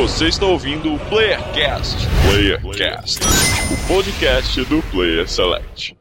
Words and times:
Você 0.00 0.28
está 0.28 0.46
ouvindo 0.46 0.94
o 0.94 0.98
Playercast. 1.10 2.08
Playercast, 2.26 3.20
o 3.70 3.86
podcast 3.86 4.64
do 4.64 4.82
Player 4.84 5.28
Select. 5.28 5.94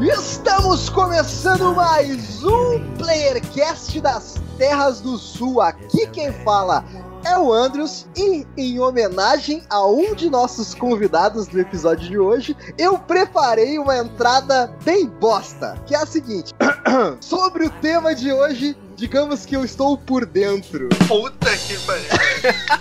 Estamos 0.00 0.88
começando 0.90 1.74
mais 1.74 2.44
um 2.44 2.94
Playercast 2.96 4.00
das 4.00 4.40
Terras 4.56 5.00
do 5.00 5.18
Sul. 5.18 5.60
Aqui 5.60 6.06
quem 6.06 6.32
fala 6.44 6.84
é 7.24 7.38
o 7.38 7.52
Andrews 7.52 8.06
e 8.16 8.46
em 8.56 8.80
homenagem 8.80 9.62
a 9.68 9.86
um 9.86 10.14
de 10.14 10.30
nossos 10.30 10.74
convidados 10.74 11.46
do 11.46 11.60
episódio 11.60 12.08
de 12.08 12.18
hoje, 12.18 12.56
eu 12.76 12.98
preparei 12.98 13.78
uma 13.78 13.96
entrada 13.96 14.72
bem 14.84 15.06
bosta, 15.06 15.76
que 15.86 15.94
é 15.94 15.98
a 15.98 16.06
seguinte: 16.06 16.54
sobre 17.20 17.66
o 17.66 17.70
tema 17.70 18.14
de 18.14 18.32
hoje, 18.32 18.76
digamos 18.96 19.44
que 19.46 19.56
eu 19.56 19.64
estou 19.64 19.96
por 19.96 20.26
dentro. 20.26 20.88
Puta 21.06 21.56
que 21.56 21.76
pariu. 21.78 22.08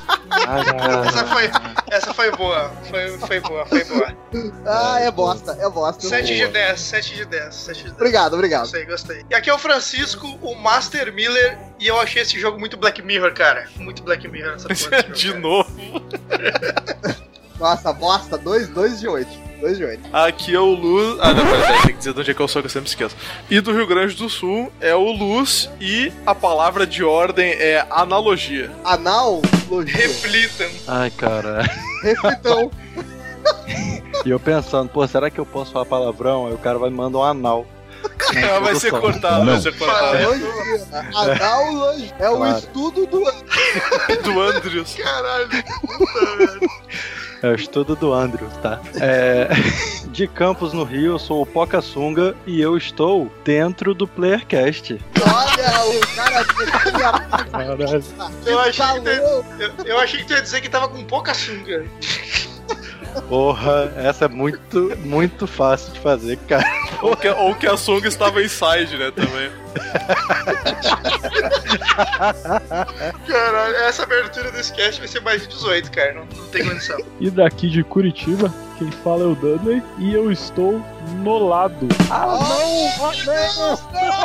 essa, 1.05 1.25
foi, 1.25 1.49
essa 1.89 2.13
foi 2.13 2.31
boa. 2.31 2.71
Foi, 2.89 3.17
foi 3.17 3.39
boa, 3.39 3.65
foi 3.65 3.83
boa. 3.83 4.15
Ah, 4.65 4.99
é 4.99 5.11
bosta, 5.11 5.57
é 5.59 5.69
bosta. 5.69 6.07
7 6.07 6.35
de 6.35 6.47
10, 6.47 6.79
7 6.79 7.15
de 7.15 7.25
10, 7.25 7.55
7 7.55 7.77
de 7.77 7.83
10. 7.83 7.95
Obrigado, 7.95 8.33
obrigado. 8.33 8.61
Gostei, 8.61 8.85
gostei. 8.85 9.25
E 9.29 9.35
aqui 9.35 9.49
é 9.49 9.53
o 9.53 9.57
Francisco, 9.57 10.27
o 10.41 10.55
Master 10.55 11.13
Miller, 11.13 11.57
e 11.79 11.87
eu 11.87 11.99
achei 11.99 12.21
esse 12.21 12.39
jogo 12.39 12.59
muito 12.59 12.77
Black 12.77 13.01
Mirror, 13.01 13.33
cara. 13.33 13.67
Muito 13.77 14.03
Black 14.03 14.27
Mirror 14.27 14.55
essa 14.55 14.67
porra 14.67 15.03
De 15.13 15.27
jogo, 15.27 15.39
novo. 15.39 15.69
Nossa, 17.59 17.91
bosta, 17.93 18.37
2 18.37 18.67
2 18.69 18.99
de 18.99 19.07
8. 19.07 19.46
2 19.59 19.77
de 19.77 19.83
8. 19.85 20.09
Aqui 20.13 20.55
é 20.55 20.59
o 20.59 20.65
Luz. 20.73 21.17
Ah, 21.21 21.33
não, 21.33 21.45
pera, 21.45 21.61
pera, 21.67 21.73
tem 21.83 21.91
que 21.93 21.97
dizer 21.97 22.13
de 22.13 22.19
onde 22.19 22.31
é 22.31 22.33
que 22.33 22.39
eu 22.39 22.47
sou, 22.47 22.61
que 22.61 22.67
eu 22.67 22.71
sempre 22.71 22.89
esqueço. 22.89 23.15
E 23.49 23.59
do 23.59 23.71
Rio 23.73 23.87
Grande 23.87 24.15
do 24.15 24.29
Sul 24.29 24.71
é 24.79 24.95
o 24.95 25.11
Luz, 25.11 25.69
e 25.79 26.11
a 26.25 26.33
palavra 26.35 26.85
de 26.85 27.03
ordem 27.03 27.51
é 27.51 27.85
analogia. 27.89 28.71
Analogia. 28.83 29.95
Reflitam. 29.95 30.67
Ai, 30.87 31.09
cara. 31.11 31.63
Reflitão. 32.03 32.71
E 34.25 34.29
eu 34.29 34.39
pensando, 34.39 34.89
pô, 34.89 35.07
será 35.07 35.29
que 35.29 35.39
eu 35.39 35.45
posso 35.45 35.71
falar 35.71 35.85
palavrão? 35.85 36.47
Aí 36.47 36.53
o 36.53 36.57
cara 36.57 36.77
vai 36.77 36.89
me 36.89 36.97
mandar 36.97 37.19
um 37.19 37.23
anal. 37.23 37.65
Ah, 38.53 38.59
vai 38.59 38.75
ser 38.75 38.91
cortado, 38.91 39.45
vai 39.45 39.61
ser 39.61 39.77
cortado. 39.77 40.17
Analogia. 40.17 40.87
Analogia. 41.15 42.15
É 42.19 42.29
o 42.29 42.35
Claro. 42.37 42.57
estudo 42.57 43.05
do 43.05 43.19
Do 44.23 44.41
Andrews. 44.41 44.95
Caralho, 44.95 45.47
puta, 45.49 46.35
velho. 46.37 46.69
É 47.41 47.49
o 47.49 47.55
estudo 47.55 47.95
do 47.95 48.13
Andrew, 48.13 48.49
tá? 48.61 48.81
É, 48.99 49.47
de 50.11 50.27
Campos, 50.27 50.73
no 50.73 50.83
Rio, 50.83 51.13
eu 51.13 51.19
sou 51.19 51.41
o 51.41 51.45
Poca 51.45 51.81
Sunga 51.81 52.35
e 52.45 52.59
eu 52.59 52.75
estou 52.75 53.31
dentro 53.43 53.93
do 53.93 54.07
Playercast. 54.07 54.99
Olha, 55.21 55.97
o 55.97 56.15
cara 56.15 56.45
Caralho. 57.51 57.83
Eu 58.45 58.59
achei, 58.59 58.85
que 58.85 59.01
tu, 59.01 59.85
eu 59.85 59.99
achei 59.99 60.19
que 60.21 60.27
tu 60.27 60.33
ia 60.33 60.41
dizer 60.41 60.61
que 60.61 60.69
tava 60.69 60.87
com 60.87 61.03
pouca 61.03 61.33
sunga. 61.33 61.85
Porra, 63.27 63.91
essa 63.97 64.25
é 64.25 64.27
muito, 64.27 64.97
muito 64.99 65.47
fácil 65.47 65.93
de 65.93 65.99
fazer, 65.99 66.37
cara. 66.47 66.65
Ou 67.01 67.15
que, 67.15 67.29
ou 67.29 67.55
que 67.55 67.67
a 67.67 67.77
Song 67.77 68.07
estava 68.07 68.41
inside, 68.41 68.97
né, 68.97 69.11
também. 69.11 69.51
Caralho, 73.27 73.75
essa 73.75 74.03
abertura 74.03 74.51
desse 74.51 74.73
cast 74.73 74.99
vai 74.99 75.07
ser 75.07 75.21
mais 75.21 75.41
de 75.41 75.47
18, 75.49 75.91
cara. 75.91 76.13
Não, 76.13 76.27
não 76.35 76.47
tem 76.47 76.67
condição. 76.67 76.97
E 77.19 77.29
daqui 77.29 77.69
de 77.69 77.83
Curitiba, 77.83 78.53
quem 78.77 78.91
fala 78.91 79.23
é 79.23 79.27
o 79.27 79.35
Dudley 79.35 79.83
e 79.99 80.13
eu 80.13 80.31
estou 80.31 80.83
no 81.15 81.47
lado. 81.47 81.87
Ah, 82.09 82.37
não! 82.37 83.11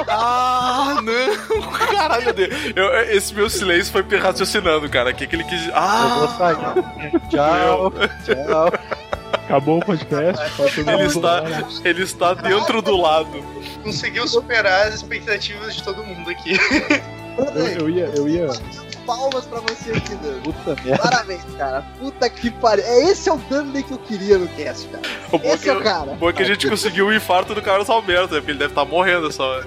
Ah, 0.09 0.97
não! 1.03 1.67
Caralho, 1.97 2.25
meu 2.25 2.33
Deus. 2.35 2.51
Eu- 2.77 3.01
esse 3.11 3.35
meu 3.35 3.49
silêncio 3.51 3.93
foi 3.93 4.03
raciocinando, 4.19 4.89
cara. 4.89 5.11
O 5.11 5.15
que, 5.15 5.27
que 5.27 5.37
ele 5.37 5.45
quis. 5.45 5.67
Eu 5.67 5.73
vou 5.73 5.75
Ah! 5.81 6.35
sair. 6.39 7.21
Tchau, 7.29 7.93
tchau. 8.25 8.73
Acabou 9.33 9.79
o 9.79 9.85
podcast. 9.85 10.43
Ele 10.77 11.05
está, 11.07 11.43
ele 11.85 12.03
está 12.03 12.35
dentro 12.35 12.81
do 12.83 12.97
lado. 12.97 13.43
Conseguiu 13.83 14.27
superar 14.29 14.87
as 14.89 14.95
expectativas 14.95 15.75
de 15.75 15.83
todo 15.83 16.03
mundo 16.05 16.31
aqui. 16.31 16.57
Eu, 17.55 17.67
eu 17.81 17.91
ia, 17.91 18.05
eu 18.15 18.29
ia. 18.29 18.47
Palmas 19.07 19.45
pra 19.47 19.61
você 19.61 19.93
aqui, 19.93 20.15
Dan. 20.17 20.41
Puta 20.43 20.83
merda. 20.83 21.03
Parabéns, 21.03 21.45
cara. 21.57 21.85
Puta 21.99 22.29
que 22.31 22.51
pariu. 22.51 22.85
É, 22.85 23.05
esse 23.11 23.29
é 23.29 23.33
o 23.33 23.37
Dudley 23.37 23.83
que 23.83 23.93
eu 23.93 23.99
queria 23.99 24.39
no 24.39 24.49
cast, 24.49 24.89
cara. 24.89 25.03
O 25.31 25.39
bom 25.39 25.49
Esse 25.49 25.65
que, 25.65 25.71
é 25.71 25.73
o 25.75 25.83
cara. 25.83 26.13
bom 26.15 26.33
que 26.33 26.43
a 26.43 26.47
gente 26.47 26.69
conseguiu 26.69 27.07
o 27.07 27.15
infarto 27.15 27.55
do 27.55 27.63
Carlos 27.63 27.89
Alberto, 27.91 28.35
né? 28.35 28.41
Porque 28.41 28.53
ele 28.53 28.59
deve 28.59 28.73
estar 28.73 28.85
morrendo 28.85 29.31
só. 29.33 29.63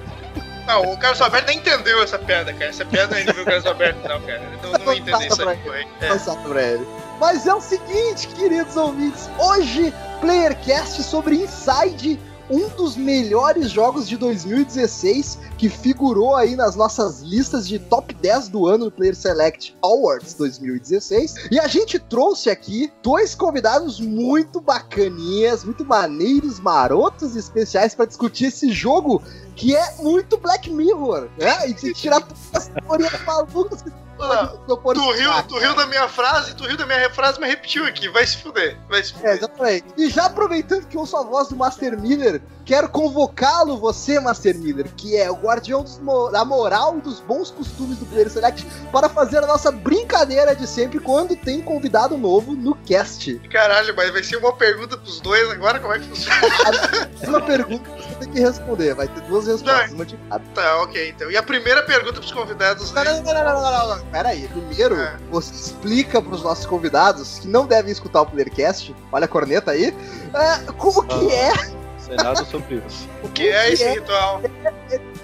Não, 0.65 0.81
o 0.93 0.97
Carlos 0.97 1.21
Alberto 1.21 1.47
nem 1.47 1.57
entendeu 1.59 2.01
essa 2.01 2.17
piada, 2.17 2.51
cara. 2.53 2.69
Essa 2.69 2.85
piada 2.85 3.15
não 3.15 3.21
é 3.21 3.25
nível 3.25 3.45
Carlos 3.45 3.65
Alberto, 3.65 3.99
não, 4.07 4.21
cara. 4.21 4.41
Ele 4.41 4.57
não, 4.63 4.71
não 4.71 4.85
vai 4.85 4.97
entender 4.97 5.27
isso 5.27 5.47
aí. 5.47 5.59
Foi. 5.63 5.87
É. 6.01 6.47
Pra 6.47 6.63
ele. 6.63 6.87
Mas 7.19 7.45
é 7.45 7.53
o 7.53 7.61
seguinte, 7.61 8.27
queridos 8.29 8.75
ouvintes. 8.75 9.29
Hoje, 9.37 9.93
Playercast 10.21 11.03
sobre 11.03 11.35
Inside, 11.35 12.19
um 12.49 12.69
dos 12.69 12.95
melhores 12.95 13.69
jogos 13.71 14.07
de 14.07 14.17
2016 14.17 15.39
que 15.57 15.69
figurou 15.69 16.35
aí 16.35 16.55
nas 16.55 16.75
nossas 16.75 17.21
listas 17.21 17.67
de 17.67 17.79
top 17.79 18.13
10 18.13 18.49
do 18.49 18.67
ano 18.67 18.85
do 18.85 18.91
Player 18.91 19.15
Select 19.15 19.75
Awards 19.83 20.33
2016. 20.35 21.49
E 21.51 21.59
a 21.59 21.67
gente 21.67 21.97
trouxe 21.97 22.49
aqui 22.49 22.91
dois 23.01 23.33
convidados 23.33 23.99
muito 23.99 24.61
bacaninhas, 24.61 25.63
muito 25.63 25.85
maneiros, 25.85 26.59
marotos 26.59 27.35
e 27.35 27.39
especiais 27.39 27.95
para 27.95 28.05
discutir 28.05 28.45
esse 28.45 28.71
jogo 28.71 29.21
que 29.55 29.75
é 29.75 29.95
muito 30.01 30.37
Black 30.37 30.69
Mirror, 30.69 31.29
né? 31.39 31.69
E 31.69 31.73
de 31.73 31.93
tirar 31.93 32.27
as 32.53 32.67
teorias 32.67 33.23
malucas 33.25 33.81
que 33.81 34.04
Pôr 34.17 34.93
Tu 34.95 35.11
riu, 35.11 35.31
tu 35.47 35.57
riu 35.57 35.75
da 35.75 35.85
minha 35.85 36.07
frase, 36.07 36.55
tu 36.55 36.63
riu 36.65 36.77
da 36.77 36.85
minha 36.85 37.09
frase, 37.09 37.39
mas 37.39 37.49
repetiu 37.49 37.85
aqui. 37.85 38.07
Vai 38.09 38.25
se 38.25 38.37
fuder, 38.37 38.77
vai 38.89 39.03
se 39.03 39.13
É, 39.13 39.17
fuder. 39.17 39.33
exatamente. 39.37 39.85
E 39.97 40.09
já 40.09 40.25
aproveitando 40.25 40.87
que 40.87 40.97
eu 40.97 41.05
sou 41.05 41.19
a 41.19 41.23
voz 41.23 41.49
do 41.49 41.55
Master 41.55 41.99
Miller, 41.99 42.41
quero 42.65 42.89
convocá-lo, 42.89 43.77
você, 43.77 44.19
Master 44.19 44.57
Miller, 44.57 44.87
que 44.95 45.15
é 45.17 45.29
o 45.29 45.35
guardião 45.35 45.83
mo- 46.01 46.29
da 46.29 46.43
moral 46.45 46.97
e 46.97 47.01
dos 47.01 47.19
bons 47.19 47.51
costumes 47.51 47.97
do 47.97 48.05
Player 48.05 48.29
Select, 48.29 48.65
para 48.91 49.09
fazer 49.09 49.39
a 49.43 49.47
nossa 49.47 49.71
brincadeira 49.71 50.55
de 50.55 50.65
sempre 50.67 50.99
quando 50.99 51.35
tem 51.35 51.61
convidado 51.61 52.17
novo 52.17 52.53
no 52.53 52.73
cast. 52.75 53.37
Caralho, 53.51 53.93
mas 53.95 54.11
vai 54.11 54.23
ser 54.23 54.37
uma 54.37 54.53
pergunta 54.53 54.97
pros 54.97 55.19
dois 55.19 55.49
agora? 55.51 55.79
Como 55.79 55.93
é 55.93 55.99
que 55.99 56.05
funciona? 56.07 56.35
Uma 57.27 57.41
pergunta 57.41 57.89
que 57.89 58.03
você 58.03 58.15
tem 58.15 58.29
que 58.31 58.39
responder, 58.39 58.93
vai 58.93 59.07
ter 59.07 59.21
duas 59.21 59.47
respostas, 59.47 59.91
uma 59.91 60.05
de 60.05 60.15
cada. 60.29 60.43
Tá, 60.53 60.81
ok, 60.83 61.09
então. 61.09 61.29
E 61.31 61.37
a 61.37 61.43
primeira 61.43 61.81
pergunta 61.83 62.13
pros 62.19 62.31
convidados, 62.31 62.91
Não, 62.91 63.03
né? 63.03 63.21
não, 63.25 63.33
não, 63.33 63.43
não, 63.43 63.61
não, 63.61 63.71
não, 63.87 63.97
não. 63.97 64.04
Pera 64.11 64.29
aí. 64.29 64.47
Primeiro, 64.47 64.95
É. 64.95 65.17
você 65.29 65.53
explica 65.53 66.21
pros 66.21 66.43
nossos 66.43 66.65
convidados 66.65 67.39
que 67.39 67.47
não 67.47 67.65
devem 67.67 67.91
escutar 67.91 68.21
o 68.21 68.25
Playercast, 68.25 68.95
olha 69.11 69.25
a 69.25 69.27
corneta 69.27 69.71
aí, 69.71 69.93
é, 70.33 70.71
como 70.73 71.03
que 71.05 71.31
é 71.33 71.53
Sei 71.97 72.15
nada 72.17 72.45
sobre 72.45 72.83
isso. 72.87 73.07
O 73.23 73.29
que 73.29 73.47
é 73.49 73.73
esse 73.73 73.83
é? 73.83 73.93
ritual? 73.93 74.41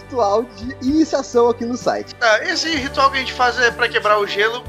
ritual 0.01 0.43
de 0.43 0.75
iniciação 0.81 1.47
aqui 1.49 1.63
no 1.63 1.77
site. 1.77 2.15
Tá, 2.15 2.43
esse 2.43 2.75
ritual 2.75 3.11
que 3.11 3.17
a 3.17 3.19
gente 3.19 3.33
faz 3.33 3.59
é 3.59 3.69
pra 3.69 3.87
quebrar 3.87 4.19
o 4.19 4.25
gelo, 4.25 4.63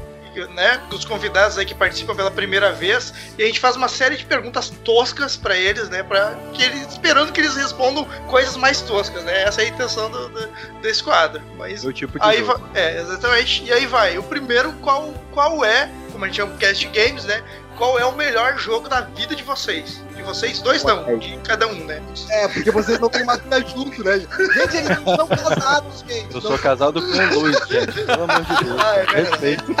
né? 0.53 0.81
Dos 0.89 1.05
convidados 1.05 1.57
aí 1.57 1.65
que 1.65 1.75
participam 1.75 2.15
pela 2.15 2.31
primeira 2.31 2.71
vez. 2.71 3.13
E 3.37 3.43
a 3.43 3.45
gente 3.45 3.59
faz 3.59 3.75
uma 3.75 3.87
série 3.87 4.15
de 4.17 4.25
perguntas 4.25 4.69
toscas 4.83 5.35
pra 5.35 5.55
eles, 5.57 5.89
né? 5.89 6.03
Pra 6.03 6.35
que 6.53 6.63
eles, 6.63 6.87
esperando 6.91 7.31
que 7.31 7.41
eles 7.41 7.55
respondam 7.55 8.05
coisas 8.27 8.55
mais 8.57 8.81
toscas, 8.81 9.23
né? 9.23 9.43
Essa 9.43 9.61
é 9.61 9.65
a 9.65 9.67
intenção 9.69 10.09
do, 10.09 10.29
do- 10.29 10.49
desse 10.81 11.03
quadro. 11.03 11.41
Mas 11.57 11.83
Meu 11.83 11.93
tipo 11.93 12.19
de 12.19 12.25
Aí 12.25 12.39
jogo. 12.43 12.59
vai, 12.73 12.81
é, 12.83 12.99
exatamente. 13.01 13.63
E 13.63 13.71
aí 13.73 13.85
vai. 13.85 14.17
O 14.17 14.23
primeiro, 14.23 14.73
qual, 14.81 15.13
qual 15.31 15.63
é, 15.63 15.89
como 16.11 16.25
a 16.25 16.27
gente 16.27 16.37
chama 16.37 16.55
cast 16.57 16.87
games, 16.89 17.25
né? 17.25 17.41
Qual 17.77 17.97
é 17.99 18.05
o 18.05 18.11
melhor 18.15 18.57
jogo 18.57 18.87
da 18.87 19.01
vida 19.01 19.35
de 19.35 19.43
vocês? 19.43 20.01
De 20.15 20.21
vocês 20.21 20.61
dois 20.61 20.83
não, 20.83 21.17
de 21.17 21.37
cada 21.39 21.67
um, 21.67 21.85
né? 21.85 22.01
É, 22.29 22.47
porque 22.47 22.71
vocês 22.71 22.99
não 22.99 23.09
têm 23.09 23.25
máquina 23.25 23.59
junto, 23.61 24.03
né? 24.03 24.19
Gente, 24.19 24.77
eles 24.77 25.01
não 25.01 25.15
são 25.15 25.27
casados, 25.27 26.05
gente. 26.07 26.35
Eu 26.35 26.41
sou 26.41 26.57
casado 26.59 27.01
com 27.01 27.07
o 27.07 27.39
Luiz, 27.39 27.57
gente. 27.67 27.93
Pelo 28.03 28.23
amor 28.23 28.45
de 28.45 28.63
Deus. 28.63 28.79
Ah, 28.79 28.95
é 28.95 29.05
verdade. 29.05 29.29
Respeito. 29.29 29.75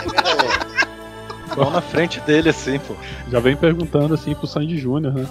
Vão 1.55 1.69
na 1.69 1.81
frente 1.81 2.19
dele 2.21 2.49
assim, 2.49 2.79
pô. 2.79 2.95
Já 3.31 3.39
vem 3.39 3.55
perguntando 3.55 4.15
assim 4.15 4.33
pro 4.33 4.47
Sandy 4.47 4.77
Júnior, 4.77 5.13
né? 5.13 5.27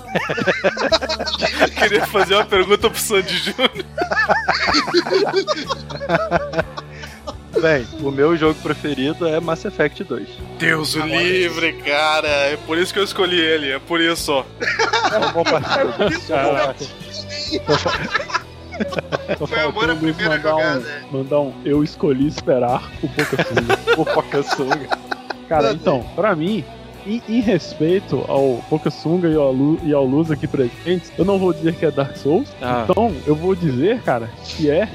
Queria 1.78 2.06
fazer 2.06 2.34
uma 2.34 2.44
pergunta 2.44 2.88
pro 2.88 2.98
Sandy 2.98 3.36
Júnior. 3.38 3.84
Bem, 7.62 7.86
o 8.02 8.10
meu 8.10 8.36
jogo 8.36 8.58
preferido 8.60 9.24
é 9.24 9.38
Mass 9.38 9.64
Effect 9.64 10.02
2. 10.02 10.28
Deus 10.58 10.96
o 10.96 11.06
livre, 11.06 11.74
cara. 11.74 12.26
É 12.26 12.56
por 12.56 12.76
isso 12.76 12.92
que 12.92 12.98
eu 12.98 13.04
escolhi 13.04 13.38
ele, 13.38 13.70
é 13.70 13.78
por 13.78 14.00
isso 14.00 14.16
só. 14.16 14.46
É 15.12 15.18
um 15.18 15.32
bom. 15.32 15.44
Caraca. 16.26 16.84
Só 19.38 19.46
Foi 19.46 19.60
amor 19.60 19.86
Luiz 19.86 20.16
primeira 20.16 20.38
mandar 20.38 20.56
um, 20.56 20.58
jogada. 20.58 21.04
mandar 21.12 21.40
um 21.40 21.54
Eu 21.64 21.84
escolhi 21.84 22.26
esperar 22.26 22.90
o 23.00 23.06
Boca 23.06 23.44
Suja. 23.44 23.78
O 23.96 24.04
Poca 24.04 24.42
Sunga. 24.42 24.88
Cara, 25.48 25.70
então, 25.70 26.04
pra 26.16 26.34
mim, 26.34 26.64
em, 27.06 27.22
em 27.28 27.40
respeito 27.40 28.24
ao 28.26 28.60
Pocasunga 28.68 29.28
e 29.28 29.36
ao, 29.36 29.52
Lu, 29.52 29.78
e 29.84 29.92
ao 29.92 30.04
Luz 30.04 30.32
aqui 30.32 30.48
presentes, 30.48 31.12
eu 31.16 31.24
não 31.24 31.38
vou 31.38 31.52
dizer 31.52 31.76
que 31.76 31.86
é 31.86 31.90
Dark 31.92 32.16
Souls. 32.16 32.48
Ah. 32.60 32.86
Então, 32.88 33.14
eu 33.24 33.36
vou 33.36 33.54
dizer, 33.54 34.00
cara, 34.02 34.28
que 34.44 34.68
é 34.68 34.88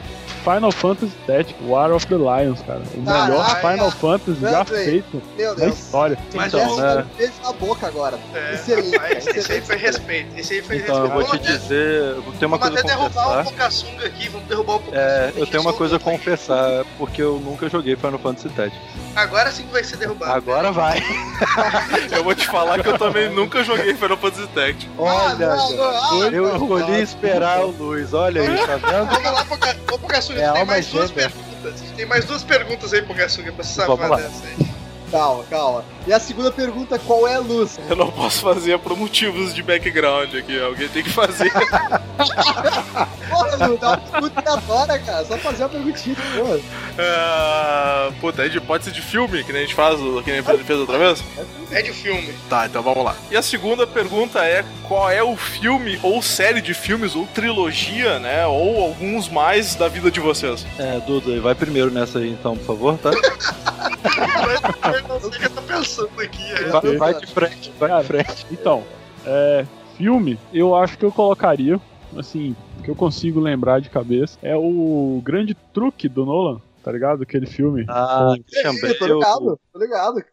Final 0.48 0.72
Fantasy 0.72 1.12
Tactics, 1.28 1.60
War 1.68 1.92
of 1.92 2.08
the 2.08 2.16
Lions, 2.16 2.62
cara. 2.62 2.82
O 2.96 3.04
Caraca. 3.04 3.26
melhor 3.28 3.62
Final 3.62 3.92
Fantasy 3.92 4.40
já 4.42 4.50
Meu 4.52 4.64
Deus. 4.66 4.84
feito 4.86 5.22
Meu 5.38 5.50
na 5.50 5.66
Deus. 5.66 5.78
história. 5.80 6.18
Mas, 6.34 6.54
Então, 6.54 6.74
Então, 6.74 6.78
né? 6.96 7.06
beijo 7.18 7.34
na 7.44 7.52
boca 7.54 7.88
agora. 7.88 8.18
É, 8.34 8.54
Excelente. 8.54 8.98
mas 8.98 9.18
esse 9.18 9.30
aí 9.30 9.38
excelente. 9.40 9.66
foi 9.66 9.76
respeito. 9.76 10.38
Esse 10.40 10.54
aí 10.54 10.62
foi 10.62 10.78
Então, 10.78 10.96
eu 10.96 11.02
respeito. 11.02 11.14
vou 11.14 11.24
te 11.24 11.38
Vamos 11.38 11.48
até- 11.50 11.58
dizer, 11.58 12.02
eu 12.02 12.14
tenho 12.40 12.48
uma 12.52 12.58
Vamos 12.58 12.60
coisa 12.60 12.80
até 12.80 12.80
a 12.80 12.96
derrubar 12.96 13.10
o 13.10 13.26
confessar. 13.30 13.44
Pocassunga 13.44 14.06
aqui, 14.06 14.30
vamos 14.30 14.48
derrubar 14.48 14.76
o 14.76 14.80
Pocassunga. 14.80 15.02
É, 15.02 15.34
eu 15.36 15.48
tenho 15.48 15.62
uma 15.62 15.74
coisa 15.74 15.96
a 15.98 16.00
confessar, 16.00 16.86
porque 16.98 17.22
eu 17.22 17.40
nunca 17.44 17.70
joguei 17.70 17.96
Final 17.98 18.20
Fantasy 18.20 18.50
Tactics. 18.50 18.88
Agora 19.16 19.52
sim 19.52 19.64
que 19.66 19.72
vai 19.74 19.84
ser 19.84 19.98
derrubado. 19.98 20.32
Agora 20.32 20.72
vai. 20.72 21.02
Eu 22.12 22.24
vou 22.24 22.34
te 22.36 22.46
falar 22.48 22.82
que 22.82 22.88
eu 22.90 22.98
também 22.98 23.30
nunca 23.30 23.64
joguei 23.64 23.94
Final 23.96 24.18
Fantasy 24.18 24.48
Tactics. 24.48 24.88
Ah, 24.98 25.02
Olha, 25.02 25.48
não, 25.56 25.72
não, 25.76 25.84
ah, 25.84 26.30
eu 26.32 26.42
não, 26.48 26.56
escolhi 26.56 26.92
não. 26.92 27.00
esperar 27.00 27.60
o 27.66 27.72
Luiz. 27.72 28.14
Olha 28.14 28.42
aí, 28.42 28.58
tá 28.66 28.76
vendo? 28.78 29.06
Vamos 29.10 29.32
lá, 29.32 29.46
Poca- 29.46 29.76
ô 29.92 29.98
Pocassunga, 30.00 30.37
É 30.40 30.52
tem 30.52 30.66
mais 30.66 30.88
duas 30.88 31.12
perguntas. 31.12 31.82
Tem 31.96 32.06
mais 32.06 32.26
duas 32.26 32.44
perguntas 32.44 32.94
aí, 32.94 33.02
Pocassunga, 33.02 33.52
pra 33.52 33.64
se 33.64 33.74
safar 33.74 34.18
dessa 34.18 34.46
aí. 34.46 34.77
Calma, 35.12 35.44
calma. 35.50 35.86
E 36.06 36.14
a 36.14 36.20
segunda 36.20 36.52
pergunta, 36.52 37.00
qual 37.00 37.28
é 37.28 37.36
a 37.36 37.40
luz? 37.40 37.80
Eu 37.90 37.96
não 37.96 38.12
posso 38.12 38.42
fazer 38.42 38.78
por 38.80 38.96
motivos 38.98 39.54
de 39.54 39.64
background 39.64 40.34
aqui. 40.36 40.60
Alguém 40.60 40.88
tem 40.90 41.04
que 41.04 41.10
fazer. 41.10 41.52
Porra, 43.30 43.68
Lu, 43.68 43.78
dá 43.78 43.90
uma 43.90 43.98
pergunta 43.98 44.40
aleatória, 44.40 45.00
cara. 45.00 45.26
Só 45.26 45.38
fazer 45.38 45.64
uma 45.64 45.70
perguntinha, 45.70 46.16
porra. 46.36 46.60
Ah, 46.98 48.10
puta, 48.20 48.46
é 48.46 48.50
de, 48.50 48.60
pode 48.60 48.86
ser 48.86 48.92
de 48.92 49.02
filme, 49.02 49.44
que 49.44 49.52
nem 49.52 49.64
a 49.64 49.66
gente 49.66 49.76
faz, 49.76 50.00
que 50.00 50.32
nem 50.32 50.40
a 50.40 50.42
gente 50.42 50.64
fez 50.64 50.80
outra 50.80 50.98
vez? 50.98 51.24
É 51.72 51.82
de 51.82 51.92
filme. 51.92 52.34
Tá, 52.50 52.66
então 52.66 52.82
vamos 52.82 53.04
lá. 53.04 53.16
E 53.30 53.38
a 53.38 53.42
segunda 53.42 53.86
pergunta 53.86 54.40
é: 54.40 54.66
qual 54.88 55.12
é 55.12 55.22
o 55.22 55.36
filme, 55.36 56.00
ou 56.02 56.22
série 56.22 56.62
de 56.62 56.74
filmes, 56.74 57.16
ou 57.16 57.28
trilogia, 57.28 58.18
né? 58.20 58.48
Ou 58.48 58.82
alguns 58.82 59.28
mais 59.30 59.76
da 59.76 59.88
vida 59.88 60.10
de 60.10 60.20
vocês? 60.20 60.66
É, 60.80 61.00
Duda, 61.02 61.40
vai 61.42 61.54
primeiro 61.54 61.92
nessa 61.92 62.20
aí 62.20 62.30
então, 62.30 62.58
por 62.58 62.66
favor, 62.66 62.98
tá? 62.98 63.12
Eu 64.98 65.08
não 65.08 65.20
sei 65.20 65.30
o 65.30 65.32
que 65.32 65.46
eu 65.46 65.50
tô 65.50 65.62
pensando 65.62 66.22
aqui. 66.22 66.44
é. 66.54 66.64
Vai, 66.70 66.98
vai 66.98 67.20
de 67.20 67.28
frente, 67.28 67.72
vai 67.78 67.90
Cara, 67.90 68.02
de 68.02 68.08
frente. 68.08 68.46
Então, 68.52 68.84
é, 69.26 69.66
filme, 69.96 70.40
eu 70.54 70.76
acho 70.76 70.98
que 70.98 71.06
eu 71.06 71.12
colocaria, 71.12 71.80
assim, 72.18 72.56
que 72.84 72.90
eu 72.90 72.96
consigo 72.96 73.40
lembrar 73.40 73.80
de 73.82 73.90
cabeça, 73.90 74.38
é 74.42 74.56
o 74.56 75.22
grande 75.24 75.54
truque 75.74 76.08
do 76.10 76.26
Nolan, 76.26 76.62
tá 76.84 76.92
ligado? 76.92 77.24
Aquele 77.24 77.46
filme. 77.46 77.86
Ah, 77.88 78.34
Ih, 78.38 78.44
Christian 78.44 78.76
tô 78.98 79.08
ligado, 79.08 79.60
tô 79.74 79.80
ligado. 79.80 80.24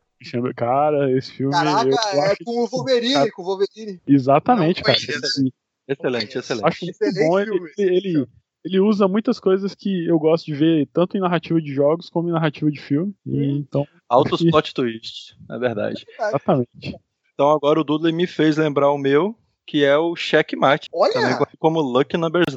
Cara, 0.56 1.11
esse 1.12 1.32
filme. 1.32 1.52
Caraca, 1.52 1.88
eu 2.14 2.22
é 2.22 2.26
acho- 2.32 2.44
com 2.44 2.62
o 2.62 2.66
Wolverine, 2.66 3.31
com 3.32 3.43
o 3.43 3.44
Wolverine. 3.44 4.00
Exatamente, 4.06 4.78
Não 4.78 4.84
cara. 4.84 4.96
Assim, 4.96 5.50
Excelente, 5.87 6.38
excelente. 6.38 6.66
acho 6.66 6.84
muito 6.87 7.02
Excelente 7.02 7.28
bom. 7.28 7.38
Ele, 7.38 7.50
filme. 7.52 7.70
ele, 7.76 7.96
ele, 7.96 8.26
ele 8.64 8.81
usa 8.81 9.06
muitas 9.06 9.38
coisas 9.38 9.75
que 9.75 10.06
eu 10.06 10.19
gosto 10.19 10.46
de 10.46 10.55
ver, 10.55 10.88
tanto 10.94 11.14
em 11.16 11.20
narrativa 11.20 11.61
de 11.61 11.70
jogos 11.75 12.08
como 12.08 12.31
em 12.31 12.32
narrativa 12.32 12.70
de 12.70 12.81
filme. 12.81 13.14
E, 13.26 13.58
então, 13.58 13.87
Altos 14.14 14.43
plot 14.43 14.75
twist, 14.75 15.37
é 15.50 15.58
verdade. 15.58 16.05
exatamente. 16.19 16.96
Então 17.34 17.50
agora 17.50 17.81
o 17.81 17.84
Dudley 17.84 18.12
me 18.12 18.26
fez 18.26 18.56
lembrar 18.56 18.90
o 18.90 18.99
meu, 18.99 19.37
que 19.66 19.84
é 19.84 19.96
o 19.96 20.14
Checkmate. 20.14 20.88
Também 20.90 21.08
Olha, 21.16 21.37
conhecido 21.37 21.58
como 21.58 21.81
Lucky 21.81 22.16
Number 22.16 22.44
11. 22.49 22.56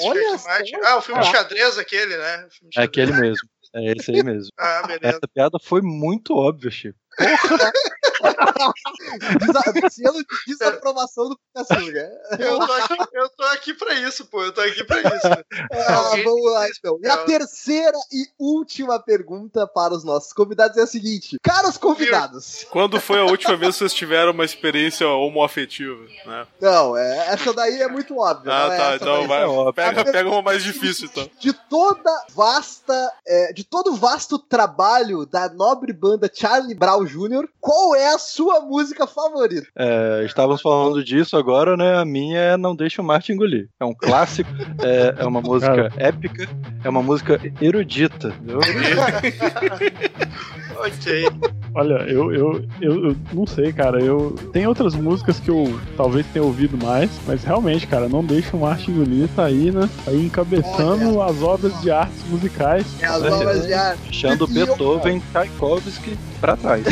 olha. 0.00 0.36
Ah, 0.84 0.96
o 0.96 1.00
filme 1.00 1.20
de 1.22 1.30
xadrez 1.30 1.78
aquele, 1.78 2.16
né? 2.16 2.46
O 2.46 2.50
filme 2.50 2.70
de 2.70 2.80
É 2.80 2.82
aquele 2.82 3.12
mesmo. 3.12 3.48
É 3.74 3.92
esse 3.92 4.10
aí 4.10 4.22
mesmo. 4.22 4.50
Ah, 4.58 4.82
beleza. 4.86 5.18
Essa 5.18 5.28
piada 5.32 5.58
foi 5.62 5.82
muito 5.82 6.34
óbvia, 6.34 6.70
Chico. 6.70 6.98
Desa- 9.40 9.90
Selo 9.90 10.18
de 10.18 10.26
desaprovação 10.46 11.28
do 11.30 11.38
Pikachuga. 11.38 12.10
Eu 12.38 12.58
tô, 12.58 12.72
aqui, 12.72 12.96
eu 13.14 13.28
tô 13.30 13.42
aqui 13.44 13.74
pra 13.74 13.94
isso, 13.94 14.26
pô. 14.26 14.42
Eu 14.42 14.52
tô 14.52 14.60
aqui 14.60 14.84
pra 14.84 14.98
isso. 15.00 15.26
Ah, 15.72 16.16
vamos 16.24 16.52
lá, 16.52 16.68
então. 16.68 16.98
E 17.02 17.08
a 17.08 17.18
terceira 17.18 17.96
e 18.12 18.26
última 18.38 18.98
pergunta 19.00 19.66
para 19.66 19.94
os 19.94 20.04
nossos 20.04 20.32
convidados 20.32 20.76
é 20.76 20.82
a 20.82 20.86
seguinte: 20.86 21.38
Caros 21.42 21.76
convidados, 21.76 22.66
Quando 22.70 23.00
foi 23.00 23.20
a 23.20 23.24
última 23.24 23.56
vez 23.56 23.74
que 23.74 23.78
vocês 23.80 23.92
tiveram 23.94 24.32
uma 24.32 24.44
experiência 24.44 25.06
homoafetiva, 25.08 26.02
né? 26.26 26.46
não, 26.60 26.96
é, 26.96 27.28
essa 27.28 27.52
daí 27.52 27.80
é 27.82 27.88
muito 27.88 28.18
óbvia. 28.18 28.52
Ah, 28.52 28.66
é 28.72 28.76
tá, 28.76 28.84
essa 28.94 29.04
então 29.04 29.28
vai. 29.28 29.42
é 29.42 29.46
óbvio. 29.46 29.72
Pega, 29.74 30.04
pega 30.04 30.28
uma 30.30 30.42
mais 30.42 30.62
difícil, 30.62 31.06
então. 31.10 31.28
De 31.38 31.52
toda 31.52 32.10
vasta, 32.34 33.12
é, 33.26 33.52
de 33.52 33.64
todo 33.64 33.92
o 33.92 33.96
vasto 33.96 34.38
trabalho 34.38 35.26
da 35.26 35.48
nobre 35.48 35.92
banda 35.92 36.30
Charlie 36.32 36.74
Brown 36.74 37.04
Jr., 37.04 37.48
qual 37.60 37.94
é 37.94 38.05
a 38.14 38.18
sua 38.18 38.60
música 38.60 39.06
favorita? 39.06 39.66
É, 39.76 40.22
estávamos 40.24 40.60
falando 40.62 41.02
disso 41.04 41.36
agora, 41.36 41.76
né? 41.76 41.98
A 41.98 42.04
minha 42.04 42.38
é 42.38 42.56
Não 42.56 42.74
Deixa 42.76 43.00
o 43.00 43.04
Marte 43.04 43.32
Engolir. 43.32 43.68
É 43.80 43.84
um 43.84 43.94
clássico, 43.94 44.50
é, 44.82 45.22
é 45.22 45.26
uma 45.26 45.40
música 45.40 45.90
épica, 45.96 46.48
é 46.84 46.88
uma 46.88 47.02
música 47.02 47.40
erudita, 47.60 48.32
viu? 48.42 48.58
ok. 50.78 51.26
Olha, 51.74 51.94
eu, 52.08 52.32
eu, 52.32 52.64
eu, 52.80 53.08
eu 53.10 53.16
não 53.32 53.46
sei, 53.46 53.72
cara. 53.72 54.00
Eu 54.02 54.32
tem 54.52 54.66
outras 54.66 54.94
músicas 54.94 55.38
que 55.38 55.50
eu 55.50 55.78
talvez 55.96 56.24
tenha 56.32 56.44
ouvido 56.44 56.82
mais, 56.82 57.10
mas 57.26 57.44
realmente, 57.44 57.86
cara, 57.86 58.08
não 58.08 58.24
deixa 58.24 58.56
o 58.56 58.60
Martin 58.60 58.92
Engolir 58.92 59.28
tá 59.36 59.44
aí, 59.44 59.70
né? 59.70 59.88
Tá 60.04 60.10
aí 60.10 60.24
encabeçando 60.24 61.20
as 61.20 61.42
obras 61.42 61.78
de 61.82 61.90
artes 61.90 62.22
musicais. 62.30 62.86
É 63.00 63.06
as 63.06 63.22
É. 63.22 63.30
obras 63.30 63.66
de 63.66 63.74
arte. 63.74 64.00
Deixando 64.04 64.48
E 64.50 64.58
eu- 64.58 64.66
Beethoven, 64.66 65.22
Tchaikovsky 65.32 66.16
pra 66.36 66.56
trás. 66.56 66.84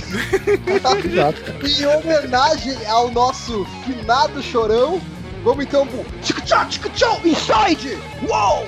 Exato. 1.04 1.42
Em 1.66 1.86
homenagem 1.86 2.76
ao 2.86 3.10
nosso 3.10 3.64
finado 3.84 4.42
chorão, 4.42 5.00
vamos 5.42 5.64
então 5.64 5.86
pro 5.86 6.04
Tico 6.22 6.40
Tchau, 6.42 6.66
Tico 6.68 6.88
Tchau, 6.90 7.20
Inside! 7.24 7.98
Uou! 8.28 8.66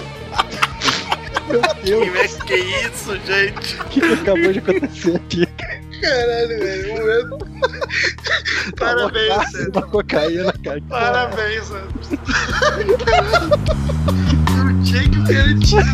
Meu 1.48 1.60
Deus! 1.84 2.34
Que, 2.42 2.46
que 2.46 2.56
isso, 2.86 3.16
gente? 3.26 3.80
O 3.80 3.84
que, 3.84 4.00
que 4.00 4.12
acabou 4.12 4.52
de 4.52 4.58
acontecer 4.58 5.16
aqui? 5.16 5.46
Caralho, 6.00 6.58
velho. 6.58 6.92
Um 6.92 7.10
ano. 7.10 7.38
Parabéns, 8.76 9.50
Sandro. 9.50 9.72
Uma 9.72 9.82
cocaína, 9.82 10.52
cara. 10.62 10.80
Parabéns, 10.88 11.70
Garantido. 15.26 15.84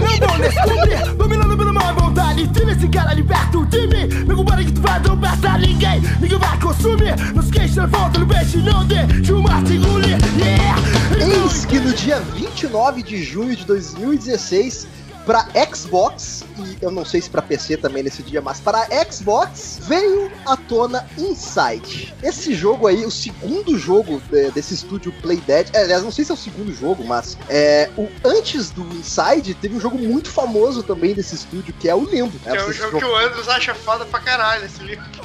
não 0.00 0.28
vão 0.28 0.40
descobrir 0.40 1.14
Dominando 1.16 1.56
pela 1.56 1.72
má 1.72 1.92
vontade. 1.92 2.48
Tira 2.48 2.72
esse 2.72 2.88
cara 2.88 3.14
de 3.14 3.22
perto 3.22 3.64
de 3.66 3.86
mim. 3.86 4.24
Meu 4.26 4.36
compadre 4.36 4.64
que 4.64 4.72
tu 4.72 4.80
vai 4.80 5.00
não 5.00 5.18
pra 5.18 5.58
ninguém. 5.58 6.00
Ninguém 6.20 6.38
vai 6.38 6.58
consumir. 6.60 7.16
Nos 7.34 7.50
queixos 7.50 7.90
volta 7.90 8.18
no 8.18 8.26
peixe 8.26 8.58
Não 8.58 8.84
deixa 8.84 9.34
o 9.34 9.42
Marte 9.42 9.74
engolir. 9.74 10.18
Yeah 10.38 10.76
Eis 11.18 11.64
que 11.64 11.78
no 11.78 11.92
dia 11.92 12.20
29 12.20 13.02
de 13.02 13.22
junho 13.22 13.56
de 13.56 13.64
2016, 13.64 14.86
para 15.26 15.44
Xbox, 15.74 16.44
e 16.58 16.78
eu 16.80 16.90
não 16.90 17.04
sei 17.04 17.20
se 17.20 17.28
para 17.28 17.42
PC 17.42 17.76
também 17.76 18.02
nesse 18.02 18.22
dia, 18.22 18.40
mas 18.40 18.60
para 18.60 18.86
Xbox, 19.10 19.80
veio 19.82 20.30
à 20.46 20.56
tona 20.56 21.04
Inside. 21.18 22.14
Esse 22.22 22.54
jogo 22.54 22.86
aí, 22.86 23.04
o 23.04 23.10
segundo 23.10 23.76
jogo 23.76 24.22
de- 24.30 24.50
desse 24.52 24.74
estúdio 24.74 25.12
Playdead, 25.20 25.70
é, 25.74 25.82
aliás, 25.82 26.02
não 26.04 26.12
sei 26.12 26.24
se 26.24 26.30
é 26.30 26.34
o 26.34 26.36
segundo 26.38 26.72
jogo, 26.72 27.04
mas 27.04 27.36
é, 27.48 27.90
o, 27.96 28.08
antes 28.24 28.70
do 28.70 28.82
Inside, 28.94 29.54
teve 29.54 29.74
um 29.74 29.80
jogo 29.80 29.98
muito 29.98 30.30
famoso 30.30 30.82
também 30.84 31.12
desse 31.12 31.34
estúdio, 31.34 31.74
que 31.74 31.88
é 31.88 31.94
o 31.94 32.04
Limbo. 32.04 32.38
Que 32.38 32.48
é 32.50 32.64
o 32.64 32.72
jogo 32.72 32.98
que 32.98 33.04
o 33.04 33.16
Andros 33.16 33.48
acha 33.48 33.74
foda 33.74 34.04
pra 34.06 34.20
caralho, 34.20 34.64
esse 34.64 34.82
livro. 34.82 35.04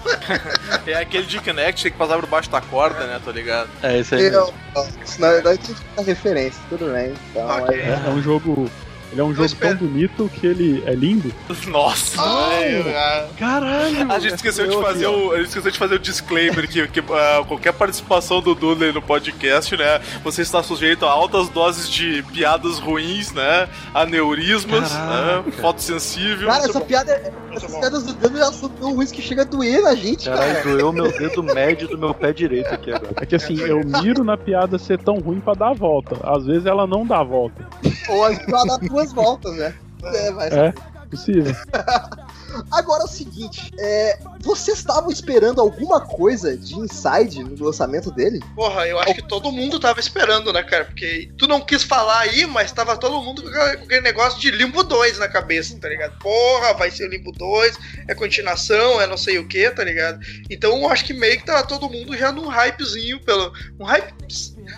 É 0.88 0.96
aquele 0.96 1.26
de 1.28 1.40
Kinect 1.40 1.92
que 1.92 1.98
passava 1.98 2.22
por 2.22 2.30
baixo 2.30 2.50
da 2.50 2.60
corda, 2.60 3.06
né? 3.06 3.22
Tô 3.24 3.30
ligado. 3.32 3.70
É 3.84 4.00
isso 4.00 4.16
aí 4.16 4.24
mesmo. 4.24 4.38
Eu, 4.76 4.88
isso 5.06 5.22
na 5.22 5.30
verdade 5.30 5.60
tem 5.60 5.76
a 5.98 6.02
referência, 6.02 6.60
tudo 6.70 6.92
bem. 6.92 7.14
Então, 7.30 7.48
Ok. 7.48 7.80
é- 7.80 7.82
É, 7.90 8.02
é 8.08 8.10
um 8.10 8.22
jogo. 8.22 8.70
Ele 9.12 9.20
é 9.20 9.24
um 9.24 9.34
jogo 9.34 9.46
espera. 9.46 9.76
tão 9.76 9.88
bonito 9.88 10.32
que 10.40 10.48
ele 10.48 10.84
é 10.86 10.94
lindo. 10.94 11.34
Nossa, 11.68 12.22
velho. 12.50 12.86
ah. 12.96 13.28
Caralho! 13.38 14.12
A 14.12 14.20
gente 14.20 14.36
esqueceu 14.36 14.68
de 14.68 14.76
fazer 14.82 15.06
aqui, 15.06 15.16
o, 15.16 15.32
a 15.34 15.38
gente 15.38 15.48
esqueceu 15.50 15.72
de 15.72 15.78
fazer 15.78 15.96
o 15.96 16.00
disclaimer 16.00 16.68
que, 16.68 16.88
que 16.88 17.00
ah, 17.12 17.44
qualquer 17.48 17.74
participação 17.74 18.42
do 18.42 18.56
Dudley 18.56 18.92
no 18.94 19.02
podcast, 19.02 19.76
né? 19.76 20.00
Você 20.24 20.42
está 20.42 20.64
sujeito 20.64 21.06
a 21.06 21.12
altas 21.12 21.50
doses 21.50 21.90
de 21.90 22.24
piadas 22.32 22.80
ruins, 22.80 23.32
né? 23.34 23.68
Aneurismas, 23.94 24.92
Caraca. 24.92 25.42
né? 25.44 25.52
Fotossensível. 25.60 26.48
Cara, 26.48 26.66
essa 26.66 26.82
piada, 26.82 27.34
essas 27.52 27.76
piadas 27.76 28.04
do 28.04 28.14
Dano 28.14 28.38
já 28.38 28.52
são 28.52 28.70
tão 28.70 28.94
ruins 28.96 29.12
que 29.12 29.22
chega 29.22 29.42
a 29.42 29.46
doer 29.46 29.82
na 29.82 29.96
gente, 29.96 30.30
ó. 30.30 30.36
cara. 30.36 30.54
Caralho, 30.56 30.72
doeu 30.78 30.94
meu 30.94 31.12
dedo 31.12 31.44
médio 31.44 31.88
do 31.88 31.98
meu 31.98 32.14
pé 32.14 32.32
direito 32.34 32.74
aqui 32.74 32.92
agora. 32.92 33.14
É 33.18 33.26
que 33.26 33.36
assim, 33.36 33.60
eu 33.60 33.82
miro 34.02 34.24
na 34.24 34.38
piada 34.38 34.78
ser 34.78 35.00
tão 35.00 35.16
ruim 35.20 35.40
pra 35.40 35.54
dar 35.54 35.70
a 35.70 35.74
volta. 35.74 36.18
Às 36.24 36.46
vezes 36.46 36.66
ela 36.66 36.86
não 36.88 37.06
dá 37.06 37.20
a 37.20 37.24
volta. 37.24 37.68
Ou 38.10 38.24
as 38.26 38.40
ela 38.48 38.66
dá 38.66 38.80
duas 39.02 39.14
voltas, 39.14 39.56
né? 39.56 39.76
É, 40.04 40.32
vai 40.32 40.48
É, 40.50 40.74
possível. 41.10 41.56
Agora 42.72 43.04
é 43.04 43.06
o 43.06 43.10
seguinte, 43.10 43.72
é, 43.80 44.20
vocês 44.42 44.78
estavam 44.78 45.12
esperando 45.12 45.62
alguma 45.62 46.02
coisa 46.02 46.58
de 46.58 46.76
Inside 46.76 47.44
no 47.44 47.66
lançamento 47.66 48.12
dele? 48.12 48.40
Porra, 48.56 48.88
eu 48.88 49.00
acho 49.00 49.14
que 49.16 49.28
todo 49.28 49.52
mundo 49.52 49.80
tava 49.80 50.00
esperando, 50.00 50.52
né, 50.52 50.64
cara? 50.64 50.86
Porque 50.86 51.32
tu 51.38 51.48
não 51.48 51.62
quis 51.62 51.84
falar 51.84 52.20
aí, 52.20 52.46
mas 52.46 52.72
tava 52.72 52.98
todo 52.98 53.22
mundo 53.22 53.44
com 53.44 53.50
aquele 53.50 54.02
negócio 54.02 54.40
de 54.40 54.52
Limbo 54.52 54.84
2 54.84 55.20
na 55.20 55.28
cabeça, 55.28 55.78
tá 55.80 55.90
ligado? 55.90 56.18
Porra, 56.20 56.74
vai 56.74 56.92
ser 56.92 57.08
Limbo 57.10 57.32
2, 57.32 57.78
é 58.08 58.16
continuação, 58.16 59.02
é 59.02 59.08
não 59.08 59.18
sei 59.18 59.38
o 59.38 59.48
que, 59.48 59.70
tá 59.70 59.84
ligado? 59.84 60.20
Então 60.50 60.78
eu 60.78 60.90
acho 60.90 61.06
que 61.06 61.14
meio 61.14 61.38
que 61.38 61.46
tava 61.46 61.64
todo 61.64 61.90
mundo 61.90 62.18
já 62.18 62.32
num 62.32 62.48
hypezinho 62.48 63.20
pelo. 63.22 63.52
Um 63.80 63.86
hype. 63.86 64.14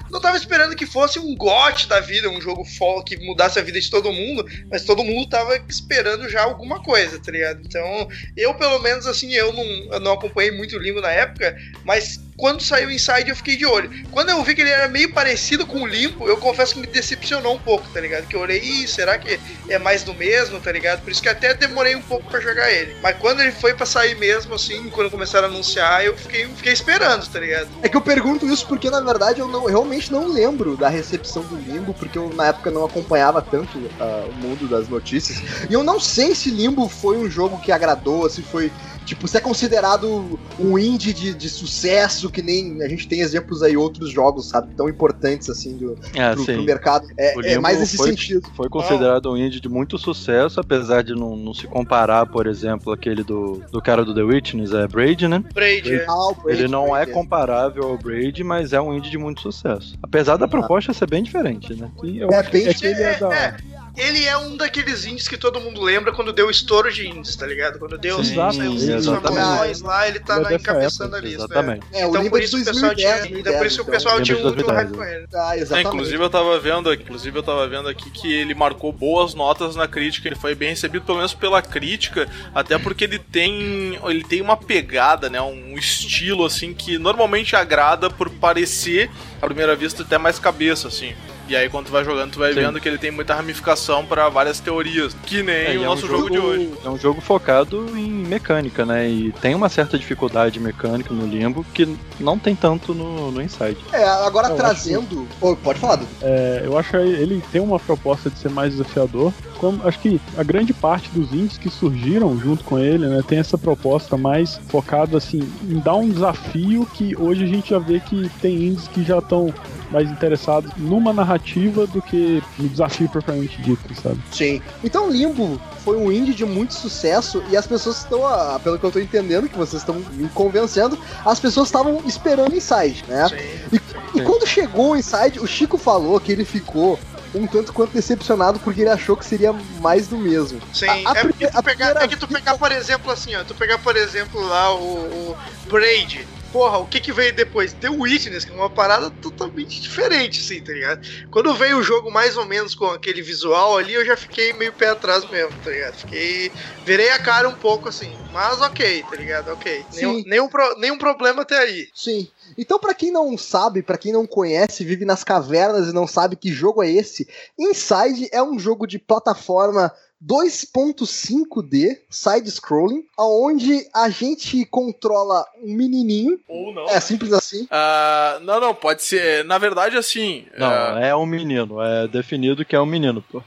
Não 0.10 0.20
tava 0.20 0.38
esperando 0.38 0.76
que 0.76 0.86
fosse 0.86 1.20
um 1.20 1.36
GOT 1.36 1.88
da 1.88 2.00
vida, 2.00 2.30
um 2.30 2.42
jogo 2.42 2.64
que 3.06 3.18
mudasse 3.18 3.60
a 3.60 3.62
vida 3.62 3.80
de 3.80 3.90
todo 3.90 4.12
mundo, 4.12 4.46
mas 4.70 4.84
todo 4.84 5.04
mundo 5.04 5.30
tava 5.30 5.56
esperando 5.68 6.28
já 6.30 6.44
alguma 6.44 6.82
coisa, 6.82 7.20
tá 7.20 7.32
ligado? 7.32 7.63
Então, 7.66 8.08
eu 8.36 8.54
pelo 8.56 8.80
menos 8.80 9.06
assim, 9.08 9.34
eu 9.34 9.54
não, 9.54 9.64
eu 9.94 10.00
não 10.00 10.14
acompanhei 10.14 10.52
muito 10.52 10.76
o 10.76 10.80
Limbo 10.80 11.02
na 11.02 11.12
época, 11.12 11.56
mas 11.84 12.20
quando 12.38 12.62
saiu 12.62 12.92
Inside 12.92 13.30
eu 13.30 13.36
fiquei 13.36 13.56
de 13.56 13.66
olho. 13.66 13.90
Quando 14.12 14.30
eu 14.30 14.44
vi 14.44 14.56
que 14.56 14.62
ele 14.62 14.70
era 14.70 14.88
meio 14.88 15.12
parecido 15.14 15.66
com 15.66 15.82
o 15.82 15.88
Limbo, 15.88 16.28
eu 16.28 16.38
confesso 16.38 16.74
que 16.74 16.80
me 16.80 16.88
decepcionou 16.88 17.56
um 17.56 17.60
pouco, 17.60 17.88
tá 17.94 18.00
ligado? 18.00 18.28
Que 18.28 18.36
eu 18.36 18.42
olhei, 18.42 18.60
Ih, 18.60 18.88
será 18.88 19.18
que 19.18 19.40
é 19.70 19.78
mais 19.78 20.04
do 20.04 20.14
mesmo, 20.14 20.60
tá 20.60 20.72
ligado? 20.72 21.02
Por 21.02 21.12
isso 21.12 21.22
que 21.22 21.30
até 21.30 21.54
demorei 21.54 21.96
um 21.96 22.02
pouco 22.02 22.30
pra 22.30 22.40
jogar 22.40 22.72
ele. 22.72 22.96
Mas 23.02 23.18
quando 23.18 23.42
ele 23.42 23.52
foi 23.52 23.74
pra 23.74 23.86
sair 23.86 24.16
mesmo, 24.18 24.56
assim, 24.56 24.90
quando 24.90 25.10
começaram 25.12 25.48
a 25.48 25.50
anunciar, 25.50 26.06
eu 26.06 26.16
fiquei, 26.18 26.48
fiquei 26.48 26.74
esperando, 26.74 27.28
tá 27.28 27.40
ligado? 27.40 27.68
É 27.82 27.90
que 27.90 27.98
eu 27.98 28.02
pergunto 28.02 28.48
isso 28.48 28.68
porque, 28.68 28.90
na 28.90 29.02
verdade, 29.02 29.40
eu, 29.40 29.48
não, 29.48 29.66
realmente 29.66 30.12
não 30.12 30.28
lembro 30.28 30.76
da 30.76 30.90
recepção 30.90 31.44
do 31.44 31.56
Limbo, 31.56 31.94
porque 31.94 32.18
eu, 32.18 32.34
na 32.34 32.48
época, 32.48 32.72
não 32.72 32.86
acompanhava 32.86 33.42
tanto 33.42 33.80
ah, 34.00 34.26
o 34.30 34.34
mundo 34.34 34.68
das 34.68 34.88
notícias. 34.88 35.42
E 35.70 35.74
eu 35.74 35.84
não 35.84 36.00
sei 36.00 36.36
se 36.36 36.50
Limbo 36.50 36.88
foi 36.90 37.18
um 37.18 37.30
jogo 37.30 37.60
que 37.60 37.72
agradou, 37.72 38.30
se 38.30 38.42
foi. 38.42 38.72
Tipo, 39.06 39.28
se 39.28 39.38
é 39.38 39.42
considerado 39.42 40.40
um 40.60 40.78
indie 40.78 41.14
de, 41.14 41.34
de 41.34 41.50
sucesso, 41.50 42.30
que 42.30 42.42
nem 42.42 42.82
a 42.82 42.88
gente 42.88 43.08
tem 43.08 43.22
exemplos 43.22 43.62
aí, 43.62 43.76
outros 43.76 44.12
jogos, 44.12 44.50
sabe, 44.50 44.70
tão 44.76 44.88
importantes 44.88 45.50
assim 45.50 45.78
do, 45.78 45.98
É, 46.16 46.34
pro, 46.34 46.46
pro 46.46 46.64
mercado. 46.64 47.06
É, 47.18 47.38
O 47.38 47.42
é 47.42 47.60
mais 47.60 47.80
nesse 47.80 47.98
foi- 47.98 48.10
sentido. 48.10 48.48
Foi 48.56 48.70
considerado 48.70 49.32
um 49.32 49.38
indie 49.38 49.60
de 49.60 49.70
muito 49.70 49.98
sucesso, 49.98 50.60
apesar 50.60 51.04
de 51.04 51.14
não, 51.14 51.36
não 51.36 51.54
se 51.54 51.68
comparar, 51.68 52.26
por 52.26 52.48
exemplo, 52.48 52.94
aquele 52.94 53.24
do, 53.24 53.62
do 53.72 53.82
cara 53.82 54.06
do 54.06 54.14
The 54.14 54.24
Witness, 54.24 54.74
é 54.74 54.88
Braid, 54.88 55.28
né? 55.28 55.44
Braid. 55.54 56.02
Ah, 56.08 56.34
Braid, 56.44 56.60
Ele 56.62 56.68
não 56.68 56.96
é 56.96 57.02
Braid, 57.04 57.12
comparável 57.12 57.84
ao 57.84 57.98
Braid, 57.98 58.44
mas 58.44 58.74
é 58.74 58.82
um 58.82 58.94
indie 58.94 59.10
de 59.10 59.18
muito 59.18 59.42
sucesso. 59.42 59.98
Apesar 60.02 60.38
da 60.38 60.48
proposta 60.48 60.94
ser 60.94 61.08
bem 61.08 61.24
diferente, 61.24 61.74
né? 61.74 61.92
Eu 62.04 62.30
É 62.32 62.44
bem 62.44 62.68
é 62.68 62.72
é 62.72 63.20
da. 63.20 63.34
É, 63.34 63.56
ele 63.96 64.26
é 64.26 64.38
um 64.38 64.58
daqueles 64.58 65.06
indies 65.06 65.28
que 65.28 65.38
todo 65.38 65.60
mundo 65.60 65.82
lembra 65.82 66.12
quando 66.12 66.34
deu 66.34 66.50
estouro 66.50 66.92
de 66.92 67.08
indies, 67.08 67.36
tá 67.36 67.46
ligado? 67.46 67.78
Quando 67.78 67.98
deu 67.98 68.20
os, 68.20 68.28
Sim, 68.28 68.36
famosões 68.36 69.82
lá, 69.82 70.08
ele 70.08 70.20
tá 70.20 70.38
é 70.38 70.40
dessa 70.40 70.56
encabeçando 70.56 71.16
a 71.16 71.20
lista. 71.20 71.44
Exatamente. 71.44 71.86
É, 71.94 72.06
Então 72.06 72.30
por 72.30 72.42
é 72.42 72.44
isso 72.44 72.58
o 72.58 72.64
pessoal 72.66 72.94
2010, 72.94 73.26
tinha, 73.28 73.40
então 73.40 73.54
por 73.58 73.66
isso 73.68 73.82
o 73.82 73.86
2010, 73.86 73.86
pessoal 73.86 74.22
tinha 74.22 74.38
um 74.38 74.42
de 74.42 74.46
muito 74.46 74.72
hype 74.72 74.92
2010, 74.92 74.98
com 74.98 75.04
ele. 75.04 75.28
Ah, 75.36 75.56
É, 75.56 75.60
exatamente. 75.60 75.88
inclusive 75.88 76.24
eu 76.24 76.30
tava 76.30 76.60
vendo 76.60 76.90
aqui, 76.90 77.04
inclusive 77.04 77.38
eu 77.38 77.44
tava 77.44 77.68
vendo 77.68 77.88
aqui 77.88 78.10
que 78.10 78.34
ele 78.34 78.56
marcou 78.56 78.92
boas 78.92 79.34
notas 79.34 79.76
na 79.76 79.88
crítica, 79.88 80.28
ele 80.28 80.36
foi 80.36 80.56
bem 80.56 80.70
recebido 80.70 81.06
pelo 81.06 81.18
menos 81.18 81.34
pela 81.34 81.62
crítica, 81.62 82.28
até 82.54 82.78
porque 82.80 83.04
ele 83.04 83.20
tem 83.20 84.00
ele 84.04 84.24
tem 84.24 84.42
uma 84.42 84.58
pegada, 84.58 85.30
né, 85.30 85.42
um 85.42 85.78
estilo 85.78 86.46
assim 86.46 86.74
que 86.74 86.98
normalmente 86.98 87.56
agrada 87.56 88.10
por 88.10 88.30
parecer 88.30 89.10
à 89.42 89.46
primeira 89.46 89.76
vista 89.76 90.04
até 90.04 90.18
mais 90.18 90.40
cabeça 90.40 90.88
assim. 90.88 91.14
E 91.48 91.56
aí 91.56 91.70
quando 91.70 91.88
tu 91.88 91.92
vai 91.92 92.04
jogando, 92.04 92.32
tu 92.32 92.40
vai 92.40 92.54
Sim. 92.54 92.62
vendo 92.62 92.80
que 92.80 92.88
ele 92.88 92.98
tem 92.98 93.12
muita 93.12 93.34
ramificação 93.34 94.06
pra 94.06 94.30
várias 94.30 94.60
teorias, 94.60 95.16
que 95.26 95.44
nem 95.44 95.56
É, 95.56 95.78
o 95.78 95.84
é 95.84 95.86
nosso 95.86 96.06
um 96.06 96.10
jogo, 96.10 96.30
de 96.30 96.40
hoje. 96.40 96.72
É 96.86 96.90
um 96.90 96.98
jogo 96.98 97.22
focado 97.22 97.98
em 97.98 98.10
mecânica, 98.10 98.86
né? 98.86 99.08
E 99.10 99.32
tem 99.42 99.54
uma 99.54 99.70
certa 99.70 99.98
dificuldade 99.98 100.60
mecânica 100.60 101.14
no 101.14 101.26
Limbo 101.26 101.66
que 101.74 101.98
não 102.20 102.40
tem 102.40 102.56
tanto 102.56 102.94
no, 102.94 103.32
no 103.32 103.42
Inside. 103.42 103.78
É, 103.92 104.04
agora 104.06 104.50
Eu 104.50 104.56
trazendo. 104.56 105.28
Ô, 105.42 105.56
pode 105.56 105.80
falar, 105.80 105.98
Dudu. 105.98 106.10
É, 106.22 106.62
eu 106.66 106.78
acho 106.78 106.92
que 106.92 106.98
ele 106.98 107.44
tem 107.52 107.62
uma 107.62 107.80
proposta 107.80 108.30
de 108.30 108.40
ser 108.40 108.50
mais 108.50 108.72
desafiador. 108.72 109.34
Como, 109.58 109.86
acho 109.88 110.00
que 110.00 110.20
a 110.38 110.44
grande 110.44 110.74
parte 110.74 111.10
dos 111.10 111.32
indies 111.32 111.58
que 111.58 111.70
surgiram 111.70 112.38
junto 112.38 112.64
com 112.64 112.80
ele, 112.80 113.08
né, 113.08 113.22
tem 113.26 113.40
essa 113.40 113.58
proposta 113.58 114.18
mais 114.18 114.60
focada 114.68 115.18
assim 115.18 115.42
em 115.64 115.80
dar 115.80 115.96
um 115.96 116.10
desafio 116.10 116.86
que 116.94 117.16
hoje 117.18 117.44
a 117.44 117.48
gente 117.48 117.70
já 117.70 117.80
vê 117.80 118.00
que 118.00 118.30
tem 118.42 118.56
indies 118.56 118.88
que 118.88 119.04
já 119.04 119.20
estão 119.20 119.54
mais 119.94 120.10
interessados 120.10 120.72
numa 120.76 121.14
narrativa 121.14 121.86
do 121.86 122.02
que 122.02 122.42
no 122.58 122.68
desafio 122.68 123.08
propriamente 123.08 123.62
dito, 123.62 123.82
sabe? 124.02 124.20
Sim. 124.32 124.62
Então 124.84 125.10
Limbo 125.10 125.62
foi 125.84 125.96
um 125.98 126.12
indie 126.12 126.34
de 126.34 126.44
muito 126.46 126.74
sucesso 126.74 127.44
e 127.50 127.56
as 127.56 127.68
pessoas 127.68 128.00
estão, 128.00 128.26
ah, 128.26 128.60
pelo 128.62 128.80
que 128.80 128.84
eu 128.86 128.92
tô 128.92 129.00
entendendo, 129.00 129.48
que 129.48 129.58
vocês 129.58 129.82
estão 129.82 129.96
me 129.96 130.28
convencendo, 130.30 130.98
as 131.24 131.40
pessoas 131.40 131.68
estavam 131.68 132.02
esperando 132.06 132.56
Inside, 132.56 133.06
né? 133.08 133.30
Sim. 133.30 133.80
E 134.16 134.22
quando 134.22 134.48
chegou 134.48 134.92
o 134.92 134.96
Inside, 134.96 135.40
o 135.40 135.48
Chico 135.48 135.78
falou 135.78 136.20
que 136.20 136.32
ele 136.32 136.46
ficou 136.46 137.00
um 137.36 137.48
tanto 137.48 137.74
quanto 137.74 137.92
decepcionado 137.92 138.60
porque 138.60 138.82
ele 138.82 138.90
achou 138.90 139.18
que 139.18 139.26
seria 139.26 139.54
mais 139.80 140.08
do 140.08 140.18
mesmo. 140.18 140.60
Sim, 140.72 140.88
A- 140.88 141.14
a 141.14 141.18
é, 141.18 141.22
porque 141.22 141.48
tu 141.48 141.64
pegar, 141.64 141.64
primeira 141.64 142.04
é 142.04 142.08
que 142.08 142.16
tu 142.16 142.28
pegar, 142.28 142.58
por 142.58 142.72
exemplo, 142.72 143.12
assim, 143.12 143.36
ó, 143.36 143.44
tu 143.44 143.56
pegar, 143.56 143.80
por 143.80 143.96
exemplo, 143.96 144.40
lá 144.46 144.74
o, 144.76 144.86
o 144.86 145.38
Braid. 145.70 146.28
Porra, 146.54 146.78
o 146.78 146.86
que 146.86 147.00
que 147.00 147.12
veio 147.12 147.36
depois? 147.36 147.74
The 147.74 147.90
Witness, 147.90 148.46
que 148.46 148.54
é 148.54 148.56
uma 148.56 148.70
parada 148.70 149.10
totalmente 149.10 149.82
diferente, 149.82 150.40
assim, 150.40 150.62
tá 150.62 150.72
ligado? 150.72 151.00
Quando 151.32 151.56
veio 151.56 151.80
o 151.80 151.84
jogo 151.84 152.12
mais 152.12 152.38
ou 152.38 152.46
menos 152.46 152.76
com 152.76 152.86
aquele 152.86 153.24
visual 153.24 153.76
ali, 153.76 153.96
eu 153.96 154.06
já 154.06 154.16
fiquei 154.16 154.54
meio 154.54 154.72
pé 154.72 154.90
atrás 154.90 155.28
mesmo, 155.32 155.60
tá 155.64 155.72
ligado? 155.72 155.96
Fiquei. 155.96 156.52
Virei 156.86 157.10
a 157.10 157.18
cara 157.18 157.50
um 157.50 157.56
pouco 157.56 157.90
assim, 157.90 158.16
mas 158.32 158.62
ok, 158.62 159.02
tá 159.02 159.16
ligado? 159.16 159.48
Ok. 159.48 159.88
Nenhum, 159.94 160.16
Sim. 160.18 160.24
nenhum, 160.28 160.48
pro- 160.48 160.78
nenhum 160.78 160.98
problema 161.00 161.42
até 161.42 161.58
aí. 161.58 161.88
Sim. 161.92 162.28
Então, 162.56 162.78
pra 162.78 162.94
quem 162.94 163.10
não 163.10 163.36
sabe, 163.36 163.82
pra 163.82 163.98
quem 163.98 164.14
não 164.14 164.28
conhece, 164.28 164.86
vive 164.86 165.06
nas 165.06 165.24
cavernas 165.24 165.88
e 165.88 165.94
não 165.94 166.06
sabe 166.06 166.36
que 166.36 166.52
jogo 166.52 166.84
é 166.84 166.92
esse, 166.92 167.28
Inside 167.58 168.30
é 168.32 168.44
um 168.44 168.60
jogo 168.60 168.86
de 168.86 169.00
plataforma 169.00 169.92
2.5D, 170.26 171.98
side-scrolling, 172.10 173.04
onde 173.18 173.88
a 173.94 174.10
gente 174.10 174.66
controla 174.66 175.46
um 175.62 175.74
menininho, 175.74 176.40
Ou 176.48 176.74
não. 176.74 176.86
é 176.86 177.00
simples 177.00 177.34
assim. 177.34 177.68
Ah, 177.70 178.40
não, 178.42 178.60
não, 178.60 178.74
pode 178.76 179.04
ser. 179.04 179.44
Na 179.46 179.58
verdade, 179.58 179.98
assim. 179.98 180.46
Não, 180.58 180.68
ah, 180.70 181.00
é 181.02 181.16
um 181.16 181.26
menino. 181.26 181.82
É 181.82 182.08
definido 182.08 182.64
que 182.66 182.76
é 182.76 182.80
um 182.80 182.86
menino, 182.86 183.24
pô. 183.32 183.42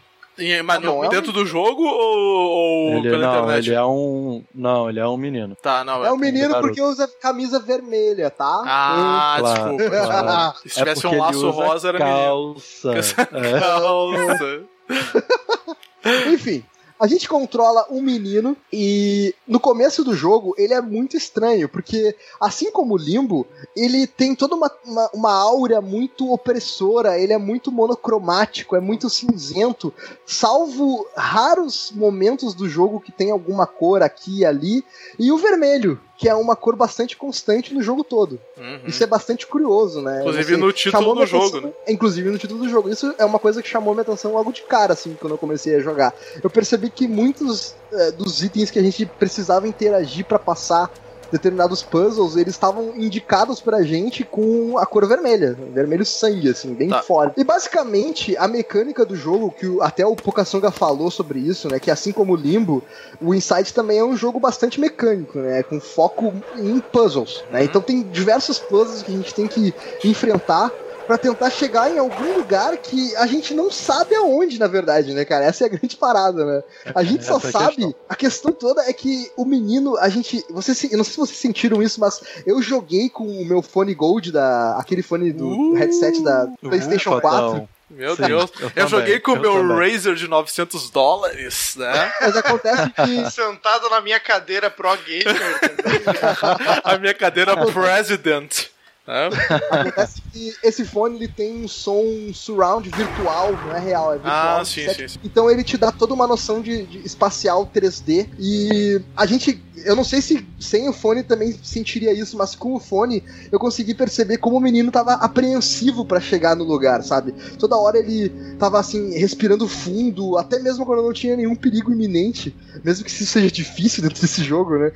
mas 0.64 0.83
Não, 0.83 0.97
no- 0.99 1.04
é 1.04 1.06
um- 1.06 1.11
dentro 1.11 1.33
do 1.33 1.47
jogo 1.47 1.83
ou, 1.83 2.18
ou 2.18 2.99
Ele, 2.99 3.09
pela 3.11 3.26
não, 3.26 3.38
internet? 3.45 3.66
ele 3.68 3.75
é 3.76 3.85
um. 3.85 4.45
Não, 4.54 4.90
ele 4.90 5.00
é 5.00 5.06
um 5.09 5.16
menino. 5.16 5.56
Tá, 5.62 5.83
não. 5.83 6.04
É 6.04 6.12
um 6.12 6.16
menino 6.18 6.49
garoto. 6.50 6.66
porque 6.68 6.83
usa 6.83 7.09
camisa 7.21 7.59
vermelha, 7.59 8.28
tá? 8.30 8.62
Ah, 8.66 9.37
Claro, 9.40 9.76
desculpa. 9.78 10.06
claro. 10.06 10.59
Se 10.59 10.68
tivesse 10.68 10.99
é 10.99 11.02
porque 11.02 11.16
um 11.16 11.21
laço 11.21 11.38
ele 11.38 11.47
usa 11.49 11.50
rosa, 11.62 11.88
era 11.88 11.99
menino. 11.99 12.54
calça. 12.54 12.92
É. 13.33 13.61
Calça. 13.61 14.62
Enfim, 16.32 16.64
a 16.98 17.06
gente 17.06 17.28
controla 17.28 17.86
um 17.90 18.00
menino 18.00 18.56
e 18.72 19.34
no 19.46 19.60
começo 19.60 20.02
do 20.02 20.14
jogo 20.14 20.54
ele 20.56 20.72
é 20.72 20.80
muito 20.80 21.16
estranho, 21.16 21.68
porque 21.68 22.16
assim 22.40 22.70
como 22.70 22.94
o 22.94 22.98
Limbo, 22.98 23.46
ele 23.76 24.06
tem 24.06 24.34
toda 24.34 24.54
uma, 24.54 24.72
uma, 24.84 25.10
uma 25.12 25.32
áurea 25.32 25.80
muito 25.82 26.32
opressora, 26.32 27.18
ele 27.18 27.34
é 27.34 27.38
muito 27.38 27.70
monocromático, 27.70 28.75
é 28.75 28.80
muito 28.80 29.10
cinzento, 29.10 29.92
salvo 30.25 31.06
raros 31.14 31.92
momentos 31.94 32.54
do 32.54 32.66
jogo 32.66 33.00
que 33.00 33.12
tem 33.12 33.30
alguma 33.30 33.66
cor 33.66 34.02
aqui 34.02 34.38
e 34.38 34.44
ali, 34.46 34.82
e 35.18 35.30
o 35.30 35.36
vermelho, 35.36 36.00
que 36.16 36.28
é 36.28 36.35
uma 36.35 36.56
cor 36.56 36.75
bastante 36.76 37.16
constante 37.16 37.75
no 37.75 37.82
jogo 37.82 38.02
todo. 38.02 38.40
Uhum. 38.56 38.80
Isso 38.87 39.02
é 39.02 39.06
bastante 39.06 39.46
curioso, 39.46 40.00
né? 40.00 40.20
Inclusive 40.20 40.44
Você 40.44 40.56
no 40.56 40.73
título 40.73 41.14
do 41.14 41.26
jogo, 41.26 41.44
atenção- 41.44 41.61
né? 41.61 41.73
Inclusive 41.88 42.30
no 42.30 42.38
título 42.38 42.61
do 42.61 42.68
jogo. 42.68 42.88
Isso 42.88 43.14
é 43.18 43.25
uma 43.25 43.38
coisa 43.38 43.62
que 43.62 43.68
chamou 43.68 43.92
minha 43.94 44.02
atenção 44.02 44.32
logo 44.32 44.52
de 44.52 44.62
cara, 44.62 44.92
assim, 44.94 45.16
quando 45.20 45.32
eu 45.32 45.38
comecei 45.38 45.75
a 45.75 45.80
jogar. 45.80 46.14
Eu 46.42 46.49
percebi 46.49 46.88
que 46.90 47.06
muitos 47.06 47.75
eh, 47.92 48.11
dos 48.12 48.42
itens 48.42 48.70
que 48.70 48.78
a 48.78 48.82
gente 48.82 49.04
precisava 49.06 49.68
interagir 49.68 50.25
pra 50.25 50.38
passar 50.38 50.90
determinados 51.30 51.83
puzzles, 51.83 52.37
eles 52.37 52.54
estavam 52.54 52.95
indicados 52.97 53.61
pra 53.61 53.83
gente 53.83 54.25
com 54.25 54.78
a 54.78 54.87
cor 54.87 55.06
vermelha, 55.06 55.56
vermelho 55.73 56.04
sangue, 56.06 56.49
assim, 56.50 56.73
bem 56.75 56.88
Tá. 56.88 57.02
forte. 57.02 57.40
E 57.40 57.45
basicamente, 57.45 58.37
a 58.37 58.47
mecânica 58.49 59.04
do 59.04 59.16
jogo, 59.16 59.50
que 59.50 59.66
o- 59.66 59.83
até 59.83 60.06
o 60.06 60.14
Pokasunga 60.16 60.71
falou 60.71 61.11
sobre 61.11 61.38
isso, 61.38 61.68
né, 61.68 61.78
que 61.80 61.90
assim 61.90 62.12
como 62.12 62.33
o 62.33 62.37
Limbo, 62.37 62.83
o 63.21 63.35
Inside 63.35 63.73
também 63.75 63.99
é 63.99 64.04
um 64.04 64.16
jogo 64.16 64.38
bastante 64.40 64.80
mecânico, 64.80 65.38
né, 65.38 65.62
com 65.62 65.80
foco 65.80 66.33
em 66.56 66.78
puzzles, 66.80 67.42
né, 67.50 67.64
então 67.64 67.80
tem 67.83 68.02
diversos 68.02 68.59
puzzles 68.59 69.02
que 69.02 69.12
a 69.12 69.16
gente 69.16 69.35
tem 69.35 69.47
que 69.47 69.75
enfrentar 70.04 70.71
pra 71.06 71.16
tentar 71.18 71.50
chegar 71.50 71.90
em 71.90 71.98
algum 71.98 72.34
lugar 72.36 72.76
que 72.76 73.14
a 73.16 73.26
gente 73.26 73.54
não 73.54 73.70
sabe 73.70 74.14
aonde, 74.14 74.58
na 74.58 74.66
verdade, 74.66 75.12
né, 75.14 75.25
cara? 75.25 75.44
Essa 75.44 75.64
é 75.64 75.66
a 75.66 75.70
grande 75.70 75.96
parada, 75.96 76.44
né? 76.44 76.62
A 76.94 77.02
gente 77.02 77.25
só 77.25 77.36
Essa 77.36 77.46
é 77.46 77.48
a 77.48 77.52
sabe. 77.52 77.66
questão. 77.76 77.94
A 78.08 78.14
questão 78.16 78.52
toda 78.52 78.82
é 78.82 78.92
que 78.92 79.30
o 79.36 79.44
menino, 79.44 79.96
a 79.98 80.08
gente. 80.08 80.44
Vocês, 80.50 80.82
eu 80.90 80.96
não 80.98 81.04
sei 81.04 81.12
se 81.12 81.18
vocês 81.20 81.38
sentiram 81.38 81.82
isso, 81.82 82.00
mas 82.00 82.20
eu 82.44 82.60
joguei 82.60 83.08
com 83.08 83.25
o 83.26 83.44
meu 83.44 83.62
fone 83.62 83.94
Gold, 83.94 84.32
da, 84.32 84.76
aquele 84.78 85.02
fone 85.02 85.32
do 85.32 85.46
Uh, 85.46 85.75
headset 85.75 86.22
da 86.22 86.48
PlayStation 86.60 87.12
Fatão. 87.20 87.50
4. 87.50 87.68
Meu 87.88 88.16
Sim, 88.16 88.22
Deus. 88.22 88.50
eu 88.60 88.70
Eu, 88.75 88.88
joguei 88.88 89.20
com 89.20 89.30
o 89.30 89.36
eu 89.36 89.40
meu 89.40 89.52
também. 89.54 89.92
Razer 89.92 90.16
de 90.16 90.26
900 90.26 90.90
dólares, 90.90 91.75
né? 91.76 92.12
Mas 92.20 92.36
acontece 92.36 92.90
que 92.90 93.30
Sentado 93.30 93.88
na 93.88 94.00
minha 94.00 94.18
cadeira 94.18 94.68
pro 94.68 94.88
gamer. 94.96 95.60
A 96.82 96.98
minha 96.98 97.14
cadeira 97.14 97.56
President. 97.66 98.66
Né? 99.06 99.28
Acontece 99.70 100.22
que 100.32 100.54
esse 100.62 100.84
fone 100.84 101.16
ele 101.16 101.28
tem 101.28 101.64
um 101.64 101.68
som 101.68 102.02
surround 102.34 102.88
virtual, 102.90 103.52
não 103.52 103.75
é 103.75 103.80
real, 103.80 104.12
é 104.12 104.16
virtual. 104.16 104.60
Ah, 104.60 104.64
sim, 104.64 104.88
sim, 104.88 105.08
sim. 105.08 105.18
Então 105.25 105.50
ele 105.50 105.62
te 105.62 105.76
dá 105.76 105.92
toda 105.92 106.12
uma 106.12 106.26
noção 106.26 106.60
de, 106.60 106.84
de 106.86 106.98
espacial 107.06 107.70
3D. 107.72 108.28
E 108.38 109.00
a 109.16 109.26
gente. 109.26 109.62
Eu 109.84 109.94
não 109.94 110.02
sei 110.02 110.20
se 110.20 110.44
sem 110.58 110.88
o 110.88 110.92
fone 110.92 111.22
também 111.22 111.56
sentiria 111.62 112.12
isso, 112.12 112.36
mas 112.36 112.56
com 112.56 112.75
o 112.75 112.80
fone 112.80 113.22
eu 113.52 113.58
consegui 113.58 113.94
perceber 113.94 114.38
como 114.38 114.56
o 114.56 114.60
menino 114.60 114.90
tava 114.90 115.12
apreensivo 115.14 116.04
pra 116.04 116.18
chegar 116.18 116.56
no 116.56 116.64
lugar, 116.64 117.02
sabe? 117.02 117.32
Toda 117.58 117.76
hora 117.76 117.98
ele 117.98 118.30
tava 118.58 118.80
assim, 118.80 119.16
respirando 119.16 119.68
fundo, 119.68 120.38
até 120.38 120.58
mesmo 120.58 120.84
quando 120.84 121.02
não 121.02 121.12
tinha 121.12 121.36
nenhum 121.36 121.54
perigo 121.54 121.92
iminente, 121.92 122.56
mesmo 122.82 123.04
que 123.04 123.10
isso 123.10 123.26
seja 123.26 123.50
difícil 123.50 124.02
dentro 124.02 124.20
desse 124.20 124.42
jogo, 124.42 124.78
né? 124.78 124.90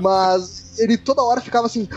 Mas 0.00 0.66
ele 0.78 0.96
toda 0.96 1.22
hora 1.22 1.40
ficava 1.40 1.66
assim, 1.66 1.88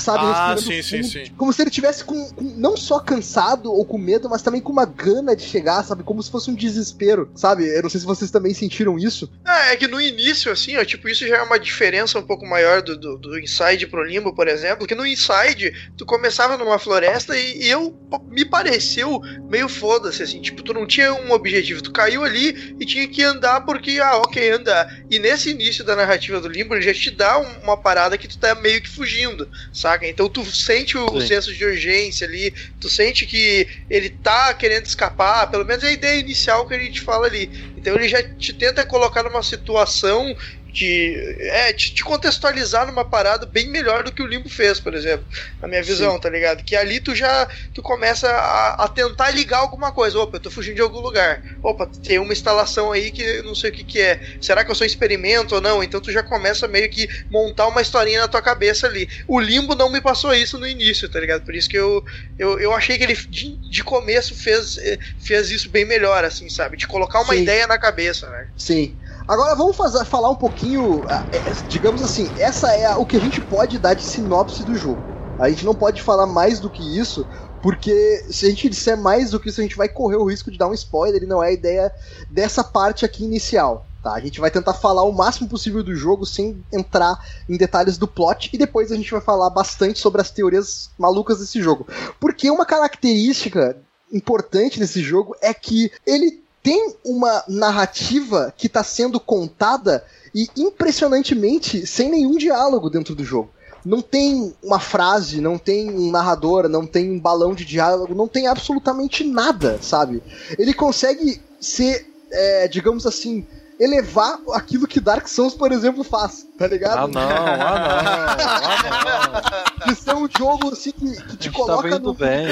sabe, 0.00 0.18
Ah, 0.24 0.41
respirando 0.50 0.62
sim, 0.62 0.82
sim, 0.82 1.02
fundo, 1.02 1.26
sim. 1.26 1.32
como 1.36 1.52
se 1.52 1.62
ele 1.62 1.70
tivesse 1.70 2.04
com, 2.04 2.30
com- 2.30 2.44
não 2.56 2.76
só 2.76 2.98
cansado 3.00 3.72
ou 3.72 3.84
com 3.84 3.98
medo, 3.98 4.28
mas 4.28 4.42
também 4.42 4.60
com 4.60 4.72
uma 4.72 4.84
gana 4.84 5.34
de 5.36 5.42
chegar, 5.42 5.82
sabe, 5.84 6.02
como 6.02 6.22
se 6.22 6.30
fosse 6.30 6.50
um 6.50 6.54
desespero, 6.54 7.30
sabe? 7.34 7.66
Eu 7.68 7.82
não 7.82 7.90
sei 7.90 8.00
se 8.00 8.06
vocês 8.06 8.30
também 8.30 8.52
sentiram 8.54 8.98
isso. 8.98 9.30
Ah, 9.44 9.72
é 9.72 9.76
que 9.76 9.86
no 9.86 10.00
início, 10.00 10.50
assim, 10.52 10.76
ó, 10.76 10.84
tipo, 10.84 11.08
isso 11.08 11.26
já 11.26 11.36
é 11.38 11.42
uma 11.42 11.58
diferença 11.58 12.18
um 12.18 12.22
pouco 12.22 12.46
maior 12.46 12.82
do, 12.82 12.96
do, 12.98 13.16
do 13.18 13.38
Inside 13.38 13.86
pro 13.86 14.02
Limbo, 14.04 14.34
por 14.34 14.48
exemplo, 14.48 14.86
que 14.86 14.94
no 14.94 15.06
Inside, 15.06 15.72
tu 15.96 16.04
começava 16.06 16.56
numa 16.56 16.78
floresta 16.78 17.36
e, 17.36 17.62
e 17.64 17.68
eu 17.70 17.94
me 18.28 18.44
pareceu 18.44 19.20
meio 19.48 19.68
foda-se, 19.68 20.22
assim, 20.22 20.40
tipo, 20.40 20.62
tu 20.62 20.72
não 20.74 20.86
tinha 20.86 21.12
um 21.14 21.32
objetivo, 21.32 21.82
tu 21.82 21.92
caiu 21.92 22.24
ali 22.24 22.76
e 22.80 22.84
tinha 22.86 23.06
que 23.08 23.22
andar 23.22 23.60
porque, 23.62 23.98
ah, 24.02 24.16
ok, 24.18 24.50
andar. 24.52 24.86
E 25.10 25.18
nesse 25.18 25.50
início 25.50 25.84
da 25.84 25.96
narrativa 25.96 26.40
do 26.40 26.48
Limbo, 26.48 26.74
ele 26.74 26.82
já 26.82 26.92
te 26.94 27.10
dá 27.10 27.38
um- 27.38 27.62
uma 27.62 27.76
parada 27.76 28.16
que 28.18 28.28
tu 28.28 28.38
tá 28.38 28.54
meio 28.54 28.80
que 28.80 28.88
fugindo, 28.88 29.48
saca? 29.72 30.06
Então 30.06 30.28
tu 30.32 30.44
sente 30.44 30.96
o, 30.96 31.06
o 31.06 31.20
senso 31.20 31.52
de 31.54 31.64
urgência 31.64 32.26
ali, 32.26 32.52
tu 32.80 32.88
sente 32.88 33.26
que 33.26 33.68
ele 33.88 34.08
tá 34.08 34.52
querendo 34.54 34.86
escapar, 34.86 35.48
pelo 35.48 35.64
menos 35.64 35.84
é 35.84 35.88
a 35.88 35.92
ideia 35.92 36.20
inicial 36.20 36.66
que 36.66 36.74
ele 36.74 36.90
te 36.90 37.00
fala 37.00 37.26
ali. 37.26 37.50
Então 37.76 37.94
ele 37.94 38.08
já 38.08 38.22
te 38.22 38.52
tenta 38.52 38.84
colocar 38.84 39.22
numa 39.22 39.42
situação 39.42 40.34
de. 40.72 41.36
É, 41.40 41.72
te, 41.72 41.94
te 41.94 42.02
contextualizar 42.02 42.86
numa 42.86 43.04
parada 43.04 43.46
bem 43.46 43.68
melhor 43.70 44.02
do 44.02 44.12
que 44.12 44.22
o 44.22 44.26
Limbo 44.26 44.48
fez, 44.48 44.80
por 44.80 44.94
exemplo. 44.94 45.26
Na 45.60 45.68
minha 45.68 45.82
visão, 45.82 46.18
tá 46.18 46.30
ligado? 46.30 46.62
Que 46.62 46.74
ali 46.74 47.00
tu 47.00 47.14
já 47.14 47.46
tu 47.74 47.82
começa 47.82 48.28
a, 48.28 48.84
a 48.84 48.88
tentar 48.88 49.30
ligar 49.30 49.58
alguma 49.58 49.92
coisa. 49.92 50.18
Opa, 50.18 50.36
eu 50.36 50.40
tô 50.40 50.50
fugindo 50.50 50.76
de 50.76 50.82
algum 50.82 51.00
lugar. 51.00 51.42
Opa, 51.62 51.86
tem 52.02 52.18
uma 52.18 52.32
instalação 52.32 52.90
aí 52.92 53.10
que 53.10 53.22
eu 53.22 53.44
não 53.44 53.54
sei 53.54 53.70
o 53.70 53.72
que, 53.72 53.84
que 53.84 54.00
é. 54.00 54.20
Será 54.40 54.64
que 54.64 54.70
eu 54.70 54.74
sou 54.74 54.86
experimento 54.86 55.54
ou 55.54 55.60
não? 55.60 55.82
Então 55.82 56.00
tu 56.00 56.10
já 56.10 56.22
começa 56.22 56.66
meio 56.66 56.88
que 56.88 57.08
montar 57.30 57.66
uma 57.68 57.82
historinha 57.82 58.20
na 58.20 58.28
tua 58.28 58.42
cabeça 58.42 58.86
ali. 58.86 59.08
O 59.28 59.38
Limbo 59.38 59.74
não 59.74 59.90
me 59.90 60.00
passou 60.00 60.34
isso 60.34 60.58
no 60.58 60.66
início, 60.66 61.08
tá 61.08 61.20
ligado? 61.20 61.42
Por 61.42 61.54
isso 61.54 61.68
que 61.68 61.76
eu, 61.78 62.04
eu, 62.38 62.58
eu 62.58 62.72
achei 62.72 62.96
que 62.96 63.04
ele 63.04 63.14
de, 63.14 63.58
de 63.70 63.84
começo 63.84 64.34
fez, 64.34 64.78
eh, 64.78 64.98
fez 65.18 65.50
isso 65.50 65.68
bem 65.68 65.84
melhor, 65.84 66.24
assim, 66.24 66.48
sabe? 66.48 66.76
De 66.76 66.86
colocar 66.86 67.20
uma 67.20 67.34
Sim. 67.34 67.42
ideia 67.42 67.66
na 67.66 67.78
cabeça, 67.78 68.28
né? 68.30 68.48
Sim. 68.56 68.96
Agora 69.26 69.54
vamos 69.54 69.76
fazer, 69.76 70.04
falar 70.04 70.30
um 70.30 70.34
pouquinho, 70.36 71.04
ah, 71.08 71.26
é, 71.32 71.40
digamos 71.68 72.02
assim, 72.02 72.30
essa 72.36 72.72
é 72.74 72.86
a- 72.86 72.98
o 72.98 73.06
que 73.06 73.16
a 73.16 73.20
gente 73.20 73.40
pode 73.40 73.78
dar 73.78 73.94
de 73.94 74.04
sinopse 74.04 74.64
do 74.64 74.74
jogo. 74.74 75.04
A 75.38 75.48
gente 75.48 75.64
não 75.64 75.74
pode 75.74 76.02
falar 76.02 76.26
mais 76.26 76.60
do 76.60 76.68
que 76.70 76.98
isso, 76.98 77.26
porque 77.62 78.24
se 78.30 78.46
a 78.46 78.48
gente 78.50 78.68
disser 78.68 78.96
mais 78.96 79.30
do 79.30 79.40
que 79.40 79.48
isso, 79.48 79.60
a 79.60 79.62
gente 79.62 79.76
vai 79.76 79.88
correr 79.88 80.16
o 80.16 80.24
risco 80.24 80.50
de 80.50 80.58
dar 80.58 80.68
um 80.68 80.74
spoiler 80.74 81.22
e 81.22 81.26
não 81.26 81.42
é 81.42 81.48
a 81.48 81.52
ideia 81.52 81.92
dessa 82.30 82.62
parte 82.62 83.04
aqui 83.04 83.24
inicial. 83.24 83.86
Tá, 84.02 84.14
a 84.14 84.20
gente 84.20 84.40
vai 84.40 84.50
tentar 84.50 84.74
falar 84.74 85.04
o 85.04 85.12
máximo 85.12 85.48
possível 85.48 85.80
do 85.80 85.94
jogo 85.94 86.26
sem 86.26 86.64
entrar 86.72 87.16
em 87.48 87.56
detalhes 87.56 87.96
do 87.96 88.08
plot 88.08 88.50
e 88.52 88.58
depois 88.58 88.90
a 88.90 88.96
gente 88.96 89.12
vai 89.12 89.20
falar 89.20 89.48
bastante 89.48 90.00
sobre 90.00 90.20
as 90.20 90.28
teorias 90.28 90.90
malucas 90.98 91.38
desse 91.38 91.62
jogo. 91.62 91.86
Porque 92.18 92.50
uma 92.50 92.66
característica 92.66 93.76
importante 94.12 94.80
nesse 94.80 95.00
jogo 95.00 95.36
é 95.40 95.54
que 95.54 95.92
ele 96.04 96.41
tem 96.62 96.94
uma 97.04 97.42
narrativa 97.48 98.52
que 98.56 98.66
está 98.66 98.84
sendo 98.84 99.18
contada 99.18 100.04
e 100.34 100.48
impressionantemente 100.56 101.86
sem 101.86 102.08
nenhum 102.10 102.36
diálogo 102.36 102.88
dentro 102.88 103.14
do 103.14 103.24
jogo. 103.24 103.50
Não 103.84 104.00
tem 104.00 104.54
uma 104.62 104.78
frase, 104.78 105.40
não 105.40 105.58
tem 105.58 105.90
um 105.90 106.10
narrador, 106.10 106.68
não 106.68 106.86
tem 106.86 107.10
um 107.10 107.18
balão 107.18 107.52
de 107.52 107.64
diálogo, 107.64 108.14
não 108.14 108.28
tem 108.28 108.46
absolutamente 108.46 109.24
nada, 109.24 109.78
sabe? 109.82 110.22
Ele 110.56 110.72
consegue 110.72 111.40
ser, 111.60 112.06
é, 112.30 112.68
digamos 112.68 113.06
assim, 113.06 113.44
elevar 113.82 114.38
aquilo 114.52 114.86
que 114.86 115.00
Dark 115.00 115.26
Souls, 115.26 115.54
por 115.54 115.72
exemplo, 115.72 116.04
faz, 116.04 116.46
tá 116.58 116.66
ligado? 116.66 116.98
Ah, 116.98 117.08
não, 117.08 117.20
ah, 117.20 117.56
não. 117.56 117.66
Ah, 117.66 119.52
não. 119.56 119.72
De 119.82 119.96
ser 119.96 120.14
um 120.14 120.28
jogo 120.38 120.70
assim 120.72 120.92
que, 120.92 121.10
que 121.10 121.36
te 121.36 121.48
A 121.48 121.50
gente 121.50 121.52
coloca 121.52 121.88
indo 121.88 121.98
no 121.98 122.14
bem. 122.14 122.46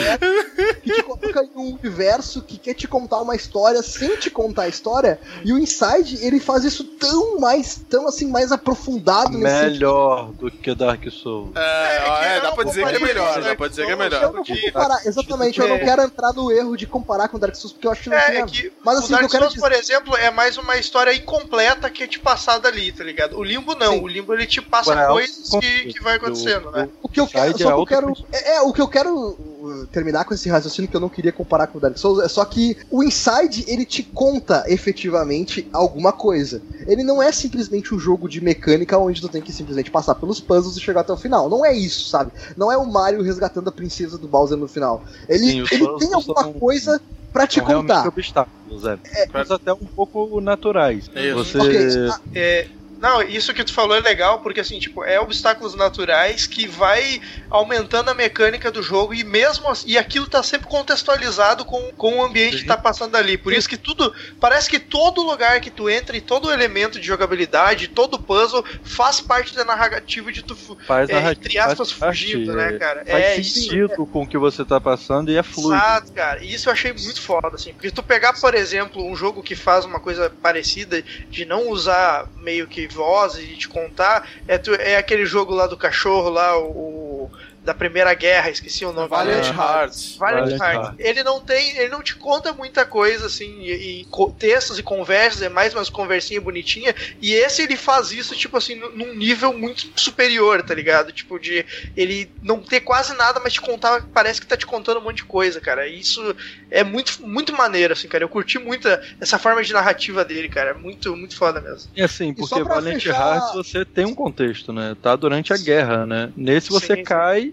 que 0.82 0.92
te 0.94 1.02
coloca 1.04 1.44
em 1.44 1.50
um 1.56 1.74
universo 1.74 2.42
que 2.42 2.58
quer 2.58 2.74
te 2.74 2.88
contar 2.88 3.20
uma 3.20 3.36
história 3.36 3.80
sem 3.84 4.16
te 4.16 4.28
contar 4.30 4.62
a 4.62 4.68
história. 4.68 5.20
E 5.44 5.52
o 5.52 5.58
Inside, 5.58 6.18
ele 6.26 6.40
faz 6.40 6.64
isso 6.64 6.82
tão 6.82 7.38
mais, 7.38 7.80
tão 7.88 8.08
assim, 8.08 8.26
mais 8.28 8.50
aprofundado 8.50 9.28
sentido. 9.32 9.42
Melhor 9.44 10.32
do 10.32 10.50
que 10.50 10.74
Dark 10.74 11.04
Souls. 11.10 11.50
É, 11.54 12.00
que 12.18 12.24
é, 12.24 12.38
eu 12.38 12.42
dá 12.42 12.52
pra 12.52 12.64
dizer 12.64 12.86
que 12.88 12.96
é 12.96 12.98
melhor, 12.98 13.30
isso, 13.38 13.48
dá 13.48 13.54
pra 13.56 13.68
dizer 13.68 13.86
que 13.86 13.92
é 13.92 13.94
Então, 13.94 14.06
Eu 14.06 14.10
melhor. 14.10 14.32
não 14.32 14.44
vou 14.44 14.56
comparar, 14.62 15.06
exatamente, 15.06 15.60
eu 15.60 15.68
não 15.68 15.78
quero 15.78 16.02
entrar 16.02 16.32
no 16.32 16.50
erro 16.50 16.76
de 16.76 16.86
comparar 16.86 17.28
com 17.28 17.38
Dark 17.38 17.54
Souls, 17.54 17.72
porque 17.72 17.86
eu 17.86 17.92
acho 17.92 18.02
que 18.02 18.10
não 18.10 18.16
É, 18.16 18.26
tem 18.32 18.40
é 18.42 18.46
que 18.46 18.72
Mas 18.84 18.96
o 18.96 18.98
assim, 18.98 19.14
o 19.14 19.18
que 19.18 19.22
eu 19.24 19.28
Dark 19.28 19.30
quero 19.30 19.42
Souls, 19.44 19.54
dizer. 19.54 19.60
por 19.68 19.72
exemplo, 19.72 20.16
é 20.16 20.30
mais 20.32 20.56
uma 20.58 20.76
história 20.78 21.14
incompleta 21.22 21.88
que 21.90 22.02
é 22.02 22.06
te 22.06 22.18
passada 22.18 22.68
ali, 22.68 22.92
tá 22.92 23.04
ligado? 23.04 23.37
O 23.37 23.42
Limbo 23.42 23.74
não, 23.74 23.92
Sim. 23.94 24.00
o 24.02 24.09
Limbo 24.09 24.35
ele 24.35 24.46
te 24.46 24.61
passa 24.61 24.92
Agora, 24.92 25.06
é 25.06 25.12
coisas 25.12 25.48
que, 25.61 25.92
que 25.92 26.02
vai 26.02 26.16
acontecendo, 26.16 26.70
né? 26.70 26.88
O 27.02 27.09
que 27.09 27.20
eu 27.20 27.26
quero, 27.26 27.52
só 27.52 27.54
é 27.54 27.56
que 27.56 27.62
eu 27.62 27.76
outra 27.78 27.96
quero 27.96 28.12
é, 28.33 28.56
é, 28.56 28.61
o 28.62 28.72
que 28.72 28.80
eu 28.80 28.88
quero 28.88 29.14
uh, 29.14 29.87
terminar 29.92 30.24
com 30.24 30.35
esse 30.35 30.48
raciocínio 30.48 30.90
que 30.90 30.96
eu 30.96 31.00
não 31.00 31.09
queria 31.09 31.33
comparar 31.33 31.66
com 31.66 31.78
o 31.78 31.80
Dark 31.80 31.96
Souls 31.96 32.22
é 32.22 32.28
só 32.28 32.44
que 32.44 32.76
o 32.90 33.02
Inside 33.02 33.64
ele 33.68 33.85
te 33.85 34.02
conta 34.02 34.64
efetivamente 34.66 35.68
alguma 35.72 36.12
coisa. 36.12 36.62
Ele 36.87 37.02
não 37.02 37.22
é 37.22 37.30
simplesmente 37.33 37.94
um 37.94 37.98
jogo 37.98 38.28
de 38.28 38.40
mecânica 38.40 38.98
onde 38.98 39.20
tu 39.20 39.28
tem 39.28 39.42
que 39.42 39.52
simplesmente 39.52 39.90
passar 39.90 40.14
pelos 40.14 40.40
puzzles 40.40 40.76
e 40.76 40.80
chegar 40.80 41.02
até 41.02 41.12
o 41.12 41.16
final. 41.16 41.48
Não 41.48 41.64
é 41.64 41.72
isso, 41.72 42.09
sabe? 42.09 42.33
Não 42.56 42.70
é 42.72 42.76
o 42.76 42.87
Mario 42.87 43.22
resgatando 43.22 43.68
a 43.68 43.72
princesa 43.72 44.18
do 44.18 44.26
Bowser 44.28 44.56
no 44.56 44.68
final. 44.68 45.04
Ele, 45.28 45.66
Sim, 45.66 45.74
ele 45.74 45.98
tem 45.98 46.12
alguma 46.12 46.42
são- 46.42 46.52
coisa 46.54 47.00
pra 47.32 47.46
te 47.46 47.60
São 47.60 47.64
contar. 47.66 48.06
obstáculos, 48.06 48.84
é. 48.84 48.98
Mas 49.32 49.50
até 49.50 49.72
um 49.72 49.76
pouco 49.78 50.40
naturais. 50.40 51.10
Isso. 51.14 51.34
Você. 51.34 51.58
Ok, 51.58 52.08
ah, 52.10 52.20
É, 52.34 52.66
não, 53.00 53.22
isso 53.22 53.54
que 53.54 53.64
tu 53.64 53.72
falou 53.72 53.96
é 53.96 54.00
legal, 54.00 54.40
porque 54.40 54.60
assim, 54.60 54.78
tipo, 54.78 55.02
é 55.02 55.18
obstáculos 55.18 55.74
naturais 55.74 56.46
que 56.46 56.66
vai 56.66 57.18
aumentando 57.48 58.10
a 58.10 58.14
mecânica 58.14 58.70
do 58.70 58.82
jogo 58.82 59.14
e 59.14 59.24
mesmo 59.24 59.68
assim, 59.68 59.88
e 59.88 59.96
aquilo 59.96 60.26
tá 60.26 60.42
sempre 60.42 60.68
contextualizado 60.68 61.64
com, 61.64 61.80
com 61.92 62.18
o 62.18 62.22
ambiente 62.22 62.58
que 62.58 62.66
tá 62.66 62.76
passando 62.76 63.16
ali. 63.16 63.38
Por 63.38 63.54
isso 63.54 63.66
que 63.66 63.78
tudo, 63.78 64.12
parece 64.38 64.68
que 64.68 64.78
todo 64.78 65.22
lugar 65.22 65.60
que 65.62 65.70
tu 65.70 65.88
entra 65.88 66.14
e 66.14 66.20
todo 66.20 66.52
elemento 66.52 67.00
de 67.00 67.06
jogabilidade, 67.06 67.88
todo 67.88 68.18
puzzle 68.18 68.62
faz 68.84 69.18
parte 69.18 69.56
da 69.56 69.64
narrativa 69.64 70.30
de 70.30 70.42
tu, 70.42 70.54
faz 70.86 71.08
é, 71.08 71.14
narrativa. 71.14 71.46
entre 71.46 71.58
aspas, 71.58 71.90
faz 71.90 72.18
fugindo, 72.18 72.52
parte, 72.52 72.70
né, 72.70 72.76
é, 72.76 72.78
cara? 72.78 73.04
Faz 73.06 73.24
é, 73.24 73.36
isso, 73.38 73.60
sentido 73.60 74.06
com 74.06 74.22
o 74.22 74.26
que 74.26 74.36
você 74.36 74.62
tá 74.62 74.78
passando 74.78 75.30
e 75.30 75.38
é 75.38 75.42
fluido. 75.42 75.74
Exato, 75.74 76.12
cara. 76.12 76.44
E 76.44 76.52
isso 76.52 76.68
eu 76.68 76.72
achei 76.74 76.92
muito 76.92 77.22
foda, 77.22 77.54
assim. 77.54 77.72
Porque 77.72 77.90
tu 77.90 78.02
pegar, 78.02 78.38
por 78.38 78.54
exemplo, 78.54 79.02
um 79.02 79.16
jogo 79.16 79.42
que 79.42 79.56
faz 79.56 79.86
uma 79.86 80.00
coisa 80.00 80.28
parecida 80.28 81.02
de 81.30 81.46
não 81.46 81.70
usar 81.70 82.28
meio 82.42 82.66
que 82.66 82.89
voz 82.90 83.37
e 83.37 83.57
te 83.57 83.68
contar, 83.68 84.26
é, 84.46 84.59
tu- 84.59 84.74
é 84.74 84.96
aquele 84.96 85.24
jogo 85.26 85.55
lá 85.55 85.66
do 85.66 85.76
cachorro 85.76 86.29
lá, 86.31 86.57
o. 86.59 87.31
da 87.70 87.74
Primeira 87.74 88.12
Guerra, 88.14 88.50
esqueci 88.50 88.85
o 88.85 88.92
nome. 88.92 89.09
Valiant 89.09 89.46
É. 89.46 89.50
Hearts. 89.50 90.16
Valiant 90.16 90.40
Valiant 90.59 90.61
Hearts. 90.61 90.88
Hearts. 90.88 91.06
Ele 91.06 91.22
não 91.22 91.40
tem, 91.40 91.76
ele 91.78 91.88
não 91.88 92.02
te 92.02 92.16
conta 92.16 92.52
muita 92.52 92.85
coisa 92.85 93.26
assim, 93.26 93.61
e, 93.61 94.02
e 94.02 94.06
textos 94.38 94.78
e 94.78 94.83
conversas, 94.83 95.42
é 95.42 95.48
mais 95.48 95.72
umas 95.72 95.88
conversinhas 95.88 96.42
bonitinhas, 96.42 96.94
e 97.22 97.33
esse 97.33 97.62
ele 97.62 97.76
faz 97.76 98.11
isso 98.11 98.35
tipo 98.35 98.56
assim 98.56 98.74
nu- 98.74 98.90
num 98.90 99.14
nível 99.14 99.52
muito 99.56 99.88
superior, 99.94 100.62
tá 100.62 100.74
ligado? 100.74 101.12
Tipo 101.12 101.38
de 101.38 101.64
ele 101.96 102.28
não 102.42 102.61
ter 102.61 102.80
quase 102.80 103.14
nada, 103.16 103.40
mas 103.42 103.52
te 103.52 103.61
contar, 103.61 104.02
parece 104.12 104.40
que 104.40 104.46
tá 104.46 104.56
te 104.56 104.66
contando 104.66 104.98
um 104.98 105.04
monte 105.04 105.18
de 105.18 105.24
coisa, 105.24 105.61
cara. 105.61 105.87
E 105.87 106.00
Isso 106.00 106.35
é 106.70 106.83
muito 106.83 107.18
muito 107.26 107.52
maneiro 107.56 107.92
assim, 107.92 108.09
cara. 108.09 108.24
Eu 108.24 108.28
curti 108.28 108.59
muito 108.59 108.88
essa 109.20 109.38
forma 109.38 109.62
de 109.62 109.72
narrativa 109.72 110.24
dele, 110.24 110.48
cara. 110.48 110.74
Muito 110.74 111.14
muito 111.14 111.37
foda 111.37 111.61
mesmo. 111.61 111.90
E 111.94 112.02
assim, 112.02 112.33
porque 112.35 112.62
Valiant 112.64 113.02
fechar- 113.02 113.37
Hearts 113.37 113.54
você 113.54 113.85
tem 113.85 114.06
um 114.06 114.14
contexto, 114.14 114.72
né? 114.72 114.96
Tá 115.00 115.14
durante 115.14 115.52
a 115.52 115.56
guerra, 115.56 116.06
né? 116.06 116.33
Nesse 116.37 116.70
você 116.70 116.94
Sim, 116.94 116.94
sim. 116.96 117.04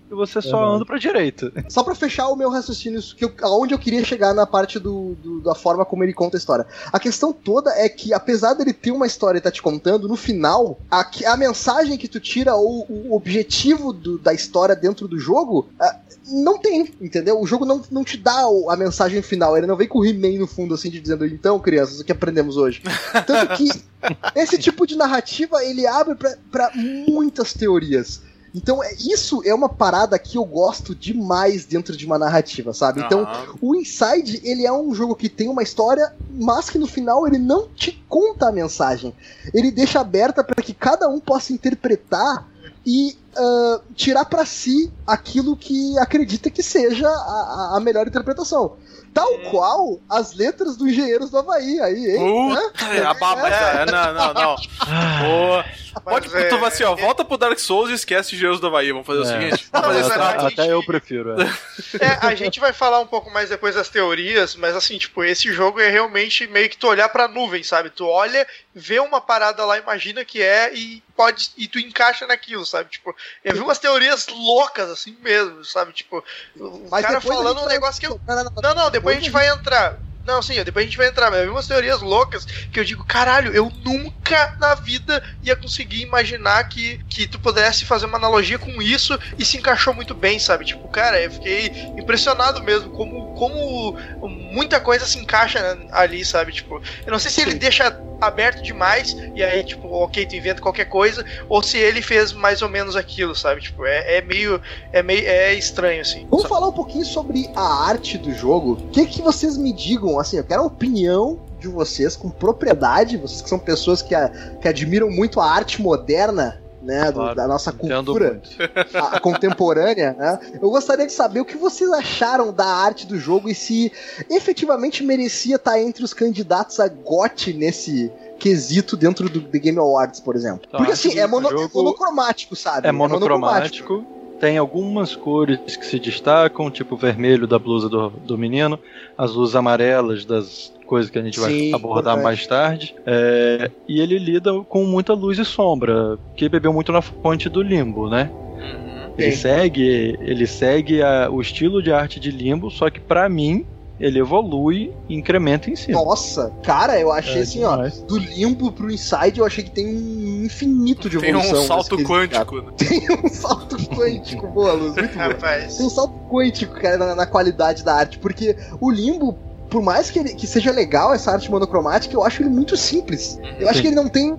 E 0.10 0.14
você 0.16 0.42
só 0.42 0.50
Verdade. 0.58 0.76
anda 0.76 0.86
pra 0.86 0.98
direita. 0.98 1.52
Só 1.70 1.84
pra 1.84 1.94
fechar 1.96 2.28
o 2.30 2.36
meu 2.36 2.50
raciocínio, 2.50 3.02
que 3.16 3.26
eu, 3.26 3.32
aonde 3.42 3.74
eu 3.74 3.80
queria 3.80 4.04
chegar 4.06 4.34
na 4.34 4.46
parte 4.48 4.80
do, 4.80 5.16
do- 5.22 5.42
da 5.42 5.54
forma 5.54 5.84
como 5.86 6.04
ele 6.04 6.14
conta 6.14 6.38
a 6.38 6.40
história. 6.40 6.66
A 6.94 7.00
questão 7.00 7.34
toda 7.34 7.72
é 7.72 7.90
que, 7.90 8.14
apesar 8.14 8.54
dele 8.54 8.74
ter 8.74 8.92
uma 8.92 9.06
história 9.06 9.38
e 9.38 9.42
tá 9.42 9.52
te 9.52 9.62
contando, 9.62 10.08
no 10.08 10.16
final, 10.16 10.80
a, 10.90 11.06
a 11.28 11.38
mensagem 11.38 11.98
que 11.98 12.08
tu 12.08 12.20
tira 12.20 12.56
ou 12.56 12.86
o 12.90 13.16
objetivo 13.16 13.92
do- 13.94 14.18
da 14.18 14.34
história 14.34 14.76
dentro 14.76 15.08
do 15.08 15.20
jogo. 15.20 15.68
ah, 15.80 15.96
não 16.30 16.58
tem, 16.58 16.94
entendeu? 17.00 17.40
O 17.40 17.48
jogo 17.48 17.66
não, 17.66 17.82
não 17.90 18.04
te 18.04 18.18
dá 18.18 18.44
a 18.70 18.76
mensagem 18.76 19.22
final. 19.22 19.56
Ele 19.58 19.66
não 19.68 19.78
vem 19.78 19.88
com 19.88 20.00
o 20.00 20.06
He-Man 20.06 20.38
no 20.40 20.48
fundo, 20.48 20.74
assim, 20.74 20.90
de 20.90 21.00
dizendo, 21.00 21.26
então, 21.26 21.58
crianças, 21.60 22.00
o 22.00 22.04
que 22.04 22.12
aprendemos 22.12 22.58
hoje? 22.58 22.82
Tanto 23.26 23.56
que 23.56 23.70
esse 24.36 24.58
tipo 24.58 24.86
de 24.86 24.96
narrativa, 24.98 25.64
ele 25.64 25.86
abre 25.88 26.16
pra 26.52 26.72
muitas 26.76 27.54
teorias. 27.54 28.22
Então, 28.58 28.84
é- 28.84 28.92
isso 28.96 29.42
é 29.46 29.54
uma 29.54 29.70
parada 29.70 30.18
que 30.18 30.36
eu 30.36 30.44
gosto 30.44 30.96
demais 30.96 31.64
dentro 31.64 31.96
de 31.96 32.08
uma 32.08 32.18
narrativa, 32.18 32.74
sabe? 32.74 33.02
Então, 33.02 33.20
Aham. 33.22 33.56
o 33.62 33.76
Inside, 33.76 34.42
ele 34.44 34.66
é 34.66 34.74
um 34.74 34.96
jogo 34.96 35.16
que 35.16 35.30
tem 35.30 35.48
uma 35.48 35.62
história, 35.62 36.12
mas 36.28 36.68
que 36.68 36.80
no 36.80 36.88
final 36.88 37.28
ele 37.28 37.38
não 37.38 37.68
te 37.68 38.04
conta 38.10 38.48
a 38.48 38.52
mensagem. 38.52 39.14
Ele 39.54 39.70
deixa 39.70 40.00
aberta 40.00 40.44
para 40.44 40.64
que 40.64 40.74
cada 40.74 41.08
um 41.08 41.20
possa 41.20 41.54
interpretar 41.54 42.50
e 42.84 43.16
ah, 43.38 43.82
tirar 43.96 44.26
para 44.26 44.46
si 44.46 44.92
aquilo 45.06 45.56
que 45.56 45.98
acredita 46.00 46.50
que 46.50 46.64
seja 46.64 47.08
a, 47.08 47.74
a- 47.76 47.80
melhor 47.80 48.08
interpretação. 48.08 48.78
Tal 49.14 49.40
qual 49.50 50.00
as 50.08 50.34
letras 50.34 50.78
do 50.78 50.88
Engenheiros 50.88 51.32
do 51.32 51.40
Havaí 51.40 51.80
aí, 51.80 52.18
hein? 52.18 52.50
Né? 52.54 52.62
Puta, 52.62 52.86
é 52.94 53.04
a 53.06 53.14
baba. 53.16 53.48
É, 53.50 53.86
não, 53.86 54.14
não, 54.14 54.34
não. 54.34 54.56
Pô, 55.96 56.02
pode, 56.02 56.30
tu 56.30 56.36
é, 56.38 56.50
vai 56.58 56.68
assim, 56.70 56.84
ó, 56.84 56.94
é- 56.96 57.02
volta 57.02 57.26
pro 57.26 57.38
Dark 57.38 57.58
Souls 57.58 57.90
e 57.90 57.94
esquece 57.94 58.36
Engenheiros 58.36 58.60
do 58.60 58.68
Havaí. 58.68 58.92
Vamos 58.92 59.08
fazer 59.08 59.20
o 59.20 59.24
É. 59.24 59.26
seguinte? 59.26 59.68
Não, 59.74 59.82
Vamos 59.82 59.98
fazer 59.98 60.02
mas 60.02 60.12
esse 60.12 60.12
a 60.12 60.14
trato. 60.32 60.50
gente- 60.50 60.60
Até 60.62 60.72
eu 60.74 60.84
prefiro. 60.86 61.42
é. 61.42 61.48
É, 62.00 62.28
a 62.28 62.36
gente 62.36 62.60
vai 62.60 62.74
falar 62.74 63.00
um 63.00 63.08
pouco 63.08 63.32
mais 63.32 63.50
depois 63.50 63.74
das 63.76 63.90
teorias, 63.90 64.56
mas 64.56 64.76
assim, 64.76 64.98
tipo, 64.98 65.24
esse 65.24 65.52
jogo 65.54 65.80
é 65.80 65.90
realmente 65.90 66.46
meio 66.48 66.70
que 66.70 66.78
tu 66.78 66.88
olhar 66.88 67.10
pra 67.10 67.28
nuvem, 67.28 67.64
sabe? 67.64 67.90
Tu 67.90 68.06
olha, 68.06 68.46
vê 68.76 69.00
uma 69.00 69.22
parada 69.22 69.66
lá, 69.66 69.78
imagina 69.78 70.24
que 70.26 70.42
é 70.42 70.72
e 70.76 71.02
pode 71.16 71.52
e 71.58 71.68
tu 71.68 71.80
encaixa 71.80 72.28
naquilo, 72.28 72.66
sabe? 72.66 72.90
Tipo, 72.92 73.16
eu 73.44 73.54
vi 73.54 73.60
umas 73.60 73.80
teorias 73.80 74.28
loucas 74.28 74.90
assim 74.90 75.16
mesmo, 75.22 75.64
sabe? 75.66 75.94
Tipo, 75.94 76.24
o 76.56 76.88
Mas 76.90 77.06
cara 77.06 77.22
falando 77.22 77.62
um 77.62 77.68
negócio 77.68 78.00
que 78.00 78.08
eu 78.08 78.20
Não, 78.28 78.36
não, 78.36 78.52
não. 78.62 78.76
Não, 78.76 78.92
depois 78.92 79.18
a 79.18 79.20
gente 79.20 79.32
vai 79.32 79.48
entrar. 79.48 79.98
Não, 80.28 80.42
sim, 80.42 80.62
depois 80.62 80.84
a 80.84 80.88
gente 80.88 80.98
vai 80.98 81.08
entrar, 81.08 81.32
mas 81.32 81.40
eu 81.40 81.46
vi 81.46 81.52
umas 81.52 81.68
teorias 81.68 82.02
loucas 82.02 82.46
que 82.46 82.78
eu 82.78 82.84
digo, 82.84 83.02
caralho, 83.06 83.54
eu 83.56 83.72
nunca 83.86 84.56
na 84.60 84.76
vida 84.76 85.24
ia 85.42 85.56
conseguir 85.56 86.02
imaginar 86.02 86.66
que, 86.66 87.00
que 87.08 87.26
tu 87.26 87.40
pudesse 87.40 87.86
fazer 87.86 88.08
uma 88.08 88.18
analogia 88.18 88.60
com 88.60 88.82
isso 88.82 89.18
e 89.40 89.46
se 89.46 89.56
encaixou 89.56 89.94
muito 89.94 90.14
bem, 90.14 90.38
sabe? 90.38 90.66
Tipo, 90.66 90.86
cara, 90.90 91.18
eu 91.22 91.32
fiquei 91.32 91.72
impressionado 91.98 92.62
mesmo 92.62 92.90
como, 92.90 93.34
como 93.36 94.28
muita 94.28 94.82
coisa 94.82 95.06
se 95.06 95.18
encaixa 95.18 95.80
ali, 95.94 96.26
sabe? 96.26 96.52
Tipo, 96.52 96.84
eu 97.06 97.12
não 97.12 97.20
sei 97.20 97.32
se 97.32 97.40
ele 97.40 97.54
deixa 97.54 97.90
aberto 98.20 98.62
demais 98.64 99.16
e 99.36 99.44
aí, 99.44 99.64
tipo, 99.64 99.88
ok, 99.90 100.26
tu 100.26 100.36
inventa 100.36 100.62
qualquer 100.62 100.86
coisa, 100.86 101.26
ou 101.48 101.62
se 101.62 101.78
ele 101.78 102.02
fez 102.02 102.34
mais 102.34 102.62
ou 102.62 102.70
menos 102.70 102.96
aquilo, 102.96 103.36
sabe? 103.36 103.62
Tipo, 103.62 103.86
é, 103.86 104.18
é 104.18 104.22
meio. 104.22 104.62
É 104.92 105.02
meio. 105.04 105.28
É 105.28 105.54
estranho, 105.54 106.02
assim. 106.02 106.28
Vamos 106.30 106.46
falar 106.48 106.68
um 106.68 106.74
pouquinho 106.74 107.06
sobre 107.06 107.50
a 107.56 107.86
arte 107.88 108.18
do 108.18 108.34
jogo. 108.34 108.74
O 108.74 108.90
que, 108.90 109.06
que 109.06 109.22
vocês 109.22 109.58
me 109.58 109.72
digam? 109.74 110.20
Assim, 110.20 110.38
eu 110.38 110.44
quero 110.44 110.62
a 110.62 110.66
opinião 110.66 111.40
de 111.60 111.68
vocês 111.68 112.16
com 112.16 112.30
propriedade, 112.30 113.18
vocês 113.18 113.42
que 113.42 113.50
são 113.50 113.58
pessoas 113.60 114.02
que, 114.02 114.14
a- 114.14 114.30
que 114.62 114.68
admiram 114.68 115.10
muito 115.10 115.40
a 115.40 115.50
arte 115.52 115.82
moderna. 115.82 116.62
Né, 116.80 117.06
do- 117.12 117.14
Claro, 117.20 117.36
da 117.36 117.48
nossa 117.48 117.72
cultura 117.72 118.40
a, 118.94 119.16
a 119.18 119.20
contemporânea, 119.20 120.14
né? 120.14 120.40
Eu 120.62 120.70
gostaria 120.70 121.08
de 121.08 121.12
saber 121.12 121.40
o 121.40 121.46
que 121.46 121.58
vocês 121.58 121.90
acharam 121.92 122.54
da 122.54 122.66
arte 122.68 123.08
do 123.08 123.18
jogo 123.18 123.50
e 123.50 123.56
se 123.56 123.92
efetivamente 124.30 125.04
merecia 125.04 125.56
estar 125.56 125.80
entre 125.82 126.04
os 126.04 126.14
candidatos 126.14 126.80
a 126.80 126.88
GOT 126.88 127.52
nesse 127.54 128.12
quesito 128.38 128.96
dentro 128.96 129.28
do 129.28 129.42
The 129.42 129.58
Game 129.58 129.80
Awards, 129.80 130.20
por 130.20 130.36
exemplo. 130.36 130.62
Então, 130.68 130.78
Porque 130.78 130.92
assim, 130.92 131.18
é, 131.18 131.24
do 131.26 131.30
mono- 131.32 131.48
é 131.48 131.52
jogo 131.52 131.70
monocromático, 131.74 132.56
sabe? 132.56 132.88
É 132.88 132.92
monocromático. 132.92 134.06
Tem 134.40 134.58
algumas 134.58 135.16
cores 135.16 135.60
que 135.76 135.86
se 135.86 136.00
destacam, 136.00 136.70
tipo 136.70 136.96
o 136.96 136.98
vermelho 136.98 137.48
da 137.48 137.58
blusa 137.58 137.90
do, 137.90 138.10
do 138.10 138.38
menino, 138.38 138.80
as 139.18 139.34
luzes 139.34 139.56
amarelas 139.56 140.26
das 140.26 140.72
coisas 140.86 141.10
que 141.10 141.18
a 141.18 141.22
gente 141.24 141.40
vai 141.40 141.52
Sim, 141.52 141.74
abordar 141.74 142.14
importante. 142.14 142.24
mais 142.24 142.48
tarde. 142.48 142.96
É, 143.06 143.72
e 143.88 144.00
ele 144.00 144.18
lida 144.20 144.54
com 144.70 144.86
muita 144.86 145.14
luz 145.14 145.38
e 145.40 145.44
sombra, 145.46 146.18
que 146.36 146.48
bebeu 146.48 146.72
muito 146.72 146.92
na 146.92 147.02
fonte 147.02 147.50
do 147.50 147.62
limbo, 147.62 148.10
né? 148.10 148.30
Uhum. 148.34 149.12
Ele 149.18 149.32
Sim. 149.32 149.38
segue, 149.38 150.18
ele 150.22 150.46
segue 150.46 151.02
a- 151.02 151.30
o 151.32 151.42
estilo 151.42 151.82
de 151.82 151.92
arte 151.92 152.20
de 152.20 152.30
limbo, 152.32 152.70
só 152.70 152.90
que 152.90 153.00
pra 153.00 153.28
mim 153.28 153.66
ele 154.00 154.20
evolui 154.20 154.94
e 155.10 155.16
incrementa 155.16 155.70
em 155.70 155.76
cima. 155.76 156.04
Nossa, 156.04 156.52
cara, 156.64 157.00
eu 157.00 157.12
achei 157.12 157.40
É 157.40 157.42
assim, 157.42 157.64
ó, 157.64 157.76
demais. 157.76 158.00
do 158.02 158.18
limbo 158.18 158.72
pro 158.72 158.92
inside, 158.92 159.40
eu 159.40 159.46
achei 159.46 159.64
que 159.64 159.72
tem 159.72 159.88
um 159.88 160.46
infinito 160.46 161.10
de 161.10 161.18
Tem 161.20 161.30
evolução. 161.32 161.64
um 161.64 161.68
salto 161.68 161.98
quântico. 162.04 162.56
né? 162.58 162.62
cara. 162.64 162.74
Tem 162.78 163.08
um 163.26 163.30
salto 163.30 163.78
quântico, 163.90 164.48
boa 164.48 164.74
luz, 164.74 164.96
muito 164.96 165.14
bom. 165.14 165.20
Rapaz. 165.20 165.78
Tem 165.78 165.86
um 165.86 165.90
salto 165.90 166.14
quântico, 166.30 166.74
cara, 166.76 166.98
na, 166.98 167.16
na 167.16 167.26
qualidade 167.26 167.84
da 167.84 167.96
arte, 167.96 168.20
porque 168.20 168.56
o 168.80 168.90
limbo, 168.92 169.38
por 169.70 169.82
mais 169.82 170.10
que, 170.12 170.20
ele, 170.20 170.34
que 170.36 170.46
seja 170.48 170.72
legal 170.72 171.14
essa 171.14 171.32
arte 171.32 171.50
monocromática, 171.52 172.14
eu 172.16 172.24
acho 172.24 172.42
ele 172.42 172.50
muito 172.50 172.78
simples. 172.78 173.40
Eu 173.60 173.68
acho 173.68 173.78
Sim. 173.78 173.82
que 173.82 173.88
ele 173.90 173.96
não 173.96 174.08
tem. 174.08 174.38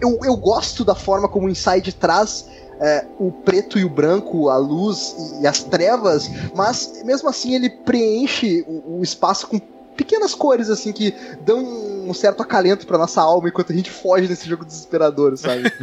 Eu, 0.00 0.18
eu 0.22 0.36
gosto 0.36 0.84
da 0.84 0.94
forma 0.94 1.28
como 1.28 1.46
o 1.46 1.50
Inside 1.50 1.92
traz 1.94 2.48
é, 2.82 3.06
o 3.18 3.30
preto 3.30 3.78
e 3.78 3.84
o 3.84 3.88
branco, 3.88 4.48
a 4.48 4.56
luz 4.56 5.14
e 5.40 5.46
as 5.46 5.62
trevas, 5.62 6.28
mas 6.54 7.02
mesmo 7.04 7.28
assim 7.28 7.54
ele 7.54 7.70
preenche 7.70 8.64
o, 8.66 8.98
o 8.98 9.02
espaço 9.02 9.46
com 9.46 9.60
pequenas 9.96 10.34
cores 10.34 10.70
assim 10.70 10.90
que 10.90 11.14
dão 11.42 11.58
um 11.62 12.14
certo 12.14 12.42
acalento 12.42 12.86
pra 12.86 12.96
nossa 12.98 13.20
alma 13.20 13.48
enquanto 13.48 13.72
a 13.72 13.76
gente 13.76 13.90
foge 13.90 14.26
desse 14.26 14.48
jogo 14.48 14.64
desesperador, 14.64 15.36
sabe? 15.36 15.62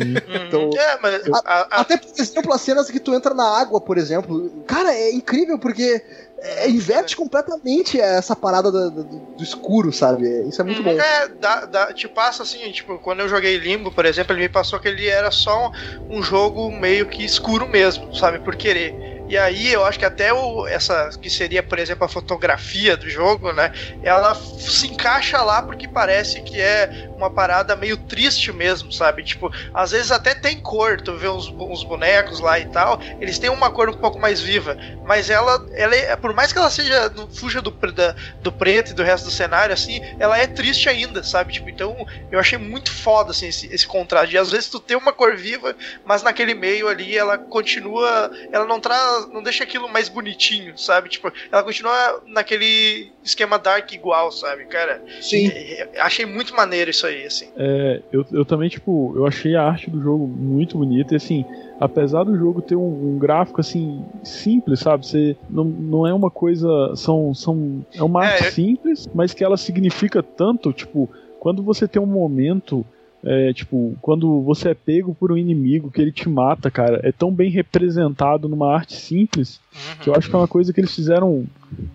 Então- 0.48 0.64
Uhum. 0.66 0.70
É, 0.78 1.00
mas 1.02 1.22
a- 1.32 1.42
a- 1.46 1.68
Até, 1.82 1.96
por 1.96 2.20
exemplo, 2.20 2.54
as 2.54 2.62
cenas 2.62 2.90
que 2.90 3.00
tu 3.00 3.14
entra 3.14 3.34
na 3.34 3.46
água, 3.46 3.80
por 3.80 3.98
exemplo. 3.98 4.50
Cara, 4.68 4.94
é 4.94 5.12
incrível 5.14 5.58
porque 5.60 6.04
é, 6.42 6.70
inverte 6.70 7.16
completamente 7.16 8.00
essa 8.00 8.36
parada 8.36 8.72
do, 8.72 8.92
do- 8.92 9.20
do 9.38 9.44
escuro, 9.44 9.92
sabe? 9.92 10.28
É- 10.28 10.48
Isso 10.48 10.62
é 10.62 10.66
muito 10.66 10.82
bom. 10.84 10.92
É, 10.92 11.28
dá, 11.40 11.66
dá, 11.66 11.94
te 11.94 12.08
passa 12.08 12.44
assim, 12.44 12.72
tipo, 12.72 13.00
quando 13.00 13.22
eu 13.22 13.30
joguei 13.30 13.58
Limbo, 13.58 13.92
por 13.92 14.06
exemplo, 14.06 14.34
ele 14.34 14.44
me 14.44 14.50
passou 14.50 14.80
que 14.80 14.88
ele 14.88 15.08
era 15.08 15.32
só 15.32 15.72
um 16.10 16.22
jogo 16.22 16.72
meio 16.72 17.06
que 17.08 17.24
escuro 17.24 17.68
mesmo, 17.68 18.04
sabe, 18.14 18.40
por 18.40 18.56
querer. 18.56 18.96
E 19.30 19.38
aí 19.38 19.72
eu 19.72 19.86
acho 19.86 20.00
que 20.00 20.06
até 20.06 20.34
o, 20.34 20.68
essa 20.68 21.12
que 21.22 21.30
seria, 21.30 21.62
por 21.62 21.78
exemplo, 21.78 22.04
a 22.04 22.10
fotografia 22.10 22.98
do 22.98 23.08
jogo, 23.08 23.54
né? 23.54 23.72
Ela 24.02 24.34
se 24.34 24.88
encaixa 24.88 25.42
lá 25.44 25.62
porque 25.62 25.88
parece 25.88 26.42
que 26.42 26.60
é 26.60 27.08
uma 27.16 27.30
parada 27.30 27.76
meio 27.76 27.96
triste 27.96 28.52
mesmo, 28.52 28.92
sabe? 28.92 29.24
Tipo, 29.24 29.52
às 29.74 29.92
vezes 29.92 30.12
até 30.12 30.34
tem 30.34 30.60
cor, 30.60 31.00
tu 31.00 31.16
vê 31.16 31.28
uns, 31.30 31.48
uns 31.48 31.84
bonecos 31.84 32.40
lá 32.40 32.60
e 32.60 32.66
tal, 32.66 33.00
eles 33.20 33.38
têm 33.38 33.50
uma 33.50 33.70
cor 33.70 33.90
um 33.90 33.94
pouco 33.94 34.18
mais 34.18 34.42
viva, 34.42 34.76
mas 35.06 35.30
ela, 35.30 35.64
ela 35.74 35.96
é, 35.96 36.16
por 36.16 36.34
mais 36.34 36.52
que 36.52 36.58
ela 36.58 36.70
seja, 36.70 37.12
fuja 37.34 37.62
do, 37.62 37.72
da, 37.72 38.16
do 38.42 38.52
preto 38.52 38.92
e 38.92 38.94
do 38.94 39.04
resto 39.04 39.26
do 39.26 39.32
cenário, 39.32 39.74
assim, 39.74 40.02
ela 40.18 40.38
é 40.38 40.48
triste 40.48 40.88
ainda, 40.90 41.24
sabe? 41.24 41.54
Tipo, 41.54 41.70
então 41.70 41.96
eu 42.32 42.40
achei 42.40 42.58
muito 42.58 42.92
foda, 42.92 43.32
assim, 43.32 43.48
esse, 43.48 43.68
esse 43.74 43.86
contraste. 43.86 44.36
E 44.36 44.38
às 44.38 44.50
vezes 44.52 44.70
tu 44.70 44.80
tem 44.80 44.96
uma 44.96 45.12
cor 45.12 45.36
viva, 45.36 45.76
mas 46.06 46.24
naquele 46.24 46.54
meio 46.54 46.88
ali 46.88 47.18
ela 47.18 47.38
continua, 47.38 48.32
ela 48.52 48.66
não 48.66 48.80
traz, 48.80 49.19
não 49.28 49.42
deixa 49.44 49.64
aquilo 49.64 49.88
mais 49.90 50.08
bonitinho, 50.10 50.78
sabe? 50.78 51.10
Tipo, 51.10 51.32
ela 51.52 51.64
continua 51.64 52.22
naquele 52.28 53.12
esquema 53.24 53.58
dark 53.60 53.92
igual, 53.92 54.32
sabe, 54.32 54.66
cara? 54.66 55.02
Sim. 55.22 55.48
É, 55.48 55.82
é, 55.98 56.02
achei 56.02 56.26
muito 56.26 56.56
maneiro 56.56 56.90
isso 56.92 57.06
aí, 57.06 57.26
assim. 57.26 57.50
É, 57.56 58.02
eu, 58.12 58.26
eu 58.32 58.46
também, 58.46 58.70
tipo, 58.70 59.14
eu 59.16 59.26
achei 59.26 59.56
a 59.56 59.64
arte 59.64 59.90
do 59.90 60.02
jogo 60.02 60.28
muito 60.28 60.78
bonita 60.78 61.14
e 61.14 61.18
assim, 61.18 61.46
apesar 61.80 62.24
do 62.24 62.36
jogo 62.38 62.62
ter 62.62 62.76
um, 62.76 63.16
um 63.16 63.20
gráfico 63.20 63.62
assim, 63.62 64.04
simples, 64.24 64.80
sabe? 64.80 65.06
Você 65.06 65.38
não, 65.50 65.64
não 65.66 66.08
é 66.08 66.14
uma 66.14 66.32
coisa. 66.32 66.68
São. 66.96 67.34
são 67.34 67.86
é 67.94 68.04
uma 68.04 68.24
É, 68.26 68.28
arte 68.30 68.46
eu- 68.46 68.52
simples, 68.52 69.08
mas 69.14 69.34
que 69.34 69.44
ela 69.44 69.58
significa 69.58 70.22
tanto, 70.24 70.72
tipo, 70.74 71.10
quando 71.40 71.64
você 71.64 71.88
tem 71.88 72.02
um 72.02 72.06
momento. 72.06 72.86
É, 73.24 73.52
tipo, 73.52 73.98
quando 74.02 74.42
você 74.42 74.70
é 74.70 74.74
pego 74.74 75.14
por 75.14 75.32
um 75.32 75.38
inimigo 75.38 75.92
que 75.92 76.02
ele 76.02 76.12
te 76.12 76.30
mata, 76.30 76.72
cara, 76.72 77.02
é 77.04 77.12
tão 77.12 77.34
bem 77.34 77.50
representado 77.50 78.48
numa 78.48 78.74
arte 78.74 78.96
simples 78.96 79.60
que 80.02 80.10
eu 80.10 80.16
acho 80.16 80.30
que 80.30 80.36
é 80.36 80.40
uma 80.40 80.48
coisa 80.48 80.72
que 80.72 80.80
eles 80.80 80.96
fizeram 80.96 81.46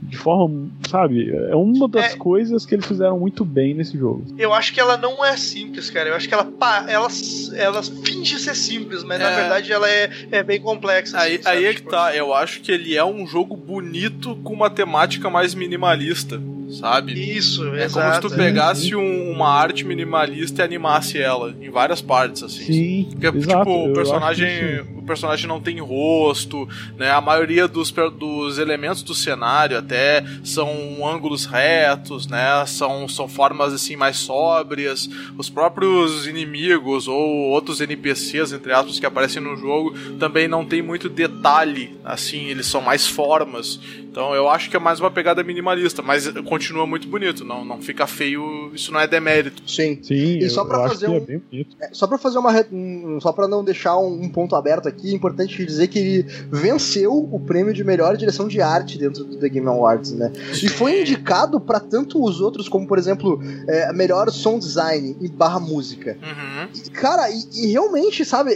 de 0.02 0.16
forma, 0.16 0.68
sabe? 0.88 1.30
É 1.50 1.54
uma 1.56 1.88
das 1.88 2.12
É. 2.14 2.16
coisas 2.16 2.64
que 2.64 2.74
eles 2.74 2.86
fizeram 2.86 3.18
muito 3.18 3.44
bem 3.44 3.74
nesse 3.74 3.98
jogo. 3.98 4.24
Eu 4.38 4.52
acho 4.54 4.72
que 4.72 4.78
ela 4.80 4.96
não 4.96 5.24
é 5.24 5.36
simples, 5.36 5.90
cara. 5.90 6.08
Eu 6.10 6.14
acho 6.14 6.28
que 6.28 6.34
ela, 6.34 6.44
pa- 6.44 6.84
ela, 6.88 7.08
ela 7.56 7.82
finge 7.82 8.38
ser 8.38 8.54
simples, 8.54 9.02
mas 9.02 9.18
na 9.18 9.30
É. 9.30 9.34
verdade 9.36 9.72
ela 9.72 9.90
é, 9.90 10.10
é 10.30 10.42
bem 10.42 10.60
complexa. 10.60 11.18
Aí, 11.18 11.36
assim, 11.36 11.48
aí 11.48 11.64
é 11.64 11.70
que 11.70 11.76
Tipo, 11.76 11.90
tá, 11.90 12.14
eu 12.14 12.32
acho 12.32 12.60
que 12.60 12.70
ele 12.70 12.96
é 12.96 13.04
um 13.04 13.26
jogo 13.26 13.56
bonito 13.56 14.36
com 14.36 14.52
uma 14.52 14.70
temática 14.70 15.28
mais 15.28 15.54
minimalista, 15.54 16.40
sabe? 16.70 17.12
Isso, 17.36 17.64
É 17.74 17.84
exato. 17.84 18.00
como 18.06 18.14
se 18.14 18.20
tu 18.20 18.30
pegasse 18.42 18.94
um- 18.94 19.30
uma 19.32 19.48
arte 19.48 19.84
minimalista 19.84 20.62
e 20.62 20.64
animasse 20.64 21.18
ela 21.18 21.54
em 21.60 21.70
várias 21.70 22.00
partes, 22.00 22.42
assim. 22.42 22.64
Sim, 22.64 23.08
Porque, 23.12 23.26
exato, 23.38 23.58
tipo, 23.70 23.90
o 23.90 23.92
personagem, 23.92 24.80
o 24.96 25.02
personagem 25.02 25.46
não 25.46 25.60
tem 25.60 25.78
rosto, 25.80 26.68
né? 26.96 27.10
A 27.10 27.20
maioria 27.20 27.68
dos, 27.68 27.90
dos 28.18 28.58
elementos 28.58 29.02
do 29.02 29.14
cenário 29.14 29.63
até 29.72 30.24
são 30.42 30.68
ângulos 31.06 31.46
retos, 31.46 32.26
né? 32.26 32.66
São, 32.66 33.08
são 33.08 33.28
formas 33.28 33.72
assim 33.72 33.94
mais 33.94 34.16
sóbrias. 34.16 35.08
Os 35.38 35.48
próprios 35.48 36.26
inimigos 36.26 37.06
ou 37.06 37.50
outros 37.50 37.80
NPCs, 37.80 38.52
entre 38.52 38.72
aspas, 38.72 38.98
que 38.98 39.06
aparecem 39.06 39.40
no 39.40 39.56
jogo, 39.56 39.94
também 40.18 40.48
não 40.48 40.64
tem 40.64 40.82
muito 40.82 41.08
detalhe, 41.08 41.96
assim, 42.04 42.46
eles 42.46 42.66
são 42.66 42.80
mais 42.80 43.06
formas. 43.06 43.78
Então 44.14 44.32
eu 44.32 44.48
acho 44.48 44.70
que 44.70 44.76
é 44.76 44.78
mais 44.78 45.00
uma 45.00 45.10
pegada 45.10 45.42
minimalista, 45.42 46.00
mas 46.00 46.28
continua 46.42 46.86
muito 46.86 47.08
bonito, 47.08 47.44
não, 47.44 47.64
não 47.64 47.82
fica 47.82 48.06
feio, 48.06 48.70
isso 48.72 48.92
não 48.92 49.00
é 49.00 49.08
demérito. 49.08 49.68
Sim. 49.68 49.98
Sim, 50.04 50.38
E 50.38 50.48
só 50.48 50.62
eu 50.62 50.68
fazer 50.68 51.06
que 51.06 51.12
um- 51.12 51.16
é 51.16 51.20
bem 51.20 51.38
bonito. 51.50 51.76
É, 51.80 51.88
Só 51.92 52.06
pra 52.06 52.16
fazer 52.16 52.38
uma. 52.38 52.52
um- 52.70 53.18
Só 53.20 53.32
pra 53.32 53.48
não 53.48 53.64
deixar 53.64 53.98
um, 53.98 54.22
um 54.22 54.28
ponto 54.28 54.54
aberto 54.54 54.86
aqui, 54.88 55.10
é 55.10 55.14
importante 55.16 55.66
dizer 55.66 55.88
que 55.88 55.98
ele 55.98 56.22
venceu 56.48 57.12
o 57.12 57.40
prêmio 57.40 57.74
de 57.74 57.82
melhor 57.82 58.16
direção 58.16 58.46
de 58.46 58.60
arte 58.60 58.96
dentro 58.98 59.24
do 59.24 59.36
The 59.36 59.48
Game 59.48 59.66
Awards, 59.66 60.12
né? 60.12 60.30
E 60.62 60.68
foi 60.68 61.00
indicado 61.00 61.58
pra 61.60 61.80
tanto 61.80 62.22
os 62.24 62.40
outros, 62.40 62.68
como 62.68 62.86
por 62.86 62.98
exemplo, 62.98 63.40
é, 63.66 63.92
melhor 63.92 64.30
som 64.30 64.60
design 64.60 65.16
e 65.20 65.26
barra 65.28 65.58
música. 65.58 66.16
Uhum. 66.22 66.68
E, 66.86 66.90
Cara, 66.90 67.28
e, 67.30 67.42
e 67.52 67.72
realmente, 67.72 68.24
sabe, 68.24 68.52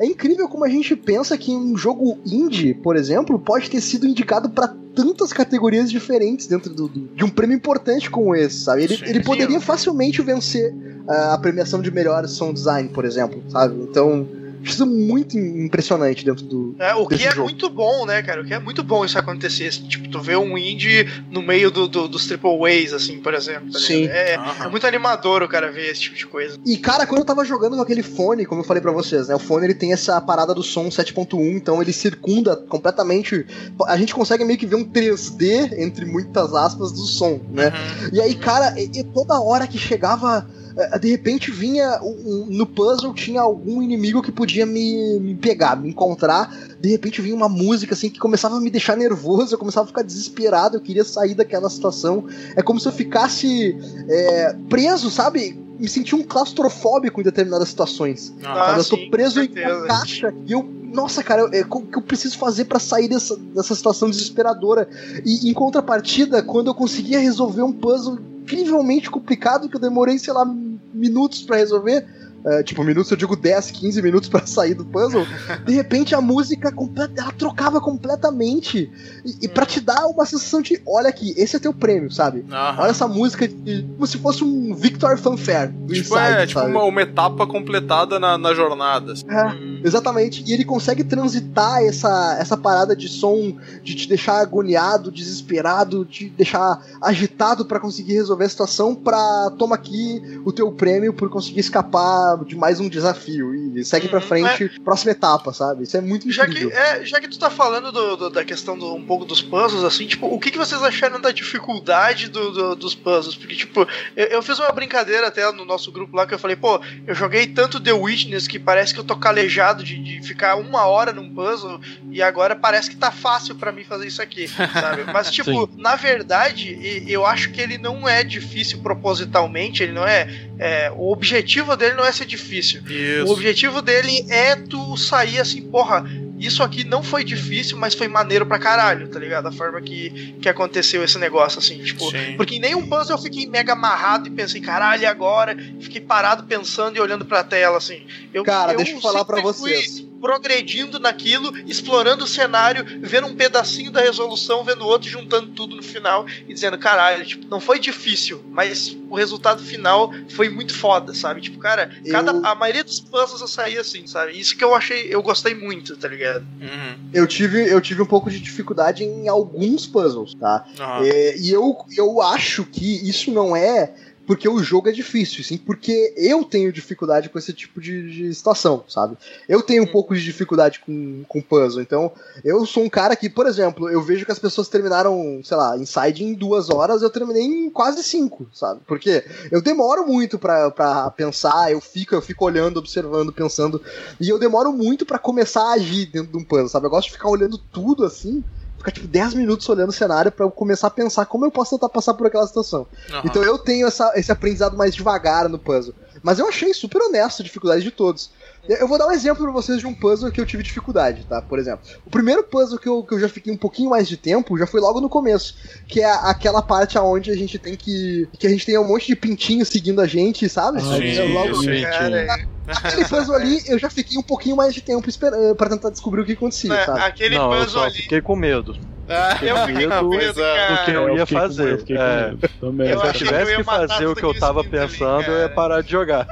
é, 0.00 0.06
incrível 0.06 0.48
como 0.48 0.64
a 0.64 0.68
gente 0.68 0.96
pensa 0.96 1.36
que 1.36 1.50
um 1.52 1.76
jogo 1.76 2.18
indie, 2.26 2.72
por 2.74 2.96
exemplo, 2.96 3.38
pode 3.38 3.70
ter 3.70 3.80
sido 3.80 4.06
indicado 4.06 4.48
pra 4.50 4.74
tantas 4.94 5.32
categorias 5.32 5.90
diferentes 5.90 6.46
dentro 6.46 6.72
do- 6.74 6.88
do- 6.88 7.08
de 7.14 7.22
um 7.24 7.28
prêmio 7.28 7.54
importante 7.56 8.10
como 8.10 8.34
esse, 8.34 8.60
sabe? 8.64 8.84
Ele, 8.84 8.94
ele 9.10 9.18
poderia 9.24 9.60
facilmente 9.60 10.20
vencer 10.22 10.74
ah, 11.08 11.34
a 11.34 11.38
premiação 11.38 11.80
de 11.82 11.90
melhor 11.90 12.26
som 12.28 12.52
design, 12.52 12.88
por 12.88 13.04
exemplo, 13.04 13.42
sabe? 13.48 13.74
Então, 13.82 14.26
isso 14.62 14.82
é 14.82 14.86
muito 14.86 15.38
impressionante 15.38 16.24
dentro 16.24 16.44
do. 16.44 16.74
É, 16.78 16.94
o 16.94 17.06
que 17.06 17.14
é 17.26 17.30
jogo. 17.30 17.44
muito 17.44 17.68
bom, 17.70 18.04
né, 18.06 18.22
cara? 18.22 18.42
O 18.42 18.44
que 18.44 18.54
é 18.54 18.58
muito 18.58 18.82
bom 18.82 19.04
isso 19.04 19.18
acontecer. 19.18 19.68
assim, 19.68 19.86
tipo, 19.88 20.08
tu 20.08 20.20
vê 20.20 20.36
um 20.36 20.56
indie 20.58 21.06
no 21.30 21.42
meio 21.42 21.70
do, 21.70 21.86
do- 21.88 22.08
dos 22.08 22.26
triple 22.26 22.50
A's, 22.66 22.92
assim, 22.92 23.18
por 23.20 23.34
exemplo. 23.34 23.70
tá 23.72 23.78
Sim. 23.78 24.06
É, 24.06 24.36
Aham. 24.36 24.64
é 24.66 24.68
muito 24.68 24.86
animador 24.86 25.42
o 25.42 25.48
cara 25.48 25.70
ver 25.70 25.90
esse 25.90 26.02
tipo 26.02 26.16
de 26.16 26.26
coisa. 26.26 26.58
E, 26.66 26.76
cara, 26.76 27.06
quando 27.06 27.20
eu 27.20 27.24
tava 27.24 27.44
jogando 27.44 27.76
com 27.76 27.82
aquele 27.82 28.02
fone, 28.02 28.44
como 28.46 28.60
eu 28.60 28.64
falei 28.64 28.80
pra 28.82 28.92
vocês, 28.92 29.28
né? 29.28 29.34
O 29.34 29.38
fone 29.38 29.66
ele 29.66 29.74
tem 29.74 29.92
essa 29.92 30.20
parada 30.20 30.54
do 30.54 30.62
som 30.62 30.88
7.1, 30.88 31.56
então 31.56 31.80
ele 31.82 31.92
circunda 31.92 32.56
completamente. 32.56 33.46
A 33.86 33.96
gente 33.96 34.14
consegue 34.14 34.44
meio 34.44 34.58
que 34.58 34.66
ver 34.66 34.76
um 34.76 34.84
3D, 34.84 35.78
entre 35.78 36.04
muitas 36.04 36.54
aspas, 36.54 36.92
do 36.92 37.02
som, 37.02 37.40
né? 37.50 37.68
Uhum. 37.68 38.08
E 38.12 38.20
aí, 38.20 38.34
cara, 38.34 38.74
e, 38.80 38.90
e 39.00 39.04
toda 39.04 39.40
hora 39.40 39.66
que 39.66 39.78
chegava. 39.78 40.46
Eh, 40.76 40.98
De 40.98 41.10
repente 41.10 41.50
vinha 41.50 42.00
no 42.48 42.66
puzzle 42.66 43.14
tinha 43.14 43.40
algum 43.40 43.82
inimigo 43.82 44.22
que 44.22 44.32
podia 44.32 44.66
me, 44.66 45.18
me 45.20 45.34
pegar, 45.34 45.76
me 45.76 45.88
encontrar. 45.88 46.54
De 46.80 46.88
repente 46.90 47.20
vinha 47.20 47.34
uma 47.34 47.48
música 47.48 47.94
assim 47.94 48.10
que 48.10 48.18
começava 48.18 48.56
a 48.56 48.60
me 48.60 48.70
deixar 48.70 48.96
nervoso, 48.96 49.54
eu 49.54 49.58
começava 49.58 49.84
a 49.84 49.88
ficar 49.88 50.02
desesperado, 50.02 50.76
eu 50.76 50.80
queria 50.80 51.04
sair 51.04 51.34
daquela 51.34 51.68
situação. 51.70 52.24
É 52.56 52.62
como 52.62 52.80
se 52.80 52.88
eu 52.88 52.92
ficasse 52.92 53.76
eh, 54.08 54.56
preso, 54.68 55.10
sabe? 55.10 55.69
Me 55.80 55.88
sentia 55.88 56.16
um 56.18 56.22
claustrofóbico 56.22 57.20
em 57.20 57.24
determinadas 57.24 57.68
situações. 57.68 58.34
Ah, 58.44 58.74
eu 58.76 58.84
sim, 58.84 58.90
tô 58.90 59.10
preso 59.10 59.40
em 59.40 59.48
uma 59.48 59.86
caixa 59.86 60.34
e 60.46 60.52
eu. 60.52 60.62
Nossa, 60.92 61.22
cara, 61.22 61.42
eu- 61.42 61.50
é, 61.52 61.64
o 61.70 61.80
que 61.82 61.96
eu 61.96 62.02
preciso 62.02 62.36
fazer 62.36 62.64
pra 62.64 62.78
sair 62.80 63.08
dessa, 63.08 63.36
dessa 63.36 63.74
situação 63.74 64.10
desesperadora? 64.10 64.88
E 65.24 65.48
em 65.48 65.54
contrapartida, 65.54 66.42
quando 66.42 66.66
eu 66.66 66.74
conseguia 66.74 67.18
resolver 67.20 67.62
um 67.62 67.72
puzzle 67.72 68.18
incrivelmente 68.42 69.08
complicado, 69.10 69.68
que 69.68 69.76
eu 69.76 69.80
demorei, 69.80 70.18
sei 70.18 70.34
lá, 70.34 70.44
minutos 70.92 71.42
pra 71.42 71.56
resolver. 71.56 72.04
É, 72.44 72.62
tipo, 72.62 72.82
minutos, 72.82 73.10
eu 73.10 73.16
digo 73.16 73.36
10, 73.36 73.70
15 73.70 74.00
minutos 74.02 74.28
pra 74.28 74.46
sair 74.46 74.74
do 74.74 74.84
puzzle. 74.84 75.26
De 75.66 75.72
repente 75.74 76.14
a 76.14 76.20
música 76.20 76.72
ela 77.16 77.32
trocava 77.32 77.80
completamente. 77.80 78.90
E, 79.24 79.36
e 79.42 79.48
pra 79.48 79.66
te 79.66 79.80
dar 79.80 80.06
uma 80.06 80.24
sensação 80.24 80.62
de: 80.62 80.80
olha 80.86 81.08
aqui, 81.08 81.34
esse 81.36 81.56
é 81.56 81.58
teu 81.58 81.72
prêmio, 81.72 82.10
sabe? 82.10 82.44
Aham. 82.50 82.82
Olha 82.82 82.90
essa 82.90 83.06
música 83.08 83.46
de- 83.46 83.82
como 83.94 84.06
se 84.06 84.18
fosse 84.18 84.42
um 84.44 84.74
Victor 84.74 85.18
Fanfare 85.18 85.70
do 85.70 85.92
Tipo, 85.92 86.14
Inside, 86.16 86.32
é, 86.42 86.46
tipo 86.46 86.60
uma, 86.60 86.84
uma 86.84 87.02
etapa 87.02 87.46
completada 87.46 88.18
na, 88.18 88.38
na 88.38 88.54
jornada. 88.54 89.12
assim. 89.12 89.24
É, 89.28 89.86
exatamente. 89.86 90.42
E 90.46 90.52
ele 90.52 90.64
consegue 90.64 91.04
transitar 91.04 91.82
essa, 91.82 92.36
essa 92.40 92.56
parada 92.56 92.94
de 92.96 93.08
som, 93.08 93.56
de 93.82 93.94
te 93.94 94.08
deixar 94.08 94.40
agoniado, 94.40 95.10
desesperado, 95.10 96.04
de 96.04 96.28
deixar 96.30 96.80
agitado 97.00 97.64
pra 97.64 97.78
conseguir 97.80 98.14
resolver 98.14 98.44
a 98.44 98.48
situação, 98.48 98.94
pra 98.94 99.50
toma 99.58 99.74
aqui 99.74 100.40
o 100.44 100.52
teu 100.52 100.70
prêmio 100.72 101.12
por 101.12 101.28
conseguir 101.28 101.60
escapar 101.60 102.29
de 102.36 102.56
mais 102.56 102.80
um 102.80 102.88
desafio. 102.88 103.54
E 103.54 103.84
segue 103.84 104.08
pra 104.08 104.18
Uhum, 104.20 104.26
frente, 104.26 104.68
próxima 104.84 105.12
etapa, 105.12 105.52
sabe? 105.52 105.84
Isso 105.84 105.96
é 105.96 106.00
muito 106.00 106.30
Já 106.30 106.44
que, 106.46 106.50
incrível. 106.52 106.72
é, 106.76 107.04
já 107.04 107.20
que 107.20 107.28
tu 107.28 107.38
tá 107.38 107.50
falando 107.50 107.90
do- 107.92 108.16
do- 108.16 108.30
da 108.30 108.44
questão 108.44 108.76
do, 108.78 108.94
um 108.94 109.02
pouco 109.04 109.24
dos 109.24 109.40
puzzles, 109.42 109.84
assim, 109.84 110.06
tipo, 110.06 110.26
o 110.26 110.38
que, 110.38 110.50
que 110.50 110.58
vocês 110.58 110.82
acharam 110.82 111.20
da 111.20 111.30
dificuldade 111.30 112.28
do- 112.28 112.50
do- 112.52 112.76
dos 112.76 112.94
puzzles? 112.94 113.36
Porque, 113.36 113.54
tipo, 113.56 113.86
eu, 114.16 114.26
eu 114.26 114.42
fiz 114.42 114.58
uma 114.58 114.70
brincadeira 114.72 115.26
até 115.28 115.50
no 115.52 115.64
nosso 115.64 115.90
grupo 115.92 116.16
lá 116.16 116.26
que 116.26 116.34
eu 116.34 116.38
falei, 116.38 116.56
pô, 116.56 116.80
eu 117.06 117.14
joguei 117.14 117.46
tanto 117.46 117.80
The 117.80 117.92
Witness 117.92 118.46
que 118.46 118.58
parece 118.58 118.92
que 118.94 119.00
eu 119.00 119.04
tô 119.04 119.16
calejado 119.16 119.82
de, 119.82 119.96
de 119.98 120.22
ficar 120.26 120.56
uma 120.56 120.86
hora 120.86 121.12
num 121.12 121.32
puzzle 121.34 121.80
e 122.10 122.22
agora 122.22 122.54
parece 122.56 122.90
que 122.90 122.96
tá 122.96 123.10
fácil 123.10 123.54
pra 123.54 123.72
mim 123.72 123.84
fazer 123.84 124.06
isso 124.06 124.20
aqui, 124.22 124.48
sabe? 124.48 125.04
Mas, 125.12 125.30
tipo, 125.32 125.68
na 125.76 125.96
verdade, 125.96 126.78
eu 127.08 127.24
acho 127.26 127.50
que 127.50 127.60
ele 127.60 127.78
não 127.78 128.08
é 128.08 128.22
difícil 128.24 128.80
propositalmente, 128.82 129.82
ele 129.82 129.92
não 129.92 130.06
é, 130.06 130.28
é. 130.58 130.90
O 130.94 131.10
objetivo 131.12 131.76
dele 131.76 131.94
não 131.94 132.04
é 132.04 132.12
ser 132.20 132.26
difícil. 132.26 132.82
O 132.86 132.92
Isso. 132.92 133.32
objetivo 133.32 133.80
dele 133.82 134.26
é 134.28 134.54
tu 134.56 134.96
sair 134.96 135.40
assim, 135.40 135.62
porra, 135.62 136.04
isso 136.46 136.62
aqui 136.62 136.84
não 136.84 137.02
foi 137.02 137.22
difícil, 137.24 137.76
mas 137.76 137.94
foi 137.94 138.08
maneiro 138.08 138.46
pra 138.46 138.58
caralho, 138.58 139.08
tá 139.08 139.18
ligado? 139.18 139.46
A 139.46 139.52
forma 139.52 139.80
que, 139.80 140.34
que 140.40 140.48
aconteceu 140.48 141.04
esse 141.04 141.18
negócio, 141.18 141.58
assim, 141.58 141.82
tipo. 141.82 142.10
Sim. 142.10 142.36
Porque 142.36 142.56
em 142.56 142.60
nenhum 142.60 142.86
puzzle 142.88 143.16
eu 143.16 143.22
fiquei 143.22 143.46
mega 143.46 143.72
amarrado 143.74 144.28
e 144.28 144.30
pensei, 144.30 144.60
caralho, 144.60 145.02
e 145.02 145.06
agora? 145.06 145.56
Fiquei 145.80 146.00
parado 146.00 146.44
pensando 146.44 146.96
e 146.96 147.00
olhando 147.00 147.24
pra 147.24 147.44
tela, 147.44 147.76
assim. 147.78 148.02
Eu, 148.32 148.42
Cara, 148.44 148.74
deixa 148.74 148.92
eu 148.92 149.00
falar 149.00 149.24
pra 149.24 149.40
vocês. 149.40 150.00
fui 150.00 150.10
Progredindo 150.20 151.00
naquilo, 151.00 151.50
explorando 151.66 152.24
o 152.24 152.28
cenário, 152.28 152.84
vendo 153.00 153.26
um 153.26 153.34
pedacinho 153.34 153.90
da 153.90 154.02
resolução, 154.02 154.62
vendo 154.62 154.84
outro, 154.86 155.08
juntando 155.08 155.46
tudo 155.52 155.74
no 155.74 155.82
final 155.82 156.26
e 156.46 156.52
dizendo, 156.52 156.76
caralho, 156.76 157.24
tipo, 157.24 157.46
não 157.48 157.58
foi 157.58 157.78
difícil, 157.78 158.44
mas 158.50 158.94
o 159.08 159.14
resultado 159.16 159.62
final 159.62 160.12
foi 160.28 160.50
muito 160.50 160.74
foda, 160.74 161.14
sabe? 161.14 161.40
Tipo, 161.40 161.58
cara, 161.58 161.90
Eu- 162.04 162.12
cada, 162.12 162.32
a 162.46 162.54
maioria 162.54 162.84
dos 162.84 163.00
puzzles 163.00 163.40
eu 163.40 163.48
saí 163.48 163.78
assim, 163.78 164.06
sabe? 164.06 164.38
Isso 164.38 164.54
que 164.54 164.62
eu 164.62 164.74
achei, 164.74 165.06
eu 165.08 165.22
gostei 165.22 165.54
muito, 165.54 165.96
tá 165.96 166.06
ligado? 166.06 166.29
Uhum. 166.38 166.96
Eu 167.12 167.26
tive, 167.26 167.68
eu 167.68 167.80
tive 167.80 168.02
um 168.02 168.06
pouco 168.06 168.30
de 168.30 168.40
dificuldade 168.40 169.04
em 169.04 169.28
alguns 169.28 169.86
puzzles, 169.86 170.34
tá? 170.34 170.64
É, 171.04 171.36
e 171.38 171.50
eu, 171.50 171.76
eu 171.96 172.20
acho 172.20 172.64
que 172.64 173.08
isso 173.08 173.30
não 173.32 173.56
é 173.56 173.92
porque 174.30 174.48
o 174.48 174.62
jogo 174.62 174.88
é 174.88 174.92
difícil, 174.92 175.42
sim 175.42 175.58
porque 175.58 176.14
eu 176.16 176.44
tenho 176.44 176.72
dificuldade 176.72 177.28
com 177.28 177.36
esse 177.36 177.52
tipo 177.52 177.80
de, 177.80 178.12
de 178.12 178.32
situação, 178.32 178.84
sabe? 178.86 179.16
Eu 179.48 179.60
tenho 179.60 179.82
um 179.82 179.86
pouco 179.88 180.14
de 180.14 180.22
dificuldade 180.22 180.78
com, 180.78 181.24
com 181.26 181.42
puzzle, 181.42 181.82
então 181.82 182.12
eu 182.44 182.64
sou 182.64 182.84
um 182.84 182.88
cara 182.88 183.16
que, 183.16 183.28
por 183.28 183.44
exemplo, 183.48 183.90
eu 183.90 184.00
vejo 184.00 184.24
que 184.24 184.30
as 184.30 184.38
pessoas 184.38 184.68
terminaram, 184.68 185.40
sei 185.42 185.56
lá, 185.56 185.76
Inside 185.76 186.22
em 186.22 186.32
duas 186.32 186.70
horas, 186.70 187.02
eu 187.02 187.10
terminei 187.10 187.42
em 187.42 187.68
quase 187.70 188.04
cinco, 188.04 188.48
sabe? 188.54 188.80
Porque 188.86 189.24
eu 189.50 189.60
demoro 189.60 190.06
muito 190.06 190.38
pra, 190.38 190.70
pra 190.70 191.10
pensar, 191.10 191.72
eu 191.72 191.80
fico, 191.80 192.14
eu 192.14 192.22
fico 192.22 192.44
olhando, 192.44 192.76
observando, 192.76 193.32
pensando, 193.32 193.82
e 194.20 194.28
eu 194.28 194.38
demoro 194.38 194.72
muito 194.72 195.04
pra 195.04 195.18
começar 195.18 195.64
a 195.64 195.72
agir 195.72 196.06
dentro 196.06 196.30
de 196.30 196.38
um 196.38 196.44
puzzle, 196.44 196.68
sabe? 196.68 196.86
Eu 196.86 196.90
gosto 196.90 197.08
de 197.08 197.14
ficar 197.14 197.28
olhando 197.28 197.58
tudo 197.58 198.04
assim, 198.04 198.44
ficar 198.80 198.90
tipo 198.92 199.06
10 199.06 199.34
minutos 199.34 199.68
olhando 199.68 199.90
o 199.90 199.92
cenário 199.92 200.32
pra 200.32 200.44
eu 200.44 200.50
começar 200.50 200.86
a 200.88 200.90
pensar 200.90 201.26
como 201.26 201.44
eu 201.46 201.50
posso 201.50 201.70
tentar 201.76 201.88
passar 201.88 202.14
por 202.14 202.26
aquela 202.26 202.46
situação. 202.46 202.86
Aham. 203.10 203.22
Então 203.24 203.42
eu 203.42 203.56
tenho 203.58 203.86
essa- 203.86 204.12
esse 204.16 204.32
aprendizado 204.32 204.76
mais 204.76 204.94
devagar 204.94 205.48
no 205.48 205.58
puzzle. 205.58 205.94
Mas 206.22 206.38
eu 206.38 206.48
achei 206.48 206.74
super 206.74 207.00
honesto 207.02 207.40
a 207.40 207.44
dificuldade 207.44 207.82
de 207.82 207.90
todos. 207.90 208.30
Eu 208.68 208.76
eu 208.76 208.88
vou 208.88 208.98
dar 208.98 209.06
um 209.06 209.12
exemplo 209.12 209.42
pra 209.42 209.52
vocês 209.52 209.78
de 209.80 209.86
um 209.86 209.94
puzzle 209.94 210.30
que 210.30 210.40
eu 210.40 210.46
tive 210.46 210.62
dificuldade, 210.62 211.24
tá? 211.24 211.40
Por 211.42 211.58
exemplo, 211.58 211.84
o 212.04 212.10
primeiro 212.10 212.42
puzzle 212.44 212.78
que 212.78 212.88
eu, 212.88 213.02
que 213.02 213.14
eu 213.14 213.20
já 213.20 213.28
fiquei 213.28 213.52
um 213.52 213.56
pouquinho 213.56 213.90
mais 213.90 214.06
de 214.08 214.16
tempo 214.16 214.56
já 214.58 214.66
foi 214.66 214.80
logo 214.80 215.00
no 215.00 215.08
começo, 215.08 215.54
que 215.88 216.00
é 216.00 216.10
aquela 216.28 216.62
parte 216.62 216.96
aonde 216.98 217.30
a 217.30 217.36
gente 217.36 217.58
tem 217.58 217.74
que. 217.76 218.28
que 218.38 218.46
a 218.46 218.50
gente 218.50 218.66
tem 218.66 218.78
um 218.78 218.86
monte 218.86 219.06
de 219.08 219.16
pintinho 219.16 219.64
seguindo 219.64 220.00
a 220.00 220.06
gente, 220.06 220.48
sabe? 220.48 220.80
Sim, 220.80 220.90
Aí, 220.92 221.16
eu 221.18 221.28
logo- 221.28 221.54
sim. 221.62 221.82
Cara, 221.82 222.50
Aquele 222.66 223.04
puzzle 223.08 223.34
ali, 223.34 223.60
eu 223.66 223.78
já 223.78 223.90
fiquei 223.90 224.16
um 224.16 224.22
pouquinho 224.22 224.54
mais 224.54 224.72
de 224.72 224.80
tempo 224.80 225.08
esperando 225.08 225.56
pra 225.56 225.68
tentar 225.68 225.90
descobrir 225.90 226.20
o 226.20 226.24
que 226.24 226.32
acontecia, 226.32 226.70
né, 226.70 226.84
sabe? 226.84 227.00
aquele 227.00 227.36
Não, 227.36 227.52
eu 227.52 227.60
puzzle 227.64 227.80
só 227.80 227.86
ali. 227.86 227.94
fiquei 227.94 228.20
com 228.20 228.36
medo. 228.36 228.76
Ah, 229.10 229.38
Eu 229.42 229.56
fiquei 229.66 229.88
com 229.88 229.94
medo 229.94 230.08
medo, 230.10 230.34
do 230.34 230.40
cara. 230.42 230.76
que 230.84 230.90
eu 230.92 231.08
É, 231.08 231.14
ia 231.14 231.26
com- 231.26 231.34
fazer. 231.34 231.84
eu 231.88 232.00
É. 232.00 232.32
também. 232.60 232.90
Eu 232.90 233.00
Se 233.00 233.06
eu 233.06 233.12
que 233.12 233.18
tivesse 233.18 233.52
eu 233.52 233.56
que 233.58 233.64
matar 233.66 233.88
fazer 233.88 234.06
o 234.06 234.14
que 234.14 234.22
eu 234.24 234.38
tava 234.38 234.60
Espírito 234.60 234.82
ali, 234.82 234.88
pensando, 234.92 235.22
eu 235.24 235.32
ia 235.34 235.42
cara. 235.42 235.48
parar 235.54 235.80
de 235.82 235.90
jogar. 235.90 236.26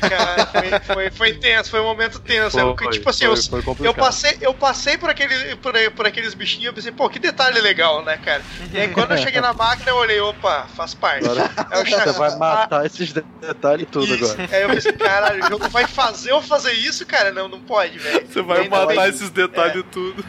Cara, 0.00 0.46
foi, 0.46 0.80
foi, 0.94 1.10
foi 1.10 1.32
tenso, 1.34 1.70
foi 1.70 1.80
um 1.80 1.84
momento 1.84 2.18
tenso. 2.20 2.58
Eu- 2.58 2.76
Foi, 2.76 2.90
tipo 2.90 3.08
assim, 3.08 3.24
foi, 3.48 3.60
eu, 3.60 3.76
eu 3.86 3.94
passei, 3.94 4.36
eu 4.40 4.52
passei 4.54 4.98
por, 4.98 5.08
aquele, 5.10 5.56
por, 5.56 5.72
por 5.96 6.06
aqueles 6.06 6.34
bichinhos 6.34 6.70
e 6.70 6.74
pensei, 6.74 6.92
pô, 6.92 7.08
que 7.08 7.18
detalhe 7.18 7.60
legal, 7.60 8.02
né, 8.04 8.18
cara? 8.22 8.42
E 8.72 8.78
aí 8.78 8.88
quando 8.88 9.12
eu 9.12 9.18
cheguei 9.18 9.40
na 9.40 9.52
máquina, 9.54 9.90
eu 9.90 9.96
olhei, 9.96 10.20
opa, 10.20 10.66
faz 10.76 10.92
parte. 10.94 11.26
Agora 11.26 11.50
eu 11.72 11.84
você 11.86 12.12
vai 12.12 12.36
matar 12.36 12.84
esses 12.86 13.12
de- 13.12 13.24
detalhes 13.40 13.86
tudo 13.90 14.14
Isso. 14.14 14.32
agora. 14.34 14.48
Aí 14.52 14.62
eu 14.62 14.68
pensei, 14.68 14.92
caralho, 14.92 15.44
o 15.44 15.48
jogo 15.48 15.68
vai 15.70 15.86
fazer 15.86 16.32
eu 16.32 16.42
fazer 16.42 16.72
isso, 16.72 17.06
cara? 17.06 17.32
Não, 17.32 17.48
não 17.48 17.60
pode, 17.60 17.98
velho. 17.98 18.26
Você 18.26 18.42
vai 18.42 18.60
Ainda 18.62 18.76
matar 18.76 18.96
bem- 18.96 19.08
esses 19.08 19.30
detalhes 19.30 19.82
tudo. 19.90 20.24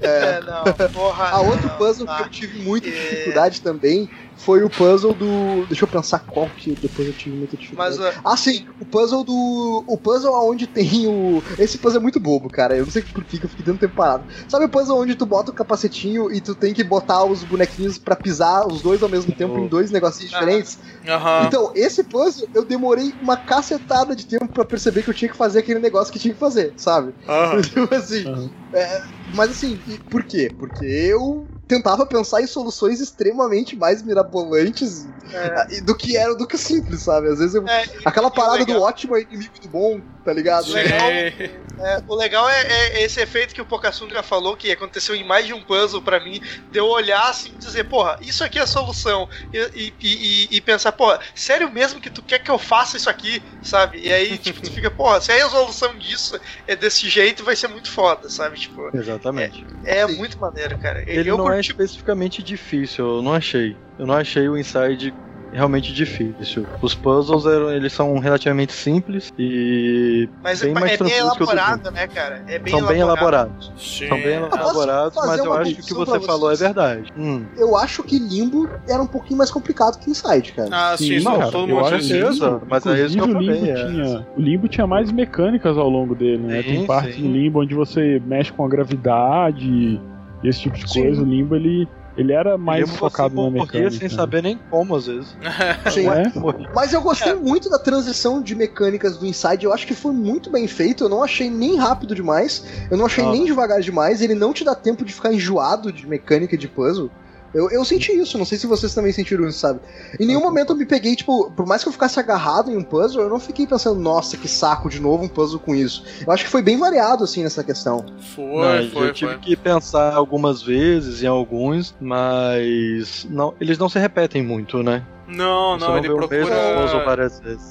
É, 0.00 0.40
não, 0.40 0.88
porra. 0.92 1.31
A 1.32 1.40
outro 1.40 1.70
puzzle 1.78 2.06
que 2.06 2.22
eu 2.22 2.28
tive 2.28 2.58
muita 2.62 2.88
É. 2.88 2.92
dificuldade 2.92 3.60
também 3.62 4.08
foi 4.36 4.62
o 4.62 4.70
puzzle 4.70 5.14
do. 5.14 5.66
Deixa 5.68 5.84
eu 5.84 5.88
pensar 5.88 6.18
qual 6.20 6.50
que 6.50 6.76
depois 6.76 7.08
eu 7.08 7.14
tive 7.14 7.36
muita 7.36 7.56
dificuldade. 7.56 7.98
Mas, 7.98 8.14
uh, 8.16 8.20
Ah, 8.24 8.36
sim, 8.36 8.64
o 8.78 8.84
puzzle 8.84 9.24
do. 9.24 9.84
O 9.88 9.96
puzzle 9.96 10.32
onde 10.50 10.66
tem 10.66 11.06
o. 11.06 11.42
Esse 11.58 11.78
puzzle 11.78 12.00
é 12.00 12.02
muito 12.02 12.20
bobo, 12.20 12.50
cara. 12.50 12.76
Eu 12.76 12.84
não 12.84 12.90
sei 12.90 13.02
por 13.02 13.24
que 13.24 13.42
eu 13.42 13.48
fiquei 13.48 13.64
tanto 13.64 13.78
tempo 13.78 13.94
parado. 13.94 14.26
Sabe 14.48 14.64
o 14.66 14.68
puzzle 14.68 14.98
onde 15.00 15.14
tu 15.14 15.24
bota 15.24 15.50
o 15.50 15.54
capacetinho 15.54 16.30
e 16.32 16.40
tu 16.40 16.54
tem 16.54 16.74
que 16.74 16.84
botar 16.84 17.24
os 17.24 17.44
bonequinhos 17.44 17.98
pra 17.98 18.14
pisar 18.16 18.66
os 18.66 18.82
dois 18.82 19.02
ao 19.02 19.08
mesmo 19.08 19.34
tempo 19.34 19.58
em 19.58 19.68
dois 19.68 19.90
negocinhos 19.90 20.32
Ah. 20.34 20.38
diferentes? 20.40 20.78
Aham. 21.06 21.46
Então, 21.46 21.72
esse 21.74 22.04
puzzle 22.04 22.46
eu 22.52 22.64
demorei 22.64 23.14
uma 23.20 23.36
cacetada 23.36 24.14
de 24.14 24.26
tempo 24.26 24.48
pra 24.48 24.64
perceber 24.64 25.02
que 25.02 25.10
eu 25.10 25.14
tinha 25.14 25.30
que 25.30 25.36
fazer 25.36 25.60
aquele 25.60 25.78
negócio 25.80 26.12
que 26.12 26.18
tinha 26.18 26.34
que 26.34 26.40
fazer, 26.40 26.74
sabe? 26.76 27.14
Aham. 27.28 27.60
Tipo 27.62 27.94
assim. 27.94 28.26
Aham. 28.26 28.50
é, 28.74 29.00
mas 29.26 29.50
assim, 29.50 29.78
por 30.10 30.24
quê? 30.24 30.54
Porque 30.58 30.84
eu 30.84 31.48
tentava 31.68 32.04
pensar 32.04 32.42
em 32.42 32.46
soluções 32.46 33.00
extremamente 33.00 33.76
mais 33.76 34.02
mirabolantes 34.02 35.06
É. 35.32 35.80
do 35.80 35.94
que 35.94 36.16
era 36.16 36.34
do 36.34 36.46
que 36.46 36.58
simples, 36.58 37.02
sabe? 37.02 37.28
Às 37.28 37.38
vezes 37.38 37.54
eu. 37.54 37.66
É, 37.66 37.84
Aquela 38.04 38.28
o 38.28 38.30
parada 38.30 38.58
legal- 38.58 38.78
do 38.78 38.82
ótimo 38.82 39.16
é 39.16 39.22
inimigo 39.22 39.58
do 39.60 39.68
bom, 39.68 40.02
tá 40.24 40.32
ligado? 40.32 40.70
Legal. 40.72 41.00
Sim. 41.00 41.62
É, 41.84 42.02
o 42.06 42.14
legal 42.14 42.48
é, 42.48 42.62
é 42.62 43.02
esse 43.02 43.20
efeito 43.20 43.54
que 43.54 43.60
o 43.60 43.66
Pokasunga 43.66 44.22
falou, 44.22 44.56
que 44.56 44.70
aconteceu 44.70 45.16
em 45.16 45.24
mais 45.24 45.46
de 45.46 45.52
um 45.52 45.60
puzzle 45.62 46.00
pra 46.02 46.20
mim, 46.20 46.40
de 46.70 46.78
eu 46.78 46.86
olhar 46.86 47.28
assim 47.28 47.50
e 47.54 47.58
dizer, 47.58 47.84
porra, 47.84 48.16
isso 48.20 48.44
aqui 48.44 48.58
é 48.58 48.62
a 48.62 48.66
solução. 48.66 49.28
E, 49.52 49.58
e, 49.74 49.94
e, 50.00 50.56
e 50.56 50.60
pensar, 50.60 50.92
porra, 50.92 51.18
sério 51.34 51.70
mesmo 51.72 52.00
que 52.00 52.10
tu 52.10 52.22
quer 52.22 52.38
que 52.38 52.50
eu 52.50 52.58
faça 52.58 52.96
isso 52.96 53.10
aqui, 53.10 53.42
sabe? 53.60 53.98
E 54.00 54.12
aí, 54.12 54.38
tipo, 54.38 54.60
tu 54.60 54.70
fica, 54.70 54.90
porra, 54.90 55.20
se 55.20 55.32
a 55.32 55.34
resolução 55.34 55.96
disso 55.98 56.38
é 56.66 56.76
desse 56.76 57.08
jeito, 57.08 57.42
vai 57.42 57.56
ser 57.56 57.68
muito 57.68 57.90
foda, 57.90 58.28
sabe? 58.28 58.56
Tipo, 58.58 58.88
Exatamente. 58.94 59.64
é 59.84 60.06
Sim. 60.06 60.16
muito 60.16 60.38
maneiro, 60.38 60.78
cara. 60.78 61.02
Ele 61.06 61.30
eu 61.30 61.36
não 61.36 61.50
é 61.50 61.54
curti- 61.56 61.70
especificamente 61.70 62.42
difícil, 62.42 63.16
eu 63.16 63.22
não 63.22 63.34
achei. 63.34 63.76
Eu 63.98 64.06
não 64.06 64.14
achei 64.14 64.48
o 64.48 64.56
Inside 64.56 65.12
realmente 65.52 65.92
difícil. 65.92 66.66
Os 66.80 66.94
puzzles 66.94 67.46
eram, 67.46 67.70
eles 67.70 67.92
são 67.92 68.18
relativamente 68.18 68.72
simples 68.72 69.32
e 69.38 70.28
mas 70.42 70.62
bem 70.62 70.70
é, 70.70 70.74
mais 70.74 70.84
é 70.84 70.88
bem 70.88 70.98
tranquilos 70.98 71.36
que 71.36 71.42
o 71.42 71.46
do 71.46 71.52
elaborado, 71.52 71.90
né, 71.90 72.06
cara? 72.06 72.44
É 72.48 72.58
bem 72.58 72.72
são 72.72 72.86
bem 72.86 73.00
elaborado. 73.00 73.50
elaborados. 73.52 73.72
Sim. 73.76 74.08
São 74.08 74.20
bem 74.20 74.34
elaborados, 74.34 75.18
mas 75.26 75.44
eu 75.44 75.52
acho 75.52 75.74
que 75.74 75.80
o 75.80 75.84
que 75.84 75.94
você 75.94 76.20
falou 76.20 76.50
é 76.50 76.56
verdade. 76.56 77.12
Hum. 77.16 77.44
Eu 77.56 77.76
acho 77.76 78.02
que 78.02 78.18
Limbo 78.18 78.68
era 78.88 79.02
um 79.02 79.06
pouquinho 79.06 79.38
mais 79.38 79.50
complicado 79.50 79.98
que 79.98 80.10
Inside, 80.10 80.52
cara. 80.52 80.68
Ah, 80.72 80.96
sim, 80.96 81.06
Sim, 81.06 81.14
isso 81.16 81.30
cara, 81.30 81.50
todo 81.50 81.70
eu 81.70 81.76
mundo 81.76 81.88
certeza, 82.02 82.62
mas 82.68 82.86
é 82.86 83.04
isso 83.04 83.14
que 83.14 83.20
eu 83.20 83.36
o 83.36 83.38
Limbo, 83.38 83.66
é. 83.66 83.86
tinha, 83.86 84.26
o 84.36 84.40
Limbo 84.40 84.68
tinha 84.68 84.86
mais 84.86 85.12
mecânicas 85.12 85.76
ao 85.76 85.88
longo 85.88 86.14
dele, 86.14 86.42
né? 86.42 86.62
Sim, 86.62 86.68
Tem 86.68 86.86
partes 86.86 87.16
do 87.16 87.28
Limbo 87.28 87.60
onde 87.60 87.74
você 87.74 88.20
mexe 88.26 88.52
com 88.52 88.64
a 88.64 88.68
gravidade 88.68 89.66
e 89.66 90.00
esse 90.44 90.60
tipo 90.60 90.76
de 90.76 90.90
Sim. 90.90 91.02
coisa. 91.02 91.22
O 91.22 91.24
Limbo, 91.24 91.56
ele, 91.56 91.88
ele 92.16 92.32
era 92.32 92.58
mais 92.58 92.84
Limbo 92.86 92.98
focado 92.98 93.34
você 93.34 93.36
na 93.36 93.42
morria 93.50 93.62
mecânica. 93.64 93.98
sem 93.98 94.08
saber 94.08 94.42
nem 94.42 94.58
como, 94.70 94.94
às 94.96 95.06
vezes. 95.06 95.36
Sim. 95.92 96.08
É? 96.08 96.30
Morria. 96.38 96.68
Mas 96.74 96.92
eu 96.92 97.00
gostei 97.00 97.34
muito 97.34 97.70
da 97.70 97.78
transição 97.78 98.42
de 98.42 98.54
mecânicas 98.54 99.16
do 99.16 99.26
Inside. 99.26 99.64
Eu 99.64 99.72
acho 99.72 99.86
que 99.86 99.94
foi 99.94 100.12
muito 100.12 100.50
bem 100.50 100.66
feito. 100.66 101.04
Eu 101.04 101.08
não 101.08 101.22
achei 101.22 101.48
nem 101.50 101.76
rápido 101.76 102.14
demais. 102.14 102.64
Eu 102.90 102.96
não 102.96 103.06
achei 103.06 103.24
Ah. 103.24 103.30
nem 103.30 103.44
devagar 103.44 103.80
demais. 103.80 104.20
Ele 104.20 104.34
não 104.34 104.52
te 104.52 104.64
dá 104.64 104.74
tempo 104.74 105.04
de 105.04 105.12
ficar 105.12 105.32
enjoado 105.32 105.92
de 105.92 106.06
mecânica 106.06 106.56
de 106.56 106.68
puzzle. 106.68 107.10
Eu, 107.54 107.70
eu 107.70 107.84
senti 107.84 108.12
isso, 108.12 108.38
não 108.38 108.44
sei 108.44 108.56
se 108.58 108.66
vocês 108.66 108.94
também 108.94 109.12
sentiram 109.12 109.46
isso, 109.46 109.58
sabe? 109.58 109.80
Em 110.18 110.26
nenhum 110.26 110.40
momento 110.40 110.72
eu 110.72 110.76
me 110.76 110.86
peguei, 110.86 111.14
tipo, 111.14 111.50
por 111.52 111.66
mais 111.66 111.82
que 111.82 111.88
eu 111.88 111.92
ficasse 111.92 112.18
agarrado 112.18 112.70
em 112.70 112.76
um 112.76 112.82
puzzle, 112.82 113.22
eu 113.22 113.28
não 113.28 113.38
fiquei 113.38 113.66
pensando, 113.66 114.00
nossa, 114.00 114.36
que 114.36 114.48
saco 114.48 114.88
de 114.88 115.00
novo 115.00 115.24
um 115.24 115.28
puzzle 115.28 115.58
com 115.60 115.74
isso. 115.74 116.04
Eu 116.26 116.32
acho 116.32 116.44
que 116.44 116.50
foi 116.50 116.62
bem 116.62 116.78
variado, 116.78 117.24
assim, 117.24 117.42
nessa 117.42 117.62
questão. 117.62 118.04
Foi, 118.34 118.44
Não, 118.84 118.90
foi, 118.90 119.08
eu 119.08 119.12
tive 119.12 119.32
foi. 119.32 119.40
que 119.40 119.56
pensar 119.56 120.14
algumas 120.14 120.62
vezes 120.62 121.22
em 121.22 121.26
alguns, 121.26 121.94
mas 122.00 123.26
não, 123.30 123.54
eles 123.60 123.78
não 123.78 123.88
se 123.88 123.98
repetem 123.98 124.42
muito, 124.42 124.82
né? 124.82 125.02
Não, 125.28 125.78
Você 125.78 125.86
não, 125.86 125.98
ele 125.98 126.10
o 126.10 126.16
procura. 126.16 126.36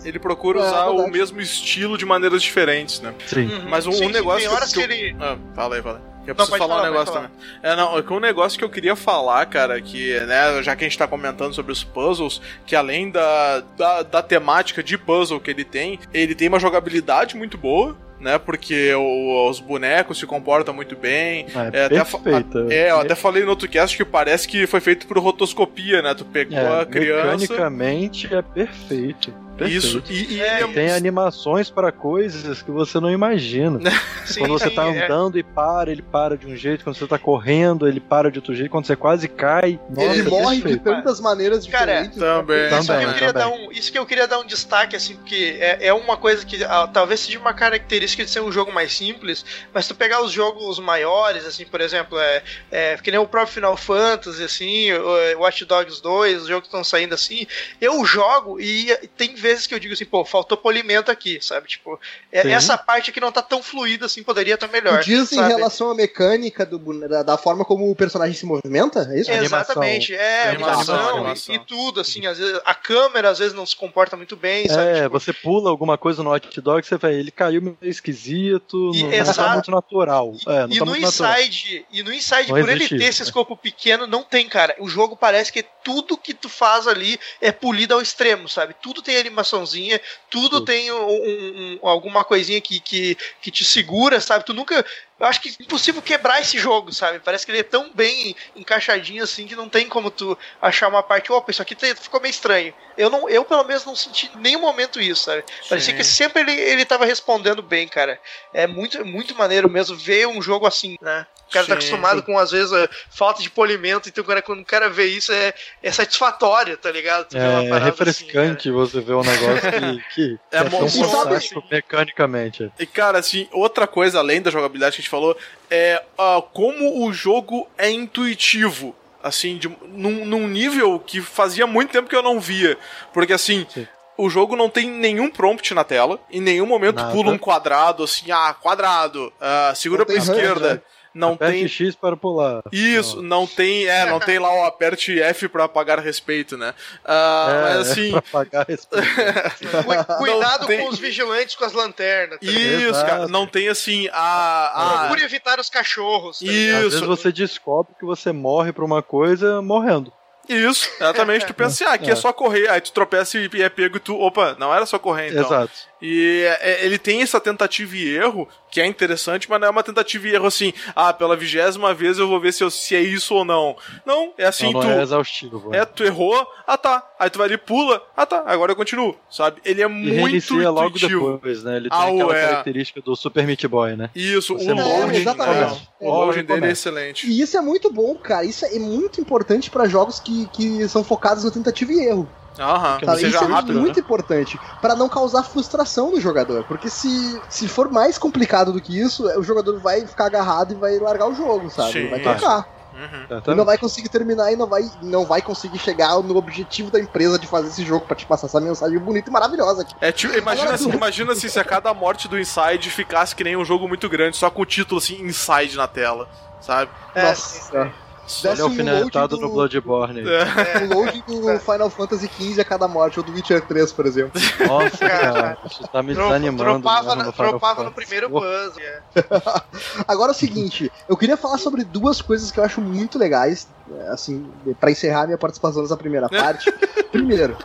Ele 0.04 0.20
procura 0.20 0.60
É, 0.60 0.68
usar 0.68 0.88
o 0.88 0.96
verdade. 0.98 1.12
mesmo 1.18 1.42
estilo 1.42 1.98
de 1.98 2.06
maneiras 2.06 2.42
diferentes, 2.42 3.02
né? 3.02 3.14
Sim. 3.28 3.46
Uhum. 3.48 3.70
Mas 3.70 3.86
um, 3.86 3.92
Sim, 3.92 4.06
um 4.06 4.08
sim, 4.08 4.14
negócio 4.14 4.40
tem 4.40 4.50
que, 4.50 4.56
horas 4.56 4.74
que 4.74 4.88
que 4.88 4.94
ele. 4.94 5.16
Ah, 5.20 5.38
fala 5.54 5.76
aí, 5.76 5.82
fala 5.82 5.98
aí. 5.98 6.12
Eu 6.28 6.28
Não, 6.28 6.36
preciso 6.36 6.50
pode 6.52 6.60
falar 6.60 6.76
um 6.76 6.78
falar, 6.78 6.90
negócio 6.92 7.14
pode 7.14 7.28
também. 7.28 7.48
É, 7.64 7.76
não, 7.76 7.98
é 7.98 8.04
que 8.04 8.14
um 8.14 8.20
negócio 8.20 8.58
que 8.60 8.64
eu 8.64 8.70
queria 8.70 8.96
falar, 8.96 9.46
cara, 9.48 9.82
que, 9.82 10.20
né, 10.22 10.62
já 10.62 10.76
que 10.76 10.86
a 10.86 10.88
gente 10.88 10.98
tá 10.98 11.08
comentando 11.08 11.54
sobre 11.54 11.72
os 11.72 11.84
puzzles, 11.84 12.42
que 12.66 12.76
além 12.76 13.10
da, 13.10 13.64
da, 13.78 14.04
da 14.04 14.22
temática 14.22 14.84
de 14.84 14.98
puzzle 14.98 15.40
que 15.40 15.50
ele 15.50 15.64
tem, 15.64 16.00
ele 16.14 16.36
tem 16.36 16.48
uma 16.48 16.60
jogabilidade 16.60 17.36
muito 17.36 17.58
boa, 17.58 17.98
né, 18.20 18.38
porque 18.38 18.94
o- 18.94 19.50
os 19.50 19.60
bonecos 19.60 20.20
se 20.20 20.28
comportam 20.28 20.76
muito 20.76 20.96
bem. 20.96 21.48
É, 21.74 21.80
É, 21.82 21.86
até 21.86 22.06
fa- 22.06 22.20
perfeita. 22.20 22.68
É, 22.72 22.92
eu 22.92 23.00
até 23.00 23.16
falei 23.16 23.44
no 23.44 23.50
outro 23.50 23.68
cast 23.68 23.98
que 23.98 24.06
parece 24.06 24.48
que 24.48 24.68
foi 24.68 24.80
feito 24.80 25.08
por 25.08 25.18
rotoscopia, 25.18 26.04
né, 26.04 26.14
tu 26.14 26.24
pegou 26.24 26.56
É, 26.56 26.82
a 26.82 26.86
criança... 26.86 27.38
mecanicamente 27.38 28.32
é 28.32 28.44
perfeito. 28.44 29.34
Perfeito. 29.58 29.86
Isso, 29.86 30.04
e, 30.10 30.36
e 30.36 30.42
É, 30.42 30.62
é 30.62 30.68
Tem 30.68 30.92
animações 30.92 31.70
para 31.70 31.92
coisas 31.92 32.62
que 32.62 32.72
você 32.72 33.00
não 33.00 33.10
imagina. 33.10 33.80
Sim, 34.26 34.40
quando 34.40 34.52
você 34.52 34.70
sim, 34.70 34.76
tá 34.76 34.86
é. 34.88 35.06
andando 35.06 35.38
e 35.38 35.44
para, 35.44 35.92
ele 35.92 36.02
para 36.02 36.38
de 36.38 36.48
um 36.48 36.56
jeito. 36.56 36.84
Quando 36.84 36.96
você 36.96 37.08
tá 37.08 37.18
correndo, 37.18 37.88
ele 37.88 38.00
para 38.00 38.32
de 38.32 38.40
outro 38.40 38.54
jeito. 38.56 38.72
Quando 38.72 38.86
você 38.86 38.96
quase 38.96 39.28
cai, 39.28 39.80
nossa, 39.90 40.08
ele 40.08 40.22
é 40.22 40.24
morre 40.24 40.62
de 40.62 40.78
tantas 40.78 41.20
maneiras 41.20 41.66
Cara, 41.68 42.04
diferentes. 42.04 42.20
também. 42.20 42.68
Isso, 42.68 42.82
que 42.82 42.88
Também, 42.88 43.08
eu 43.08 43.14
queria 43.14 43.34
também. 43.34 43.60
dar 43.60 43.66
um, 43.68 43.72
isso 43.72 43.92
que 43.92 44.00
eu 44.00 44.06
queria 44.06 44.28
dar 44.28 44.40
um 44.40 44.46
destaque, 44.46 44.96
assim, 44.96 45.16
porque 45.16 45.58
é, 45.60 45.88
é 45.88 45.94
uma 45.94 46.18
coisa 46.18 46.46
que 46.46 46.64
ah, 46.64 46.88
talvez 46.88 47.20
seja 47.20 47.40
uma 47.40 47.54
característica 47.54 48.24
de 48.24 48.30
ser 48.30 48.42
um 48.42 48.52
jogo 48.52 48.72
mais 48.72 48.96
simples, 48.96 49.46
mas 49.74 49.88
tu 49.88 49.96
pegar 49.96 50.22
os 50.22 50.32
jogos 50.32 50.80
maiores, 50.80 51.46
assim, 51.46 51.66
por 51.66 51.82
exemplo, 51.82 52.18
é, 52.20 52.44
é 52.72 52.98
que 52.98 53.12
nem 53.12 53.20
o 53.20 53.28
próprio 53.28 53.54
Final 53.54 53.76
Fantasy, 53.78 54.44
assim, 54.44 54.92
o, 54.94 55.18
é, 55.18 55.36
Watch 55.36 55.66
Dogs 55.66 56.02
2, 56.02 56.44
os 56.44 56.48
jogos 56.48 56.64
que 56.64 56.68
estão 56.68 56.84
saindo 56.84 57.14
assim, 57.14 57.46
eu 57.80 58.04
jogo 58.06 58.60
e 58.60 58.96
tem 59.18 59.34
vezes 59.42 59.68
que 59.68 59.74
eu 59.76 59.80
digo 59.80 59.94
assim, 59.94 60.06
pô, 60.06 60.24
faltou 60.24 60.56
polimento 60.58 61.12
aqui, 61.12 61.40
sabe? 61.42 61.68
Tipo, 61.68 62.00
é- 62.32 62.50
essa 62.52 62.78
parte 62.78 63.10
aqui 63.10 63.20
não 63.20 63.32
tá 63.32 63.42
tão 63.42 63.62
fluida 63.62 64.06
assim, 64.06 64.24
poderia 64.24 64.54
estar 64.54 64.68
melhor. 64.70 65.02
Tu 65.02 65.06
diz 65.08 65.32
em 65.34 65.36
sabe? 65.36 65.54
relação 65.54 65.92
à 65.92 65.96
mecânica 65.96 66.66
do, 66.66 66.78
da, 67.10 67.24
da 67.24 67.38
forma 67.38 67.66
como 67.66 67.90
o 67.92 67.96
personagem 67.96 68.36
se 68.36 68.46
movimenta? 68.46 69.10
É 69.12 69.20
isso? 69.20 69.32
Exatamente, 69.32 70.14
é, 70.14 70.50
Animação, 70.50 70.94
animação, 70.96 71.18
animação. 71.18 71.56
E, 71.56 71.58
e 71.58 71.66
tudo, 71.66 72.00
assim, 72.00 72.26
às 72.28 72.38
vezes 72.38 72.62
a 72.64 72.74
câmera 72.76 73.30
às 73.30 73.40
vezes 73.40 73.54
não 73.54 73.66
se 73.66 73.76
comporta 73.76 74.16
muito 74.16 74.36
bem, 74.36 74.68
sabe? 74.70 74.82
É, 75.00 75.04
Tipo, 75.04 75.20
você 75.20 75.34
pula 75.34 75.70
alguma 75.70 75.98
coisa 75.98 76.22
no 76.24 76.32
hot 76.32 76.62
dog, 76.62 76.86
você 76.86 76.98
vai, 76.98 77.14
ele 77.16 77.32
caiu 77.32 77.62
meio 77.62 77.78
esquisito, 77.82 78.92
E- 78.94 79.00
não, 79.04 79.10
não 79.10 79.10
tá 79.12 79.18
exato. 79.18 79.54
muito 79.54 79.72
natural. 79.72 80.34
É, 80.48 80.68
não 80.68 80.72
e 80.76 80.80
tá 80.80 80.86
no 80.86 80.92
muito 80.92 81.02
natural. 81.04 81.40
Inside, 81.40 81.86
e 81.92 82.04
no 82.04 82.14
Inside, 82.14 82.52
Não 82.52 82.60
por 82.60 82.70
ele 82.70 82.88
ter 82.88 82.96
isso, 82.96 83.04
esse 83.10 83.22
né? 83.22 83.26
escopo 83.26 83.58
pequeno, 83.58 84.06
não 84.08 84.24
tem, 84.24 84.48
cara. 84.48 84.76
O 84.80 84.88
jogo 84.88 85.16
parece 85.16 85.52
que 85.52 85.64
tudo 85.84 86.18
que 86.18 86.34
tu 86.34 86.50
faz 86.50 86.88
ali 86.88 87.20
é 87.40 87.52
polido 87.52 87.94
ao 87.94 88.02
extremo, 88.02 88.48
sabe? 88.48 88.76
Tudo 88.82 89.02
tem 89.02 89.16
animaçãozinha, 89.32 90.00
tudo 90.30 90.50
Tudo. 90.60 90.66
tem 90.66 90.92
um- 90.92 91.08
um- 91.08 91.80
um- 91.84 91.88
alguma 91.88 92.24
coisinha 92.24 92.60
que, 92.62 92.80
que, 92.80 93.18
que 93.42 93.50
te 93.52 93.64
segura, 93.66 94.20
sabe? 94.20 94.46
Tu 94.46 94.54
nunca. 94.54 94.86
Eu 95.20 95.26
acho 95.28 95.40
que 95.40 95.50
é 95.50 95.64
impossível 95.64 96.02
quebrar 96.02 96.42
esse 96.42 96.58
jogo, 96.58 96.92
sabe? 96.92 97.20
Parece 97.20 97.46
que 97.46 97.52
ele 97.52 97.60
é 97.60 97.64
tão 97.64 97.92
bem 97.94 98.36
encaixadinho 98.56 99.24
assim 99.24 99.46
que 99.46 99.56
não 99.56 99.70
tem 99.70 99.88
como 99.88 100.10
tu 100.10 100.38
achar 100.60 100.88
uma 100.88 101.04
parte, 101.04 101.32
opa, 101.32 101.52
isso 101.52 101.62
aqui 101.62 101.76
te- 101.76 101.94
ficou 101.96 102.20
meio 102.20 102.32
estranho. 102.32 102.74
Eu, 103.02 103.10
não, 103.10 103.28
eu 103.28 103.44
pelo 103.44 103.64
menos, 103.64 103.84
não 103.84 103.96
senti 103.96 104.30
em 104.36 104.40
nenhum 104.40 104.62
momento 104.62 105.02
isso, 105.02 105.24
sabe? 105.24 105.44
Parecia 105.68 105.92
Sim. 105.92 105.98
que 105.98 106.04
sempre 106.04 106.42
ele, 106.42 106.52
ele 106.52 106.86
tava 106.86 107.04
respondendo 107.04 107.64
bem, 107.64 107.88
cara. 107.88 108.20
É 108.54 108.68
muito, 108.68 109.04
muito 109.04 109.36
maneiro 109.36 109.68
mesmo 109.68 109.96
ver 109.96 110.28
um 110.28 110.40
jogo 110.40 110.68
assim, 110.68 110.98
né? 111.02 111.26
O 111.48 111.52
cara 111.52 111.66
tá 111.66 111.74
Sim, 111.74 111.80
acostumado 111.80 112.20
sim. 112.20 112.26
com, 112.28 112.38
às 112.38 112.52
vezes, 112.52 112.72
a 112.72 112.88
falta 113.10 113.42
de 113.42 113.50
polimento, 113.50 114.08
então 114.08 114.24
quando, 114.24 114.42
quando 114.44 114.62
o 114.62 114.66
cara 114.66 114.88
vê 114.88 115.06
isso 115.08 115.34
é, 115.34 115.52
é 115.82 115.92
satisfatório, 115.92 116.78
tá 116.78 116.92
ligado? 116.92 117.28
Tu 117.28 117.38
uma 117.38 117.64
É 117.64 117.70
parada 117.70 117.86
refrescante 117.86 118.70
você 118.70 119.02
ver 119.02 119.16
um 119.16 119.24
negócio 119.24 119.72
que, 119.72 120.14
que 120.14 120.40
É 120.52 120.60
é, 120.60 120.64
tão 120.64 120.88
fantástico 120.88 121.64
mecanicamente. 121.70 122.72
E 122.78 122.86
cara, 122.86 123.18
assim, 123.18 123.50
outra 123.52 123.88
coisa 123.88 124.20
além 124.20 124.44
da 124.44 124.52
jogabilidade 124.52 124.96
que 124.96 125.02
a 125.02 125.04
gente 125.04 125.10
falou 125.10 125.36
é 125.72 126.04
ah, 126.18 126.42
como 126.54 127.04
o 127.04 127.12
jogo 127.12 127.68
é 127.78 127.90
intuitivo. 127.90 128.96
Assim, 129.24 129.58
de, 129.58 129.70
num, 129.90 130.26
num 130.26 130.48
nível 130.48 131.00
que 131.00 131.22
fazia 131.22 131.68
muito 131.68 131.92
tempo 131.92 132.10
que 132.10 132.16
eu 132.16 132.24
não 132.24 132.40
via. 132.40 132.78
Porque 133.14 133.34
assim. 133.34 133.66
Sim. 133.70 133.88
O 134.18 134.30
jogo 134.30 134.56
não 134.56 134.70
tem 134.70 134.88
nenhum 134.88 135.32
prompt 135.32 135.74
na 135.74 135.84
tela. 135.84 136.20
Em 136.30 136.42
nenhum 136.42 136.68
momento 136.68 136.98
Nada. 136.98 137.12
pula 137.12 137.32
um 137.32 137.40
quadrado 137.40 138.04
assim, 138.04 138.30
ah, 138.30 138.54
quadrado, 138.54 139.34
ah, 139.42 139.74
segura 139.76 140.06
pra 140.06 140.14
esquerda. 140.14 140.76
né? 140.76 140.82
Não 141.14 141.34
Aperte 141.34 141.54
tem. 141.60 141.68
X 141.68 141.96
para 141.96 142.16
pular. 142.18 142.62
Isso, 142.72 143.22
não 143.22 143.46
tem. 143.46 143.86
É, 143.88 144.06
não 144.06 144.20
tem 144.22 144.40
lá 144.40 144.54
o 144.54 144.66
aperte 144.66 145.22
F 145.22 145.48
pra 145.50 145.68
pagar 145.68 146.00
respeito, 146.00 146.58
né? 146.58 146.74
Ah, 147.06 147.48
É, 147.50 147.62
mas 147.78 147.92
assim. 147.92 148.12
pra 148.12 148.22
pagar 148.22 148.66
respeito. 148.68 149.08
Cu- 150.08 150.18
Cuidado 150.18 150.68
tem- 150.68 150.80
com 150.82 150.90
os 150.90 151.00
vigilantes 151.00 151.56
com 151.56 151.66
as 151.66 151.74
lanternas. 151.74 152.40
tá 152.40 152.46
ligado? 152.46 152.80
Isso, 152.82 152.90
Exato. 152.90 153.06
cara. 153.10 153.28
Não 153.28 153.46
tem 153.48 153.68
assim 153.70 154.08
a. 154.14 154.72
a 154.96 154.98
Procure 155.00 155.24
evitar 155.24 155.60
os 155.60 155.70
cachorros. 155.70 156.40
tá 156.40 156.46
ligado? 156.46 156.76
Às 156.78 156.82
vezes 156.84 156.94
isso, 157.00 157.08
você 157.08 157.32
descobre 157.32 157.94
que 158.00 158.06
você 158.06 158.32
morre 158.32 158.72
pra 158.72 158.86
uma 158.86 159.02
coisa 159.04 159.62
morrendo. 159.62 160.12
isso, 160.48 160.90
exatamente. 160.96 161.46
Tu 161.46 161.54
pensa 161.54 161.70
assim, 161.76 161.84
ah, 161.86 161.94
aqui 161.96 162.10
é. 162.10 162.14
É. 162.14 162.16
só 162.16 162.32
correr. 162.34 162.70
Aí 162.70 162.82
tu 162.82 162.92
tropeça 162.92 163.38
e 163.38 163.50
é 163.62 163.70
pego 163.70 163.98
e 163.98 164.00
tu. 164.00 164.20
Opa, 164.20 164.56
não 164.60 164.74
era 164.74 164.86
só 164.86 164.98
correr 165.00 165.30
então. 165.30 165.46
Exato. 165.46 165.72
E 166.02 166.44
é, 166.62 166.84
ele 166.86 166.98
tem 166.98 167.22
essa 167.22 167.40
tentativa 167.40 167.96
e 167.96 168.16
erro, 168.16 168.48
que 168.72 168.82
é 168.82 168.86
interessante, 168.88 169.48
mas 169.50 169.60
não 169.62 169.68
é 169.68 169.70
uma 169.70 169.84
tentativa 169.84 170.28
e 170.28 170.34
erro 170.34 170.48
assim, 170.48 170.74
ah, 170.96 171.14
pela 171.14 171.36
vigésima 171.38 171.94
vez 171.94 172.18
eu 172.18 172.28
vou 172.28 172.40
ver 172.40 172.52
se, 172.54 172.64
eu- 172.64 172.72
se 172.72 172.96
é 172.96 173.02
isso 173.02 173.36
ou 173.36 173.46
não. 173.46 173.76
Não, 174.06 174.34
é 174.38 174.46
assim, 174.46 174.72
não, 174.72 174.82
não 174.82 174.82
tu. 174.82 174.88
é 175.00 175.02
exaustivo. 175.04 175.70
É, 175.76 175.86
tu 175.86 176.04
errou, 176.04 176.48
ah 176.66 176.78
tá. 176.78 177.08
Aí 177.20 177.30
tu 177.30 177.38
vai 177.38 177.48
ali, 177.48 177.58
pula, 177.58 178.02
ah 178.18 178.26
tá, 178.26 178.44
agora 178.48 178.72
eu 178.72 178.76
continuo, 178.76 179.16
sabe? 179.30 179.62
Ele 179.64 179.82
é 179.82 179.86
E 179.86 179.90
muito 179.90 180.14
reinicia 180.16 180.70
logo 180.72 180.88
intuitivo. 180.96 181.34
depois, 181.34 181.64
né? 181.64 181.78
Ele 181.78 181.90
tem 181.90 182.00
Ah, 182.00 182.08
aquela 182.08 182.36
é. 182.38 182.48
característica 182.50 183.02
do 183.02 183.16
Super 183.16 183.46
Meat 183.46 183.68
Boy, 183.68 183.96
né? 183.96 184.10
Isso, 184.16 184.58
Você 184.58 184.72
o 184.72 184.76
loading, 184.76 185.18
exatamente. 185.18 185.88
é, 186.02 186.08
o 186.08 186.10
loading 186.12 186.44
dele 186.46 186.66
é 186.66 186.72
excelente. 186.72 187.28
E 187.28 187.42
isso 187.42 187.56
é 187.58 187.62
muito 187.62 187.92
bom, 187.94 188.16
cara. 188.16 188.44
Isso 188.44 188.66
é 188.66 188.80
muito 188.80 189.22
importante 189.22 189.70
pra 189.70 189.88
jogos 189.88 190.20
que, 190.20 190.48
que 190.48 190.88
são 190.90 191.04
focados 191.04 191.44
na 191.44 191.52
tentativa 191.52 191.92
e 191.92 192.00
erro. 192.08 192.28
Aham, 192.60 193.00
seja 193.16 193.28
Isso 193.28 193.44
é 193.44 193.48
rápido, 193.48 193.80
muito 193.80 193.96
né? 193.96 194.02
importante 194.02 194.60
pra 194.82 194.96
não 194.96 195.08
causar 195.08 195.44
frustração 195.44 196.12
no 196.12 196.20
jogador. 196.20 196.64
Porque 196.66 196.90
se, 196.90 197.42
se 197.50 197.68
for 197.68 197.90
mais 197.90 198.18
complicado 198.18 198.74
do 198.74 198.82
que 198.82 199.00
isso, 199.00 199.26
o 199.40 199.44
jogador 199.44 199.80
vai 199.80 200.06
ficar 200.06 200.26
agarrado 200.26 200.74
e 200.74 200.76
vai 200.76 201.00
largar 201.00 201.28
o 201.28 201.34
jogo, 201.36 201.70
sabe? 201.70 201.94
Sim. 201.94 202.10
Vai 202.10 202.20
tocar. 202.20 202.68
Uhum. 202.94 203.42
E 203.54 203.56
não 203.56 203.64
vai 203.64 203.78
conseguir 203.78 204.10
terminar 204.10 204.52
e 204.52 204.58
não 204.58 204.68
vai, 204.68 204.84
não 205.02 205.26
vai 205.26 205.42
conseguir 205.42 205.80
chegar 205.80 206.20
no 206.22 206.36
objetivo 206.36 206.92
da 206.92 207.00
empresa 207.00 207.40
de 207.40 207.48
fazer 207.48 207.70
esse 207.70 207.86
jogo 207.86 208.06
pra 208.06 208.18
te 208.18 208.26
passar 208.26 208.48
essa 208.48 208.60
mensagem 208.60 209.00
bonita 209.00 209.30
e 209.30 209.34
maravilhosa 209.34 209.84
aqui. 209.84 209.96
É 210.02 210.12
tipo, 210.12 210.34
imagina, 210.38 210.64
Agora, 210.64 210.76
assim, 210.76 210.90
tu- 210.92 210.98
imagina 210.98 211.32
assim, 211.32 211.48
se 211.48 211.58
a 211.58 211.64
cada 211.64 211.94
morte 211.94 212.28
do 212.28 212.38
Inside 212.38 212.90
ficasse 212.90 213.34
que 213.34 213.46
nem 213.46 213.56
um 213.56 213.64
jogo 213.64 213.88
muito 213.88 214.10
grande, 214.10 214.36
só 214.36 214.50
com 214.52 214.62
o 214.62 214.66
título 214.66 215.00
assim, 215.00 215.22
Inside 215.24 215.78
na 215.78 215.88
tela, 215.88 216.28
sabe? 216.60 216.92
É, 217.16 217.24
Nossa. 217.30 217.72
Só- 217.72 217.88
Desse 218.28 218.62
é 218.62 218.64
um 218.64 218.68
alfinetado 218.68 219.36
load 219.36 219.36
do- 219.36 219.42
no 219.42 219.50
Bloodborne. 219.54 220.22
É. 220.22 220.84
O 220.86 220.94
load 220.96 221.24
do 221.28 221.60
Final 221.60 221.90
Fantasy 221.90 222.30
XV 222.40 222.62
a 222.62 222.66
cada 222.66 222.88
morte, 222.88 223.20
ou 223.20 223.26
do 223.26 223.32
Witcher 223.34 223.62
3, 223.66 223.92
por 223.92 224.06
exemplo. 224.06 224.40
Nossa, 224.68 224.98
cara, 224.98 225.58
isso 225.66 225.88
tá 225.88 226.02
me 226.02 226.14
desanimando. 226.14 226.80
na- 226.82 227.16
no 227.16 227.26
no 227.26 227.60
Fantasy. 227.60 227.92
primeiro 227.92 228.30
puzzle. 228.30 228.82
é. 228.82 229.02
Agora 230.08 230.32
é 230.32 230.36
o 230.36 230.38
seguinte, 230.38 230.92
eu 231.10 231.18
queria 231.18 231.36
falar 231.38 231.58
sobre 231.58 231.84
duas 231.84 232.22
coisas 232.22 232.52
que 232.52 232.60
eu 232.60 232.64
acho 232.64 232.80
muito 232.82 233.18
legais, 233.20 233.68
é, 233.68 233.81
assim, 234.10 234.50
pra 234.80 234.92
encerrar 234.92 235.26
minha 235.26 235.38
participação 235.38 235.82
nessa 235.82 235.98
primeira 235.98 236.28
parte. 236.30 236.72
Primeiro, 237.12 237.58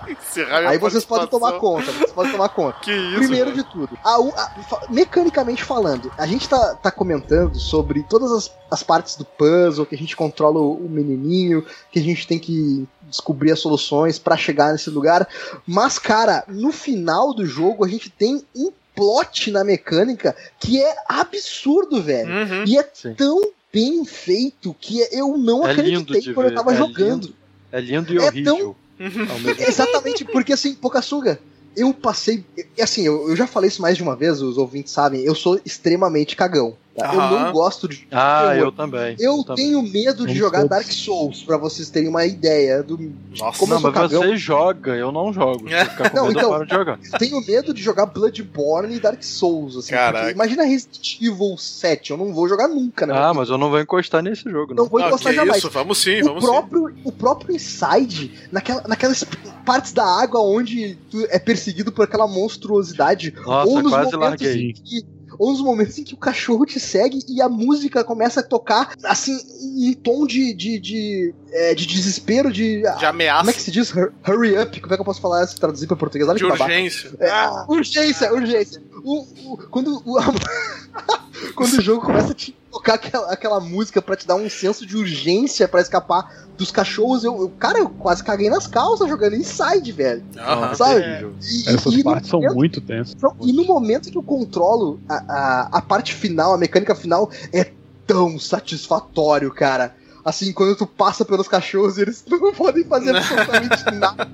aí 0.66 0.76
vocês 0.76 1.04
podem 1.04 1.28
tomar 1.28 1.52
conta, 1.60 1.92
vocês 1.92 2.10
podem 2.10 2.32
tomar 2.32 2.48
conta. 2.48 2.80
Que 2.80 2.90
isso, 2.92 3.18
Primeiro 3.18 3.50
velho. 3.52 3.62
de 3.62 3.70
tudo, 3.70 3.96
a 4.04 4.14
a- 4.16 4.86
mecanicamente 4.88 5.62
falando, 5.62 6.10
a 6.18 6.26
gente 6.26 6.48
tá, 6.48 6.74
tá 6.74 6.90
comentando 6.90 7.56
sobre 7.56 8.02
todas 8.02 8.32
as, 8.32 8.50
as 8.70 8.82
partes 8.82 9.14
do 9.16 9.24
puzzle, 9.24 9.86
que 9.86 9.94
a 9.94 9.98
gente 9.98 10.16
controla 10.16 10.58
o, 10.58 10.72
o 10.84 10.88
menininho, 10.88 11.64
que 11.92 12.00
a 12.00 12.02
gente 12.02 12.26
tem 12.26 12.38
que 12.40 12.88
descobrir 13.02 13.52
as 13.52 13.60
soluções 13.60 14.18
pra 14.18 14.36
chegar 14.36 14.72
nesse 14.72 14.90
lugar. 14.90 15.28
Mas, 15.64 15.96
cara, 15.98 16.42
no 16.48 16.72
final 16.72 17.32
do 17.32 17.46
jogo 17.46 17.84
a 17.84 17.88
gente 17.88 18.10
tem 18.10 18.44
um 18.56 18.72
plot 18.96 19.50
na 19.52 19.62
mecânica 19.62 20.34
que 20.58 20.82
é 20.82 20.96
absurdo, 21.08 22.02
velho. 22.02 22.30
Uhum. 22.32 22.64
E 22.66 22.76
é 22.78 22.90
Sim. 22.92 23.14
tão 23.14 23.40
bem 23.76 24.06
feito 24.06 24.74
que 24.80 25.06
eu 25.12 25.36
não 25.36 25.66
É 25.66 25.72
acreditei 25.72 26.32
quando 26.32 26.46
eu 26.46 26.50
ver, 26.50 26.54
tava 26.54 26.72
é 26.72 26.76
jogando. 26.78 27.24
lindo. 27.26 27.34
É 27.70 27.80
lindo 27.80 28.14
e 28.14 28.16
É 28.16 28.22
horrível. 28.22 28.76
Mesmo 28.98 29.26
Exatamente, 29.58 30.24
porque 30.24 30.54
assim, 30.54 30.74
Pocassuga, 30.74 31.38
eu 31.76 31.92
passei. 31.92 32.42
e, 32.56 32.80
Assim, 32.80 33.02
eu, 33.02 33.28
eu 33.28 33.36
já 33.36 33.46
falei 33.46 33.68
isso 33.68 33.82
mais 33.82 33.98
de 33.98 34.02
uma 34.02 34.16
vez, 34.16 34.40
os 34.40 34.56
ouvintes 34.56 34.92
sabem, 34.94 35.20
eu 35.22 35.34
sou 35.34 35.60
extremamente 35.62 36.34
cagão. 36.34 36.74
Tá? 36.96 37.14
Eu 37.14 37.20
não 37.40 37.52
gosto 37.52 37.86
de. 37.88 38.06
Ah, 38.10 38.52
eu, 38.56 38.66
eu 38.66 38.72
também. 38.72 39.16
eu 39.18 39.44
também. 39.44 39.66
tenho 39.66 39.82
medo 39.82 40.26
de 40.26 40.34
jogar 40.34 40.58
todos. 40.60 40.70
Dark 40.70 40.90
Souls, 40.92 41.42
pra 41.42 41.56
vocês 41.56 41.90
terem 41.90 42.08
uma 42.08 42.24
ideia 42.24 42.82
do. 42.82 42.98
Nossa, 43.38 43.58
Como 43.58 43.70
Não, 43.72 43.78
eu 43.78 43.82
sou 43.82 43.92
mas 43.92 44.00
cagão. 44.10 44.22
você 44.22 44.36
joga, 44.36 44.94
eu 44.96 45.12
não 45.12 45.32
jogo. 45.32 45.66
É. 45.76 45.82
eu 45.82 46.14
Não, 46.14 46.26
medo, 46.28 46.38
então- 46.38 46.42
eu 46.42 46.50
paro 46.50 46.66
de 46.66 46.74
jogar. 46.74 46.98
Eu 47.12 47.18
tenho 47.18 47.40
medo 47.46 47.74
de 47.74 47.82
jogar 47.82 48.06
Bloodborne 48.06 48.94
e 48.96 49.00
Dark 49.00 49.22
Souls, 49.22 49.76
assim. 49.76 49.94
Imagina 50.32 50.64
Resident 50.64 51.20
Evil 51.20 51.56
7, 51.58 52.10
eu 52.12 52.16
não 52.16 52.32
vou 52.32 52.48
jogar 52.48 52.68
nunca, 52.68 53.06
né? 53.06 53.14
Ah, 53.16 53.32
mas 53.34 53.48
eu 53.50 53.58
não 53.58 53.70
vou 53.70 53.80
encostar 53.80 54.22
nesse 54.22 54.44
jogo, 54.50 54.74
não. 54.74 54.84
Não 54.84 54.90
vou 54.90 55.00
Ah, 55.02 55.08
encostar 55.08 55.32
que 55.32 55.36
jamais. 55.36 55.58
isso, 55.58 55.70
vamos 55.70 55.98
sim, 55.98 56.22
o 56.22 56.24
vamos 56.24 56.44
sim. 56.44 56.50
próprio, 56.50 56.94
o 57.04 57.12
próprio 57.12 57.54
Inside, 57.56 58.32
naquela, 58.50 58.82
naquelas 58.88 59.24
partes 59.64 59.92
da 59.92 60.04
água 60.04 60.40
onde 60.40 60.96
tu 61.10 61.26
é 61.30 61.38
perseguido 61.38 61.92
por 61.92 62.04
aquela 62.04 62.26
monstruosidade, 62.26 63.34
Nossa, 63.44 63.68
ou 63.70 63.82
nos 63.82 63.92
quase 63.92 64.12
momentos 64.16 64.46
larguei. 64.46 64.70
em 64.70 64.72
que 64.72 65.02
ou 65.38 65.52
nos 65.52 65.60
momentos 65.60 65.98
em 65.98 66.04
que 66.04 66.14
o 66.14 66.16
cachorro 66.16 66.64
te 66.66 66.78
segue 66.80 67.20
e 67.28 67.40
a 67.42 67.48
música 67.48 68.02
começa 68.04 68.40
a 68.40 68.42
tocar 68.42 68.94
assim 69.04 69.38
em 69.76 69.92
tom 69.94 70.26
de 70.26 70.54
de, 70.54 70.78
de, 70.78 71.34
é, 71.50 71.74
de 71.74 71.86
desespero 71.86 72.52
de 72.52 72.76
De 72.78 72.82
como 72.82 72.94
é 72.94 72.98
que 72.98 73.06
ameaça, 73.06 73.52
se 73.60 73.70
diz 73.70 73.90
Hur- 73.94 74.12
hurry 74.26 74.58
up 74.58 74.80
como 74.80 74.92
é 74.92 74.96
que 74.96 75.00
eu 75.00 75.04
posso 75.04 75.20
falar 75.20 75.46
se 75.46 75.56
traduzir 75.56 75.86
pra 75.86 75.96
português 75.96 76.28
Olha 76.28 76.38
de 76.38 76.44
urgência. 76.44 77.10
É, 77.20 77.30
urgência, 77.68 78.32
urgência. 78.32 78.82
O, 79.06 79.52
o- 79.52 79.56
quando, 79.70 80.02
o, 80.04 80.16
quando 81.54 81.74
o 81.74 81.80
jogo 81.80 82.04
começa 82.04 82.32
a 82.32 82.34
te 82.34 82.56
tocar 82.72 82.94
aquela, 82.94 83.32
aquela 83.32 83.60
música 83.60 84.02
pra 84.02 84.16
te 84.16 84.26
dar 84.26 84.34
um 84.34 84.50
senso 84.50 84.84
de 84.84 84.96
urgência 84.96 85.68
pra 85.68 85.80
escapar 85.80 86.44
dos 86.58 86.72
cachorros, 86.72 87.22
eu, 87.22 87.38
eu- 87.40 87.48
cara, 87.58 87.78
eu 87.78 87.88
quase 87.88 88.24
caguei 88.24 88.50
nas 88.50 88.66
calças 88.66 89.08
jogando 89.08 89.36
Inside, 89.36 89.92
velho. 89.92 90.24
Aham. 90.36 90.74
Sabe? 90.74 91.00
terrível. 91.02 91.34
E, 91.40 91.68
Essas 91.68 91.94
e 91.94 92.02
partes 92.02 92.28
são 92.30 92.40
momento- 92.40 92.56
muito 92.56 92.80
tensas. 92.80 93.14
e 93.42 93.52
no 93.52 93.64
momento 93.64 94.10
que 94.10 94.18
eu 94.18 94.22
controlo 94.24 94.98
a, 95.08 95.14
a, 95.14 95.68
a 95.78 95.82
parte 95.82 96.12
final, 96.12 96.52
a 96.54 96.58
mecânica 96.58 96.94
final, 96.96 97.30
é 97.52 97.70
tão 98.06 98.38
satisfatório, 98.40 99.52
cara. 99.52 99.94
Assim, 100.26 100.52
quando 100.52 100.74
tu 100.74 100.86
passa 100.88 101.24
pelos 101.24 101.46
cachorros 101.46 101.96
e 101.98 102.02
eles 102.02 102.24
não 102.28 102.52
podem 102.52 102.82
fazer 102.84 103.16
absolutamente 103.16 103.84
nada. 103.94 104.28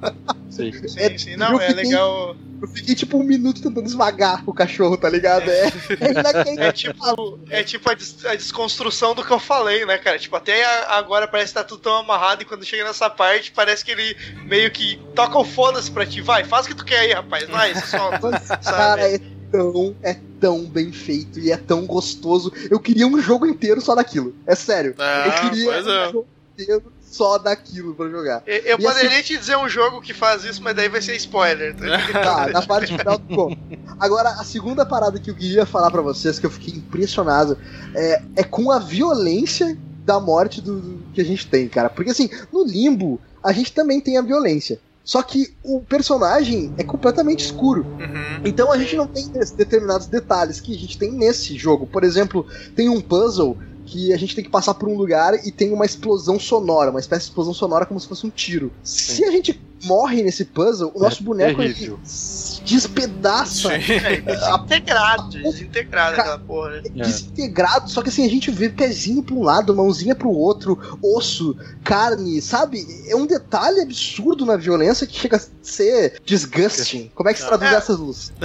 Sim. 0.51 0.73
Sim, 0.89 0.99
É- 0.99 1.19
sim. 1.19 1.37
Não, 1.37 1.53
eu 1.53 1.61
é 1.61 1.69
fiquei- 1.69 1.85
legal. 1.85 2.37
Eu 2.63 2.69
fiquei 2.69 2.95
tipo 2.95 3.19
um 3.19 3.25
minuto 3.25 3.61
tentando 3.61 3.85
esmagar 3.87 4.43
o 4.49 4.55
cachorro, 4.55 4.97
tá 4.97 5.09
ligado? 5.11 5.51
É, 5.51 5.67
é. 5.67 6.67
É 6.69 6.73
tipo, 6.73 7.39
é 7.51 7.63
tipo 7.65 7.91
a, 7.91 7.95
des- 7.95 8.25
a 8.25 8.35
desconstrução 8.37 9.15
do 9.17 9.25
que 9.25 9.33
eu 9.33 9.41
falei, 9.41 9.85
né, 9.85 9.99
cara? 9.99 10.17
Tipo, 10.19 10.37
até 10.37 10.65
agora 10.87 11.27
parece 11.27 11.49
que 11.53 11.59
tá 11.59 11.65
tudo 11.65 11.81
tão 11.83 11.97
amarrado 11.99 12.43
e 12.43 12.45
quando 12.45 12.65
chega 12.65 12.85
nessa 12.85 13.11
parte 13.11 13.51
parece 13.53 13.85
que 13.85 13.91
ele 13.91 14.17
meio 14.47 14.71
que 14.71 14.97
toca 15.15 15.37
o 15.39 15.45
foda-se 15.45 15.91
pra 15.91 16.07
ti. 16.07 16.21
Vai, 16.21 16.45
faz 16.45 16.65
o 16.65 16.69
que 16.69 16.75
tu 16.77 16.85
quer 16.85 17.01
aí, 17.01 17.13
rapaz. 17.13 17.49
Vai, 17.49 17.75
se 17.75 17.87
solta. 17.89 18.31
Cara, 18.31 18.63
Sabe? 18.63 19.03
é 19.03 19.21
tão, 19.53 19.95
é 20.03 20.17
tão 20.41 20.65
bem 20.65 20.91
feito 20.91 21.39
e 21.39 21.53
é 21.53 21.57
tão 21.57 21.85
gostoso. 21.87 22.53
Eu 22.71 22.81
queria 22.81 23.07
um 23.07 23.21
jogo 23.21 23.47
inteiro 23.47 23.81
só 23.81 23.95
daquilo. 23.95 24.35
É 24.47 24.55
sério. 24.55 24.95
Ah, 24.99 25.25
eu 25.27 25.51
queria 25.51 25.67
pois 25.73 25.87
é. 25.87 26.09
um 26.09 26.13
jogo 26.13 26.27
inteiro 26.59 26.93
só 27.01 27.37
daquilo 27.37 27.95
pra 27.95 28.09
jogar. 28.09 28.43
Eu, 28.47 28.57
eu 28.57 28.79
E 28.79 28.83
poderia 28.83 29.23
te 29.23 29.37
dizer 29.37 29.57
um 29.59 29.69
jogo 29.69 30.01
que 30.01 30.15
faz 30.15 30.45
isso, 30.45 30.63
mas 30.63 30.75
daí 30.75 30.89
vai 30.89 31.03
ser 31.03 31.15
spoiler. 31.17 31.75
Tá? 31.77 32.13
Tá, 32.23 32.49
na 32.53 32.63
parte 32.63 32.97
final 32.97 33.19
do 33.19 33.35
bom. 33.37 33.55
Agora, 34.01 34.31
a 34.31 34.45
segunda 34.45 34.87
parada 34.87 35.21
que 35.21 35.31
eu 35.31 35.35
queria 35.35 35.67
falar 35.67 35.91
pra 35.91 36.01
vocês, 36.01 36.39
que 36.39 36.47
eu 36.47 36.51
fiquei 36.51 36.75
impressionado, 36.75 37.59
é, 37.95 38.23
é 38.37 38.43
com 38.43 38.71
a 38.71 38.79
violência 38.79 39.77
da 40.05 40.19
morte 40.19 40.61
do, 40.63 40.81
do- 40.81 41.03
que 41.13 41.21
a 41.21 41.25
gente 41.25 41.47
tem, 41.47 41.69
cara. 41.69 41.91
Porque 41.91 42.11
assim, 42.11 42.31
no 42.51 42.65
limbo, 42.65 43.21
a 43.43 43.53
gente 43.53 43.73
também 43.73 44.01
tem 44.01 44.17
a 44.17 44.23
violência. 44.23 44.81
Só 45.05 45.23
que 45.23 45.55
o 45.63 45.81
personagem 45.81 46.73
é 46.79 46.85
completamente 46.85 47.45
escuro. 47.45 47.85
Uhum. 47.99 48.43
Então 48.45 48.71
a 48.71 48.79
gente 48.79 48.97
não 48.97 49.07
tem 49.07 49.29
determinados 49.57 50.07
detalhes 50.07 50.61
que 50.61 50.75
a 50.75 50.79
gente 50.79 50.97
tem 50.97 51.11
nesse 51.11 51.57
jogo. 51.57 51.87
Por 51.87 52.05
exemplo, 52.05 52.47
tem 52.77 52.89
um 52.89 53.01
puzzle 53.01 53.57
que 53.85 54.13
a 54.13 54.17
gente 54.17 54.35
tem 54.35 54.45
que 54.45 54.51
passar 54.51 54.75
por 54.75 54.89
um 54.89 54.97
lugar 54.97 55.35
e 55.45 55.51
tem 55.51 55.73
uma 55.73 55.85
explosão 55.85 56.39
sonora, 56.39 56.91
uma 56.91 57.01
espécie 57.01 57.25
de 57.25 57.31
explosão 57.31 57.53
sonora 57.53 57.85
como 57.85 57.99
se 57.99 58.07
fosse 58.07 58.27
um 58.27 58.31
tiro. 58.31 58.73
Se 58.83 59.25
a 59.25 59.31
gente 59.31 59.61
morre 59.85 60.23
nesse 60.23 60.45
puzzle, 60.45 60.93
o 60.95 61.01
nosso 61.01 61.23
boneco 61.23 61.61
ele 61.63 61.75
se 62.05 62.63
despedaça. 62.63 63.69
Sim. 63.71 63.93
É, 63.93 64.21
desintegrado, 64.21 65.29
desintegrado 65.31 66.21
aquela 66.21 66.39
porra. 66.39 66.71
né? 66.71 66.83
é 66.85 67.03
Desintegrado, 67.03 67.91
só 67.91 68.03
que 68.03 68.09
assim, 68.09 68.25
a 68.25 68.29
gente 68.31 68.51
vê 68.51 68.69
pezinho 68.69 69.23
pra 69.23 69.35
um 69.35 69.43
lado, 69.43 69.75
mãozinha 69.75 70.15
pro 70.15 70.31
outro, 70.31 70.79
osso, 71.03 71.57
carne, 71.83 72.41
sabe? 72.41 72.87
É 73.09 73.17
um 73.17 73.27
detalhe 73.27 73.81
absurdo 73.81 74.47
na 74.47 74.57
violência 74.57 75.07
que 75.07 75.19
chega 75.19 75.37
a 75.37 75.41
ser 75.63 76.21
disgusting. 76.25 77.11
Como 77.15 77.29
é 77.29 77.33
que 77.35 77.41
se 77.41 77.47
traduz 77.47 77.73
É. 77.73 77.75
essas 77.75 77.99
luzes? 77.99 78.33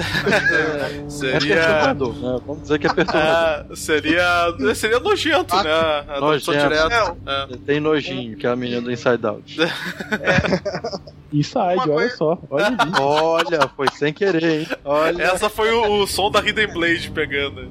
É 0.97 1.09
Seria. 1.09 1.55
perturbador, 1.55 2.13
né? 2.15 2.39
Vamos 2.45 2.61
dizer 2.63 2.79
que 2.79 2.87
é 2.87 2.93
perturbador. 2.93 3.75
Seria. 3.77 4.25
Seria 4.75 4.99
nojento, 4.99 5.55
né? 5.55 5.71
A 6.07 6.19
nojento. 6.19 6.51
direta. 6.51 7.15
É. 7.25 7.57
Tem 7.65 7.79
nojinho, 7.79 8.37
que 8.37 8.45
é 8.47 8.49
a 8.49 8.55
menina 8.55 8.81
do 8.81 8.91
Inside 8.91 9.25
Out. 9.25 9.57
Inside, 11.33 11.59
Uma 11.75 11.81
olha 11.83 11.93
coisa- 11.93 12.15
só. 12.17 12.39
Olha 12.49 12.65
ali. 12.67 12.91
Olha, 12.99 13.67
foi 13.75 13.87
sem 13.97 14.13
querer, 14.13 14.43
hein? 14.61 14.67
Olha. 14.83 15.23
Essa 15.23 15.49
foi 15.49 15.71
o, 15.71 16.01
o 16.03 16.07
som 16.07 16.31
da 16.31 16.39
Hidden 16.39 16.67
Blade 16.73 17.11
pegando. 17.11 17.69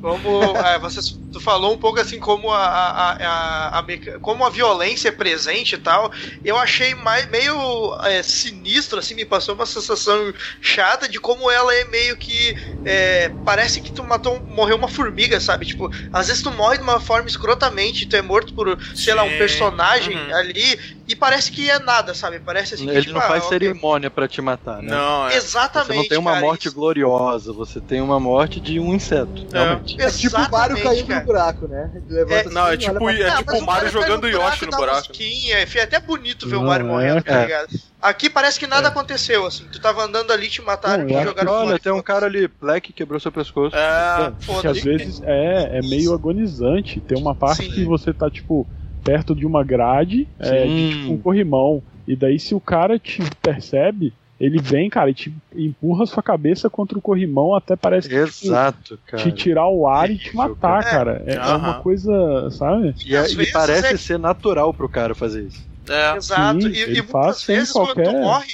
Como 0.00 0.56
é, 0.58 0.78
você 0.78 1.00
tu 1.32 1.40
falou 1.40 1.72
um 1.72 1.78
pouco 1.78 1.98
assim 1.98 2.20
como 2.20 2.50
a, 2.52 2.58
a, 2.62 3.10
a, 3.12 3.78
a 3.78 3.84
como 4.20 4.44
a 4.44 4.50
violência 4.50 5.08
é 5.08 5.12
presente 5.12 5.74
e 5.74 5.78
tal, 5.78 6.12
eu 6.44 6.58
achei 6.58 6.94
mais, 6.94 7.26
meio 7.30 7.56
é, 8.02 8.22
sinistro, 8.22 8.98
assim, 8.98 9.14
me 9.14 9.24
passou 9.24 9.54
uma 9.54 9.64
sensação 9.66 10.32
chata 10.60 11.08
de 11.08 11.18
como 11.18 11.50
ela 11.50 11.74
é 11.74 11.84
meio 11.86 12.16
que 12.18 12.54
é, 12.84 13.32
parece 13.42 13.80
que 13.80 13.90
tu 13.90 14.04
matou, 14.04 14.44
morreu 14.46 14.76
uma 14.76 14.88
formiga, 14.88 15.40
sabe? 15.40 15.64
Tipo, 15.64 15.90
às 16.12 16.26
vezes 16.28 16.42
tu 16.42 16.50
morre 16.52 16.76
de 16.76 16.82
uma 16.82 17.00
forma 17.00 17.26
escrotamente, 17.26 18.04
tu 18.06 18.14
é 18.14 18.20
morto 18.20 18.52
por, 18.52 18.78
sei 18.94 19.14
lá, 19.14 19.22
um 19.22 19.30
Sim. 19.30 19.38
personagem 19.38 20.14
Uhum. 20.18 20.36
ali 20.36 20.78
e 21.06 21.14
parece 21.14 21.50
que 21.52 21.68
é 21.70 21.78
nada, 21.78 22.14
sabe? 22.14 22.38
Parece 22.38 22.74
assim 22.74 22.84
que, 22.86 22.90
Ele 22.92 23.02
tipo, 23.02 23.14
não 23.14 23.20
ah, 23.20 23.28
faz 23.28 23.44
ok. 23.44 23.58
cerimônia 23.58 24.10
pra 24.10 24.26
te 24.26 24.40
matar, 24.40 24.82
né? 24.82 24.88
Não, 24.90 25.28
é. 25.28 25.36
Exatamente. 25.36 25.88
Você 25.88 25.94
não 25.98 26.08
tem 26.08 26.18
uma 26.18 26.32
cara, 26.32 26.46
morte 26.46 26.66
isso- 26.68 26.74
gloriosa, 26.74 27.52
você 27.52 27.80
tem 27.80 28.00
uma 28.00 28.18
morte 28.18 28.58
de 28.60 28.80
um 28.80 28.94
inseto, 28.94 29.46
realmente. 29.52 30.00
É 30.00 30.10
tipo 30.10 30.36
o 30.36 30.50
Mario 30.50 30.82
caindo 30.82 31.06
cara. 31.06 31.20
no 31.20 31.26
buraco, 31.26 31.68
né? 31.68 31.90
Levanta 32.08 32.50
Não, 32.50 32.68
é 32.68 32.76
tipo, 32.76 32.94
pra- 32.94 33.12
é 33.14 33.28
Ah, 33.28 33.36
tipo 33.36 33.56
o 33.56 33.66
Mario 33.66 33.90
jogando 33.90 34.28
Yoshi 34.28 34.64
no 34.64 34.70
da 34.70 34.76
buraco. 34.76 35.08
mosquinha, 35.08 35.56
é 35.58 35.82
até 35.82 36.00
bonito 36.00 36.48
ver 36.48 36.56
o 36.56 36.60
Não, 36.60 36.66
Mario 36.68 36.86
é. 36.86 36.88
morrendo, 36.90 37.22
tá 37.22 37.34
É. 37.34 37.42
ligado? 37.42 37.68
Aqui 38.00 38.28
parece 38.28 38.58
que 38.58 38.66
nada 38.66 38.88
aconteceu, 38.88 39.46
assim. 39.46 39.64
Tu 39.72 39.80
tava 39.80 40.02
andando 40.04 40.30
ali, 40.30 40.48
te 40.48 40.60
mataram, 40.60 41.04
Não, 41.04 41.08
te 41.18 41.24
jogaram 41.24 41.52
Olha, 41.52 41.66
fora. 41.68 41.78
tem 41.78 41.92
um 41.92 42.02
cara 42.02 42.26
ali, 42.26 42.48
Black, 42.60 42.92
quebrou 42.92 43.18
seu 43.18 43.32
pescoço. 43.32 43.74
É, 43.74 44.26
É, 44.26 44.30
que 44.38 44.44
foda-se. 44.44 44.66
às 44.68 44.84
vezes 44.84 45.22
é, 45.24 45.78
é 45.78 45.80
meio 45.82 46.12
agonizante. 46.12 47.00
Tem 47.00 47.16
uma 47.18 47.34
parte 47.34 47.64
Sim. 47.64 47.70
que 47.70 47.84
você 47.84 48.12
tá, 48.12 48.28
tipo, 48.30 48.66
perto 49.04 49.34
de 49.34 49.46
uma 49.46 49.62
grade, 49.62 50.26
é, 50.40 50.66
de 50.66 50.90
tipo 50.98 51.12
um 51.12 51.18
corrimão. 51.18 51.82
E 52.08 52.16
daí, 52.16 52.38
se 52.40 52.54
o 52.54 52.60
cara 52.60 52.98
te 52.98 53.20
percebe, 53.42 54.12
ele 54.40 54.60
vem, 54.60 54.90
cara, 54.90 55.10
e 55.10 55.14
te 55.14 55.32
empurra 55.54 56.04
sua 56.06 56.22
cabeça 56.22 56.68
contra 56.68 56.98
o 56.98 57.02
corrimão 57.02 57.54
até 57.54 57.76
parece 57.76 58.08
que 58.08 58.14
tipo, 58.26 58.46
Exato, 58.46 58.98
cara. 59.06 59.22
te 59.22 59.30
tirar 59.32 59.68
o 59.68 59.86
ar 59.86 60.10
e 60.10 60.18
te 60.18 60.34
matar, 60.34 60.82
cara. 60.82 61.20
cara. 61.20 61.24
É, 61.26 61.34
é 61.36 61.54
uma 61.54 61.74
coisa, 61.80 62.50
sabe? 62.50 62.94
E, 63.06 63.14
é- 63.14 63.26
e 63.30 63.52
parece 63.52 63.94
é- 63.94 63.96
ser 63.96 64.18
natural 64.18 64.74
pro 64.74 64.88
cara 64.88 65.14
fazer 65.14 65.44
isso. 65.44 65.62
é. 65.88 66.16
Exato. 66.16 66.62
Sim, 66.62 66.68
e, 66.68 66.80
ele 66.80 66.98
e 66.98 67.02
faz 67.02 67.26
muitas 67.26 67.44
vezes 67.46 67.72
quando 67.72 67.88
tu 67.88 67.94
qualquer- 67.94 68.12
morre, 68.20 68.52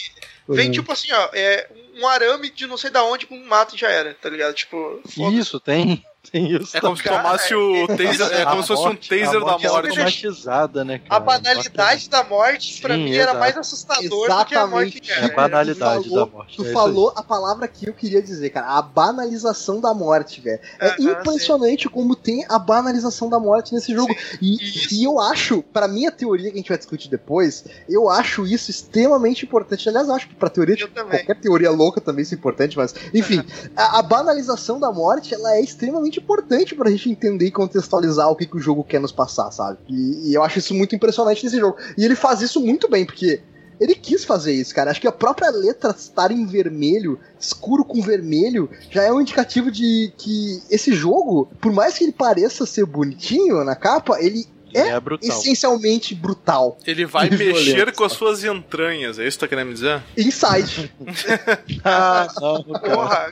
vem 0.48 0.70
tipo 0.70 0.92
assim, 0.92 1.08
ó, 1.12 1.28
é 1.32 1.66
um 2.00 2.06
arame 2.08 2.50
de 2.50 2.66
não 2.66 2.76
sei 2.76 2.90
da 2.90 3.02
onde 3.04 3.26
com 3.26 3.34
um 3.36 3.46
mato 3.48 3.74
e 3.74 3.78
já 3.78 3.88
era, 3.90 4.14
tá 4.14 4.28
ligado? 4.28 4.54
Tipo, 4.54 5.00
foda-se. 5.08 5.38
Isso, 5.38 5.58
tem, 5.60 6.04
tem 6.30 6.50
isso. 6.56 6.76
É 6.76 6.80
como 6.80 6.96
se 6.96 7.02
Cara, 7.02 7.22
tomasse 7.22 7.54
o 7.54 7.86
taser. 7.88 8.32
É 8.32 8.42
A 8.42 8.46
como 8.50 8.62
se 8.62 8.68
fosse 8.68 8.88
um 8.88 8.94
taser 8.96 9.40
da 9.44 9.58
morte 9.58 9.66
é 9.66 10.84
né, 10.84 10.94
A 11.06 11.08
cara? 11.08 11.20
banalidade 11.20 12.08
da 12.10 12.24
morte, 12.24 12.80
pra 12.82 12.94
Sim, 12.94 13.04
mim, 13.04 13.14
era 13.14 13.34
mais 13.34 13.56
assustador 13.56 14.28
do 14.28 14.44
que 14.44 14.54
a 14.54 14.66
morte 14.66 14.98
Exatamente. 14.98 15.00
que 15.00 15.12
É 15.12 15.24
a 15.24 15.34
banalidade 15.34 16.08
falou- 16.08 16.26
da 16.26 16.32
morte. 16.32 16.56
Tu 16.56 16.64
é 16.66 16.72
falou 16.72 17.12
a 17.16 17.22
palavra 17.22 17.66
que 17.68 17.88
eu 17.88 17.94
queria 17.94 18.20
dizer, 18.22 18.50
cara. 18.50 18.66
A 18.66 18.82
banalização 18.82 19.80
da 19.80 19.94
morte, 19.94 20.40
velho. 20.40 20.60
É 20.78 20.88
Aham, 20.88 21.20
impressionante 21.20 21.88
como 21.88 22.14
tem 22.14 22.44
a 22.48 22.58
banalização 22.58 23.28
da 23.30 23.38
morte 23.38 23.72
nesse 23.74 23.94
jogo. 23.94 24.14
E, 24.42 24.56
e 24.92 25.04
eu 25.04 25.18
acho, 25.20 25.62
pra 25.62 25.88
minha 25.88 26.10
teoria 26.12 26.50
que 26.50 26.54
a 26.54 26.58
gente 26.58 26.68
vai 26.68 26.78
discutir 26.78 27.08
depois, 27.08 27.64
eu 27.88 28.08
acho 28.08 28.46
isso 28.46 28.70
extremamente 28.70 29.44
importante. 29.44 29.88
Aliás, 29.88 30.08
eu 30.08 30.14
acho 30.14 30.28
que 30.28 30.34
pra 30.34 30.48
teoria, 30.50 30.76
tipo, 30.76 30.92
qualquer 30.94 31.40
teoria 31.40 31.70
louca 31.70 32.00
também 32.00 32.22
isso 32.22 32.34
é 32.34 32.36
importante, 32.36 32.76
mas, 32.76 32.94
enfim, 33.14 33.42
a, 33.76 33.98
a 33.98 34.02
banalização 34.02 34.78
da 34.78 34.92
morte, 34.92 35.34
ela 35.34 35.54
é 35.56 35.60
extremamente 35.60 36.09
importante 36.18 36.74
pra 36.74 36.90
gente 36.90 37.08
entender 37.10 37.46
e 37.46 37.50
contextualizar 37.50 38.28
o 38.30 38.34
que, 38.36 38.46
que 38.46 38.56
o 38.56 38.60
jogo 38.60 38.82
quer 38.82 39.00
nos 39.00 39.12
passar, 39.12 39.50
sabe? 39.50 39.78
E, 39.88 40.30
e 40.30 40.34
eu 40.34 40.42
acho 40.42 40.58
isso 40.58 40.74
muito 40.74 40.94
impressionante 40.96 41.44
nesse 41.44 41.58
jogo. 41.60 41.76
E 41.96 42.04
ele 42.04 42.16
faz 42.16 42.40
isso 42.40 42.58
muito 42.60 42.88
bem, 42.88 43.04
porque 43.04 43.40
ele 43.80 43.94
quis 43.94 44.24
fazer 44.24 44.52
isso, 44.52 44.74
cara. 44.74 44.90
Acho 44.90 45.00
que 45.00 45.08
a 45.08 45.12
própria 45.12 45.50
letra 45.50 45.90
estar 45.90 46.30
em 46.30 46.44
vermelho, 46.46 47.18
escuro 47.38 47.84
com 47.84 48.02
vermelho, 48.02 48.68
já 48.90 49.02
é 49.04 49.12
um 49.12 49.20
indicativo 49.20 49.70
de 49.70 50.12
que 50.18 50.62
esse 50.70 50.92
jogo, 50.92 51.48
por 51.60 51.72
mais 51.72 51.96
que 51.96 52.04
ele 52.04 52.12
pareça 52.12 52.66
ser 52.66 52.84
bonitinho 52.84 53.64
na 53.64 53.74
capa, 53.76 54.18
ele 54.20 54.44
é 54.72 54.88
É 54.90 55.00
brutal. 55.00 55.28
essencialmente 55.28 56.14
brutal. 56.14 56.78
Ele 56.86 57.04
vai 57.04 57.28
mexer 57.30 57.74
violento. 57.74 57.96
com 57.96 58.04
as 58.04 58.12
suas 58.12 58.44
entranhas, 58.44 59.18
é 59.18 59.26
isso 59.26 59.36
que 59.38 59.40
tá 59.44 59.48
querendo 59.48 59.68
me 59.68 59.74
dizer? 59.74 60.00
Inside. 60.16 60.92
Ah, 61.82 62.28
não. 62.40 62.62
Porra, 62.62 63.30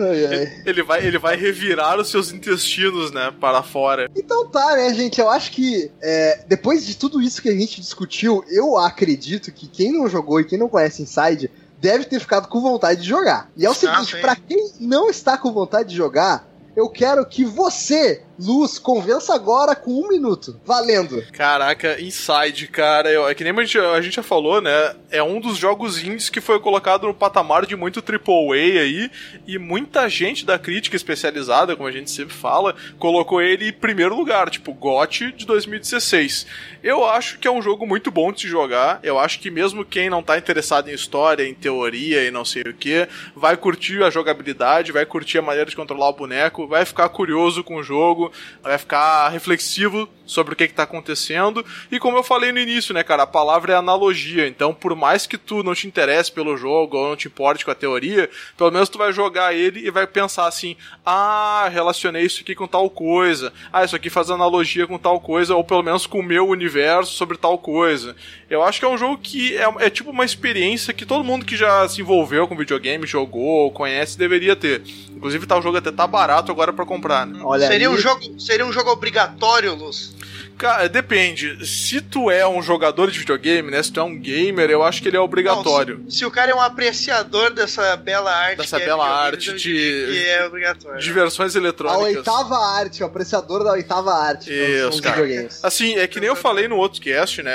Ai, 0.00 0.26
ai. 0.26 0.62
Ele 0.66 0.82
vai, 0.82 1.06
ele 1.06 1.18
vai 1.18 1.36
revirar 1.36 1.98
os 1.98 2.10
seus 2.10 2.30
intestinos, 2.32 3.10
né, 3.12 3.32
para 3.40 3.62
fora. 3.62 4.10
Então 4.16 4.46
tá, 4.48 4.76
né, 4.76 4.92
gente? 4.94 5.20
Eu 5.20 5.30
acho 5.30 5.50
que 5.52 5.90
é, 6.02 6.44
depois 6.46 6.84
de 6.86 6.96
tudo 6.96 7.20
isso 7.20 7.40
que 7.40 7.48
a 7.48 7.54
gente 7.56 7.80
discutiu, 7.80 8.44
eu 8.48 8.76
acredito 8.76 9.50
que 9.52 9.66
quem 9.66 9.92
não 9.92 10.08
jogou 10.08 10.40
e 10.40 10.44
quem 10.44 10.58
não 10.58 10.68
conhece 10.68 11.02
Inside 11.02 11.50
deve 11.80 12.04
ter 12.04 12.20
ficado 12.20 12.48
com 12.48 12.60
vontade 12.60 13.02
de 13.02 13.08
jogar. 13.08 13.50
E 13.56 13.64
é 13.66 13.68
o 13.68 13.72
Ah, 13.72 13.74
seguinte, 13.74 14.12
sim. 14.16 14.20
pra 14.20 14.36
quem 14.36 14.70
não 14.80 15.08
está 15.10 15.36
com 15.36 15.52
vontade 15.52 15.88
de 15.88 15.96
jogar, 15.96 16.46
eu 16.76 16.88
quero 16.88 17.26
que 17.26 17.44
você, 17.44 18.22
Luz, 18.44 18.78
convença 18.78 19.34
agora 19.34 19.74
com 19.76 19.92
um 19.92 20.08
minuto. 20.08 20.60
Valendo. 20.64 21.22
Caraca, 21.32 22.00
Inside, 22.00 22.66
cara, 22.68 23.08
eu- 23.10 23.28
é 23.28 23.34
que 23.34 23.44
nem 23.44 23.52
a 23.52 23.64
gente, 23.64 23.78
a 23.78 24.00
gente 24.00 24.16
já 24.16 24.22
falou, 24.22 24.60
né? 24.60 24.96
É 25.10 25.22
um 25.22 25.38
dos 25.40 25.56
jogos 25.56 26.02
indies 26.02 26.28
que 26.28 26.40
foi 26.40 26.58
colocado 26.58 27.06
no 27.06 27.14
patamar 27.14 27.64
de 27.66 27.76
muito 27.76 28.02
AAA 28.02 28.80
aí, 28.80 29.10
e 29.46 29.58
muita 29.58 30.08
gente 30.08 30.44
da 30.44 30.58
crítica 30.58 30.96
especializada, 30.96 31.76
como 31.76 31.88
a 31.88 31.92
gente 31.92 32.10
sempre 32.10 32.34
fala, 32.34 32.74
colocou 32.98 33.40
ele 33.40 33.68
em 33.68 33.72
primeiro 33.72 34.16
lugar, 34.16 34.50
tipo 34.50 34.72
GOT 34.72 35.32
de 35.32 35.46
2016. 35.46 36.46
Eu 36.82 37.04
acho 37.06 37.38
que 37.38 37.46
é 37.46 37.50
um 37.50 37.62
jogo 37.62 37.86
muito 37.86 38.10
bom 38.10 38.32
de 38.32 38.40
se 38.40 38.48
jogar. 38.48 38.98
Eu 39.02 39.18
acho 39.18 39.38
que 39.38 39.50
mesmo 39.50 39.84
quem 39.84 40.10
não 40.10 40.22
tá 40.22 40.36
interessado 40.36 40.88
em 40.88 40.94
história, 40.94 41.46
em 41.46 41.54
teoria 41.54 42.24
e 42.26 42.30
não 42.30 42.44
sei 42.44 42.62
o 42.62 42.74
que, 42.74 43.06
vai 43.36 43.56
curtir 43.56 44.02
a 44.02 44.10
jogabilidade, 44.10 44.90
vai 44.90 45.06
curtir 45.06 45.38
a 45.38 45.42
maneira 45.42 45.70
de 45.70 45.76
controlar 45.76 46.08
o 46.08 46.12
boneco, 46.14 46.66
vai 46.66 46.84
ficar 46.84 47.08
curioso 47.10 47.62
com 47.62 47.76
o 47.76 47.82
jogo, 47.82 48.31
vai 48.62 48.78
ficar 48.78 49.28
reflexivo 49.28 50.08
sobre 50.32 50.54
o 50.54 50.56
que, 50.56 50.68
que 50.68 50.74
tá 50.74 50.82
acontecendo. 50.82 51.64
E 51.90 51.98
como 51.98 52.16
eu 52.16 52.22
falei 52.22 52.52
no 52.52 52.58
início, 52.58 52.94
né, 52.94 53.02
cara, 53.02 53.22
a 53.22 53.26
palavra 53.26 53.72
é 53.72 53.76
analogia. 53.76 54.46
Então, 54.46 54.74
por 54.74 54.96
mais 54.96 55.26
que 55.26 55.38
tu 55.38 55.62
não 55.62 55.74
te 55.74 55.86
interesse 55.86 56.32
pelo 56.32 56.56
jogo 56.56 56.96
ou 56.96 57.10
não 57.10 57.16
te 57.16 57.28
importe 57.28 57.64
com 57.64 57.70
a 57.70 57.74
teoria, 57.74 58.28
pelo 58.56 58.70
menos 58.70 58.88
tu 58.88 58.98
vai 58.98 59.12
jogar 59.12 59.54
ele 59.54 59.86
e 59.86 59.90
vai 59.90 60.06
pensar 60.06 60.46
assim: 60.46 60.76
ah, 61.04 61.68
relacionei 61.70 62.24
isso 62.24 62.40
aqui 62.40 62.54
com 62.54 62.66
tal 62.66 62.88
coisa. 62.90 63.52
Ah, 63.72 63.84
isso 63.84 63.96
aqui 63.96 64.10
faz 64.10 64.30
analogia 64.30 64.86
com 64.86 64.98
tal 64.98 65.20
coisa, 65.20 65.54
ou 65.54 65.64
pelo 65.64 65.82
menos 65.82 66.06
com 66.06 66.20
o 66.20 66.22
meu 66.22 66.48
universo 66.48 67.12
sobre 67.12 67.36
tal 67.36 67.58
coisa. 67.58 68.16
Eu 68.48 68.62
acho 68.62 68.78
que 68.78 68.84
é 68.84 68.88
um 68.88 68.98
jogo 68.98 69.18
que 69.18 69.56
é, 69.56 69.66
é 69.80 69.90
tipo 69.90 70.10
uma 70.10 70.24
experiência 70.24 70.92
que 70.92 71.06
todo 71.06 71.24
mundo 71.24 71.44
que 71.44 71.56
já 71.56 71.88
se 71.88 72.00
envolveu 72.00 72.46
com 72.46 72.56
videogame, 72.56 73.06
jogou, 73.06 73.70
conhece, 73.70 74.18
deveria 74.18 74.56
ter. 74.56 74.82
Inclusive, 75.10 75.46
tá, 75.46 75.58
o 75.58 75.62
jogo 75.62 75.78
até 75.78 75.90
tá 75.90 76.06
barato 76.06 76.50
agora 76.50 76.72
pra 76.72 76.84
comprar, 76.84 77.26
né? 77.26 77.40
Olha 77.42 77.66
seria, 77.66 77.88
aí. 77.88 77.94
um 77.94 77.98
jogo, 77.98 78.40
seria 78.40 78.66
um 78.66 78.72
jogo 78.72 78.90
obrigatório, 78.90 79.74
Luz? 79.74 80.14
Cara, 80.58 80.88
depende. 80.88 81.66
Se 81.66 82.00
tu 82.00 82.30
é 82.30 82.46
um 82.46 82.62
jogador 82.62 83.10
de 83.10 83.18
videogame, 83.18 83.70
né? 83.70 83.82
Se 83.82 83.92
tu 83.92 83.98
é 83.98 84.02
um 84.02 84.16
gamer, 84.16 84.70
eu 84.70 84.82
acho 84.82 85.02
que 85.02 85.08
ele 85.08 85.16
é 85.16 85.20
obrigatório. 85.20 85.98
Não, 86.04 86.10
se, 86.10 86.18
se 86.18 86.24
o 86.26 86.30
cara 86.30 86.52
é 86.52 86.54
um 86.54 86.60
apreciador 86.60 87.50
dessa 87.52 87.96
bela 87.96 88.30
arte, 88.32 88.58
Dessa 88.58 88.76
que 88.76 88.82
é 88.82 88.86
bela 88.86 89.04
videogame, 89.04 89.26
arte 89.36 89.48
eu 89.50 89.56
de- 89.56 90.24
é 90.28 90.46
obrigatório. 90.46 91.00
Diversões 91.00 91.56
A 91.56 91.58
eletrônicas. 91.58 92.16
oitava 92.16 92.56
arte, 92.56 93.02
o 93.02 93.06
apreciador 93.06 93.64
da 93.64 93.72
oitava 93.72 94.12
arte. 94.14 94.46
que 94.46 94.52
Isso, 94.54 94.80
são 94.80 94.88
os 94.90 95.00
cara. 95.00 95.22
videogames. 95.22 95.64
Assim, 95.64 95.96
é 95.96 96.06
que 96.06 96.20
nem 96.20 96.28
eu 96.28 96.36
falei 96.36 96.68
no 96.68 96.76
outro 96.76 97.00
cast, 97.00 97.42
né? 97.42 97.52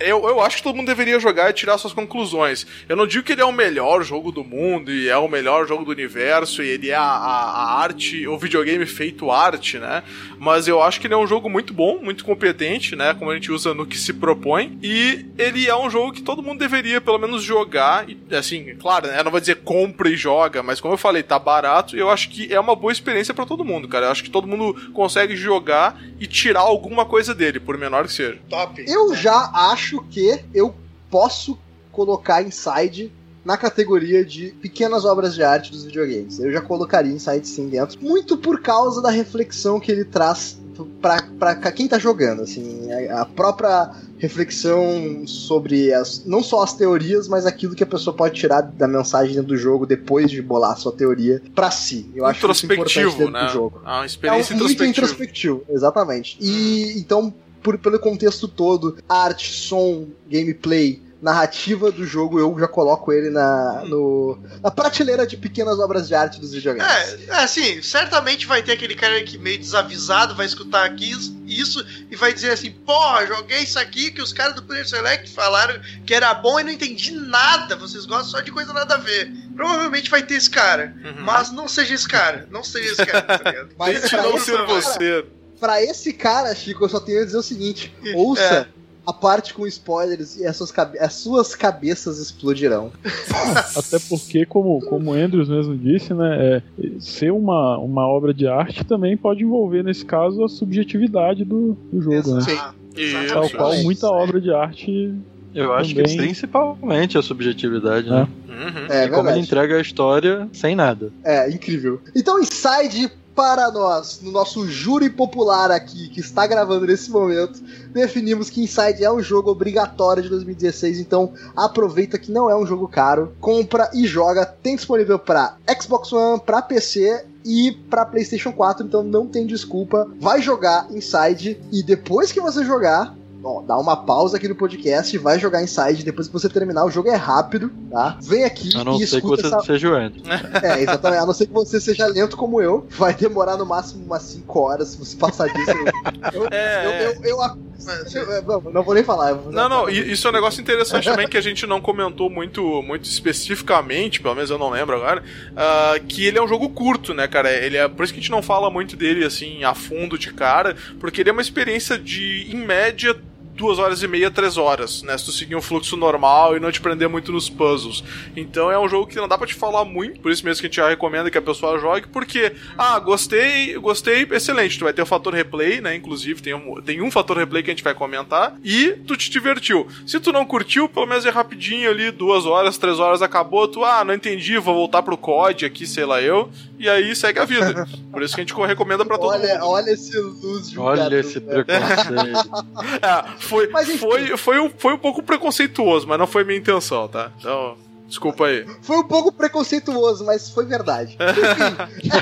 eu, 0.00 0.26
eu 0.28 0.40
acho 0.40 0.56
que 0.56 0.62
todo 0.62 0.74
mundo 0.76 0.86
deveria 0.86 1.18
jogar 1.20 1.50
e 1.50 1.52
tirar 1.52 1.78
suas 1.78 1.92
conclusões. 1.92 2.66
Eu 2.88 2.96
não 2.96 3.06
digo 3.06 3.24
que 3.24 3.32
ele 3.32 3.40
é 3.42 3.44
o 3.44 3.52
melhor 3.52 4.02
jogo 4.02 4.30
do 4.32 4.42
mundo 4.44 4.90
e 4.90 5.08
é 5.08 5.16
o 5.16 5.28
melhor 5.28 5.66
jogo 5.66 5.84
do 5.84 5.90
universo 5.90 6.62
e 6.62 6.68
ele 6.68 6.90
é 6.90 6.94
a, 6.94 7.02
a- 7.02 7.50
a 7.50 7.80
arte, 7.80 8.26
o 8.26 8.38
videogame 8.38 8.84
feito 8.86 9.30
arte, 9.30 9.78
né? 9.78 10.02
Mas 10.38 10.66
eu 10.68 10.82
acho 10.82 11.00
que 11.00 11.06
ele 11.06 11.14
é 11.14 11.16
um 11.16 11.26
jogo 11.26 11.48
muito 11.48 11.63
bom, 11.72 12.00
muito 12.02 12.24
competente, 12.24 12.96
né? 12.96 13.14
Como 13.14 13.30
a 13.30 13.34
gente 13.34 13.50
usa 13.50 13.72
no 13.72 13.86
que 13.86 13.98
se 13.98 14.12
propõe. 14.12 14.78
E 14.82 15.26
ele 15.38 15.66
é 15.66 15.76
um 15.76 15.88
jogo 15.88 16.12
que 16.12 16.22
todo 16.22 16.42
mundo 16.42 16.58
deveria 16.58 17.00
pelo 17.00 17.18
menos 17.18 17.42
jogar. 17.42 18.08
E, 18.08 18.18
assim, 18.34 18.74
claro, 18.76 19.06
né? 19.06 19.18
Eu 19.18 19.24
não 19.24 19.30
vou 19.30 19.40
dizer 19.40 19.62
compra 19.62 20.08
e 20.08 20.16
joga, 20.16 20.62
mas 20.62 20.80
como 20.80 20.94
eu 20.94 20.98
falei, 20.98 21.22
tá 21.22 21.38
barato. 21.38 21.96
E 21.96 21.98
eu 21.98 22.10
acho 22.10 22.28
que 22.28 22.52
é 22.52 22.60
uma 22.60 22.76
boa 22.76 22.92
experiência 22.92 23.32
pra 23.32 23.46
todo 23.46 23.64
mundo, 23.64 23.88
cara. 23.88 24.06
Eu 24.06 24.10
acho 24.10 24.24
que 24.24 24.30
todo 24.30 24.48
mundo 24.48 24.92
consegue 24.92 25.36
jogar 25.36 26.00
e 26.18 26.26
tirar 26.26 26.60
alguma 26.60 27.04
coisa 27.06 27.34
dele, 27.34 27.60
por 27.60 27.78
menor 27.78 28.06
que 28.06 28.12
seja. 28.12 28.38
Top. 28.48 28.84
Eu 28.86 29.14
já 29.14 29.50
acho 29.54 30.02
que 30.10 30.40
eu 30.52 30.74
posso 31.10 31.58
colocar 31.92 32.42
Inside 32.42 33.12
na 33.44 33.56
categoria 33.56 34.24
de 34.24 34.48
pequenas 34.60 35.04
obras 35.04 35.34
de 35.34 35.42
arte 35.42 35.70
dos 35.70 35.84
videogames. 35.84 36.40
Eu 36.40 36.50
já 36.50 36.60
colocaria 36.60 37.12
Inside 37.12 37.46
sim 37.46 37.68
dentro, 37.68 37.98
muito 38.00 38.38
por 38.38 38.60
causa 38.60 39.02
da 39.02 39.10
reflexão 39.10 39.78
que 39.78 39.92
ele 39.92 40.04
traz 40.04 40.58
pra, 41.00 41.22
pra 41.38 41.72
quem 41.72 41.86
tá 41.86 41.98
jogando, 41.98 42.42
assim, 42.42 42.90
a, 43.10 43.24
própria 43.24 43.92
reflexão 44.18 45.26
sobre 45.26 45.92
as, 45.92 46.24
não 46.24 46.42
só 46.42 46.62
as 46.62 46.74
teorias, 46.74 47.28
mas 47.28 47.46
aquilo 47.46 47.74
que 47.74 47.82
a 47.82 47.86
pessoa 47.86 48.16
pode 48.16 48.34
tirar 48.34 48.62
da 48.62 48.88
mensagem 48.88 49.40
do 49.42 49.56
jogo 49.56 49.86
depois 49.86 50.30
de 50.30 50.40
bolar 50.42 50.72
a 50.72 50.76
sua 50.76 50.92
teoria 50.92 51.40
pra 51.54 51.70
si. 51.70 52.10
Eu 52.14 52.24
acho 52.24 52.50
isso 52.50 52.66
importante 52.66 53.30
né? 53.30 53.44
do 53.44 53.52
jogo. 53.52 53.80
Ah, 53.84 53.98
uma 53.98 54.04
É 54.04 54.06
experiência 54.06 54.56
um, 54.56 54.58
muito 54.58 54.84
introspectivo, 54.84 55.62
exatamente. 55.68 56.36
E 56.40 56.98
então, 56.98 57.32
por, 57.62 57.78
pelo 57.78 57.98
contexto 57.98 58.48
todo, 58.48 58.96
arte, 59.08 59.52
som, 59.52 60.06
gameplay, 60.28 61.00
narrativa 61.24 61.90
do 61.90 62.04
jogo, 62.06 62.38
eu 62.38 62.54
já 62.60 62.68
coloco 62.68 63.10
ele 63.10 63.30
na, 63.30 63.82
no, 63.86 64.38
na 64.62 64.70
prateleira 64.70 65.26
de 65.26 65.38
pequenas 65.38 65.78
obras 65.78 66.06
de 66.06 66.14
arte 66.14 66.38
dos 66.38 66.52
videogames. 66.52 66.86
É, 66.86 67.24
é, 67.28 67.36
assim, 67.36 67.80
certamente 67.80 68.46
vai 68.46 68.62
ter 68.62 68.72
aquele 68.72 68.94
cara 68.94 69.24
que 69.24 69.38
meio 69.38 69.58
desavisado 69.58 70.34
vai 70.34 70.44
escutar 70.44 70.84
aqui 70.84 71.10
isso 71.46 71.84
e 72.10 72.14
vai 72.14 72.34
dizer 72.34 72.50
assim: 72.50 72.70
Porra, 72.70 73.26
joguei 73.26 73.60
isso 73.60 73.78
aqui 73.78 74.10
que 74.10 74.20
os 74.20 74.34
caras 74.34 74.54
do 74.54 74.62
Player 74.62 74.86
Select 74.86 75.30
falaram 75.30 75.80
que 76.04 76.12
era 76.12 76.34
bom 76.34 76.60
e 76.60 76.64
não 76.64 76.70
entendi 76.70 77.12
nada. 77.12 77.74
Vocês 77.74 78.04
gostam 78.04 78.28
só 78.28 78.40
de 78.40 78.52
coisa 78.52 78.74
nada 78.74 78.96
a 78.96 78.98
ver. 78.98 79.32
Provavelmente 79.56 80.10
vai 80.10 80.22
ter 80.22 80.34
esse 80.34 80.50
cara. 80.50 80.94
Mas 81.20 81.50
não 81.50 81.66
seja 81.66 81.94
esse 81.94 82.06
cara. 82.06 82.46
Não 82.50 82.62
seja 82.62 82.92
esse 82.92 83.06
cara, 83.06 83.22
tá 83.22 83.50
ligado? 83.50 83.70
Mas 83.78 84.12
não 84.12 84.38
ser 84.38 84.62
você. 84.66 85.24
Pra 85.58 85.82
esse 85.82 86.12
cara, 86.12 86.54
Chico, 86.54 86.84
eu 86.84 86.88
só 86.90 87.00
tenho 87.00 87.22
a 87.22 87.24
dizer 87.24 87.38
o 87.38 87.42
seguinte: 87.42 87.94
ouça 88.14 88.68
a 89.06 89.12
parte 89.12 89.52
com 89.54 89.66
spoilers 89.66 90.36
e 90.38 90.46
as 90.46 90.56
suas, 90.56 90.70
cabe- 90.72 90.98
as 90.98 91.12
suas 91.14 91.54
cabeças 91.54 92.18
explodirão. 92.18 92.90
Até 93.76 93.98
porque, 94.08 94.46
como, 94.46 94.80
como 94.86 95.10
o 95.10 95.14
Andrews 95.14 95.48
mesmo 95.48 95.76
disse, 95.76 96.14
né, 96.14 96.56
é, 96.56 96.62
ser 97.00 97.30
uma, 97.32 97.78
uma 97.78 98.06
obra 98.06 98.32
de 98.32 98.46
arte 98.46 98.84
também 98.84 99.16
pode 99.16 99.42
envolver, 99.42 99.82
nesse 99.82 100.04
caso, 100.04 100.42
a 100.44 100.48
subjetividade 100.48 101.44
do, 101.44 101.76
do 101.92 102.00
jogo, 102.00 102.34
né? 102.34 102.40
Sim. 102.42 102.58
Isso. 102.96 103.12
Tal 103.12 103.22
Exatamente. 103.44 103.56
qual 103.56 103.74
muita 103.82 104.06
obra 104.08 104.40
de 104.40 104.52
arte. 104.54 105.14
Eu 105.54 105.72
acho 105.72 105.94
Também. 105.94 106.10
que 106.10 106.16
principalmente 106.16 107.16
a 107.18 107.22
subjetividade, 107.22 108.08
né? 108.10 108.26
Uhum. 108.48 108.86
É 108.92 109.04
E 109.04 109.08
como 109.10 109.28
ele 109.28 109.38
entrega 109.40 109.76
a 109.76 109.80
história 109.80 110.48
sem 110.52 110.74
nada. 110.74 111.12
É, 111.22 111.48
incrível. 111.50 112.00
Então, 112.14 112.40
Inside, 112.40 113.10
para 113.34 113.70
nós, 113.70 114.20
no 114.22 114.30
nosso 114.30 114.66
júri 114.68 115.10
popular 115.10 115.70
aqui, 115.70 116.08
que 116.08 116.20
está 116.20 116.46
gravando 116.46 116.86
nesse 116.86 117.10
momento, 117.10 117.60
definimos 117.92 118.48
que 118.48 118.62
Inside 118.62 119.04
é 119.04 119.10
um 119.10 119.20
jogo 119.20 119.50
obrigatório 119.50 120.22
de 120.22 120.28
2016, 120.28 121.00
então 121.00 121.32
aproveita 121.56 122.18
que 122.18 122.30
não 122.30 122.48
é 122.48 122.56
um 122.56 122.66
jogo 122.66 122.86
caro, 122.86 123.34
compra 123.40 123.90
e 123.92 124.06
joga. 124.06 124.46
Tem 124.46 124.76
disponível 124.76 125.18
para 125.18 125.56
Xbox 125.80 126.12
One, 126.12 126.40
para 126.40 126.62
PC 126.62 127.24
e 127.44 127.72
para 127.90 128.06
PlayStation 128.06 128.52
4, 128.52 128.86
então 128.86 129.02
não 129.02 129.26
tem 129.26 129.46
desculpa. 129.46 130.08
Vai 130.18 130.40
jogar 130.40 130.86
Inside 130.90 131.60
e 131.72 131.82
depois 131.82 132.32
que 132.32 132.40
você 132.40 132.64
jogar, 132.64 133.14
Ó, 133.44 133.60
dá 133.62 133.76
uma 133.76 133.94
pausa 133.96 134.38
aqui 134.38 134.48
no 134.48 134.54
podcast, 134.54 135.16
vai 135.18 135.38
jogar 135.38 135.62
Inside, 135.62 136.02
depois 136.02 136.26
que 136.28 136.32
você 136.32 136.48
terminar, 136.48 136.84
o 136.86 136.90
jogo 136.90 137.10
é 137.10 137.14
rápido, 137.16 137.70
tá? 137.90 138.16
Vem 138.22 138.42
aqui 138.44 138.70
A 138.74 138.82
não 138.82 138.94
e 138.96 139.06
ser 139.06 139.20
que 139.20 139.26
escuta 139.26 139.42
você 139.42 139.54
essa... 139.54 139.60
seja 139.66 139.90
o 139.90 139.94
Andrew. 139.94 140.22
É, 140.62 140.80
exatamente. 140.82 141.22
A 141.22 141.26
não 141.26 141.34
ser 141.34 141.46
que 141.46 141.52
você 141.52 141.78
seja 141.80 142.06
lento 142.06 142.36
como 142.36 142.62
eu, 142.62 142.86
vai 142.90 143.12
demorar 143.14 143.56
no 143.58 143.66
máximo 143.66 144.04
umas 144.04 144.22
5 144.22 144.58
horas 144.58 144.88
se 144.88 144.96
você 144.98 145.16
passar 145.16 145.46
disso. 145.48 145.70
Eu, 146.32 146.42
eu, 146.44 146.48
É, 146.50 146.86
eu, 146.86 146.90
é. 146.90 147.06
eu, 147.06 147.12
eu- 147.12 147.20
eu- 147.26 148.32
eu- 148.32 148.42
não, 148.62 148.72
não 148.72 148.82
vou 148.82 148.94
nem 148.94 149.04
falar. 149.04 149.34
vou- 149.34 149.52
Não, 149.52 149.68
não, 149.68 149.90
e- 149.90 150.12
isso 150.12 150.26
é 150.26 150.30
um 150.30 150.32
negócio 150.32 150.60
interessante 150.60 151.04
também 151.04 151.28
que 151.28 151.36
a 151.36 151.40
gente 151.40 151.66
não 151.66 151.80
comentou 151.82 152.30
muito, 152.30 152.82
muito 152.82 153.04
especificamente, 153.04 154.20
pelo 154.22 154.34
menos 154.34 154.48
eu 154.50 154.58
não 154.58 154.70
lembro 154.70 154.96
agora, 154.96 155.22
ah, 155.54 155.94
que 156.08 156.24
ele 156.26 156.38
é 156.38 156.42
um 156.42 156.48
jogo 156.48 156.68
curto, 156.70 157.12
né, 157.12 157.28
cara? 157.28 157.50
Ele 157.52 157.76
é, 157.76 157.86
por 157.88 158.04
isso 158.04 158.12
que 158.14 158.20
a 158.20 158.22
gente 158.22 158.30
não 158.30 158.40
fala 158.42 158.70
muito 158.70 158.96
dele 158.96 159.24
assim 159.24 159.64
a 159.64 159.74
fundo 159.74 160.18
de 160.18 160.32
cara, 160.32 160.74
porque 160.98 161.20
ele 161.20 161.28
é 161.30 161.32
uma 161.32 161.42
experiência 161.42 161.98
de, 161.98 162.48
em 162.50 162.56
média, 162.56 163.14
duas 163.54 163.78
horas 163.78 164.02
e 164.02 164.08
meia, 164.08 164.30
três 164.30 164.56
horas, 164.56 165.02
né? 165.02 165.16
Se 165.16 165.24
tu 165.24 165.32
seguir 165.32 165.56
um 165.56 165.62
fluxo 165.62 165.96
normal 165.96 166.56
e 166.56 166.60
não 166.60 166.70
te 166.70 166.80
prender 166.80 167.08
muito 167.08 167.32
nos 167.32 167.48
puzzles. 167.48 168.02
Então 168.36 168.70
é 168.70 168.78
um 168.78 168.88
jogo 168.88 169.06
que 169.06 169.16
não 169.16 169.28
dá 169.28 169.38
pra 169.38 169.46
te 169.46 169.54
falar 169.54 169.84
muito, 169.84 170.20
por 170.20 170.30
isso 170.30 170.44
mesmo 170.44 170.60
que 170.60 170.66
a 170.66 170.68
gente 170.68 170.76
já 170.76 170.88
recomenda 170.88 171.30
que 171.30 171.38
a 171.38 171.42
pessoa 171.42 171.78
jogue, 171.78 172.08
porque, 172.08 172.52
ah, 172.76 172.98
gostei, 172.98 173.74
gostei, 173.74 174.26
excelente. 174.30 174.78
Tu 174.78 174.84
vai 174.84 174.92
ter 174.92 175.02
o 175.02 175.06
fator 175.06 175.32
replay, 175.34 175.80
né? 175.80 175.94
Inclusive, 175.94 176.42
tem 176.42 176.54
um, 176.54 176.80
tem 176.82 177.00
um 177.00 177.10
fator 177.10 177.36
replay 177.36 177.62
que 177.62 177.70
a 177.70 177.74
gente 177.74 177.84
vai 177.84 177.94
comentar, 177.94 178.56
e 178.64 178.92
tu 179.06 179.16
te 179.16 179.30
divertiu. 179.30 179.86
Se 180.06 180.18
tu 180.20 180.32
não 180.32 180.44
curtiu, 180.44 180.88
pelo 180.88 181.06
menos 181.06 181.24
é 181.24 181.30
rapidinho 181.30 181.90
ali, 181.90 182.10
duas 182.10 182.46
horas, 182.46 182.78
três 182.78 182.98
horas 182.98 183.22
acabou, 183.22 183.68
tu, 183.68 183.84
ah, 183.84 184.04
não 184.04 184.14
entendi, 184.14 184.58
vou 184.58 184.74
voltar 184.74 185.02
pro 185.02 185.16
COD 185.16 185.64
aqui, 185.64 185.86
sei 185.86 186.04
lá 186.04 186.20
eu, 186.20 186.50
e 186.84 186.88
aí 186.88 187.16
segue 187.16 187.38
a 187.38 187.46
vida. 187.46 187.88
Por 188.12 188.22
isso 188.22 188.34
que 188.34 188.42
a 188.42 188.44
gente 188.44 188.54
recomenda 188.54 189.06
pra 189.06 189.16
todo 189.16 189.30
Olha, 189.30 189.54
mundo. 189.54 189.66
olha 189.68 189.90
esse 189.90 190.14
luz 190.18 190.68
de 190.70 190.78
Olha 190.78 191.18
esse 191.18 191.40
preconceito. 191.40 192.64
É, 193.00 193.38
foi, 193.38 193.68
Mas 193.68 193.90
foi, 193.96 194.36
foi, 194.36 194.60
um, 194.60 194.70
foi 194.70 194.92
um 194.92 194.98
pouco 194.98 195.22
preconceituoso, 195.22 196.06
mas 196.06 196.18
não 196.18 196.26
foi 196.26 196.44
minha 196.44 196.58
intenção, 196.58 197.08
tá? 197.08 197.32
Então, 197.38 197.76
desculpa 198.06 198.46
aí. 198.46 198.66
Foi 198.82 198.98
um 198.98 199.04
pouco 199.04 199.32
preconceituoso, 199.32 200.24
mas 200.26 200.50
foi 200.50 200.66
verdade. 200.66 201.16
Enfim, 201.18 202.12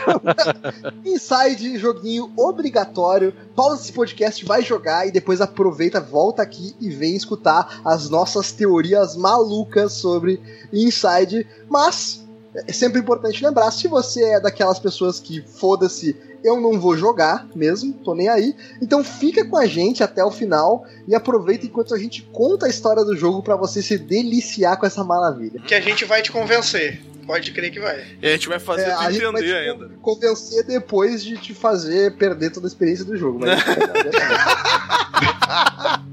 Inside, 1.13 1.79
joguinho 1.79 2.33
obrigatório. 2.37 3.35
Pausa 3.57 3.83
esse 3.83 3.93
podcast, 3.93 4.45
vai 4.45 4.63
jogar 4.63 5.07
e 5.07 5.11
depois 5.11 5.41
aproveita, 5.41 6.01
volta 6.01 6.41
aqui 6.43 6.75
e 6.81 6.89
vem 6.91 7.17
escutar 7.17 7.81
as 7.85 8.09
nossas 8.09 8.53
teorias 8.53 9.17
malucas 9.17 9.93
sobre 9.95 10.41
Inside. 10.73 11.47
Mas 11.69 12.22
é 12.55 12.73
sempre 12.73 13.01
importante 13.01 13.43
lembrar, 13.43 13.71
se 13.71 13.89
você 13.89 14.23
é 14.25 14.41
daquelas 14.41 14.79
pessoas 14.79 15.19
que 15.19 15.43
foda-se, 15.43 16.17
eu 16.45 16.61
não 16.61 16.79
vou 16.79 16.97
jogar 16.97 17.47
mesmo, 17.55 17.95
tô 17.95 18.15
nem 18.15 18.29
aí. 18.29 18.55
Então 18.81 19.03
fica 19.03 19.45
com 19.45 19.57
a 19.57 19.67
gente 19.67 20.03
até 20.03 20.25
o 20.25 20.31
final 20.31 20.85
e 21.09 21.15
aproveita 21.15 21.67
enquanto 21.67 21.95
a 21.95 21.99
gente 21.99 22.23
conta 22.33 22.67
a 22.67 22.69
história 22.69 23.05
do 23.05 23.17
jogo 23.17 23.43
pra 23.43 23.57
você 23.57 23.83
se 23.83 23.97
deliciar 23.97 24.77
com 24.77 24.87
essa 24.87 25.03
maravilha. 25.03 25.61
Que 25.61 25.75
a 25.75 25.81
gente 25.81 26.05
vai 26.05 26.21
te 26.21 26.31
convencer. 26.31 27.01
Pode 27.27 27.53
crer 27.53 27.71
que 27.71 27.79
vai. 27.79 28.05
E 28.21 28.27
a 28.27 28.33
gente 28.33 28.49
vai 28.49 28.59
fazer 28.59 28.83
É, 28.83 28.95
tu 28.97 29.11
gente 29.13 29.21
vai 29.23 29.31
entender 29.31 29.47
te 29.47 29.55
ainda. 29.71 29.89
convencer 30.03 30.65
depois 30.65 31.23
de 31.23 31.39
te 31.39 31.55
fazer 31.55 32.17
perder 32.17 32.51
toda 32.51 32.67
a 32.67 32.69
experiência 32.69 33.05
do 33.05 33.17
jogo. 33.17 33.39
Mas... 33.39 33.63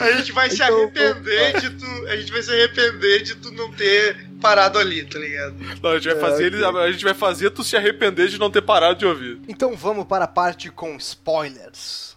A 0.00 0.12
gente 0.12 0.32
vai 0.32 0.50
se 0.50 0.62
Então, 0.62 0.76
arrepender 0.82 1.60
de 1.60 1.70
tu. 1.70 1.86
A 2.08 2.16
gente 2.16 2.32
vai 2.32 2.42
se 2.42 2.50
arrepender 2.50 3.22
de 3.22 3.34
tu 3.36 3.52
não 3.52 3.70
ter 3.72 4.29
parado 4.40 4.78
ali, 4.78 5.04
tá 5.04 5.18
ligado? 5.18 5.54
Não, 5.82 5.90
a 5.90 5.94
gente 5.98 6.08
vai 6.14 6.16
É, 6.16 6.20
fazer 6.20 6.44
ele, 6.46 6.64
a 6.64 6.90
gente 6.92 7.04
vai 7.04 7.14
fazer 7.14 7.50
tu 7.50 7.62
se 7.62 7.76
arrepender 7.76 8.28
de 8.28 8.38
não 8.38 8.50
ter 8.50 8.62
parado 8.62 8.98
de 8.98 9.06
ouvir. 9.06 9.40
Então 9.48 9.76
vamos 9.76 10.06
para 10.06 10.24
a 10.24 10.28
parte 10.28 10.70
com 10.70 10.96
spoilers. 10.96 12.16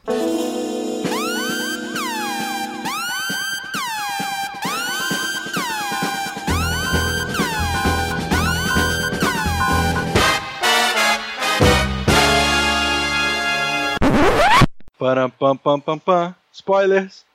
Param, 14.98 15.30
pam, 15.30 15.56
pam, 15.58 15.80
pam, 15.80 16.00
pam. 16.00 16.36
Spoilers. 16.52 17.26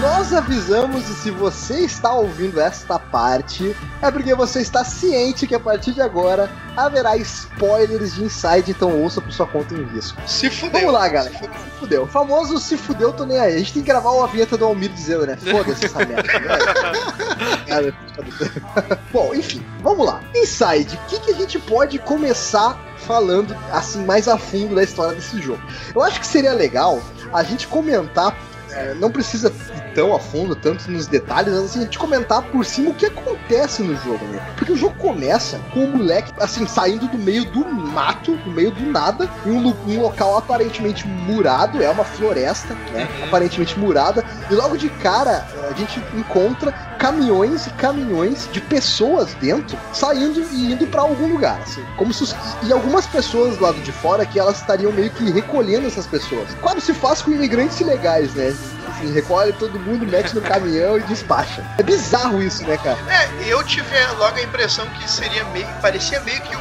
Nós 0.00 0.32
avisamos 0.32 1.10
e 1.10 1.14
se 1.14 1.30
você 1.30 1.80
está 1.80 2.14
ouvindo 2.14 2.58
esta 2.58 2.98
parte, 2.98 3.76
é 4.00 4.10
porque 4.10 4.34
você 4.34 4.62
está 4.62 4.82
ciente 4.82 5.46
que 5.46 5.54
a 5.54 5.60
partir 5.60 5.92
de 5.92 6.00
agora 6.00 6.50
haverá 6.74 7.18
spoilers 7.18 8.14
de 8.14 8.24
Inside, 8.24 8.70
então 8.70 8.98
ouça 8.98 9.20
por 9.20 9.30
sua 9.30 9.46
conta 9.46 9.74
em 9.74 9.84
risco. 9.84 10.18
Se 10.26 10.48
fudeu. 10.48 10.80
Vamos 10.80 10.94
lá, 10.94 11.06
galera. 11.06 11.36
Se 11.36 11.48
fudeu. 11.78 12.04
O 12.04 12.06
famoso 12.06 12.58
se 12.58 12.78
fudeu, 12.78 13.12
tô 13.12 13.26
nem 13.26 13.38
aí. 13.38 13.56
A 13.56 13.58
gente 13.58 13.74
tem 13.74 13.82
que 13.82 13.88
gravar 13.88 14.10
uma 14.12 14.26
vinheta 14.26 14.56
do 14.56 14.64
Almir 14.64 14.90
dizendo, 14.90 15.26
né? 15.26 15.36
Foda-se 15.36 15.84
essa 15.84 15.98
merda. 15.98 16.22
É, 17.70 17.92
foda-se. 18.14 18.98
Bom, 19.12 19.32
enfim, 19.34 19.64
vamos 19.80 20.04
lá. 20.04 20.20
Inside, 20.34 20.96
o 20.96 21.08
que, 21.08 21.20
que 21.20 21.30
a 21.30 21.34
gente 21.34 21.58
pode 21.60 21.98
começar 22.00 22.76
falando 22.96 23.56
assim 23.70 24.04
mais 24.04 24.26
a 24.26 24.36
fundo 24.36 24.74
da 24.74 24.82
história 24.82 25.14
desse 25.14 25.40
jogo? 25.40 25.62
Eu 25.94 26.02
acho 26.02 26.18
que 26.18 26.26
seria 26.26 26.52
legal 26.52 27.00
a 27.32 27.42
gente 27.42 27.68
comentar. 27.68 28.36
É, 28.72 28.94
não 28.94 29.10
precisa 29.10 29.48
ir 29.48 29.94
tão 29.94 30.14
a 30.14 30.20
fundo, 30.20 30.54
tanto 30.54 30.90
nos 30.90 31.06
detalhes, 31.06 31.52
mas 31.52 31.64
assim, 31.64 31.80
a 31.80 31.82
gente 31.82 31.98
comentar 31.98 32.42
por 32.42 32.64
cima 32.64 32.90
o 32.90 32.94
que 32.94 33.06
acontece 33.06 33.82
no 33.82 33.96
jogo, 33.96 34.24
né? 34.26 34.40
Porque 34.56 34.72
o 34.72 34.76
jogo 34.76 34.94
começa 34.96 35.58
com 35.72 35.84
o 35.84 35.96
moleque, 35.96 36.32
assim, 36.38 36.66
saindo 36.66 37.08
do 37.08 37.18
meio 37.18 37.44
do 37.44 37.64
mato, 37.66 38.36
do 38.36 38.50
meio 38.50 38.70
do 38.70 38.84
nada, 38.86 39.28
em 39.44 39.50
um, 39.50 39.74
um 39.86 40.00
local 40.00 40.38
aparentemente 40.38 41.06
murado, 41.06 41.82
é 41.82 41.90
uma 41.90 42.04
floresta, 42.04 42.74
né? 42.92 43.08
Aparentemente 43.26 43.78
murada, 43.78 44.24
e 44.50 44.54
logo 44.54 44.76
de 44.76 44.88
cara 44.88 45.46
a 45.68 45.74
gente 45.74 46.02
encontra 46.14 46.72
caminhões 47.00 47.66
e 47.66 47.70
caminhões 47.70 48.46
de 48.52 48.60
pessoas 48.60 49.32
dentro, 49.40 49.76
saindo 49.90 50.46
e 50.52 50.72
indo 50.72 50.86
pra 50.86 51.00
algum 51.00 51.32
lugar, 51.32 51.58
assim. 51.62 51.82
Como 51.96 52.12
se 52.12 52.22
os- 52.24 52.36
e 52.62 52.70
algumas 52.70 53.06
pessoas 53.06 53.56
do 53.56 53.62
lado 53.64 53.80
de 53.80 53.90
fora 53.90 54.26
que 54.26 54.38
elas 54.38 54.58
estariam 54.58 54.92
meio 54.92 55.10
que 55.10 55.30
recolhendo 55.30 55.86
essas 55.86 56.06
pessoas. 56.06 56.48
Como 56.60 56.78
se 56.78 56.92
faz 56.92 57.22
com 57.22 57.30
imigrantes 57.30 57.80
ilegais, 57.80 58.34
né? 58.34 58.54
Assim, 58.90 59.10
recolhe 59.14 59.50
todo 59.54 59.78
mundo, 59.80 60.06
mete 60.06 60.34
no 60.34 60.42
caminhão 60.42 60.98
e 60.98 61.00
despacha. 61.04 61.64
É 61.78 61.82
bizarro 61.82 62.42
isso, 62.42 62.62
né, 62.64 62.76
cara? 62.76 62.98
É, 63.08 63.48
eu 63.50 63.64
tive 63.64 63.86
logo 64.18 64.36
a 64.36 64.42
impressão 64.42 64.86
que 64.90 65.10
seria 65.10 65.42
meio. 65.46 65.66
Parecia 65.80 66.20
meio 66.20 66.40
que 66.42 66.54
um- 66.54 66.60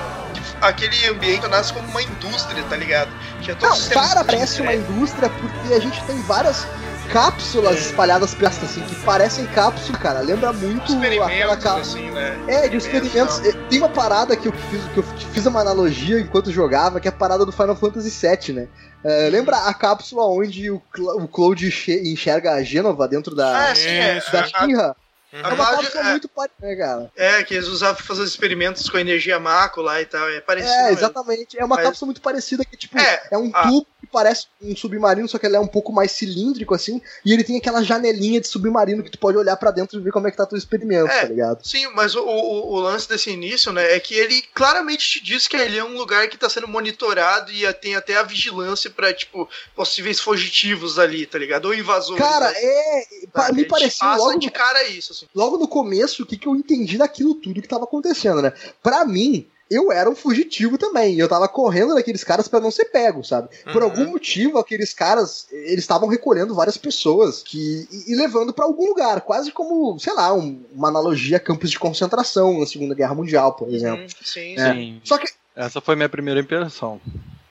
aquele 0.61 1.05
ambiente 1.07 1.45
nasce 1.49 1.73
como 1.73 1.85
uma 1.89 2.01
indústria, 2.01 2.63
tá 2.69 2.77
ligado? 2.77 3.09
Tinha 3.41 3.57
todos 3.57 3.89
Não, 3.89 3.93
para, 4.01 4.23
parece 4.23 4.61
uma 4.61 4.73
entrega. 4.73 4.93
indústria 4.93 5.29
porque 5.29 5.73
a 5.73 5.79
gente 5.81 6.01
tem 6.05 6.21
várias 6.21 6.65
cápsulas 7.12 7.80
espalhadas 7.80 8.34
pela 8.34 8.49
assim, 8.66 8.82
que 8.82 8.95
parecem 9.03 9.45
cápsula, 9.47 9.97
cara. 9.97 10.20
Lembra 10.22 10.53
muito 10.53 10.93
aquela 11.24 11.57
cápsula. 11.57 11.82
assim, 11.82 12.12
né? 12.12 12.38
É, 12.47 12.68
de 12.68 12.78
experimentos. 12.78 13.39
É, 13.45 13.51
Tem 13.70 13.80
uma 13.80 13.89
parada 13.89 14.36
que 14.38 14.47
eu 14.47 14.53
fiz, 14.53 14.82
que 14.93 14.99
eu 14.99 15.03
fiz 15.03 15.45
uma 15.45 15.62
analogia 15.62 16.20
enquanto 16.20 16.51
jogava, 16.51 16.99
que 16.99 17.07
é 17.07 17.10
a 17.10 17.14
parada 17.14 17.45
do 17.45 17.51
Final 17.51 17.76
Fantasy 17.76 18.10
VII, 18.10 18.53
né? 18.55 18.68
É, 19.03 19.30
lembra 19.30 19.57
a 19.57 19.74
cápsula 19.74 20.26
onde 20.28 20.70
o, 20.70 20.80
Cla- 20.91 21.16
o 21.16 21.28
Cloud 21.28 21.66
enxerga 21.89 22.53
a 22.53 22.64
Gênova 22.64 23.07
dentro 23.07 23.34
da, 23.34 23.70
Ah, 23.70 23.76
sim, 23.76 23.88
é. 23.88 24.22
Da 24.32 24.43
Shinra? 24.45 24.95
a 25.32 25.38
É 25.49 25.53
uma 25.53 25.66
cápsula 25.66 26.01
é, 26.03 26.12
muito 26.12 26.28
parecida, 26.28 26.68
né, 26.68 26.76
cara? 26.76 27.12
é, 27.16 27.43
que 27.43 27.53
eles 27.53 27.68
usavam 27.68 27.95
pra 27.95 28.03
fazer 28.05 28.22
os 28.24 28.30
experimentos 28.30 28.89
com 28.89 28.97
energia 28.97 29.39
lá 29.82 30.01
e 30.01 30.05
tal. 30.05 30.28
É 30.30 30.41
parecido. 30.41 30.74
É, 30.74 30.91
exatamente. 30.91 31.57
É 31.60 31.64
uma 31.64 31.76
Mas- 31.76 31.86
cápsula 31.86 32.07
muito 32.07 32.20
parecida 32.22 32.66
que, 32.66 32.76
tipo, 32.76 32.97
É, 32.99 33.22
é, 33.32 33.38
um 33.38 33.51
a- 33.53 33.62
tubo 33.64 33.88
parece 34.12 34.47
um 34.62 34.76
submarino, 34.76 35.28
só 35.28 35.38
que 35.38 35.45
ele 35.45 35.55
é 35.55 35.60
um 35.60 35.68
pouco 35.68 35.91
mais 35.91 36.12
cilíndrico, 36.12 36.74
assim, 36.74 37.01
e 37.26 37.34
ele 37.34 37.43
tem 37.43 37.57
aquela 37.57 37.84
janelinha 37.84 38.41
de 38.41 38.47
submarino 38.47 39.03
que 39.03 39.12
tu 39.12 39.20
pode 39.20 39.38
olhar 39.38 39.55
pra 39.57 39.72
dentro 39.72 39.99
e 39.99 40.03
ver 40.03 40.12
como 40.12 40.28
é 40.28 40.32
que 40.32 40.38
tá 40.38 40.45
teu 40.45 40.57
experimento, 40.57 41.12
É. 41.12 41.22
tá 41.22 41.28
ligado? 41.28 41.66
Sim, 41.66 41.88
mas 41.95 42.16
o, 42.16 42.22
o, 42.22 42.74
o 42.74 42.80
lance 42.80 43.07
desse 43.07 43.30
início, 43.30 43.72
né, 43.72 43.95
é 43.95 43.99
que 43.99 44.14
ele 44.14 44.41
claramente 44.53 45.10
te 45.10 45.24
diz 45.24 45.47
que 45.47 45.55
ele 45.55 45.78
é 45.78 45.84
um 45.84 45.97
lugar 45.97 46.28
que 46.28 46.38
tá 46.38 46.49
sendo 46.49 46.68
monitorado 46.68 47.51
e 47.51 47.72
tem 47.74 47.95
até 47.95 48.18
a 48.18 48.24
vigilância 48.24 48.89
pra, 48.89 49.14
tipo, 49.14 49.47
possíveis 49.76 50.20
fugitivos 50.20 50.99
ali, 50.99 51.26
tá 51.26 51.38
ligado? 51.38 51.66
Ou 51.66 51.74
invasores. 51.74 52.24
Cara, 52.24 52.51
né, 52.51 52.60
é. 52.60 53.51
me 53.53 53.66
pareceu 53.66 54.07
logo 54.07 54.39
de 54.39 54.47
no 54.47 54.51
cara 54.51 54.88
isso, 54.88 55.14
assim. 55.14 55.28
logo 55.34 55.57
no 55.57 55.68
começo 55.68 56.24
o 56.24 56.26
que, 56.26 56.38
que 56.38 56.47
eu 56.47 56.55
entendi 56.55 56.97
daquilo 56.97 57.36
tudo 57.36 57.62
que 57.62 57.68
tava 57.68 57.84
acontecendo, 57.84 58.41
né? 58.41 58.53
Pra 58.82 59.05
mim, 59.05 59.47
eu 59.70 59.91
era 59.91 60.09
um 60.09 60.15
fugitivo 60.15 60.78
também. 60.78 61.15
e 61.15 61.20
Eu 61.20 61.28
tava 61.30 61.47
correndo 61.47 61.93
daqueles 61.95 62.24
caras 62.24 62.47
pra 62.47 62.59
não 62.59 62.72
ser 62.72 62.86
pego, 62.86 63.24
sabe? 63.24 63.49
Por 63.72 63.82
Uhum. 63.84 63.89
algum 63.89 64.05
motivo, 64.11 64.57
aqueles 64.57 64.93
caras, 64.93 65.47
eles 65.51 65.80
estavam 65.80 66.07
recolhendo 66.07 66.55
várias 66.55 66.78
pessoas 66.78 67.43
que 67.43 67.88
e, 67.91 68.11
e 68.11 68.15
levando 68.15 68.53
pra 68.53 68.65
algum 68.65 68.88
lugar, 68.88 69.22
quase 69.22 69.51
como, 69.51 69.97
sei 69.99 70.13
lá, 70.13 70.34
um- 70.34 70.63
uma 70.74 70.88
analogia 70.89 71.38
a 71.38 71.39
campos 71.39 71.70
de 71.70 71.78
concentração 71.80 72.59
na 72.59 72.65
Segunda 72.65 72.95
Guerra 72.95 73.13
Mundial, 73.15 73.53
por 73.53 73.70
exemplo. 73.74 74.03
Hum, 74.03 74.07
sim, 74.24 74.55
É. 74.57 74.74
Sim. 74.74 75.01
Só 75.03 75.17
que 75.17 75.28
Essa 75.55 75.82
foi 75.82 75.95
minha 75.95 76.07
primeira 76.09 76.39
impressão. 76.39 77.01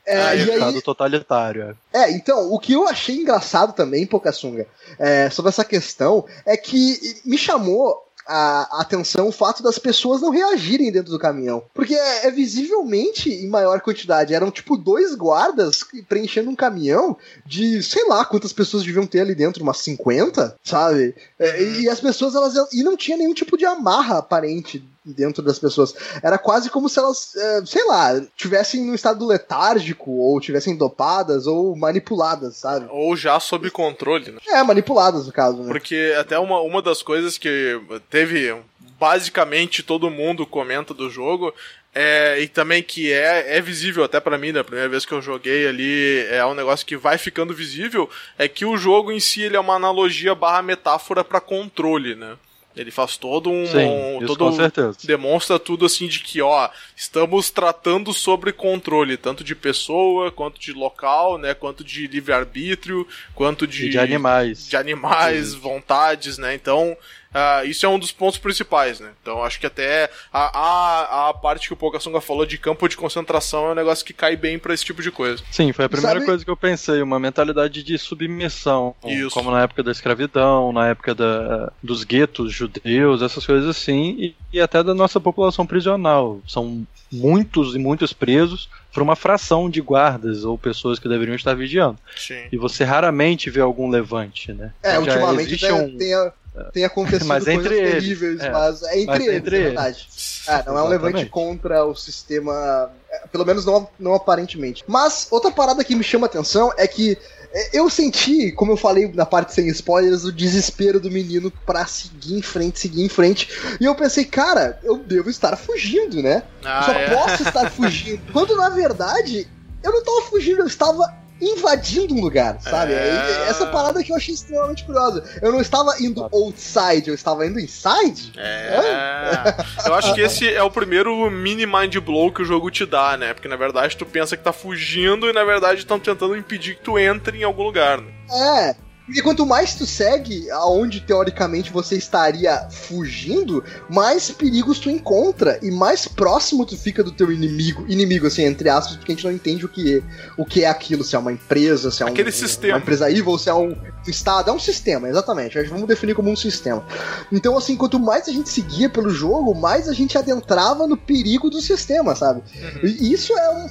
é, 0.06 0.18
Ah, 0.18 0.34
e 0.34 0.40
aí, 0.40 0.48
Estado 0.54 0.80
totalitário. 0.82 1.76
é. 1.92 2.04
É, 2.04 2.10
então, 2.12 2.50
o 2.50 2.58
que 2.58 2.72
eu 2.72 2.88
achei 2.88 3.16
engraçado 3.16 3.74
também, 3.74 4.06
Pocassunga, 4.06 4.66
é, 4.98 5.28
sobre 5.28 5.50
essa 5.50 5.64
questão, 5.64 6.24
é 6.46 6.56
que 6.56 7.20
me 7.26 7.36
chamou 7.36 8.07
a 8.28 8.82
atenção 8.82 9.28
o 9.28 9.32
fato 9.32 9.62
das 9.62 9.78
pessoas 9.78 10.20
não 10.20 10.30
reagirem 10.30 10.92
dentro 10.92 11.10
do 11.10 11.18
caminhão. 11.18 11.62
Porque 11.72 11.94
é, 11.94 12.26
é 12.26 12.30
visivelmente 12.30 13.30
em 13.30 13.48
maior 13.48 13.80
quantidade. 13.80 14.34
Eram 14.34 14.50
tipo 14.50 14.76
dois 14.76 15.14
guardas 15.14 15.84
preenchendo 16.08 16.50
um 16.50 16.54
caminhão 16.54 17.16
de 17.46 17.82
sei 17.82 18.06
lá 18.06 18.24
quantas 18.24 18.52
pessoas 18.52 18.84
deviam 18.84 19.06
ter 19.06 19.20
ali 19.20 19.34
dentro, 19.34 19.62
umas 19.62 19.78
50, 19.78 20.56
sabe? 20.62 21.14
É, 21.38 21.62
e 21.80 21.88
as 21.88 22.00
pessoas, 22.00 22.34
elas. 22.34 22.54
E 22.72 22.82
não 22.82 22.96
tinha 22.96 23.16
nenhum 23.16 23.34
tipo 23.34 23.56
de 23.56 23.64
amarra 23.64 24.18
aparente 24.18 24.84
dentro 25.14 25.42
das 25.42 25.58
pessoas. 25.58 25.94
Era 26.22 26.38
quase 26.38 26.70
como 26.70 26.88
se 26.88 26.98
elas, 26.98 27.34
é, 27.36 27.66
sei 27.66 27.84
lá, 27.86 28.20
tivessem 28.36 28.84
no 28.84 28.94
estado 28.94 29.26
letárgico, 29.26 30.10
ou 30.10 30.40
tivessem 30.40 30.76
dopadas, 30.76 31.46
ou 31.46 31.76
manipuladas, 31.76 32.56
sabe? 32.56 32.86
Ou 32.90 33.16
já 33.16 33.38
sob 33.40 33.70
controle, 33.70 34.32
né? 34.32 34.38
É, 34.48 34.62
manipuladas 34.62 35.26
no 35.26 35.32
caso, 35.32 35.62
né? 35.62 35.68
Porque 35.68 36.14
até 36.18 36.38
uma, 36.38 36.60
uma 36.60 36.82
das 36.82 37.02
coisas 37.02 37.38
que 37.38 37.80
teve 38.10 38.54
basicamente 38.98 39.82
todo 39.82 40.10
mundo 40.10 40.44
comenta 40.44 40.92
do 40.92 41.08
jogo 41.08 41.54
é, 41.94 42.40
e 42.40 42.48
também 42.48 42.82
que 42.82 43.12
é, 43.12 43.56
é 43.56 43.60
visível 43.60 44.04
até 44.04 44.20
pra 44.20 44.38
mim, 44.38 44.52
da 44.52 44.62
primeira 44.62 44.88
vez 44.88 45.06
que 45.06 45.12
eu 45.12 45.22
joguei 45.22 45.66
ali, 45.66 46.26
é 46.30 46.44
um 46.44 46.54
negócio 46.54 46.86
que 46.86 46.96
vai 46.96 47.16
ficando 47.16 47.54
visível, 47.54 48.08
é 48.36 48.46
que 48.46 48.64
o 48.64 48.76
jogo 48.76 49.10
em 49.10 49.18
si 49.18 49.42
ele 49.42 49.56
é 49.56 49.60
uma 49.60 49.74
analogia 49.74 50.34
barra 50.34 50.62
metáfora 50.62 51.24
pra 51.24 51.40
controle, 51.40 52.14
né? 52.14 52.36
Ele 52.80 52.90
faz 52.90 53.16
todo 53.16 53.50
um. 53.50 53.66
Sim, 53.66 54.26
todo 54.26 54.38
com 54.38 54.52
certeza. 54.52 54.96
demonstra 55.04 55.58
tudo 55.58 55.84
assim 55.86 56.06
de 56.06 56.20
que, 56.20 56.40
ó, 56.40 56.68
estamos 56.96 57.50
tratando 57.50 58.12
sobre 58.12 58.52
controle, 58.52 59.16
tanto 59.16 59.42
de 59.42 59.54
pessoa, 59.54 60.30
quanto 60.30 60.60
de 60.60 60.72
local, 60.72 61.38
né, 61.38 61.54
quanto 61.54 61.82
de 61.82 62.06
livre-arbítrio, 62.06 63.06
quanto 63.34 63.66
de, 63.66 63.86
E 63.86 63.90
de 63.90 63.98
animais. 63.98 64.68
de 64.68 64.76
animais, 64.76 65.54
vontades, 65.54 66.38
né? 66.38 66.54
Então, 66.54 66.96
ah, 67.32 67.64
isso 67.64 67.84
é 67.84 67.88
um 67.88 67.98
dos 67.98 68.10
pontos 68.10 68.38
principais, 68.38 69.00
né? 69.00 69.10
Então, 69.22 69.42
acho 69.44 69.60
que 69.60 69.66
até 69.66 70.10
a, 70.32 70.58
a, 70.58 71.28
a 71.28 71.34
parte 71.34 71.66
que 71.68 71.72
o 71.74 71.76
Pocassunga 71.76 72.20
falou 72.20 72.46
de 72.46 72.56
campo 72.58 72.88
de 72.88 72.96
concentração 72.96 73.68
é 73.68 73.72
um 73.72 73.74
negócio 73.74 74.04
que 74.04 74.12
cai 74.12 74.36
bem 74.36 74.58
pra 74.58 74.72
esse 74.74 74.84
tipo 74.84 75.02
de 75.02 75.10
coisa. 75.10 75.42
Sim, 75.50 75.72
foi 75.72 75.84
a 75.84 75.88
primeira 75.88 76.14
Sabe- 76.18 76.26
coisa 76.26 76.44
que 76.44 76.50
eu 76.50 76.56
pensei, 76.56 77.02
uma 77.02 77.18
mentalidade 77.20 77.82
de 77.82 77.98
submissão. 77.98 78.94
Isso. 79.04 79.30
Como 79.30 79.50
na 79.50 79.62
época 79.62 79.82
da 79.82 79.90
escravidão, 79.92 80.72
na 80.72 80.88
época 80.88 81.14
da, 81.14 81.72
dos 81.82 82.04
guetos 82.04 82.52
judeus, 82.52 83.22
essas 83.22 83.44
coisas 83.44 83.68
assim, 83.68 84.16
e, 84.18 84.36
e 84.52 84.60
até 84.60 84.82
da 84.82 84.94
nossa 84.94 85.20
população 85.20 85.66
prisional. 85.66 86.40
São 86.46 86.86
muitos 87.12 87.74
e 87.74 87.78
muitos 87.78 88.12
presos 88.12 88.68
por 88.92 89.02
uma 89.02 89.16
fração 89.16 89.68
de 89.70 89.80
guardas 89.80 90.44
ou 90.44 90.58
pessoas 90.58 90.98
que 90.98 91.08
deveriam 91.08 91.34
estar 91.36 91.54
vigiando. 91.54 91.98
Sim. 92.16 92.42
E 92.50 92.56
você 92.56 92.84
raramente 92.84 93.48
vê 93.50 93.60
algum 93.60 93.88
levante, 93.88 94.52
né? 94.52 94.72
É, 94.82 94.92
Já 94.94 95.00
ultimamente 95.00 95.46
existe 95.48 95.66
né, 95.66 95.72
um- 95.72 95.96
tem, 95.96 96.14
a- 96.14 96.32
tem 96.72 96.84
acontecido 96.84 97.26
Mas 97.28 97.44
coisas 97.44 97.64
entre 97.64 97.78
eles, 97.78 97.92
terríveis, 97.92 98.40
é. 98.40 98.50
mas 98.50 98.82
é 98.82 98.98
entre 99.00 99.06
Mas 99.06 99.20
eles, 99.26 99.36
entre 99.36 99.56
é 99.56 99.58
eles. 99.58 99.66
verdade. 99.74 100.08
É, 100.48 100.62
não 100.66 100.78
é 100.78 100.82
um 100.82 100.88
levante 100.88 101.26
contra 101.26 101.84
o 101.84 101.94
sistema, 101.94 102.90
é, 103.10 103.26
pelo 103.28 103.44
menos 103.44 103.64
não, 103.66 103.88
não 103.98 104.14
aparentemente. 104.14 104.82
Mas 104.86 105.26
outra 105.30 105.50
parada 105.50 105.84
que 105.84 105.94
me 105.94 106.02
chama 106.02 106.26
a 106.26 106.28
atenção 106.30 106.72
é 106.76 106.86
que 106.86 107.18
é, 107.52 107.78
eu 107.78 107.88
senti, 107.90 108.52
como 108.52 108.72
eu 108.72 108.76
falei 108.76 109.10
na 109.14 109.24
parte 109.26 109.52
sem 109.54 109.68
spoilers, 109.68 110.24
o 110.24 110.32
desespero 110.32 110.98
do 111.00 111.10
menino 111.10 111.50
pra 111.66 111.86
seguir 111.86 112.34
em 112.38 112.42
frente, 112.42 112.78
seguir 112.78 113.02
em 113.02 113.08
frente. 113.08 113.48
E 113.80 113.84
eu 113.84 113.94
pensei, 113.94 114.24
cara, 114.24 114.78
eu 114.82 114.96
devo 114.98 115.28
estar 115.30 115.56
fugindo, 115.56 116.22
né? 116.22 116.42
Eu 116.62 116.68
Ah, 116.70 116.82
só 116.82 116.92
é. 116.92 117.14
posso 117.14 117.42
estar 117.42 117.70
fugindo. 117.70 118.20
Quando 118.32 118.56
na 118.56 118.68
verdade, 118.70 119.46
eu 119.82 119.92
não 119.92 120.02
tava 120.02 120.22
fugindo, 120.22 120.60
eu 120.60 120.66
estava 120.66 121.12
invadindo 121.40 122.14
um 122.14 122.20
lugar, 122.20 122.60
sabe? 122.60 122.92
É. 122.92 123.46
Essa 123.48 123.66
parada 123.66 124.02
que 124.02 124.12
eu 124.12 124.16
achei 124.16 124.34
extremamente 124.34 124.84
curiosa. 124.84 125.24
Eu 125.40 125.52
não 125.52 125.60
estava 125.60 125.94
indo 126.00 126.22
outside, 126.32 127.08
eu 127.08 127.14
estava 127.14 127.46
indo 127.46 127.60
inside. 127.60 128.32
É. 128.36 129.54
Eu 129.86 129.94
acho 129.94 130.14
que 130.14 130.20
esse 130.20 130.48
é 130.48 130.62
o 130.62 130.70
primeiro 130.70 131.30
mini 131.30 131.66
mind 131.66 131.96
blow 131.98 132.32
que 132.32 132.42
o 132.42 132.44
jogo 132.44 132.70
te 132.70 132.84
dá, 132.84 133.16
né? 133.16 133.34
Porque 133.34 133.48
na 133.48 133.56
verdade 133.56 133.96
tu 133.96 134.04
pensa 134.04 134.36
que 134.36 134.42
tá 134.42 134.52
fugindo 134.52 135.28
e 135.28 135.32
na 135.32 135.44
verdade 135.44 135.80
estão 135.80 135.98
tentando 135.98 136.36
impedir 136.36 136.76
que 136.76 136.82
tu 136.82 136.98
entre 136.98 137.38
em 137.38 137.44
algum 137.44 137.62
lugar, 137.62 138.00
né? 138.00 138.12
É. 138.30 138.87
Porque 139.08 139.22
quanto 139.22 139.46
mais 139.46 139.74
tu 139.74 139.86
segue 139.86 140.50
aonde 140.50 141.00
teoricamente 141.00 141.72
você 141.72 141.96
estaria 141.96 142.68
fugindo, 142.70 143.64
mais 143.88 144.30
perigos 144.30 144.78
tu 144.78 144.90
encontra 144.90 145.58
e 145.62 145.70
mais 145.70 146.06
próximo 146.06 146.66
tu 146.66 146.76
fica 146.76 147.02
do 147.02 147.10
teu 147.10 147.32
inimigo. 147.32 147.86
Inimigo, 147.88 148.26
assim, 148.26 148.42
entre 148.42 148.68
aspas, 148.68 148.98
porque 148.98 149.12
a 149.12 149.14
gente 149.14 149.24
não 149.24 149.32
entende 149.32 149.64
o 149.64 149.68
que 149.68 149.96
é, 149.96 150.02
o 150.36 150.44
que 150.44 150.62
é 150.62 150.68
aquilo, 150.68 151.02
se 151.02 151.16
é 151.16 151.18
uma 151.18 151.32
empresa, 151.32 151.90
se 151.90 152.02
é 152.02 152.06
um, 152.06 152.10
Aquele 152.10 152.30
sistema. 152.30 152.74
uma 152.74 152.80
empresa 152.80 153.10
evil, 153.10 153.38
se 153.38 153.48
é 153.48 153.54
um 153.54 153.74
estado. 154.06 154.50
É 154.50 154.52
um 154.52 154.58
sistema, 154.58 155.08
exatamente. 155.08 155.58
Vamos 155.62 155.88
definir 155.88 156.14
como 156.14 156.30
um 156.30 156.36
sistema. 156.36 156.84
Então, 157.32 157.56
assim, 157.56 157.76
quanto 157.76 157.98
mais 157.98 158.28
a 158.28 158.32
gente 158.32 158.50
seguia 158.50 158.90
pelo 158.90 159.08
jogo, 159.08 159.54
mais 159.54 159.88
a 159.88 159.94
gente 159.94 160.18
adentrava 160.18 160.86
no 160.86 160.98
perigo 160.98 161.48
do 161.48 161.62
sistema, 161.62 162.14
sabe? 162.14 162.42
E 162.82 163.10
isso 163.10 163.32
é 163.32 163.50
um. 163.50 163.68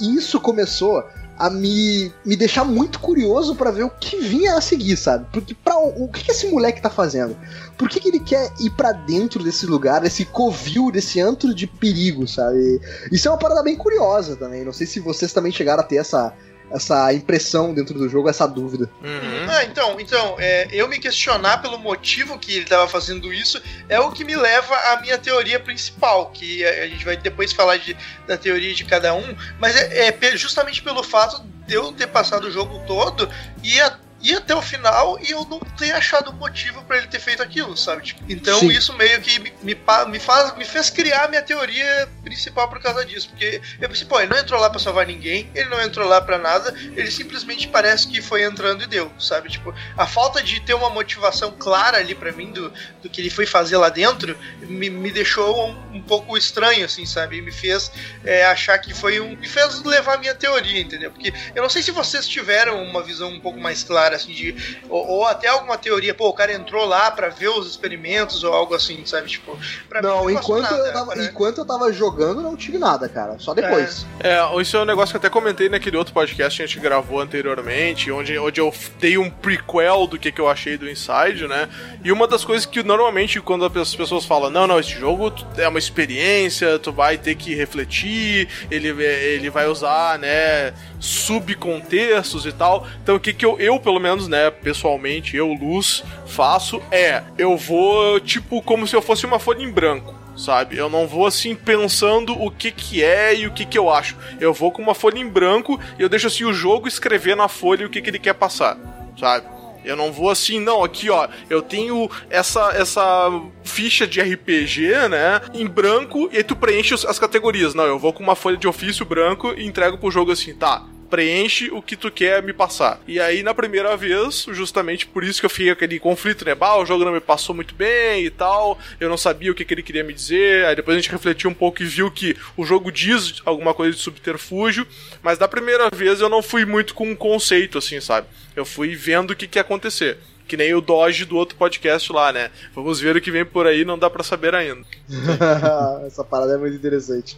E 0.00 0.16
isso 0.16 0.40
começou 0.40 1.04
a 1.38 1.48
me, 1.48 2.12
me 2.24 2.34
deixar 2.34 2.64
muito 2.64 2.98
curioso 2.98 3.54
pra 3.54 3.70
ver 3.70 3.84
o 3.84 3.90
que 3.90 4.16
vinha 4.18 4.56
a 4.56 4.60
seguir, 4.60 4.96
sabe? 4.96 5.26
Porque 5.32 5.54
pra, 5.54 5.78
o, 5.78 6.08
que, 6.08 6.24
que 6.24 6.32
esse 6.32 6.48
moleque 6.48 6.82
tá 6.82 6.90
fazendo? 6.90 7.36
Por 7.76 7.88
que, 7.88 8.00
que 8.00 8.08
ele 8.08 8.18
quer 8.18 8.52
ir 8.58 8.70
pra 8.70 8.90
dentro 8.90 9.44
desse 9.44 9.64
lugar, 9.64 10.00
desse 10.00 10.24
covil, 10.24 10.90
desse 10.90 11.20
antro 11.20 11.54
de 11.54 11.66
perigo, 11.66 12.26
sabe? 12.26 12.80
Isso 13.12 13.28
é 13.28 13.30
uma 13.30 13.38
parada 13.38 13.62
bem 13.62 13.76
curiosa 13.76 14.34
também. 14.34 14.64
Não 14.64 14.72
sei 14.72 14.86
se 14.86 14.98
vocês 14.98 15.32
também 15.32 15.52
chegaram 15.52 15.80
a 15.80 15.86
ter 15.86 15.96
essa, 15.96 16.34
essa 16.70 17.12
impressão 17.12 17.72
dentro 17.72 17.94
do 17.98 18.08
jogo, 18.08 18.28
essa 18.28 18.46
dúvida. 18.46 18.90
Uhum. 19.02 19.46
Ah, 19.48 19.64
então, 19.64 20.00
então 20.00 20.36
é, 20.38 20.68
eu 20.70 20.88
me 20.88 20.98
questionar 20.98 21.58
pelo 21.58 21.78
motivo 21.78 22.38
que 22.38 22.52
ele 22.52 22.64
estava 22.64 22.86
fazendo 22.88 23.32
isso 23.32 23.60
é 23.88 23.98
o 23.98 24.10
que 24.10 24.24
me 24.24 24.36
leva 24.36 24.74
à 24.92 25.00
minha 25.00 25.18
teoria 25.18 25.58
principal, 25.58 26.26
que 26.30 26.64
a, 26.64 26.84
a 26.84 26.86
gente 26.88 27.04
vai 27.04 27.16
depois 27.16 27.52
falar 27.52 27.78
de, 27.78 27.96
da 28.26 28.36
teoria 28.36 28.74
de 28.74 28.84
cada 28.84 29.14
um, 29.14 29.36
mas 29.58 29.76
é, 29.76 30.08
é 30.08 30.36
justamente 30.36 30.82
pelo 30.82 31.02
fato 31.02 31.42
de 31.66 31.74
eu 31.74 31.92
ter 31.92 32.06
passado 32.08 32.46
o 32.46 32.50
jogo 32.50 32.82
todo 32.86 33.28
e 33.62 33.80
a- 33.80 33.98
ir 34.20 34.36
até 34.36 34.54
o 34.54 34.62
final 34.62 35.18
e 35.20 35.30
eu 35.30 35.44
não 35.44 35.60
ter 35.60 35.92
achado 35.92 36.32
motivo 36.32 36.82
para 36.84 36.98
ele 36.98 37.06
ter 37.06 37.20
feito 37.20 37.42
aquilo, 37.42 37.76
sabe? 37.76 38.02
Tipo, 38.02 38.24
então 38.28 38.58
Sim. 38.60 38.68
isso 38.68 38.92
meio 38.94 39.20
que 39.20 39.38
me, 39.38 39.52
me, 39.62 39.76
me 40.08 40.18
faz, 40.18 40.56
me 40.56 40.64
fez 40.64 40.90
criar 40.90 41.24
a 41.24 41.28
minha 41.28 41.42
teoria 41.42 42.08
principal 42.22 42.68
por 42.68 42.80
causa 42.80 43.04
disso, 43.04 43.28
porque 43.30 43.60
eu 43.80 43.88
pensei, 43.88 44.06
pô, 44.06 44.20
ele 44.20 44.30
não 44.30 44.38
entrou 44.38 44.60
lá 44.60 44.68
pra 44.68 44.78
salvar 44.78 45.06
ninguém, 45.06 45.50
ele 45.54 45.68
não 45.68 45.80
entrou 45.80 46.06
lá 46.08 46.20
pra 46.20 46.38
nada, 46.38 46.74
ele 46.96 47.10
simplesmente 47.10 47.68
parece 47.68 48.08
que 48.08 48.20
foi 48.20 48.42
entrando 48.42 48.82
e 48.82 48.86
deu, 48.86 49.10
sabe? 49.18 49.48
Tipo, 49.48 49.74
a 49.96 50.06
falta 50.06 50.42
de 50.42 50.60
ter 50.60 50.74
uma 50.74 50.90
motivação 50.90 51.52
clara 51.52 51.98
ali 51.98 52.14
pra 52.14 52.32
mim 52.32 52.50
do, 52.50 52.72
do 53.02 53.08
que 53.08 53.20
ele 53.20 53.30
foi 53.30 53.46
fazer 53.46 53.76
lá 53.76 53.88
dentro 53.88 54.36
me, 54.60 54.90
me 54.90 55.10
deixou 55.10 55.68
um, 55.68 55.96
um 55.96 56.02
pouco 56.02 56.36
estranho, 56.36 56.84
assim, 56.84 57.06
sabe? 57.06 57.38
E 57.38 57.42
me 57.42 57.52
fez 57.52 57.90
é, 58.24 58.44
achar 58.46 58.78
que 58.78 58.92
foi 58.94 59.20
um. 59.20 59.36
me 59.36 59.48
fez 59.48 59.82
levar 59.82 60.14
a 60.14 60.18
minha 60.18 60.34
teoria, 60.34 60.80
entendeu? 60.80 61.10
Porque 61.10 61.32
eu 61.54 61.62
não 61.62 61.70
sei 61.70 61.82
se 61.82 61.90
vocês 61.90 62.26
tiveram 62.26 62.82
uma 62.82 63.02
visão 63.02 63.30
um 63.30 63.40
pouco 63.40 63.60
mais 63.60 63.82
clara 63.84 64.07
história, 64.08 64.16
assim, 64.16 64.32
de. 64.32 64.54
Ou, 64.88 65.06
ou 65.06 65.26
até 65.26 65.48
alguma 65.48 65.76
teoria, 65.76 66.14
pô, 66.14 66.28
o 66.28 66.32
cara 66.32 66.52
entrou 66.52 66.84
lá 66.86 67.10
pra 67.10 67.28
ver 67.28 67.48
os 67.48 67.66
experimentos 67.66 68.42
ou 68.44 68.52
algo 68.52 68.74
assim, 68.74 69.04
sabe? 69.04 69.28
Tipo, 69.28 69.58
pra 69.88 70.00
Não, 70.00 70.26
mim 70.26 70.34
passou 70.34 70.58
enquanto, 70.58 70.72
nada, 70.72 70.86
eu 70.86 70.92
tava, 70.92 71.14
né? 71.14 71.24
enquanto 71.24 71.58
eu 71.58 71.66
tava 71.66 71.92
jogando, 71.92 72.40
não 72.40 72.56
tive 72.56 72.78
nada, 72.78 73.08
cara. 73.08 73.38
Só 73.38 73.54
depois. 73.54 74.06
É, 74.20 74.60
isso 74.60 74.76
é 74.76 74.80
um 74.80 74.84
negócio 74.84 75.12
que 75.12 75.16
eu 75.16 75.20
até 75.20 75.30
comentei 75.30 75.68
naquele 75.68 75.96
outro 75.96 76.14
podcast 76.14 76.56
que 76.56 76.62
a 76.62 76.66
gente 76.66 76.80
gravou 76.80 77.20
anteriormente, 77.20 78.10
onde, 78.10 78.38
onde 78.38 78.60
eu 78.60 78.72
dei 78.98 79.18
um 79.18 79.30
prequel 79.30 80.06
do 80.06 80.18
que, 80.18 80.32
que 80.32 80.40
eu 80.40 80.48
achei 80.48 80.76
do 80.76 80.88
Inside, 80.88 81.46
né? 81.46 81.68
E 82.02 82.10
uma 82.10 82.26
das 82.26 82.44
coisas 82.44 82.64
que 82.64 82.82
normalmente 82.82 83.40
quando 83.40 83.64
as 83.64 83.94
pessoas 83.94 84.24
falam, 84.24 84.50
não, 84.50 84.66
não, 84.66 84.78
esse 84.78 84.90
jogo 84.90 85.32
é 85.56 85.68
uma 85.68 85.78
experiência, 85.78 86.78
tu 86.78 86.92
vai 86.92 87.18
ter 87.18 87.34
que 87.34 87.54
refletir, 87.54 88.48
ele, 88.70 88.88
ele 88.88 89.50
vai 89.50 89.66
usar, 89.66 90.18
né, 90.18 90.72
subcontextos 91.00 92.46
e 92.46 92.52
tal. 92.52 92.86
Então 93.02 93.16
o 93.16 93.20
que, 93.20 93.32
que 93.32 93.44
eu, 93.44 93.58
eu, 93.58 93.78
pelo 93.78 93.97
menos, 93.98 94.28
né, 94.28 94.50
pessoalmente, 94.50 95.36
eu, 95.36 95.52
Luz, 95.52 96.04
faço 96.26 96.82
é, 96.90 97.22
eu 97.36 97.56
vou, 97.56 98.20
tipo, 98.20 98.62
como 98.62 98.86
se 98.86 98.94
eu 98.94 99.02
fosse 99.02 99.26
uma 99.26 99.38
folha 99.38 99.62
em 99.62 99.70
branco 99.70 100.18
sabe? 100.38 100.76
Eu 100.76 100.88
não 100.88 101.06
vou 101.06 101.26
assim 101.26 101.54
pensando 101.54 102.32
o 102.40 102.50
que 102.50 102.70
que 102.70 103.02
é 103.02 103.34
e 103.34 103.46
o 103.46 103.50
que 103.50 103.66
que 103.66 103.76
eu 103.76 103.90
acho. 103.90 104.16
Eu 104.40 104.54
vou 104.54 104.70
com 104.70 104.80
uma 104.80 104.94
folha 104.94 105.18
em 105.18 105.28
branco 105.28 105.80
e 105.98 106.02
eu 106.02 106.08
deixo 106.08 106.28
assim 106.28 106.44
o 106.44 106.52
jogo 106.52 106.86
escrever 106.86 107.36
na 107.36 107.48
folha 107.48 107.86
o 107.86 107.90
que 107.90 108.00
que 108.00 108.08
ele 108.08 108.18
quer 108.18 108.34
passar, 108.34 108.78
sabe? 109.18 109.46
Eu 109.84 109.96
não 109.96 110.12
vou 110.12 110.30
assim, 110.30 110.60
não, 110.60 110.84
aqui 110.84 111.08
ó, 111.08 111.28
eu 111.48 111.62
tenho 111.62 112.10
essa 112.28 112.72
essa 112.72 113.30
ficha 113.62 114.06
de 114.06 114.20
RPG, 114.20 115.08
né, 115.08 115.40
em 115.54 115.66
branco 115.66 116.28
e 116.32 116.36
aí 116.36 116.44
tu 116.44 116.54
preenche 116.56 116.94
as 116.94 117.18
categorias. 117.18 117.74
Não, 117.74 117.84
eu 117.84 117.98
vou 117.98 118.12
com 118.12 118.22
uma 118.22 118.36
folha 118.36 118.56
de 118.56 118.68
ofício 118.68 119.04
branco 119.04 119.54
e 119.56 119.66
entrego 119.66 119.98
pro 119.98 120.10
jogo 120.10 120.32
assim, 120.32 120.54
tá? 120.54 120.84
Preenche 121.10 121.70
o 121.70 121.80
que 121.80 121.96
tu 121.96 122.10
quer 122.10 122.42
me 122.42 122.52
passar. 122.52 123.00
E 123.06 123.18
aí, 123.18 123.42
na 123.42 123.54
primeira 123.54 123.96
vez, 123.96 124.46
justamente 124.50 125.06
por 125.06 125.24
isso 125.24 125.40
que 125.40 125.46
eu 125.46 125.50
fiquei 125.50 125.70
aquele 125.70 125.98
conflito, 125.98 126.44
né? 126.44 126.54
Bah, 126.54 126.76
o 126.76 126.84
jogo 126.84 127.04
não 127.04 127.12
me 127.12 127.20
passou 127.20 127.54
muito 127.54 127.74
bem 127.74 128.24
e 128.24 128.30
tal. 128.30 128.78
Eu 129.00 129.08
não 129.08 129.16
sabia 129.16 129.50
o 129.50 129.54
que, 129.54 129.64
que 129.64 129.72
ele 129.74 129.82
queria 129.82 130.04
me 130.04 130.12
dizer. 130.12 130.66
Aí 130.66 130.76
depois 130.76 130.96
a 130.96 131.00
gente 131.00 131.10
refletiu 131.10 131.48
um 131.48 131.54
pouco 131.54 131.82
e 131.82 131.86
viu 131.86 132.10
que 132.10 132.36
o 132.56 132.64
jogo 132.64 132.92
diz 132.92 133.40
alguma 133.44 133.72
coisa 133.72 133.96
de 133.96 134.02
subterfúgio. 134.02 134.86
Mas 135.22 135.38
da 135.38 135.48
primeira 135.48 135.88
vez 135.90 136.20
eu 136.20 136.28
não 136.28 136.42
fui 136.42 136.64
muito 136.64 136.94
com 136.94 137.08
um 137.10 137.16
conceito, 137.16 137.78
assim, 137.78 138.00
sabe? 138.00 138.26
Eu 138.54 138.64
fui 138.66 138.94
vendo 138.94 139.30
o 139.30 139.36
que, 139.36 139.46
que 139.46 139.58
ia 139.58 139.62
acontecer. 139.62 140.18
Que 140.46 140.56
nem 140.56 140.74
o 140.74 140.80
Dodge 140.80 141.26
do 141.26 141.36
outro 141.36 141.56
podcast 141.56 142.10
lá, 142.12 142.32
né? 142.32 142.50
Vamos 142.74 142.98
ver 143.00 143.14
o 143.16 143.20
que 143.20 143.30
vem 143.30 143.44
por 143.44 143.66
aí, 143.66 143.84
não 143.84 143.98
dá 143.98 144.08
pra 144.08 144.22
saber 144.24 144.54
ainda. 144.54 144.80
Essa 146.06 146.24
parada 146.24 146.54
é 146.54 146.56
muito 146.56 146.74
interessante. 146.76 147.36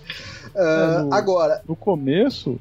É, 0.55 1.03
no- 1.03 1.12
Agora, 1.14 1.61
No 1.68 1.75
começo, 1.75 2.61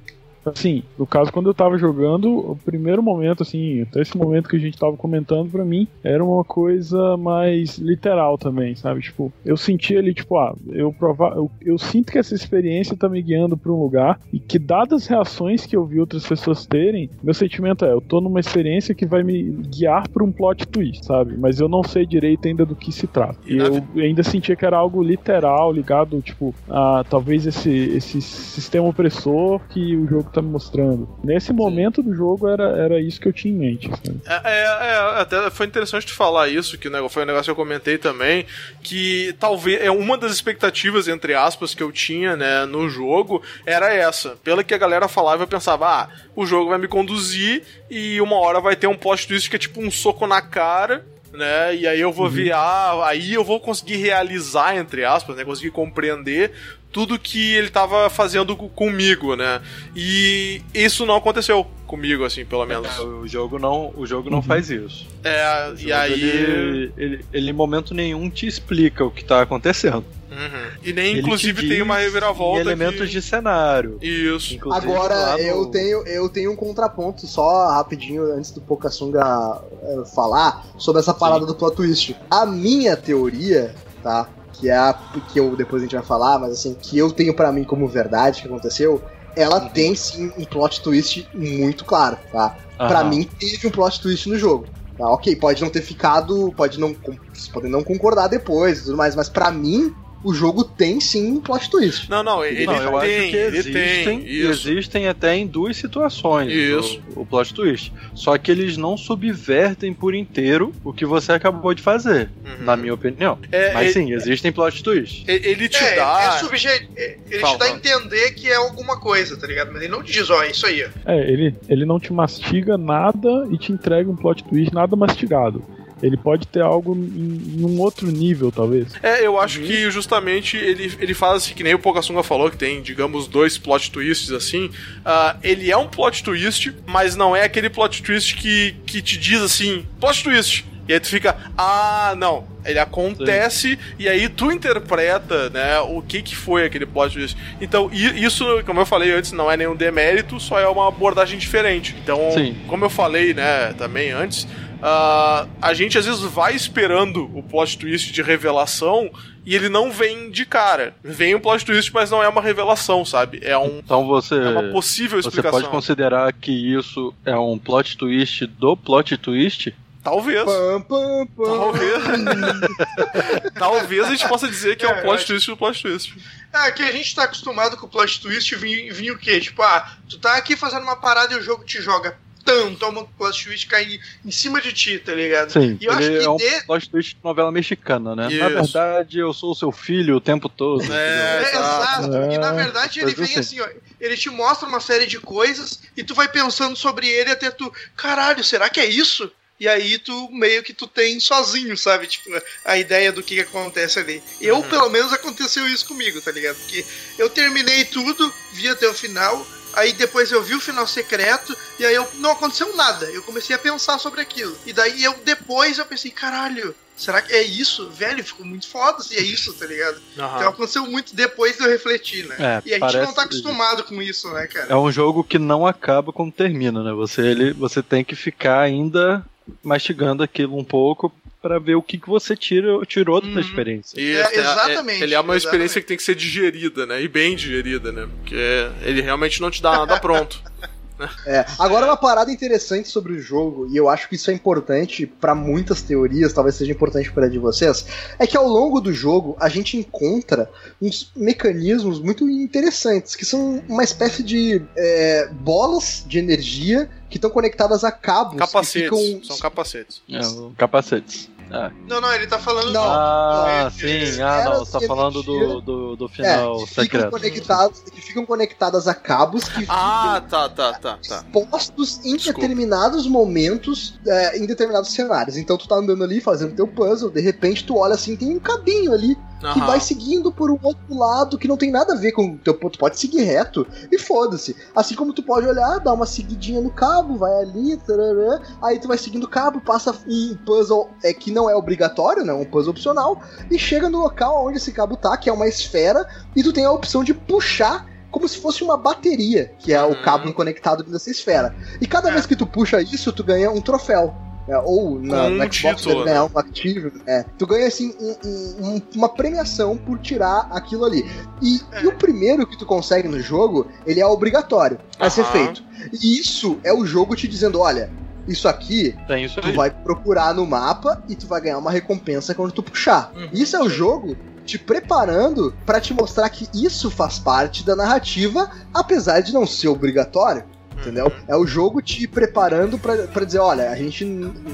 assim, 0.50 0.84
no 0.98 1.08
caso 1.08 1.32
quando 1.32 1.50
eu 1.50 1.54
tava 1.54 1.78
jogando, 1.78 2.52
o 2.52 2.60
primeiro 2.64 3.02
momento, 3.02 3.44
assim, 3.44 3.82
até 3.82 4.02
esse 4.02 4.18
momento 4.18 4.50
que 4.50 4.56
a 4.56 4.60
gente 4.60 4.78
tava 4.78 4.96
comentando, 4.96 5.50
pra 5.50 5.66
mim, 5.66 5.88
era 6.04 6.24
uma 6.24 6.44
coisa 6.44 7.18
mais 7.18 7.78
literal 7.78 8.38
também, 8.38 8.76
sabe? 8.76 9.02
Tipo, 9.02 9.32
eu 9.46 9.58
senti 9.58 9.96
ali, 9.96 10.14
tipo, 10.14 10.38
ah, 10.38 10.56
eu 10.70 10.92
provar, 10.92 11.36
eu, 11.36 11.50
eu 11.62 11.78
sinto 11.78 12.12
que 12.12 12.18
essa 12.18 12.36
experiência 12.36 12.98
tá 12.98 13.10
me 13.10 13.22
guiando 13.22 13.58
pra 13.58 13.72
um 13.72 13.82
lugar 13.82 14.20
e 14.32 14.40
que 14.40 14.60
dadas 14.60 15.04
as 15.04 15.08
reações 15.08 15.66
que 15.66 15.76
eu 15.76 15.86
vi 15.86 16.00
outras 16.00 16.28
pessoas 16.28 16.66
terem, 16.66 17.10
meu 17.24 17.34
sentimento 17.34 17.86
é, 17.86 17.92
eu 17.92 18.02
tô 18.02 18.20
numa 18.20 18.40
experiência 18.40 18.94
que 18.94 19.06
vai 19.06 19.24
me 19.24 19.44
guiar 19.44 20.08
pra 20.10 20.24
um 20.24 20.32
plot 20.32 20.68
twist, 20.68 21.06
sabe? 21.06 21.38
Mas 21.38 21.60
eu 21.60 21.70
não 21.70 21.84
sei 21.84 22.06
direito 22.06 22.48
ainda 22.48 22.66
do 22.66 22.76
que 22.76 22.92
se 22.92 23.08
trata. 23.08 23.38
E 23.46 23.58
eu 23.58 23.84
ainda 24.04 24.24
sentia 24.24 24.56
que 24.56 24.66
era 24.66 24.78
algo 24.78 25.02
literal, 25.02 25.72
ligado, 25.72 26.22
tipo, 26.22 26.54
a 26.70 27.04
talvez 27.10 27.46
esse, 27.46 27.70
esse 27.70 28.22
sistema 28.22 28.88
opressor 28.88 29.60
que 29.70 29.96
o 29.96 30.08
jogo 30.08 30.30
tá 30.32 30.39
me 30.42 30.50
mostrando. 30.50 31.08
Nesse 31.24 31.54
momento 31.54 32.02
do 32.02 32.14
jogo 32.14 32.48
era, 32.48 32.64
era 32.78 33.00
isso 33.00 33.20
que 33.20 33.28
eu 33.28 33.34
tinha 33.34 33.54
em 33.54 33.58
mente. 33.58 33.90
É, 34.26 34.42
é, 34.44 34.64
é, 34.64 35.22
até 35.22 35.50
foi 35.50 35.66
interessante 35.66 36.08
tu 36.08 36.14
falar 36.14 36.48
isso, 36.48 36.78
que 36.78 36.88
o 36.88 36.92
negócio, 36.92 37.14
foi 37.14 37.24
um 37.24 37.28
negócio 37.28 37.46
que 37.46 37.52
eu 37.52 37.64
comentei 37.64 37.98
também, 37.98 38.46
que 38.82 39.36
talvez 39.40 39.82
é 39.82 39.92
uma 39.92 40.18
das 40.18 40.32
expectativas, 40.32 41.08
entre 41.08 41.34
aspas, 41.34 41.74
que 41.74 41.84
eu 41.84 41.92
tinha, 41.92 42.36
né, 42.36 42.66
no 42.66 42.90
jogo, 42.90 43.42
era 43.66 43.94
essa. 43.94 44.38
Pela 44.44 44.64
que 44.64 44.74
a 44.74 44.78
galera 44.78 45.08
falava, 45.08 45.44
eu 45.44 45.48
pensava, 45.48 45.88
ah, 45.88 46.10
o 46.36 46.46
jogo 46.46 46.70
vai 46.70 46.78
me 46.78 46.88
conduzir 46.88 47.64
e 47.90 48.22
uma 48.22 48.36
hora 48.38 48.60
vai 48.60 48.76
ter 48.76 48.88
um 48.88 48.96
plot 48.96 49.28
twist 49.28 49.50
que 49.50 49.56
é 49.56 49.60
tipo 49.60 49.82
um 49.82 49.92
soco 49.92 50.28
na 50.28 50.42
cara, 50.42 51.06
né? 51.34 51.76
E 51.76 51.88
aí 51.88 52.00
eu 52.00 52.12
vou 52.12 52.30
ver, 52.30 52.52
ah, 52.54 53.02
aí 53.06 53.34
eu 53.34 53.44
vou 53.44 53.60
conseguir 53.60 53.98
realizar, 53.98 54.76
entre 54.78 55.04
aspas, 55.06 55.36
né? 55.36 55.44
Conseguir 55.46 55.72
compreender 55.72 56.52
tudo 56.92 57.20
que 57.20 57.54
ele 57.54 57.70
tava 57.70 58.10
fazendo 58.10 58.56
co- 58.56 58.68
comigo, 58.70 59.36
né? 59.36 59.62
E 59.96 60.62
isso 60.74 61.06
não 61.06 61.16
aconteceu 61.16 61.66
comigo, 61.86 62.24
assim, 62.26 62.44
pelo 62.46 62.66
menos. 62.66 62.98
O 63.00 63.28
jogo 63.28 63.60
não, 63.60 63.94
o 63.96 64.06
jogo 64.08 64.30
não 64.30 64.42
faz 64.42 64.70
isso. 64.72 65.08
É, 65.24 65.74
e 65.80 65.92
aí. 65.94 66.14
Ele, 66.24 66.92
ele, 66.98 67.26
ele 67.32 67.50
em 67.52 67.54
momento 67.54 67.94
nenhum 67.94 68.30
te 68.30 68.48
explica 68.48 69.04
o 69.06 69.12
que 69.12 69.24
tá 69.24 69.42
acontecendo. 69.42 70.04
Uhum. 70.32 70.72
E 70.84 70.94
nem, 70.94 71.12
Ele 71.12 71.22
inclusive, 71.22 71.62
te 71.64 71.70
tem 71.70 71.82
uma 71.82 71.98
reviravolta. 71.98 72.60
em 72.60 72.62
elementos 72.62 73.02
que... 73.02 73.08
de 73.08 73.22
cenário. 73.22 73.98
Isso. 74.02 74.54
Inclusive, 74.54 74.86
agora 74.92 75.32
no- 75.34 75.40
eu 75.40 75.66
tenho 75.68 76.06
eu 76.08 76.30
tenho 76.30 76.52
um 76.52 76.56
contraponto 76.56 77.26
só 77.26 77.68
rapidinho 77.70 78.24
antes 78.34 78.52
do 78.52 78.62
Pocassunga 78.62 79.62
eh, 79.82 80.04
falar 80.14 80.66
sobre 80.78 81.02
essa 81.02 81.14
parada 81.14 81.46
do 81.46 81.56
plot 81.56 81.76
twist. 81.76 82.16
A 82.30 82.46
minha 82.46 82.96
teoria, 82.96 83.74
tá? 84.04 84.28
Que 84.54 84.70
é 84.70 84.76
a 84.78 84.94
que 85.32 85.40
eu 85.40 85.56
depois 85.56 85.82
a 85.82 85.86
gente 85.86 85.96
vai 85.96 86.06
falar, 86.06 86.38
mas 86.38 86.52
assim, 86.54 86.76
que 86.80 86.98
eu 86.98 87.12
tenho 87.12 87.34
pra 87.34 87.52
mim 87.52 87.64
como 87.64 87.88
verdade 87.88 88.42
que 88.42 88.48
aconteceu, 88.48 89.02
ela 89.36 89.62
tem 89.70 89.96
sim 89.96 90.32
um 90.38 90.46
plot 90.46 90.82
twist 90.82 91.28
muito 91.34 91.84
claro, 91.86 92.18
tá? 92.32 92.56
Pra 92.78 93.00
Aham. 93.00 93.10
mim 93.10 93.24
teve 93.40 93.66
um 93.68 93.72
plot 93.72 94.00
twist 94.02 94.30
no 94.30 94.38
jogo. 94.38 94.68
Tá, 94.98 95.08
ok, 95.10 95.34
pode 95.38 95.62
não 95.62 95.70
ter 95.70 95.82
ficado, 95.82 96.54
pode 96.58 96.78
não, 96.78 96.94
vocês 97.34 97.48
podem 97.48 97.72
não 97.72 97.82
concordar 97.82 98.28
depois 98.28 98.80
e 98.80 98.84
tudo 98.84 98.98
mais, 98.98 99.16
mas 99.16 99.30
pra 99.30 99.50
mim 99.50 99.96
o 100.24 100.34
jogo 100.34 100.64
tem 100.64 101.00
sim 101.00 101.32
um 101.32 101.40
plot 101.40 101.70
twist. 101.70 102.10
Não, 102.10 102.22
não, 102.22 102.44
ele 102.44 102.66
não, 102.66 102.74
eu 102.76 103.00
tem, 103.00 103.20
acho 103.20 103.30
que 103.32 103.36
ele 103.38 103.58
existem, 103.58 104.22
e 104.26 104.42
existem 104.42 105.08
até 105.08 105.36
em 105.36 105.48
duas 105.48 105.78
situações 105.78 106.52
Isso. 106.52 107.02
O, 107.16 107.22
o 107.22 107.26
plot 107.26 107.54
twist. 107.54 107.94
Só 108.14 108.38
que 108.38 108.52
eles 108.52 108.76
não 108.78 108.98
subvertem 108.98 109.94
por 109.94 110.14
inteiro 110.14 110.74
o 110.84 110.92
que 110.92 111.06
você 111.06 111.32
acabou 111.32 111.74
de 111.74 111.82
fazer, 111.82 112.30
Uhum. 112.46 112.66
na 112.66 112.76
minha 112.76 112.94
opinião. 112.94 113.38
É, 113.52 113.74
Mas 113.74 113.96
ele- 113.96 114.08
sim, 114.08 114.14
existem 114.14 114.52
plot 114.52 114.84
twists. 114.84 115.24
Ele 115.28 115.70
te 115.70 115.78
é, 115.84 115.96
dá. 115.96 116.34
é 116.36 116.40
subje... 116.40 116.68
é- 116.68 117.18
Ele 117.30 117.40
Fala, 117.40 117.54
te 117.54 117.60
dá 117.60 117.66
a 117.66 117.70
entender 117.72 118.32
que 118.32 118.50
é 118.50 118.56
alguma 118.56 119.00
coisa, 119.00 119.38
tá 119.38 119.48
ligado? 119.48 119.72
Mas 119.72 119.82
ele 119.82 119.92
não 119.92 120.04
te 120.04 120.12
diz, 120.12 120.30
ó, 120.30 120.44
é 120.44 120.52
isso 120.52 120.66
aí. 120.66 120.82
É, 121.06 121.32
ele, 121.32 121.56
ele 121.68 121.86
não 121.86 122.00
te 122.00 122.12
mastiga 122.12 122.78
nada 122.78 123.48
e 123.52 123.58
te 123.58 123.72
entrega 123.72 124.10
um 124.10 124.16
plot 124.16 124.44
twist 124.44 124.74
nada 124.74 124.96
mastigado. 124.96 125.64
Ele 126.02 126.18
pode 126.18 126.48
ter 126.48 126.62
algo 126.62 126.96
em, 126.96 127.60
em 127.60 127.66
um 127.66 127.80
outro 127.80 128.08
nível, 128.12 128.52
talvez. 128.52 128.88
É, 129.04 129.26
eu 129.26 129.34
Uhum. 129.34 129.40
acho 129.40 129.60
que 129.60 129.90
justamente 129.92 130.58
ele, 130.58 130.92
ele 131.00 131.14
faz 131.14 131.38
assim, 131.44 131.54
que 131.54 131.64
nem 131.64 131.74
o 131.74 131.80
Pocassunga 131.80 132.24
falou, 132.24 132.50
que 132.50 132.58
tem, 132.58 132.82
digamos, 132.82 133.28
dois 133.28 133.58
plot 133.58 133.92
twists 133.92 134.32
assim. 134.32 134.70
ah, 135.06 135.36
ele 135.44 135.70
é 135.72 135.78
um 135.78 135.88
plot 135.88 136.24
twist, 136.24 136.74
mas 136.86 137.16
não 137.16 137.36
é 137.36 137.44
aquele 137.44 137.70
plot 137.70 138.02
twist 138.04 138.36
que, 138.36 138.76
que 138.86 139.02
te 139.02 139.18
diz 139.18 139.42
assim, 139.42 139.86
plot 140.00 140.24
twist. 140.24 140.66
E 140.88 140.94
aí 140.94 141.00
tu 141.00 141.08
fica, 141.08 141.38
ah, 141.58 142.16
não. 142.18 142.48
Ele 142.66 142.80
acontece 142.80 143.78
e 143.98 144.10
aí 144.10 144.28
tu 144.28 144.52
interpreta, 144.52 145.50
né, 145.52 145.80
o 145.80 146.02
que 146.02 146.22
que 146.22 146.36
foi 146.36 146.66
aquele 146.66 146.86
plot 146.86 147.14
twist. 147.14 147.38
Então, 147.62 147.90
isso, 147.94 148.44
como 148.66 148.80
eu 148.82 148.86
falei 148.86 149.12
antes, 149.12 149.32
não 149.32 149.50
é 149.52 149.56
nenhum 149.56 149.76
demérito, 149.76 150.40
só 150.40 150.60
é 150.60 150.68
uma 150.68 150.88
abordagem 150.88 151.38
diferente. 151.38 151.96
Então, 152.04 152.32
Sim. 152.34 152.56
como 152.68 152.84
eu 152.86 152.90
falei, 152.90 153.34
né, 153.34 153.74
também 153.78 154.12
antes, 154.12 154.48
ah, 154.82 155.48
a 155.62 155.74
gente 155.74 155.98
às 155.98 156.06
vezes 156.06 156.22
vai 156.22 156.56
esperando 156.56 157.26
o 157.38 157.44
plot 157.44 157.78
twist 157.78 158.12
de 158.12 158.22
revelação 158.22 159.10
e 159.46 159.56
ele 159.56 159.68
não 159.70 159.92
vem 159.92 160.30
de 160.30 160.46
cara. 160.46 160.96
Vem 161.04 161.36
um 161.36 161.40
plot 161.40 161.66
twist, 161.66 161.92
mas 161.94 162.10
não 162.12 162.22
é 162.24 162.28
uma 162.30 162.42
revelação, 162.42 163.04
sabe? 163.04 163.40
É, 163.44 163.58
um, 163.58 163.80
Então 163.80 164.06
você, 164.06 164.36
é 164.36 164.50
uma 164.50 164.72
possível 164.72 165.22
você 165.22 165.28
explicação. 165.30 165.60
pode 165.60 165.72
considerar 165.72 166.32
que 166.34 166.52
isso 166.52 167.14
é 167.26 167.36
um 167.38 167.58
plot 167.58 167.98
twist 167.98 168.46
do 168.46 168.78
plot 168.78 169.18
twist? 169.18 169.74
Talvez. 170.02 170.44
Pam, 170.46 170.82
pam, 170.82 171.28
pam. 171.36 171.44
Talvez. 171.46 172.04
Talvez 173.54 174.06
a 174.06 174.10
gente 174.12 174.28
possa 174.28 174.48
dizer 174.48 174.76
que 174.78 174.86
é, 174.86 174.90
É, 174.90 174.94
um 174.94 175.02
plot 175.02 175.16
acho- 175.16 175.28
twist 175.28 175.50
do 175.50 175.58
plot 175.58 175.82
twist. 175.82 176.16
É, 176.54 176.72
que 176.72 176.82
a 176.82 176.92
gente 176.92 177.14
tá 177.14 177.24
acostumado 177.24 177.78
com 177.78 177.86
o 177.86 177.90
plot 177.90 178.22
twist 178.22 178.56
vir, 178.56 178.92
vir 178.94 179.12
o 179.12 179.18
quê? 179.18 179.40
Tipo, 179.40 179.62
ah, 179.62 179.92
tu 180.10 180.18
tá 180.18 180.36
aqui 180.36 180.56
fazendo 180.56 180.84
uma 180.84 180.96
parada 180.96 181.34
e 181.34 181.38
o 181.38 181.42
jogo 181.42 181.64
te 181.64 181.82
joga. 181.82 182.18
Tam, 182.50 182.76
toma 182.76 183.02
um 183.02 183.06
plot 183.06 183.44
twist 183.46 183.68
cai 183.68 183.84
em, 183.84 184.00
em 184.26 184.32
cima 184.32 184.60
de 184.62 184.74
ti, 184.74 184.98
tá 185.00 185.14
ligado? 185.14 185.52
Sim, 185.52 185.78
E 185.80 185.86
eu 185.86 185.92
acho 185.94 186.10
que 186.10 186.18
é 186.18 186.30
um 186.30 186.38
de- 186.38 186.62
plot 186.66 186.90
twist 186.90 187.16
de 187.16 187.24
novela 187.24 187.52
mexicana, 187.52 188.16
né? 188.16 188.28
Isso. 188.30 188.40
Na 188.40 188.50
verdade, 188.50 189.20
eu 189.20 189.34
sou 189.34 189.52
o 189.52 189.56
seu 189.56 189.72
filho 189.72 190.16
o 190.16 190.22
tempo 190.22 190.50
todo. 190.50 190.82
É, 190.92 191.38
É, 191.38 191.42
exato. 191.50 192.06
exato. 192.06 192.32
E 192.32 192.38
na 192.38 192.50
É, 192.50 192.54
verdade 192.54 193.00
ele 193.00 193.14
vem 193.14 193.26
assim- 193.26 193.60
assim, 193.60 193.60
ó. 193.62 193.68
Ele 194.00 194.16
te 194.18 194.30
mostra 194.30 194.68
uma 194.68 194.80
série 194.80 195.06
de 195.06 195.20
coisas 195.20 195.80
e 195.96 196.04
tu 196.04 196.14
vai 196.16 196.28
pensando 196.28 196.76
sobre 196.76 197.08
ele 197.08 197.32
até 197.32 197.52
tu. 197.52 197.72
Caralho, 197.96 198.44
será 198.44 198.70
que 198.70 198.80
é 198.80 198.86
isso? 198.86 199.32
E 199.60 199.68
aí 199.68 199.98
tu 200.00 200.30
meio 200.32 200.64
que 200.64 200.74
tu 200.74 200.88
tem 200.88 201.20
sozinho, 201.20 201.76
sabe? 201.78 202.08
Tipo, 202.08 202.30
a 202.64 202.78
ideia 202.78 203.12
do 203.12 203.22
que, 203.22 203.36
que 203.36 203.42
acontece 203.42 204.00
ali. 204.00 204.24
Eu, 204.40 204.56
Uhum. 204.56 204.62
pelo 204.64 204.90
menos, 204.90 205.12
aconteceu 205.12 205.68
isso 205.68 205.86
comigo, 205.86 206.22
tá 206.22 206.32
ligado? 206.32 206.56
Porque 206.56 206.86
eu 207.18 207.30
terminei 207.30 207.84
tudo, 207.84 208.34
vi 208.54 208.70
até 208.70 208.88
o 208.88 208.94
final, 208.94 209.46
Aí 209.74 209.94
depois 209.94 210.32
eu 210.32 210.42
vi 210.44 210.56
o 210.56 210.60
final 210.60 210.86
secreto 210.88 211.56
e 211.80 211.86
aí 211.86 211.94
eu 211.96 212.08
não 212.16 212.32
aconteceu 212.32 212.76
nada. 212.76 213.06
Eu 213.08 213.22
comecei 213.24 213.56
a 213.56 213.60
pensar 213.60 213.98
sobre 214.00 214.22
aquilo. 214.22 214.56
E 214.66 214.74
daí 214.74 215.04
eu 215.04 215.14
depois 215.24 215.78
eu 215.78 215.86
pensei, 215.86 216.12
caralho, 216.12 216.76
será 216.98 217.22
que 217.22 217.32
é 217.34 217.44
isso? 217.44 217.90
Velho, 217.90 218.24
ficou 218.24 218.46
muito 218.46 218.68
foda 218.68 219.02
se 219.04 219.16
é 219.16 219.22
isso, 219.22 219.54
tá 219.54 219.66
ligado? 219.66 220.02
Aham. 220.18 220.36
Então 220.38 220.50
aconteceu 220.50 220.86
muito 220.86 221.16
depois 221.16 221.56
de 221.58 221.64
eu 221.64 221.70
refletir, 221.70 222.26
né? 222.28 222.36
É, 222.40 222.62
e 222.66 222.70
a 222.72 222.74
gente 222.74 222.80
parece- 222.80 223.06
não 223.06 223.14
tá 223.14 223.24
acostumado 223.24 223.84
com 223.84 224.02
isso, 224.02 224.30
né, 224.32 224.48
cara? 224.48 224.68
É 224.72 224.76
um 224.76 224.92
jogo 224.92 225.24
que 225.24 225.38
não 225.40 225.66
acaba 225.66 226.12
quando 226.12 226.32
termina, 226.34 226.84
né? 226.84 226.92
Você, 226.94 227.22
ele, 227.22 227.54
você 227.54 227.82
tem 227.84 228.04
que 228.04 228.16
ficar 228.16 228.60
ainda 228.62 229.26
mastigando 229.64 230.22
aquilo 230.22 230.58
um 230.58 230.64
pouco 230.64 231.12
pra 231.42 231.58
ver 231.60 231.76
o 231.76 231.82
que, 231.82 231.98
que 231.98 232.08
você 232.08 232.36
tira, 232.36 232.68
tirou 232.86 233.24
Uhum. 233.24 233.40
experiência. 233.40 234.00
E 234.00 234.12
É, 234.16 234.22
até- 234.24 234.40
exatamente, 234.40 235.04
Ele 235.04 235.14
é 235.14 235.20
uma 235.20 235.36
exatamente. 235.36 235.38
experiência 235.46 235.82
que 235.82 235.88
tem 235.88 235.98
que 235.98 236.04
ser 236.04 236.16
digerida, 236.16 236.86
né? 236.86 237.02
E 237.02 237.08
bem 237.08 237.36
digerida, 237.36 237.92
né? 237.92 238.08
Porque 238.18 238.36
ele 238.84 239.02
realmente 239.02 239.42
não 239.42 239.50
te 239.50 239.62
dá 239.62 239.72
nada 239.72 240.00
pronto. 240.00 240.42
É, 241.26 241.46
agora 241.58 241.86
uma 241.86 241.98
parada 241.98 242.32
interessante 242.32 242.90
sobre 242.90 243.14
o 243.14 243.20
jogo, 243.20 243.68
e 243.70 243.78
eu 243.78 243.90
acho 243.90 244.10
que 244.10 244.16
isso 244.16 244.30
é 244.30 244.34
importante 244.34 245.06
pra 245.06 245.34
muitas 245.34 245.82
teorias, 245.82 246.34
talvez 246.34 246.56
seja 246.56 246.72
importante 246.72 247.12
para 247.12 247.30
de 247.30 247.38
vocês, 247.38 247.86
é 248.18 248.28
que 248.28 248.38
ao 248.38 248.48
longo 248.48 248.82
do 248.82 248.94
jogo 248.94 249.36
a 249.40 249.50
gente 249.50 249.78
encontra 249.78 250.50
uns 250.82 251.12
mecanismos 251.16 252.00
muito 252.00 252.30
interessantes, 252.30 253.16
que 253.16 253.26
são 253.26 253.64
uma 253.68 253.84
espécie 253.84 254.24
de 254.24 254.62
é, 254.76 255.28
bolas 255.32 256.04
de 256.08 256.20
energia 256.20 256.90
que 257.10 257.18
estão 257.18 257.30
conectadas 257.30 257.84
a 257.84 257.92
cabos 257.92 258.38
Capacetes. 258.38 258.90
que 258.90 259.14
ficam 259.14 259.24
São 259.24 259.38
capacetes. 259.38 260.02
É, 260.10 260.20
capacetes. 260.58 261.30
Ah, 261.52 261.72
Não, 261.88 262.00
não, 262.00 262.14
ele 262.14 262.28
tá 262.28 262.38
falando. 262.38 262.72
Não. 262.72 262.84
Ah, 262.84 263.64
é, 263.66 263.70
sim. 263.72 264.20
é, 264.20 264.24
Ah, 264.24 264.44
não. 264.46 264.60
Você 264.60 264.72
tá 264.80 264.82
falando 264.88 265.24
do, 265.24 265.62
do, 265.62 265.96
do 265.96 266.06
é, 266.06 266.10
final 266.10 266.58
que 266.60 266.68
ficam 266.68 266.84
secreto. 266.84 267.10
conectadas, 267.12 267.80
que 267.92 268.02
ficam 268.02 268.26
conectadas 268.26 268.88
a 268.88 268.94
cabos 268.94 269.50
que 269.50 269.66
Ah, 269.68 270.22
tá, 270.30 270.48
tá, 270.50 270.74
tá, 270.74 271.00
tá. 271.08 271.24
postos 271.32 272.00
em 272.06 272.16
Desculpa. 272.18 272.42
determinados 272.42 273.08
momentos, 273.08 274.00
é, 274.06 274.38
em 274.38 274.46
determinados 274.46 274.92
cenários. 274.92 275.38
Então 275.38 275.58
tu 275.58 275.68
tá 275.68 275.76
andando 275.76 276.04
ali 276.04 276.22
fazendo 276.22 276.56
teu 276.56 276.68
puzzle, 276.68 277.10
de 277.10 277.22
repente 277.22 277.64
tu 277.66 277.78
olha 277.78 277.96
assim, 277.96 278.16
tem 278.16 278.30
um 278.36 278.40
cabinho 278.40 278.94
ali 278.94 279.18
que 279.40 279.46
Aham. 279.46 279.66
vai 279.66 279.80
seguindo 279.80 280.32
por 280.32 280.52
um 280.52 280.60
outro 280.62 280.98
lado 280.98 281.38
que 281.38 281.48
não 281.48 281.56
tem 281.58 281.72
nada 281.72 281.94
a 281.94 281.96
ver 281.98 282.12
com 282.12 282.34
o 282.34 282.38
teu 282.38 282.54
ponto. 282.54 282.74
Tu 282.74 282.80
pode 282.80 283.00
seguir 283.00 283.22
reto 283.24 283.66
e 283.92 283.98
foda-se. 283.98 284.56
Assim 284.76 284.96
como 284.96 285.14
tu 285.14 285.24
pode 285.24 285.48
olhar, 285.48 285.80
dar 285.80 285.94
uma 285.94 286.06
seguidinha 286.06 286.62
no 286.62 286.70
cabo, 286.70 287.18
vai 287.18 287.32
ali, 287.42 287.78
tarará, 287.78 288.42
aí 288.62 288.80
tu 288.80 288.88
vai 288.88 288.98
seguindo 288.98 289.24
o 289.24 289.30
cabo, 289.30 289.62
passa 289.62 289.96
um 290.08 290.38
puzzle 290.46 290.90
é, 291.04 291.14
que 291.14 291.32
não 291.32 291.50
é 291.50 291.56
obrigatório, 291.56 292.24
né? 292.26 292.34
Um 292.34 292.46
puzzle 292.46 292.72
opcional, 292.72 293.22
e 293.50 293.58
chega 293.58 293.90
no 293.90 294.00
local 294.00 294.46
onde 294.46 294.58
esse 294.58 294.72
cabo 294.72 294.96
tá, 294.98 295.16
que 295.18 295.30
é 295.30 295.34
uma 295.34 295.48
esfera, 295.48 296.06
e 296.36 296.44
tu 296.44 296.52
tem 296.52 296.66
a 296.66 296.72
opção 296.72 297.04
de 297.04 297.14
puxar 297.14 297.86
como 298.12 298.28
se 298.28 298.40
fosse 298.42 298.64
uma 298.64 298.76
bateria, 298.76 299.54
que 299.60 299.72
é 299.72 299.84
o 299.84 299.90
Uhum. 299.90 300.02
cabo 300.02 300.34
conectado 300.34 300.84
nessa 300.90 301.12
esfera. 301.12 301.56
E 301.80 301.86
cada 301.88 302.10
É. 302.10 302.12
vez 302.12 302.26
que 302.26 302.36
tu 302.36 302.46
puxa 302.48 302.82
isso, 302.82 303.14
tu 303.14 303.24
ganha 303.24 303.52
um 303.52 303.62
troféu. 303.62 304.14
Né? 304.50 304.58
ou 304.66 305.00
na, 305.00 305.26
um 305.26 305.38
Xbox 305.52 305.82
título, 305.82 305.96
deve 305.96 306.06
ganhar 306.06 306.26
um 306.26 306.30
Active, 306.38 306.92
é. 307.06 307.24
Tu 307.38 307.46
ganha 307.48 307.68
assim 307.68 307.94
um- 308.00 308.16
um- 308.28 308.68
um- 308.76 308.82
uma 308.96 309.10
premiação 309.10 309.78
por 309.78 310.00
tirar 310.00 310.48
aquilo 310.52 310.86
ali. 310.86 311.06
E, 311.42 311.62
É. 311.72 311.84
e 311.84 311.88
o 311.88 311.96
primeiro 311.96 312.46
que 312.48 312.58
tu 312.58 312.66
consegue 312.66 313.08
no 313.08 313.20
jogo, 313.20 313.68
ele 313.86 314.00
é 314.02 314.06
obrigatório 314.06 314.80
a 315.00 315.10
ser 315.10 315.24
feito. 315.26 315.64
E 316.02 316.20
isso 316.20 316.60
é 316.64 316.74
o 316.74 316.86
jogo 316.86 317.16
te 317.16 317.28
dizendo, 317.28 317.60
olha, 317.60 317.92
isso 318.28 318.48
aqui 318.48 318.96
isso 319.24 319.40
tu 319.42 319.54
vai 319.54 319.70
procurar 319.72 320.34
no 320.34 320.46
mapa 320.46 321.02
e 321.08 321.16
tu 321.16 321.26
vai 321.28 321.42
ganhar 321.42 321.58
uma 321.58 321.72
recompensa 321.72 322.34
quando 322.36 322.52
tu 322.52 322.62
puxar. 322.64 323.12
Uhum. 323.16 323.30
Isso 323.32 323.56
é 323.56 323.62
o 323.62 323.70
jogo 323.70 324.16
te 324.46 324.58
preparando 324.58 325.54
pra 325.66 325.80
te 325.80 325.94
mostrar 325.94 326.28
que 326.30 326.48
isso 326.54 326.90
faz 326.90 327.20
parte 327.20 327.64
da 327.64 327.76
narrativa, 327.76 328.50
apesar 328.74 329.20
de 329.22 329.32
não 329.34 329.46
ser 329.46 329.68
obrigatório. 329.68 330.44
Entendeu? 330.82 331.12
É 331.28 331.36
o 331.36 331.46
jogo 331.46 331.82
te 331.82 332.08
preparando 332.08 332.80
pra 332.80 333.26
dizer, 333.26 333.40
olha, 333.40 333.70
a 333.70 333.76
gente 333.76 334.06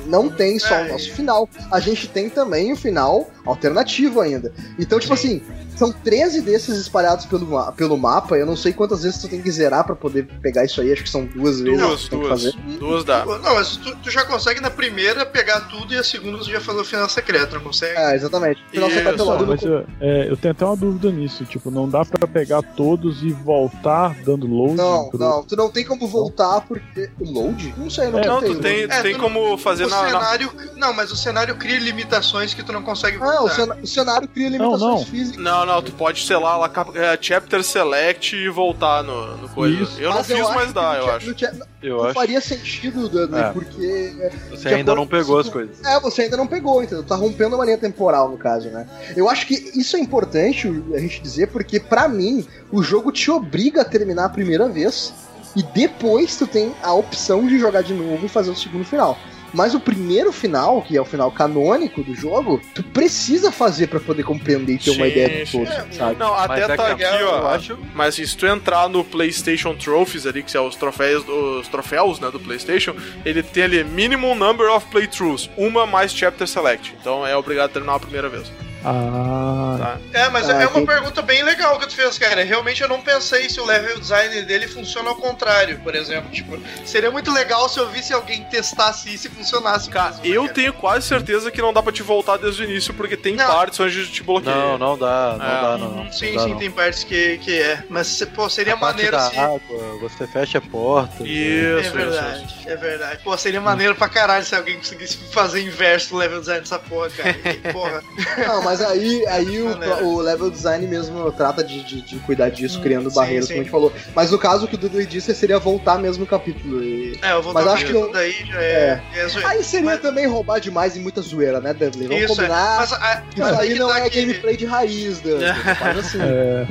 não 0.08 0.28
tem 0.30 0.58
só 0.58 0.76
É, 0.76 0.86
o 0.86 0.92
nosso 0.94 1.10
e- 1.10 1.12
final, 1.12 1.48
a 1.72 1.80
gente 1.80 2.08
tem 2.10 2.30
também 2.30 2.74
o 2.74 2.76
final 2.76 3.30
alternativo 3.46 4.22
ainda. 4.22 4.52
Então, 4.80 5.00
tipo 5.00 5.14
assim, 5.14 5.42
são 5.76 5.92
13 5.92 6.42
desses 6.42 6.78
espalhados 6.78 7.26
pelo, 7.26 7.72
pelo 7.74 7.98
mapa, 7.98 8.36
eu 8.38 8.46
não 8.46 8.56
sei 8.56 8.74
quantas 8.74 9.04
vezes 9.04 9.20
tu 9.22 9.28
tem 9.28 9.42
que 9.42 9.52
zerar 9.52 9.84
pra 9.86 9.96
poder 9.96 10.26
pegar 10.42 10.64
isso 10.66 10.80
aí, 10.82 10.92
acho 10.92 11.04
que 11.04 11.10
são 11.10 11.26
duas 11.26 11.60
vezes 11.62 11.80
Duas, 11.80 12.04
tu 12.08 12.18
duas. 12.18 12.30
fazer. 12.30 12.54
Duas 12.80 13.04
dá. 13.04 13.26
Não, 13.26 13.56
mas 13.56 13.78
tu, 13.78 13.96
tu 13.98 14.10
já 14.10 14.26
consegue 14.26 14.62
na 14.62 14.70
primeira 14.70 15.26
pegar 15.26 15.62
tudo 15.62 15.94
e 15.94 15.98
a 15.98 16.04
segunda 16.04 16.38
você 16.38 16.52
já 16.52 16.62
falou 16.62 16.82
o 16.82 16.86
final 16.86 17.08
secreto, 17.10 17.56
não 17.56 17.62
consegue? 17.62 17.98
É, 17.98 18.16
exatamente. 18.16 18.64
Final 18.72 18.90
secreto 18.90 19.14
é 19.22 19.26
Não, 19.26 19.40
no 19.40 19.48
mas 19.48 19.62
eu, 19.64 19.86
é, 20.02 20.30
eu 20.30 20.38
tenho 20.38 20.52
até 20.54 20.66
uma 20.66 20.76
dúvida 20.78 21.12
nisso. 21.12 21.44
Tipo, 21.46 21.70
não 21.70 21.90
dá 21.90 22.04
pra 22.06 22.28
pegar 22.28 22.62
todos 22.62 23.22
e 23.24 23.32
voltar 23.32 24.16
dando 24.24 24.48
load? 24.48 24.76
Não, 24.76 25.10
pro- 25.10 25.20
não, 25.20 25.44
tu 25.44 25.56
não 25.56 25.70
tem 25.70 25.84
como 25.86 26.08
voltar 26.08 26.62
porque. 26.62 27.10
O 27.20 27.30
load? 27.32 27.74
Não 27.78 27.90
sei, 27.90 28.10
não, 28.10 28.20
É, 28.20 28.28
Não, 28.28 28.40
tem. 28.42 28.54
tu 28.54 28.60
tem, 28.62 28.84
É, 28.84 28.88
tu 28.88 29.02
tem 29.04 29.14
tu 29.16 29.20
como 29.20 29.58
fazer 29.58 29.86
o 29.86 29.90
na, 29.90 30.02
na- 30.04 30.08
cenário. 30.08 30.52
Não, 30.76 30.94
mas 30.94 31.12
o 31.12 31.16
cenário 31.16 31.56
cria 31.56 31.80
limitações 31.80 32.54
que 32.54 32.64
tu 32.64 32.72
não 32.72 32.82
consegue. 32.82 33.18
Ah, 33.22 33.35
o, 33.44 33.50
cena- 33.50 33.78
o 33.82 33.88
cenário 33.88 34.28
cria 34.28 34.50
limitações 34.50 34.82
Não, 34.82 34.90
não. 34.98 35.06
físicas. 35.06 35.44
Não, 35.44 35.66
não, 35.66 35.82
tu 35.82 35.92
pode, 35.94 36.26
sei 36.26 36.38
lá, 36.38 36.58
lá 36.58 36.72
é, 36.96 37.18
chapter 37.22 37.64
select 37.64 38.36
e 38.36 38.50
voltar 38.50 39.04
no, 39.04 39.38
no 39.38 39.50
coisa. 39.50 39.82
Isso. 39.84 40.00
Eu 40.02 40.12
não 40.14 40.24
fiz, 40.24 40.40
acho 40.40 40.54
mas 40.56 40.74
dá, 40.74 40.82
não 40.82 40.94
eu 40.96 41.12
acho. 41.12 41.28
Não, 41.28 41.34
tinha- 41.34 41.52
não 41.54 41.66
Eu 41.82 42.04
acho. 42.06 42.14
faria 42.14 42.42
sentido, 42.42 43.08
Dani, 43.10 43.38
É. 43.38 43.50
porque. 43.52 44.16
Você 44.50 44.70
de 44.70 44.74
ainda 44.76 44.92
acordo 44.92 44.96
não 44.96 45.08
pegou 45.08 45.40
as 45.40 45.50
coisas. 45.50 45.78
É, 45.86 46.00
você 46.00 46.24
ainda 46.24 46.38
não 46.38 46.48
pegou, 46.48 46.82
entendeu? 46.84 47.04
Tá 47.04 47.16
rompendo 47.16 47.56
uma 47.56 47.66
linha 47.66 47.78
temporal, 47.78 48.30
no 48.30 48.38
caso, 48.38 48.70
né? 48.70 48.88
Eu 49.16 49.30
acho 49.30 49.46
que 49.48 49.54
isso 49.76 49.96
é 49.96 50.00
importante 50.00 50.68
a 50.94 51.00
gente 51.00 51.22
dizer, 51.22 51.48
porque 51.48 51.80
pra 51.80 52.08
mim, 52.08 52.46
o 52.72 52.82
jogo 52.84 53.12
te 53.12 53.30
obriga 53.32 53.82
a 53.82 53.86
terminar 53.86 54.26
a 54.26 54.30
primeira 54.30 54.68
vez 54.70 55.14
e 55.56 55.64
depois 55.64 56.36
tu 56.38 56.46
tem 56.48 56.74
a 56.84 56.94
opção 56.94 57.48
de 57.48 57.58
jogar 57.60 57.82
de 57.82 57.94
novo 57.94 58.26
e 58.26 58.30
fazer 58.30 58.52
o 58.52 58.56
segundo 58.56 58.84
final. 58.84 59.18
Mas 59.56 59.74
o 59.74 59.80
primeiro 59.80 60.32
final, 60.34 60.82
que 60.82 60.98
é 60.98 61.02
o 61.02 61.06
final 61.06 61.32
canônico 61.32 62.04
do 62.04 62.14
jogo, 62.14 62.62
tu 62.74 62.84
precisa 62.84 63.52
fazer 63.52 63.88
pra 63.88 64.00
poder 64.00 64.24
compreender 64.24 64.74
e 64.74 64.78
ter 64.78 64.90
uma 64.92 65.06
Sim, 65.06 65.12
ideia 65.12 65.46
do 65.46 65.52
todo, 65.52 65.94
sabe? 65.94 66.20
Não, 66.20 66.34
até 66.34 66.62
Mas 66.62 66.70
é 66.70 66.76
tá 66.76 66.88
aqui, 66.92 67.04
eu 67.04 67.30
ó. 67.30 67.48
acho- 67.48 67.78
Mas 67.96 68.16
se 68.16 68.36
tu 68.38 68.46
entrar 68.46 68.90
no 68.90 69.04
PlayStation 69.04 69.74
Trophies 69.76 70.26
ali, 70.26 70.44
que 70.44 70.52
são 70.52 70.68
os 70.68 70.76
troféus, 70.76 71.26
os 71.28 71.68
troféus 71.70 72.20
né, 72.20 72.30
do 72.30 72.40
PlayStation, 72.40 72.94
ele 73.26 73.42
tem 73.42 73.64
ali 73.64 73.84
minimum 73.84 74.36
number 74.36 74.70
of 74.72 74.86
playthroughs, 74.88 75.50
uma 75.58 75.86
mais 75.88 76.14
chapter 76.14 76.46
select. 76.48 76.94
Então 77.00 77.26
é 77.26 77.36
obrigado 77.38 77.66
a 77.70 77.74
terminar 77.74 77.96
a 77.96 78.00
primeira 78.00 78.28
vez. 78.28 78.52
Ah, 78.86 79.76
Tá? 79.78 79.98
É, 80.14 80.30
mas 80.30 80.50
Ah, 80.50 80.54
é 80.62 80.68
uma 80.68 80.74
tem- 80.76 80.86
pergunta 80.86 81.22
bem 81.22 81.44
legal 81.44 81.78
que 81.80 81.88
tu 81.88 81.96
fez, 81.96 82.18
cara. 82.18 82.44
Realmente 82.44 82.82
eu 82.82 82.88
não 82.88 83.02
pensei 83.02 83.50
se 83.50 83.60
o 83.60 83.66
level 83.66 84.00
design 84.00 84.42
dele 84.44 84.68
funciona 84.68 85.10
ao 85.10 85.16
contrário, 85.16 85.80
por 85.80 85.96
exemplo. 85.96 86.30
Tipo, 86.32 86.58
seria 86.86 87.12
muito 87.12 87.32
legal 87.32 87.68
se 87.68 87.80
eu 87.80 87.90
visse 87.90 88.14
alguém 88.14 88.44
testasse 88.46 89.14
isso 89.14 89.28
e 89.28 89.30
funcionasse. 89.30 89.90
Cara, 89.90 90.12
mesmo, 90.18 90.26
eu 90.26 90.42
cara. 90.44 90.54
tenho 90.54 90.74
quase 90.74 91.08
certeza 91.08 91.52
que 91.52 91.62
não 91.62 91.74
dá 91.74 91.82
pra 91.84 91.92
te 91.92 92.04
voltar 92.04 92.38
desde 92.38 92.62
o 92.64 92.66
início, 92.66 92.94
porque 92.94 93.18
tem 93.18 93.36
Não. 93.36 93.46
partes 93.48 93.80
onde 93.80 94.08
te 94.08 94.24
bloqueia. 94.24 94.56
Não, 94.56 94.78
não 94.78 94.98
dá, 94.98 95.36
não 95.38 95.46
É. 95.46 95.62
dá, 95.62 95.78
não. 95.78 95.88
Uhum, 95.88 96.12
Sim, 96.12 96.28
não 96.32 96.36
dá, 96.36 96.44
sim, 96.44 96.50
não. 96.52 96.58
tem 96.60 96.72
partes 96.72 97.04
que, 97.04 97.38
que 97.40 97.60
é. 97.62 97.84
Mas, 97.90 98.22
pô, 98.36 98.50
seria 98.50 98.74
A 98.74 98.78
parte 98.78 98.96
maneiro 98.98 99.18
da 99.18 99.30
se. 99.30 99.38
água, 99.38 99.60
você 100.02 100.28
fecha 100.28 100.58
a 100.58 100.62
porta. 100.62 101.24
Isso, 101.24 101.78
É 101.78 101.82
isso, 101.82 101.92
verdade, 101.92 102.46
isso. 102.60 102.70
é 102.70 102.76
verdade. 102.76 103.20
Pô, 103.24 103.38
seria 103.38 103.62
maneiro 103.62 103.96
pra 103.96 104.08
caralho 104.10 104.46
se 104.46 104.56
alguém 104.56 104.78
conseguisse 104.78 105.18
fazer 105.32 105.62
inverso 105.62 106.10
do 106.12 106.18
level 106.18 106.40
design 106.40 106.62
dessa 106.62 106.80
porra, 106.80 107.10
cara. 107.10 107.36
Porra. 107.74 108.04
Não, 108.48 108.62
mas 108.64 108.75
aí, 108.82 109.26
aí 109.28 109.62
o, 109.62 110.06
o 110.06 110.22
level 110.22 110.50
design 110.50 110.86
mesmo 110.88 111.32
trata 111.32 111.64
de, 111.64 111.84
de, 111.84 112.02
de 112.02 112.16
cuidar 112.20 112.50
disso, 112.50 112.80
Hum, 112.80 112.82
criando 112.82 113.10
sim, 113.10 113.16
barreiras, 113.16 113.46
sim. 113.46 113.54
como 113.54 113.62
a 113.62 113.64
gente 113.64 113.72
falou. 113.72 113.94
Mas 114.16 114.32
no 114.32 114.38
caso 114.40 114.68
que 114.68 114.76
o 114.76 114.78
Dudu 114.78 115.06
disse 115.06 115.34
seria 115.36 115.60
voltar 115.60 115.98
mesmo 116.00 116.22
no 116.22 116.28
capítulo. 116.28 116.84
e- 116.84 117.18
É, 117.22 117.32
eu 117.34 117.42
vou 117.42 117.54
Mas 117.54 117.68
acho 117.68 117.86
que 117.86 117.92
eu- 117.94 118.12
daí 118.12 118.32
já 118.46 118.62
é. 118.62 119.02
é 119.16 119.28
zoeira. 119.28 119.50
Aí 119.50 119.64
seria 119.64 119.86
Mas- 119.86 120.02
também 120.02 120.28
roubar 120.28 120.60
demais 120.60 120.96
e 120.96 121.00
muita 121.00 121.22
zoeira, 121.22 121.60
né, 121.60 121.74
Dudley? 121.74 122.08
Vamos 122.08 122.24
Isso, 122.24 122.34
é. 122.34 122.36
combinar. 122.36 122.78
Mas, 122.80 122.94
a, 122.94 123.24
Isso 123.30 123.40
mas 123.40 123.60
aí 123.60 123.76
não 123.80 123.88
tá 123.90 124.00
é 124.00 124.10
gameplay 124.10 124.58
de 124.58 124.66
raiz, 124.66 125.20
Dudley. 125.22 125.54
Faz 125.80 125.98
assim. 125.98 126.20
é. 126.22 126.66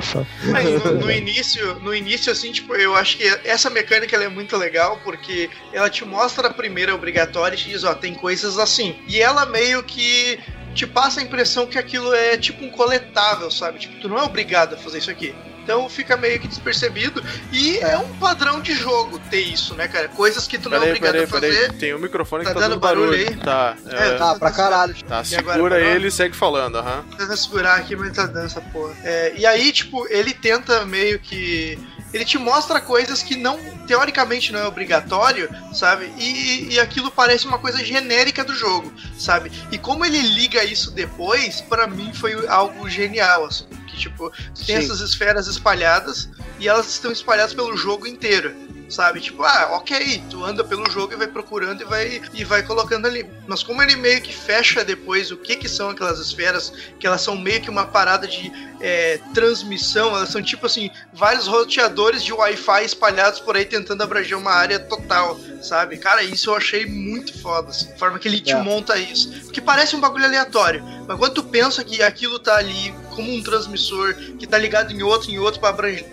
Mas 0.51 0.85
no, 0.85 0.93
no 0.95 1.11
início, 1.11 1.75
no 1.81 1.95
início, 1.95 2.31
assim, 2.33 2.53
tipo, 2.53 2.75
eu 2.75 2.95
acho 2.95 3.17
que 3.17 3.25
essa 3.45 3.69
mecânica 3.71 4.15
ela 4.15 4.25
é 4.25 4.29
muito 4.29 4.57
legal 4.57 5.01
porque 5.05 5.49
ela 5.73 5.89
te 5.91 6.05
mostra 6.05 6.49
a 6.49 6.53
primeira 6.55 6.95
obrigatória 6.95 7.55
e 7.55 7.59
te 7.59 7.69
diz, 7.71 7.85
ó, 7.85 7.95
tem 7.95 8.15
coisas 8.15 8.59
assim. 8.59 8.97
E 9.09 9.21
ela 9.21 9.47
meio 9.47 9.83
que 9.83 10.39
te 10.75 10.87
passa 10.87 11.21
a 11.21 11.23
impressão 11.23 11.67
que 11.67 11.79
aquilo 11.79 12.13
é 12.13 12.37
tipo 12.37 12.65
um 12.65 12.71
coletável, 12.71 13.51
sabe? 13.51 13.79
Tipo, 13.79 14.01
tu 14.01 14.09
não 14.09 14.19
é 14.19 14.23
obrigado 14.23 14.75
a 14.75 14.77
fazer 14.77 14.99
isso 14.99 15.11
aqui. 15.11 15.35
Então 15.65 15.89
fica 15.89 16.15
meio 16.17 16.39
que 16.39 16.47
despercebido. 16.47 17.25
E 17.51 17.79
é, 17.79 17.93
É. 17.95 17.99
um 17.99 18.09
padrão 18.19 18.61
de 18.61 18.75
jogo 18.75 19.19
ter 19.31 19.41
isso, 19.41 19.75
né, 19.75 19.89
cara? 19.89 20.09
Coisas 20.09 20.47
que 20.47 20.59
tu 20.59 20.69
não 20.69 20.77
é 20.77 20.81
obrigado 20.81 21.13
peraí, 21.13 21.25
a 21.25 21.27
fazer. 21.27 21.73
Tem 21.73 21.95
um 21.95 21.99
microfone 21.99 22.45
Tá 22.45 22.51
que 22.51 22.55
tá 22.55 22.61
dando 22.61 22.71
dando 22.73 22.81
barulho. 22.81 23.11
barulho 23.13 23.29
aí? 23.31 23.37
Tá, 23.37 23.75
é, 23.87 24.09
É, 24.11 24.19
Ah, 24.21 24.37
pra 24.39 24.51
caralho. 24.51 24.95
tá. 25.09 25.23
E 25.23 25.27
Segura 25.27 25.81
ele 25.81 26.09
e 26.09 26.11
segue 26.11 26.37
falando, 26.37 26.77
aham. 26.79 27.03
tentando 27.11 27.37
segurar 27.37 27.77
aqui, 27.77 27.97
mas 27.97 28.13
tá 28.15 28.27
dando 28.27 28.45
essa 28.47 28.61
porra. 28.61 28.95
É, 29.03 29.33
e 29.37 29.47
aí, 29.47 29.73
tipo, 29.73 30.07
ele 30.11 30.35
tenta 30.35 30.85
meio 30.85 31.19
que. 31.19 31.79
Ele 32.13 32.25
te 32.25 32.39
mostra 32.39 32.81
coisas 32.81 33.23
que 33.25 33.35
não, 33.35 33.59
teoricamente, 33.89 34.53
não 34.53 34.61
é 34.61 34.67
obrigatório, 34.69 35.49
sabe? 35.73 36.13
E, 36.17 36.75
e 36.75 36.79
aquilo 36.79 37.11
parece 37.11 37.45
uma 37.45 37.59
coisa 37.59 37.83
genérica 37.85 38.45
do 38.45 38.55
jogo, 38.55 38.93
sabe? 39.19 39.51
E 39.73 39.79
como 39.79 40.05
ele 40.05 40.21
liga 40.21 40.63
isso 40.63 40.93
depois, 40.93 41.61
pra 41.63 41.89
mim 41.89 42.13
foi 42.15 42.47
algo 42.47 42.89
genial, 42.89 43.47
assim. 43.47 43.67
Que, 43.95 44.01
tipo, 44.01 44.31
tem 44.31 44.67
Sim. 44.67 44.75
essas 44.75 45.01
esferas 45.01 45.47
espalhadas 45.47 46.29
e 46.59 46.69
elas 46.69 46.89
estão 46.89 47.13
espalhadas 47.13 47.55
pelo 47.55 47.77
jogo 47.77 48.07
inteiro 48.07 48.55
sabe? 48.89 49.21
Tipo, 49.21 49.43
ah, 49.43 49.71
ok, 49.73 50.23
tu 50.31 50.45
anda 50.45 50.63
pelo 50.63 50.89
jogo 50.91 51.13
e 51.13 51.17
vai 51.17 51.27
procurando 51.27 51.83
e 51.83 51.85
vai, 51.85 52.23
e 52.33 52.45
vai 52.45 52.63
colocando 52.63 53.07
ali. 53.07 53.29
Mas 53.47 53.63
como 53.63 53.83
ele 53.83 53.97
meio 53.97 54.21
que 54.21 54.33
fecha 54.35 54.85
depois 54.85 55.31
o 55.31 55.37
que 55.37 55.57
que 55.57 55.69
são 55.69 55.91
aquelas 55.91 56.19
esferas, 56.19 56.73
que 56.99 57.07
elas 57.07 57.21
são 57.21 57.37
meio 57.37 57.61
que 57.61 57.71
uma 57.71 57.87
parada 57.87 58.27
de 58.27 58.53
é, 58.81 59.19
transmissão, 59.33 60.15
elas 60.17 60.29
são 60.29 60.43
tipo 60.43 60.67
assim, 60.67 60.91
vários 61.13 61.47
roteadores 61.47 62.23
de 62.23 62.33
Wi-Fi 62.33 62.85
espalhados 62.85 63.41
por 63.41 63.57
aí 63.57 63.65
tentando 63.65 64.03
abranger 64.03 64.37
uma 64.37 64.53
área 64.53 64.79
total, 64.79 65.39
sabe? 65.63 65.97
Cara, 65.97 66.23
isso 66.23 66.51
eu 66.51 66.57
achei 66.57 66.87
muito 66.87 67.41
foda, 67.41 67.71
assim, 67.71 67.91
a 67.93 67.97
forma 67.97 68.19
que 68.19 68.29
ele 68.29 68.41
te 68.41 68.53
É. 68.53 68.63
monta 68.63 68.99
isso. 68.99 69.31
Porque 69.45 69.61
parece 69.61 69.97
um 69.97 70.01
bagulho 70.01 70.25
aleatório, 70.25 70.83
mas 71.07 71.19
quando 71.19 71.35
tu 71.35 71.43
pensa 71.45 71.83
que 71.83 72.03
aquilo 72.03 72.39
tá 72.39 72.57
ali 72.57 72.95
como 73.15 73.33
um 73.33 73.43
transmissor, 73.43 74.15
que 74.39 74.47
tá 74.47 74.59
ligado 74.59 74.93
em 74.93 75.03
outro, 75.03 75.31
em 75.31 75.39
outro 75.39 75.61
pra 75.61 75.71
abranger 75.71 76.05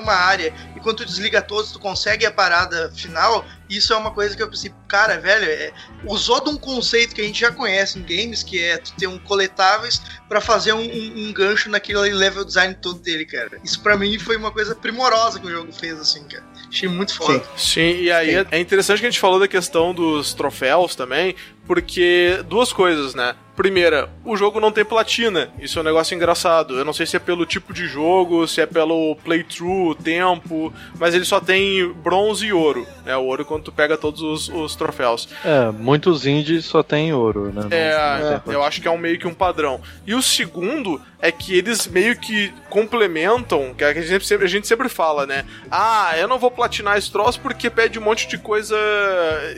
uma 0.00 0.14
área, 0.14 0.50
e 0.74 0.80
quando 0.80 0.96
tu 0.96 1.04
desliga 1.04 1.42
todos, 1.42 1.70
tu 1.70 1.78
consegue 1.78 2.24
a 2.24 2.30
parada 2.30 2.90
final, 2.96 3.44
isso 3.68 3.92
é 3.92 3.96
uma 3.96 4.10
coisa 4.12 4.34
que 4.34 4.42
eu 4.42 4.48
pensei, 4.48 4.72
cara, 4.88 5.18
velho, 5.20 5.44
é, 5.44 5.72
usou 6.06 6.42
de 6.42 6.48
um 6.48 6.56
conceito 6.56 7.14
que 7.14 7.20
a 7.20 7.24
gente 7.24 7.38
já 7.38 7.52
conhece 7.52 7.98
em 7.98 8.02
games, 8.02 8.42
que 8.42 8.58
é 8.62 8.78
tu 8.78 8.94
ter 8.96 9.06
um 9.06 9.18
coletáveis 9.18 10.00
pra 10.26 10.40
fazer 10.40 10.72
um, 10.72 10.80
um- 10.80 11.28
um 11.28 11.32
gancho 11.34 11.68
naquele 11.68 11.98
level 12.14 12.46
design 12.46 12.74
todo 12.80 12.98
dele, 13.00 13.26
cara. 13.26 13.60
Isso 13.62 13.82
pra 13.82 13.94
mim 13.94 14.18
foi 14.18 14.36
uma 14.38 14.50
coisa 14.50 14.74
primorosa 14.74 15.38
que 15.38 15.46
o 15.46 15.50
jogo 15.50 15.70
fez, 15.70 16.00
assim, 16.00 16.24
cara. 16.24 16.44
Achei 16.66 16.88
muito 16.88 17.14
foda. 17.14 17.44
Sim, 17.54 18.00
e 18.00 18.10
aí 18.10 18.34
é- 18.36 18.46
é 18.52 18.58
interessante 18.58 19.00
que 19.00 19.06
a 19.06 19.10
gente 19.10 19.20
falou 19.20 19.38
da 19.38 19.46
questão 19.46 19.92
dos 19.92 20.32
troféus 20.32 20.94
também, 20.96 21.36
porque 21.66 22.42
duas 22.48 22.72
coisas, 22.72 23.14
né? 23.14 23.34
Primeira, 23.56 24.10
o 24.24 24.36
jogo 24.36 24.58
não 24.58 24.72
tem 24.72 24.84
platina. 24.84 25.48
Isso 25.60 25.78
é 25.78 25.82
um 25.82 25.84
negócio 25.84 26.14
engraçado. 26.14 26.76
Eu 26.76 26.84
não 26.84 26.92
sei 26.92 27.06
se 27.06 27.16
é 27.16 27.20
pelo 27.20 27.46
tipo 27.46 27.72
de 27.72 27.86
jogo, 27.86 28.46
se 28.48 28.60
é 28.60 28.66
pelo 28.66 29.16
playthrough, 29.16 29.94
tempo, 29.94 30.72
mas 30.98 31.14
ele 31.14 31.24
só 31.24 31.40
tem 31.40 31.92
bronze 31.92 32.46
e 32.46 32.52
ouro. 32.52 32.86
Né? 33.04 33.16
O 33.16 33.24
ouro 33.24 33.44
quando 33.44 33.64
tu 33.64 33.72
pega 33.72 33.96
todos 33.96 34.20
os, 34.22 34.48
os 34.48 34.74
troféus. 34.74 35.28
É, 35.44 35.70
muitos 35.70 36.26
indies 36.26 36.64
só 36.64 36.82
tem 36.82 37.12
ouro, 37.12 37.52
né? 37.52 37.68
É, 37.70 38.40
tem 38.44 38.54
eu 38.54 38.62
acho 38.62 38.80
que 38.80 38.88
é 38.88 38.90
um 38.90 38.98
meio 38.98 39.18
que 39.18 39.26
um 39.26 39.34
padrão. 39.34 39.80
E 40.06 40.14
o 40.14 40.22
segundo 40.22 41.00
é 41.20 41.32
que 41.32 41.56
eles 41.56 41.86
meio 41.86 42.18
que 42.18 42.52
complementam, 42.68 43.72
que 43.72 43.82
a 43.82 43.94
gente 43.94 44.26
sempre, 44.26 44.44
a 44.44 44.48
gente 44.48 44.66
sempre 44.66 44.90
fala, 44.90 45.24
né? 45.24 45.44
Ah, 45.70 46.12
eu 46.18 46.28
não 46.28 46.38
vou 46.38 46.50
platinar 46.50 46.98
esse 46.98 47.10
troço 47.10 47.40
porque 47.40 47.70
pede 47.70 47.98
um 47.98 48.02
monte 48.02 48.28
de 48.28 48.36
coisa 48.36 48.76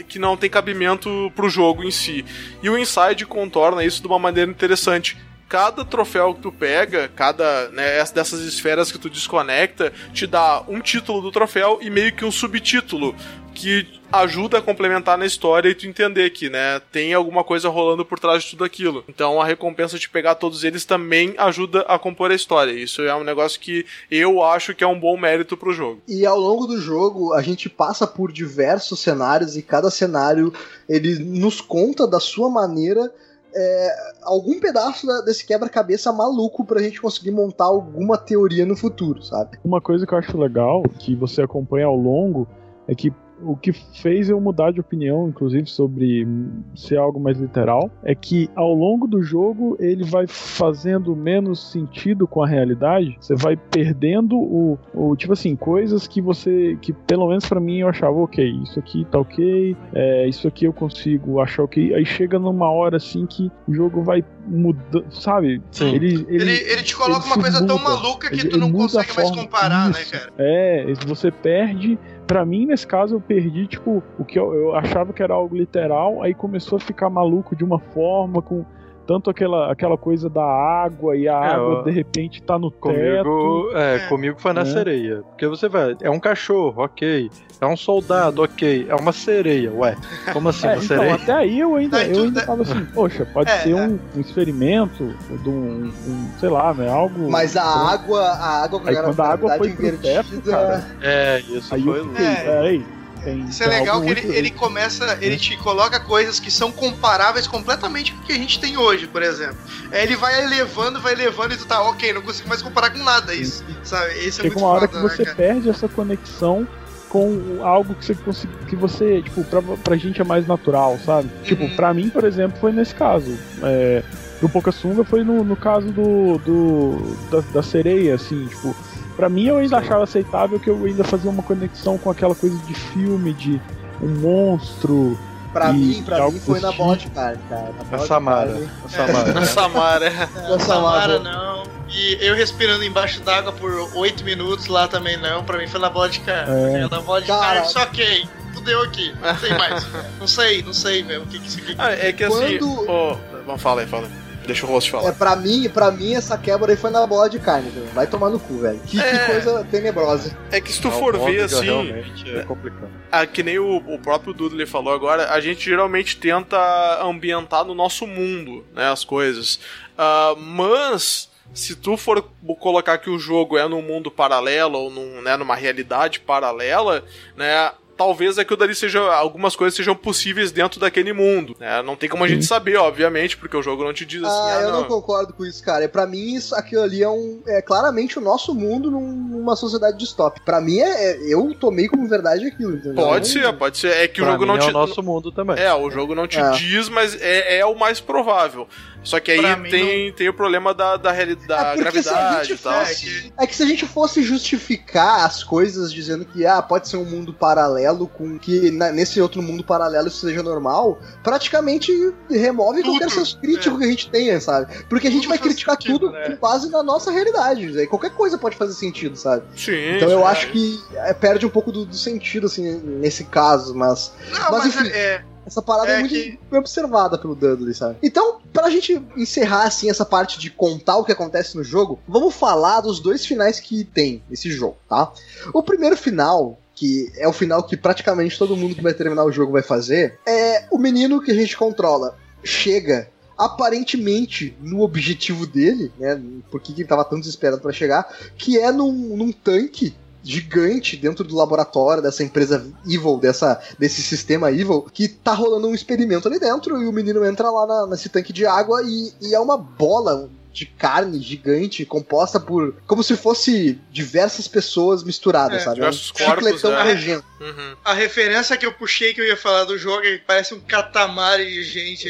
que 0.09 0.17
não 0.17 0.37
tem 0.37 0.49
cabimento 0.49 1.33
pro 1.35 1.49
jogo 1.49 1.83
em 1.83 1.91
si. 1.91 2.25
E 2.63 2.71
o 2.71 2.79
Inside 2.79 3.27
contorna 3.27 3.85
isso 3.87 4.01
de 4.03 4.07
uma 4.09 4.19
maneira 4.19 4.51
interessante. 4.51 5.17
Cada 5.49 5.85
troféu 5.85 6.35
que 6.35 6.41
tu 6.41 6.51
pega, 6.51 7.09
cada 7.15 7.69
né, 7.71 7.99
essa- 7.99 8.13
dessas 8.15 8.41
esferas 8.41 8.91
que 8.91 8.99
tu 8.99 9.09
desconecta, 9.09 9.93
te 10.13 10.27
dá 10.27 10.63
um 10.67 10.81
título 10.81 11.23
do 11.23 11.31
troféu 11.31 11.79
e 11.81 11.89
meio 11.89 12.13
que 12.13 12.25
um 12.25 12.33
subtítulo 12.33 13.15
que 13.55 13.87
ajuda 14.13 14.59
a 14.59 14.63
complementar 14.63 15.17
na 15.17 15.25
história 15.25 15.69
e 15.69 15.75
tu 15.75 15.87
entender 15.87 16.29
que, 16.31 16.51
né, 16.51 16.81
tem 16.93 17.15
alguma 17.15 17.43
coisa 17.43 17.69
rolando 17.69 18.05
por 18.05 18.19
trás 18.19 18.43
de 18.43 18.51
tudo 18.51 18.65
aquilo. 18.65 19.05
Então 19.09 19.41
a 19.41 19.45
recompensa 19.47 19.99
de 19.99 20.09
pegar 20.09 20.35
todos 20.35 20.63
eles 20.65 20.85
também 20.85 21.35
ajuda 21.39 21.81
a 21.83 21.99
compor 21.99 22.31
a 22.31 22.35
história. 22.35 22.73
Isso 22.73 23.01
é 23.03 23.15
um 23.15 23.25
negócio 23.25 23.59
que 23.61 23.87
eu 24.11 24.43
acho 24.43 24.75
que 24.75 24.85
é 24.85 24.87
um 24.87 24.99
bom 24.99 25.17
mérito 25.17 25.57
pro 25.57 25.73
jogo. 25.73 26.03
E 26.09 26.27
ao 26.27 26.39
longo 26.39 26.67
do 26.67 26.81
jogo, 26.81 27.33
a 27.33 27.41
gente 27.41 27.69
passa 27.71 28.07
por 28.07 28.31
diversos 28.33 29.01
cenários 29.01 29.57
e 29.57 29.63
cada 29.63 29.91
cenário 29.91 30.53
ele 30.89 31.19
nos 31.21 31.61
conta 31.61 32.07
da 32.07 32.21
sua 32.21 32.51
maneira 32.51 33.11
é, 33.57 33.97
algum 34.23 34.61
pedaço 34.61 35.07
da- 35.07 35.23
desse 35.23 35.47
quebra-cabeça 35.47 36.13
maluco 36.13 36.65
pra 36.65 36.83
gente 36.83 37.01
conseguir 37.01 37.31
montar 37.31 37.65
alguma 37.65 38.19
teoria 38.19 38.67
no 38.67 38.77
futuro, 38.77 39.23
sabe? 39.23 39.59
Uma 39.65 39.81
coisa 39.81 40.07
que 40.07 40.13
eu 40.13 40.19
acho 40.19 40.37
legal, 40.37 40.83
que 40.99 41.17
você 41.17 41.41
acompanha 41.43 41.87
ao 41.87 41.97
longo, 41.97 42.47
é 42.87 42.95
que 42.95 43.13
o 43.43 43.57
que 43.57 43.73
fez 43.73 44.29
eu 44.29 44.41
mudar 44.41 44.73
de 44.73 44.81
opinião, 44.81 45.29
inclusive, 45.29 45.67
sobre 45.67 46.27
ser 46.75 46.99
algo 46.99 47.21
mais 47.21 47.39
literal, 47.39 47.91
é 48.03 48.15
que 48.15 48.49
ao 48.55 48.73
longo 48.73 49.07
do 49.07 49.23
jogo 49.23 49.77
ele 49.79 50.05
vai 50.05 50.27
fazendo 50.27 51.15
menos 51.15 51.71
sentido 51.71 52.27
com 52.27 52.43
a 52.43 52.47
realidade. 52.47 53.17
Você 53.21 53.35
vai 53.35 53.57
perdendo 53.57 54.37
o, 54.37 54.79
o 54.95 55.17
tipo 55.17 55.33
assim, 55.33 55.55
coisas 55.57 56.07
que 56.07 56.21
você, 56.21 56.79
que 56.81 56.93
pelo 56.93 57.29
menos 57.29 57.47
pra 57.47 57.61
mim 57.61 57.79
eu 57.79 57.89
achava, 57.89 58.17
ok, 58.17 58.45
isso 58.63 58.79
aqui 58.79 59.05
tá 59.11 59.19
ok, 59.19 59.77
é, 59.93 60.29
isso 60.29 60.49
aqui 60.49 60.65
eu 60.65 60.73
consigo 60.73 61.41
achar 61.41 61.65
ok. 61.65 61.95
Aí 61.95 62.05
chega 62.05 62.39
numa 62.39 62.71
hora 62.71 62.97
assim 62.97 63.27
que 63.27 63.51
o 63.69 63.75
jogo 63.75 64.03
vai 64.03 64.25
mudando, 64.47 65.07
sabe? 65.11 65.61
Sim. 65.71 65.95
Ele, 65.95 66.27
Ele, 66.29 66.53
ele 66.53 66.83
te 66.83 66.95
coloca 66.97 67.25
ele 67.27 67.35
uma 67.35 67.43
coisa 67.43 67.67
tão 67.67 67.79
muda. 67.79 67.91
maluca 67.91 68.29
que 68.29 68.35
Ele- 68.35 68.49
tu 68.49 68.57
não 68.59 68.69
ele 68.69 68.73
muda 68.77 68.85
consegue 68.95 69.17
mais 69.17 69.31
comparar, 69.31 69.91
né, 69.91 70.05
cara? 70.05 70.33
É, 70.39 70.87
você 71.07 71.31
perde. 71.31 71.99
Pra 72.27 72.45
mim, 72.45 72.67
nesse 72.67 72.87
caso, 72.87 73.15
eu 73.17 73.21
perdi, 73.21 73.67
tipo, 73.69 74.03
o 74.19 74.25
que 74.25 74.39
eu, 74.39 74.53
eu 74.53 74.75
achava 74.75 75.13
que 75.13 75.23
era 75.23 75.33
algo 75.35 75.57
literal, 75.57 76.23
aí 76.23 76.35
começou 76.35 76.77
a 76.77 76.81
ficar 76.81 77.09
maluco 77.09 77.55
de 77.55 77.63
uma 77.63 77.79
forma, 77.79 78.43
com 78.43 78.65
tanto 79.07 79.31
aquela, 79.31 79.71
aquela 79.71 79.97
coisa 79.97 80.29
da 80.29 80.45
água, 80.45 81.17
e 81.17 81.29
a 81.29 81.33
É, 81.33 81.55
água 81.55 81.81
ó, 81.81 81.83
de 81.83 81.91
repente 81.91 82.43
tá 82.43 82.59
no 82.59 82.71
teto. 82.71 82.81
Comigo, 82.81 83.71
é, 83.75 83.97
É. 83.97 83.99
comigo 84.09 84.41
foi 84.41 84.53
na 84.53 84.63
É. 84.63 84.65
sereia. 84.65 85.23
Porque 85.31 85.47
você 85.47 85.69
vai, 85.69 85.97
é 86.03 86.11
um 86.11 86.19
cachorro, 86.21 86.83
ok. 86.83 87.31
É 87.59 87.67
um 87.67 87.77
soldado, 87.77 88.43
ok. 88.43 88.87
É 88.89 88.95
uma 88.95 89.13
sereia, 89.13 89.73
ué. 89.73 89.97
Como 90.33 90.49
assim, 90.51 90.67
É, 90.67 90.71
uma 90.73 90.85
então, 90.85 90.97
sereia? 90.99 91.15
até 91.15 91.33
aí 91.33 91.59
eu 91.61 91.75
ainda, 91.75 92.05
eu 92.05 92.25
ainda 92.25 92.45
tava 92.45 92.63
assim, 92.63 92.85
poxa, 92.95 93.25
pode 93.33 93.51
É, 93.51 93.59
ser 93.61 93.71
é. 93.71 93.75
um, 93.75 93.99
um 94.15 94.21
experimento 94.21 95.15
de 95.43 95.49
um, 95.49 95.87
um, 96.07 96.29
sei 96.39 96.49
lá, 96.51 96.75
né, 96.75 96.89
algo... 96.91 97.31
Mas 97.31 97.57
a 97.57 97.65
água, 97.65 98.21
a 98.23 98.65
água 98.65 98.81
Aí 98.85 98.95
quando 98.97 99.21
a 99.21 99.29
água 99.33 99.57
foi 99.57 99.71
pro 99.71 99.97
teto, 99.99 100.43
cara, 100.43 100.85
É, 101.01 101.41
isso 101.49 101.75
Aí 101.75 101.83
foi 101.83 101.99
eu 101.99 102.05
louco. 102.05 102.11
fiquei, 102.11 102.27
É. 102.27 102.45
peraí, 102.45 102.87
tem, 103.27 103.45
Isso 103.47 103.63
é 103.65 103.67
legal 103.67 104.01
que 104.01 104.09
ele, 104.09 104.21
muito- 104.23 104.37
ele 104.37 104.51
começa, 104.51 105.19
ele 105.21 105.37
te 105.37 105.57
coloca 105.57 105.99
coisas 105.99 106.39
que 106.39 106.49
são 106.51 106.71
comparáveis 106.71 107.47
completamente 107.49 108.13
com 108.13 108.23
o 108.23 108.25
que 108.25 108.33
a 108.33 108.37
gente 108.37 108.61
tem 108.61 108.77
hoje, 108.79 109.09
por 109.09 109.21
exemplo. 109.23 109.57
Aí 109.91 110.05
ele 110.05 110.15
vai 110.15 110.45
elevando, 110.45 111.01
vai 111.01 111.13
elevando 111.13 111.55
e 111.55 111.57
tu 111.57 111.67
tá, 111.67 111.83
ok, 111.83 112.13
não 112.13 112.23
consigo 112.23 112.49
mais 112.49 112.63
comparar 112.63 112.91
com 112.91 112.99
nada 113.03 113.35
isso, 113.35 113.65
sabe? 113.83 114.13
Esse 114.19 114.41
é 114.41 114.45
Chega 114.45 114.49
muito 114.51 114.59
uma 114.61 114.69
hora 114.69 114.87
foda, 114.87 114.99
que 115.01 115.03
né, 115.03 115.09
você 115.17 115.25
cara? 115.25 115.37
perde 115.37 115.69
essa 115.69 115.89
conexão 115.89 116.67
com 117.09 117.61
algo 117.63 117.95
que 117.97 118.05
você 118.05 118.15
consegui, 118.15 118.53
que 118.69 118.77
você, 118.77 119.23
tipo, 119.23 119.43
pra, 119.45 119.61
pra 119.63 119.97
gente 119.97 120.21
é 120.21 120.25
mais 120.25 120.47
natural, 120.47 120.99
sabe? 121.05 121.29
Tipo, 121.43 121.65
Uhum. 121.65 121.75
pra 121.77 121.93
mim, 121.93 122.09
por 122.09 122.23
exemplo, 122.25 122.59
foi 122.61 122.71
nesse 122.73 122.95
caso. 122.95 123.37
É, 123.63 124.03
do 124.41 124.49
Pocassunga 124.49 125.03
foi 125.03 125.25
no, 125.25 125.43
no 125.43 125.57
caso 125.57 125.87
do, 125.91 126.39
do 126.39 127.17
da, 127.31 127.41
da 127.55 127.63
sereia, 127.63 128.15
assim, 128.17 128.47
tipo, 128.47 128.77
pra 129.17 129.29
mim 129.29 129.47
eu 129.47 129.57
ainda 129.59 129.79
achava 129.79 130.05
aceitável 130.05 130.59
que 130.61 130.69
eu 130.71 130.85
ainda 130.85 131.03
fazia 131.05 131.31
uma 131.31 131.43
conexão 131.43 131.97
com 131.99 132.11
aquela 132.11 132.35
coisa 132.35 132.57
de 132.59 132.75
filme, 132.75 133.33
de 133.33 133.61
um 134.03 134.09
monstro. 134.21 135.19
pra 135.53 135.71
E 135.71 135.75
mim, 135.75 136.03
pra 136.03 136.31
mim 136.31 136.39
foi 136.41 136.61
na 136.61 136.71
bola 136.73 136.97
de 136.97 137.09
cara. 137.11 137.39
Na 137.51 137.63
bola 137.63 137.85
A 137.93 137.97
de 137.97 138.07
Samara. 138.07 138.47
carne. 138.53 138.69
A 138.85 138.89
Samara. 138.89 139.47
Samara. 139.47 140.07
Essa 140.07 140.59
Samara 140.61 141.19
não. 141.19 141.63
E 141.89 142.19
eu 142.21 142.35
respirando 142.35 142.83
embaixo 142.85 143.21
d'água 143.23 143.53
por 143.53 143.71
8 143.95 144.25
minutos 144.25 144.67
lá 144.67 144.87
também 144.89 145.17
não. 145.17 145.43
Pra 145.45 145.57
mim 145.57 145.67
foi 145.67 145.81
na 145.81 145.89
bola 145.89 146.09
de. 146.09 146.21
É. 146.27 146.87
Na 146.91 147.01
bola 147.01 147.21
de 147.21 147.29
Cara. 147.29 147.65
só 147.65 147.83
ok. 147.85 148.27
Fudeu 148.53 148.83
aqui. 148.83 149.15
Não 149.23 149.37
sei 149.37 149.51
mais. 149.57 149.87
não 150.21 150.27
sei, 150.27 150.63
não 150.63 150.73
sei 150.73 151.03
mesmo. 151.05 151.25
O 151.25 151.27
que 151.29 151.39
que 151.39 151.47
isso 151.49 151.59
aqui. 151.61 151.75
Ah, 151.79 151.93
é 151.93 152.13
que 152.13 152.25
assim. 152.25 152.59
Quando- 152.59 152.85
ó, 152.91 153.17
vamos 153.47 153.63
falar 153.63 153.83
aí, 153.83 153.87
fala 153.87 154.07
aí. 154.09 154.26
Deixa 154.47 154.65
o 154.65 154.69
host 154.69 154.89
É, 154.89 154.93
falar. 154.93 155.13
pra 155.15 155.37
mim, 155.37 155.69
pra 155.69 155.91
mim, 155.91 156.15
essa 156.15 156.39
quebra 156.39 156.73
aí 156.73 156.77
foi 156.77 156.91
na 156.91 157.07
bola 157.07 157.29
de 157.29 157.39
carne, 157.39 157.69
velho. 157.71 157.87
Vai 157.95 158.07
tomar 158.07 158.31
no 158.31 158.39
cu, 158.39 158.59
velho. 158.59 158.79
Que, 158.87 158.97
que 158.97 159.03
É. 159.03 159.27
coisa 159.27 159.65
tenebrosa. 159.71 160.37
É 160.51 160.61
que 160.61 160.73
se 160.73 160.81
tu 160.81 160.89
Não, 160.89 160.99
for 160.99 161.13
ver 161.15 161.21
Ômega 161.23 161.45
assim. 161.47 161.65
Realmente 161.65 162.37
é 162.37 162.43
complicado. 162.45 162.91
Ah, 163.11 163.27
que 163.27 163.43
nem 163.43 163.59
o, 163.59 163.77
o 163.77 163.99
próprio 163.99 164.33
Dudley 164.33 164.67
falou 164.67 164.93
agora, 164.95 165.31
a 165.33 165.41
gente 165.41 165.65
geralmente 165.65 166.17
tenta 166.17 166.57
ambientar 167.03 167.65
no 167.65 167.75
nosso 167.75 168.07
mundo, 168.07 168.65
né, 168.75 168.91
as 168.91 169.05
coisas. 169.05 169.59
Ah, 169.99 170.35
mas 170.39 171.29
se 171.55 171.75
tu 171.75 171.97
for 171.97 172.23
colocar 172.61 172.99
que 172.99 173.09
o 173.09 173.19
jogo 173.19 173.57
é 173.57 173.67
num 173.69 173.81
mundo 173.83 174.11
paralelo 174.11 174.79
ou 174.79 174.91
num, 174.91 175.23
né, 175.23 175.37
numa 175.37 175.55
realidade 175.55 176.21
paralela, 176.21 177.05
né, 177.37 177.73
talvez 177.97 178.39
aquilo 178.39 178.57
dali 178.57 178.75
seja 178.75 179.01
algumas 179.15 179.57
coisas 179.57 179.77
sejam 179.77 179.95
possíveis 179.95 180.53
dentro 180.53 180.79
daquele 180.79 181.13
mundo. 181.13 181.57
Né? 181.59 181.83
Não 181.83 181.97
tem 181.97 182.09
como 182.09 182.25
a 182.25 182.29
gente 182.29 182.45
saber, 182.45 182.77
obviamente, 182.77 183.37
porque 183.37 183.57
o 183.57 183.63
jogo 183.63 183.83
não 183.85 183.93
te 183.93 184.05
diz 184.05 184.23
assim. 184.23 184.33
Ah, 184.37 184.57
Ah, 184.59 184.63
eu 184.63 184.73
não. 184.73 184.81
não. 184.83 184.89
concordo 184.89 185.33
com 185.33 185.45
isso, 185.45 185.63
cara. 185.65 185.89
Pra 185.89 186.07
mim, 186.07 186.35
isso, 186.35 186.55
aquilo 186.55 186.83
ali 186.83 187.03
é, 187.03 187.09
um, 187.09 187.41
é 187.47 187.61
claramente 187.63 188.19
o 188.19 188.23
nosso 188.23 188.55
mundo 188.55 188.91
num- 188.91 189.13
numa 189.13 189.57
sociedade 189.57 189.99
distópica. 189.99 190.45
Pra 190.45 190.61
mim, 190.61 190.79
é, 190.79 191.13
é- 191.13 191.19
eu 191.33 191.55
tomei 191.59 191.89
como 191.89 192.07
verdade 192.09 192.47
aquilo, 192.47 192.75
entendeu? 192.77 192.95
Pode 193.05 193.29
ser, 193.29 193.53
pode 193.55 193.79
ser. 193.79 193.89
É 193.97 194.09
que 194.09 194.21
o 194.21 194.25
Pra 194.25 194.33
jogo 194.33 194.43
mim 194.45 194.49
não 194.49 194.57
é 194.57 194.61
te. 194.61 194.69
o 194.69 194.73
nosso 194.73 195.03
mundo 195.03 195.33
também. 195.33 195.59
É, 195.59 195.73
o 195.75 195.91
jogo 195.91 196.15
não 196.15 196.27
te 196.27 196.39
É. 196.39 196.51
diz, 196.53 196.89
mas 196.89 197.21
é, 197.21 197.59
é 197.59 197.67
o 197.67 197.75
mais 197.79 198.01
provável. 198.01 198.69
Só 199.07 199.21
que 199.21 199.31
aí 199.31 199.39
Pra 199.39 199.57
mim, 199.57 199.71
tem, 199.71 200.13
tem 200.13 200.29
o 200.29 200.35
problema 200.35 200.75
da, 200.75 200.97
da, 200.97 201.13
da 201.13 201.73
É 201.73 201.77
gravidade 201.77 202.53
e 202.53 202.57
tal. 202.59 202.85
fosse- 202.85 203.33
É 203.39 203.47
que 203.47 203.55
se 203.55 203.63
a 203.63 203.67
gente 203.67 203.87
fosse 203.87 204.21
justificar 204.21 205.25
as 205.25 205.45
coisas 205.45 205.93
dizendo 205.93 206.25
que 206.25 206.45
ah, 206.45 206.61
pode 206.61 206.89
ser 206.89 206.97
um 206.97 207.05
mundo 207.05 207.33
paralelo 207.33 208.09
com 208.09 208.37
que 208.37 208.73
na- 208.73 208.91
nesse 208.91 209.21
outro 209.21 209.41
mundo 209.41 209.63
paralelo 209.63 210.09
isso 210.09 210.27
seja 210.27 210.43
normal, 210.43 210.99
praticamente 211.23 211.93
remove 212.29 212.83
Tudo, 212.83 212.99
qualquer 212.99 213.11
senso 213.11 213.39
crítico 213.39 213.79
que 213.79 213.85
a 213.85 213.89
gente 213.89 214.11
tenha, 214.11 214.41
sabe? 214.41 214.83
Porque 214.89 215.07
a 215.07 215.11
gente 215.11 215.23
Tudo 215.23 215.29
vai 215.31 215.39
criticar 215.39 215.77
sentido, 215.77 215.99
tudo 216.01 216.11
né? 216.13 216.31
com 216.31 216.37
base 216.37 216.69
na 216.69 216.83
nossa 216.83 217.13
realidade. 217.13 217.67
né? 217.69 217.87
Qualquer 217.87 218.11
coisa 218.11 218.37
pode 218.37 218.57
fazer 218.57 218.75
sentido, 218.75 219.17
sabe? 219.17 219.45
Sim, 219.57 219.97
Então 219.97 220.11
eu 220.11 220.19
sim. 220.19 220.25
acho 220.25 220.51
que 220.51 220.81
é, 220.95 221.15
perde 221.15 221.47
um 221.47 221.51
pouco 221.51 221.71
do, 221.71 221.87
do 221.87 221.95
sentido, 221.97 222.47
assim, 222.47 222.81
nesse 222.81 223.23
caso, 223.25 223.73
mas 223.73 224.13
Não, 224.33 224.51
Mas, 224.51 224.51
mas, 224.51 224.67
enfim. 224.77 224.89
é, 224.89 225.23
essa 225.47 225.63
parada 225.63 225.91
é, 225.93 225.95
É 225.95 225.99
muito 226.01 226.13
que- 226.13 226.39
bem 226.51 226.59
observada 226.61 227.17
pelo 227.17 227.35
Dudley, 227.35 227.73
sabe? 227.75 227.97
Então, 228.03 228.39
pra 228.53 228.69
gente 228.69 229.01
encerrar, 229.17 229.63
assim, 229.65 229.89
essa 229.89 230.05
parte 230.05 230.39
de 230.39 230.51
contar 230.51 230.97
o 230.97 231.05
que 231.05 231.13
acontece 231.13 231.57
no 231.57 231.63
jogo, 231.63 231.99
vamos 232.09 232.35
falar 232.35 232.81
dos 232.81 232.99
dois 233.01 233.25
finais 233.25 233.61
que 233.61 233.85
tem 233.85 234.23
esse 234.31 234.51
jogo, 234.51 234.77
tá? 234.89 235.13
O 235.55 235.63
primeiro 235.63 235.97
final, 235.97 236.59
que 236.75 237.11
é 237.17 237.27
o 237.29 237.33
final 237.33 237.63
que 237.63 237.77
praticamente 237.77 238.39
todo 238.39 238.57
mundo 238.57 238.75
que 238.75 238.83
vai 238.83 238.93
terminar 238.93 239.25
o 239.25 239.33
jogo 239.33 239.53
vai 239.53 239.63
fazer, 239.63 240.19
é 240.27 240.67
o 240.71 240.77
menino 240.79 241.23
que 241.23 241.31
a 241.31 241.35
gente 241.35 241.57
controla 241.57 242.17
chega 242.43 243.09
aparentemente 243.39 244.57
no 244.61 244.81
objetivo 244.83 245.47
dele, 245.47 245.93
né? 245.99 246.21
Por 246.51 246.61
que 246.61 246.73
que 246.73 246.83
ele 246.83 246.89
tava 246.89 247.05
tão 247.05 247.19
desesperado 247.21 247.61
pra 247.61 247.73
chegar, 247.73 248.07
que 248.37 248.59
é 248.59 248.71
num, 248.73 248.93
num 248.93 249.33
tanque 249.33 249.95
gigante 250.27 250.97
dentro 250.97 251.25
do 251.25 251.37
laboratório 251.37 252.03
dessa 252.03 252.25
empresa 252.25 252.67
Evil, 252.85 253.17
dessa, 253.19 253.61
desse 253.79 254.03
sistema 254.03 254.51
Evil, 254.51 254.83
que 254.93 255.07
tá 255.07 255.33
rolando 255.33 255.69
um 255.69 255.75
experimento 255.75 256.27
ali 256.27 256.41
dentro 256.41 256.83
e 256.83 256.87
o 256.87 256.93
menino 256.93 257.25
entra 257.25 257.49
lá 257.51 257.65
na- 257.67 257.87
nesse 257.87 258.09
tanque 258.09 258.33
de 258.33 258.45
água 258.45 258.83
e, 258.83 259.13
e 259.23 259.35
é 259.35 259.39
uma 259.41 259.57
bola 259.57 260.29
de 260.57 260.65
carne 260.65 261.21
gigante 261.21 261.85
composta 261.85 262.41
por. 262.41 262.75
como 262.87 263.03
se 263.03 263.15
fosse 263.15 263.79
diversas 263.93 264.49
pessoas 264.49 265.05
misturadas, 265.05 265.61
É, 265.61 265.65
sabe? 265.65 265.81
É 265.83 265.91
um 265.91 265.91
corpos, 265.91 266.47
chicletão 266.47 266.71
né? 266.71 266.85
nojento. 266.95 267.25
Uhum. 267.39 267.77
a 267.85 267.93
referência 267.93 268.57
que 268.57 268.65
eu 268.65 268.73
puxei 268.73 269.13
que 269.13 269.21
eu 269.21 269.27
ia 269.27 269.37
falar 269.37 269.65
do 269.65 269.77
jogo 269.77 270.03
é 270.07 270.13
que 270.17 270.25
parece 270.27 270.55
um 270.55 270.61
catamari 270.61 271.45
de 271.53 271.63
gente 271.65 272.09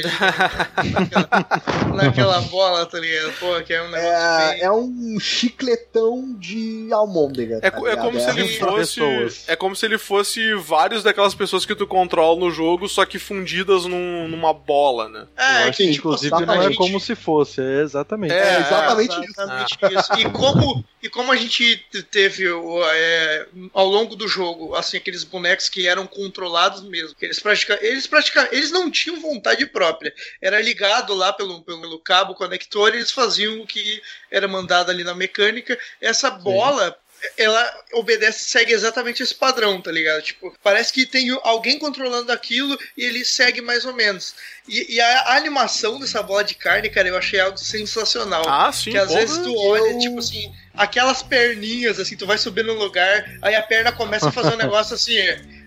ali 0.77 0.90
naquela, 0.93 1.28
naquela 1.97 2.40
bola, 2.43 2.86
tá 2.86 3.01
ligado? 3.01 3.32
Pô, 3.40 3.60
que 3.62 3.74
é 3.74 3.82
um 3.82 3.90
negócio 3.90 4.12
É, 4.14 4.51
bem... 4.52 4.62
é 4.62 4.70
um 4.70 5.18
chicletão 5.18 6.32
de 6.39 6.89
almôndega. 6.93 7.59
É, 7.62 7.70
tá 7.70 7.78
é 7.90 7.97
como 7.97 8.20
se 8.20 8.31
ele 8.31 8.48
fosse. 8.48 8.77
pessoas. 9.01 9.44
É 9.48 9.56
como 9.56 9.74
se 9.74 9.85
ele 9.86 9.98
fosse 9.98 10.55
vários 10.55 11.02
daquelas 11.02 11.35
pessoas 11.35 11.66
que 11.66 11.74
tu 11.74 11.89
controla 11.89 12.39
no 12.39 12.51
jogo, 12.52 12.89
só 12.89 13.05
que 13.05 13.18
fundidas 13.18 13.85
num- 13.85 14.28
numa 14.28 14.52
bola, 14.55 15.09
né? 15.09 15.27
É, 15.36 15.64
Eu 15.64 15.68
acho 15.70 15.77
que, 15.78 15.86
que, 15.86 15.93
tipo, 15.94 16.06
inclusive, 16.09 16.47
não 16.47 16.55
é 16.62 16.62
gente- 16.68 16.77
como 16.77 17.01
se 17.01 17.16
fosse, 17.16 17.60
é 17.60 17.82
exatamente. 17.82 18.32
É, 18.37 18.61
exatamente 18.61 19.13
isso. 19.13 19.31
exatamente 19.31 19.79
isso. 19.93 20.13
E 20.19 20.31
como, 20.31 20.85
e 21.03 21.09
como 21.09 21.33
a 21.33 21.37
gente 21.37 21.77
te- 21.91 22.03
teve 22.03 22.45
é, 22.93 23.47
ao 23.73 23.87
longo 23.87 24.17
do 24.17 24.29
jogo, 24.29 24.75
assim, 24.75 24.97
aqueles 24.97 25.25
bonecos 25.25 25.69
que 25.69 25.87
eram 25.87 26.07
controlados 26.07 26.83
mesmo, 26.83 27.17
eles 27.21 27.39
praticam, 27.41 27.77
eles 27.81 28.07
praticam, 28.07 28.47
eles 28.51 28.71
não 28.71 28.91
tinham 28.91 29.21
vontade 29.21 29.67
própria. 29.67 30.13
Era 30.41 30.61
ligado 30.61 31.15
lá 31.15 31.33
pelo, 31.33 31.63
pelo 31.63 31.99
cabo 31.99 32.35
conector, 32.35 32.93
e 32.95 32.99
eles 32.99 33.11
faziam 33.11 33.61
o 33.61 33.67
que 33.67 34.03
era 34.31 34.47
mandado 34.49 34.91
ali 34.91 35.05
na 35.05 35.15
mecânica. 35.15 35.79
Essa 36.01 36.31
bola 36.31 36.97
ela 37.37 37.85
obedece, 37.93 38.45
segue 38.49 38.73
exatamente 38.73 39.23
esse 39.23 39.35
padrão, 39.35 39.81
tá 39.81 39.91
ligado? 39.91 40.23
Tipo, 40.23 40.55
parece 40.63 40.93
que 40.93 41.07
tem 41.07 41.31
alguém 41.43 41.79
controlando 41.79 42.31
aquilo 42.33 42.79
e 42.97 43.05
ele 43.05 43.25
segue 43.25 43.61
mais 43.61 43.85
ou 43.85 43.93
menos. 43.93 44.35
E, 44.69 44.95
e 44.95 45.01
a, 45.01 45.21
a 45.23 45.37
animação 45.37 45.99
dessa 45.99 46.23
bola 46.23 46.45
de 46.45 46.55
carne, 46.55 46.91
cara, 46.91 47.09
eu 47.09 47.17
achei 47.17 47.41
algo 47.41 47.59
sensacional. 47.59 48.45
Ah, 48.47 48.71
sim, 48.73 48.91
que 48.91 48.99
às 48.99 49.09
porra. 49.09 49.21
vezes 49.21 49.39
tu 49.39 49.55
olha, 49.57 49.93
eu- 49.93 49.99
tipo 49.99 50.19
assim, 50.19 50.53
aquelas 50.75 51.23
perninhas, 51.23 51.99
assim, 51.99 52.17
tu 52.17 52.27
vai 52.27 52.39
subir 52.39 52.65
no 52.65 52.75
lugar, 52.75 53.25
aí 53.43 53.55
a 53.55 53.63
perna 53.63 53.93
começa 53.93 54.29
a 54.29 54.33
fazer 54.33 54.55
um 54.55 54.57
negócio 54.59 54.95
assim, 54.95 55.17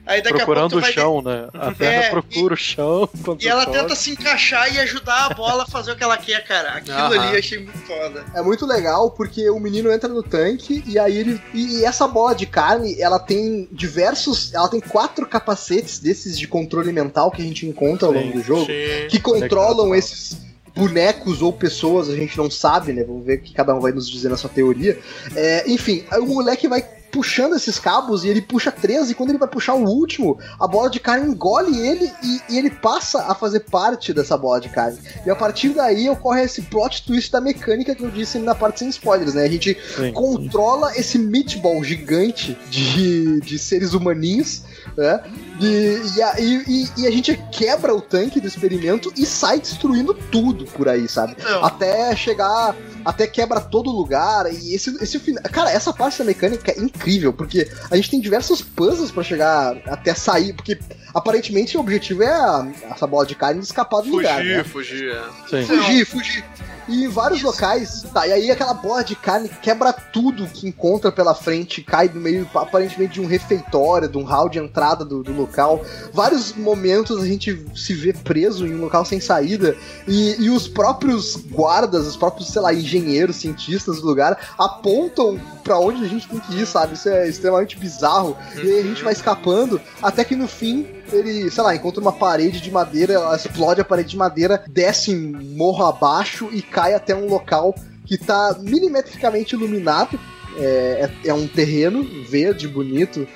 aí 0.05 0.21
daqui 0.21 0.41
a 0.41 0.45
pouco 0.45 0.59
Procurando 0.59 0.77
o 0.77 0.81
vai 0.81 0.93
chão, 0.93 1.21
né? 1.21 1.47
A 1.53 1.71
perna 1.71 2.03
É, 2.03 2.09
procura 2.09 2.53
o 2.53 2.57
chão. 2.57 3.09
e 3.39 3.47
ela 3.47 3.65
tenta 3.65 3.95
se 3.95 4.11
encaixar 4.11 4.73
e 4.73 4.79
ajudar 4.79 5.27
a 5.27 5.33
bola 5.33 5.63
a 5.63 5.67
fazer 5.67 5.91
o 5.91 5.95
que 5.95 6.03
ela 6.03 6.17
quer, 6.17 6.43
cara. 6.45 6.73
Aquilo 6.73 6.97
Aham. 6.97 7.19
ali 7.19 7.33
eu 7.33 7.39
achei 7.39 7.59
muito 7.59 7.77
foda. 7.79 8.25
É 8.33 8.41
muito 8.41 8.65
legal 8.65 9.11
porque 9.11 9.49
o 9.49 9.59
menino 9.59 9.91
entra 9.91 10.09
no 10.09 10.23
tanque 10.23 10.83
e 10.85 10.97
aí 10.97 11.17
ele. 11.17 11.41
E, 11.53 11.79
e 11.79 11.85
essa 11.85 12.07
bola 12.07 12.33
de 12.33 12.45
carne, 12.45 12.99
ela 12.99 13.19
tem 13.19 13.67
diversos. 13.71 14.53
Ela 14.53 14.67
tem 14.67 14.79
quatro 14.79 15.25
capacetes 15.25 15.99
desses 15.99 16.37
de 16.37 16.47
controle 16.47 16.91
mental 16.91 17.31
que 17.31 17.41
a 17.41 17.45
gente 17.45 17.65
encontra 17.65 18.07
ao 18.07 18.13
Sim, 18.13 18.19
longo 18.19 18.33
do 18.33 18.43
jogo. 18.43 18.65
Sim. 18.65 19.07
Que 19.09 19.19
controlam 19.19 19.93
esses 19.93 20.37
bonecos 20.75 21.41
ou 21.41 21.51
pessoas, 21.51 22.09
a 22.09 22.15
gente 22.15 22.37
não 22.37 22.49
sabe, 22.49 22.93
né? 22.93 23.03
Vamos 23.03 23.25
ver 23.25 23.39
o 23.39 23.41
que 23.41 23.53
cada 23.53 23.75
um 23.75 23.79
vai 23.79 23.91
nos 23.91 24.09
dizer 24.09 24.29
na 24.29 24.37
sua 24.37 24.49
teoria. 24.49 24.97
É, 25.35 25.69
enfim, 25.69 26.05
o 26.13 26.25
moleque 26.25 26.67
vai 26.67 26.81
puxando 27.11 27.55
esses 27.55 27.79
cabos 27.79 28.23
e 28.23 28.27
ele 28.29 28.41
puxa 28.41 28.71
três, 28.71 29.09
e 29.09 29.13
quando 29.15 29.29
ele 29.29 29.37
vai 29.37 29.47
puxar 29.47 29.73
o 29.73 29.83
último, 29.85 30.37
a 30.59 30.67
bola 30.67 30.89
de 30.89 30.99
carne 30.99 31.29
engole 31.31 31.77
ele 31.79 32.11
e, 32.23 32.41
e 32.49 32.57
ele 32.57 32.69
passa 32.69 33.23
a 33.23 33.35
fazer 33.35 33.61
parte 33.61 34.13
dessa 34.13 34.37
bola 34.37 34.59
de 34.59 34.69
carne. 34.69 34.97
E 35.25 35.29
a 35.29 35.35
partir 35.35 35.69
daí 35.69 36.09
ocorre 36.09 36.43
esse 36.43 36.61
plot 36.63 37.05
twist 37.05 37.31
da 37.31 37.41
mecânica 37.41 37.95
que 37.95 38.03
eu 38.03 38.09
disse 38.11 38.37
na 38.39 38.55
parte 38.55 38.79
sem 38.79 38.89
spoilers, 38.89 39.33
né? 39.33 39.43
A 39.43 39.49
gente 39.49 39.77
Sim. 39.95 40.11
controla 40.13 40.95
esse 40.97 41.17
meatball 41.17 41.83
gigante 41.83 42.57
de, 42.69 43.39
de 43.41 43.59
seres 43.59 43.93
humaninhos, 43.93 44.63
né? 44.97 45.21
E, 45.61 46.01
e, 46.15 46.21
a, 46.21 46.39
e- 46.39 46.87
e- 46.97 47.07
a 47.07 47.11
gente 47.11 47.35
quebra 47.51 47.93
o 47.93 48.01
tanque 48.01 48.39
do 48.39 48.47
experimento 48.47 49.11
e 49.17 49.25
sai 49.25 49.59
destruindo 49.59 50.13
tudo 50.13 50.65
por 50.65 50.87
aí, 50.87 51.07
sabe? 51.07 51.35
Então, 51.37 51.63
Até 51.65 52.15
chegar. 52.15 52.75
Até 53.05 53.27
quebra 53.27 53.59
todo 53.61 53.89
lugar. 53.89 54.51
E 54.53 54.73
esse, 54.73 54.95
esse 55.03 55.19
final. 55.19 55.43
Cara, 55.43 55.71
essa 55.71 55.91
parte 55.93 56.19
da 56.19 56.25
mecânica 56.25 56.71
é 56.71 56.79
incrível, 56.79 57.31
porque 57.33 57.69
a 57.89 57.95
gente 57.95 58.11
tem 58.11 58.19
diversos 58.21 58.61
puzzles 58.61 59.11
pra 59.11 59.23
chegar 59.23 59.77
até 59.87 60.13
sair. 60.13 60.53
Porque 60.53 60.77
aparentemente 61.13 61.77
o 61.77 61.79
objetivo 61.79 62.23
é 62.23 62.27
a, 62.33 62.67
essa 62.91 63.07
bola 63.07 63.25
de 63.25 63.35
carne 63.35 63.61
escapar 63.61 64.01
do 64.01 64.09
lugar. 64.09 64.37
Fugir, 64.39 64.57
Né? 64.57 64.63
fugir, 64.63 65.11
é. 65.11 65.23
Sim. 65.49 65.65
Fugir, 65.65 66.05
fugir. 66.05 66.45
E 66.89 67.05
em 67.05 67.07
vários 67.07 67.43
locais, 67.43 68.03
tá, 68.11 68.25
e 68.25 68.33
aí 68.33 68.49
aquela 68.49 68.73
bola 68.73 69.03
de 69.03 69.15
carne 69.15 69.47
quebra 69.61 69.93
tudo 69.93 70.47
que 70.47 70.67
encontra 70.67 71.11
pela 71.11 71.35
frente, 71.35 71.83
cai 71.83 72.09
no 72.11 72.19
meio, 72.19 72.49
aparentemente, 72.55 73.13
de 73.13 73.21
um 73.21 73.27
refeitório, 73.27 74.09
de 74.09 74.17
um 74.17 74.23
hall 74.23 74.49
de 74.49 74.57
entrada 74.57 75.05
do, 75.05 75.21
do 75.21 75.31
local. 75.31 75.85
Vários 76.11 76.53
momentos 76.53 77.21
a 77.21 77.27
gente 77.27 77.63
se 77.75 77.93
vê 77.93 78.11
preso 78.11 78.65
em 78.65 78.73
um 78.73 78.81
local 78.81 79.05
sem 79.05 79.19
saída, 79.19 79.77
e, 80.07 80.43
e 80.43 80.49
os 80.49 80.67
próprios 80.67 81.35
guardas, 81.35 82.07
os 82.07 82.17
próprios, 82.17 82.49
sei 82.49 82.61
lá, 82.61 82.73
engenheiros, 82.73 83.35
cientistas 83.35 84.01
do 84.01 84.07
lugar, 84.07 84.55
apontam 84.57 85.39
pra 85.63 85.77
onde 85.77 86.03
a 86.03 86.07
gente 86.07 86.27
tem 86.27 86.39
que 86.39 86.55
ir, 86.55 86.65
sabe? 86.65 86.95
Isso 86.95 87.07
é 87.07 87.29
extremamente 87.29 87.77
bizarro. 87.77 88.35
E 88.55 88.61
aí 88.61 88.79
a 88.79 88.83
gente 88.83 89.03
vai 89.03 89.13
escapando, 89.13 89.79
até 90.01 90.23
que 90.23 90.35
no 90.35 90.47
fim 90.47 90.87
ele, 91.13 91.49
sei 91.49 91.63
lá, 91.63 91.75
encontra 91.75 92.01
uma 92.01 92.11
parede 92.11 92.61
de 92.61 92.71
madeira, 92.71 93.19
explode 93.35 93.81
a 93.81 93.85
parede 93.85 94.09
de 94.09 94.17
madeira, 94.17 94.63
desce 94.67 95.15
morro 95.15 95.85
abaixo 95.85 96.49
e 96.51 96.61
cai 96.61 96.93
até 96.93 97.15
um 97.15 97.27
local 97.27 97.75
que 98.05 98.17
tá 98.17 98.55
milimetricamente 98.59 99.55
iluminado. 99.55 100.19
É, 100.57 101.09
é, 101.23 101.29
é 101.29 101.33
um 101.33 101.47
terreno 101.47 102.03
verde, 102.27 102.67
bonito, 102.67 103.27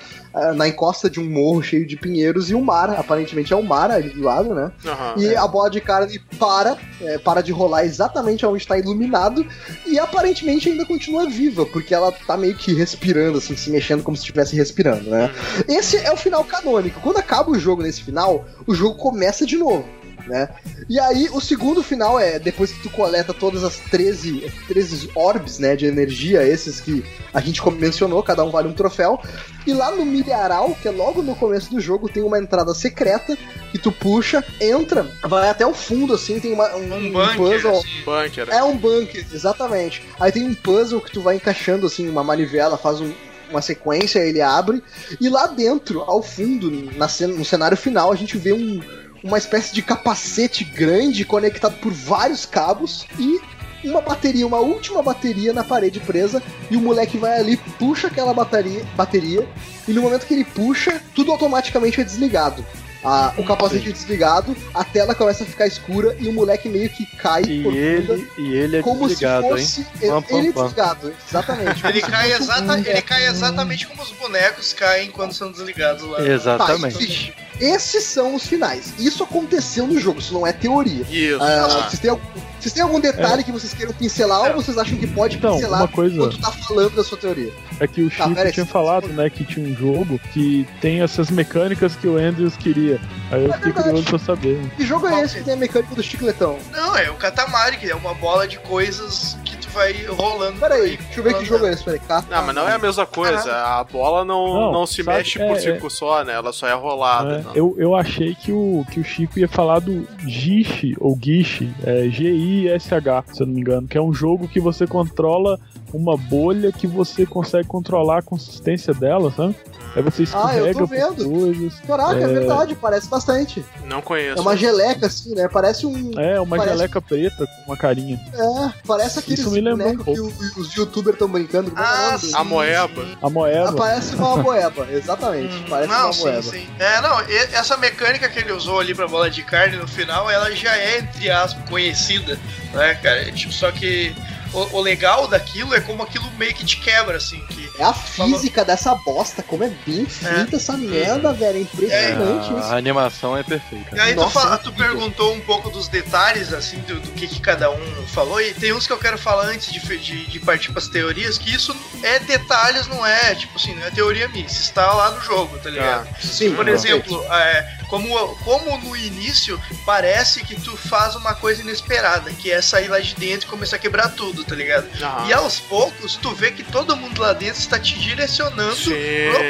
na 0.56 0.68
encosta 0.68 1.10
de 1.10 1.20
um 1.20 1.30
morro 1.30 1.62
cheio 1.62 1.86
de 1.86 1.96
pinheiros 1.96 2.50
e 2.50 2.56
o 2.56 2.62
mar, 2.62 2.90
aparentemente 2.92 3.54
é 3.54 3.56
o 3.56 3.64
mar 3.64 3.92
ali 3.92 4.10
do 4.10 4.24
lado, 4.24 4.54
né? 4.54 4.72
Aham. 4.86 5.16
E 5.18 5.36
a 5.36 5.48
bola 5.48 5.70
de 5.70 5.80
carne 5.80 6.20
para, 6.40 6.78
é, 7.02 7.18
para 7.18 7.42
de 7.42 7.52
rolar 7.52 7.86
exatamente 7.86 8.46
onde 8.46 8.58
está 8.58 8.78
iluminado 8.78 9.46
e 9.86 10.00
aparentemente 10.00 10.70
ainda 10.70 10.86
continua 10.86 11.30
viva, 11.30 11.66
porque 11.68 11.94
ela 11.94 12.12
tá 12.12 12.36
meio 12.36 12.56
que 12.56 12.74
respirando, 12.74 13.38
assim, 13.38 13.56
se 13.56 13.70
mexendo 13.70 14.04
como 14.04 14.18
se 14.18 14.24
estivesse 14.24 14.56
respirando, 14.56 15.10
né? 15.10 15.32
Esse 15.68 15.98
é 15.98 16.12
o 16.12 16.18
final 16.18 16.44
canônico. 16.44 17.00
Quando 17.02 17.18
acaba 17.18 17.52
o 17.52 17.60
jogo 17.60 17.84
nesse 17.84 18.02
final, 18.02 18.46
o 18.66 18.74
jogo 18.74 18.96
começa 18.98 19.46
de 19.46 19.58
novo. 19.58 19.86
Né? 20.28 20.48
E 20.90 20.98
aí, 21.00 21.28
o 21.34 21.42
segundo 21.42 21.84
final 21.84 22.18
é 22.20 22.40
depois 22.40 22.72
que 22.72 22.82
tu 22.84 22.90
coleta 22.90 23.34
todas 23.34 23.64
as 23.64 23.78
13, 23.78 24.50
13 24.70 25.10
orbes 25.16 25.60
né, 25.60 25.76
de 25.76 25.86
energia, 25.86 26.48
esses 26.48 26.80
que 26.80 27.04
a 27.34 27.42
gente 27.42 27.62
mencionou, 27.72 28.24
cada 28.24 28.44
um 28.44 28.50
vale 28.50 28.70
um 28.70 28.74
troféu. 28.74 29.20
E 29.68 29.74
lá 29.74 29.92
no 29.92 30.06
milharal, 30.06 30.76
que 30.82 30.88
é 30.88 30.92
logo 30.92 31.22
no 31.22 31.36
começo 31.36 31.70
do 31.70 31.80
jogo, 31.82 32.08
tem 32.08 32.24
uma 32.24 32.40
entrada 32.40 32.74
secreta 32.74 33.38
que 33.72 33.78
tu 33.78 33.92
puxa, 33.92 34.44
entra, 34.62 35.06
vai 35.24 35.50
até 35.50 35.66
o 35.66 35.74
fundo, 35.74 36.14
assim, 36.14 36.40
tem 36.40 36.54
uma, 36.54 36.74
um, 36.76 36.94
um 36.94 37.08
um 37.08 37.12
bunker, 37.12 37.36
puzzle. 37.38 37.78
assim. 37.80 38.04
Bunker. 38.06 38.50
É 38.50 38.64
um 38.64 38.78
bunker, 38.78 39.26
exatamente. 39.34 40.04
Aí 40.20 40.32
tem 40.32 40.44
um 40.44 40.54
puzzle 40.54 41.02
que 41.02 41.12
tu 41.12 41.22
vai 41.22 41.36
encaixando 41.36 41.86
assim, 41.88 42.08
uma 42.08 42.24
manivela, 42.24 42.78
faz 42.78 43.02
um- 43.02 43.14
uma 43.50 43.62
sequência, 43.62 44.20
ele 44.20 44.42
abre. 44.42 44.82
E 45.20 45.28
lá 45.30 45.48
dentro, 45.48 46.02
ao 46.02 46.24
fundo, 46.24 46.72
na 46.98 47.08
cena- 47.08 47.34
no 47.36 47.46
cenário 47.46 47.78
final, 47.78 48.12
a 48.12 48.16
gente 48.16 48.38
vê 48.38 48.52
um- 48.54 48.82
uma 49.24 49.38
espécie 49.38 49.74
de 49.74 49.82
capacete 49.82 50.64
grande 50.64 51.24
conectado 51.26 51.78
por 51.78 51.92
vários 51.94 52.46
cabos 52.46 53.06
e 53.18 53.40
uma 53.88 54.02
bateria, 54.02 54.46
uma 54.48 54.60
última 54.60 55.02
bateria 55.02 55.52
na 55.54 55.64
parede 55.64 56.00
presa. 56.00 56.42
E 56.70 56.76
o 56.78 56.82
moleque 56.82 57.18
vai 57.18 57.38
ali, 57.40 57.58
puxa 57.58 58.08
aquela 58.08 58.34
bateria, 58.34 58.84
bateria 58.96 59.48
e 59.88 59.92
no 59.94 60.02
momento 60.02 60.26
que 60.26 60.34
ele 60.34 60.46
puxa, 60.46 61.02
tudo 61.16 61.32
automaticamente 61.32 62.00
é 62.00 62.04
desligado. 62.04 62.66
a- 63.06 63.34
o 63.38 63.44
capacete 63.44 63.92
desligado, 63.92 64.56
a 64.74 64.82
tela 64.82 65.14
começa 65.14 65.44
a 65.44 65.46
ficar 65.46 65.68
escura 65.68 66.16
e 66.22 66.30
o 66.30 66.32
moleque 66.32 66.70
meio 66.70 66.90
que 66.90 67.06
cai 67.18 67.42
E 67.42 67.62
por 67.62 67.76
ele, 67.76 68.30
e 68.38 68.54
ele 68.54 68.78
é 68.78 68.82
como 68.82 69.10
desligado, 69.10 69.58
se 69.60 69.82
hein? 69.82 69.88
fosse 69.92 70.08
Pam, 70.08 70.22
pam, 70.22 70.38
ele 70.38 70.54
pam. 70.54 70.62
desligado, 70.64 71.14
exatamente. 71.30 71.82
como 71.84 71.90
Ele 71.94 72.02
cai, 72.02 72.32
exata, 72.32 72.80
ele 72.90 73.02
cai 73.02 73.28
exatamente 73.28 73.88
como 73.88 74.02
os 74.04 74.12
bonecos 74.12 74.72
caem 74.72 75.12
quando 75.12 75.34
são 75.34 75.52
desligados 75.52 76.04
lá. 76.04 76.16
Tá, 76.20 76.28
Exatamente. 76.30 77.04
enfim, 77.04 77.34
esses 77.60 78.04
são 78.04 78.36
os 78.36 78.46
finais. 78.48 78.94
Isso 79.00 79.24
aconteceu 79.24 79.88
no 79.88 80.00
jogo, 80.00 80.20
isso 80.20 80.34
não 80.34 80.46
é 80.46 80.52
teoria. 80.54 81.04
Isso. 81.10 81.42
Ah, 81.42 81.66
Ah. 81.66 81.90
vocês, 81.90 82.00
têm 82.00 82.10
algum, 82.12 82.24
vocês 82.60 82.74
têm 82.74 82.84
algum 82.84 83.00
detalhe 83.00 83.44
que 83.44 83.52
vocês 83.52 83.74
queiram 83.74 83.94
pincelar 83.94 84.56
ou 84.56 84.62
vocês 84.62 84.78
acham 84.78 84.98
que 84.98 85.08
pode 85.08 85.38
Então, 85.38 85.56
pincelar 85.56 85.82
uma 85.82 85.88
coisa- 85.88 86.16
quando 86.18 86.32
tu 86.32 86.40
tá 86.42 86.52
falando 86.52 86.96
da 86.96 87.04
sua 87.04 87.18
teoria? 87.18 87.52
É 87.80 87.88
que 87.88 88.02
o 88.02 88.10
Tá, 88.10 88.28
Chico 88.28 88.52
tinha 88.52 88.66
falado, 88.66 89.08
né, 89.10 89.30
que 89.30 89.44
tinha 89.44 89.66
um 89.68 89.76
jogo 89.76 90.20
que 90.34 90.68
tem 90.82 91.02
essas 91.02 91.30
mecânicas 91.32 91.96
que 91.96 92.08
o 92.08 92.18
Andrews 92.18 92.56
queria. 92.56 93.00
Aí 93.32 93.44
eu 93.46 93.50
É 93.50 93.54
fiquei 93.54 93.72
verdade. 93.72 93.84
curioso 93.90 94.04
pra 94.10 94.20
saber. 94.20 94.60
Que 94.78 94.86
jogo 94.86 95.08
é 95.08 95.22
esse 95.22 95.36
que 95.36 95.40
é? 95.42 95.44
tem 95.44 95.54
a 95.54 95.58
mecânica 95.58 95.96
do 95.96 96.04
chicletão? 96.04 96.58
Não, 96.72 96.96
é 96.98 97.10
o 97.10 97.16
Katamari, 97.16 97.78
que 97.78 97.90
é 97.90 97.96
uma 97.96 98.14
bola 98.14 98.48
de 98.48 98.58
coisas 98.60 99.38
vai 99.74 100.06
rolando. 100.06 100.60
Pera 100.60 100.76
por 100.76 100.84
aí, 100.84 100.98
deixa 100.98 101.20
eu 101.20 101.24
ver 101.24 101.38
que 101.38 101.46
jogo 101.46 101.66
é 101.66 101.72
esse, 101.74 101.84
peraí. 101.84 102.00
Cá. 102.00 102.24
Não, 102.30 102.46
mas 102.46 102.56
não 102.56 102.68
é 102.68 102.74
a 102.74 102.80
mesma 102.80 103.06
coisa. 103.06 103.52
A 103.52 103.84
bola 103.84 104.24
não, 104.24 104.54
não, 104.54 104.72
Não, 104.72 104.86
se 104.86 105.04
sabe, 105.04 105.18
mexe 105.18 105.40
por 105.40 105.56
é- 105.58 105.60
ciclo 105.60 105.90
só, 105.90 106.24
né? 106.24 106.34
Ela 106.34 106.54
só 106.54 106.68
é 106.68 106.74
rolada. 106.74 107.38
né? 107.38 107.44
não. 107.46 107.56
Eu, 107.56 107.76
eu 107.78 107.96
achei 107.96 108.36
que 108.36 108.52
o, 108.52 108.86
que 108.92 109.00
o 109.00 109.04
Chico 109.04 109.40
ia 109.40 109.48
falar 109.48 109.80
do 109.80 110.08
Gish, 110.28 110.96
ou 111.00 111.18
Gish, 111.22 111.64
é 111.86 112.08
G-I-S-H, 112.10 113.24
se 113.34 113.42
eu 113.42 113.48
não 113.48 113.54
me 113.54 113.62
engano, 113.62 113.88
que 113.88 113.98
é 113.98 114.02
um 114.02 114.14
jogo 114.14 114.48
que 114.48 114.60
você 114.60 114.86
controla 114.86 115.60
uma 115.94 116.18
bolha 116.18 116.72
que 116.72 116.88
você 116.88 117.26
consegue 117.26 117.68
controlar 117.68 118.20
a 118.20 118.22
consistência 118.22 118.94
dela, 118.94 119.32
sabe? 119.32 119.56
Aí 119.96 120.02
você 120.02 120.24
Ah, 120.34 120.56
eu 120.58 120.68
escorrega 120.72 120.80
tô 120.80 120.86
vendo. 120.86 121.30
coisas. 121.30 121.74
Caraca, 121.86 122.20
é... 122.20 122.24
É. 122.24 122.28
verdade, 122.28 122.76
parece 122.76 123.08
bastante. 123.08 123.64
Não 123.86 124.02
conheço. 124.02 124.40
É 124.40 124.42
uma 124.42 124.58
geleca, 124.58 125.06
assim, 125.08 125.36
né? 125.36 125.48
Parece 125.48 125.86
um. 125.86 126.12
É, 126.20 126.40
uma 126.40 126.58
Parece- 126.58 126.76
geleca 126.78 127.02
preta 127.02 127.46
com 127.46 127.72
uma 127.72 127.78
carinha. 127.78 128.20
É, 128.34 128.74
parece 128.88 129.20
aqueles 129.20 129.40
Isso 129.40 129.52
me 129.52 129.62
lembrou 129.62 129.90
um 129.90 129.96
bonecos 129.98 130.54
que 130.54 130.60
os 130.60 130.74
youtubers 130.74 131.14
estão 131.16 131.28
brincando. 131.28 131.70
É 131.70 131.74
Ah, 131.76 132.18
sim. 132.20 132.32
A 132.34 132.44
moeba. 132.44 133.06
A 133.22 133.30
moeda. 133.30 133.70
Ah, 133.70 133.74
parece 133.74 134.16
uma 134.16 134.38
moeba, 134.38 134.88
exatamente. 134.92 135.54
Hum, 135.56 135.66
Parece 135.70 135.90
não, 135.92 136.06
uma 136.06 136.14
sim, 136.14 136.22
moeba. 136.24 136.42
sim. 136.42 136.68
É, 136.80 137.02
não, 137.02 137.20
essa 137.54 137.78
mecânica 137.78 138.28
que 138.30 138.40
ele 138.40 138.52
usou 138.52 138.80
ali 138.80 138.96
pra 138.96 139.08
bola 139.08 139.30
de 139.30 139.44
carne 139.44 139.78
no 139.78 139.88
final, 139.88 140.30
ela 140.30 140.50
já 140.56 140.76
é, 140.76 141.00
entre 141.00 141.30
aspas, 141.30 141.70
conhecida, 141.70 142.40
né, 142.74 142.96
cara? 142.96 143.32
Tipo, 143.32 143.54
só 143.54 143.72
que 143.72 144.16
o, 144.54 144.78
o 144.78 144.82
legal 144.82 145.28
daquilo 145.28 145.74
é 145.76 145.82
como 145.82 146.02
aquilo 146.04 146.26
meio 146.38 146.54
que 146.56 146.66
te 146.66 146.78
quebra, 146.78 147.18
assim, 147.18 147.40
que 147.48 147.63
É 147.78 147.84
a 147.84 147.94
física 147.94 148.64
dessa 148.64 148.94
bosta, 148.96 149.42
como 149.42 149.64
é 149.64 149.70
bem 149.86 150.06
feita 150.06 150.58
essa 150.58 150.74
merda, 150.78 151.34
velho. 151.34 151.58
É 151.58 151.62
impressionante 151.62 152.54
A, 152.54 152.60
isso. 152.60 152.74
a 152.74 152.78
animação 152.78 153.36
é 153.38 153.44
perfeita. 153.44 153.96
E 153.96 154.00
aí 154.00 154.14
tu, 154.14 154.22
Nossa, 154.22 154.40
fala- 154.40 154.58
que 154.58 154.64
tu 154.66 154.70
incrível. 154.70 154.92
perguntou 154.96 155.34
um 155.34 155.40
pouco 155.42 155.70
dos 155.70 155.88
detalhes, 155.88 156.54
assim, 156.54 156.78
do, 156.82 157.00
do 157.00 157.12
que, 157.12 157.28
que 157.28 157.40
cada 157.40 157.72
um 157.72 158.08
falou, 158.08 158.40
e 158.40 158.54
tem 158.54 158.74
uns 158.74 158.86
que 158.86 158.94
eu 158.94 158.98
quero 159.00 159.18
falar 159.18 159.46
antes 159.46 159.72
de, 159.72 159.80
de, 159.98 160.26
de 160.28 160.40
partir 160.40 160.72
pras 160.72 160.88
teorias, 160.88 161.38
que 161.38 161.54
isso 161.54 161.76
é 162.04 162.20
detalhes, 162.20 162.88
não 162.88 163.04
é, 163.06 163.34
tipo 163.36 163.56
assim, 163.58 163.74
não 163.76 163.86
é 163.86 163.90
teoria 163.92 164.28
minha, 164.28 164.46
isso 164.46 164.62
está 164.62 164.94
lá 164.94 165.12
no 165.12 165.22
jogo, 165.22 165.58
tá 165.60 165.70
ligado? 165.70 166.08
Sim, 166.22 166.54
Por 166.56 166.68
exemplo, 166.68 167.24
é, 167.32 167.78
como, 167.88 168.36
como 168.44 168.78
no 168.80 168.96
início 168.96 169.60
parece 169.86 170.44
que 170.44 170.56
tu 170.60 170.76
faz 170.78 171.16
uma 171.16 171.34
coisa 171.34 171.62
inesperada, 171.62 172.32
que 172.32 172.52
é 172.52 172.62
sair 172.62 172.88
lá 172.88 173.00
de 173.00 173.16
dentro 173.16 173.48
e 173.48 173.50
começar 173.50 173.76
a 173.78 173.80
quebrar 173.80 174.10
tudo, 174.10 174.44
tá 174.44 174.56
ligado? 174.56 174.88
Aham. 175.02 175.28
E 175.28 175.34
aos 175.34 175.60
poucos, 175.60 176.16
tu 176.16 176.32
vê 176.36 176.52
que 176.52 176.64
todo 176.64 176.96
mundo 176.96 177.22
lá 177.22 177.34
dentro 177.34 177.60
está 177.60 177.73
te 177.80 177.98
direcionando 178.00 178.76
Sim. 178.76 178.92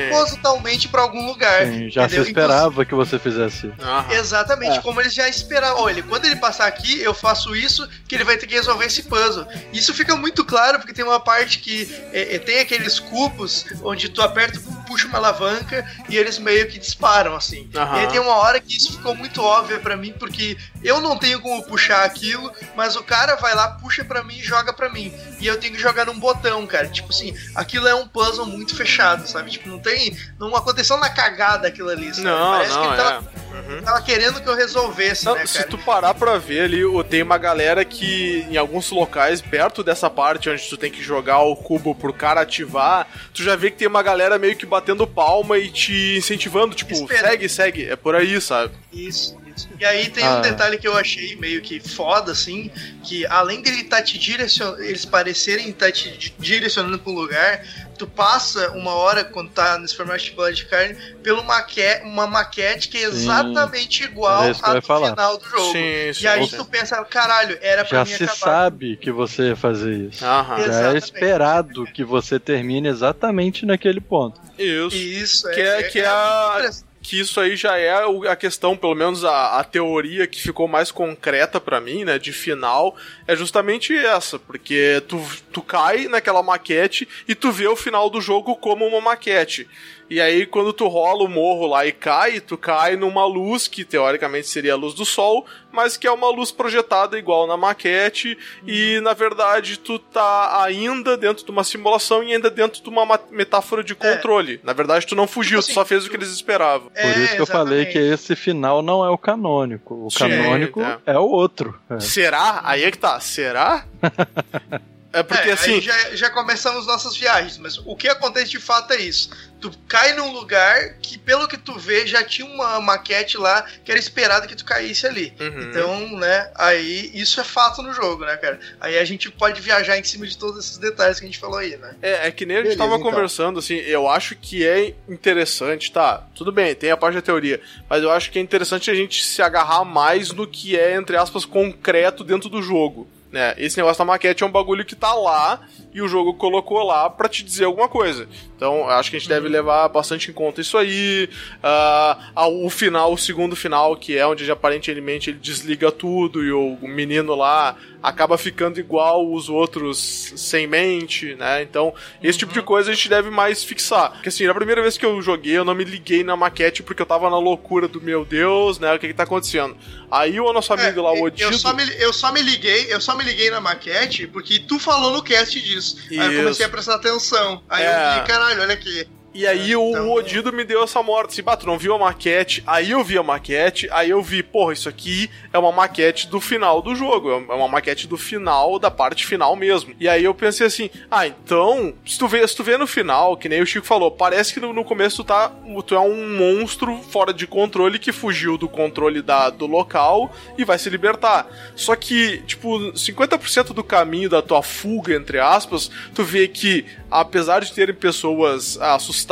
propositalmente 0.09 0.87
pra 0.87 1.01
algum 1.01 1.25
lugar. 1.27 1.65
Sim, 1.65 1.89
já 1.89 2.01
se 2.07 2.15
entendeu? 2.15 2.23
esperava 2.23 2.85
que 2.85 2.93
você 2.95 3.17
fizesse. 3.19 3.71
Aham. 3.79 4.05
Exatamente, 4.13 4.77
É. 4.77 4.81
como 4.81 4.99
eles 5.01 5.13
já 5.13 5.27
esperavam. 5.27 5.81
Olha, 5.81 6.03
quando 6.03 6.25
ele 6.25 6.35
passar 6.35 6.67
aqui, 6.67 6.99
eu 7.01 7.13
faço 7.13 7.55
isso, 7.55 7.87
que 8.07 8.15
ele 8.15 8.23
vai 8.23 8.37
ter 8.37 8.47
que 8.47 8.53
resolver 8.55 8.85
esse 8.85 9.03
puzzle. 9.03 9.45
Isso 9.71 9.93
fica 9.93 10.15
muito 10.15 10.43
claro, 10.45 10.79
porque 10.79 10.93
tem 10.93 11.03
uma 11.05 11.19
parte 11.19 11.59
que 11.59 11.89
é, 12.11 12.35
é, 12.35 12.39
tem 12.39 12.59
aqueles 12.59 12.99
cubos 12.99 13.65
onde 13.83 14.09
tu 14.09 14.21
aperta, 14.21 14.59
puxa 14.87 15.07
uma 15.07 15.17
alavanca 15.17 15.85
e 16.09 16.17
eles 16.17 16.37
meio 16.39 16.67
que 16.67 16.79
disparam, 16.79 17.35
assim. 17.35 17.69
Aham. 17.75 17.97
E 17.97 17.99
aí 18.01 18.07
tem 18.07 18.19
uma 18.19 18.35
hora 18.35 18.59
que 18.59 18.75
isso 18.77 18.93
ficou 18.93 19.15
muito 19.15 19.41
óbvio 19.41 19.79
pra 19.79 19.95
mim, 19.97 20.13
porque 20.17 20.57
eu 20.83 20.99
não 21.01 21.17
tenho 21.17 21.39
como 21.41 21.63
puxar 21.63 22.03
aquilo, 22.03 22.51
mas 22.75 22.95
o 22.95 23.03
cara 23.03 23.35
vai 23.35 23.55
lá, 23.55 23.69
puxa 23.81 24.03
pra 24.03 24.23
mim 24.23 24.37
e 24.37 24.43
joga 24.43 24.73
pra 24.73 24.89
mim. 24.89 25.13
E 25.39 25.47
eu 25.47 25.57
tenho 25.59 25.73
que 25.73 25.79
jogar 25.81 26.05
num 26.05 26.19
botão, 26.19 26.65
cara. 26.67 26.87
Tipo 26.87 27.09
assim, 27.09 27.33
aquilo 27.55 27.87
é 27.87 27.95
um 27.95 28.07
puzzle 28.07 28.45
muito 28.45 28.75
fechado, 28.75 29.27
sabe? 29.27 29.51
Tipo, 29.51 29.69
não 29.69 29.79
tem. 29.79 30.17
Não 30.39 30.55
aconteceu 30.55 30.97
na 30.97 31.09
cagada 31.09 31.67
aquilo 31.67 31.89
ali, 31.89 32.09
sabe? 32.13 32.23
Não, 32.27 32.51
Parece 32.53 32.71
que 32.71 32.77
não, 32.77 32.87
ele 32.93 32.97
tava 32.97 33.29
é. 33.39 33.43
Uhum. 33.53 33.81
tava 33.83 34.01
querendo 34.01 34.41
que 34.41 34.49
eu 34.49 34.55
resolvesse, 34.55 35.25
Não, 35.25 35.35
né, 35.35 35.45
se 35.45 35.59
cara? 35.59 35.69
tu 35.69 35.77
parar 35.77 36.13
pra 36.15 36.37
ver 36.39 36.61
ali, 36.61 36.83
o- 36.83 37.03
tem 37.03 37.21
uma 37.21 37.37
galera 37.37 37.85
que 37.85 38.45
em 38.49 38.57
alguns 38.57 38.89
locais, 38.89 39.41
perto 39.41 39.83
dessa 39.83 40.09
parte 40.09 40.49
onde 40.49 40.67
tu 40.67 40.75
tem 40.75 40.91
que 40.91 41.03
jogar 41.03 41.39
o 41.39 41.55
cubo 41.55 41.93
pro 41.93 42.11
cara 42.13 42.41
ativar, 42.41 43.07
tu 43.33 43.43
já 43.43 43.55
vê 43.55 43.69
que 43.69 43.77
tem 43.77 43.87
uma 43.87 44.01
galera 44.01 44.39
meio 44.39 44.55
que 44.55 44.65
batendo 44.65 45.05
palma 45.05 45.57
e 45.59 45.69
te 45.69 46.15
incentivando, 46.17 46.73
tipo, 46.75 46.93
Espera. 46.93 47.29
segue, 47.29 47.47
segue. 47.49 47.85
É 47.89 47.95
por 47.95 48.15
aí, 48.15 48.41
sabe? 48.41 48.73
Isso. 48.91 49.37
E 49.79 49.85
aí 49.85 50.09
tem 50.09 50.23
Ah. 50.25 50.37
um 50.37 50.41
detalhe 50.41 50.77
que 50.77 50.87
eu 50.87 50.95
achei 50.97 51.35
meio 51.35 51.61
que 51.61 51.79
foda, 51.79 52.31
assim, 52.31 52.71
que 53.03 53.25
além 53.27 53.61
dele 53.61 53.83
tá 53.83 54.01
te 54.01 54.17
direcionando, 54.17 54.81
eles 54.83 55.05
parecerem 55.05 55.69
estar 55.69 55.91
te 55.91 56.09
di- 56.17 56.33
direcionando 56.39 56.97
pro 56.99 57.11
lugar, 57.11 57.63
tu 57.97 58.07
passa 58.07 58.71
uma 58.71 58.93
hora, 58.93 59.23
quando 59.23 59.49
tá 59.51 59.77
nesse 59.77 59.95
formato 59.95 60.23
de 60.23 60.31
bola 60.31 60.51
de 60.51 60.65
carne, 60.65 60.95
pela 61.21 61.43
maque 61.43 61.81
uma 62.03 62.25
maquete 62.25 62.87
que 62.89 62.97
é 62.97 63.01
Sim. 63.01 63.17
exatamente 63.17 64.03
igual 64.03 64.41
à 64.41 64.47
ia 64.47 64.53
do 64.53 64.81
falar. 64.81 65.09
final 65.11 65.37
do 65.37 65.45
jogo. 65.45 65.71
Sim, 65.71 66.13
sim. 66.13 66.23
E 66.23 66.27
aí 66.27 66.47
sim. 66.47 66.57
tu 66.57 66.65
pensa, 66.65 67.03
caralho, 67.05 67.57
era 67.61 67.85
pra 67.85 67.99
Já 68.03 68.05
mim 68.11 68.17
se 68.17 68.23
acabar. 68.23 68.35
sabe 68.39 68.97
que 68.97 69.11
você 69.11 69.49
ia 69.49 69.55
fazer 69.55 69.93
isso. 70.09 70.25
Aham. 70.25 70.57
Já 70.57 70.63
é 70.63 70.67
Exatamente. 70.67 71.03
esperado 71.03 71.85
que 71.87 72.03
você 72.03 72.39
termine 72.39 72.87
exatamente 72.87 73.65
naquele 73.65 74.01
ponto. 74.01 74.39
Isso. 74.57 74.95
Isso, 74.95 75.49
Que 75.51 75.61
é- 75.61 75.83
que 75.83 75.99
é 75.99 76.05
a- 76.07 76.51
interessante. 76.55 76.92
Que 77.03 77.19
isso 77.19 77.39
aí 77.41 77.57
já 77.57 77.77
é 77.77 77.93
a 78.29 78.35
questão, 78.35 78.77
pelo 78.77 78.95
menos 78.95 79.25
a, 79.25 79.59
a 79.59 79.63
teoria 79.63 80.25
que 80.25 80.41
ficou 80.41 80.69
mais 80.69 80.89
concreta 80.89 81.59
pra 81.59 81.81
mim, 81.81 82.05
né, 82.05 82.17
de 82.17 82.31
final, 82.31 82.95
é 83.27 83.35
justamente 83.35 83.93
essa, 83.93 84.39
porque 84.39 85.03
tu, 85.07 85.21
tu 85.51 85.61
cai 85.61 86.07
naquela 86.07 86.41
maquete 86.41 87.07
e 87.27 87.35
tu 87.35 87.51
vê 87.51 87.67
o 87.67 87.75
final 87.75 88.09
do 88.09 88.21
jogo 88.21 88.55
como 88.55 88.87
uma 88.87 89.01
maquete. 89.01 89.67
E 90.09 90.21
aí, 90.21 90.45
quando 90.45 90.71
tu 90.73 90.87
rola 90.87 91.23
o 91.23 91.27
morro 91.27 91.65
lá 91.67 91.85
e 91.85 91.91
cai, 91.91 92.39
tu 92.39 92.57
cai 92.57 92.95
numa 92.95 93.25
luz 93.25 93.67
que 93.67 93.83
teoricamente 93.83 94.47
seria 94.47 94.73
a 94.73 94.75
luz 94.75 94.93
do 94.93 95.05
sol, 95.05 95.45
mas 95.71 95.97
que 95.97 96.05
é 96.05 96.11
uma 96.11 96.29
luz 96.29 96.51
projetada 96.51 97.17
igual 97.17 97.47
na 97.47 97.57
maquete, 97.57 98.37
e 98.67 98.99
na 99.01 99.13
verdade 99.13 99.79
tu 99.79 99.97
tá 99.97 100.61
ainda 100.63 101.17
dentro 101.17 101.43
de 101.43 101.49
uma 101.49 101.63
simulação 101.63 102.23
e 102.23 102.31
ainda 102.33 102.49
dentro 102.51 102.83
de 102.83 102.87
uma 102.89 103.05
ma- 103.05 103.19
metáfora 103.31 103.83
de 103.83 103.95
controle. 103.95 104.59
Na 104.63 104.73
verdade, 104.73 105.07
tu 105.07 105.15
não 105.15 105.25
fugiu, 105.27 105.59
Tipo 105.61 105.71
tu 105.71 105.73
só 105.73 105.81
assim, 105.81 105.89
fez 105.89 106.03
o 106.03 106.07
tu- 106.07 106.11
que 106.11 106.17
eles 106.17 106.29
esperavam. 106.29 106.89
Por 106.89 107.17
isso 107.21 107.35
que 107.35 107.41
eu 107.41 107.47
falei 107.47 107.85
que 107.85 107.97
exatamente. 107.97 108.13
esse 108.13 108.35
final 108.35 108.83
não 108.83 109.03
é 109.03 109.09
o 109.09 109.17
canônico. 109.17 110.05
O 110.05 110.11
Sim, 110.11 110.19
canônico 110.29 110.81
é. 110.81 110.99
é, 111.07 111.17
o 111.17 111.23
outro. 111.27 111.79
É. 111.89 111.99
Será? 111.99 112.61
Aí 112.63 112.83
é 112.83 112.91
que 112.91 112.97
tá. 112.99 113.19
Será? 113.19 113.85
É 115.15 115.21
porque 115.21 115.49
É, 115.49 115.53
assim. 115.53 115.73
aí 115.75 115.79
já, 115.81 116.15
já 116.15 116.29
começamos 116.31 116.87
nossas 116.87 117.15
viagens, 117.15 117.59
mas 117.59 117.77
o 117.77 117.95
que 117.95 118.07
acontece 118.09 118.49
de 118.49 118.59
fato 118.59 118.93
é 118.93 118.97
isso. 118.99 119.29
Tu 119.63 119.71
cai 119.87 120.13
num 120.13 120.33
lugar 120.33 120.95
que, 121.01 121.17
pelo 121.17 121.47
que 121.47 121.55
tu 121.55 121.79
vê, 121.79 122.05
já 122.05 122.21
tinha 122.21 122.45
uma 122.45 122.81
maquete 122.81 123.37
lá 123.37 123.65
que 123.85 123.89
era 123.89 123.97
esperado 123.97 124.45
que 124.45 124.57
tu 124.57 124.65
caísse 124.65 125.07
ali. 125.07 125.33
Uhum. 125.39 125.61
Então, 125.61 126.17
né, 126.17 126.51
aí 126.53 127.09
isso 127.13 127.39
é 127.39 127.45
fato 127.45 127.81
no 127.81 127.93
jogo, 127.93 128.25
né, 128.25 128.35
cara? 128.35 128.59
Aí 128.81 128.97
a 128.99 129.05
gente 129.05 129.31
pode 129.31 129.61
viajar 129.61 129.97
em 129.97 130.03
cima 130.03 130.27
de 130.27 130.37
todos 130.37 130.65
esses 130.65 130.77
detalhes 130.77 131.17
que 131.17 131.25
a 131.25 131.29
gente 131.29 131.39
falou 131.39 131.59
aí, 131.59 131.77
né? 131.77 131.95
É, 132.01 132.27
é 132.27 132.31
que 132.31 132.45
nem 132.45 132.57
a 132.57 132.59
gente 132.59 132.71
Beleza, 132.71 132.83
tava 132.83 132.97
então. 132.97 133.09
conversando, 133.09 133.59
assim, 133.59 133.75
eu 133.75 134.09
acho 134.09 134.35
que 134.35 134.67
é 134.67 134.93
interessante, 135.07 135.93
tá? 135.93 136.27
Tudo 136.35 136.51
bem, 136.51 136.75
tem 136.75 136.91
a 136.91 136.97
parte 136.97 137.15
da 137.15 137.21
teoria, 137.21 137.61
mas 137.89 138.03
eu 138.03 138.11
acho 138.11 138.31
que 138.31 138.39
é 138.39 138.41
interessante 138.41 138.91
a 138.91 138.93
gente 138.93 139.23
se 139.23 139.41
agarrar 139.41 139.85
mais 139.85 140.33
no 140.33 140.45
que 140.45 140.77
é, 140.77 140.93
entre 140.97 141.15
aspas, 141.15 141.45
concreto 141.45 142.21
dentro 142.21 142.49
do 142.49 142.61
jogo. 142.61 143.07
Né? 143.31 143.55
Esse 143.57 143.77
negócio 143.77 143.97
da 143.97 144.05
maquete 144.05 144.43
é 144.43 144.45
um 144.45 144.51
bagulho 144.51 144.85
que 144.85 144.95
tá 144.95 145.13
lá 145.13 145.65
e 145.93 146.01
o 146.01 146.07
jogo 146.07 146.33
colocou 146.33 146.83
lá 146.83 147.09
pra 147.09 147.29
te 147.29 147.43
dizer 147.43 147.65
alguma 147.65 147.87
coisa. 147.87 148.27
Então, 148.55 148.87
acho 148.89 149.09
que 149.09 149.17
a 149.17 149.19
gente 149.19 149.27
deve 149.27 149.49
levar 149.49 149.89
bastante 149.89 150.31
em 150.31 150.33
conta 150.33 150.61
isso 150.61 150.77
aí. 150.77 151.29
Ah, 151.61 152.47
o 152.47 152.69
final, 152.69 153.11
o 153.11 153.17
segundo 153.17 153.57
final, 153.57 153.95
que 153.97 154.17
é 154.17 154.25
onde 154.25 154.49
aparentemente 154.49 155.29
ele 155.29 155.39
desliga 155.39 155.91
tudo 155.91 156.41
e 156.43 156.51
o, 156.51 156.77
menino 156.81 157.35
lá 157.35 157.75
acaba 158.01 158.37
ficando 158.37 158.79
igual 158.79 159.31
os 159.31 159.49
outros 159.49 160.33
sem 160.35 160.67
mente, 160.67 161.35
né? 161.35 161.61
Então, 161.61 161.93
esse 162.21 162.37
tipo 162.37 162.53
de 162.53 162.61
coisa 162.61 162.91
a 162.91 162.93
gente 162.93 163.09
deve 163.09 163.29
mais 163.29 163.63
fixar. 163.63 164.11
Porque 164.11 164.29
assim, 164.29 164.45
na 164.45 164.53
primeira 164.53 164.81
vez 164.81 164.97
que 164.97 165.05
eu 165.05 165.21
joguei, 165.21 165.57
eu 165.57 165.65
não 165.65 165.73
me 165.75 165.83
liguei 165.83 166.23
na 166.23 166.35
maquete 166.35 166.83
porque 166.83 167.01
eu 167.01 167.05
tava 167.05 167.29
na 167.29 167.39
loucura 167.39 167.87
do 167.87 168.01
meu 168.01 168.25
Deus, 168.25 168.79
né? 168.79 168.93
O 168.93 168.99
que 168.99 169.07
que 169.07 169.13
tá 169.13 169.23
acontecendo? 169.23 169.75
Aí 170.11 170.39
o 170.39 170.53
nosso 170.53 170.73
amigo 170.73 171.01
lá, 171.01 171.11
o 171.11 171.15
É, 171.15 171.19
eu, 171.19 171.25
Odido... 171.25 171.57
só 171.57 171.73
me, 171.73 171.83
eu 171.97 172.13
só 172.13 172.31
me 172.31 172.41
liguei, 172.41 172.93
eu 172.93 173.01
só 173.01 173.15
me 173.15 173.23
liguei 173.23 173.49
na 173.49 173.59
maquete 173.59 174.27
porque 174.27 174.59
tu 174.59 174.79
falou 174.79 175.11
no 175.11 175.23
cast 175.23 175.59
disso. 175.61 175.82
Aí 176.09 176.17
eu 176.17 176.31
Isso. 176.31 176.41
comecei 176.41 176.65
a 176.65 176.69
prestar 176.69 176.95
atenção. 176.95 177.63
Aí 177.69 177.83
É. 177.83 177.87
eu 178.17 178.21
vi, 178.21 178.27
caralho, 178.27 178.61
olha 178.61 178.73
aqui. 178.73 179.07
E 179.33 179.47
aí 179.47 179.75
o, 179.75 179.89
Então- 179.89 180.09
o 180.09 180.13
Odido 180.13 180.53
me 180.53 180.63
deu 180.63 180.83
essa 180.83 181.01
morte. 181.01 181.31
Assim, 181.31 181.41
bah, 181.41 181.57
tu 181.57 181.65
não 181.65 181.77
viu 181.77 181.95
a 181.95 181.97
maquete? 181.99 182.63
Aí 182.67 182.91
eu 182.91 183.03
vi 183.03 183.17
a 183.17 183.23
maquete, 183.23 183.87
aí 183.91 184.11
eu 184.11 184.21
vi, 184.21 184.43
porra, 184.43 184.73
isso 184.73 184.87
aqui 184.87 185.29
é 185.51 185.57
uma 185.57 185.71
maquete 185.71 186.27
do 186.27 186.39
final 186.39 186.81
do 186.81 186.95
jogo. 186.95 187.31
É 187.31 187.53
uma 187.53 187.67
maquete 187.67 188.07
do 188.07 188.15
final, 188.17 188.77
da 188.77 188.91
parte 188.91 189.25
final 189.25 189.55
mesmo. 189.55 189.93
E 189.99 190.07
aí 190.07 190.23
eu 190.23 190.33
pensei 190.35 190.67
assim, 190.67 190.89
ah, 191.09 191.25
então, 191.25 191.93
se 192.05 192.19
tu 192.19 192.27
vê, 192.27 192.47
se 192.47 192.55
tu 192.55 192.63
vê 192.63 192.77
no 192.77 192.85
final, 192.85 193.35
que 193.35 193.49
nem 193.49 193.61
o 193.61 193.65
Chico 193.65 193.87
falou, 193.87 194.11
parece 194.11 194.53
que 194.53 194.59
no, 194.59 194.71
no 194.71 194.83
começo 194.83 195.17
tu 195.17 195.23
tá. 195.23 195.51
Tu 195.87 195.95
é 195.95 195.99
um 195.99 196.37
monstro 196.37 196.97
fora 197.09 197.33
de 197.33 197.47
controle 197.47 197.97
que 197.97 198.11
fugiu 198.11 198.57
do 198.57 198.69
controle 198.69 199.21
da, 199.21 199.49
do 199.49 199.65
local 199.65 200.31
e 200.57 200.63
vai 200.63 200.77
se 200.77 200.89
libertar. 200.89 201.47
Só 201.75 201.95
que, 201.95 202.37
tipo, 202.45 202.77
50% 202.93 203.73
do 203.73 203.83
caminho 203.83 204.29
da 204.29 204.41
tua 204.43 204.61
fuga, 204.61 205.15
entre 205.15 205.39
aspas, 205.39 205.89
tu 206.13 206.23
vê 206.23 206.47
que, 206.47 206.85
apesar 207.09 207.61
de 207.63 207.73
terem 207.73 207.95
pessoas 207.95 208.77
assustadas, 208.79 209.22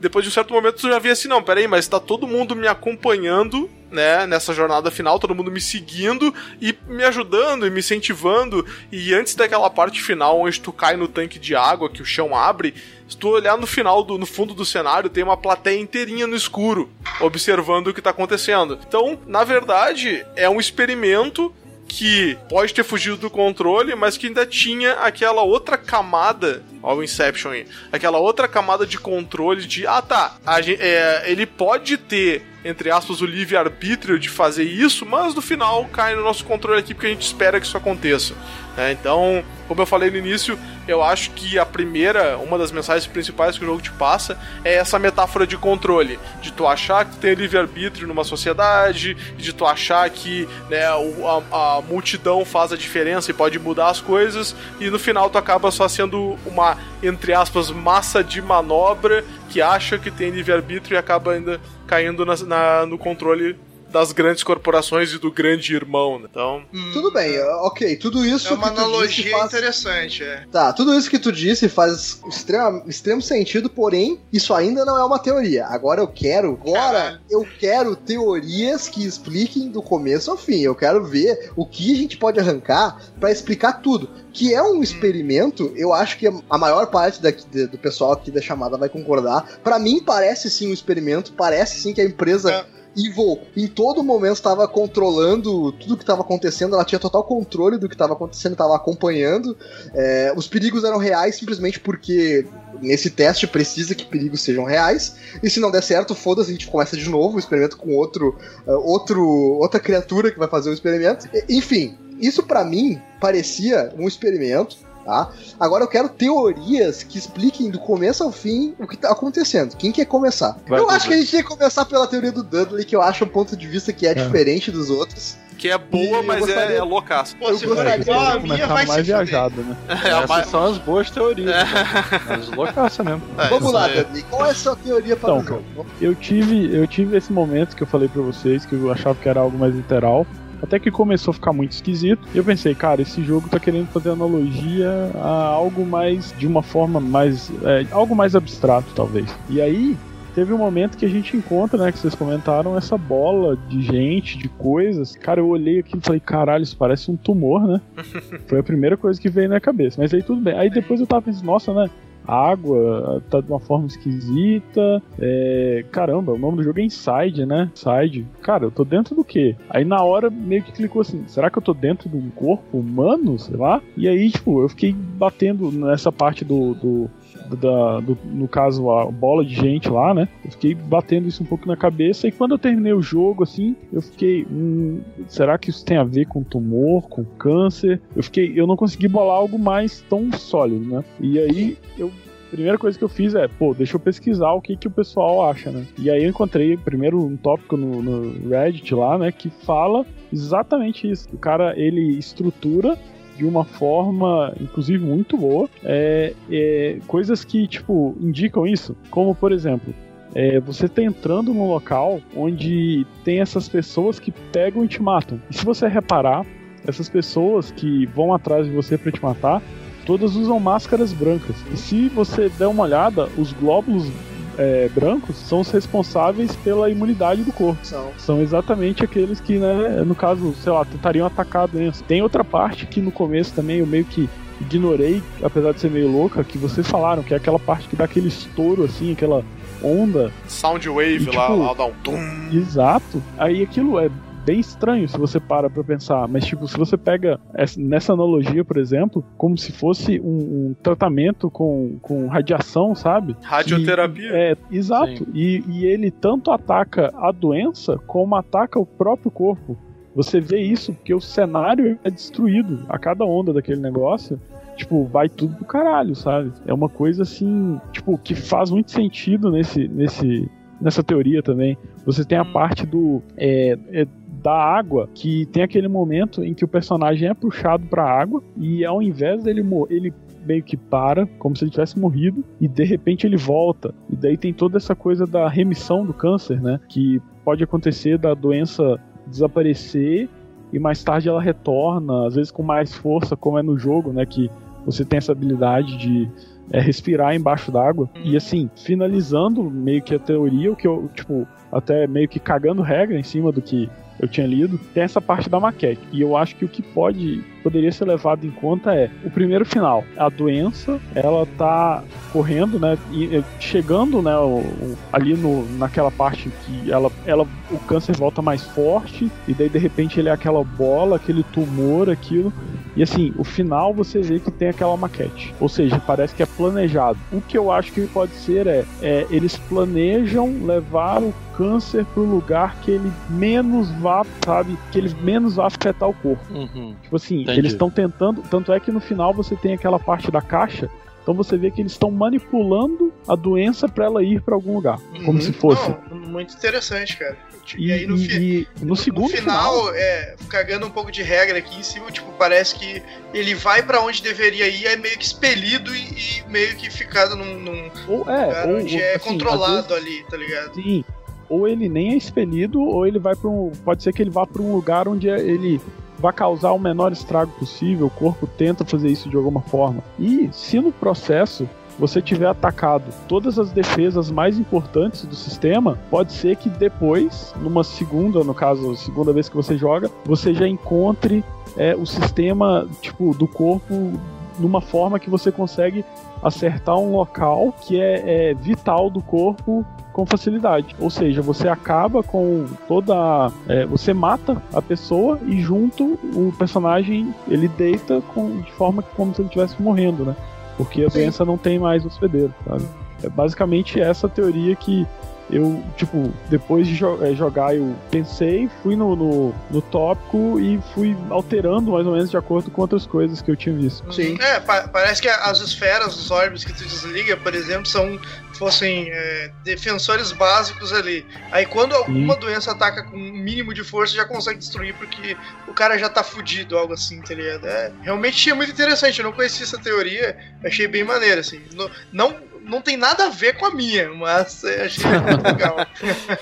depois 0.00 0.24
de 0.24 0.28
um 0.28 0.32
certo 0.32 0.52
momento 0.52 0.76
tu 0.76 0.88
já 0.88 0.98
vê 0.98 1.10
assim, 1.10 1.28
não, 1.28 1.42
peraí, 1.42 1.66
mas 1.66 1.88
tá 1.88 1.98
todo 1.98 2.26
mundo 2.26 2.54
me 2.54 2.66
acompanhando, 2.66 3.70
né, 3.90 4.26
nessa 4.26 4.52
jornada 4.52 4.90
final, 4.90 5.18
todo 5.18 5.34
mundo 5.34 5.50
me 5.50 5.60
seguindo 5.60 6.34
e 6.60 6.76
me 6.86 7.04
ajudando 7.04 7.66
e 7.66 7.70
me 7.70 7.80
incentivando. 7.80 8.64
E 8.92 9.14
antes 9.14 9.34
daquela 9.34 9.70
parte 9.70 10.02
final 10.02 10.40
onde 10.40 10.60
tu 10.60 10.72
cai 10.72 10.96
no 10.96 11.08
tanque 11.08 11.38
de 11.38 11.54
água, 11.54 11.90
que 11.90 12.02
o 12.02 12.06
chão 12.06 12.36
abre, 12.36 12.74
se 13.08 13.16
tu 13.16 13.28
olhar 13.28 13.56
no 13.56 13.66
final, 13.66 14.02
do, 14.02 14.18
no 14.18 14.26
fundo 14.26 14.54
do 14.54 14.64
cenário, 14.64 15.08
tem 15.08 15.24
uma 15.24 15.36
plateia 15.36 15.80
inteirinha 15.80 16.26
no 16.26 16.36
escuro, 16.36 16.90
observando 17.20 17.88
o 17.88 17.94
que 17.94 18.02
tá 18.02 18.10
acontecendo. 18.10 18.78
Então, 18.86 19.18
na 19.26 19.44
verdade, 19.44 20.26
é 20.34 20.48
um 20.48 20.60
experimento 20.60 21.54
que 21.88 22.36
pode 22.48 22.74
ter 22.74 22.82
fugido 22.84 23.16
do 23.16 23.30
controle, 23.30 23.94
mas 23.94 24.18
que 24.18 24.26
ainda 24.26 24.44
tinha 24.44 24.92
aquela 24.94 25.42
outra 25.42 25.78
camada, 25.78 26.62
ó, 26.82 26.94
o 26.94 27.02
Inception 27.02 27.52
aí, 27.52 27.66
aquela 27.92 28.18
outra 28.18 28.48
camada 28.48 28.84
de 28.86 28.98
controle 28.98 29.64
de, 29.64 29.86
ah 29.86 30.02
tá, 30.02 30.36
a 30.44 30.60
gen- 30.60 30.76
é, 30.80 31.24
ele 31.30 31.46
pode 31.46 31.96
ter, 31.96 32.44
entre 32.66 32.90
aspas, 32.90 33.20
o 33.20 33.26
livre-arbítrio 33.26 34.18
de 34.18 34.28
fazer 34.28 34.64
isso, 34.64 35.06
mas 35.06 35.34
no 35.34 35.40
final 35.40 35.84
cai 35.86 36.14
no 36.14 36.22
nosso 36.22 36.44
controle 36.44 36.80
aqui 36.80 36.94
porque 36.94 37.06
a 37.06 37.10
gente 37.10 37.24
espera 37.26 37.60
que 37.60 37.66
isso 37.66 37.76
aconteça. 37.76 38.34
né? 38.76 38.92
então, 38.92 39.44
como 39.68 39.82
eu 39.82 39.86
falei 39.86 40.10
no 40.10 40.16
início, 40.16 40.58
eu 40.86 41.02
acho 41.02 41.30
que 41.30 41.58
a 41.58 41.66
primeira, 41.66 42.38
uma 42.38 42.56
das 42.56 42.70
mensagens 42.70 43.06
principais 43.06 43.58
que 43.58 43.64
o 43.64 43.66
jogo 43.66 43.80
te 43.80 43.90
passa 43.92 44.38
é 44.64 44.74
essa 44.74 44.98
metáfora 44.98 45.46
de 45.46 45.56
controle, 45.56 46.18
de 46.40 46.52
tu 46.52 46.66
achar 46.66 47.04
que 47.04 47.12
tu 47.12 47.18
tem 47.18 47.34
livre-arbítrio 47.34 48.06
numa 48.06 48.24
sociedade, 48.24 49.14
de 49.36 49.52
tu 49.52 49.66
achar 49.66 50.08
que 50.10 50.48
né, 50.68 50.84
a, 50.84 51.76
a 51.78 51.82
multidão 51.82 52.44
faz 52.44 52.72
a 52.72 52.76
diferença 52.76 53.30
e 53.30 53.34
pode 53.34 53.58
mudar 53.58 53.88
as 53.88 54.00
coisas, 54.00 54.54
e 54.80 54.88
no 54.88 54.98
final 54.98 55.28
tu 55.30 55.38
acaba 55.38 55.70
só 55.70 55.88
sendo 55.88 56.38
uma, 56.46 56.76
entre 57.02 57.32
aspas, 57.32 57.70
massa 57.70 58.22
de 58.22 58.40
manobra 58.40 59.24
que 59.48 59.60
acha 59.60 59.98
que 59.98 60.10
tem 60.10 60.30
livre-arbítrio 60.30 60.94
e 60.94 60.98
acaba 60.98 61.32
ainda 61.32 61.60
caindo 61.86 62.24
na- 62.24 62.34
na- 62.46 62.86
no 62.86 62.98
controle 62.98 63.56
das 63.90 64.12
grandes 64.12 64.42
corporações 64.42 65.12
e 65.12 65.18
do 65.18 65.30
grande 65.32 65.74
irmão. 65.74 66.18
né? 66.18 66.26
Então, 66.30 66.62
Tudo 66.92 67.10
bem, 67.12 67.38
ok, 67.62 67.96
tudo 67.96 68.24
isso 68.24 68.48
É 68.48 68.56
uma 68.56 68.64
que 68.64 68.68
tu 68.68 68.74
disse 68.74 68.84
analogia 68.84 69.30
faz... 69.38 69.44
interessante, 69.54 70.22
é. 70.24 70.44
Tá, 70.50 70.72
tudo 70.72 70.94
isso 70.94 71.08
que 71.08 71.18
tu 71.18 71.32
disse 71.32 71.68
faz 71.68 72.20
extrema, 72.28 72.82
extremo 72.86 73.22
sentido, 73.22 73.70
porém, 73.70 74.20
isso 74.32 74.52
ainda 74.54 74.84
não 74.84 74.98
é 74.98 75.04
uma 75.04 75.18
teoria. 75.18 75.66
Agora 75.66 76.00
eu 76.00 76.08
quero, 76.08 76.52
agora 76.60 76.80
Caralho. 76.80 77.20
eu 77.30 77.46
quero 77.58 77.96
teorias 77.96 78.88
que 78.88 79.04
expliquem 79.06 79.70
do 79.70 79.80
começo 79.82 80.30
ao 80.30 80.36
fim. 80.36 80.60
Eu 80.60 80.74
quero 80.74 81.04
ver 81.04 81.52
o 81.56 81.64
que 81.66 81.92
a 81.92 81.96
gente 81.96 82.16
pode 82.16 82.38
arrancar 82.40 83.00
pra 83.20 83.30
explicar 83.30 83.74
tudo. 83.80 84.10
Que 84.32 84.52
é 84.52 84.62
um 84.62 84.82
experimento, 84.82 85.72
eu 85.76 85.92
acho 85.92 86.18
que 86.18 86.26
a 86.26 86.58
maior 86.58 86.86
parte 86.88 87.22
daqui, 87.22 87.44
do 87.66 87.78
pessoal 87.78 88.12
aqui 88.12 88.30
da 88.30 88.40
chamada 88.42 88.76
vai 88.76 88.88
concordar. 88.88 89.58
Pra 89.64 89.78
mim 89.78 90.02
parece 90.04 90.50
sim 90.50 90.68
um 90.70 90.74
experimento, 90.74 91.32
parece 91.32 91.80
sim 91.80 91.94
que 91.94 92.00
a 92.00 92.04
empresa 92.04 92.50
É. 92.52 92.75
Evil 92.96 93.40
em 93.56 93.66
todo 93.66 94.02
momento 94.02 94.34
estava 94.34 94.66
controlando 94.66 95.72
tudo 95.72 95.96
que 95.96 96.02
estava 96.02 96.22
acontecendo, 96.22 96.74
ela 96.74 96.84
tinha 96.84 96.98
total 96.98 97.24
controle 97.24 97.78
do 97.78 97.88
que 97.88 97.94
estava 97.94 98.14
acontecendo, 98.14 98.52
estava 98.52 98.74
acompanhando. 98.74 99.56
É, 99.94 100.32
os 100.36 100.48
perigos 100.48 100.84
eram 100.84 100.98
reais 100.98 101.36
simplesmente 101.36 101.78
porque 101.78 102.46
nesse 102.80 103.10
teste 103.10 103.46
precisa 103.46 103.94
que 103.94 104.04
perigos 104.04 104.40
sejam 104.42 104.64
reais. 104.64 105.16
E 105.42 105.50
se 105.50 105.60
não 105.60 105.70
der 105.70 105.82
certo, 105.82 106.14
foda-se, 106.14 106.50
a 106.50 106.52
gente 106.52 106.68
começa 106.68 106.96
de 106.96 107.08
novo 107.08 107.36
o 107.36 107.38
experimento 107.38 107.76
com 107.76 107.94
outro, 107.94 108.36
é, 108.66 108.72
outro 108.72 109.22
outra 109.60 109.78
criatura 109.80 110.30
que 110.30 110.38
vai 110.38 110.48
fazer 110.48 110.70
o 110.70 110.74
experimento. 110.74 111.28
E- 111.34 111.56
Enfim, 111.56 111.96
isso 112.20 112.42
pra 112.42 112.64
mim 112.64 113.00
parecia 113.20 113.92
um 113.98 114.08
experimento. 114.08 114.85
Tá? 115.06 115.30
Agora 115.60 115.84
eu 115.84 115.88
quero 115.88 116.08
teorias 116.08 117.04
que 117.04 117.16
expliquem 117.16 117.70
do 117.70 117.78
começo 117.78 118.24
ao 118.24 118.32
fim 118.32 118.74
o 118.76 118.88
que 118.88 118.96
tá 118.96 119.12
acontecendo. 119.12 119.76
Quem 119.76 119.92
quer 119.92 120.04
começar? 120.06 120.58
Vai, 120.68 120.80
eu 120.80 120.90
acho 120.90 121.06
que 121.06 121.14
a 121.14 121.16
gente 121.16 121.28
tinha 121.30 121.42
que 121.44 121.48
começar 121.48 121.84
pela 121.84 122.08
teoria 122.08 122.32
do 122.32 122.42
Dudley, 122.42 122.84
que 122.84 122.96
eu 122.96 123.00
acho 123.00 123.24
um 123.24 123.28
ponto 123.28 123.56
de 123.56 123.68
vista 123.68 123.92
que 123.92 124.04
é, 124.04 124.10
É. 124.10 124.14
diferente 124.14 124.70
dos 124.72 124.90
outros. 124.90 125.36
que 125.58 125.70
é 125.70 125.78
boa, 125.78 126.22
mas 126.22 126.40
gostaria- 126.40 126.74
é, 126.74 126.76
é 126.76 126.82
loucaça. 126.82 127.34
Pô, 127.38 127.48
Eu 127.48 127.56
se 127.56 127.64
for 127.64 127.76
gostaria 127.76 128.02
igual 128.02 128.20
a 128.20 128.36
de 128.36 128.42
minha, 128.42 128.66
vai 128.66 128.84
mais 128.84 129.06
viajado, 129.06 129.62
né? 129.62 129.74
É, 130.04 130.08
Essas 130.10 130.28
mas- 130.28 130.48
são 130.48 130.64
as 130.66 130.76
boas 130.76 131.10
teorias. 131.10 131.48
É. 131.50 132.34
As 132.34 132.48
loucaças 132.50 133.06
mesmo. 133.06 133.22
é, 133.38 133.48
Vamos 133.48 133.72
lá. 133.72 133.88
Dudley, 133.88 134.22
qual 134.28 134.44
é 134.44 134.50
a 134.50 134.54
sua 134.54 134.76
teoria 134.76 135.16
para 135.16 135.30
Então, 135.38 135.38
o 135.38 135.44
jogo? 135.74 135.86
Eu 135.98 136.14
tive, 136.14 136.76
eu 136.76 136.86
tive 136.86 137.16
esse 137.16 137.32
momento 137.32 137.74
que 137.74 137.82
eu 137.82 137.86
falei 137.86 138.06
pra 138.06 138.20
vocês 138.20 138.66
que 138.66 138.74
eu 138.74 138.92
achava 138.92 139.14
que 139.14 139.26
era 139.28 139.40
algo 139.40 139.56
mais 139.56 139.74
literal. 139.74 140.26
Até 140.62 140.78
que 140.78 140.90
começou 140.90 141.32
a 141.32 141.34
ficar 141.34 141.52
muito 141.52 141.72
esquisito. 141.72 142.26
E 142.34 142.38
eu 142.38 142.44
pensei, 142.44 142.74
cara, 142.74 143.02
esse 143.02 143.22
jogo 143.22 143.48
tá 143.48 143.58
querendo 143.58 143.88
fazer 143.88 144.10
analogia 144.10 145.10
a 145.14 145.46
algo 145.46 145.84
mais. 145.84 146.34
de 146.38 146.46
uma 146.46 146.62
forma 146.62 147.00
mais. 147.00 147.50
é, 147.62 147.86
algo 147.90 148.14
mais 148.14 148.34
abstrato, 148.34 148.88
talvez. 148.94 149.26
E 149.48 149.60
aí. 149.60 149.96
Teve 150.34 150.52
um 150.52 150.58
momento 150.58 150.98
que 150.98 151.06
a 151.06 151.08
gente 151.08 151.34
encontra, 151.34 151.82
né, 151.82 151.90
que 151.90 151.98
vocês 151.98 152.14
comentaram, 152.14 152.76
essa 152.76 152.98
bola 152.98 153.56
de 153.70 153.80
gente, 153.80 154.36
de 154.36 154.50
coisas. 154.50 155.16
Cara, 155.16 155.40
eu 155.40 155.48
olhei 155.48 155.78
aquilo 155.78 156.02
e 156.02 156.04
falei, 156.04 156.20
caralho, 156.20 156.62
isso 156.62 156.76
parece 156.76 157.10
um 157.10 157.16
tumor, 157.16 157.66
né? 157.66 157.80
Foi 158.46 158.58
a 158.58 158.62
primeira 158.62 158.98
coisa 158.98 159.18
que 159.18 159.30
veio 159.30 159.48
na 159.48 159.58
cabeça. 159.58 159.98
Mas 159.98 160.12
aí 160.12 160.22
tudo 160.22 160.42
bem. 160.42 160.52
Aí 160.52 160.68
depois 160.68 161.00
eu 161.00 161.06
tava 161.06 161.22
pensando, 161.22 161.46
nossa, 161.46 161.72
né? 161.72 161.88
Água 162.26 163.22
tá 163.30 163.40
de 163.40 163.50
uma 163.50 163.60
forma 163.60 163.86
esquisita. 163.86 165.02
É, 165.18 165.84
caramba, 165.90 166.32
o 166.32 166.38
nome 166.38 166.58
do 166.58 166.62
jogo 166.62 166.80
é 166.80 166.84
Inside, 166.84 167.46
né? 167.46 167.70
Inside. 167.72 168.26
Cara, 168.42 168.64
eu 168.64 168.70
tô 168.70 168.84
dentro 168.84 169.14
do 169.14 169.24
quê? 169.24 169.56
Aí 169.70 169.84
na 169.84 170.02
hora 170.02 170.30
meio 170.30 170.62
que 170.62 170.72
clicou 170.72 171.02
assim: 171.02 171.24
será 171.26 171.50
que 171.50 171.58
eu 171.58 171.62
tô 171.62 171.72
dentro 171.74 172.08
de 172.08 172.16
um 172.16 172.30
corpo 172.30 172.78
humano? 172.78 173.38
Sei 173.38 173.56
lá. 173.56 173.80
E 173.96 174.08
aí, 174.08 174.30
tipo, 174.30 174.62
eu 174.62 174.68
fiquei 174.68 174.92
batendo 174.92 175.70
nessa 175.70 176.10
parte 176.10 176.44
do. 176.44 176.74
do 176.74 177.10
da, 177.54 178.00
do- 178.00 178.18
no 178.24 178.48
caso, 178.48 178.90
a 178.90 179.06
bola 179.10 179.44
de 179.44 179.54
gente 179.54 179.88
lá, 179.88 180.12
né? 180.12 180.28
Eu 180.44 180.50
fiquei 180.50 180.74
batendo 180.74 181.28
isso 181.28 181.42
um 181.42 181.46
pouco 181.46 181.68
na 181.68 181.76
cabeça. 181.76 182.26
E 182.26 182.32
quando 182.32 182.52
eu 182.52 182.58
terminei 182.58 182.92
o 182.92 183.02
jogo, 183.02 183.44
assim, 183.44 183.76
eu 183.92 184.02
fiquei. 184.02 184.46
Hum, 184.50 185.00
será 185.28 185.56
que 185.58 185.70
isso 185.70 185.84
tem 185.84 185.96
a 185.96 186.04
ver 186.04 186.26
com 186.26 186.42
tumor, 186.42 187.02
com 187.08 187.24
câncer? 187.24 188.00
Eu 188.14 188.22
fiquei. 188.22 188.52
Eu 188.54 188.66
não 188.66 188.76
consegui 188.76 189.08
bolar 189.08 189.36
algo 189.36 189.58
mais 189.58 190.00
tão 190.08 190.32
sólido, 190.32 190.84
né? 190.88 191.04
E 191.20 191.38
aí 191.38 191.76
eu 191.98 192.10
primeira 192.48 192.78
coisa 192.78 192.96
que 192.96 193.02
eu 193.02 193.08
fiz 193.08 193.34
é, 193.34 193.48
pô, 193.48 193.74
deixa 193.74 193.96
eu 193.96 194.00
pesquisar 194.00 194.52
o 194.52 194.60
que, 194.62 194.76
que 194.76 194.86
o 194.86 194.90
pessoal 194.90 195.50
acha, 195.50 195.70
né? 195.70 195.84
E 195.98 196.08
aí 196.08 196.22
eu 196.22 196.30
encontrei 196.30 196.76
primeiro 196.76 197.22
um 197.22 197.36
tópico 197.36 197.76
no, 197.76 198.00
no 198.00 198.48
Reddit 198.48 198.94
lá, 198.94 199.18
né, 199.18 199.32
que 199.32 199.50
fala 199.50 200.06
exatamente 200.32 201.10
isso. 201.10 201.28
O 201.32 201.38
cara, 201.38 201.74
ele 201.78 202.16
estrutura 202.16 202.96
de 203.36 203.44
uma 203.44 203.64
forma, 203.64 204.54
inclusive, 204.60 205.04
muito 205.04 205.36
boa, 205.36 205.68
é, 205.84 206.32
é, 206.50 206.98
coisas 207.06 207.44
que, 207.44 207.66
tipo, 207.66 208.16
indicam 208.20 208.66
isso. 208.66 208.96
Como, 209.10 209.34
por 209.34 209.52
exemplo, 209.52 209.94
é, 210.34 210.60
você 210.60 210.88
tá 210.88 211.02
entrando 211.02 211.52
num 211.52 211.68
local 211.68 212.20
onde 212.34 213.06
tem 213.24 213.40
essas 213.40 213.68
pessoas 213.68 214.18
que 214.18 214.30
pegam 214.30 214.84
e 214.84 214.88
te 214.88 215.02
matam. 215.02 215.40
E 215.50 215.56
se 215.56 215.64
você 215.64 215.86
reparar, 215.88 216.44
essas 216.86 217.08
pessoas 217.08 217.70
que 217.70 218.06
vão 218.06 218.32
atrás 218.32 218.66
de 218.66 218.72
você 218.72 218.96
pra 218.96 219.10
te 219.10 219.22
matar, 219.22 219.60
todas 220.04 220.36
usam 220.36 220.60
máscaras 220.60 221.12
brancas. 221.12 221.56
E 221.72 221.76
se 221.76 222.08
você 222.08 222.48
der 222.48 222.68
uma 222.68 222.84
olhada, 222.84 223.28
os 223.36 223.52
glóbulos 223.52 224.10
é, 224.58 224.88
brancos 224.94 225.36
são 225.36 225.60
os 225.60 225.70
responsáveis 225.70 226.54
pela 226.56 226.90
imunidade 226.90 227.42
do 227.42 227.52
corpo. 227.52 227.78
São. 227.84 228.10
São 228.16 228.40
exatamente 228.40 229.04
aqueles 229.04 229.40
que, 229.40 229.58
né, 229.58 230.02
no 230.04 230.14
caso, 230.14 230.54
sei 230.62 230.72
lá, 230.72 230.84
tentariam 230.84 231.26
atacar 231.26 231.64
a 231.64 231.66
doença. 231.66 232.04
Tem 232.06 232.22
outra 232.22 232.44
parte 232.44 232.86
que 232.86 233.00
no 233.00 233.10
começo 233.10 233.52
também 233.54 233.78
eu 233.78 233.86
meio 233.86 234.04
que 234.04 234.28
ignorei, 234.60 235.22
apesar 235.42 235.72
de 235.72 235.80
ser 235.80 235.90
meio 235.90 236.10
louca, 236.10 236.42
que 236.42 236.56
vocês 236.56 236.86
falaram, 236.86 237.22
que 237.22 237.34
é 237.34 237.36
aquela 237.36 237.58
parte 237.58 237.88
que 237.88 237.96
dá 237.96 238.04
aquele 238.04 238.28
estouro, 238.28 238.84
assim, 238.84 239.12
aquela 239.12 239.44
onda 239.82 240.32
Soundwave 240.48 241.16
E, 241.16 241.36
lá, 241.36 241.46
tipo, 241.46 241.56
lá 241.56 241.74
dá 241.74 241.84
um 241.84 241.92
tum. 242.02 242.16
Exato. 242.52 243.22
Aí 243.36 243.62
aquilo 243.62 243.98
é 244.00 244.10
bem 244.46 244.60
estranho 244.60 245.08
se 245.08 245.18
você 245.18 245.40
para 245.40 245.68
pra 245.68 245.82
pensar, 245.82 246.26
mas 246.28 246.46
tipo, 246.46 246.68
se 246.68 246.78
você 246.78 246.96
pega 246.96 247.40
essa- 247.52 247.80
nessa 247.80 248.12
analogia, 248.12 248.64
por 248.64 248.76
exemplo, 248.78 249.24
como 249.36 249.58
se 249.58 249.72
fosse 249.72 250.20
um, 250.20 250.68
um 250.70 250.74
tratamento 250.82 251.50
com, 251.50 251.98
com 252.00 252.26
radiação, 252.28 252.94
sabe? 252.94 253.36
Radioterapia. 253.42 254.30
Que- 254.30 254.34
é, 254.36 254.56
exato. 254.70 255.26
E, 255.34 255.64
e 255.68 255.84
ele 255.84 256.10
tanto 256.10 256.50
ataca 256.52 257.12
a 257.16 257.32
doença 257.32 257.98
como 258.06 258.36
ataca 258.36 258.78
o 258.78 258.86
próprio 258.86 259.30
corpo. 259.30 259.76
Você 260.14 260.40
vê 260.40 260.60
isso 260.60 260.94
porque 260.94 261.12
o 261.12 261.20
cenário 261.20 261.98
é 262.04 262.10
destruído 262.10 262.84
a 262.88 262.98
cada 262.98 263.24
onda 263.24 263.52
daquele 263.52 263.80
negócio. 263.80 264.40
tipo, 264.76 265.04
vai 265.06 265.26
tudo 265.28 265.56
pro 265.56 265.64
caralho, 265.64 266.14
sabe? 266.14 266.52
É 266.66 266.72
uma 266.72 266.88
coisa 266.88 267.22
assim, 267.22 267.80
tipo, 267.92 268.16
que 268.18 268.34
faz 268.34 268.70
muito 268.70 268.90
sentido 268.90 269.50
nesse, 269.50 269.88
nesse, 269.88 270.50
nessa 270.80 271.02
teoria 271.02 271.42
também. 271.42 271.78
Você 272.04 272.24
tem 272.26 272.36
a 272.36 272.44
parte 272.44 272.84
do. 272.86 273.22
É, 273.38 273.78
é, 273.90 274.06
da 274.46 274.54
água, 274.54 275.08
que 275.12 275.44
tem 275.46 275.64
aquele 275.64 275.88
momento 275.88 276.44
em 276.44 276.54
que 276.54 276.64
o 276.64 276.68
personagem 276.68 277.28
é 277.28 277.34
puxado 277.34 277.84
pra 277.86 278.04
água 278.04 278.40
e 278.56 278.84
ao 278.84 279.02
invés 279.02 279.42
dele 279.42 279.66
ele 279.90 280.14
meio 280.46 280.62
que 280.62 280.76
para, 280.76 281.26
como 281.40 281.56
se 281.56 281.64
ele 281.64 281.72
tivesse 281.72 281.98
morrido, 281.98 282.44
e 282.60 282.68
de 282.68 282.84
repente 282.84 283.26
ele 283.26 283.36
volta. 283.36 283.92
E 284.08 284.14
daí 284.14 284.36
tem 284.36 284.54
toda 284.54 284.76
essa 284.76 284.94
coisa 284.94 285.26
da 285.26 285.48
remissão 285.48 286.06
do 286.06 286.14
câncer, 286.14 286.62
né? 286.62 286.78
Que 286.88 287.20
pode 287.44 287.64
acontecer 287.64 288.18
da 288.18 288.34
doença 288.34 289.00
desaparecer 289.26 290.28
e 290.72 290.78
mais 290.78 291.02
tarde 291.02 291.28
ela 291.28 291.42
retorna, 291.42 292.28
às 292.28 292.36
vezes 292.36 292.52
com 292.52 292.62
mais 292.62 292.94
força, 292.94 293.36
como 293.36 293.58
é 293.58 293.64
no 293.64 293.76
jogo, 293.76 294.12
né? 294.12 294.24
Que 294.24 294.48
você 294.84 295.04
tem 295.04 295.16
essa 295.16 295.32
habilidade 295.32 295.98
de 295.98 296.30
é, 296.70 296.80
respirar 296.80 297.34
embaixo 297.34 297.70
d'água. 297.70 298.08
E 298.16 298.30
uhum. 298.30 298.36
assim, 298.36 298.70
finalizando 298.76 299.62
meio 299.70 300.02
que 300.02 300.14
a 300.14 300.18
teoria, 300.18 300.72
o 300.72 300.76
que 300.76 300.86
eu, 300.86 301.10
tipo, 301.14 301.46
até 301.70 302.06
meio 302.06 302.28
que 302.28 302.38
cagando 302.38 302.82
regra 302.82 303.18
em 303.18 303.22
cima 303.22 303.52
do 303.52 303.62
que 303.62 303.88
eu 304.18 304.26
tinha 304.26 304.46
lido, 304.46 304.78
tem 304.94 305.02
essa 305.02 305.20
parte 305.20 305.48
da 305.48 305.60
maquete. 305.60 306.00
E 306.10 306.20
eu 306.20 306.36
acho 306.36 306.56
que 306.56 306.64
o 306.64 306.68
que 306.68 306.82
pode 306.82 307.44
poderia 307.62 307.90
ser 307.90 308.04
levado 308.04 308.46
em 308.46 308.50
conta 308.50 308.94
é 308.94 309.10
o 309.24 309.30
primeiro 309.30 309.64
final. 309.64 310.04
A 310.16 310.28
doença, 310.28 311.00
ela 311.14 311.46
tá 311.58 312.02
correndo, 312.32 312.78
né, 312.78 312.96
e 313.12 313.42
chegando, 313.58 314.22
né, 314.22 314.36
o, 314.36 314.58
o, 314.60 314.98
ali 315.12 315.34
no, 315.34 315.66
naquela 315.76 316.10
parte 316.10 316.50
que 316.64 316.90
ela, 316.90 317.10
ela, 317.26 317.46
o 317.70 317.78
câncer 317.80 318.16
volta 318.16 318.40
mais 318.40 318.62
forte 318.62 319.30
e 319.48 319.52
daí 319.52 319.68
de 319.68 319.78
repente 319.78 320.18
ele 320.18 320.28
é 320.28 320.32
aquela 320.32 320.62
bola, 320.62 321.16
aquele 321.16 321.42
tumor, 321.42 322.08
aquilo. 322.08 322.52
E 322.96 323.02
assim, 323.02 323.32
o 323.36 323.44
final 323.44 323.92
você 323.92 324.20
vê 324.20 324.40
que 324.40 324.50
tem 324.50 324.68
aquela 324.68 324.96
maquete. 324.96 325.54
Ou 325.60 325.68
seja, 325.68 326.00
parece 326.00 326.34
que 326.34 326.42
é 326.42 326.46
planejado. 326.46 327.18
O 327.30 327.40
que 327.40 327.56
eu 327.56 327.70
acho 327.70 327.92
que 327.92 328.06
pode 328.06 328.32
ser 328.32 328.66
é, 328.66 328.84
é 329.02 329.26
eles 329.30 329.56
planejam 329.56 330.64
levar 330.64 331.22
o 331.22 331.34
câncer 331.56 332.04
para 332.06 332.22
o 332.22 332.26
lugar 332.26 332.76
que 332.80 332.90
ele 332.90 333.12
menos 333.28 333.90
vá, 334.00 334.24
sabe, 334.44 334.78
que 334.90 334.98
ele 334.98 335.14
menos 335.22 335.56
vá 335.56 335.66
afetar 335.66 336.08
o 336.08 336.14
corpo. 336.14 336.42
Uhum. 336.52 336.94
Tipo 337.02 337.16
assim, 337.16 337.42
Entendi. 337.42 337.60
eles 337.60 337.72
estão 337.72 337.90
tentando, 337.90 338.42
tanto 338.50 338.72
é 338.72 338.80
que 338.80 338.90
no 338.90 339.00
final 339.00 339.32
você 339.32 339.54
tem 339.54 339.74
aquela 339.74 339.98
parte 339.98 340.30
da 340.30 340.40
caixa 340.40 340.88
então 341.26 341.34
você 341.34 341.56
vê 341.56 341.72
que 341.72 341.82
eles 341.82 341.90
estão 341.90 342.08
manipulando 342.08 343.12
a 343.26 343.34
doença 343.34 343.88
para 343.88 344.04
ela 344.04 344.22
ir 344.22 344.40
para 344.40 344.54
algum 344.54 344.74
lugar, 344.74 345.00
uhum. 345.12 345.24
como 345.24 345.42
se 345.42 345.52
fosse. 345.52 345.92
Não, 346.08 346.20
muito 346.20 346.54
interessante, 346.54 347.16
cara. 347.16 347.36
E, 347.76 347.88
e 347.88 347.92
aí 347.92 348.06
no, 348.06 348.16
fi 348.16 348.36
e 348.36 348.68
no, 348.80 348.90
no 348.90 348.96
segundo 348.96 349.30
final, 349.30 349.72
final, 349.72 349.94
é, 349.96 350.36
cagando 350.48 350.86
um 350.86 350.90
pouco 350.90 351.10
de 351.10 351.24
regra 351.24 351.58
aqui 351.58 351.80
em 351.80 351.82
cima, 351.82 352.12
tipo, 352.12 352.30
parece 352.38 352.76
que 352.76 353.02
ele 353.34 353.56
vai 353.56 353.82
para 353.82 354.00
onde 354.00 354.22
deveria 354.22 354.68
ir, 354.68 354.86
é 354.86 354.94
meio 354.94 355.18
que 355.18 355.24
expelido 355.24 355.92
e, 355.92 355.98
e 355.98 356.44
meio 356.48 356.76
que 356.76 356.88
ficado 356.88 357.34
num, 357.34 357.58
num 357.58 357.90
ou, 358.06 358.30
é, 358.30 358.64
ou, 358.64 358.76
onde 358.76 359.02
é 359.02 359.16
assim, 359.16 359.30
controlado 359.30 359.94
vezes, 359.94 360.06
ali, 360.06 360.24
tá 360.30 360.36
ligado? 360.36 360.74
Sim, 360.76 361.04
ou 361.48 361.66
ele 361.66 361.88
nem 361.88 362.12
é 362.12 362.16
expelido, 362.16 362.80
ou 362.80 363.04
ele 363.04 363.18
vai 363.18 363.34
para 363.34 363.50
um. 363.50 363.72
Pode 363.84 364.00
ser 364.00 364.12
que 364.12 364.22
ele 364.22 364.30
vá 364.30 364.46
para 364.46 364.62
um 364.62 364.72
lugar 364.72 365.08
onde 365.08 365.28
ele 365.28 365.80
vai 366.18 366.32
causar 366.32 366.72
o 366.72 366.78
menor 366.78 367.12
estrago 367.12 367.52
possível, 367.52 368.06
o 368.06 368.10
corpo 368.10 368.46
tenta 368.46 368.84
fazer 368.84 369.08
isso 369.08 369.28
de 369.28 369.36
alguma 369.36 369.60
forma. 369.60 370.02
E 370.18 370.48
se 370.52 370.80
no 370.80 370.92
processo 370.92 371.68
você 371.98 372.20
tiver 372.20 372.46
atacado 372.46 373.04
todas 373.26 373.58
as 373.58 373.70
defesas 373.70 374.30
mais 374.30 374.58
importantes 374.58 375.24
do 375.24 375.34
sistema, 375.34 375.98
pode 376.10 376.32
ser 376.32 376.56
que 376.56 376.68
depois, 376.68 377.54
numa 377.60 377.82
segunda, 377.82 378.44
no 378.44 378.54
caso, 378.54 378.94
segunda 378.96 379.32
vez 379.32 379.48
que 379.48 379.56
você 379.56 379.78
joga, 379.78 380.10
você 380.24 380.52
já 380.52 380.68
encontre 380.68 381.42
é, 381.76 381.94
o 381.94 382.04
sistema 382.04 382.86
tipo 383.00 383.34
do 383.34 383.46
corpo 383.46 384.12
numa 384.58 384.80
forma 384.80 385.18
que 385.18 385.30
você 385.30 385.50
consegue 385.52 386.04
acertar 386.42 386.96
um 386.98 387.12
local 387.12 387.74
que 387.80 388.00
é, 388.00 388.50
é 388.50 388.54
vital 388.54 389.10
do 389.10 389.20
corpo 389.20 389.84
com 390.12 390.24
facilidade. 390.24 390.96
Ou 390.98 391.10
seja, 391.10 391.42
você 391.42 391.68
acaba 391.68 392.22
com 392.22 392.66
toda. 392.88 393.52
É, 393.68 393.84
você 393.84 394.14
mata 394.14 394.62
a 394.72 394.80
pessoa 394.80 395.38
e 395.46 395.60
junto 395.60 396.18
o 396.34 396.52
personagem 396.58 397.34
ele 397.48 397.68
deita 397.68 398.22
com, 398.34 398.60
de 398.60 398.72
forma 398.72 399.02
que 399.02 399.14
como 399.14 399.34
se 399.34 399.40
ele 399.40 399.48
estivesse 399.48 399.80
morrendo, 399.80 400.24
né? 400.24 400.36
Porque 400.76 401.04
a 401.04 401.08
doença 401.08 401.44
não 401.44 401.56
tem 401.56 401.78
mais 401.78 402.04
hospedeiro, 402.04 402.54
sabe? 402.66 402.84
É 403.22 403.28
basicamente 403.28 404.00
essa 404.00 404.28
teoria 404.28 404.74
que 404.76 405.06
eu, 405.50 405.82
tipo, 405.96 406.32
depois 406.48 406.86
de 406.86 406.94
jo 406.94 407.22
é, 407.22 407.34
jogar, 407.34 407.76
eu 407.76 407.94
pensei, 408.10 408.68
fui 408.82 408.96
no, 408.96 409.14
no, 409.14 409.54
no, 409.70 409.80
tópico 409.80 410.58
e 410.58 410.80
fui 410.92 411.16
alterando 411.30 411.92
mais 411.92 412.06
ou 412.06 412.14
menos 412.14 412.30
de 412.30 412.36
acordo 412.36 412.70
com 412.70 412.82
outras 412.82 413.06
coisas 413.06 413.40
que 413.40 413.50
eu 413.50 413.56
tinha 413.56 413.74
visto. 413.74 414.12
Sim. 414.12 414.36
É, 414.40 414.58
pa 414.58 414.88
parece 414.88 415.22
que 415.22 415.28
as 415.28 415.60
esferas, 415.60 416.16
os 416.16 416.30
orbes 416.30 416.64
que 416.64 416.72
tu 416.72 416.84
desliga, 416.84 417.36
por 417.36 417.54
exemplo, 417.54 417.86
são 417.86 418.18
fossem 418.56 419.08
é, 419.10 419.50
defensores 419.62 420.32
básicos 420.32 420.92
ali. 420.92 421.26
Aí 421.50 421.66
quando 421.66 421.94
alguma 421.94 422.34
Sim. 422.34 422.40
doença 422.40 422.72
ataca 422.72 423.04
com 423.04 423.16
um 423.16 423.32
mínimo 423.32 423.72
de 423.72 423.84
força, 423.84 424.14
já 424.14 424.24
consegue 424.24 424.58
destruir 424.58 424.94
porque 424.94 425.36
o 425.68 425.72
cara 425.72 425.98
já 425.98 426.08
tá 426.08 426.22
fudido, 426.22 426.76
algo 426.76 426.94
assim, 426.94 427.20
tá 427.20 427.34
ligado? 427.34 427.66
É, 427.66 427.92
realmente 428.02 428.50
é 428.50 428.54
muito 428.54 428.72
interessante, 428.72 429.18
eu 429.18 429.24
não 429.24 429.32
conhecia 429.32 429.64
essa 429.64 429.78
teoria, 429.78 430.36
achei 430.64 430.86
bem 430.86 431.04
maneiro, 431.04 431.40
assim. 431.40 431.62
No, 431.74 431.90
não 432.12 432.46
não 432.66 432.82
tem 432.82 432.96
nada 432.96 433.26
a 433.26 433.28
ver 433.28 433.56
com 433.56 433.64
a 433.64 433.70
minha, 433.70 434.12
mas 434.12 434.64
achei 434.64 435.04
muito 435.22 435.42
legal. 435.42 435.76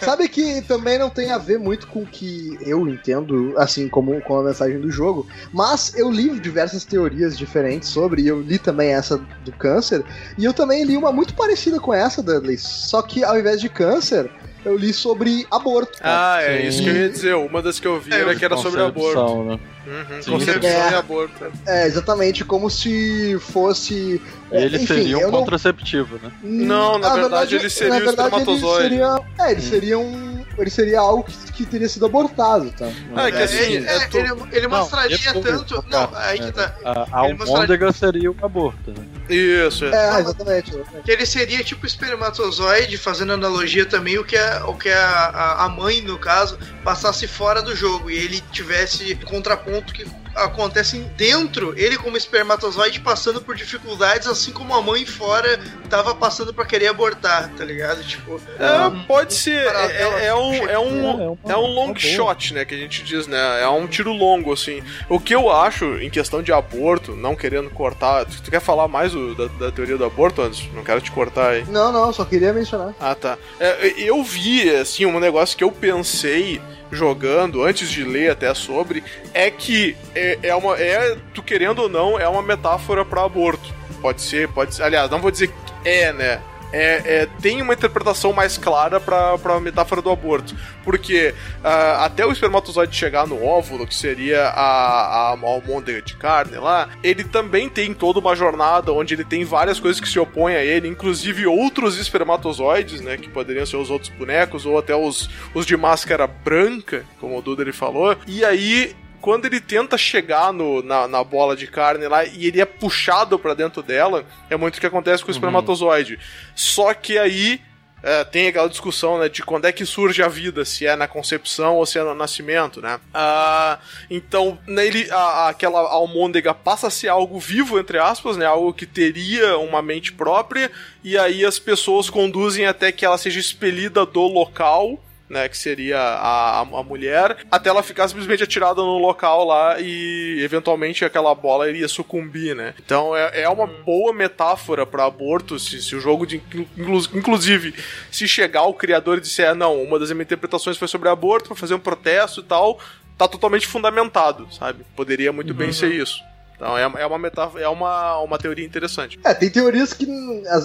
Sabe 0.01 0.28
que 0.28 0.62
também 0.62 0.99
não 0.99 1.11
tem 1.11 1.31
a 1.31 1.39
ver 1.39 1.59
muito 1.59 1.86
com 1.86 2.01
o 2.01 2.07
que 2.07 2.59
eu 2.62 2.89
entendo, 2.89 3.55
assim, 3.59 3.89
como 3.89 4.20
com 4.23 4.39
a 4.39 4.43
mensagem 4.43 4.81
do 4.81 4.91
jogo, 4.91 5.27
mas 5.53 5.95
eu 5.95 6.11
li 6.11 6.41
diversas 6.41 6.85
teorias 6.85 7.36
diferentes 7.36 7.91
sobre, 7.91 8.23
e 8.23 8.28
eu 8.28 8.41
li 8.41 8.59
também 8.59 8.95
essa 8.95 9.19
do 9.45 9.53
câncer, 9.53 10.03
e 10.39 10.45
eu 10.45 10.53
também 10.53 10.85
li 10.85 10.97
uma 10.97 11.12
muito 11.12 11.35
parecida 11.35 11.78
com 11.78 11.93
essa, 11.93 12.03
Dudley, 12.22 12.59
só 12.59 13.02
que 13.02 13.24
ao 13.24 13.39
invés 13.39 13.60
de 13.60 13.68
câncer, 13.68 14.31
eu 14.64 14.76
li 14.76 14.93
sobre 14.93 15.47
aborto. 15.51 15.98
Ah, 16.02 16.40
é 16.40 16.62
Sim. 16.62 16.68
isso 16.68 16.82
que 16.82 16.89
eu 16.89 16.97
ia 16.97 17.09
dizer. 17.10 17.35
Uma 17.35 17.60
das 17.60 17.78
que 17.78 17.86
eu 17.86 18.01
vi 18.01 18.12
é, 18.12 18.20
era 18.20 18.35
que 18.35 18.44
era 18.44 18.56
sobre 18.56 18.82
aborto. 18.82 19.44
Né? 19.44 19.60
Uhum, 19.86 20.39
concepção 20.39 20.70
é, 20.70 20.90
e 20.90 20.94
aborto. 20.94 21.52
É, 21.66 21.86
exatamente, 21.86 22.44
como 22.44 22.70
se 22.70 23.39
fosse. 23.40 24.20
Ele 24.51 24.76
enfim, 24.76 24.86
seria 24.86 25.28
um 25.28 25.31
contraceptivo, 25.31 26.18
né? 26.22 26.32
Não, 26.43 26.98
na, 26.98 27.09
na 27.09 27.14
verdade, 27.14 27.20
verdade, 27.20 27.56
ele 27.56 27.70
seria 27.70 27.94
um 27.94 28.10
espermatozoide. 28.10 28.94
Ele 28.94 29.05
seria, 29.05 29.20
é, 29.39 29.51
ele 29.51 29.60
hum. 29.60 29.64
seria 29.64 29.98
um 29.98 30.34
ele 30.62 30.70
seria 30.70 31.01
algo 31.01 31.24
que, 31.24 31.52
que 31.52 31.66
teria 31.66 31.89
sido 31.89 32.06
abortado, 32.06 32.70
tá? 32.72 32.90
Ah, 33.14 33.28
é, 33.28 33.32
que 33.32 33.43
assim, 33.43 33.56
ele, 33.56 33.86
é, 33.86 34.06
tu... 34.06 34.18
ele, 34.18 34.31
ele 34.52 34.68
mostraria 34.68 35.32
não, 35.32 35.40
tanto. 35.43 35.85
Não, 35.89 36.10
aí 36.14 36.39
que 36.39 36.52
tá. 36.52 36.74
A, 36.85 37.06
a 37.10 37.18
almôndega 37.20 37.93
seria 37.93 38.31
o 38.31 38.36
aborto, 38.43 38.90
né? 38.90 39.05
Isso, 39.28 39.86
é. 39.86 40.16
é 40.16 40.20
exatamente, 40.20 40.72
Que 41.05 41.12
ele 41.12 41.24
seria 41.24 41.64
tipo 41.64 41.86
espermatozoide, 41.86 42.97
fazendo 42.98 43.32
analogia 43.32 43.86
também 43.86 44.18
o 44.18 44.24
que 44.24 44.36
a, 44.36 44.66
o 44.66 44.74
que 44.74 44.90
a, 44.90 45.64
a 45.64 45.68
mãe, 45.68 46.02
no 46.02 46.18
caso, 46.18 46.59
passasse 46.82 47.26
fora 47.26 47.62
do 47.62 47.74
jogo 47.74 48.10
e 48.10 48.16
ele 48.16 48.43
tivesse 48.52 49.14
contraponto 49.24 49.93
que 49.93 50.06
acontecem 50.35 51.02
dentro, 51.16 51.74
ele 51.77 51.97
como 51.97 52.16
espermatozoide 52.16 53.01
passando 53.01 53.40
por 53.40 53.55
dificuldades, 53.55 54.27
assim 54.27 54.52
como 54.52 54.74
a 54.74 54.82
mãe 54.82 55.06
fora 55.06 55.59
tava 55.89 56.15
passando 56.15 56.52
para 56.52 56.65
querer 56.65 56.89
abortar, 56.89 57.51
tá 57.56 57.65
ligado? 57.65 58.02
Tipo, 58.05 58.40
é, 58.59 58.86
um, 58.86 59.05
pode 59.05 59.35
ser. 59.35 59.66
É, 59.66 60.02
é, 60.02 60.27
é, 60.27 60.35
um, 60.35 60.55
é, 60.55 60.78
um, 60.78 61.39
é 61.44 61.56
um 61.56 61.66
long 61.66 61.94
shot, 61.94 62.55
né? 62.55 62.65
Que 62.65 62.74
a 62.74 62.78
gente 62.78 63.02
diz, 63.02 63.27
né? 63.27 63.62
É 63.62 63.69
um 63.69 63.86
tiro 63.86 64.12
longo, 64.12 64.52
assim. 64.52 64.82
O 65.09 65.20
que 65.20 65.35
eu 65.35 65.51
acho, 65.51 65.98
em 65.98 66.11
questão 66.11 66.43
de 66.43 66.52
aborto, 66.52 67.15
não 67.15 67.36
querendo 67.36 67.70
cortar. 67.70 68.24
Tu, 68.24 68.43
tu 68.43 68.51
quer 68.51 68.61
falar 68.61 68.89
mais 68.89 69.12
do, 69.12 69.35
da, 69.35 69.47
da, 69.47 69.73
teoria 69.73 69.97
do 69.97 70.05
aborto, 70.05 70.43
antes? 70.43 70.69
Não 70.73 70.82
quero 70.82 71.01
te 71.01 71.11
cortar 71.11 71.51
aí. 71.51 71.65
Não, 71.69 71.93
não, 71.93 72.12
só 72.12 72.24
queria 72.24 72.52
mencionar. 72.52 72.94
Ah, 73.01 73.15
tá. 73.15 73.39
É, 73.61 73.94
eu 73.97 74.23
vi, 74.23 74.69
assim, 74.74 75.06
um 75.06 75.20
negócio 75.20 75.56
que 75.56 75.65
eu 75.65 75.70
pensei 75.70 76.61
jogando, 76.90 77.62
antes 77.62 77.90
de 77.90 78.05
ler 78.05 78.31
até 78.31 78.52
sobre, 78.55 79.02
é 79.32 79.51
que 79.51 79.97
é, 80.15 80.39
é 80.43 80.55
uma. 80.55 80.78
É, 80.78 81.16
tu 81.32 81.43
querendo 81.43 81.81
ou 81.81 81.89
não, 81.89 82.19
é 82.19 82.28
uma 82.28 82.43
metáfora 82.43 83.05
para 83.05 83.24
aborto. 83.24 83.73
Pode 84.01 84.23
ser, 84.23 84.48
pode 84.48 84.74
ser. 84.74 84.82
Aliás, 84.82 85.11
não 85.11 85.20
vou 85.20 85.31
dizer 85.31 85.48
que 85.48 85.89
é, 85.89 86.12
né? 86.12 86.40
É, 86.74 87.02
é, 87.05 87.28
tem 87.40 87.62
uma 87.62 87.72
interpretação 87.72 88.32
mais 88.32 88.59
clara 88.59 88.98
para 88.98 89.38
a 89.44 89.60
metáfora 89.60 90.02
do 90.02 90.10
aborto. 90.10 90.56
Porque 90.82 91.32
uh, 91.62 92.02
até 92.02 92.26
o 92.26 92.32
espermatozoide 92.32 92.96
chegar 92.96 93.28
no 93.28 93.44
óvulo, 93.44 93.86
que 93.86 93.94
seria 93.94 94.48
a, 94.48 94.51
a, 94.51 95.28
a 95.28 95.36
almôndega 95.46 96.02
de 96.02 96.16
carne 96.16 96.56
lá, 96.56 96.88
ele 97.02 97.22
também 97.22 97.68
tem 97.68 97.94
toda 97.94 98.18
uma 98.18 98.34
jornada 98.34 98.92
onde 98.92 99.14
ele 99.14 99.24
tem 99.24 99.44
várias 99.44 99.78
coisas 99.78 100.01
que 100.01 100.09
se 100.09 100.18
opõem 100.18 100.56
a 100.56 100.64
ele, 100.64 100.88
inclusive 100.88 101.46
outros 101.46 101.96
espermatozoides, 101.96 103.01
né? 103.01 103.16
Que 103.16 103.28
poderiam 103.28 103.64
ser 103.64 103.76
os 103.76 103.88
outros 103.88 104.10
bonecos, 104.10 104.66
ou 104.66 104.76
até 104.76 104.96
os, 104.96 105.30
os 105.55 105.64
de 105.64 105.76
máscara 105.76 106.26
branca, 106.26 107.05
como 107.20 107.38
o 107.38 107.42
Duda 107.42 107.62
ele 107.62 107.72
falou. 107.72 108.16
E 108.26 108.44
aí 108.44 108.96
quando 109.24 109.46
ele 109.46 109.59
tenta 109.59 109.96
chegar 109.96 110.52
no, 110.52 110.82
na, 110.82 111.09
na, 111.09 111.24
bola 111.24 111.56
de 111.56 111.66
carne 111.66 112.06
lá 112.06 112.26
e 112.26 112.46
ele 112.46 112.60
é 112.60 112.66
puxado 112.66 113.38
para 113.38 113.55
dentro 113.55 113.82
dela, 113.82 114.22
é 114.51 114.56
muito 114.56 114.76
o 114.76 114.80
que 114.80 114.86
acontece 114.86 115.22
com 115.22 115.30
o 115.30 115.32
uhum. 115.32 115.38
espermatozoide. 115.38 116.18
Só 116.55 116.92
que 116.92 117.16
aí 117.16 117.59
é, 118.02 118.22
tem 118.22 118.48
aquela 118.48 118.68
discussão 118.68 119.18
né, 119.18 119.30
de 119.30 119.42
quando 119.42 119.64
é 119.64 119.72
que 119.72 119.86
surge 119.86 120.22
a 120.22 120.28
vida, 120.28 120.62
se 120.66 120.84
é 120.84 120.94
na 120.94 121.09
concepção 121.09 121.76
ou 121.76 121.86
se 121.86 121.98
é 121.98 122.05
no 122.05 122.14
nascimento, 122.14 122.82
né? 122.82 123.01
Ah, 123.14 123.78
então, 124.10 124.59
nele, 124.66 125.09
a, 125.10 125.48
aquela 125.48 125.80
almôndega 125.80 126.52
passa 126.52 126.88
a 126.88 126.90
ser 126.90 127.09
algo 127.09 127.40
vivo, 127.40 127.78
entre 127.78 127.96
aspas, 127.96 128.36
né? 128.36 128.44
Algo 128.44 128.74
que 128.74 128.84
teria 128.84 129.56
uma 129.56 129.80
mente 129.80 130.12
própria, 130.12 130.70
e 131.02 131.16
aí 131.16 131.46
as 131.46 131.59
pessoas 131.59 132.10
conduzem 132.10 132.66
até 132.66 132.92
que 132.92 133.06
ela 133.06 133.16
seja 133.16 133.40
expelida 133.40 134.05
do 134.05 134.20
local 134.20 135.01
né, 135.28 135.48
que 135.48 135.56
seria 135.56 135.98
a, 135.98 136.60
a, 136.60 136.82
mulher, 136.82 137.38
até 137.51 137.70
ela 137.70 137.82
ficar 137.82 138.09
simplesmente 138.09 138.42
atirada 138.42 138.82
no 138.82 138.98
local 138.98 139.44
lá 139.44 139.80
e 139.80 140.40
eventualmente 140.42 141.05
aquela 141.05 141.34
bola 141.34 141.68
iria 141.68 141.88
sucumbir, 141.88 142.55
né? 142.55 142.74
Então 142.84 143.16
é, 143.16 143.42
é 143.42 143.48
uma 143.48 143.66
boa 143.66 144.12
metáfora 144.12 144.84
para 144.84 145.05
aborto, 145.05 145.59
se, 145.59 145.82
se, 145.82 145.96
o 145.96 146.01
jogo 146.01 146.26
de 146.26 146.36
inclu, 146.36 146.66
inclusive 147.14 147.74
se 148.10 148.28
chegar 148.28 148.64
o 148.64 148.74
criador 148.74 149.18
e 149.18 149.20
disser, 149.22 149.51
ah, 149.51 149.55
não, 149.55 149.82
uma 149.82 149.98
das 149.98 150.10
minhas 150.10 150.26
interpretações 150.26 150.76
foi 150.76 150.88
sobre 150.88 151.09
aborto 151.09 151.48
para 151.48 151.56
fazer 151.56 151.74
um 151.74 151.80
protesto 151.80 152.40
e 152.40 152.44
tal, 152.44 152.78
tá 153.16 153.26
totalmente 153.26 153.66
fundamentado, 153.66 154.46
sabe? 154.52 154.84
Poderia 154.94 155.32
muito 155.32 155.51
uhum. 155.51 155.56
bem 155.56 155.72
ser 155.72 155.92
isso. 155.92 156.22
Então 156.56 156.78
é, 156.78 156.82
é 156.82 157.06
uma 157.06 157.18
metáfora, 157.18 157.64
é 157.64 157.68
uma, 157.68 158.18
uma 158.18 158.39
teoria 158.39 158.64
interessante. 158.64 159.18
É, 159.24 159.35
tem 159.35 159.51
teorias 159.51 159.93
que 159.93 160.06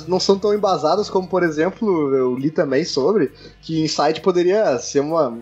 não 0.07 0.19
são 0.19 0.37
tão 0.37 0.53
embasadas, 0.53 1.09
como 1.09 1.27
por 1.27 1.43
exemplo, 1.43 2.15
eu 2.15 2.35
li 2.35 2.51
também 2.51 2.85
sobre 2.85 3.31
que 3.61 3.81
Inside 3.81 4.21
poderia 4.21 4.77
ser 4.77 4.99
uma 4.99 5.37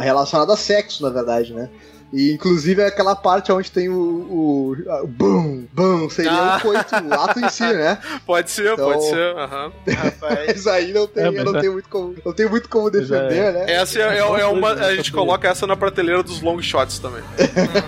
relacionada 0.00 0.52
a 0.52 0.56
sexo, 0.56 1.02
na 1.02 1.10
verdade, 1.10 1.52
né? 1.52 1.70
E 2.12 2.30
inclusive 2.30 2.82
é 2.82 2.86
aquela 2.86 3.16
parte 3.16 3.50
onde 3.50 3.70
tem 3.70 3.88
o, 3.88 3.94
o, 3.94 4.72
o 5.02 5.06
bum, 5.06 5.64
bum, 5.72 6.10
seria 6.10 6.30
ah. 6.30 6.56
o 6.58 6.60
coito, 6.60 6.94
o 6.94 7.14
ato 7.14 7.40
em 7.40 7.48
si, 7.48 7.62
né? 7.62 7.98
Pode 8.26 8.50
ser, 8.50 8.74
então, 8.74 8.92
pode 8.92 9.04
ser. 9.04 9.34
Uhum. 9.34 9.72
mas 10.20 10.66
aí 10.68 10.92
não 10.92 11.06
tem, 11.06 11.24
é, 11.24 11.28
eu 11.28 11.44
não, 11.44 11.56
é... 11.56 11.60
tenho 11.60 11.72
muito 11.72 11.88
como, 11.88 12.14
não 12.22 12.32
tenho 12.34 12.50
muito 12.50 12.68
como 12.68 12.90
defender, 12.90 13.32
é... 13.32 13.52
né? 13.52 13.64
Essa 13.66 13.98
é, 13.98 14.18
é, 14.18 14.18
é 14.18 14.46
uma. 14.46 14.72
A 14.72 14.94
gente 14.94 15.10
coloca 15.10 15.48
essa 15.48 15.66
na 15.66 15.74
prateleira 15.74 16.22
dos 16.22 16.42
long 16.42 16.60
shots 16.60 16.98
também. 16.98 17.22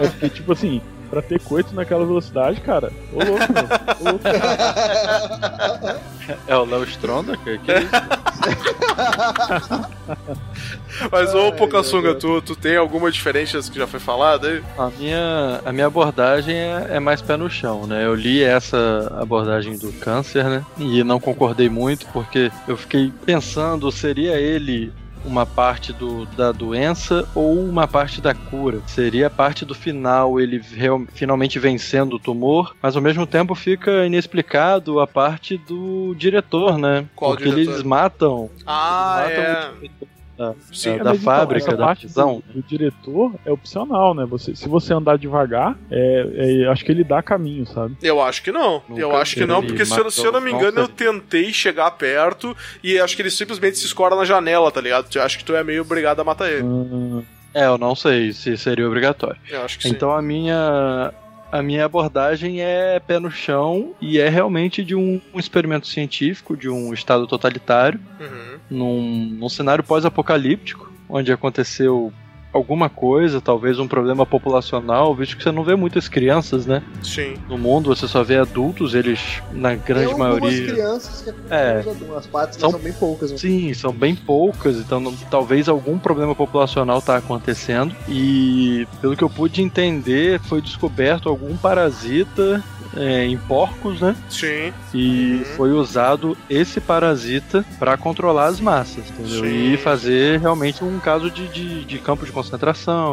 É 0.04 0.08
porque, 0.08 0.28
tipo 0.30 0.52
assim, 0.52 0.80
pra 1.14 1.22
ter 1.22 1.40
coito 1.40 1.74
naquela 1.74 2.04
velocidade, 2.04 2.60
cara. 2.60 2.92
Ô 3.12 3.18
louco, 3.18 3.52
mano. 3.52 3.68
Ô, 4.00 4.04
louco. 4.10 4.24
É 6.48 6.56
o 6.56 6.64
Léo 6.64 6.84
Stronda? 6.84 7.36
Que, 7.36 7.58
que 7.58 7.72
Mas, 11.12 11.34
ô 11.34 11.52
Pocassunga, 11.52 12.14
tu, 12.14 12.40
tu 12.40 12.56
tem 12.56 12.78
alguma 12.78 13.10
diferença 13.10 13.60
que 13.70 13.78
já 13.78 13.86
foi 13.86 14.00
falada 14.00 14.48
aí? 14.48 14.62
A 14.78 14.88
minha, 14.98 15.60
a 15.66 15.72
minha 15.72 15.86
abordagem 15.86 16.56
é, 16.56 16.86
é, 16.92 17.00
mais 17.00 17.20
pé 17.20 17.36
no 17.36 17.50
chão, 17.50 17.86
né? 17.86 18.06
Eu 18.06 18.14
li 18.14 18.42
essa 18.42 19.14
abordagem 19.20 19.76
do 19.76 19.92
câncer, 19.92 20.44
né? 20.44 20.64
E 20.78 21.04
não 21.04 21.20
concordei 21.20 21.68
muito, 21.68 22.06
porque 22.06 22.50
eu 22.66 22.78
fiquei 22.78 23.12
pensando, 23.26 23.92
seria 23.92 24.38
ele 24.38 24.90
uma 25.24 25.46
parte 25.46 25.92
do, 25.92 26.26
da 26.26 26.52
doença 26.52 27.26
ou 27.34 27.58
uma 27.58 27.86
parte 27.86 28.20
da 28.20 28.34
cura. 28.34 28.80
Seria 28.86 29.26
a 29.26 29.30
parte 29.30 29.64
do 29.64 29.74
final, 29.74 30.40
ele 30.40 30.58
real, 30.58 31.02
finalmente 31.12 31.58
vencendo 31.58 32.14
o 32.14 32.18
tumor, 32.18 32.74
mas 32.82 32.96
ao 32.96 33.02
mesmo 33.02 33.26
tempo 33.26 33.54
fica 33.54 34.06
inexplicado 34.06 35.00
a 35.00 35.06
parte 35.06 35.56
do 35.56 36.14
diretor, 36.16 36.78
né? 36.78 37.06
Qual 37.14 37.32
Porque 37.32 37.48
diretor? 37.48 37.72
eles 37.72 37.82
matam. 37.82 38.50
Ah, 38.66 39.26
eles 39.26 39.38
matam 39.38 40.04
é 40.04 40.13
da, 40.36 40.54
Sim, 40.72 40.98
da, 40.98 41.04
da 41.04 41.10
então, 41.10 41.22
fábrica, 41.22 41.76
da 41.76 41.94
prisão. 41.94 42.42
Do, 42.46 42.60
do, 42.60 42.62
diretor 42.66 43.34
é 43.44 43.52
opcional, 43.52 44.14
né? 44.14 44.24
Você, 44.26 44.54
se 44.54 44.68
você 44.68 44.92
andar 44.92 45.16
devagar, 45.16 45.76
é, 45.90 46.62
é, 46.62 46.68
acho 46.68 46.84
que 46.84 46.90
ele 46.90 47.04
dá 47.04 47.22
caminho, 47.22 47.66
sabe? 47.66 47.96
Eu 48.02 48.20
acho 48.20 48.42
que 48.42 48.50
não. 48.50 48.82
Nunca 48.88 49.00
eu 49.00 49.16
acho 49.16 49.34
que 49.34 49.46
não, 49.46 49.64
porque 49.64 49.84
se 49.84 49.98
eu, 49.98 50.10
se 50.10 50.24
eu, 50.24 50.32
não 50.32 50.40
me 50.40 50.52
engano, 50.52 50.80
eu 50.80 50.88
tentei 50.88 51.52
chegar 51.52 51.90
perto 51.92 52.56
e 52.82 52.98
acho 52.98 53.14
que 53.14 53.22
ele 53.22 53.30
simplesmente 53.30 53.78
se 53.78 53.86
escora 53.86 54.16
na 54.16 54.24
janela, 54.24 54.70
tá 54.70 54.80
ligado? 54.80 55.08
Eu 55.14 55.22
acho 55.22 55.38
que 55.38 55.44
tu 55.44 55.54
é 55.54 55.62
meio 55.62 55.82
obrigado 55.82 56.20
a 56.20 56.24
matar 56.24 56.50
ele. 56.50 56.64
Hum. 56.64 57.22
É, 57.54 57.66
eu 57.66 57.78
não 57.78 57.94
sei 57.94 58.32
se 58.32 58.56
seria 58.56 58.86
obrigatório. 58.86 59.40
Eu 59.48 59.62
acho 59.62 59.78
que 59.78 59.88
então 59.88 60.10
sim. 60.10 60.18
a 60.18 60.22
minha 60.22 61.14
a 61.54 61.62
minha 61.62 61.84
abordagem 61.84 62.60
é 62.60 62.98
pé 62.98 63.20
no 63.20 63.30
chão 63.30 63.94
e 64.00 64.18
é 64.18 64.28
realmente 64.28 64.82
de 64.82 64.96
um, 64.96 65.20
um 65.32 65.38
experimento 65.38 65.86
científico, 65.86 66.56
de 66.56 66.68
um 66.68 66.92
estado 66.92 67.28
totalitário, 67.28 68.00
uhum. 68.18 68.53
Num, 68.70 69.26
num 69.38 69.48
cenário 69.48 69.84
pós-apocalíptico, 69.84 70.92
onde 71.08 71.32
aconteceu 71.32 72.12
alguma 72.54 72.88
coisa, 72.88 73.40
talvez 73.40 73.80
um 73.80 73.88
problema 73.88 74.24
populacional, 74.24 75.12
visto 75.14 75.36
que 75.36 75.42
você 75.42 75.50
não 75.50 75.64
vê 75.64 75.74
muitas 75.74 76.08
crianças, 76.08 76.64
né? 76.64 76.82
Sim. 77.02 77.34
No 77.48 77.58
mundo 77.58 77.94
você 77.94 78.06
só 78.06 78.22
vê 78.22 78.36
adultos, 78.36 78.94
eles 78.94 79.42
na 79.52 79.74
grande 79.74 80.10
Tem 80.10 80.18
maioria. 80.18 80.72
crianças 80.72 81.22
que 81.22 81.34
é, 81.52 81.84
as 82.16 82.26
partes 82.28 82.58
são, 82.58 82.70
são 82.70 82.78
bem 82.78 82.92
poucas. 82.92 83.32
Né? 83.32 83.36
Sim, 83.38 83.74
são 83.74 83.92
bem 83.92 84.14
poucas, 84.14 84.76
então 84.76 85.00
não, 85.00 85.12
talvez 85.28 85.68
algum 85.68 85.98
problema 85.98 86.34
populacional 86.34 86.98
está 86.98 87.16
acontecendo 87.16 87.94
e 88.08 88.86
pelo 89.00 89.16
que 89.16 89.24
eu 89.24 89.30
pude 89.30 89.60
entender, 89.60 90.40
foi 90.40 90.62
descoberto 90.62 91.28
algum 91.28 91.56
parasita 91.56 92.62
é, 92.96 93.24
em 93.24 93.36
porcos, 93.36 94.00
né? 94.00 94.16
Sim. 94.28 94.72
E 94.92 95.38
uhum. 95.38 95.44
foi 95.56 95.72
usado 95.72 96.36
esse 96.48 96.80
parasita 96.80 97.64
para 97.78 97.96
controlar 97.96 98.46
as 98.46 98.60
massas, 98.60 99.10
entendeu? 99.10 99.44
Sim. 99.44 99.72
E 99.72 99.76
fazer 99.76 100.40
realmente 100.40 100.84
um 100.84 100.98
caso 100.98 101.30
de, 101.30 101.48
de, 101.48 101.84
de, 101.84 101.98
campo 101.98 102.24
de 102.24 102.32
concentração, 102.32 102.43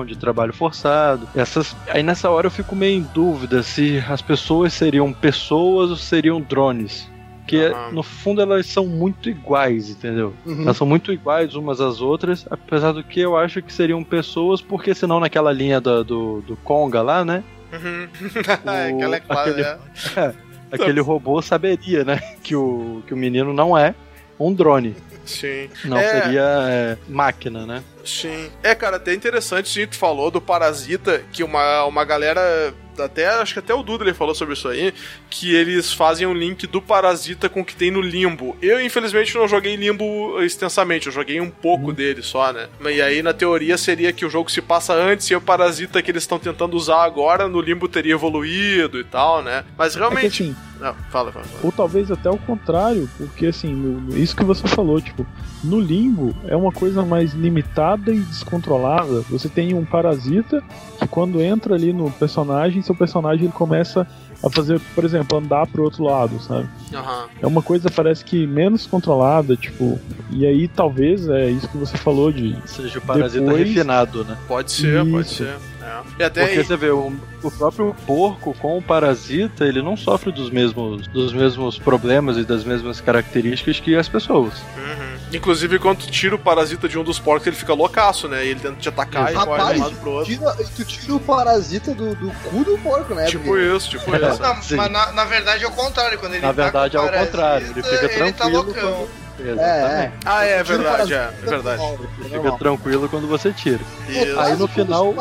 de 0.06 0.18
trabalho 0.18 0.54
forçado. 0.54 1.28
Essas, 1.36 1.76
aí 1.88 2.04
nessa 2.04 2.30
hora 2.30 2.48
eu 2.48 2.52
fico 2.52 2.76
meio 2.76 2.98
em 2.98 3.08
dúvida 3.14 3.64
se 3.64 4.04
as 4.10 4.22
pessoas 4.22 4.74
seriam 4.74 5.12
pessoas 5.14 5.90
ou 5.90 5.96
seriam 5.96 6.42
drones. 6.42 7.10
Porque 7.52 7.68
uhum. 7.68 7.92
no 7.92 8.04
fundo 8.04 8.42
elas 8.42 8.66
são 8.66 8.86
muito 8.86 9.30
iguais, 9.30 9.90
entendeu? 9.90 10.34
Uhum. 10.46 10.62
Elas 10.62 10.78
são 10.78 10.88
muito 10.88 11.12
iguais 11.12 11.56
umas 11.56 11.82
às 11.82 12.00
outras, 12.00 12.46
apesar 12.50 12.94
do 12.94 13.04
que 13.04 13.20
eu 13.20 13.36
acho 13.36 13.62
que 13.62 13.74
seriam 13.74 14.04
pessoas, 14.04 14.62
porque 14.62 14.94
senão 14.94 15.20
naquela 15.20 15.52
linha 15.52 15.82
do, 15.82 16.04
do, 16.04 16.42
do 16.42 16.56
Conga 16.58 17.02
lá, 17.02 17.26
né? 17.26 17.44
Uhum. 17.74 18.08
o, 18.64 18.96
Aquela 18.96 19.16
é 19.16 19.22
aquele, 19.28 19.62
né? 19.64 19.80
é, 20.16 20.34
aquele 20.72 21.02
robô 21.02 21.42
saberia, 21.42 22.04
né? 22.04 22.22
Que 22.42 22.56
o, 22.56 23.04
que 23.06 23.14
o 23.14 23.18
menino 23.18 23.54
não 23.54 23.78
é 23.78 23.94
um 24.40 24.54
drone. 24.54 24.96
Sim. 25.26 25.70
Não 25.86 25.98
é... 25.98 26.22
seria 26.22 26.42
é, 26.70 26.98
máquina, 27.08 27.66
né? 27.66 27.84
Sim. 28.06 28.52
É, 28.64 28.74
cara, 28.76 28.98
até 28.98 29.14
interessante 29.14 29.70
sim, 29.70 29.88
tu 29.88 29.98
falou 29.98 30.32
do 30.32 30.42
Parasita, 30.42 31.24
que 31.32 31.44
uma, 31.44 31.86
uma 31.86 32.04
galera 32.04 32.74
até 33.06 33.28
acho 33.28 33.54
que 33.54 33.60
até 33.60 33.74
o 33.74 33.84
Duda 33.84 34.04
ele 34.04 34.14
falou 34.14 34.36
sobre 34.36 34.54
isso 34.54 34.68
aí, 34.68 34.94
que 35.30 35.54
eles 35.54 35.92
fazem 35.92 36.28
um 36.28 36.34
link 36.34 36.68
do 36.68 36.82
Parasita 36.82 37.50
com 37.50 37.62
o 37.62 37.66
que 37.66 37.76
tem 37.76 37.92
no 37.92 38.02
Limbo. 38.02 38.56
Eu, 38.62 38.82
infelizmente, 38.82 39.36
não 39.36 39.48
joguei 39.48 39.76
Limbo 39.76 40.42
extensamente, 40.42 41.08
eu 41.08 41.14
joguei 41.14 41.40
um 41.40 41.50
pouco 41.50 41.88
uhum. 41.88 41.94
dele 41.94 42.22
só, 42.22 42.52
né? 42.52 42.68
E 42.86 43.02
aí, 43.02 43.22
na 43.22 43.34
teoria, 43.34 43.78
seria 43.78 44.12
que 44.14 44.26
o 44.26 44.30
jogo 44.30 44.52
se 44.52 44.62
passa 44.62 44.94
antes 44.94 45.30
e 45.30 45.36
o 45.36 45.42
Parasita 45.42 46.02
que 46.02 46.12
eles 46.12 46.24
estão 46.24 46.40
tentando 46.40 46.76
usar 46.76 47.04
agora 47.04 47.48
no 47.48 47.62
Limbo 47.62 47.88
teria 47.88 48.14
evoluído 48.14 49.00
e 49.00 49.04
tal, 49.04 49.42
né? 49.42 49.64
Mas 49.78 49.96
realmente. 49.96 50.44
É 50.44 50.46
que, 50.46 50.52
assim, 50.52 50.56
ah, 50.82 50.96
fala, 51.12 51.32
fala, 51.32 51.46
fala. 51.46 51.60
Ou 51.64 51.72
talvez 51.72 52.10
até 52.10 52.30
o 52.30 52.38
contrário, 52.38 53.08
porque 53.16 53.46
assim, 53.46 54.04
isso 54.16 54.36
que 54.36 54.44
você 54.44 54.68
falou, 54.68 55.00
tipo, 55.00 55.26
no 55.64 55.80
Limbo 55.80 56.36
é 56.48 56.56
uma 56.56 56.72
coisa 56.72 57.06
mais 57.06 57.34
limitada 57.34 58.12
e 58.12 58.20
descontrolada. 58.20 59.22
Você 59.30 59.48
tem 59.48 59.76
um 59.76 59.86
parasita 59.86 60.64
que 61.00 61.08
quando 61.08 61.40
entra 61.40 61.76
ali 61.76 61.94
no 61.94 62.10
personagem, 62.12 62.82
seu 62.92 62.96
personagem 62.96 63.46
ele 63.46 63.54
começa 63.54 64.08
a 64.44 64.50
fazer, 64.50 64.80
por 64.94 65.04
exemplo, 65.04 65.38
andar 65.38 65.68
pro 65.68 65.84
outro 65.84 66.04
lado, 66.04 66.40
sabe? 66.42 66.68
Uhum. 66.94 67.28
É 67.42 67.48
uma 67.48 67.62
coisa 67.62 67.90
parece 67.90 68.24
que 68.26 68.46
menos 68.48 68.88
controlada, 68.88 69.56
tipo, 69.56 70.00
e 70.32 70.46
aí 70.46 70.68
talvez 70.68 71.28
é 71.30 71.50
isso 71.50 71.68
que 71.68 71.78
você 71.78 71.98
falou 71.98 72.32
de 72.32 72.56
seja 72.66 73.00
o 73.00 73.02
parasita 73.02 73.46
depois... 73.46 73.68
refinado, 73.68 74.24
né? 74.24 74.38
Pode 74.48 74.72
ser, 74.72 75.04
isso. 75.04 75.12
pode 75.12 75.30
ser. 75.30 75.56
É. 75.92 76.22
E 76.22 76.24
até 76.24 76.42
Porque 76.42 76.60
aí... 76.60 76.66
você 76.66 76.78
vê, 76.78 76.90
o, 76.90 77.14
o, 77.44 77.52
próprio 77.52 77.96
porco 78.06 78.54
com 78.60 78.78
o 78.78 78.82
parasita, 78.82 79.66
ele 79.66 79.82
não 79.82 79.98
sofre 79.98 80.32
dos 80.32 80.50
mesmos, 80.50 81.08
dos 81.08 81.34
mesmos 81.34 81.78
problemas 81.78 82.38
e 82.38 82.44
das 82.44 82.64
mesmas 82.64 83.02
características 83.02 83.80
que 83.80 83.96
as 83.96 84.08
pessoas. 84.08 84.54
Uhum. 84.78 85.12
Inclusive, 85.34 85.80
quando 85.80 86.00
tu 86.00 86.12
tira 86.12 86.36
o 86.36 86.40
parasita 86.40 86.88
de 86.88 86.98
um 86.98 87.04
dos 87.04 87.18
porcos, 87.18 87.48
ele 87.48 87.56
fica 87.56 87.74
loucaço, 87.74 88.28
né? 88.28 88.46
E 88.46 88.50
ele 88.50 88.60
tenta 88.60 88.76
te 88.76 88.90
atacar 88.90 89.32
Exato. 89.32 89.46
e 89.46 89.58
corre 89.58 89.74
de 89.74 89.80
um 89.80 89.84
lado 89.84 89.96
pro 89.96 90.12
outro. 90.12 90.34
Tira, 90.34 90.56
tu 90.76 90.86
tira 90.86 91.16
o 91.16 91.20
parasita 91.20 91.94
do, 91.94 92.16
do 92.16 92.32
cu 92.32 92.64
do 92.64 92.78
porco, 92.80 93.14
né? 93.14 93.26
Tipo 93.26 93.46
Porque... 93.46 93.76
isso, 93.76 93.90
tipo 93.90 94.16
isso. 94.16 94.42
Não, 94.42 94.56
mas 94.78 94.92
na, 94.92 95.12
na, 95.14 95.26
verdade 95.26 95.64
é 95.64 95.68
o 95.68 95.72
contrário. 95.72 96.20
Quando 96.20 96.34
ele 96.34 96.46
na 96.46 96.52
verdade 96.52 96.98
é 96.98 97.00
o 97.00 97.10
contrário. 97.10 97.68
Ele 97.68 97.84
fica 97.84 98.14
ele 98.14 98.34
tá 98.34 98.46
tranquilo. 98.46 98.74
Tá 98.74 98.82
quando... 98.82 99.22
É, 99.48 100.04
é. 100.04 100.12
Ah, 100.26 100.46
é, 100.46 100.52
é 100.60 100.64
verdade, 100.64 101.14
é, 101.14 101.18
é 101.18 101.50
verdade. 101.50 101.84
Fica 102.24 102.52
tranquilo 102.54 103.10
quando 103.10 103.28
você 103.28 103.52
tira. 103.52 103.82
Isso. 104.08 104.40
Aí 104.40 104.56
no 104.56 104.68
final 104.68 105.14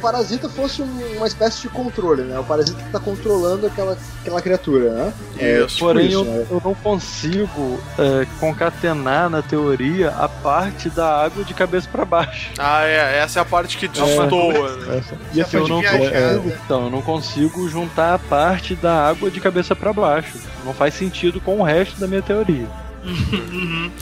parasita 0.00 0.48
fosse 0.48 0.82
uma 0.82 1.26
espécie 1.26 1.62
de 1.62 1.68
controle, 1.68 2.22
né? 2.22 2.38
O 2.38 2.44
parasita 2.44 2.82
que 2.82 2.90
tá 2.90 3.00
controlando 3.00 3.66
aquela, 3.66 3.96
aquela 4.20 4.40
criatura, 4.40 4.90
né? 4.90 5.12
É, 5.38 5.64
isso. 5.64 5.78
Porém, 5.78 6.06
isso, 6.06 6.18
eu, 6.18 6.24
né? 6.24 6.46
eu, 6.50 6.62
não 6.64 6.74
consigo 6.74 7.80
é, 7.98 8.26
concatenar 8.38 9.28
na 9.28 9.42
teoria 9.42 10.10
a 10.10 10.28
parte 10.28 10.88
da 10.88 11.24
água 11.24 11.44
de 11.44 11.54
cabeça 11.54 11.88
para 11.90 12.04
baixo. 12.04 12.50
Ah, 12.58 12.84
é. 12.84 13.18
Essa 13.18 13.40
é 13.40 13.42
a 13.42 13.44
parte 13.44 13.76
que 13.76 13.88
destoa, 13.88 14.68
é, 14.68 14.86
né? 14.86 15.04
E 15.32 15.40
assim, 15.40 15.56
eu 15.56 15.68
não, 15.68 15.82
é, 15.82 16.34
então, 16.64 16.84
eu 16.84 16.90
não 16.90 17.02
consigo 17.02 17.68
juntar 17.68 18.14
a 18.14 18.18
parte 18.18 18.74
da 18.74 19.08
água 19.08 19.30
de 19.30 19.40
cabeça 19.40 19.74
para 19.74 19.92
baixo. 19.92 20.38
Não 20.64 20.74
faz 20.74 20.94
sentido 20.94 21.40
com 21.40 21.60
o 21.60 21.62
resto 21.62 21.98
da 21.98 22.06
minha 22.06 22.22
teoria. 22.22 22.68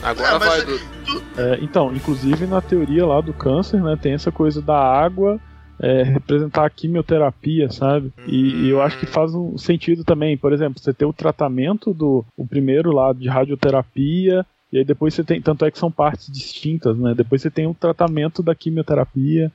Agora 0.03 0.29
Ah, 0.35 0.39
mas- 0.39 0.47
vai, 0.49 0.61
Dudu. 0.65 1.23
É, 1.37 1.59
então, 1.61 1.93
inclusive 1.93 2.45
na 2.47 2.61
teoria 2.61 3.05
lá 3.05 3.21
do 3.21 3.33
câncer, 3.33 3.81
né, 3.81 3.97
tem 4.01 4.13
essa 4.13 4.31
coisa 4.31 4.61
da 4.61 4.77
água 4.77 5.39
é, 5.81 6.03
representar 6.03 6.65
a 6.65 6.69
quimioterapia, 6.69 7.69
sabe? 7.69 8.11
E, 8.27 8.63
e 8.65 8.69
eu 8.69 8.81
acho 8.81 8.97
que 8.97 9.05
faz 9.05 9.35
um 9.35 9.57
sentido 9.57 10.05
também, 10.05 10.37
por 10.37 10.53
exemplo, 10.53 10.79
você 10.81 10.93
ter 10.93 11.03
o 11.05 11.11
tratamento 11.11 11.93
do 11.93 12.23
o 12.37 12.47
primeiro 12.47 12.93
lá 12.93 13.11
de 13.11 13.27
radioterapia 13.27 14.45
e 14.71 14.79
aí 14.79 14.83
depois 14.85 15.13
você 15.13 15.23
tem, 15.23 15.41
tanto 15.41 15.63
é 15.65 15.71
que 15.71 15.79
são 15.79 15.91
partes 15.91 16.31
distintas, 16.31 16.97
né? 16.97 17.13
Depois 17.15 17.41
você 17.41 17.49
tem 17.51 17.67
o 17.67 17.73
tratamento 17.73 18.41
da 18.43 18.55
quimioterapia, 18.55 19.51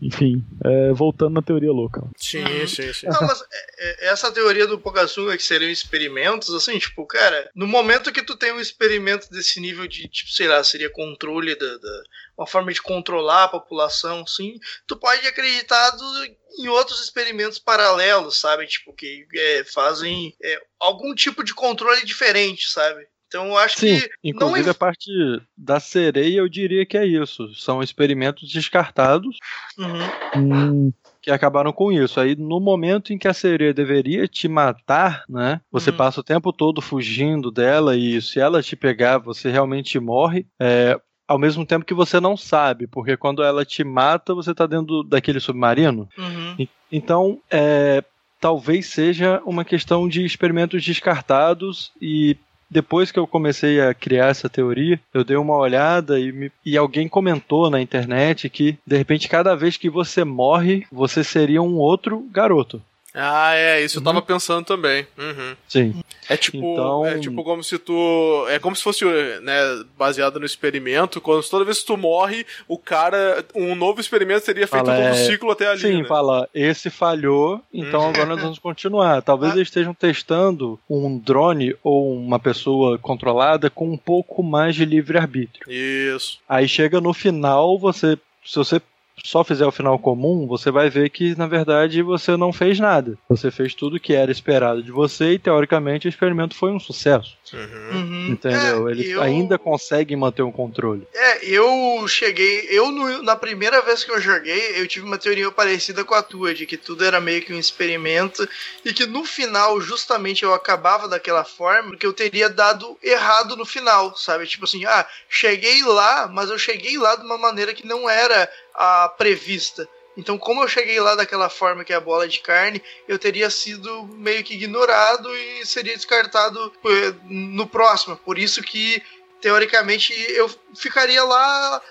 enfim, 0.00 0.44
é, 0.64 0.92
voltando 0.92 1.34
na 1.34 1.42
teoria 1.42 1.72
louca. 1.72 2.02
Sim, 2.16 2.66
sim, 2.66 2.92
sim. 2.92 3.06
Não, 3.06 3.20
mas 3.26 3.40
é, 3.40 4.06
é, 4.06 4.08
essa 4.08 4.30
teoria 4.32 4.66
do 4.66 4.78
Pogasunga 4.78 5.36
que 5.36 5.42
seriam 5.42 5.70
experimentos, 5.70 6.54
assim, 6.54 6.78
tipo, 6.78 7.04
cara, 7.06 7.50
no 7.54 7.66
momento 7.66 8.12
que 8.12 8.22
tu 8.22 8.36
tem 8.36 8.52
um 8.52 8.60
experimento 8.60 9.28
desse 9.30 9.60
nível 9.60 9.86
de, 9.86 10.08
tipo, 10.08 10.30
sei 10.30 10.46
lá, 10.48 10.62
seria 10.64 10.90
controle 10.90 11.54
da, 11.54 11.76
da- 11.78 12.02
uma 12.38 12.46
forma 12.46 12.72
de 12.72 12.82
controlar 12.82 13.44
a 13.44 13.48
população, 13.48 14.20
assim, 14.22 14.58
tu 14.86 14.96
pode 14.96 15.26
acreditar 15.26 15.90
do- 15.90 16.24
em 16.58 16.68
outros 16.68 17.02
experimentos 17.02 17.58
paralelos, 17.58 18.38
sabe? 18.38 18.66
Tipo, 18.66 18.92
que 18.94 19.26
é, 19.34 19.64
fazem 19.64 20.34
é, 20.42 20.58
algum 20.80 21.14
tipo 21.14 21.42
de 21.44 21.54
controle 21.54 22.04
diferente, 22.04 22.68
sabe? 22.70 23.06
Então 23.26 23.48
eu 23.48 23.58
acho 23.58 23.80
Sim, 23.80 24.00
que 24.00 24.10
inclusive 24.22 24.64
não 24.64 24.70
a 24.70 24.74
parte 24.74 25.10
da 25.56 25.80
sereia 25.80 26.38
eu 26.38 26.48
diria 26.48 26.86
que 26.86 26.96
é 26.96 27.04
isso. 27.04 27.54
São 27.54 27.82
experimentos 27.82 28.50
descartados 28.50 29.36
Uhum. 29.78 30.06
Hum, 30.36 30.92
que 31.20 31.30
acabaram 31.30 31.72
com 31.72 31.90
isso. 31.90 32.20
Aí 32.20 32.36
no 32.36 32.60
momento 32.60 33.12
em 33.12 33.18
que 33.18 33.28
a 33.28 33.34
sereia 33.34 33.74
deveria 33.74 34.28
te 34.28 34.48
matar, 34.48 35.24
né? 35.28 35.60
Você 35.70 35.90
Uhum. 35.90 35.96
passa 35.96 36.20
o 36.20 36.24
tempo 36.24 36.52
todo 36.52 36.80
fugindo 36.80 37.50
dela 37.50 37.96
e 37.96 38.20
se 38.22 38.38
ela 38.38 38.62
te 38.62 38.76
pegar, 38.76 39.18
você 39.18 39.50
realmente 39.50 39.98
morre. 39.98 40.46
É, 40.60 40.98
ao 41.26 41.38
mesmo 41.38 41.66
tempo 41.66 41.84
que 41.84 41.94
você 41.94 42.20
não 42.20 42.36
sabe, 42.36 42.86
porque 42.86 43.16
quando 43.16 43.42
ela 43.42 43.64
te 43.64 43.82
mata, 43.82 44.34
você 44.34 44.54
tá 44.54 44.66
dentro 44.66 45.02
daquele 45.02 45.40
submarino. 45.40 46.08
Uhum. 46.16 46.68
Então, 46.92 47.40
é, 47.50 48.04
talvez 48.40 48.86
seja 48.86 49.42
uma 49.44 49.64
questão 49.64 50.08
de 50.08 50.24
experimentos 50.24 50.84
descartados 50.84 51.90
e 52.00 52.36
depois 52.70 53.10
que 53.12 53.18
eu 53.18 53.26
comecei 53.26 53.80
a 53.80 53.94
criar 53.94 54.26
essa 54.28 54.48
teoria, 54.48 55.00
eu 55.14 55.24
dei 55.24 55.36
uma 55.36 55.56
olhada 55.56 56.18
e, 56.18 56.32
me- 56.32 56.52
e 56.64 56.76
alguém 56.76 57.08
comentou 57.08 57.70
na 57.70 57.80
internet 57.80 58.48
que, 58.48 58.76
de 58.86 58.96
repente, 58.96 59.28
cada 59.28 59.54
vez 59.54 59.76
que 59.76 59.88
você 59.90 60.24
morre, 60.24 60.86
você 60.90 61.22
seria 61.22 61.62
um 61.62 61.76
outro 61.76 62.20
garoto. 62.32 62.82
Ah, 63.18 63.54
é, 63.54 63.82
isso 63.82 63.98
eu 63.98 64.04
tava 64.04 64.20
pensando 64.20 64.64
também. 64.66 65.06
Uhum. 65.16 65.56
Sim. 65.66 66.04
É 66.28 66.36
tipo, 66.36 66.58
Então- 66.58 67.06
é 67.06 67.18
tipo 67.18 67.42
como 67.42 67.64
se 67.64 67.78
tu. 67.78 68.46
É 68.50 68.58
como 68.58 68.76
se 68.76 68.82
fosse, 68.82 69.04
né, 69.40 69.54
baseado 69.96 70.38
no 70.38 70.44
experimento, 70.44 71.18
quando 71.20 71.42
toda 71.48 71.64
vez 71.64 71.78
que 71.80 71.86
tu 71.86 71.96
morre, 71.96 72.44
o 72.68 72.76
cara. 72.76 73.42
Um 73.54 73.74
novo 73.74 74.00
experimento 74.00 74.44
teria 74.44 74.66
feito 74.66 74.84
Fala, 74.84 74.96
todo 74.98 75.04
o 75.06 75.08
é, 75.08 75.14
ciclo 75.14 75.50
até 75.50 75.66
ali. 75.68 75.80
Sim, 75.80 76.02
né? 76.02 76.08
fala, 76.08 76.46
esse 76.54 76.90
falhou, 76.90 77.60
então 77.72 78.02
Uhum. 78.02 78.08
agora 78.10 78.26
nós 78.26 78.42
vamos 78.42 78.58
continuar. 78.58 79.22
Talvez 79.22 79.54
eles 79.54 79.68
estejam 79.68 79.94
testando 79.94 80.78
um 80.90 81.18
drone 81.18 81.74
ou 81.82 82.14
uma 82.14 82.38
pessoa 82.38 82.98
controlada 82.98 83.70
com 83.70 83.88
um 83.90 83.96
pouco 83.96 84.42
mais 84.42 84.74
de 84.74 84.84
livre-arbítrio. 84.84 85.66
Isso. 85.70 86.38
Aí 86.48 86.68
chega 86.68 87.00
no 87.00 87.14
final, 87.14 87.78
você. 87.78 88.18
Se 88.44 88.56
você 88.56 88.80
só 89.24 89.42
fizer 89.42 89.66
o 89.66 89.72
final 89.72 89.98
comum, 89.98 90.46
você 90.46 90.70
vai 90.70 90.90
ver 90.90 91.10
que, 91.10 91.36
na 91.36 91.46
verdade, 91.46 92.02
você 92.02 92.36
não 92.36 92.52
fez 92.52 92.78
nada. 92.78 93.18
Você 93.28 93.50
fez 93.50 93.74
tudo 93.74 93.98
que 93.98 94.12
era 94.14 94.30
esperado 94.30 94.82
de 94.82 94.90
você 94.92 95.32
e, 95.32 95.38
teoricamente, 95.38 96.06
o 96.06 96.10
experimento 96.10 96.54
foi 96.54 96.70
um 96.70 96.78
sucesso. 96.78 97.36
Uhum. 97.52 97.96
Uhum. 97.96 98.28
Entendeu? 98.30 98.88
É, 98.88 98.92
Eles 98.92 99.08
eu- 99.10 99.22
ainda 99.22 99.58
conseguem 99.58 100.16
manter 100.16 100.42
um 100.42 100.52
controle. 100.52 101.06
É, 101.14 101.44
eu 101.46 102.06
cheguei. 102.08 102.66
Eu, 102.70 102.90
no- 102.90 103.22
na 103.22 103.36
primeira 103.36 103.80
vez 103.82 104.04
que 104.04 104.10
eu 104.10 104.20
joguei, 104.20 104.80
eu 104.80 104.86
tive 104.86 105.06
uma 105.06 105.18
teoria 105.18 105.50
parecida 105.50 106.04
com 106.04 106.14
a 106.14 106.22
tua, 106.22 106.54
de 106.54 106.66
que 106.66 106.76
tudo 106.76 107.04
era 107.04 107.20
meio 107.20 107.42
que 107.42 107.52
um 107.54 107.58
experimento, 107.58 108.46
e 108.84 108.92
que 108.92 109.06
no 109.06 109.24
final, 109.24 109.80
justamente, 109.80 110.42
eu 110.44 110.52
acabava 110.52 111.08
daquela 111.08 111.44
forma, 111.44 111.90
porque 111.90 112.06
eu 112.06 112.12
teria 112.12 112.48
dado 112.50 112.96
errado 113.02 113.56
no 113.56 113.64
final, 113.64 114.16
sabe? 114.16 114.46
Tipo 114.46 114.64
assim, 114.64 114.84
ah, 114.84 115.06
cheguei 115.28 115.82
lá, 115.84 116.28
mas 116.32 116.50
eu 116.50 116.58
cheguei 116.58 116.98
lá 116.98 117.16
de 117.16 117.24
uma 117.24 117.38
maneira 117.38 117.72
que 117.74 117.86
não 117.86 118.08
era 118.10 118.48
a 118.74 119.05
prevista. 119.08 119.88
Então, 120.16 120.38
como 120.38 120.62
eu 120.62 120.68
cheguei 120.68 120.98
lá 120.98 121.14
daquela 121.14 121.50
forma 121.50 121.84
que 121.84 121.92
é 121.92 121.96
a 121.96 122.00
bola 122.00 122.26
de 122.26 122.40
carne, 122.40 122.82
eu 123.06 123.18
teria 123.18 123.50
sido 123.50 124.04
meio 124.14 124.42
que 124.42 124.54
ignorado 124.54 125.36
e 125.36 125.66
seria 125.66 125.94
descartado 125.94 126.72
eh, 126.86 127.14
no 127.24 127.66
próximo. 127.66 128.16
Por 128.16 128.38
isso 128.38 128.62
que 128.62 129.02
teoricamente 129.42 130.14
eu 130.32 130.50
ficaria 130.74 131.22
lá 131.22 131.82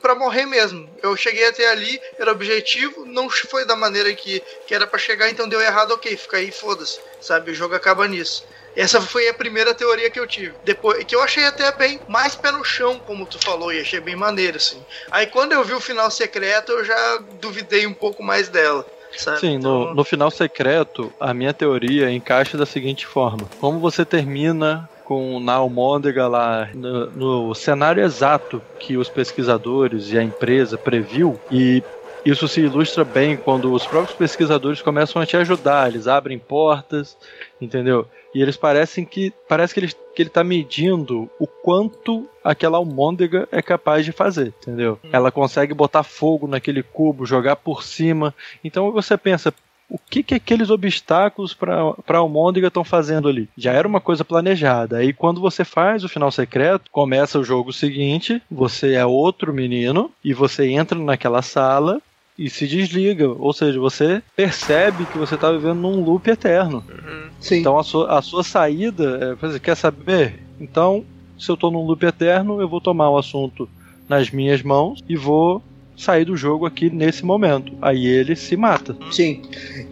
para 0.00 0.14
morrer 0.14 0.46
mesmo. 0.46 0.88
Eu 1.02 1.16
cheguei 1.16 1.46
até 1.46 1.68
ali, 1.68 2.00
era 2.16 2.30
objetivo, 2.30 3.04
não 3.04 3.28
foi 3.28 3.64
da 3.64 3.74
maneira 3.74 4.12
que, 4.14 4.40
que 4.66 4.74
era 4.74 4.86
para 4.86 4.98
chegar, 4.98 5.28
então 5.28 5.48
deu 5.48 5.60
errado, 5.60 5.92
ok, 5.92 6.16
fica 6.16 6.36
aí, 6.36 6.52
foda-se, 6.52 7.00
sabe? 7.20 7.50
O 7.50 7.54
jogo 7.54 7.74
acaba 7.74 8.06
nisso. 8.06 8.46
Essa 8.76 9.00
foi 9.00 9.28
a 9.28 9.34
primeira 9.34 9.74
teoria 9.74 10.10
que 10.10 10.18
eu 10.18 10.26
tive. 10.26 10.54
Depois, 10.64 11.04
que 11.04 11.14
eu 11.14 11.22
achei 11.22 11.44
até 11.44 11.70
bem 11.72 12.00
mais 12.08 12.34
pé 12.34 12.50
no 12.50 12.64
chão, 12.64 13.00
como 13.06 13.26
tu 13.26 13.38
falou, 13.38 13.72
e 13.72 13.80
achei 13.80 14.00
bem 14.00 14.16
maneiro, 14.16 14.56
assim. 14.56 14.82
Aí 15.10 15.26
quando 15.26 15.52
eu 15.52 15.64
vi 15.64 15.72
o 15.72 15.80
final 15.80 16.10
secreto, 16.10 16.72
eu 16.72 16.84
já 16.84 17.18
duvidei 17.40 17.86
um 17.86 17.94
pouco 17.94 18.22
mais 18.22 18.48
dela. 18.48 18.84
Sabe? 19.16 19.38
Sim, 19.38 19.54
Então, 19.54 19.86
no, 19.86 19.94
no 19.94 20.04
final 20.04 20.30
secreto, 20.30 21.12
a 21.20 21.32
minha 21.32 21.54
teoria 21.54 22.10
encaixa 22.10 22.58
da 22.58 22.66
seguinte 22.66 23.06
forma: 23.06 23.48
como 23.60 23.78
você 23.78 24.04
termina 24.04 24.88
com 25.04 25.38
na 25.38 25.54
Almôndega 25.54 26.26
lá 26.26 26.68
no, 26.74 27.10
no 27.10 27.54
cenário 27.54 28.02
exato 28.02 28.60
que 28.78 28.96
os 28.96 29.08
pesquisadores 29.08 30.10
e 30.10 30.18
a 30.18 30.22
empresa 30.22 30.78
previu 30.78 31.38
e 31.50 31.82
isso 32.24 32.48
se 32.48 32.60
ilustra 32.60 33.04
bem 33.04 33.36
quando 33.36 33.72
os 33.72 33.86
próprios 33.86 34.16
pesquisadores 34.16 34.80
começam 34.80 35.20
a 35.20 35.26
te 35.26 35.36
ajudar, 35.36 35.88
eles 35.88 36.08
abrem 36.08 36.38
portas, 36.38 37.16
entendeu? 37.60 38.08
E 38.34 38.42
eles 38.42 38.56
parecem 38.56 39.04
que 39.04 39.32
parece 39.48 39.72
que 39.72 39.80
ele, 39.80 39.92
que 40.14 40.22
ele 40.22 40.30
tá 40.30 40.42
medindo 40.42 41.30
o 41.38 41.46
quanto 41.46 42.28
aquela 42.42 42.78
almôndega 42.78 43.48
é 43.52 43.62
capaz 43.62 44.04
de 44.04 44.10
fazer, 44.10 44.52
entendeu? 44.60 44.98
Ela 45.12 45.30
consegue 45.30 45.72
botar 45.72 46.02
fogo 46.02 46.48
naquele 46.48 46.82
cubo, 46.82 47.26
jogar 47.26 47.56
por 47.56 47.84
cima. 47.84 48.34
Então 48.64 48.90
você 48.90 49.16
pensa, 49.16 49.54
o 49.88 49.98
que, 49.98 50.22
que 50.22 50.34
aqueles 50.34 50.70
obstáculos 50.70 51.54
para 51.54 51.94
a 52.08 52.16
almôndega 52.16 52.68
estão 52.68 52.82
fazendo 52.82 53.28
ali? 53.28 53.48
Já 53.56 53.72
era 53.72 53.86
uma 53.86 54.00
coisa 54.00 54.24
planejada. 54.24 54.96
Aí 54.96 55.12
quando 55.12 55.40
você 55.40 55.64
faz 55.64 56.02
o 56.02 56.08
final 56.08 56.30
secreto, 56.32 56.90
começa 56.90 57.38
o 57.38 57.44
jogo 57.44 57.72
seguinte, 57.72 58.42
você 58.50 58.94
é 58.94 59.06
outro 59.06 59.52
menino 59.52 60.10
e 60.24 60.34
você 60.34 60.68
entra 60.70 60.98
naquela 60.98 61.42
sala 61.42 62.00
e 62.38 62.50
se 62.50 62.66
desliga. 62.66 63.28
Ou 63.28 63.52
seja, 63.52 63.78
você 63.78 64.22
percebe 64.36 65.06
que 65.06 65.18
você 65.18 65.34
está 65.34 65.50
vivendo 65.52 65.78
num 65.80 66.02
loop 66.02 66.28
eterno. 66.28 66.84
Sim. 67.40 67.56
Então 67.60 67.78
a 67.78 67.82
sua, 67.84 68.18
a 68.18 68.22
sua 68.22 68.42
saída 68.42 69.32
é 69.32 69.36
fazer, 69.36 69.60
quer 69.60 69.76
saber? 69.76 70.40
Então, 70.60 71.04
se 71.38 71.50
eu 71.50 71.56
tô 71.56 71.70
num 71.70 71.84
loop 71.84 72.04
eterno, 72.04 72.60
eu 72.60 72.68
vou 72.68 72.80
tomar 72.80 73.10
o 73.10 73.18
assunto 73.18 73.68
nas 74.08 74.30
minhas 74.30 74.62
mãos 74.62 75.00
e 75.08 75.16
vou 75.16 75.62
sair 75.96 76.24
do 76.24 76.36
jogo 76.36 76.66
aqui 76.66 76.90
nesse 76.90 77.24
momento. 77.24 77.72
Aí 77.80 78.04
ele 78.06 78.34
se 78.34 78.56
mata. 78.56 78.96
Sim. 79.12 79.42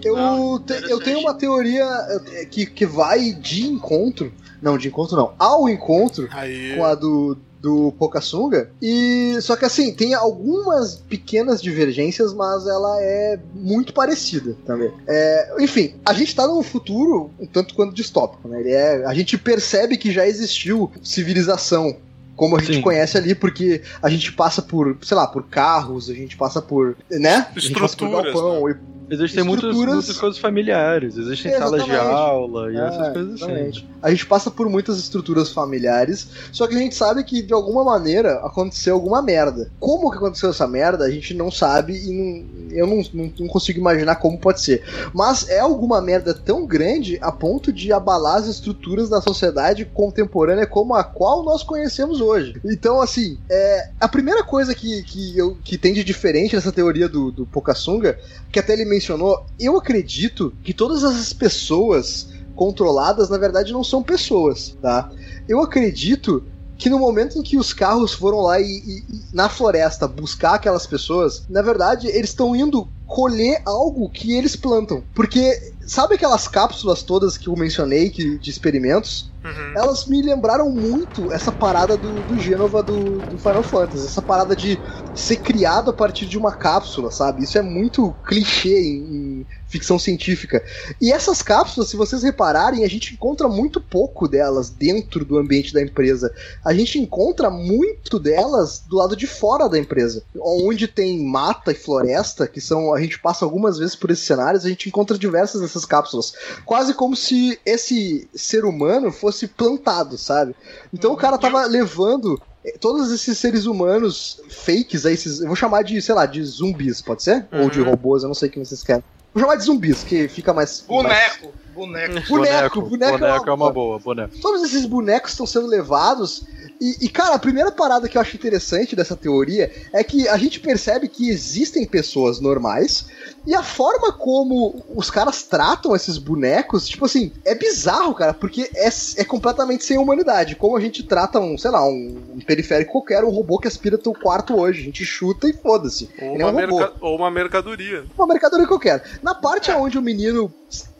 Eu, 0.02 0.16
Não, 0.16 0.58
te- 0.58 0.82
eu 0.90 0.98
tenho 1.00 1.20
uma 1.20 1.34
teoria 1.34 1.84
eh, 2.32 2.44
que, 2.50 2.66
que 2.66 2.84
vai 2.84 3.32
de 3.32 3.66
encontro. 3.66 4.32
Não, 4.60 4.76
de 4.76 4.88
encontro 4.88 5.16
não. 5.16 5.32
Ao 5.38 5.68
encontro 5.68 6.28
Aí. 6.32 6.74
com 6.76 6.84
a 6.84 6.94
do, 6.94 7.36
do 7.62 7.92
Pokasunga. 7.92 8.70
E 8.82 9.38
só 9.40 9.54
que 9.54 9.64
assim, 9.64 9.94
tem 9.94 10.14
algumas 10.14 10.96
pequenas 10.96 11.62
divergências, 11.62 12.34
mas 12.34 12.66
ela 12.66 13.00
é 13.00 13.38
muito 13.54 13.94
parecida 13.94 14.56
também. 14.66 14.90
É, 15.06 15.54
enfim, 15.60 15.94
a 16.04 16.12
gente 16.12 16.34
tá 16.34 16.46
num 16.46 16.62
futuro 16.62 17.30
um 17.38 17.46
tanto 17.46 17.74
quanto 17.74 17.94
distópico, 17.94 18.48
né? 18.48 18.60
Ele 18.60 18.72
é, 18.72 19.06
a 19.06 19.14
gente 19.14 19.38
percebe 19.38 19.96
que 19.96 20.10
já 20.10 20.26
existiu 20.26 20.90
civilização 21.02 21.96
como 22.34 22.56
a 22.56 22.60
gente 22.60 22.76
Sim. 22.76 22.82
conhece 22.82 23.16
ali, 23.16 23.34
porque 23.34 23.82
a 24.02 24.08
gente 24.08 24.32
passa 24.32 24.60
por, 24.60 24.96
sei 25.02 25.16
lá, 25.16 25.26
por 25.26 25.44
carros, 25.44 26.10
a 26.10 26.14
gente 26.14 26.36
passa 26.36 26.60
por, 26.60 26.96
né? 27.10 27.46
A 27.54 27.60
gente 27.60 27.78
passa 27.78 27.96
por 27.96 28.06
Estruturas, 28.06 28.32
galpão 28.32 28.70
e 28.70 28.74
Existem 29.12 29.44
muitas, 29.44 29.64
Estruturas- 29.70 29.94
muitas 29.96 30.16
coisas 30.18 30.38
familiares, 30.38 31.16
existem 31.18 31.52
É, 31.52 31.58
salas 31.58 31.84
de 31.84 31.90
exatamente. 31.90 32.16
aula 32.18 32.72
e 32.72 32.76
É, 32.76 32.80
essas 32.86 33.12
coisas 33.12 33.34
assim. 33.34 33.44
exatamente. 33.44 33.88
A 34.02 34.10
gente 34.10 34.26
passa 34.26 34.50
por 34.50 34.68
muitas 34.68 34.98
estruturas 34.98 35.50
familiares, 35.50 36.28
só 36.50 36.66
que 36.66 36.74
a 36.74 36.78
gente 36.78 36.94
sabe 36.94 37.22
que 37.22 37.42
de 37.42 37.52
alguma 37.52 37.84
maneira 37.84 38.34
aconteceu 38.44 38.94
alguma 38.94 39.22
merda. 39.22 39.70
Como 39.78 40.10
que 40.10 40.16
aconteceu 40.16 40.50
essa 40.50 40.66
merda, 40.66 41.04
a 41.04 41.10
gente 41.10 41.34
não 41.34 41.50
sabe 41.50 41.92
e 41.94 42.10
não- 42.12 42.72
eu 42.72 42.86
não, 42.86 43.02
não- 43.12 43.32
não 43.40 43.46
consigo 43.48 43.78
imaginar 43.78 44.16
como 44.16 44.38
pode 44.38 44.60
ser. 44.62 44.82
Mas 45.12 45.48
é 45.48 45.60
alguma 45.60 46.00
merda 46.00 46.32
tão 46.34 46.66
grande 46.66 47.18
a 47.20 47.30
ponto 47.30 47.72
de 47.72 47.92
abalar 47.92 48.36
as 48.38 48.48
estruturas 48.48 49.08
da 49.10 49.20
sociedade 49.20 49.84
contemporânea 49.84 50.66
como 50.66 50.94
a 50.94 51.04
qual 51.04 51.44
nós 51.44 51.62
conhecemos 51.62 52.20
hoje. 52.20 52.54
Então, 52.64 53.00
assim, 53.00 53.38
é, 53.50 53.82
a 54.00 54.08
primeira 54.08 54.42
coisa 54.42 54.74
que, 54.74 55.02
que, 55.04 55.36
eu, 55.36 55.56
que 55.62 55.76
tem 55.78 55.92
de 55.92 56.02
diferente 56.02 56.54
nessa 56.56 56.72
teoria 56.72 57.08
do, 57.08 57.30
do 57.30 57.46
Pokasunga, 57.46 58.18
que 58.50 58.58
até 58.58 58.72
ele 58.72 58.84
mencionou, 59.02 59.44
eu 59.58 59.76
acredito 59.76 60.54
que 60.62 60.72
todas 60.72 61.02
as 61.02 61.32
pessoas 61.32 62.28
controladas, 62.54 63.28
na 63.28 63.36
verdade, 63.38 63.72
não 63.72 63.82
são 63.82 64.02
pessoas, 64.02 64.76
tá? 64.80 65.10
Eu 65.48 65.60
acredito 65.60 66.44
que 66.78 66.88
no 66.88 66.98
momento 66.98 67.38
em 67.38 67.42
que 67.42 67.56
os 67.58 67.72
carros 67.72 68.12
foram 68.12 68.40
lá 68.40 68.60
e, 68.60 68.64
e- 68.64 68.98
e 69.08 69.22
na 69.32 69.48
floresta 69.48 70.06
buscar 70.06 70.54
aquelas 70.54 70.86
pessoas, 70.86 71.44
na 71.48 71.62
verdade, 71.62 72.06
eles 72.08 72.30
estão 72.30 72.54
indo 72.54 72.88
colher 73.06 73.60
algo 73.64 74.08
que 74.08 74.36
eles 74.36 74.54
plantam. 74.56 75.02
Porque 75.14 75.71
sabe 75.86 76.14
aquelas 76.14 76.48
cápsulas 76.48 77.02
todas 77.02 77.36
que 77.36 77.48
eu 77.48 77.56
mencionei 77.56 78.10
que, 78.10 78.38
de 78.38 78.50
experimentos? 78.50 79.32
Uhum. 79.44 79.74
Elas 79.76 80.06
me 80.06 80.22
lembraram 80.22 80.70
muito 80.70 81.32
essa 81.32 81.50
parada 81.50 81.96
do, 81.96 82.22
do 82.22 82.38
Gênova 82.38 82.82
do, 82.82 83.26
do 83.28 83.38
Final 83.38 83.62
Fantasy. 83.62 84.06
Essa 84.06 84.22
parada 84.22 84.54
de 84.54 84.80
ser 85.14 85.36
criado 85.38 85.90
a 85.90 85.92
partir 85.92 86.26
de 86.26 86.38
uma 86.38 86.52
cápsula, 86.52 87.10
sabe? 87.10 87.42
Isso 87.42 87.58
é 87.58 87.62
muito 87.62 88.12
clichê 88.24 88.78
em, 88.78 89.40
em 89.40 89.46
ficção 89.72 89.98
científica. 89.98 90.62
E 91.00 91.10
essas 91.10 91.42
cápsulas, 91.42 91.88
se 91.88 91.96
vocês 91.96 92.22
repararem, 92.22 92.84
a 92.84 92.88
gente 92.88 93.14
encontra 93.14 93.48
muito 93.48 93.80
pouco 93.80 94.28
delas 94.28 94.68
dentro 94.68 95.24
do 95.24 95.38
ambiente 95.38 95.72
da 95.72 95.80
empresa. 95.80 96.30
A 96.62 96.74
gente 96.74 96.98
encontra 96.98 97.48
muito 97.50 98.18
delas 98.18 98.80
do 98.86 98.96
lado 98.96 99.16
de 99.16 99.26
fora 99.26 99.68
da 99.68 99.78
empresa. 99.78 100.22
Onde 100.38 100.86
tem 100.86 101.24
mata 101.24 101.72
e 101.72 101.74
floresta, 101.74 102.46
que 102.46 102.60
são. 102.60 102.92
A 102.92 103.00
gente 103.00 103.18
passa 103.18 103.46
algumas 103.46 103.78
vezes 103.78 103.96
por 103.96 104.10
esses 104.10 104.26
cenários, 104.26 104.66
a 104.66 104.68
gente 104.68 104.88
encontra 104.90 105.16
diversas 105.16 105.62
dessas 105.62 105.86
cápsulas. 105.86 106.34
Quase 106.66 106.92
como 106.92 107.16
se 107.16 107.58
esse 107.64 108.28
ser 108.34 108.66
humano 108.66 109.10
fosse 109.10 109.48
plantado, 109.48 110.18
sabe? 110.18 110.54
Então 110.92 111.12
o 111.12 111.16
cara 111.16 111.38
tava 111.38 111.64
levando 111.64 112.38
eh, 112.62 112.76
todos 112.78 113.10
esses 113.10 113.38
seres 113.38 113.64
humanos 113.64 114.38
fakes, 114.50 115.06
esses, 115.06 115.40
eu 115.40 115.46
vou 115.46 115.56
chamar 115.56 115.82
de, 115.82 116.00
sei 116.02 116.14
lá, 116.14 116.26
de 116.26 116.44
zumbis, 116.44 117.00
pode 117.00 117.22
ser? 117.22 117.48
Ou 117.50 117.70
de 117.70 117.80
Uhum. 117.80 117.88
robôs, 117.88 118.22
eu 118.22 118.28
não 118.28 118.34
sei 118.34 118.50
o 118.50 118.52
que 118.52 118.58
vocês 118.58 118.82
querem. 118.82 119.02
Vou 119.34 119.42
chamar 119.42 119.56
de 119.56 119.64
zumbis, 119.64 120.04
que 120.04 120.28
fica 120.28 120.52
mais. 120.52 120.84
mais- 120.86 121.38
Boneco, 121.38 121.54
boneco. 121.74 122.28
Boneco, 122.28 122.80
boneco, 122.82 123.18
boneco 123.18 123.50
é 123.50 123.52
uma 123.54 123.72
boa, 123.72 123.98
boneco. 123.98 124.38
Todos 124.40 124.62
esses 124.62 124.84
bonecos 124.84 125.30
estão 125.32 125.46
sendo 125.46 125.66
levados. 125.66 126.44
E, 126.80 127.06
e, 127.06 127.08
cara, 127.08 127.34
a 127.34 127.38
primeira 127.38 127.70
parada 127.70 128.08
que 128.08 128.18
eu 128.18 128.20
acho 128.20 128.36
interessante 128.36 128.94
dessa 128.96 129.16
teoria 129.16 129.72
é 129.92 130.02
que 130.02 130.28
a 130.28 130.36
gente 130.36 130.58
percebe 130.60 131.08
que 131.08 131.30
existem 131.30 131.86
pessoas 131.86 132.40
normais 132.40 133.06
e 133.46 133.54
a 133.54 133.62
forma 133.62 134.12
como 134.12 134.84
os 134.94 135.10
caras 135.10 135.42
tratam 135.42 135.94
esses 135.96 136.18
bonecos, 136.18 136.88
tipo 136.88 137.04
assim, 137.04 137.32
é 137.44 137.54
bizarro, 137.54 138.14
cara, 138.14 138.32
porque 138.32 138.70
é, 138.74 138.88
é 139.16 139.24
completamente 139.24 139.84
sem 139.84 139.98
humanidade. 139.98 140.54
Como 140.56 140.76
a 140.76 140.80
gente 140.80 141.02
trata 141.02 141.40
um, 141.40 141.58
sei 141.58 141.70
lá, 141.70 141.84
um, 141.86 142.16
um 142.34 142.40
periférico 142.40 142.92
qualquer, 142.92 143.24
um 143.24 143.30
robô 143.30 143.58
que 143.58 143.68
aspira 143.68 143.98
teu 143.98 144.12
quarto 144.12 144.58
hoje. 144.58 144.80
A 144.80 144.84
gente 144.84 145.04
chuta 145.04 145.48
e 145.48 145.52
foda-se. 145.52 146.08
Ou, 146.20 146.36
é 146.40 146.44
uma 146.44 146.50
um 146.50 146.52
merca- 146.54 146.92
ou 147.00 147.16
uma 147.16 147.30
mercadoria. 147.30 148.04
uma 148.16 148.26
mercadoria 148.26 148.66
qualquer. 148.66 149.02
Na 149.22 149.34
parte 149.34 149.70
onde 149.72 149.98
o 149.98 150.02
menino 150.02 150.52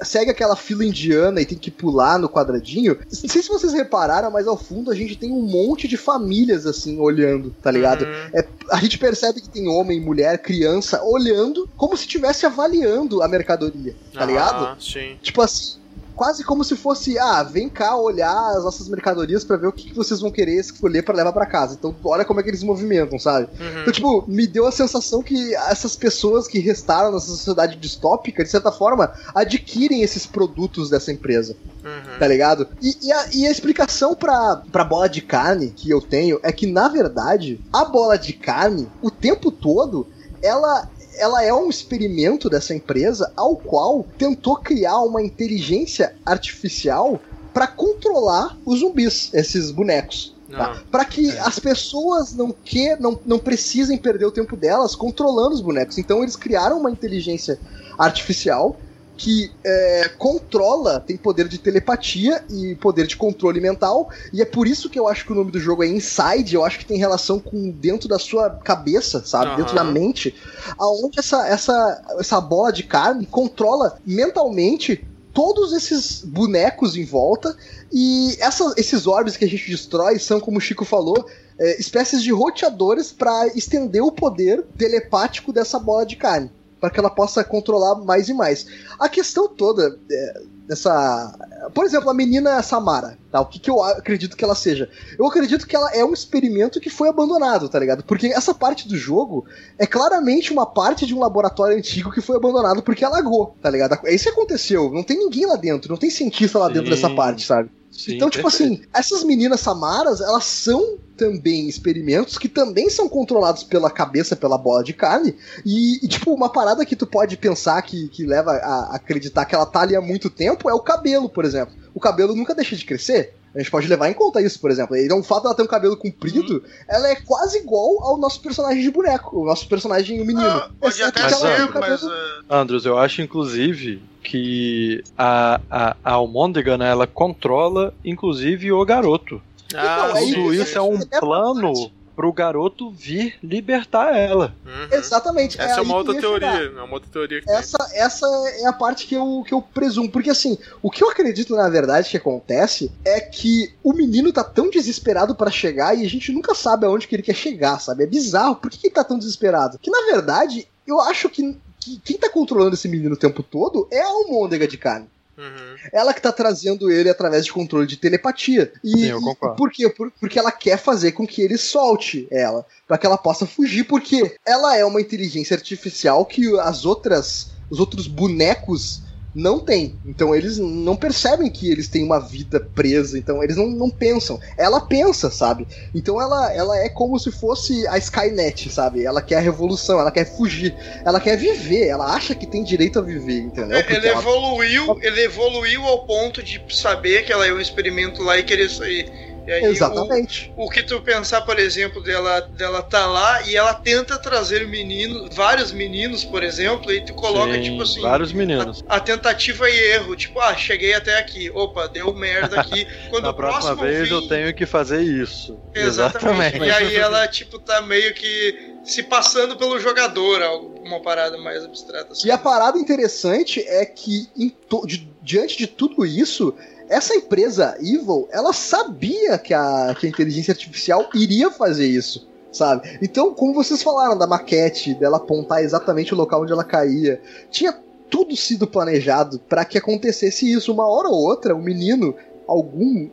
segue 0.02 0.30
aquela 0.30 0.54
fila 0.54 0.84
indiana 0.84 1.40
e 1.40 1.46
tem 1.46 1.56
que 1.56 1.70
pular 1.70 2.18
no 2.18 2.28
quadradinho, 2.28 2.98
não 3.22 3.28
sei 3.28 3.42
se 3.42 3.48
vocês 3.48 3.72
repararam, 3.72 4.30
mas 4.30 4.46
ao 4.46 4.56
fundo 4.56 4.90
a 4.90 4.94
gente 4.94 5.16
tem 5.16 5.32
um 5.32 5.40
monte 5.40 5.88
de 5.88 5.96
famílias 5.96 6.66
assim 6.66 6.98
olhando, 7.00 7.54
tá 7.62 7.70
ligado? 7.70 8.04
Uhum. 8.04 8.30
É, 8.34 8.46
a 8.70 8.76
gente 8.76 8.98
percebe 8.98 9.40
que 9.40 9.48
tem 9.48 9.68
homem, 9.68 9.98
mulher, 9.98 10.36
criança 10.42 11.02
olhando 11.02 11.66
como 11.76 11.96
se 11.96 12.06
estivesse 12.32 12.46
avaliando 12.46 13.22
a 13.22 13.28
mercadoria, 13.28 13.94
tá 14.12 14.22
Ah, 14.22 14.26
ligado? 14.26 14.82
Sim. 14.82 15.16
Tipo 15.22 15.40
assim, 15.42 15.80
quase 16.14 16.44
como 16.44 16.62
se 16.62 16.76
fosse, 16.76 17.18
ah, 17.18 17.42
vem 17.42 17.68
cá 17.68 17.96
olhar 17.96 18.50
as 18.56 18.64
nossas 18.64 18.86
mercadorias 18.88 19.44
pra 19.44 19.56
ver 19.56 19.66
o 19.66 19.72
que, 19.72 19.88
que 19.90 19.94
vocês 19.96 20.20
vão 20.20 20.30
querer 20.30 20.58
escolher 20.60 21.02
pra 21.02 21.14
levar 21.14 21.32
pra 21.32 21.46
casa. 21.46 21.74
Então, 21.74 21.94
olha 22.04 22.24
como 22.24 22.38
é 22.38 22.42
que 22.42 22.50
eles 22.50 22.62
movimentam, 22.62 23.18
sabe? 23.18 23.48
Uhum. 23.58 23.80
Então, 23.80 23.92
tipo, 23.92 24.24
me 24.28 24.46
deu 24.46 24.66
a 24.66 24.72
sensação 24.72 25.22
que 25.22 25.54
essas 25.54 25.96
pessoas 25.96 26.46
que 26.46 26.58
restaram 26.58 27.12
nessa 27.12 27.26
sociedade 27.26 27.76
distópica, 27.76 28.44
de 28.44 28.50
certa 28.50 28.70
forma, 28.70 29.10
adquirem 29.34 30.02
esses 30.02 30.26
produtos 30.26 30.90
dessa 30.90 31.10
empresa, 31.12 31.56
Uhum. 31.84 32.18
tá 32.18 32.28
ligado? 32.28 32.68
E, 32.80 32.96
e 33.08 33.12
a, 33.12 33.26
e 33.34 33.46
a 33.46 33.50
explicação 33.50 34.14
pra, 34.14 34.62
pra 34.70 34.84
bola 34.84 35.08
de 35.08 35.20
carne 35.22 35.70
que 35.74 35.90
eu 35.90 36.00
tenho 36.00 36.38
é 36.42 36.52
que, 36.52 36.66
na 36.66 36.88
verdade, 36.88 37.60
a 37.72 37.84
bola 37.84 38.16
de 38.16 38.32
carne, 38.34 38.86
o 39.00 39.10
tempo 39.10 39.50
todo, 39.50 40.06
ela. 40.42 40.88
Ela 41.16 41.44
é 41.44 41.52
um 41.52 41.68
experimento 41.68 42.48
dessa 42.48 42.74
empresa 42.74 43.32
ao 43.36 43.56
qual 43.56 44.06
tentou 44.16 44.56
criar 44.56 44.98
uma 45.00 45.22
inteligência 45.22 46.14
artificial 46.24 47.20
pra 47.52 47.66
controlar 47.66 48.58
os 48.64 48.80
zumbis, 48.80 49.30
esses 49.34 49.70
bonecos. 49.70 50.34
Tá? 50.50 50.74
Não. 50.74 50.82
Para 50.90 51.04
que 51.04 51.30
as 51.38 51.58
pessoas 51.58 52.34
não, 52.34 52.52
que, 52.52 52.96
não, 52.96 53.18
não 53.24 53.38
precisem 53.38 53.96
perder 53.96 54.26
o 54.26 54.30
tempo 54.30 54.56
delas 54.56 54.94
controlando 54.94 55.54
os 55.54 55.60
bonecos. 55.60 55.98
Então 55.98 56.22
eles 56.22 56.36
criaram 56.36 56.78
uma 56.78 56.90
inteligência 56.90 57.58
artificial 57.98 58.76
que 59.16 59.52
é, 59.64 60.10
controla, 60.18 60.98
tem 60.98 61.16
poder 61.16 61.46
de 61.46 61.58
telepatia 61.58 62.42
e 62.50 62.74
poder 62.76 63.06
de 63.06 63.16
controle 63.16 63.60
mental. 63.60 64.10
E 64.32 64.40
é 64.42 64.44
por 64.44 64.66
isso 64.66 64.88
que 64.90 64.98
eu 64.98 65.06
acho 65.06 65.24
que 65.24 65.32
o 65.32 65.34
nome 65.34 65.50
do 65.50 65.60
jogo 65.60 65.84
é 65.84 65.86
Inside. 65.86 66.54
Eu 66.54 66.64
acho 66.64 66.78
que 66.78 66.84
tem 66.86 66.98
relação 66.98 67.38
com 67.38 67.70
dentro 67.70 68.08
da 68.08 68.18
sua 68.18 68.50
cabeça, 68.50 69.22
sabe? 69.24 69.46
Aham. 69.48 69.56
Dentro 69.56 69.74
da 69.74 69.84
mente. 69.84 70.34
Aonde 70.78 71.18
essa, 71.18 71.46
essa, 71.46 72.02
essa 72.18 72.40
bola 72.40 72.72
de 72.72 72.82
carne 72.82 73.26
controla 73.26 73.98
mentalmente 74.04 75.06
todos 75.32 75.72
esses 75.72 76.22
bonecos 76.24 76.94
em 76.96 77.04
volta 77.04 77.56
e 77.90 78.36
essa- 78.38 78.74
esses 78.76 79.06
orbes 79.06 79.36
que 79.36 79.44
a 79.44 79.48
gente 79.48 79.70
destrói 79.70 80.18
são, 80.18 80.38
como 80.40 80.58
o 80.58 80.60
Chico 80.60 80.84
falou, 80.84 81.26
é, 81.58 81.80
espécies 81.80 82.22
de 82.22 82.30
roteadores 82.32 83.12
para 83.12 83.46
estender 83.48 84.02
o 84.02 84.12
poder 84.12 84.62
telepático 84.76 85.52
dessa 85.52 85.78
bola 85.78 86.04
de 86.04 86.16
carne, 86.16 86.50
para 86.82 86.90
que 86.90 86.98
ela 86.98 87.08
possa 87.08 87.44
controlar 87.44 87.94
mais 87.94 88.28
e 88.28 88.34
mais. 88.34 88.66
A 88.98 89.08
questão 89.08 89.46
toda 89.46 89.96
é, 90.10 90.42
dessa, 90.66 91.32
por 91.72 91.84
exemplo, 91.84 92.10
a 92.10 92.14
menina 92.14 92.60
Samara, 92.60 93.16
tá? 93.30 93.40
O 93.40 93.46
que, 93.46 93.60
que 93.60 93.70
eu 93.70 93.80
acredito 93.80 94.36
que 94.36 94.42
ela 94.42 94.56
seja? 94.56 94.90
Eu 95.16 95.24
acredito 95.24 95.64
que 95.64 95.76
ela 95.76 95.94
é 95.94 96.04
um 96.04 96.12
experimento 96.12 96.80
que 96.80 96.90
foi 96.90 97.08
abandonado, 97.08 97.68
tá 97.68 97.78
ligado? 97.78 98.02
Porque 98.02 98.26
essa 98.26 98.52
parte 98.52 98.88
do 98.88 98.96
jogo 98.96 99.46
é 99.78 99.86
claramente 99.86 100.52
uma 100.52 100.66
parte 100.66 101.06
de 101.06 101.14
um 101.14 101.20
laboratório 101.20 101.78
antigo 101.78 102.10
que 102.10 102.20
foi 102.20 102.34
abandonado 102.34 102.82
porque 102.82 103.04
alagou, 103.04 103.56
tá 103.62 103.70
ligado? 103.70 104.00
É 104.04 104.12
isso 104.12 104.24
que 104.24 104.30
aconteceu. 104.30 104.90
Não 104.90 105.04
tem 105.04 105.16
ninguém 105.16 105.46
lá 105.46 105.54
dentro, 105.54 105.88
não 105.88 105.96
tem 105.96 106.10
cientista 106.10 106.58
lá 106.58 106.66
dentro 106.66 106.86
Sim. 106.86 107.00
dessa 107.00 107.14
parte, 107.14 107.46
sabe? 107.46 107.70
Sim, 107.92 108.14
então, 108.14 108.30
tipo 108.30 108.48
perfeito. 108.48 108.72
assim, 108.72 108.88
essas 108.92 109.22
meninas 109.22 109.60
samaras, 109.60 110.20
elas 110.20 110.44
são 110.44 110.98
também 111.16 111.68
experimentos 111.68 112.38
que 112.38 112.48
também 112.48 112.88
são 112.88 113.08
controlados 113.08 113.62
pela 113.62 113.90
cabeça, 113.90 114.34
pela 114.34 114.56
bola 114.56 114.82
de 114.82 114.92
carne. 114.92 115.36
E, 115.64 116.04
e, 116.04 116.08
tipo, 116.08 116.32
uma 116.32 116.48
parada 116.48 116.84
que 116.86 116.96
tu 116.96 117.06
pode 117.06 117.36
pensar 117.36 117.80
que, 117.82 118.08
que 118.08 118.24
leva 118.24 118.52
a 118.52 118.96
acreditar 118.96 119.44
que 119.44 119.54
ela 119.54 119.66
tá 119.66 119.82
ali 119.82 119.94
há 119.94 120.00
muito 120.00 120.30
tempo 120.30 120.68
é 120.68 120.74
o 120.74 120.80
cabelo, 120.80 121.28
por 121.28 121.44
exemplo. 121.44 121.74
O 121.94 122.00
cabelo 122.00 122.34
nunca 122.34 122.54
deixa 122.54 122.74
de 122.74 122.84
crescer. 122.84 123.34
A 123.54 123.58
gente 123.58 123.70
pode 123.70 123.86
levar 123.86 124.08
em 124.08 124.14
conta 124.14 124.40
isso, 124.40 124.58
por 124.58 124.70
exemplo. 124.70 124.96
Então, 124.96 125.18
o 125.20 125.22
fato 125.22 125.42
dela 125.42 125.54
ter 125.54 125.62
um 125.62 125.66
cabelo 125.66 125.96
comprido, 125.96 126.64
ela 126.88 127.08
é 127.08 127.16
quase 127.16 127.58
igual 127.58 128.02
ao 128.02 128.16
nosso 128.16 128.40
personagem 128.40 128.82
de 128.82 128.90
boneco, 128.90 129.40
o 129.42 129.44
nosso 129.44 129.68
personagem, 129.68 130.20
o 130.22 130.24
menino. 130.24 130.46
Ah, 130.48 130.70
pode 130.80 131.02
até 131.02 131.28
ser, 131.28 131.64
um 131.64 131.68
cabelo- 131.68 131.80
mas. 131.80 132.02
ah, 132.04 132.42
Andros, 132.60 132.86
eu 132.86 132.96
acho 132.98 133.20
inclusive 133.20 134.02
que 134.22 135.02
a, 135.18 135.60
a, 135.70 135.96
a 136.02 136.12
Almôndega, 136.12 136.78
né, 136.78 136.90
ela 136.90 137.06
controla 137.06 137.92
inclusive 138.04 138.72
o 138.72 138.84
garoto. 138.84 139.42
Ah, 139.74 140.08
Então, 140.08 140.16
é 140.16 140.20
Tudo 140.20 140.54
sim. 140.54 140.62
isso 140.62 140.78
é 140.78 140.82
um 140.82 140.98
É 141.10 141.20
plano 141.20 141.72
pro 142.14 142.32
garoto 142.32 142.90
vir 142.90 143.34
libertar 143.42 144.16
ela. 144.16 144.54
Uhum. 144.64 144.98
Exatamente. 144.98 145.60
Essa 145.60 145.74
é, 145.74 145.78
aí 145.78 145.84
uma 145.84 145.96
outra 145.96 146.18
teoria. 146.18 146.52
chegar. 146.52 146.80
É 146.80 146.82
uma 146.82 146.94
outra 146.94 147.10
teoria 147.10 147.42
tem. 147.42 147.54
Essa, 147.54 147.78
essa 147.94 148.26
é 148.60 148.66
a 148.66 148.72
parte 148.72 149.06
que 149.06 149.14
eu, 149.14 149.44
que 149.46 149.54
eu 149.54 149.62
presumo. 149.62 150.10
Porque 150.10 150.30
assim, 150.30 150.58
o 150.82 150.90
que 150.90 151.02
eu 151.02 151.10
acredito 151.10 151.54
na 151.54 151.68
verdade 151.68 152.10
que 152.10 152.16
acontece 152.16 152.90
é 153.04 153.20
que 153.20 153.72
o 153.82 153.92
menino 153.92 154.32
tá 154.32 154.44
tão 154.44 154.70
desesperado 154.70 155.34
pra 155.34 155.50
chegar 155.50 155.96
e 155.96 156.04
a 156.04 156.08
gente 156.08 156.32
nunca 156.32 156.54
sabe 156.54 156.86
aonde 156.86 157.06
que 157.06 157.14
ele 157.14 157.22
quer 157.22 157.34
chegar, 157.34 157.78
sabe? 157.78 158.04
É 158.04 158.06
bizarro. 158.06 158.56
Por 158.56 158.70
que 158.70 158.78
que 158.78 158.86
ele 158.88 158.94
tá 158.94 159.04
tão 159.04 159.18
desesperado? 159.18 159.78
Que 159.78 159.90
na 159.90 160.06
verdade, 160.06 160.66
eu 160.86 161.00
acho 161.00 161.28
que, 161.28 161.56
que 161.80 162.00
quem 162.04 162.18
tá 162.18 162.28
controlando 162.28 162.74
esse 162.74 162.88
menino 162.88 163.14
o 163.14 163.18
tempo 163.18 163.42
todo 163.42 163.88
é 163.90 164.00
a 164.00 164.06
almôndega 164.06 164.66
de 164.68 164.76
carne. 164.76 165.08
Uhum. 165.42 165.76
Ela 165.92 166.14
que 166.14 166.22
tá 166.22 166.30
trazendo 166.30 166.90
ele 166.90 167.10
através 167.10 167.44
de 167.44 167.52
controle 167.52 167.86
de 167.86 167.96
telepatia. 167.96 168.72
E, 168.84 168.90
Sim, 168.92 169.06
eu 169.06 169.20
concordo. 169.20 169.54
e 169.54 169.58
por 169.58 169.70
quê? 169.72 169.88
Por- 169.88 170.12
porque 170.20 170.38
ela 170.38 170.52
quer 170.52 170.78
fazer 170.78 171.12
com 171.12 171.26
que 171.26 171.42
ele 171.42 171.58
solte 171.58 172.28
ela, 172.30 172.64
para 172.86 172.96
que 172.96 173.04
ela 173.06 173.18
possa 173.18 173.44
fugir, 173.46 173.84
porque 173.84 174.36
ela 174.46 174.76
é 174.76 174.84
uma 174.84 175.00
inteligência 175.00 175.56
artificial 175.56 176.24
que 176.24 176.46
as 176.60 176.84
outras, 176.84 177.50
os 177.68 177.80
outros 177.80 178.06
bonecos 178.06 179.02
não 179.34 179.58
têm. 179.58 179.98
Então 180.04 180.34
eles 180.34 180.58
não 180.58 180.94
percebem 180.96 181.50
que 181.50 181.70
eles 181.70 181.88
têm 181.88 182.04
uma 182.04 182.18
vida 182.18 182.60
presa, 182.60 183.18
então 183.18 183.42
eles 183.42 183.56
não, 183.56 183.66
não 183.66 183.88
pensam. 183.90 184.38
Ela 184.58 184.80
pensa, 184.80 185.30
sabe? 185.30 185.66
Então 185.94 186.20
ela, 186.20 186.52
ela 186.52 186.78
é 186.78 186.88
como 186.88 187.18
se 187.18 187.30
fosse 187.30 187.86
a 187.88 187.96
Skynet, 187.98 188.70
sabe? 188.70 189.04
Ela 189.04 189.22
quer 189.22 189.36
a 189.36 189.40
revolução, 189.40 189.98
ela 189.98 190.10
quer 190.10 190.24
fugir, 190.24 190.74
ela 191.04 191.20
quer 191.20 191.36
viver, 191.36 191.86
ela 191.88 192.14
acha 192.14 192.34
que 192.34 192.46
tem 192.46 192.62
direito 192.62 192.98
a 192.98 193.02
viver, 193.02 193.38
entendeu? 193.40 193.78
Porque 193.78 193.94
Ele 193.94 194.08
ela- 194.08 194.20
evoluiu, 194.20 194.98
ele 195.00 195.22
evoluiu 195.22 195.82
ao 195.84 196.06
ponto 196.06 196.42
de 196.42 196.62
saber 196.70 197.24
que 197.24 197.32
ela 197.32 197.46
é 197.46 197.52
um 197.52 197.60
experimento 197.60 198.22
lá 198.22 198.38
e 198.38 198.42
querer 198.42 198.68
sair. 198.68 199.31
E 199.46 199.50
aí, 199.52 199.64
Exatamente. 199.64 200.52
O, 200.56 200.66
o 200.66 200.70
que 200.70 200.82
tu 200.82 201.00
pensar, 201.00 201.40
por 201.40 201.58
exemplo, 201.58 202.02
dela, 202.02 202.40
dela 202.56 202.80
tá 202.82 203.06
lá 203.06 203.42
e 203.42 203.56
ela 203.56 203.74
tenta 203.74 204.16
trazer 204.16 204.66
menino, 204.68 205.28
vários 205.32 205.72
meninos, 205.72 206.24
por 206.24 206.42
exemplo, 206.44 206.92
e 206.92 207.00
tu 207.00 207.12
coloca, 207.14 207.54
Sim, 207.54 207.62
tipo 207.62 207.82
assim. 207.82 208.00
vários 208.00 208.32
meninos. 208.32 208.82
A, 208.88 208.96
a 208.96 209.00
tentativa 209.00 209.68
e 209.68 209.76
erro, 209.94 210.14
tipo, 210.14 210.38
ah, 210.40 210.54
cheguei 210.56 210.94
até 210.94 211.18
aqui, 211.18 211.50
opa, 211.52 211.88
deu 211.88 212.14
merda 212.14 212.60
aqui. 212.60 212.86
Quando 213.10 213.24
Na 213.24 213.30
o 213.30 213.34
próxima 213.34 213.74
próximo 213.76 213.82
vez 213.88 214.08
vir- 214.08 214.14
eu 214.14 214.28
tenho 214.28 214.54
que 214.54 214.64
fazer 214.64 215.02
isso. 215.02 215.58
Exatamente. 215.74 216.58
E 216.58 216.70
aí 216.70 216.94
ela, 216.96 217.26
tipo, 217.26 217.58
tá 217.58 217.82
meio 217.82 218.14
que 218.14 218.76
se 218.84 219.02
passando 219.02 219.56
pelo 219.56 219.78
jogador, 219.80 220.40
uma 220.84 221.00
parada 221.00 221.36
mais 221.38 221.64
abstrata. 221.64 222.12
Assim. 222.12 222.28
E 222.28 222.30
a 222.30 222.38
parada 222.38 222.78
interessante 222.78 223.60
é 223.66 223.84
que, 223.84 224.28
em 224.36 224.48
to- 224.50 224.86
di- 224.86 225.08
diante 225.20 225.56
de 225.56 225.66
tudo 225.66 226.04
isso, 226.06 226.54
essa 226.92 227.14
empresa 227.14 227.76
Evil, 227.80 228.28
ela 228.30 228.52
sabia 228.52 229.38
que 229.38 229.54
a, 229.54 229.94
que 229.98 230.06
a 230.06 230.10
inteligência 230.10 230.52
artificial 230.52 231.08
iria 231.14 231.50
fazer 231.50 231.86
isso. 231.86 232.28
Sabe? 232.52 232.98
Então, 233.00 233.32
como 233.32 233.54
vocês 233.54 233.82
falaram 233.82 234.16
da 234.16 234.26
maquete, 234.26 234.92
dela 234.94 235.16
apontar 235.16 235.62
exatamente 235.64 236.12
o 236.12 236.16
local 236.16 236.42
onde 236.42 236.52
ela 236.52 236.62
caía, 236.62 237.18
tinha 237.50 237.74
tudo 238.10 238.36
sido 238.36 238.66
planejado 238.66 239.38
para 239.38 239.64
que 239.64 239.78
acontecesse 239.78 240.52
isso. 240.52 240.70
Uma 240.70 240.86
hora 240.86 241.08
ou 241.08 241.14
outra, 241.14 241.56
o 241.56 241.62
menino, 241.62 242.14
algum, 242.46 243.08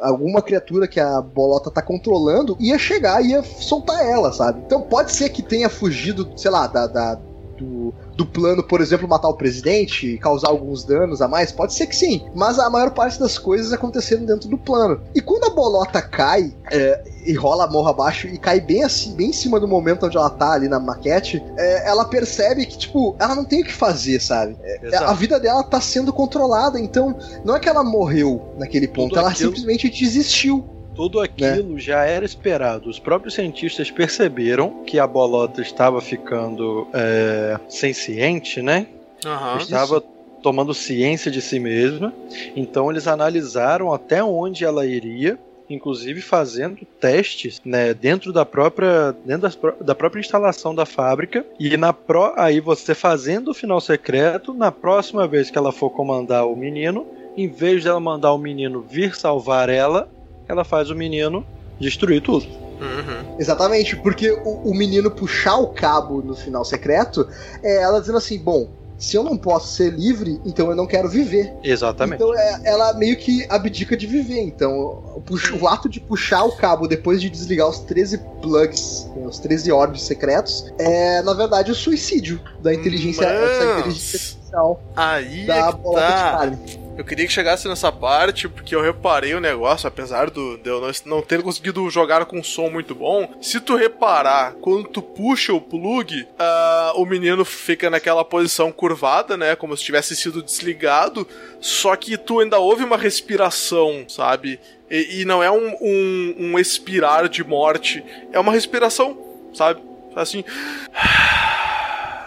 alguma 0.00 0.40
criatura 0.40 0.86
que 0.86 1.00
a 1.00 1.20
bolota 1.20 1.72
tá 1.72 1.82
controlando, 1.82 2.56
ia 2.60 2.78
chegar 2.78 3.20
e 3.20 3.30
ia 3.30 3.42
soltar 3.42 4.00
ela, 4.06 4.32
sabe? 4.32 4.62
Então 4.64 4.80
pode 4.82 5.10
ser 5.10 5.30
que 5.30 5.42
tenha 5.42 5.68
fugido, 5.68 6.30
sei 6.36 6.52
lá, 6.52 6.68
da, 6.68 6.86
da- 6.86 7.18
do, 7.58 7.92
do 8.18 8.26
plano, 8.26 8.64
por 8.64 8.80
exemplo, 8.80 9.06
matar 9.06 9.28
o 9.28 9.34
presidente 9.34 10.14
e 10.14 10.18
causar 10.18 10.48
alguns 10.48 10.82
danos 10.84 11.22
a 11.22 11.28
mais? 11.28 11.52
Pode 11.52 11.72
ser 11.72 11.86
que 11.86 11.94
sim. 11.94 12.26
Mas 12.34 12.58
a 12.58 12.68
maior 12.68 12.90
parte 12.90 13.20
das 13.20 13.38
coisas 13.38 13.72
aconteceram 13.72 14.24
dentro 14.24 14.48
do 14.48 14.58
plano. 14.58 15.00
E 15.14 15.20
quando 15.20 15.44
a 15.44 15.54
bolota 15.54 16.02
cai 16.02 16.52
é, 16.72 17.00
e 17.24 17.32
rola 17.34 17.66
a 17.66 17.70
morra 17.70 17.90
abaixo 17.90 18.26
e 18.26 18.36
cai 18.36 18.60
bem 18.60 18.82
assim, 18.82 19.14
bem 19.14 19.28
em 19.28 19.32
cima 19.32 19.60
do 19.60 19.68
momento 19.68 20.04
onde 20.06 20.16
ela 20.16 20.28
tá 20.30 20.50
ali 20.50 20.66
na 20.66 20.80
maquete, 20.80 21.40
é, 21.56 21.88
ela 21.88 22.04
percebe 22.06 22.66
que, 22.66 22.76
tipo, 22.76 23.14
ela 23.20 23.36
não 23.36 23.44
tem 23.44 23.62
o 23.62 23.64
que 23.64 23.72
fazer, 23.72 24.18
sabe? 24.20 24.56
É, 24.62 24.88
Exato. 24.88 25.04
a 25.04 25.12
vida 25.14 25.38
dela 25.38 25.62
tá 25.62 25.80
sendo 25.80 26.12
controlada, 26.12 26.80
então 26.80 27.16
não 27.44 27.54
é 27.54 27.60
que 27.60 27.68
ela 27.68 27.84
morreu 27.84 28.52
naquele 28.58 28.88
ponto, 28.88 29.10
Tudo 29.10 29.20
ela 29.20 29.30
aquilo- 29.30 29.50
simplesmente 29.54 29.88
desistiu. 29.88 30.64
Tudo 30.98 31.20
aquilo 31.20 31.78
já 31.78 32.04
era 32.04 32.24
esperado. 32.24 32.90
Os 32.90 32.98
próprios 32.98 33.34
cientistas 33.34 33.88
perceberam 33.88 34.82
que 34.84 34.98
a 34.98 35.06
bolota 35.06 35.62
estava 35.62 36.00
ficando 36.00 36.88
é, 36.92 37.56
senciente, 37.68 38.60
né? 38.60 38.88
Aham. 39.24 39.58
Estava 39.58 40.02
tomando 40.42 40.74
ciência 40.74 41.30
de 41.30 41.40
si 41.40 41.60
mesma. 41.60 42.12
Então 42.56 42.90
eles 42.90 43.06
analisaram 43.06 43.92
até 43.92 44.24
onde 44.24 44.64
ela 44.64 44.84
iria, 44.84 45.38
inclusive 45.70 46.20
fazendo 46.20 46.84
testes 46.98 47.62
né, 47.64 47.94
dentro 47.94 48.32
da 48.32 48.44
própria 48.44 49.14
dentro 49.24 49.42
das 49.42 49.56
da 49.80 49.94
própria 49.94 50.18
instalação 50.18 50.74
da 50.74 50.84
fábrica. 50.84 51.46
E 51.60 51.76
na 51.76 51.92
pró 51.92 52.32
aí 52.36 52.58
você 52.58 52.92
fazendo 52.92 53.52
o 53.52 53.54
final 53.54 53.80
secreto, 53.80 54.52
na 54.52 54.72
próxima 54.72 55.28
vez 55.28 55.48
que 55.48 55.58
ela 55.58 55.70
for 55.70 55.90
comandar 55.90 56.44
o 56.44 56.56
menino, 56.56 57.06
em 57.36 57.46
vez 57.46 57.84
dela 57.84 58.00
mandar 58.00 58.32
o 58.32 58.38
menino 58.38 58.80
vir 58.80 59.14
salvar 59.14 59.68
ela, 59.68 60.08
ela 60.48 60.64
faz 60.64 60.90
o 60.90 60.94
menino 60.94 61.44
destruir 61.78 62.22
tudo. 62.22 62.46
Uhum. 62.80 63.36
Exatamente, 63.38 63.96
porque 63.96 64.30
o, 64.30 64.70
o 64.70 64.74
menino 64.74 65.10
puxar 65.10 65.56
o 65.56 65.68
cabo 65.68 66.22
no 66.22 66.34
final 66.34 66.64
secreto 66.64 67.28
é 67.62 67.82
ela 67.82 68.00
dizendo 68.00 68.18
assim: 68.18 68.38
bom, 68.38 68.68
se 68.96 69.16
eu 69.16 69.22
não 69.24 69.36
posso 69.36 69.74
ser 69.76 69.90
livre, 69.92 70.40
então 70.46 70.70
eu 70.70 70.76
não 70.76 70.86
quero 70.86 71.08
viver. 71.08 71.52
Exatamente. 71.62 72.22
Então 72.22 72.32
é- 72.36 72.60
ela 72.64 72.92
meio 72.94 73.16
que 73.16 73.44
abdica 73.48 73.96
de 73.96 74.06
viver. 74.06 74.40
Então 74.40 75.02
o, 75.16 75.20
pux- 75.20 75.50
o 75.60 75.66
ato 75.68 75.88
de 75.88 75.98
puxar 76.00 76.44
o 76.44 76.52
cabo 76.56 76.86
depois 76.86 77.20
de 77.20 77.28
desligar 77.28 77.68
os 77.68 77.80
13 77.80 78.18
plugs, 78.40 79.08
né, 79.16 79.26
os 79.26 79.38
13 79.40 79.70
orbes 79.72 80.02
secretos, 80.02 80.72
é 80.78 81.20
na 81.22 81.34
verdade 81.34 81.70
o 81.72 81.74
suicídio 81.74 82.40
da 82.62 82.72
inteligência, 82.72 83.24
essa 83.24 83.64
Mas- 83.64 83.78
inteligência 83.80 84.18
artificial 84.18 84.80
Aí 84.96 85.46
da 85.46 85.56
é 85.56 85.72
que 85.72 85.82
tá. 85.82 86.52
Eu 86.98 87.04
queria 87.04 87.28
que 87.28 87.32
chegasse 87.32 87.68
nessa 87.68 87.92
parte, 87.92 88.48
porque 88.48 88.74
eu 88.74 88.82
reparei 88.82 89.32
o 89.32 89.40
negócio, 89.40 89.86
apesar 89.86 90.30
do, 90.30 90.58
de 90.58 90.68
eu 90.68 90.82
não, 91.06 91.22
ter 91.22 91.40
conseguido 91.44 91.88
jogar 91.88 92.26
com 92.26 92.42
som 92.42 92.68
muito 92.68 92.92
bom. 92.92 93.38
Se 93.40 93.60
tu 93.60 93.76
reparar, 93.76 94.54
quando 94.54 94.88
tu 94.88 95.00
puxa 95.00 95.52
o 95.52 95.60
plug, 95.60 96.26
ah, 96.36 96.94
o 96.96 97.06
menino 97.06 97.44
fica 97.44 97.88
naquela 97.88 98.24
posição 98.24 98.72
curvada, 98.72 99.36
né? 99.36 99.54
Como 99.54 99.76
se 99.76 99.84
tivesse 99.84 100.16
sido 100.16 100.42
desligado. 100.42 101.24
Só 101.60 101.94
que 101.94 102.18
tu 102.18 102.40
ainda 102.40 102.58
ouve 102.58 102.82
uma 102.82 102.96
respiração, 102.96 104.04
sabe? 104.08 104.58
E, 104.90 105.20
e 105.20 105.24
não 105.24 105.40
é 105.40 105.52
um, 105.52 105.76
um, 105.80 106.34
um 106.36 106.58
expirar 106.58 107.28
de 107.28 107.44
morte, 107.44 108.04
é 108.32 108.40
uma 108.40 108.50
respiração, 108.50 109.16
sabe? 109.54 109.80
Assim. 110.16 110.42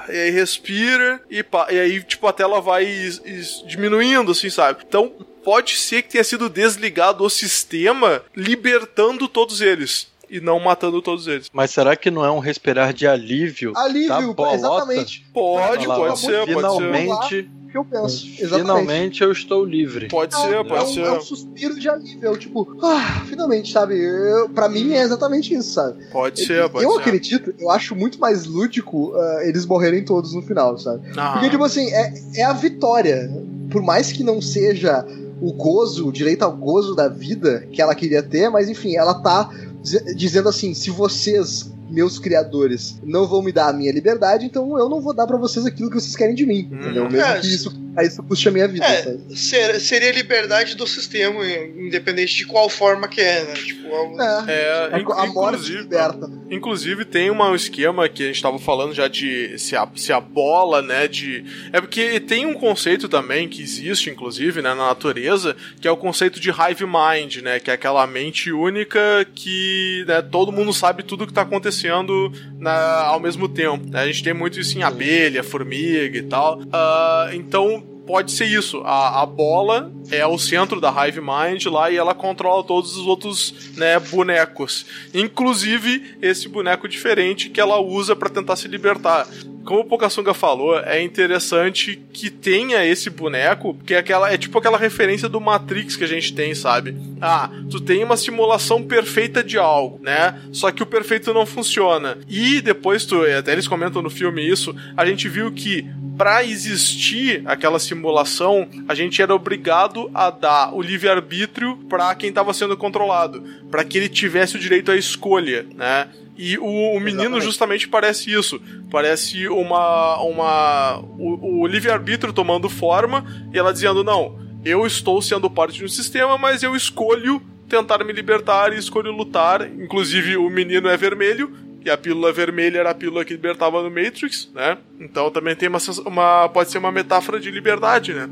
E 0.10 0.12
aí 0.18 0.30
respira 0.32 1.22
e, 1.30 1.44
pá, 1.44 1.68
e 1.72 1.80
aí, 1.80 2.04
tipo, 2.04 2.26
a 2.28 2.34
tela 2.34 2.60
vai 2.62 2.84
es- 2.86 3.22
es- 3.26 3.64
diminuindo, 3.68 4.32
assim, 4.32 4.50
sabe? 4.50 4.84
Então, 4.88 5.12
pode 5.44 5.76
ser 5.78 6.02
que 6.04 6.10
tenha 6.10 6.24
sido 6.24 6.50
desligado 6.50 7.24
o 7.24 7.30
sistema, 7.30 8.22
libertando 8.36 9.28
todos 9.28 9.62
eles. 9.62 10.10
E 10.30 10.40
não 10.40 10.58
matando 10.62 11.02
todos 11.02 11.28
eles. 11.28 11.50
Mas 11.52 11.72
será 11.72 11.94
que 11.96 12.10
não 12.10 12.24
é 12.24 12.32
um 12.32 12.40
respirar 12.40 12.94
de 12.94 13.06
alívio? 13.06 13.74
da 13.74 13.82
Alívio, 13.82 14.36
exatamente. 14.56 15.26
Pode, 15.34 15.86
lá, 15.88 15.96
pode 15.96 16.20
ser, 16.20 16.28
pode 16.38 16.48
ser. 16.48 16.56
Finalmente, 16.56 17.50
O 17.61 17.61
que 17.72 17.78
eu 17.78 17.86
penso. 17.86 18.26
Exatamente. 18.28 18.62
finalmente 18.62 19.24
eu 19.24 19.32
estou 19.32 19.64
livre. 19.66 20.08
Pode 20.10 20.36
É 20.36 20.38
ser, 20.38 20.60
um- 20.60 20.66
pode 20.66 20.82
é 20.82 20.84
um, 20.84 20.94
ser. 20.94 21.00
é 21.02 21.12
um 21.12 21.22
suspiro 21.22 21.80
de 21.80 21.90
alívio. 21.90 22.20
É 22.28 22.30
o 22.30 22.38
tipo, 22.38 22.68
ah, 22.84 23.24
finalmente, 23.28 23.72
sabe? 23.72 23.98
Eu, 23.98 24.50
pra 24.50 24.68
mim 24.68 24.94
é 24.94 25.02
exatamente 25.02 25.54
isso, 25.54 25.72
sabe? 25.74 26.04
Pode 26.12 26.46
ser, 26.46 26.70
pode 26.70 26.84
eu 26.84 26.92
ser. 26.94 27.00
acredito, 27.00 27.54
eu 27.60 27.70
acho 27.72 27.96
muito 27.96 28.20
mais 28.20 28.46
lúdico 28.46 29.14
ah, 29.16 29.40
eles 29.44 29.66
morrerem 29.66 30.04
todos 30.04 30.34
no 30.34 30.42
final, 30.42 30.78
sabe? 30.78 31.02
Aham. 31.18 31.34
Porque, 31.34 31.50
tipo 31.50 31.64
assim, 31.64 31.90
é, 31.92 32.14
é 32.36 32.44
a 32.44 32.54
vitória. 32.54 33.32
Por 33.72 33.82
mais 33.82 34.12
que 34.12 34.24
não 34.24 34.42
seja 34.42 35.06
o 35.42 35.54
gozo, 35.54 36.08
o 36.08 36.12
direito 36.12 36.44
ao 36.44 36.52
gozo 36.56 36.94
da 36.94 37.08
vida 37.08 37.66
que 37.72 37.82
ela 37.82 37.96
queria 37.96 38.22
ter, 38.22 38.50
mas 38.50 38.68
enfim, 38.70 38.96
ela 38.98 39.14
tá 39.16 39.50
diz- 39.82 40.04
dizendo 40.16 40.50
assim: 40.50 40.74
se 40.74 40.90
vocês, 40.90 41.71
meus 41.92 42.18
criadores, 42.18 42.98
não 43.04 43.28
vão 43.28 43.42
me 43.44 43.52
dar 43.52 43.68
a 43.70 43.74
minha 43.74 43.92
liberdade, 43.92 44.46
então 44.46 44.78
eu 44.80 44.88
não 44.90 45.02
vou 45.02 45.14
dar 45.14 45.28
pra 45.28 45.38
vocês 45.38 45.66
aquilo 45.66 45.90
que 45.90 46.00
vocês 46.00 46.16
querem 46.16 46.34
de 46.34 46.46
mim, 46.46 46.70
Hum. 46.72 46.76
entendeu? 46.80 47.04
Mesmo 47.10 47.28
É, 47.28 47.40
que 47.40 47.48
isso, 47.48 47.70
a 47.96 48.04
isso 48.04 48.22
custe 48.24 48.48
a 48.48 48.52
minha 48.52 48.68
vida, 48.68 48.86
É, 48.86 49.18
ser- 49.36 49.80
seria 49.80 50.10
a 50.10 50.14
liberdade 50.14 50.76
do 50.76 50.86
sistema, 50.88 51.46
independente 51.46 52.36
de 52.36 52.46
qual 52.46 52.70
forma 52.70 53.08
que 53.08 53.22
é, 53.22 53.44
né? 53.44 53.54
Tipo, 53.54 53.94
algo- 53.94 54.22
É, 54.22 54.46
É, 54.48 54.72
a, 54.94 54.98
a 54.98 55.26
morte 55.28 55.56
inclusive- 55.58 55.82
liberta. 55.82 56.32
Inclusive 56.50 57.06
tem 57.06 57.30
uma- 57.30 57.50
um 57.50 57.56
esquema 57.56 58.08
que 58.10 58.24
a 58.24 58.28
gente 58.28 58.42
tava 58.42 58.60
falando 58.60 58.94
já 58.94 59.08
de 59.08 59.58
se 59.58 59.76
a, 59.76 59.88
se 59.96 60.12
a 60.12 60.20
bola, 60.20 60.82
né, 60.82 61.08
de... 61.08 61.44
É 61.72 61.80
porque 61.80 62.20
tem 62.20 62.46
um 62.46 62.54
conceito 62.54 63.08
também 63.08 63.48
que 63.48 63.62
existe, 63.62 64.10
inclusive, 64.10 64.62
né, 64.62 64.70
na 64.74 64.88
natureza, 64.88 65.56
que 65.80 65.88
é 65.88 65.92
o 65.92 65.98
conceito 65.98 66.40
de 66.40 66.50
hive 66.50 66.86
mind, 66.86 67.38
né, 67.38 67.60
que 67.60 67.70
é 67.72 67.74
aquela 67.74 68.06
mente 68.08 68.52
única 68.52 69.00
que 69.34 70.04
né, 70.08 70.22
todo 70.22 70.52
mundo 70.52 70.74
sabe 70.74 71.04
tudo 71.04 71.26
que 71.26 71.34
tá 71.34 71.42
acontecendo 71.42 72.32
na- 72.60 73.04
ao 73.06 73.20
mesmo 73.20 73.48
tempo. 73.48 73.86
né? 73.90 74.02
A 74.02 74.08
gente 74.08 74.24
tem 74.24 74.34
muito 74.34 74.60
isso 74.60 74.78
em 74.78 74.84
abelha, 74.84 75.44
formiga 75.44 76.18
e 76.18 76.24
tal. 76.24 76.62
Ah, 76.72 77.30
então 77.34 77.81
pode 78.12 78.34
ser 78.34 78.44
isso. 78.44 78.82
A, 78.84 79.22
a 79.22 79.26
bola 79.26 79.90
é 80.12 80.28
o 80.28 80.38
centro 80.38 80.82
da 80.82 80.90
Hive 80.90 81.22
Mind 81.22 81.66
lá 81.68 81.90
e 81.90 81.96
ela 81.96 82.14
controla 82.14 82.62
todos 82.62 82.98
os 82.98 83.08
outros 83.08 83.72
né, 83.78 83.98
bonecos. 84.00 84.86
Inclusive 85.14 86.18
esse 86.22 86.50
boneco 86.50 86.90
diferente 86.90 87.50
que 87.50 87.62
ela 87.62 87.80
usa 87.80 88.14
para 88.14 88.30
tentar 88.30 88.58
se 88.58 88.68
libertar. 88.68 89.26
Como 89.64 89.82
o 89.82 89.86
Pokasunga 89.86 90.34
falou, 90.34 90.80
é 90.80 91.02
interessante 91.02 92.02
que 92.12 92.30
tenha 92.30 92.86
esse 92.86 93.10
boneco, 93.10 93.74
porque 93.76 93.94
é, 93.94 93.98
aquela, 93.98 94.32
é 94.32 94.38
tipo 94.38 94.58
aquela 94.58 94.78
referência 94.78 95.30
do 95.30 95.40
Matrix 95.40 95.96
que 95.96 96.04
a 96.04 96.08
gente 96.08 96.34
tem, 96.34 96.56
sabe? 96.56 96.96
Ah, 97.22 97.50
tu 97.70 97.80
tem 97.80 98.04
uma 98.04 98.18
simulação 98.18 98.82
perfeita 98.82 99.44
de 99.44 99.58
algo, 99.58 100.00
né? 100.02 100.42
Só 100.52 100.72
que 100.72 100.84
o 100.84 100.86
perfeito 100.86 101.34
não 101.34 101.46
funciona. 101.46 102.18
E 102.28 102.62
depois 102.62 103.06
tu, 103.06 103.22
até 103.24 103.52
eles 103.52 103.68
comentam 103.68 104.02
no 104.02 104.10
filme 104.10 104.48
isso, 104.48 104.76
a 104.98 105.06
gente 105.06 105.30
viu 105.30 105.52
que 105.52 105.86
para 106.18 106.44
existir 106.44 107.42
aquela 107.46 107.80
simulação, 107.80 108.68
a 108.88 108.94
gente 108.94 109.22
era 109.22 109.34
obrigado 109.34 110.10
a 110.14 110.30
dar 110.30 110.74
o 110.74 110.82
livre-arbítrio 110.82 111.78
para 111.90 112.14
quem 112.14 112.30
estava 112.30 112.54
sendo 112.54 112.78
controlado, 112.78 113.44
para 113.70 113.84
que 113.84 113.98
ele 113.98 114.10
tivesse 114.10 114.56
o 114.56 114.60
direito 114.60 114.92
à 114.92 114.96
escolha, 114.96 115.66
né? 115.76 116.10
E 116.42 116.58
o, 116.58 116.66
o 116.66 117.00
menino 117.00 117.22
Exatamente. 117.22 117.46
justamente 117.46 117.88
parece 117.88 118.34
isso. 118.34 118.60
Parece 118.90 119.48
uma. 119.48 120.20
uma 120.24 120.98
o, 121.00 121.62
o 121.62 121.68
livre-arbítrio 121.68 122.34
tomando 122.34 122.68
forma 122.68 123.24
e 123.54 123.60
ela 123.60 123.72
dizendo: 123.72 124.04
não, 124.04 124.40
eu 124.66 124.88
estou 124.88 125.22
sendo 125.22 125.52
parte 125.52 125.78
de 125.78 125.86
um 125.86 125.88
sistema, 125.88 126.40
mas 126.40 126.64
eu 126.64 126.76
escolho 126.76 127.40
tentar 127.70 128.04
me 128.04 128.12
libertar 128.12 128.74
e 128.74 128.80
escolho 128.80 129.12
lutar. 129.12 129.70
Inclusive, 129.72 130.36
o 130.36 130.50
menino 130.50 130.90
é 130.90 130.98
vermelho. 130.98 131.56
E 131.86 131.92
a 131.92 131.98
pílula 131.98 132.34
vermelha 132.34 132.80
era 132.80 132.90
a 132.90 132.96
pílula 132.96 133.24
que 133.24 133.34
libertava 133.34 133.84
no 133.84 133.90
Matrix, 133.92 134.50
né? 134.54 134.80
Então 135.00 135.30
também 135.30 135.56
tem 135.56 135.70
uma, 135.70 135.80
uma 136.06 136.50
pode 136.50 136.72
ser 136.72 136.80
uma 136.80 136.92
metáfora 136.92 137.40
de 137.40 137.52
liberdade, 137.52 138.16
né? 138.16 138.28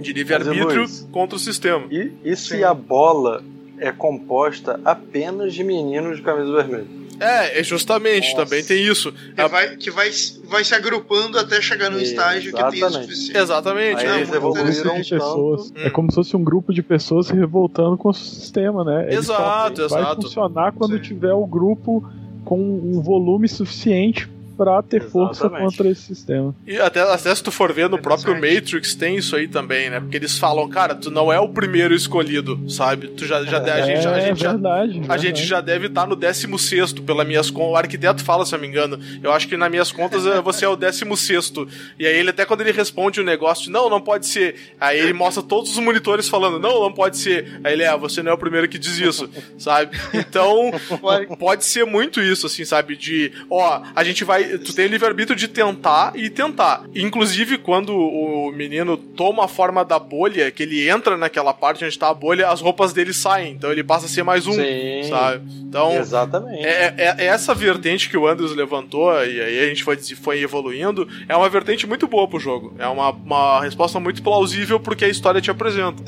De 0.00 0.12
livre-arbítrio 0.12 0.86
contra 1.12 1.36
o 1.36 1.38
sistema. 1.38 1.86
E, 1.88 2.10
e 2.24 2.34
se 2.34 2.56
Sim. 2.56 2.64
a 2.64 2.74
bola 2.74 3.44
é 3.78 3.92
composta 3.92 4.80
apenas 4.84 5.54
de 5.54 5.62
meninos 5.62 6.16
de 6.16 6.22
camisa 6.22 6.52
vermelha. 6.52 7.03
É, 7.20 7.60
é 7.60 7.62
justamente, 7.62 8.32
Nossa. 8.32 8.44
também 8.44 8.64
tem 8.64 8.84
isso. 8.84 9.12
Que, 9.12 9.48
vai, 9.48 9.76
que 9.76 9.90
vai, 9.90 10.10
vai 10.44 10.64
se 10.64 10.74
agrupando 10.74 11.38
até 11.38 11.60
chegar 11.60 11.90
num 11.90 11.98
estágio 11.98 12.52
que 12.52 12.58
tem 12.58 12.64
o 12.64 12.74
Exatamente. 12.74 13.02
suficiente. 13.04 13.38
Exatamente. 13.38 14.06
Aí 14.06 14.20
é, 14.20 14.22
evoluíram 14.22 14.96
pessoas. 14.96 15.70
Hum. 15.70 15.74
É 15.76 15.90
como 15.90 16.10
se 16.10 16.16
fosse 16.16 16.36
um 16.36 16.44
grupo 16.44 16.72
de 16.72 16.82
pessoas 16.82 17.26
se 17.26 17.34
revoltando 17.34 17.96
com 17.96 18.08
o 18.08 18.14
sistema, 18.14 18.84
né? 18.84 19.14
Exato, 19.14 19.82
só 19.82 19.88
vai 19.88 20.02
exato. 20.02 20.22
funcionar 20.22 20.72
quando 20.72 20.96
Sim. 20.96 21.02
tiver 21.02 21.32
o 21.32 21.46
grupo 21.46 22.04
com 22.44 22.60
um 22.60 23.00
volume 23.00 23.48
suficiente 23.48 24.28
pra 24.56 24.82
ter 24.82 25.02
força 25.02 25.46
Exatamente. 25.46 25.76
contra 25.76 25.90
esse 25.90 26.02
sistema. 26.02 26.54
E 26.66 26.78
até, 26.78 27.00
até 27.00 27.34
se 27.34 27.42
tu 27.42 27.50
for 27.50 27.72
ver 27.72 27.88
no 27.88 27.98
próprio. 27.98 28.34
Matrix 28.34 28.94
tem 28.94 29.16
isso 29.16 29.36
aí 29.36 29.48
também, 29.48 29.90
né? 29.90 30.00
Porque 30.00 30.16
eles 30.16 30.38
falam, 30.38 30.68
cara, 30.68 30.94
tu 30.94 31.10
não 31.10 31.32
é 31.32 31.38
o 31.38 31.48
primeiro 31.48 31.94
escolhido, 31.94 32.58
sabe? 32.68 33.08
Tu 33.08 33.26
já, 33.26 33.42
já, 33.44 33.58
a 33.58 33.80
gente, 33.82 34.06
a 34.06 34.16
é 34.16 34.26
gente 34.26 34.40
já 34.40 34.52
verdade. 34.52 34.90
A 34.90 34.98
verdade. 34.98 35.22
gente 35.22 35.44
já 35.44 35.60
deve 35.60 35.86
estar 35.86 36.06
no 36.06 36.16
16 36.16 36.92
pelas 36.94 37.26
minhas 37.26 37.50
contas. 37.50 37.72
O 37.72 37.76
arquiteto 37.76 38.22
fala, 38.24 38.44
se 38.44 38.54
eu 38.54 38.58
não 38.58 38.62
me 38.62 38.68
engano. 38.68 38.98
Eu 39.22 39.32
acho 39.32 39.48
que 39.48 39.56
nas 39.56 39.70
minhas 39.70 39.90
contas 39.92 40.26
eh, 40.26 40.40
você 40.40 40.64
é 40.64 40.68
o 40.68 40.76
16. 40.76 41.52
E 41.98 42.06
aí 42.06 42.16
ele 42.16 42.30
até 42.30 42.44
quando 42.44 42.60
ele 42.60 42.72
responde 42.72 43.20
o 43.20 43.24
negócio, 43.24 43.70
não, 43.70 43.88
não 43.88 44.00
pode 44.00 44.26
ser. 44.26 44.56
Aí 44.80 44.98
ele 44.98 45.12
mostra 45.12 45.42
todos 45.42 45.70
os 45.70 45.78
monitores 45.78 46.28
falando, 46.28 46.58
não, 46.58 46.80
não 46.80 46.92
pode 46.92 47.16
ser. 47.18 47.60
Aí 47.62 47.72
ele, 47.72 47.82
é, 47.82 47.96
você 47.96 48.22
não 48.22 48.32
é 48.32 48.34
o 48.34 48.38
primeiro 48.38 48.68
que 48.68 48.78
diz 48.78 48.98
isso, 48.98 49.28
sabe? 49.58 49.96
Então, 50.12 50.70
pode 51.38 51.64
ser 51.64 51.84
muito 51.84 52.20
isso, 52.20 52.46
assim, 52.46 52.64
sabe? 52.64 52.96
De, 52.96 53.32
ó, 53.50 53.82
a 53.94 54.04
gente 54.04 54.24
vai. 54.24 54.43
Tu 54.58 54.74
tem 54.74 54.86
livre-arbítrio 54.86 55.36
de 55.36 55.48
tentar 55.48 56.12
e 56.14 56.28
tentar. 56.30 56.84
Inclusive, 56.94 57.58
quando 57.58 57.94
o 57.96 58.52
menino 58.52 58.96
toma 58.96 59.44
a 59.44 59.48
forma 59.48 59.84
da 59.84 59.98
bolha, 59.98 60.50
que 60.50 60.62
ele 60.62 60.88
entra 60.88 61.16
naquela 61.16 61.52
parte 61.52 61.84
onde 61.84 61.98
tá 61.98 62.08
a 62.08 62.14
bolha, 62.14 62.48
as 62.48 62.60
roupas 62.60 62.92
dele 62.92 63.12
saem. 63.12 63.52
Então 63.54 63.70
ele 63.72 63.82
passa 63.84 64.06
a 64.06 64.08
ser 64.08 64.22
mais 64.22 64.46
um, 64.46 64.52
Sim. 64.52 65.08
sabe? 65.08 65.42
Então. 65.68 65.92
Exatamente. 65.96 66.64
É, 66.64 66.94
é- 66.96 67.14
é 67.18 67.24
essa 67.26 67.54
vertente 67.54 68.08
que 68.08 68.16
o 68.16 68.26
Andrews 68.26 68.54
levantou, 68.54 69.12
e 69.24 69.40
aí 69.40 69.60
a 69.60 69.66
gente 69.66 69.82
foi, 69.84 69.96
foi 69.96 70.40
evoluindo, 70.40 71.08
é 71.28 71.36
uma 71.36 71.48
vertente 71.48 71.86
muito 71.86 72.06
boa 72.06 72.28
pro 72.28 72.38
jogo. 72.38 72.74
É 72.78 72.86
uma, 72.86 73.10
uma 73.10 73.62
resposta 73.62 73.98
muito 73.98 74.22
plausível 74.22 74.78
porque 74.78 75.04
a 75.04 75.08
história 75.08 75.40
te 75.40 75.50
apresenta. 75.50 76.02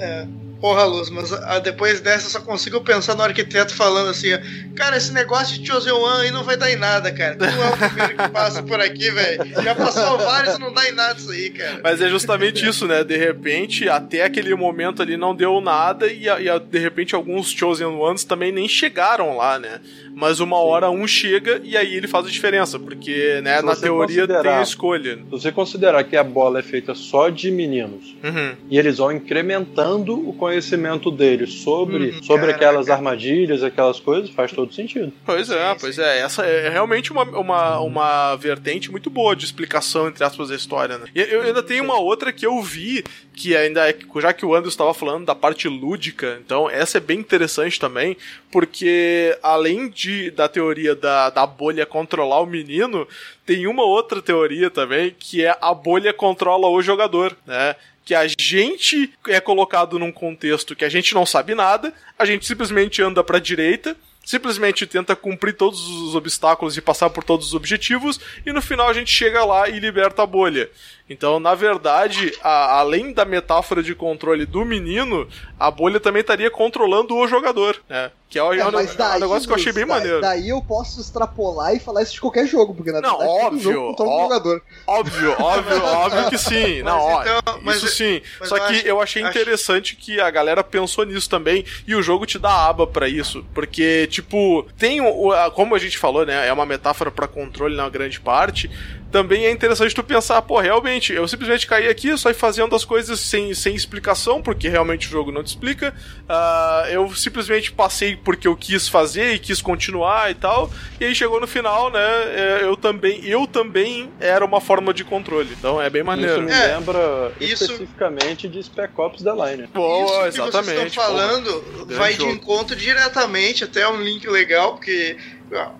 Porra, 0.60 0.84
Luz, 0.84 1.10
mas 1.10 1.32
ah, 1.32 1.58
depois 1.58 2.00
dessa 2.00 2.26
eu 2.26 2.30
só 2.30 2.40
consigo 2.40 2.80
pensar 2.80 3.14
no 3.14 3.22
arquiteto 3.22 3.74
falando 3.74 4.08
assim: 4.10 4.32
ó, 4.34 4.38
Cara, 4.74 4.96
esse 4.96 5.12
negócio 5.12 5.58
de 5.60 5.66
Chosen 5.66 5.92
One 5.92 6.24
aí 6.26 6.30
não 6.30 6.44
vai 6.44 6.56
dar 6.56 6.70
em 6.72 6.76
nada, 6.76 7.12
cara. 7.12 7.36
Tu 7.36 7.44
é 7.44 7.48
o 7.48 7.76
primeiro 7.76 8.16
que 8.16 8.28
passa 8.30 8.62
por 8.62 8.80
aqui, 8.80 9.10
velho. 9.10 9.44
Já 9.62 9.74
passou 9.74 10.16
vários 10.18 10.56
e 10.56 10.60
não 10.60 10.72
dá 10.72 10.88
em 10.88 10.92
nada 10.92 11.18
isso 11.18 11.30
aí, 11.30 11.50
cara. 11.50 11.80
Mas 11.82 12.00
é 12.00 12.08
justamente 12.08 12.66
isso, 12.66 12.86
né? 12.86 13.04
De 13.04 13.16
repente, 13.16 13.88
até 13.88 14.24
aquele 14.24 14.54
momento 14.54 15.02
ali 15.02 15.16
não 15.16 15.34
deu 15.34 15.60
nada, 15.60 16.06
e, 16.10 16.28
a- 16.28 16.40
e 16.40 16.58
de 16.60 16.78
repente 16.78 17.14
alguns 17.14 17.50
Chosen 17.50 17.86
Ones 17.86 18.24
também 18.24 18.50
nem 18.50 18.66
chegaram 18.68 19.36
lá, 19.36 19.58
né? 19.58 19.80
Mas 20.14 20.40
uma 20.40 20.56
hora 20.58 20.90
um 20.90 21.06
chega 21.06 21.60
e 21.62 21.76
aí 21.76 21.94
ele 21.94 22.08
faz 22.08 22.24
a 22.26 22.30
diferença, 22.30 22.78
porque, 22.78 23.40
né, 23.42 23.60
na 23.60 23.76
teoria 23.76 24.26
tem 24.26 24.50
a 24.50 24.62
escolha. 24.62 25.16
Se 25.16 25.22
você 25.30 25.52
considerar 25.52 26.02
que 26.04 26.16
a 26.16 26.24
bola 26.24 26.60
é 26.60 26.62
feita 26.62 26.94
só 26.94 27.28
de 27.28 27.50
meninos 27.50 28.16
Uhum. 28.24 28.54
e 28.70 28.78
eles 28.78 28.96
vão 28.96 29.12
incrementando 29.12 30.26
o 30.28 30.32
conhecimento 30.46 31.10
deles 31.10 31.52
sobre, 31.54 32.10
Hum, 32.10 32.22
sobre 32.22 32.46
caraca. 32.46 32.56
aquelas 32.66 32.88
armadilhas, 32.88 33.62
aquelas 33.62 33.98
coisas, 34.00 34.30
faz 34.30 34.52
todo 34.52 34.72
sentido. 34.72 35.12
Pois 35.24 35.50
é, 35.50 35.72
Sim, 35.72 35.76
pois 35.80 35.94
sim. 35.96 36.02
é. 36.02 36.18
Essa 36.20 36.44
é 36.46 36.68
realmente 36.68 37.12
uma, 37.12 37.22
uma, 37.24 37.80
uma 37.80 38.36
vertente 38.36 38.90
muito 38.90 39.10
boa 39.10 39.34
de 39.34 39.44
explicação, 39.44 40.08
entre 40.08 40.22
aspas, 40.24 40.48
da 40.48 40.54
história, 40.56 40.98
né? 40.98 41.06
E 41.14 41.20
eu 41.20 41.42
ainda 41.42 41.62
tenho 41.62 41.84
uma 41.84 41.98
outra 41.98 42.32
que 42.32 42.46
eu 42.46 42.60
vi, 42.62 43.04
que 43.34 43.56
ainda 43.56 43.88
é, 43.88 43.94
já 44.20 44.32
que 44.32 44.46
o 44.46 44.54
Anderson 44.54 44.70
estava 44.74 44.94
falando 44.94 45.24
da 45.26 45.34
parte 45.34 45.68
lúdica, 45.68 46.38
então 46.44 46.70
essa 46.70 46.98
é 46.98 47.00
bem 47.00 47.18
interessante 47.18 47.78
também, 47.78 48.16
porque 48.50 49.36
além 49.42 49.88
de, 49.88 50.30
da 50.30 50.48
teoria 50.48 50.94
da, 50.94 51.30
da 51.30 51.46
bolha 51.46 51.84
controlar 51.84 52.40
o 52.40 52.46
menino, 52.46 53.06
tem 53.44 53.66
uma 53.66 53.84
outra 53.84 54.22
teoria 54.22 54.70
também, 54.70 55.14
que 55.18 55.44
é 55.44 55.56
a 55.60 55.74
bolha 55.74 56.12
controla 56.12 56.68
o 56.68 56.80
jogador, 56.82 57.36
né? 57.46 57.76
Que 58.06 58.14
a 58.14 58.24
gente 58.28 59.12
é 59.26 59.40
colocado 59.40 59.98
num 59.98 60.12
contexto 60.12 60.76
que 60.76 60.84
a 60.84 60.88
gente 60.88 61.12
não 61.12 61.26
sabe 61.26 61.56
nada, 61.56 61.92
a 62.16 62.24
gente 62.24 62.46
simplesmente 62.46 63.02
anda 63.02 63.22
pra 63.24 63.40
direita, 63.40 63.96
simplesmente 64.24 64.86
tenta 64.86 65.16
cumprir 65.16 65.54
todos 65.56 65.80
os 65.88 66.14
obstáculos 66.14 66.76
e 66.76 66.80
passar 66.80 67.10
por 67.10 67.24
todos 67.24 67.48
os 67.48 67.54
objetivos, 67.54 68.20
e 68.46 68.52
no 68.52 68.62
final 68.62 68.88
a 68.88 68.92
gente 68.92 69.10
chega 69.10 69.44
lá 69.44 69.68
e 69.68 69.80
liberta 69.80 70.22
a 70.22 70.26
bolha. 70.26 70.70
Então, 71.08 71.38
na 71.38 71.54
verdade, 71.54 72.32
a- 72.42 72.78
além 72.80 73.12
da 73.12 73.24
metáfora 73.24 73.80
de 73.82 73.94
controle 73.94 74.44
do 74.44 74.64
menino, 74.64 75.28
a 75.58 75.70
bolha 75.70 76.00
também 76.00 76.20
estaria 76.20 76.50
controlando 76.50 77.14
o 77.14 77.28
jogador, 77.28 77.80
né? 77.88 78.10
Que 78.28 78.40
é, 78.40 78.42
o- 78.42 78.52
É, 78.52 78.58
é 78.58 78.66
um- 78.66 78.72
mas 78.72 78.92
é 78.92 78.96
daí, 78.98 79.20
negócio 79.20 79.46
que 79.46 79.52
eu 79.52 79.56
achei 79.56 79.72
bem 79.72 79.86
daí- 79.86 79.94
maneiro. 79.96 80.20
Daí 80.20 80.48
eu 80.48 80.60
posso 80.60 81.00
extrapolar 81.00 81.72
e 81.76 81.78
falar 81.78 82.02
isso 82.02 82.14
de 82.14 82.20
qualquer 82.20 82.44
jogo, 82.48 82.74
porque 82.74 82.90
na 82.90 83.00
Não, 83.00 83.18
verdade 83.18 83.40
óbvio, 83.44 83.60
jogo 83.72 83.88
controla 83.94 84.10
ó- 84.10 84.22
jogador. 84.24 84.62
Óbvio, 84.84 85.36
óbvio, 85.38 85.84
óbvio 85.84 86.28
que 86.30 86.38
sim. 86.38 86.82
Não, 86.82 86.98
ó, 86.98 87.22
então- 87.22 87.60
mas- 87.62 87.76
isso 87.76 87.86
sim. 87.88 88.20
mas 88.40 88.48
Só 88.48 88.56
eu 88.56 88.66
que 88.66 88.72
acho- 88.74 88.86
eu 88.88 89.00
achei 89.00 89.22
acho- 89.22 89.30
interessante 89.30 89.94
que 89.94 90.20
a 90.20 90.28
galera 90.28 90.64
pensou 90.64 91.04
nisso 91.06 91.30
também 91.30 91.64
e 91.86 91.94
o 91.94 92.02
jogo 92.02 92.26
te 92.26 92.36
dá 92.36 92.66
aba 92.68 92.84
pra 92.84 93.08
isso, 93.08 93.46
porque 93.54 94.08
tipo 94.08 94.66
tem 94.76 95.00
o, 95.00 95.26
o- 95.26 95.32
a- 95.32 95.52
como 95.52 95.76
a 95.76 95.78
gente 95.78 95.96
falou, 95.96 96.26
né? 96.26 96.48
É 96.48 96.52
uma 96.52 96.66
metáfora 96.66 97.12
pra 97.12 97.28
controle 97.28 97.76
na 97.76 97.88
grande 97.88 98.18
parte. 98.18 98.68
Também 99.12 99.44
é 99.46 99.50
interessante 99.52 99.94
tu 99.94 100.02
pensar, 100.02 100.42
pô, 100.42 100.58
realmente, 100.58 100.95
eu 101.12 101.26
simplesmente 101.28 101.66
caí 101.66 101.88
aqui, 101.88 102.16
só 102.18 102.30
ir 102.30 102.34
fazendo 102.34 102.74
as 102.74 102.84
coisas 102.84 103.20
sem, 103.20 103.52
sem 103.54 103.74
explicação, 103.74 104.40
porque 104.42 104.68
realmente 104.68 105.06
o 105.06 105.10
jogo 105.10 105.30
não 105.32 105.42
te 105.42 105.48
explica. 105.48 105.94
Ah, 106.28 106.86
eu 106.90 107.14
simplesmente 107.14 107.70
passei 107.72 108.16
porque 108.16 108.48
eu 108.48 108.56
quis 108.56 108.88
fazer 108.88 109.34
e 109.34 109.38
quis 109.38 109.60
continuar 109.60 110.30
e 110.30 110.34
tal. 110.34 110.70
E 111.00 111.04
aí 111.04 111.14
chegou 111.14 111.40
no 111.40 111.46
final, 111.46 111.90
né? 111.90 112.00
é, 112.00 112.58
Eu 112.62 112.76
também, 112.76 113.24
eu 113.24 113.46
também 113.46 114.10
era 114.20 114.44
uma 114.44 114.60
forma 114.60 114.92
de 114.94 115.04
controle. 115.04 115.50
Então 115.58 115.80
é 115.80 115.88
bem 115.90 116.00
Isso 116.02 116.06
maneiro. 116.06 116.42
me 116.42 116.50
É, 116.52 116.76
lembra 116.76 117.32
isso- 117.40 117.64
especificamente 117.64 118.48
de 118.48 118.62
Spec 118.62 118.92
Ops 118.98 119.22
The 119.22 119.32
Line. 119.32 119.66
Boa, 119.74 120.28
Isso 120.28 120.36
que 120.36 120.42
vocês 120.42 120.54
exatamente. 120.54 120.86
estão 120.88 121.04
falando 121.04 121.60
grande 121.76 121.94
vai 121.94 122.12
de 122.14 122.20
jogo. 122.20 122.32
encontro 122.32 122.74
diretamente, 122.76 123.64
até 123.64 123.88
um 123.88 124.00
link 124.00 124.26
legal, 124.28 124.74
porque 124.74 125.16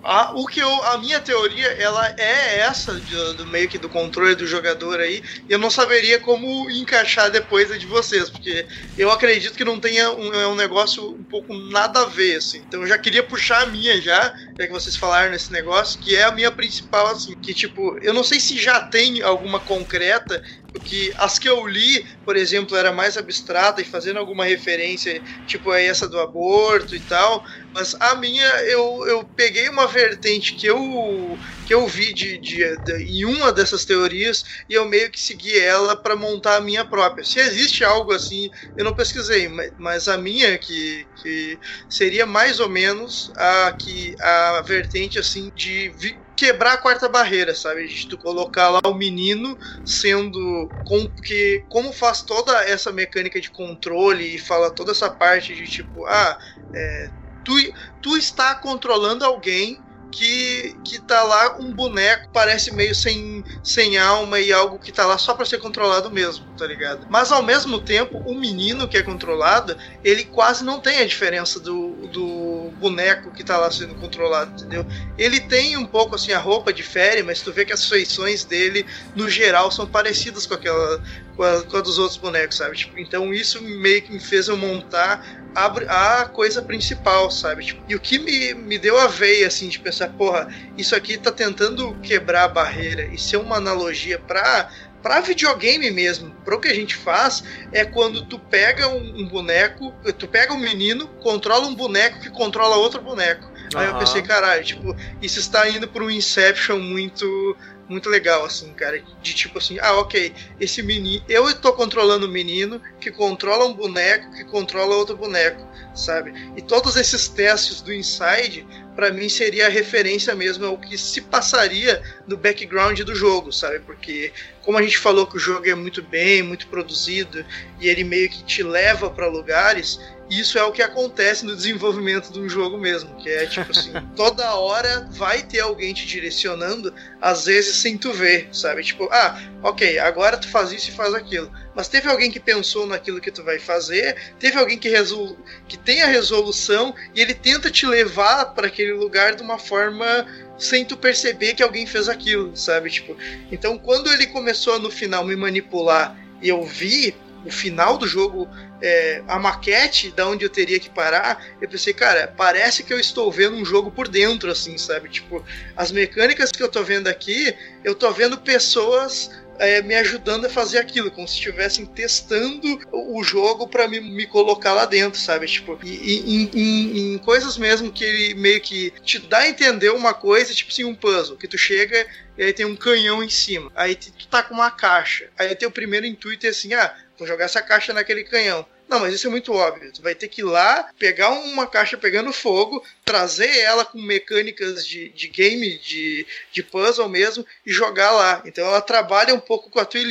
a, 0.03 0.31
o 0.35 0.45
que 0.45 0.61
eu, 0.61 0.83
a 0.85 0.97
minha 0.97 1.19
teoria 1.19 1.67
ela 1.81 2.07
é 2.17 2.59
essa 2.59 3.01
do, 3.01 3.33
do 3.35 3.45
meio 3.47 3.67
que 3.67 3.77
do 3.77 3.89
controle 3.89 4.33
do 4.35 4.47
jogador 4.47 4.99
aí. 4.99 5.21
Eu 5.47 5.59
não 5.59 5.69
saberia 5.69 6.19
como 6.19 6.69
encaixar 6.69 7.29
depois 7.29 7.69
a 7.71 7.77
de 7.77 7.85
vocês, 7.85 8.29
porque 8.29 8.65
eu 8.95 9.11
acredito 9.11 9.57
que 9.57 9.65
não 9.65 9.79
tenha 9.79 10.09
um, 10.11 10.33
é 10.33 10.47
um 10.47 10.55
negócio 10.55 11.03
um 11.19 11.23
pouco 11.25 11.53
nada 11.69 12.01
a 12.01 12.05
ver, 12.05 12.37
assim. 12.37 12.59
Então 12.59 12.81
eu 12.81 12.87
já 12.87 12.97
queria 12.97 13.23
puxar 13.23 13.63
a 13.63 13.65
minha 13.65 14.01
já, 14.01 14.33
já 14.57 14.65
que 14.67 14.71
vocês 14.73 14.95
falaram 14.95 15.31
nesse 15.31 15.51
negócio, 15.51 15.99
que 16.01 16.15
é 16.15 16.23
a 16.23 16.31
minha 16.31 16.51
principal, 16.51 17.07
assim, 17.07 17.35
que 17.41 17.53
tipo, 17.53 17.97
eu 18.01 18.13
não 18.13 18.23
sei 18.23 18.39
se 18.39 18.57
já 18.57 18.79
tem 18.79 19.21
alguma 19.21 19.59
concreta, 19.59 20.41
porque 20.79 21.11
as 21.17 21.39
que 21.39 21.49
eu 21.49 21.65
li, 21.67 22.05
por 22.23 22.35
exemplo, 22.35 22.75
era 22.77 22.91
mais 22.91 23.17
abstrata 23.17 23.81
e 23.81 23.85
fazendo 23.85 24.19
alguma 24.19 24.45
referência, 24.45 25.21
tipo 25.45 25.73
essa 25.73 26.07
do 26.07 26.19
aborto 26.19 26.95
e 26.95 27.01
tal, 27.01 27.43
mas 27.73 27.95
a 27.99 28.15
minha 28.15 28.45
eu, 28.65 29.05
eu 29.07 29.25
peguei 29.35 29.69
uma 29.69 29.87
vertente 29.87 30.55
que 30.57 30.65
eu 30.67 31.37
que 31.65 31.73
eu 31.73 31.87
vi 31.87 32.13
de, 32.13 32.39
de, 32.39 32.77
de- 32.83 33.03
em 33.03 33.25
uma 33.25 33.51
dessas 33.51 33.85
teorias 33.85 34.43
e 34.69 34.73
eu 34.73 34.85
meio 34.85 35.11
que 35.11 35.19
segui 35.19 35.57
ela 35.59 35.95
para 36.01 36.15
montar 36.15 36.55
a 36.57 36.61
minha 36.61 36.85
própria. 36.85 37.23
Se 37.25 37.39
existe 37.39 37.83
algo 37.83 38.13
assim, 38.13 38.49
eu 38.75 38.85
não 38.85 38.93
pesquisei, 38.93 39.49
mas, 39.77 40.07
a 40.07 40.17
minha 40.17 40.57
que, 40.57 41.07
que 41.15 41.59
seria 41.89 42.25
mais 42.25 42.59
ou 42.59 42.69
menos 42.69 43.31
a 43.37 43.71
que 43.79 44.15
a 44.21 44.61
vertente 44.65 45.19
assim 45.19 45.51
de 45.53 45.89
quebrar 46.37 46.73
a 46.73 46.77
quarta 46.77 47.09
barreira, 47.09 47.55
sabe? 47.55 47.87
De 47.87 48.07
tu 48.07 48.17
colocar 48.17 48.69
lá 48.69 48.79
o 48.85 48.93
menino 48.93 49.57
sendo 49.83 50.71
com 50.83 51.09
que 51.23 51.65
como 51.67 51.91
faz 51.91 52.21
toda 52.21 52.63
essa 52.63 52.91
mecânica 52.91 53.41
de 53.41 53.49
controle 53.49 54.35
e 54.35 54.39
fala 54.39 54.69
toda 54.69 54.91
essa 54.91 55.09
parte 55.09 55.55
de 55.55 55.65
tipo, 55.65 56.05
ah, 56.05 56.37
é, 56.73 57.11
tu, 57.43 57.53
tu 57.99 58.15
está 58.15 58.53
controlando 58.53 59.25
alguém 59.25 59.83
que, 60.11 60.75
que 60.83 60.99
tá 60.99 61.23
lá 61.23 61.57
um 61.59 61.71
boneco, 61.71 62.29
parece 62.33 62.73
meio 62.73 62.95
sem, 62.95 63.43
sem 63.63 63.97
alma 63.97 64.39
e 64.39 64.51
algo 64.51 64.79
que 64.79 64.91
tá 64.91 65.05
lá 65.05 65.17
só 65.17 65.33
para 65.33 65.45
ser 65.45 65.59
controlado 65.59 66.09
mesmo, 66.09 66.45
tá 66.57 66.65
ligado? 66.65 67.07
Mas 67.09 67.31
ao 67.31 67.43
mesmo 67.43 67.79
tempo, 67.79 68.17
o 68.25 68.33
menino 68.33 68.87
que 68.87 68.97
é 68.97 69.03
controlado, 69.03 69.77
ele 70.03 70.23
quase 70.23 70.63
não 70.63 70.79
tem 70.79 70.99
a 70.99 71.05
diferença 71.05 71.59
do, 71.59 72.07
do 72.07 72.71
boneco 72.79 73.31
que 73.31 73.43
tá 73.43 73.57
lá 73.57 73.69
sendo 73.71 73.95
controlado, 73.95 74.51
entendeu? 74.51 74.85
Ele 75.17 75.39
tem 75.39 75.77
um 75.77 75.85
pouco 75.85 76.15
assim, 76.15 76.31
a 76.31 76.39
roupa 76.39 76.73
difere, 76.73 77.23
mas 77.23 77.41
tu 77.41 77.51
vê 77.51 77.65
que 77.65 77.73
as 77.73 77.85
feições 77.87 78.43
dele, 78.43 78.85
no 79.15 79.29
geral, 79.29 79.71
são 79.71 79.85
parecidas 79.85 80.45
com 80.45 80.53
aquela. 80.53 81.01
Com 81.37 81.77
a, 81.77 81.81
dos 81.81 81.99
outros 81.99 82.17
bonecos, 82.17 82.57
sabe? 82.57 82.75
Tipo, 82.75 82.99
então 82.99 83.33
isso 83.33 83.61
meio 83.61 84.01
que 84.01 84.11
me 84.11 84.19
fez 84.19 84.47
eu 84.47 84.57
montar 84.57 85.23
a, 85.55 86.21
a 86.21 86.25
coisa 86.25 86.61
principal, 86.61 87.29
sabe? 87.29 87.63
Tipo, 87.63 87.83
e 87.87 87.95
o 87.95 87.99
que 87.99 88.17
me, 88.17 88.53
me 88.55 88.77
deu 88.77 88.97
a 88.97 89.07
veia, 89.07 89.47
assim, 89.47 89.69
de 89.69 89.79
pensar, 89.79 90.09
porra, 90.09 90.47
isso 90.77 90.95
aqui 90.95 91.17
tá 91.17 91.31
tentando 91.31 91.93
quebrar 92.01 92.45
a 92.45 92.49
barreira 92.49 93.05
e 93.05 93.17
ser 93.17 93.37
uma 93.37 93.57
analogia 93.57 94.19
pra, 94.19 94.69
Pra 95.01 95.21
videogame 95.21 95.91
mesmo, 95.91 96.31
pro 96.43 96.59
que 96.59 96.67
a 96.67 96.73
gente 96.73 96.95
faz, 96.95 97.43
é 97.71 97.85
quando 97.85 98.25
tu 98.25 98.39
pega 98.39 98.89
um, 98.89 99.21
um 99.21 99.27
boneco, 99.27 99.93
tu 100.17 100.27
pega 100.27 100.53
um 100.53 100.59
menino, 100.59 101.07
controla 101.21 101.67
um 101.67 101.75
boneco 101.75 102.19
que 102.19 102.29
controla 102.29 102.75
outro 102.77 103.01
boneco. 103.01 103.47
Aí 103.75 103.87
eu 103.87 103.97
pensei, 103.97 104.21
caralho, 104.21 104.63
tipo, 104.63 104.95
isso 105.21 105.39
está 105.39 105.67
indo 105.69 105.87
por 105.87 106.01
um 106.01 106.09
Inception 106.09 106.79
muito 106.79 107.55
muito 107.89 108.09
legal, 108.09 108.43
assim, 108.43 108.73
cara. 108.73 109.01
De 109.21 109.33
tipo 109.33 109.57
assim, 109.57 109.79
ah, 109.79 109.93
ok, 109.93 110.33
esse 110.59 110.83
menino. 110.83 111.23
Eu 111.27 111.53
tô 111.55 111.71
controlando 111.73 112.25
o 112.25 112.29
menino 112.29 112.81
que 112.99 113.11
controla 113.11 113.65
um 113.65 113.73
boneco 113.73 114.31
que 114.33 114.43
controla 114.43 114.95
outro 114.95 115.15
boneco, 115.15 115.65
sabe? 115.95 116.33
E 116.55 116.61
todos 116.61 116.95
esses 116.95 117.27
testes 117.27 117.81
do 117.81 117.93
Inside, 117.93 118.67
pra 118.95 119.11
mim, 119.11 119.29
seria 119.29 119.67
a 119.67 119.69
referência 119.69 120.35
mesmo 120.35 120.65
ao 120.65 120.77
que 120.77 120.97
se 120.97 121.21
passaria 121.21 122.01
no 122.27 122.35
background 122.35 122.99
do 123.01 123.15
jogo, 123.15 123.51
sabe? 123.51 123.79
Porque, 123.79 124.33
como 124.61 124.77
a 124.77 124.81
gente 124.81 124.97
falou 124.97 125.25
que 125.25 125.37
o 125.37 125.39
jogo 125.39 125.67
é 125.69 125.75
muito 125.75 126.01
bem, 126.01 126.43
muito 126.43 126.67
produzido, 126.67 127.45
e 127.79 127.87
ele 127.87 128.03
meio 128.03 128.29
que 128.29 128.43
te 128.43 128.63
leva 128.63 129.09
pra 129.09 129.27
lugares. 129.27 129.99
Isso 130.29 130.57
é 130.57 130.63
o 130.63 130.71
que 130.71 130.81
acontece 130.81 131.45
no 131.45 131.55
desenvolvimento 131.55 132.31
de 132.33 132.39
um 132.39 132.49
jogo 132.49 132.77
mesmo, 132.77 133.15
que 133.15 133.29
é 133.29 133.45
tipo 133.45 133.71
assim, 133.71 133.93
toda 134.15 134.55
hora 134.55 135.07
vai 135.11 135.41
ter 135.41 135.61
alguém 135.61 135.93
te 135.93 136.05
direcionando, 136.05 136.93
às 137.21 137.45
vezes 137.45 137.77
sem 137.77 137.97
tu 137.97 138.11
ver, 138.11 138.49
sabe? 138.51 138.83
Tipo, 138.83 139.07
ah, 139.11 139.39
ok, 139.63 139.99
agora 139.99 140.37
tu 140.37 140.49
faz 140.49 140.71
isso 140.71 140.89
e 140.89 140.93
faz 140.93 141.13
aquilo. 141.13 141.49
Mas 141.73 141.87
teve 141.87 142.09
alguém 142.09 142.29
que 142.29 142.39
pensou 142.39 142.85
naquilo 142.85 143.21
que 143.21 143.31
tu 143.31 143.43
vai 143.43 143.57
fazer, 143.57 144.17
teve 144.37 144.57
alguém 144.57 144.77
que, 144.77 144.89
resol... 144.89 145.37
que 145.67 145.77
tem 145.77 146.01
a 146.01 146.07
resolução 146.07 146.93
e 147.15 147.21
ele 147.21 147.33
tenta 147.33 147.71
te 147.71 147.85
levar 147.85 148.47
para 148.47 148.67
aquele 148.67 148.93
lugar 148.93 149.35
de 149.35 149.43
uma 149.43 149.57
forma 149.57 150.25
sem 150.57 150.83
tu 150.83 150.97
perceber 150.97 151.53
que 151.53 151.63
alguém 151.63 151.85
fez 151.85 152.09
aquilo, 152.09 152.55
sabe? 152.57 152.89
Tipo, 152.89 153.15
então 153.51 153.77
quando 153.77 154.11
ele 154.11 154.27
começou 154.27 154.73
a, 154.73 154.79
no 154.79 154.91
final 154.91 155.23
me 155.23 155.35
manipular 155.35 156.17
e 156.41 156.49
eu 156.49 156.63
vi 156.63 157.15
o 157.45 157.51
final 157.51 157.97
do 157.97 158.07
jogo, 158.07 158.47
é, 158.81 159.23
a 159.27 159.39
maquete 159.39 160.11
da 160.11 160.27
onde 160.27 160.45
eu 160.45 160.49
teria 160.49 160.79
que 160.79 160.89
parar, 160.89 161.45
eu 161.61 161.67
pensei, 161.67 161.93
cara, 161.93 162.33
parece 162.35 162.83
que 162.83 162.93
eu 162.93 162.99
estou 162.99 163.31
vendo 163.31 163.55
um 163.55 163.65
jogo 163.65 163.91
por 163.91 164.07
dentro, 164.07 164.51
assim, 164.51 164.77
sabe? 164.77 165.09
Tipo, 165.09 165.43
as 165.75 165.91
mecânicas 165.91 166.51
que 166.51 166.61
eu 166.61 166.69
tô 166.69 166.83
vendo 166.83 167.07
aqui, 167.07 167.55
eu 167.83 167.95
tô 167.95 168.11
vendo 168.11 168.37
pessoas 168.37 169.31
é, 169.59 169.81
me 169.81 169.95
ajudando 169.95 170.45
a 170.45 170.49
fazer 170.49 170.77
aquilo, 170.77 171.09
como 171.09 171.27
se 171.27 171.33
estivessem 171.35 171.85
testando 171.85 172.79
o 172.91 173.23
jogo 173.23 173.67
para 173.67 173.87
me, 173.87 173.99
me 173.99 174.27
colocar 174.27 174.73
lá 174.73 174.85
dentro, 174.85 175.19
sabe? 175.19 175.47
Tipo, 175.47 175.79
e, 175.83 176.19
em, 176.19 176.49
em- 176.53 177.13
em 177.13 177.17
coisas 177.17 177.57
mesmo 177.57 177.91
que 177.91 178.03
ele 178.03 178.33
meio 178.35 178.61
que 178.61 178.91
te 179.03 179.19
dá 179.19 179.39
a 179.39 179.49
entender 179.49 179.89
uma 179.89 180.13
coisa, 180.13 180.53
tipo 180.53 180.71
assim, 180.71 180.83
um 180.83 180.93
puzzle, 180.95 181.37
que 181.37 181.47
tu 181.47 181.57
chega 181.57 182.05
e 182.37 182.43
aí 182.43 182.53
tem 182.53 182.65
um 182.65 182.75
canhão 182.75 183.23
em 183.23 183.29
cima, 183.29 183.71
aí 183.75 183.95
tu 183.95 184.11
tá 184.27 184.43
com 184.43 184.53
uma 184.53 184.69
caixa, 184.69 185.27
aí 185.37 185.55
teu 185.55 185.71
primeiro 185.71 186.05
intuito 186.05 186.45
é 186.45 186.49
assim, 186.49 186.73
ah, 186.75 186.93
vou 187.17 187.27
jogar 187.27 187.45
essa 187.45 187.61
caixa 187.61 187.93
naquele 187.93 188.23
canhão. 188.23 188.65
Não, 188.87 188.99
mas 188.99 189.13
isso 189.13 189.27
é 189.27 189.29
muito 189.29 189.51
óbvio. 189.51 189.91
Tu 189.91 190.01
vai 190.01 190.15
ter 190.15 190.27
que 190.27 190.41
ir 190.41 190.45
lá, 190.45 190.89
pegar 190.97 191.29
uma 191.31 191.67
caixa 191.67 191.97
pegando 191.97 192.31
fogo, 192.31 192.85
trazer 193.03 193.59
ela 193.59 193.83
com 193.83 194.01
mecânicas 194.01 194.87
de, 194.87 195.09
de 195.09 195.27
game, 195.27 195.77
de, 195.79 196.25
de 196.51 196.63
puzzle 196.63 197.09
mesmo, 197.09 197.45
e 197.65 197.71
jogar 197.71 198.11
lá. 198.11 198.41
Então 198.45 198.65
ela 198.65 198.81
trabalha 198.81 199.33
um 199.33 199.39
pouco 199.39 199.69
com 199.69 199.79
a 199.79 199.85
tua, 199.85 200.01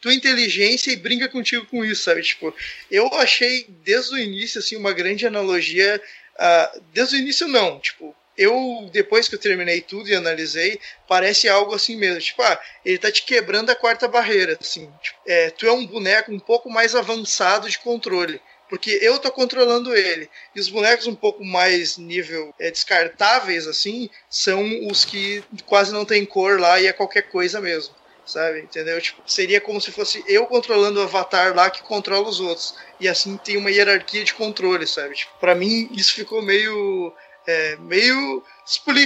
tua 0.00 0.14
inteligência 0.14 0.90
e 0.90 0.96
brinca 0.96 1.28
contigo 1.28 1.66
com 1.66 1.84
isso, 1.84 2.02
sabe? 2.02 2.22
Tipo, 2.22 2.52
eu 2.90 3.06
achei 3.14 3.66
desde 3.84 4.14
o 4.14 4.18
início, 4.18 4.58
assim, 4.58 4.76
uma 4.76 4.92
grande 4.92 5.26
analogia. 5.26 6.02
ah, 6.38 6.78
desde 6.92 7.16
o 7.16 7.18
início, 7.18 7.46
não. 7.46 7.78
Tipo, 7.78 8.15
eu, 8.36 8.88
depois 8.92 9.28
que 9.28 9.34
eu 9.34 9.40
terminei 9.40 9.80
tudo 9.80 10.08
e 10.08 10.14
analisei, 10.14 10.78
parece 11.08 11.48
algo 11.48 11.74
assim 11.74 11.96
mesmo. 11.96 12.20
Tipo, 12.20 12.42
ah, 12.42 12.60
ele 12.84 12.98
tá 12.98 13.10
te 13.10 13.22
quebrando 13.22 13.70
a 13.70 13.76
quarta 13.76 14.06
barreira, 14.06 14.56
assim. 14.60 14.90
Tipo, 15.02 15.18
é, 15.26 15.50
tu 15.50 15.66
é 15.66 15.72
um 15.72 15.86
boneco 15.86 16.32
um 16.32 16.38
pouco 16.38 16.70
mais 16.70 16.94
avançado 16.94 17.68
de 17.68 17.78
controle. 17.78 18.40
Porque 18.68 18.98
eu 19.00 19.18
tô 19.18 19.30
controlando 19.30 19.94
ele. 19.94 20.28
E 20.54 20.60
os 20.60 20.68
bonecos 20.68 21.06
um 21.06 21.14
pouco 21.14 21.44
mais 21.44 21.96
nível 21.96 22.52
é, 22.58 22.70
descartáveis, 22.70 23.66
assim, 23.66 24.10
são 24.28 24.88
os 24.88 25.04
que 25.04 25.42
quase 25.64 25.92
não 25.92 26.04
tem 26.04 26.24
cor 26.24 26.60
lá 26.60 26.80
e 26.80 26.86
é 26.86 26.92
qualquer 26.92 27.22
coisa 27.22 27.60
mesmo. 27.60 27.94
Sabe? 28.24 28.60
Entendeu? 28.60 29.00
Tipo, 29.00 29.22
seria 29.24 29.60
como 29.60 29.80
se 29.80 29.92
fosse 29.92 30.24
eu 30.26 30.46
controlando 30.46 30.98
o 30.98 31.02
avatar 31.04 31.54
lá 31.54 31.70
que 31.70 31.82
controla 31.82 32.28
os 32.28 32.40
outros. 32.40 32.74
E 32.98 33.08
assim 33.08 33.36
tem 33.36 33.56
uma 33.56 33.70
hierarquia 33.70 34.24
de 34.24 34.34
controle, 34.34 34.84
sabe? 34.84 35.14
Tipo, 35.14 35.38
pra 35.38 35.54
mim 35.54 35.88
isso 35.92 36.12
ficou 36.12 36.42
meio. 36.42 37.14
É, 37.46 37.76
meio. 37.76 38.42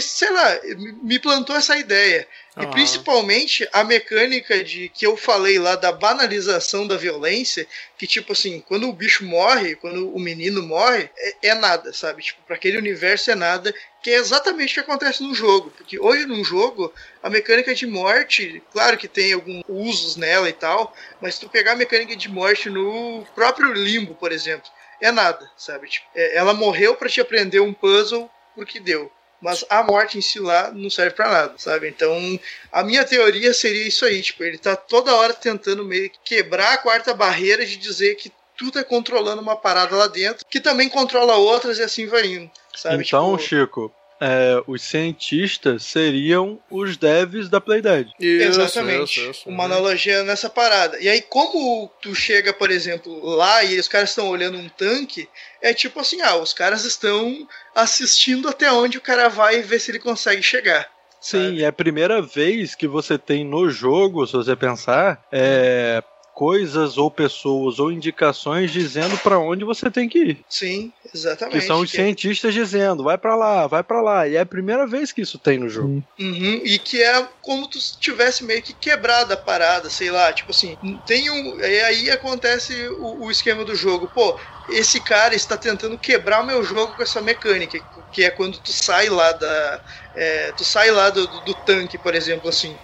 Sei 0.01 0.31
lá, 0.31 0.59
me- 1.03 1.19
plantou 1.19 1.55
essa 1.55 1.77
ideia. 1.77 2.27
E 2.57 2.61
Aham. 2.62 2.71
principalmente 2.71 3.69
a 3.73 3.85
mecânica 3.85 4.65
de 4.65 4.89
que 4.89 5.07
eu 5.07 5.17
falei 5.17 5.59
lá 5.59 5.77
da 5.77 5.93
banalização 5.93 6.87
da 6.87 6.97
violência, 6.97 7.67
que 7.99 8.07
tipo 8.07 8.33
assim, 8.33 8.61
quando 8.67 8.89
o 8.89 8.93
bicho 8.93 9.25
morre, 9.25 9.75
quando 9.77 10.11
o 10.15 10.19
menino 10.19 10.62
morre, 10.62 11.11
é, 11.17 11.49
é 11.49 11.55
nada, 11.55 11.93
sabe? 11.93 12.23
Tipo, 12.23 12.43
para 12.47 12.57
aquele 12.57 12.79
universo 12.79 13.31
é 13.31 13.35
nada, 13.35 13.75
que 14.03 14.11
é 14.11 14.15
exatamente 14.15 14.71
o 14.71 14.75
que 14.75 14.81
acontece 14.81 15.23
no 15.23 15.35
jogo, 15.35 15.71
porque 15.77 16.01
hoje 16.01 16.25
num 16.25 16.43
jogo 16.43 16.93
a 17.23 17.29
mecânica 17.29 17.75
de 17.75 17.87
morte, 17.87 18.62
claro 18.73 18.97
que 18.97 19.07
tem 19.09 19.35
alguns 19.35 19.62
usos 19.69 20.17
nela 20.17 20.49
e 20.49 20.55
tal, 20.55 20.95
mas 21.21 21.35
se 21.35 21.41
tu 21.41 21.49
pegar 21.51 21.73
a 21.73 21.77
mecânica 21.77 22.17
de 22.17 22.29
morte 22.31 22.71
no 22.71 23.27
próprio 23.35 23.73
Limbo, 23.75 24.15
por 24.15 24.33
exemplo, 24.33 24.69
é 25.01 25.10
nada, 25.12 25.51
sabe? 25.56 25.89
Tipo, 25.89 26.06
é- 26.14 26.36
ela 26.36 26.52
morreu 26.55 26.94
para 26.94 27.09
te 27.09 27.20
aprender 27.20 27.60
um 27.60 27.72
puzzle 27.72 28.31
porque 28.55 28.81
deu. 28.81 29.10
Mas 29.40 29.64
a 29.70 29.82
morte 29.82 30.18
em 30.18 30.20
si 30.20 30.39
lá 30.39 30.70
não 30.70 30.90
serve 30.90 31.16
pra 31.16 31.31
nada, 31.31 31.55
sabe? 31.56 31.89
Então, 31.89 32.39
a 32.70 32.82
minha 32.85 33.05
teoria 33.06 33.55
seria 33.55 33.89
isso 33.89 34.05
aí, 34.05 34.20
tipo, 34.20 34.44
ele 34.44 34.59
tá 34.59 34.77
toda 34.77 35.14
hora 35.14 35.32
tentando 35.32 35.82
meio 35.82 36.10
que 36.10 36.18
quebrar 36.22 36.74
a 36.74 36.78
quarta 36.78 37.14
barreira 37.14 37.64
de 37.64 37.77
dizer 37.78 38.16
que 38.16 38.31
tu 38.59 38.70
tá 38.70 38.85
controlando 38.85 39.40
uma 39.40 39.56
parada 39.56 39.97
lá 39.97 40.06
dentro, 40.06 40.44
que 40.44 40.60
também 40.60 40.90
controla 40.90 41.36
outras 41.36 41.78
e 41.78 41.82
assim 41.82 42.06
vai 42.06 42.27
indo, 42.27 42.51
sabe? 42.77 43.02
Então, 43.06 43.35
Tipo, 43.39 43.48
Chico, 43.48 43.94
é, 44.21 44.63
os 44.67 44.83
cientistas 44.83 45.85
seriam 45.85 46.61
os 46.71 46.97
devs 46.97 47.49
da 47.49 47.61
Playdead. 47.61 48.13
Isso, 48.21 48.61
Exatamente. 48.61 49.21
isso, 49.21 49.31
isso. 49.31 49.49
Uma 49.49 49.65
analogia 49.65 50.23
nessa 50.23 50.51
parada. 50.51 50.99
E 51.01 51.09
aí, 51.09 51.23
como 51.23 51.91
tu 52.03 52.15
chega, 52.15 52.53
por 52.53 52.71
exemplo, 52.71 53.25
lá 53.25 53.65
e 53.65 53.79
os 53.79 53.89
caras 53.89 54.11
estão 54.11 54.29
olhando 54.29 54.59
um 54.59 54.69
tanque, 54.69 55.29
é 55.63 55.73
tipo 55.73 55.99
assim, 56.01 56.21
ah, 56.21 56.37
os 56.37 56.53
caras 56.53 56.85
estão 56.85 57.49
assistindo 57.75 58.49
até 58.49 58.71
onde 58.71 58.99
o 58.99 59.03
cara 59.03 59.29
vai 59.29 59.59
e 59.59 59.63
ver 59.63 59.81
se 59.81 59.91
ele 59.91 59.99
consegue 59.99 60.43
chegar. 60.43 60.89
Sim, 61.21 61.45
sabe? 61.45 61.63
é 61.63 61.67
a 61.67 61.73
primeira 61.73 62.23
vez 62.23 62.75
que 62.75 62.89
você 62.89 63.19
tem 63.19 63.45
no 63.45 63.69
jogo, 63.69 64.27
se 64.27 64.33
você 64.33 64.57
pensar, 64.57 65.23
é, 65.31 66.03
coisas 66.41 66.97
ou 66.97 67.11
pessoas 67.11 67.79
ou 67.79 67.93
indicações 67.93 68.71
dizendo 68.71 69.19
pra 69.19 69.39
onde 69.39 69.62
você 69.62 69.91
tem 69.91 70.09
que 70.09 70.19
ir. 70.19 70.45
Sim, 70.49 70.91
exatamente. 71.15 71.61
Que 71.61 71.67
são 71.67 71.81
os 71.81 71.91
Que 71.91 71.99
é- 71.99 72.05
cientistas 72.05 72.55
dizendo, 72.55 73.05
vai 73.05 73.19
pra 73.19 73.37
lá, 73.37 73.67
vai 73.67 73.85
pra 73.85 74.01
lá. 74.01 74.27
E 74.27 74.37
é 74.37 74.41
a 74.41 74.47
primeira 74.47 74.87
vez 74.87 75.12
que 75.12 75.21
isso 75.21 75.39
tem 75.39 75.59
no 75.59 75.69
jogo. 75.69 76.03
Uhum, 76.19 76.62
e 76.65 76.79
que 76.79 77.03
é 77.03 77.29
como 77.43 77.69
tu 77.69 77.79
tivesse 78.01 78.43
meio 78.43 78.62
que 78.62 78.73
quebrado 78.73 79.35
a 79.35 79.37
parada, 79.37 79.91
sei 79.91 80.11
lá, 80.11 80.33
tipo 80.33 80.51
assim, 80.51 80.79
tem 81.05 81.29
um. 81.31 81.61
E 81.61 81.81
aí 81.83 82.11
acontece 82.11 82.73
o, 82.99 83.27
o 83.27 83.31
esquema 83.31 83.62
do 83.62 83.75
jogo. 83.75 84.09
Pô, 84.09 84.41
esse 84.67 84.99
cara 85.01 85.35
está 85.35 85.59
tentando 85.59 85.99
quebrar 85.99 86.41
o 86.43 86.47
meu 86.47 86.62
jogo 86.65 86.95
com 86.95 87.03
essa 87.03 87.21
mecânica, 87.21 87.79
que 88.11 88.25
é 88.25 88.31
quando 88.31 88.59
tu 88.59 88.73
sai 88.73 89.11
lá 89.11 89.33
da. 89.33 89.83
É, 90.15 90.53
tu 90.53 90.65
sai 90.65 90.91
lá 90.91 91.11
do, 91.11 91.27
do, 91.27 91.41
do 91.41 91.55
tanque, 91.55 91.99
por 91.99 92.15
exemplo, 92.15 92.49
assim. 92.49 92.78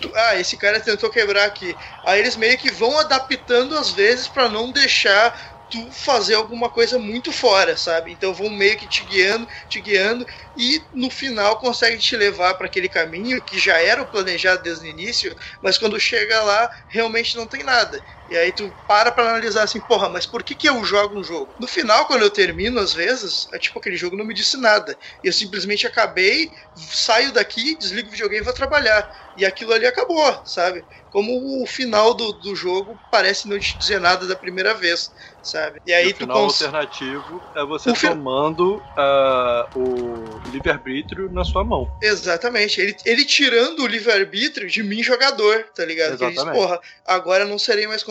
Tu- 0.00 0.12
ah, 0.14 0.36
esse 0.40 0.56
cara 0.56 0.80
tentou 0.80 1.10
quebrar 1.10 1.44
aqui. 1.44 1.76
Aí 2.04 2.20
eles 2.20 2.36
meio 2.36 2.58
que 2.58 2.70
vão 2.70 2.98
adaptando 2.98 3.76
às 3.76 3.90
vezes 3.90 4.28
para 4.28 4.48
não 4.48 4.72
deixar 4.72 5.38
tu 5.70 5.92
fazer 5.92 6.34
alguma 6.34 6.70
coisa 6.70 6.98
muito 6.98 7.30
fora, 7.30 7.76
sabe? 7.76 8.10
Então 8.12 8.32
vão 8.32 8.48
meio 8.48 8.76
que 8.78 8.88
te 8.88 9.04
guiando, 9.04 9.46
te 9.68 9.80
guiando 9.80 10.26
e 10.56 10.88
no 10.94 11.10
final 11.10 11.58
consegue 11.58 11.98
te 11.98 12.16
levar 12.16 12.54
para 12.54 12.66
aquele 12.66 12.88
caminho 12.88 13.42
que 13.42 13.58
já 13.58 13.78
era 13.78 14.00
o 14.02 14.06
planejado 14.06 14.62
desde 14.62 14.86
o 14.86 14.88
início, 14.90 15.34
mas 15.60 15.76
quando 15.76 16.00
chega 16.00 16.42
lá 16.42 16.70
realmente 16.88 17.36
não 17.36 17.46
tem 17.46 17.62
nada. 17.62 18.02
E 18.28 18.36
aí 18.36 18.52
tu 18.52 18.76
para 18.86 19.10
pra 19.10 19.24
analisar 19.30 19.62
assim, 19.62 19.80
porra, 19.80 20.08
mas 20.08 20.26
por 20.26 20.42
que, 20.42 20.54
que 20.54 20.68
eu 20.68 20.84
jogo 20.84 21.18
um 21.18 21.24
jogo? 21.24 21.54
No 21.58 21.66
final, 21.66 22.06
quando 22.06 22.22
eu 22.22 22.30
termino, 22.30 22.78
às 22.78 22.92
vezes, 22.92 23.46
é 23.52 23.58
tipo 23.58 23.78
aquele 23.78 23.96
jogo 23.96 24.16
não 24.16 24.24
me 24.24 24.34
disse 24.34 24.56
nada. 24.58 24.98
Eu 25.22 25.32
simplesmente 25.32 25.86
acabei, 25.86 26.50
saio 26.76 27.32
daqui, 27.32 27.76
desligo 27.78 28.08
o 28.08 28.10
videogame 28.10 28.42
e 28.42 28.44
vou 28.44 28.52
trabalhar. 28.52 29.08
E 29.34 29.44
aquilo 29.44 29.72
ali 29.72 29.86
acabou, 29.86 30.42
sabe? 30.44 30.84
Como 31.08 31.62
o 31.62 31.66
final 31.66 32.12
do, 32.14 32.32
do 32.32 32.54
jogo 32.54 33.00
parece 33.10 33.48
não 33.48 33.58
te 33.58 33.78
dizer 33.78 34.00
nada 34.00 34.26
da 34.26 34.36
primeira 34.36 34.74
vez, 34.74 35.10
sabe? 35.42 35.80
E 35.86 35.92
aí 35.92 36.06
e 36.06 36.08
o 36.08 36.14
tu 36.14 36.18
final 36.18 36.42
cons... 36.42 36.60
alternativo 36.62 37.48
é 37.54 37.64
você 37.64 37.90
O 37.90 37.94
fi- 37.94 38.08
tomando 38.08 38.84
ah, 38.96 39.70
o 39.74 40.42
livre-arbítrio 40.44 41.30
na 41.30 41.44
sua 41.44 41.64
mão. 41.64 41.90
Exatamente. 42.00 42.80
Ele, 42.80 42.96
ele 43.04 43.24
tirando 43.24 43.80
o 43.82 43.86
livre-arbítrio 43.86 44.68
de 44.68 44.82
mim, 44.82 45.02
jogador, 45.02 45.64
tá 45.74 45.84
ligado? 45.84 46.16
Que 46.16 46.24
Ele 46.24 46.32
diz, 46.32 46.42
Exatamente. 46.42 46.58
porra, 46.58 46.80
agora 47.04 47.44
não 47.44 47.58
serei 47.58 47.86
mais 47.86 48.04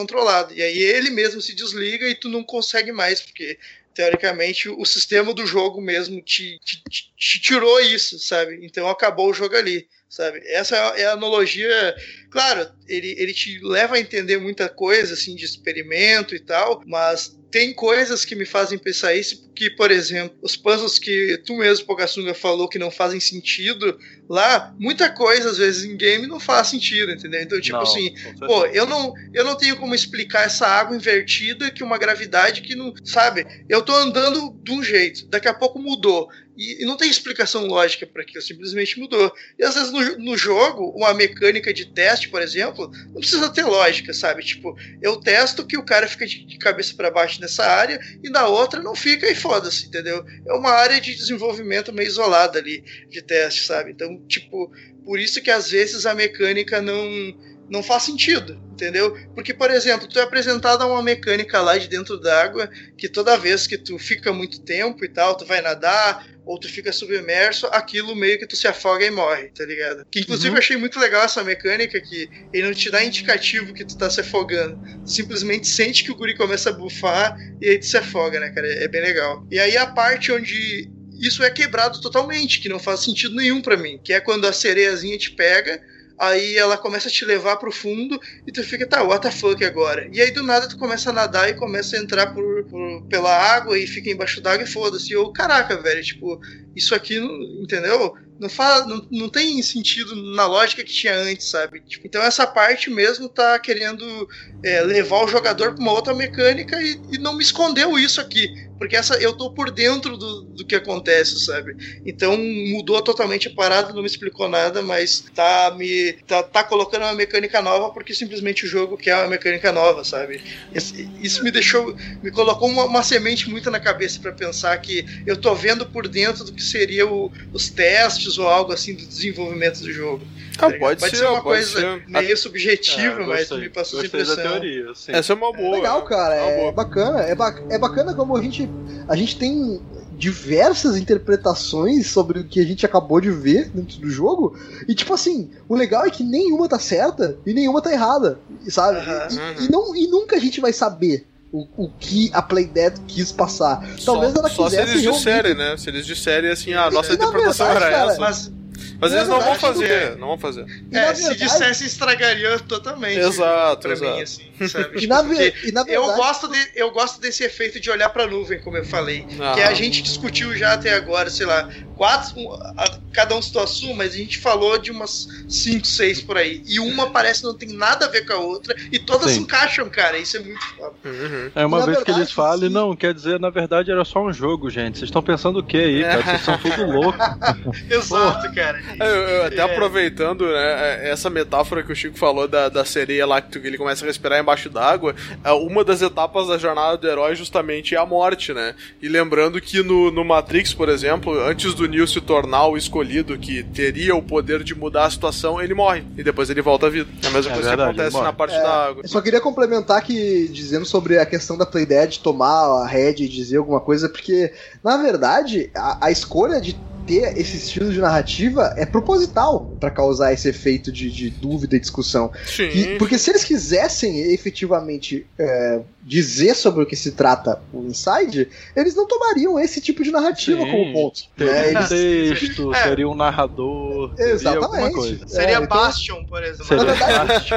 E 0.54 0.62
aí 0.62 0.78
ele 0.78 1.10
mesmo 1.10 1.42
se 1.42 1.54
desliga 1.54 2.08
e 2.08 2.16
tu 2.16 2.30
não 2.30 2.44
consegue 2.44 2.92
mais, 2.92 3.22
porque 3.22 3.58
teoricamente, 3.94 4.70
o 4.70 4.86
sistema 4.86 5.34
do 5.34 5.46
jogo 5.46 5.82
mesmo 5.82 6.22
te, 6.22 6.60
te, 6.64 6.84
te 7.18 7.42
tirou 7.42 7.80
isso, 7.80 8.20
sabe? 8.20 8.60
Então 8.64 8.88
acabou 8.88 9.30
o 9.30 9.34
jogo 9.34 9.56
ali 9.56 9.88
sabe? 10.10 10.42
Essa 10.46 10.76
é 10.76 11.06
a 11.06 11.14
analogia. 11.14 11.96
Claro, 12.30 12.70
ele, 12.88 13.16
ele 13.18 13.34
te 13.34 13.60
leva 13.60 13.96
a 13.96 14.00
entender 14.00 14.38
muita 14.38 14.70
coisa, 14.70 15.14
assim, 15.14 15.36
de 15.36 15.46
experimento 15.46 16.36
e 16.36 16.40
tal, 16.40 16.82
mas 16.86 17.38
tem 17.50 17.74
coisas 17.74 18.26
que 18.26 18.36
me 18.36 18.46
fazem 18.46 18.78
pensar 18.78 19.16
isso, 19.16 19.42
porque, 19.44 19.70
por 19.72 19.90
exemplo, 19.90 20.38
os 20.42 20.56
puzzles 20.56 21.00
que 21.00 21.42
tu 21.46 21.56
mesmo, 21.56 21.86
Pogasunga, 21.86 22.34
falou 22.34 22.68
que 22.68 22.78
não 22.78 22.92
fazem 22.92 23.20
sentido 23.20 23.98
lá, 24.30 24.76
muita 24.78 25.10
coisa, 25.10 25.50
às 25.50 25.58
vezes, 25.58 25.86
em 25.86 25.96
game 25.96 26.28
não 26.28 26.40
faz 26.40 26.68
sentido, 26.68 27.12
entendeu? 27.12 27.42
Então, 27.42 27.60
tipo 27.60 27.78
Não, 27.78 27.84
assim, 27.84 28.14
pô, 28.46 28.66
eu 28.68 28.86
não, 28.86 29.14
eu 29.34 29.46
não 29.46 29.56
tenho 29.56 29.78
como 29.78 29.96
explicar 29.96 30.46
essa 30.46 30.68
água 30.68 30.96
invertida 30.96 31.72
que 31.72 31.84
uma 31.84 31.98
gravidade 31.98 32.62
que 32.62 32.76
não. 32.76 32.94
Sabe? 33.04 33.46
Eu 33.70 33.82
tô 33.82 33.96
andando 33.96 34.54
de 34.62 34.72
um 34.72 34.84
jeito, 34.84 35.26
daqui 35.28 35.48
a 35.48 35.54
pouco 35.54 35.80
mudou. 35.80 36.30
E, 36.58 36.84
e 36.84 36.86
não 36.86 36.98
tem 36.98 37.10
explicação 37.10 37.66
lógica 37.68 38.08
para 38.08 38.24
aquilo, 38.24 38.42
simplesmente 38.42 39.00
mudou. 39.00 39.32
E 39.58 39.64
às 39.64 39.76
vezes 39.76 39.92
no, 39.92 40.18
no 40.18 40.38
jogo, 40.38 40.90
uma 40.96 41.14
mecânica 41.14 41.74
de 41.74 41.86
teste, 41.86 42.30
por 42.30 42.42
exemplo, 42.42 42.90
não 43.14 43.20
precisa 43.20 43.50
ter 43.50 43.64
lógica, 43.64 44.14
sabe? 44.14 44.44
Tipo, 44.44 44.76
eu 45.02 45.18
testo 45.18 45.66
que 45.66 45.78
o 45.78 45.84
cara 45.84 46.08
fica 46.08 46.26
de, 46.26 46.44
de 46.46 46.58
cabeça 46.58 46.96
para 46.96 47.12
baixo 47.12 47.40
nessa 47.40 47.66
área 47.66 48.00
e 48.24 48.30
na 48.30 48.48
outra 48.48 48.82
não 48.82 48.96
fica 48.96 49.30
e 49.30 49.36
foda-se, 49.36 49.88
entendeu? 49.88 50.26
É 50.48 50.54
uma 50.54 50.72
área 50.72 51.00
de 51.00 51.16
desenvolvimento 51.16 51.94
meio 51.94 52.08
isolada 52.08 52.58
ali 52.58 52.84
de 53.10 53.22
teste, 53.22 53.66
sabe? 53.66 53.92
Então, 53.92 54.20
tipo, 54.28 54.72
por 55.06 55.20
isso 55.20 55.42
que 55.42 55.52
às 55.52 55.70
vezes 55.70 56.06
a 56.06 56.16
mecânica 56.16 56.82
não 56.82 57.38
não 57.70 57.84
faz 57.84 58.04
sentido, 58.04 58.60
entendeu? 58.72 59.18
Porque, 59.34 59.54
por 59.54 59.70
exemplo, 59.72 60.08
tu 60.08 60.20
é 60.20 60.24
apresentado 60.24 60.82
a 60.82 60.88
uma 60.88 61.04
mecânica 61.04 61.62
lá 61.62 61.78
de 61.78 61.88
dentro 61.88 62.20
d'água 62.20 62.70
que 62.98 63.10
toda 63.10 63.38
vez 63.38 63.68
que 63.68 63.78
tu 63.78 63.98
fica 64.00 64.32
muito 64.32 64.62
tempo 64.62 65.04
e 65.04 65.10
tal, 65.10 65.36
tu 65.36 65.46
vai 65.46 65.62
nadar 65.62 66.26
ou 66.46 66.58
tu 66.58 66.70
fica 66.70 66.94
submerso, 66.94 67.68
aquilo 67.68 68.16
meio 68.16 68.40
que 68.40 68.48
tu 68.48 68.56
se 68.56 68.68
afoga 68.68 69.06
e 69.06 69.12
morre, 69.12 69.50
tá 69.50 69.66
ligado? 69.66 70.06
Que 70.10 70.22
inclusive 70.22 70.56
eu 70.56 70.58
achei 70.58 70.78
muito 70.78 70.98
legal 70.98 71.24
essa 71.24 71.44
mecânica 71.44 72.00
que 72.00 72.30
ele 72.54 72.68
não 72.68 72.74
te 72.74 72.90
dá 72.90 73.04
indicativo 73.04 73.74
que 73.74 73.84
tu 73.84 73.98
tá 73.98 74.10
se 74.10 74.22
afogando. 74.22 74.80
Tu 75.04 75.12
simplesmente 75.12 75.68
sente 75.68 76.06
que 76.06 76.12
o 76.12 76.16
guri 76.16 76.38
começa 76.38 76.70
a 76.70 76.74
bufar 76.74 77.38
e 77.62 77.68
aí 77.68 77.78
tu 77.78 77.86
se 77.86 77.98
afoga, 77.98 78.40
né, 78.40 78.50
cara? 78.52 78.66
É 78.66 78.88
bem 78.88 79.02
legal. 79.02 79.46
E 79.52 79.60
aí 79.60 79.76
a 79.76 79.88
parte 79.88 80.32
onde 80.32 80.90
isso 81.20 81.44
é 81.44 81.50
quebrado 81.50 82.00
totalmente, 82.00 82.62
que 82.62 82.70
não 82.70 82.80
faz 82.80 83.02
sentido 83.02 83.36
nenhum 83.36 83.62
para 83.62 83.76
mim, 83.76 84.00
que 84.02 84.14
é 84.14 84.22
quando 84.22 84.46
a 84.46 84.54
sereiazinha 84.54 85.18
te 85.18 85.32
pega 85.32 85.82
aí 86.20 86.58
ela 86.58 86.78
começa 86.78 87.08
a 87.08 87.12
te 87.12 87.24
levar 87.26 87.58
pro 87.58 87.72
fundo 87.72 88.20
e 88.46 88.52
tu 88.52 88.64
fica, 88.64 88.88
tá, 88.88 89.04
what 89.04 89.22
the 89.22 89.32
fuck 89.32 89.64
agora? 89.64 90.08
E 90.12 90.22
aí 90.22 90.32
do 90.32 90.44
nada 90.44 90.68
tu 90.68 90.78
começa 90.78 91.10
a 91.10 91.14
nadar 91.14 91.50
e 91.50 91.54
começa 91.54 91.96
a 91.96 92.00
entrar 92.00 92.28
por, 92.28 92.66
por- 92.68 93.06
pela 93.10 93.32
água 93.36 93.78
e 93.78 93.86
fica 93.88 94.10
embaixo 94.10 94.42
d'água 94.42 94.64
e 94.64 94.68
foda-se. 94.68 95.14
Eu, 95.14 95.32
caraca, 95.32 95.78
velho, 95.82 96.02
tipo, 96.04 96.40
isso 96.76 96.94
aqui, 96.96 97.18
entendeu? 97.62 98.14
Não, 98.40 98.50
faz, 98.50 98.86
não, 98.88 99.06
não 99.12 99.30
tem 99.30 99.62
sentido 99.64 100.16
na 100.36 100.46
lógica 100.46 100.84
que 100.84 100.92
tinha 100.94 101.16
antes, 101.16 101.50
sabe? 101.50 101.82
Tipo, 101.82 102.08
então 102.08 102.22
essa 102.22 102.46
parte 102.46 102.90
mesmo 102.90 103.28
tá 103.30 103.58
querendo 103.60 104.28
é, 104.64 104.82
levar 104.82 105.24
o 105.24 105.28
jogador 105.28 105.74
pra 105.74 105.84
uma 105.84 105.92
outra 105.92 106.14
mecânica 106.14 106.80
e, 106.82 107.02
e 107.10 107.18
não 107.18 107.36
me 107.36 107.44
escondeu 107.44 107.98
isso 107.98 108.22
aqui. 108.22 108.48
Porque 108.78 108.96
essa, 108.96 109.16
eu 109.16 109.34
tô 109.34 109.52
por 109.54 109.72
dentro 109.72 110.18
do, 110.18 110.44
do 110.56 110.66
que 110.66 110.76
acontece, 110.76 111.40
sabe? 111.40 111.76
Então 112.06 112.38
mudou 112.38 113.02
totalmente 113.02 113.48
a 113.48 113.52
parada, 113.54 113.94
não 113.94 114.02
me 114.02 114.08
explicou 114.08 114.48
nada, 114.48 114.82
mas 114.82 115.22
tá 115.34 115.74
me 115.78 116.14
tá, 116.26 116.44
tá 116.44 116.64
colocando 116.64 117.02
uma 117.04 117.14
mecânica 117.14 117.62
nova 117.62 117.92
porque 117.92 118.14
simplesmente 118.14 118.66
o 118.66 118.68
jogo 118.70 118.98
quer 118.98 119.16
uma 119.16 119.28
mecânica 119.28 119.72
nova, 119.72 120.04
sabe? 120.04 120.42
Esse- 120.72 121.12
Isso 121.16 121.44
me 121.44 121.52
deixou, 121.52 121.96
me 122.22 122.32
colocou 122.32 122.70
uma, 122.70 122.86
uma 122.86 123.04
semente 123.04 123.50
muito 123.50 123.70
na 123.72 123.80
cabeça 123.80 124.20
pra 124.22 124.32
pensar 124.32 124.78
que 124.78 125.06
eu 125.26 125.36
tô 125.38 125.54
vendo 125.56 125.86
por 125.86 126.08
dentro 126.08 126.44
do 126.44 126.54
que 126.54 126.64
seria 126.64 127.08
o- 127.08 127.32
os 127.52 127.70
testes 127.70 128.38
ou 128.38 128.48
algo 128.48 128.72
assim 128.72 128.96
do 128.96 129.08
desenvolvimento 129.08 129.80
do 129.82 129.92
jogo. 129.92 130.30
Ah, 130.58 130.72
tá 130.72 130.78
pode, 130.80 131.00
Pode 131.00 131.12
ser, 131.12 131.18
ser 131.18 131.26
uma 131.26 131.42
pode 131.42 131.44
coisa 131.44 131.80
ser. 131.80 132.04
meio 132.08 132.38
subjetiva, 132.38 133.22
É, 133.24 133.26
mas 133.26 133.50
me 133.52 133.70
passou 133.70 134.00
essa 134.02 134.10
da 134.10 134.24
impressão. 134.24 134.44
teoria, 134.52 134.96
sim. 134.96 135.12
Essa 135.12 135.34
é 135.34 135.36
uma 135.36 135.52
boa. 135.54 135.76
Legal, 135.78 136.04
cara. 136.04 136.36
É 136.36 136.68
É 136.68 136.72
bacana. 136.72 137.22
É, 137.22 137.36
ba- 137.36 137.56
é 137.70 137.78
bacana 137.78 138.14
como 138.14 138.36
a 138.36 138.42
gente, 138.42 138.70
a 139.08 139.16
gente 139.16 139.38
tem 139.38 139.80
diversas 140.18 140.98
interpretações 140.98 142.08
sobre 142.08 142.40
o 142.40 142.44
que 142.44 142.60
a 142.60 142.66
gente 142.66 142.86
acabou 142.86 143.22
de 143.22 143.30
ver 143.32 143.70
dentro 143.70 144.00
do 144.00 144.10
jogo. 144.10 144.58
E, 144.88 144.96
tipo 144.96 145.14
assim, 145.14 145.50
o 145.70 145.76
legal 145.76 146.06
é 146.06 146.10
que 146.10 146.24
nenhuma 146.24 146.68
tá 146.68 146.80
certa 146.80 147.38
e 147.46 147.54
nenhuma 147.54 147.82
tá 147.82 147.92
errada, 147.92 148.40
sabe? 148.68 148.98
Aham. 149.00 149.28
E, 149.60 149.66
e 149.66 149.72
não, 149.72 149.96
e 149.96 150.08
nunca 150.08 150.36
a 150.36 150.40
gente 150.40 150.60
vai 150.60 150.74
saber. 150.74 151.26
O, 151.50 151.66
o 151.78 151.90
que 151.98 152.30
a 152.34 152.42
Playdead 152.42 153.00
quis 153.08 153.32
passar. 153.32 153.78
Talvez 154.04 154.34
só, 154.34 154.40
ela 154.40 154.50
só 154.50 154.70
se 154.70 154.76
quisesse 154.76 154.92
eles 154.92 155.02
disserem, 155.02 155.56
né? 155.56 155.78
Se 155.78 155.90
eles 155.90 156.06
disserem 156.06 156.52
assim, 156.52 156.74
a 156.74 156.92
nossa 156.92 157.14
E, 157.14 157.16
interpretação 157.16 157.68
verdade, 157.68 157.86
era 157.86 157.98
cara, 157.98 158.12
essa. 158.12 158.20
Mas 158.20 158.52
Mas 159.00 159.12
na 159.12 159.18
eles 159.18 159.30
não 159.30 159.40
vão 159.42 159.56
fazer, 159.56 160.12
não 160.12 160.18
não 160.20 160.28
vão 160.30 160.38
fazer. 160.38 160.62
É, 160.92 161.14
se 161.14 161.22
verdade- 161.30 161.40
dissesse 161.40 161.86
estragaria 161.86 162.60
totalmente. 162.60 163.20
Exato, 163.20 163.82
pra 163.82 163.92
exato. 163.94 164.16
mim, 164.16 164.22
assim, 164.22 164.68
sabe? 164.68 164.98
E 165.04 165.08
na, 165.08 165.18
Tipo, 165.24 165.28
porque 165.36 165.54
e 165.68 165.72
na 165.72 165.82
eu 165.82 165.86
verdade. 165.86 166.16
gosto, 166.18 166.48
de, 166.48 166.68
eu 166.76 166.92
gosto 166.92 167.22
desse 167.22 167.44
efeito 167.44 167.80
de 167.80 167.90
olhar 167.90 168.10
pra 168.10 168.26
nuvem, 168.28 168.60
como 168.60 168.78
eu 168.78 168.86
falei. 168.86 169.26
Ah. 169.40 169.54
Que 169.54 169.62
a 169.62 169.74
gente 169.74 170.02
discutiu 170.02 170.56
já 170.58 170.74
até 170.74 170.94
agora, 170.94 171.30
sei 171.30 171.46
lá, 171.46 171.70
quatro, 171.96 172.36
a- 172.78 172.98
cada 173.14 173.36
um 173.36 173.42
citou 173.42 173.64
a 173.64 173.68
sua, 173.68 173.94
mas 173.96 174.14
a 174.14 174.18
gente 174.18 174.38
falou 174.38 174.78
de 174.78 174.92
umas 174.92 175.28
cinco, 175.50 175.88
seis 175.88 176.22
por 176.22 176.38
aí. 176.38 176.62
E 176.68 176.80
uma 176.80 177.10
parece 177.10 177.44
não 177.44 177.54
tem 177.54 177.70
nada 177.70 178.06
a 178.06 178.10
ver 178.10 178.26
com 178.26 178.34
a 178.34 178.38
outra, 178.38 178.76
e 178.92 179.00
todas 179.00 179.30
se 179.32 179.36
Sim. 179.38 179.42
encaixam, 179.42 179.90
cara. 179.90 180.18
Isso 180.18 180.38
é 180.38 180.40
muito 180.40 180.62
foda. 180.76 180.94
Uhum. 181.04 181.52
É 181.56 181.66
uma 181.66 181.78
vez 181.86 181.98
que 182.00 182.04
verdade, 182.06 182.20
eles 182.20 182.32
falam, 182.32 182.70
não, 182.70 182.96
quer 182.96 183.14
dizer, 183.14 183.40
na 183.40 183.50
verdade 183.50 183.92
era 183.92 184.04
só 184.06 184.24
um 184.24 184.32
jogo, 184.34 184.70
gente. 184.70 184.98
Vocês 185.00 185.10
estão 185.10 185.22
pensando 185.22 185.60
o 185.60 185.64
que 185.64 185.78
aí, 185.78 186.04
cara? 186.04 186.24
Vocês 186.24 186.42
são 186.42 186.58
tudo 186.58 186.86
louco. 186.92 187.18
Exato, 187.90 188.54
cara. 188.54 188.67
Eu, 189.00 189.06
eu 189.06 189.46
até 189.46 189.58
É. 189.58 189.62
aproveitando 189.62 190.46
né, 190.46 191.10
essa 191.10 191.30
metáfora 191.30 191.84
que 191.84 191.92
o 191.92 191.96
Chico 191.96 192.18
falou 192.18 192.48
da, 192.48 192.70
da 192.70 192.84
sereia 192.86 193.26
lá 193.26 193.42
que 193.42 193.58
ele 193.58 193.78
começa 193.78 194.04
a 194.04 194.08
respirar 194.08 194.40
embaixo 194.40 194.70
d'água, 194.70 195.16
é, 195.44 195.52
uma 195.52 195.84
das 195.84 196.02
etapas 196.02 196.48
da 196.48 196.58
jornada 196.58 196.98
do 196.98 197.08
herói 197.08 197.36
justamente 197.36 197.96
é 197.96 197.98
a 197.98 198.06
morte, 198.06 198.54
né? 198.54 198.76
E 199.02 199.08
lembrando 199.08 199.60
que 199.62 199.82
no, 199.84 200.12
no 200.12 200.24
Matrix, 200.26 200.74
por 200.74 200.90
exemplo, 200.90 201.40
antes 201.40 201.74
do 201.74 201.88
Neo 201.88 202.08
se 202.08 202.20
tornar 202.22 202.68
o 202.68 202.78
escolhido 202.78 203.38
que 203.38 203.64
teria 203.64 204.16
o 204.16 204.22
poder 204.22 204.64
de 204.64 204.74
mudar 204.76 205.06
a 205.06 205.10
situação, 205.12 205.62
ele 205.62 205.74
morre 205.74 206.04
e 206.18 206.24
depois 206.24 206.50
ele 206.50 206.62
volta 206.62 206.88
à 206.88 206.90
vida. 206.90 207.10
É 207.24 207.28
a 207.28 207.32
mesma 207.32 207.52
É 207.52 207.54
coisa 207.54 207.70
verdade, 207.70 207.94
que 207.96 208.02
acontece 208.02 208.24
na 208.24 208.34
parte 208.34 208.56
É, 208.56 208.62
da 208.62 208.86
água. 208.88 209.02
Eu 209.04 209.10
só 209.10 209.22
queria 209.22 209.42
complementar 209.42 210.02
que, 210.04 210.48
dizendo 210.50 210.86
sobre 210.86 211.18
a 211.20 211.26
questão 211.26 211.58
da 211.58 211.66
Playdead 211.66 212.20
tomar 212.20 212.84
a 212.84 212.88
head 212.88 213.24
e 213.24 213.28
dizer 213.28 213.58
alguma 213.58 213.80
coisa, 213.80 214.10
porque, 214.10 214.52
na 214.84 214.98
verdade, 214.98 215.70
a, 215.76 216.08
a 216.08 216.12
escolha 216.12 216.60
de 216.62 216.76
ter 217.08 217.38
esse 217.38 217.58
estilo 217.58 217.92
de 217.92 218.00
narrativa 218.00 218.74
é 218.78 218.86
proposital 218.86 219.72
pra 219.80 219.90
causar 219.90 220.34
esse 220.34 220.50
efeito 220.50 220.92
de, 220.92 221.10
de 221.10 221.30
dúvida 221.30 221.76
e 221.76 221.80
discussão. 221.80 222.32
Sim. 222.46 222.64
E- 222.68 222.98
porque 222.98 223.18
se 223.18 223.32
eles 223.32 223.44
quisessem 223.44 224.20
efetivamente 224.34 225.26
é, 225.40 225.80
dizer 226.04 226.54
sobre 226.56 226.84
o 226.84 226.86
que 226.86 226.96
se 226.96 227.14
trata 227.14 227.62
o 227.74 227.84
Inside, 227.84 228.50
eles 228.76 228.94
não 228.96 229.08
tomariam 229.08 229.60
esse 229.60 229.80
tipo 229.82 230.04
de 230.04 230.12
narrativa 230.12 230.62
Sim. 230.64 230.70
como 230.72 230.94
ponto. 230.94 231.22
né? 231.38 231.46
Teria 231.46 231.80
um 231.80 231.82
Eles- 231.94 232.40
texto, 232.40 232.74
É. 232.74 232.84
teria 232.90 233.08
um 233.10 233.16
narrador, 233.16 234.14
Exatamente. 234.18 234.94
coisa. 234.94 235.28
Seria 235.28 235.48
É, 235.60 235.64
então- 235.64 235.68
Bastion, 235.78 236.26
por 236.26 236.44
exemplo. 236.44 236.66
Seria 236.66 236.84
Na 236.84 236.94
verdade, 236.94 237.50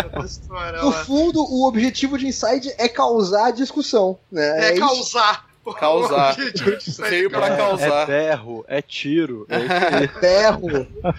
No 0.83 0.91
lá. 0.91 1.05
fundo, 1.05 1.41
o 1.43 1.67
objetivo 1.67 2.17
de 2.17 2.27
Inside 2.27 2.73
é 2.79 2.89
causar 2.89 3.51
discussão. 3.51 4.19
Né? 4.31 4.69
É 4.69 4.73
isso. 4.73 4.81
causar. 4.81 5.50
Causar. 5.75 6.37
É 6.39 7.11
Veio 7.11 7.31
pra 7.31 7.57
causar. 7.57 8.03
É 8.03 8.07
berro, 8.07 8.65
é 8.69 8.81
tiro, 8.83 9.47
é. 9.49 10.21
Berro. 10.21 10.87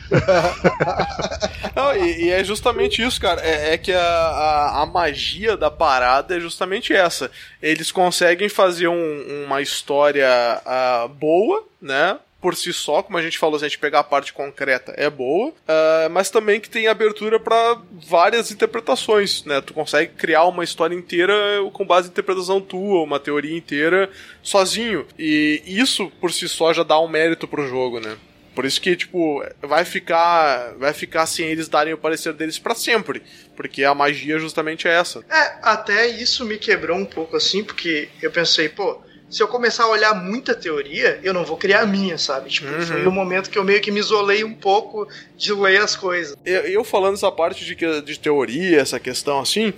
Não, 1.76 1.95
e, 1.95 2.26
e 2.26 2.30
é 2.32 2.44
justamente 2.44 3.02
isso, 3.02 3.19
cara. 3.19 3.41
É, 3.41 3.73
é 3.73 3.78
que 3.78 3.91
a, 3.94 4.02
a, 4.02 4.82
a 4.82 4.86
magia 4.86 5.56
da 5.57 5.69
parada 5.72 6.36
é 6.36 6.40
justamente 6.40 6.94
essa. 6.94 7.32
Eles 7.61 7.91
conseguem 7.91 8.49
fazer 8.49 8.88
um- 8.88 9.44
uma 9.45 9.61
história 9.61 10.28
ah, 10.65 11.07
boa, 11.19 11.64
né? 11.82 12.18
Por 12.41 12.55
si 12.55 12.73
só, 12.73 13.03
como 13.03 13.18
a 13.18 13.22
gente 13.22 13.38
falou, 13.38 13.59
se 13.59 13.65
a 13.65 13.68
gente 13.68 13.77
pegar 13.77 13.99
a 13.99 14.03
parte 14.03 14.34
concreta, 14.34 14.93
é 14.97 15.09
boa, 15.09 15.53
ah, 15.68 16.09
mas 16.09 16.30
também 16.30 16.59
que 16.59 16.69
tem 16.69 16.88
abertura 16.88 17.39
para 17.39 17.80
várias 17.91 18.51
interpretações, 18.51 19.45
né? 19.45 19.61
Tu 19.61 19.73
consegue 19.73 20.13
criar 20.13 20.45
uma 20.45 20.63
história 20.63 20.95
inteira 20.95 21.34
com 21.72 21.85
base 21.85 22.07
em 22.07 22.11
interpretação 22.11 22.59
tua, 22.59 23.03
uma 23.03 23.19
teoria 23.19 23.55
inteira 23.55 24.09
sozinho. 24.41 25.05
E 25.18 25.61
isso 25.65 26.11
por 26.19 26.31
si 26.31 26.49
só 26.49 26.73
já 26.73 26.84
dá 26.84 26.99
um 26.99 27.07
mérito 27.07 27.47
pro 27.47 27.68
jogo, 27.68 27.99
né? 27.99 28.18
Por 28.53 28.65
isso 28.65 28.81
que, 28.81 28.95
tipo, 28.95 29.43
vai 29.61 29.85
ficar. 29.85 30.73
Vai 30.77 30.93
ficar 30.93 31.26
sem 31.26 31.47
eles 31.47 31.69
darem 31.69 31.93
o 31.93 31.97
parecer 31.97 32.34
deles 32.34 32.59
pra 32.59 32.76
sempre. 32.76 33.22
Porque 33.55 33.84
a 33.84 33.95
magia 33.95 34.38
justamente 34.39 34.88
é 34.88 34.91
essa. 34.91 35.23
É, 35.30 35.59
até 35.61 36.07
isso 36.07 36.45
me 36.45 36.57
quebrou 36.57 36.97
um 36.97 37.05
pouco 37.05 37.38
assim, 37.38 37.63
porque 37.63 38.09
eu 38.22 38.30
pensei, 38.30 38.68
pô, 38.68 39.01
se 39.32 39.41
eu 39.41 39.48
começar 39.48 39.86
a 39.86 39.88
olhar 39.88 40.14
muita 40.14 40.53
teoria, 40.53 41.20
eu 41.24 41.34
não 41.34 41.45
vou 41.45 41.56
criar 41.56 41.82
a 41.82 41.86
minha, 41.86 42.18
sabe? 42.18 42.49
Tipo, 42.49 42.68
Uhum. 42.68 42.82
foi 42.86 43.08
um 43.08 43.12
momento 43.12 43.49
que 43.49 43.58
eu 43.58 43.64
meio 43.64 43.82
que 43.82 43.90
me 43.90 43.99
isolei 43.99 44.44
um 44.44 44.53
pouco 44.53 45.08
de 45.38 45.53
ler 45.53 45.82
as 45.82 45.95
coisas. 45.95 46.36
Eu, 46.45 46.62
eu 46.64 46.84
falando 46.84 47.14
essa 47.16 47.32
parte 47.32 47.64
de, 47.64 48.02
de 48.02 48.20
teoria, 48.20 48.82
essa 48.82 48.99
questão 48.99 49.40
assim. 49.40 49.70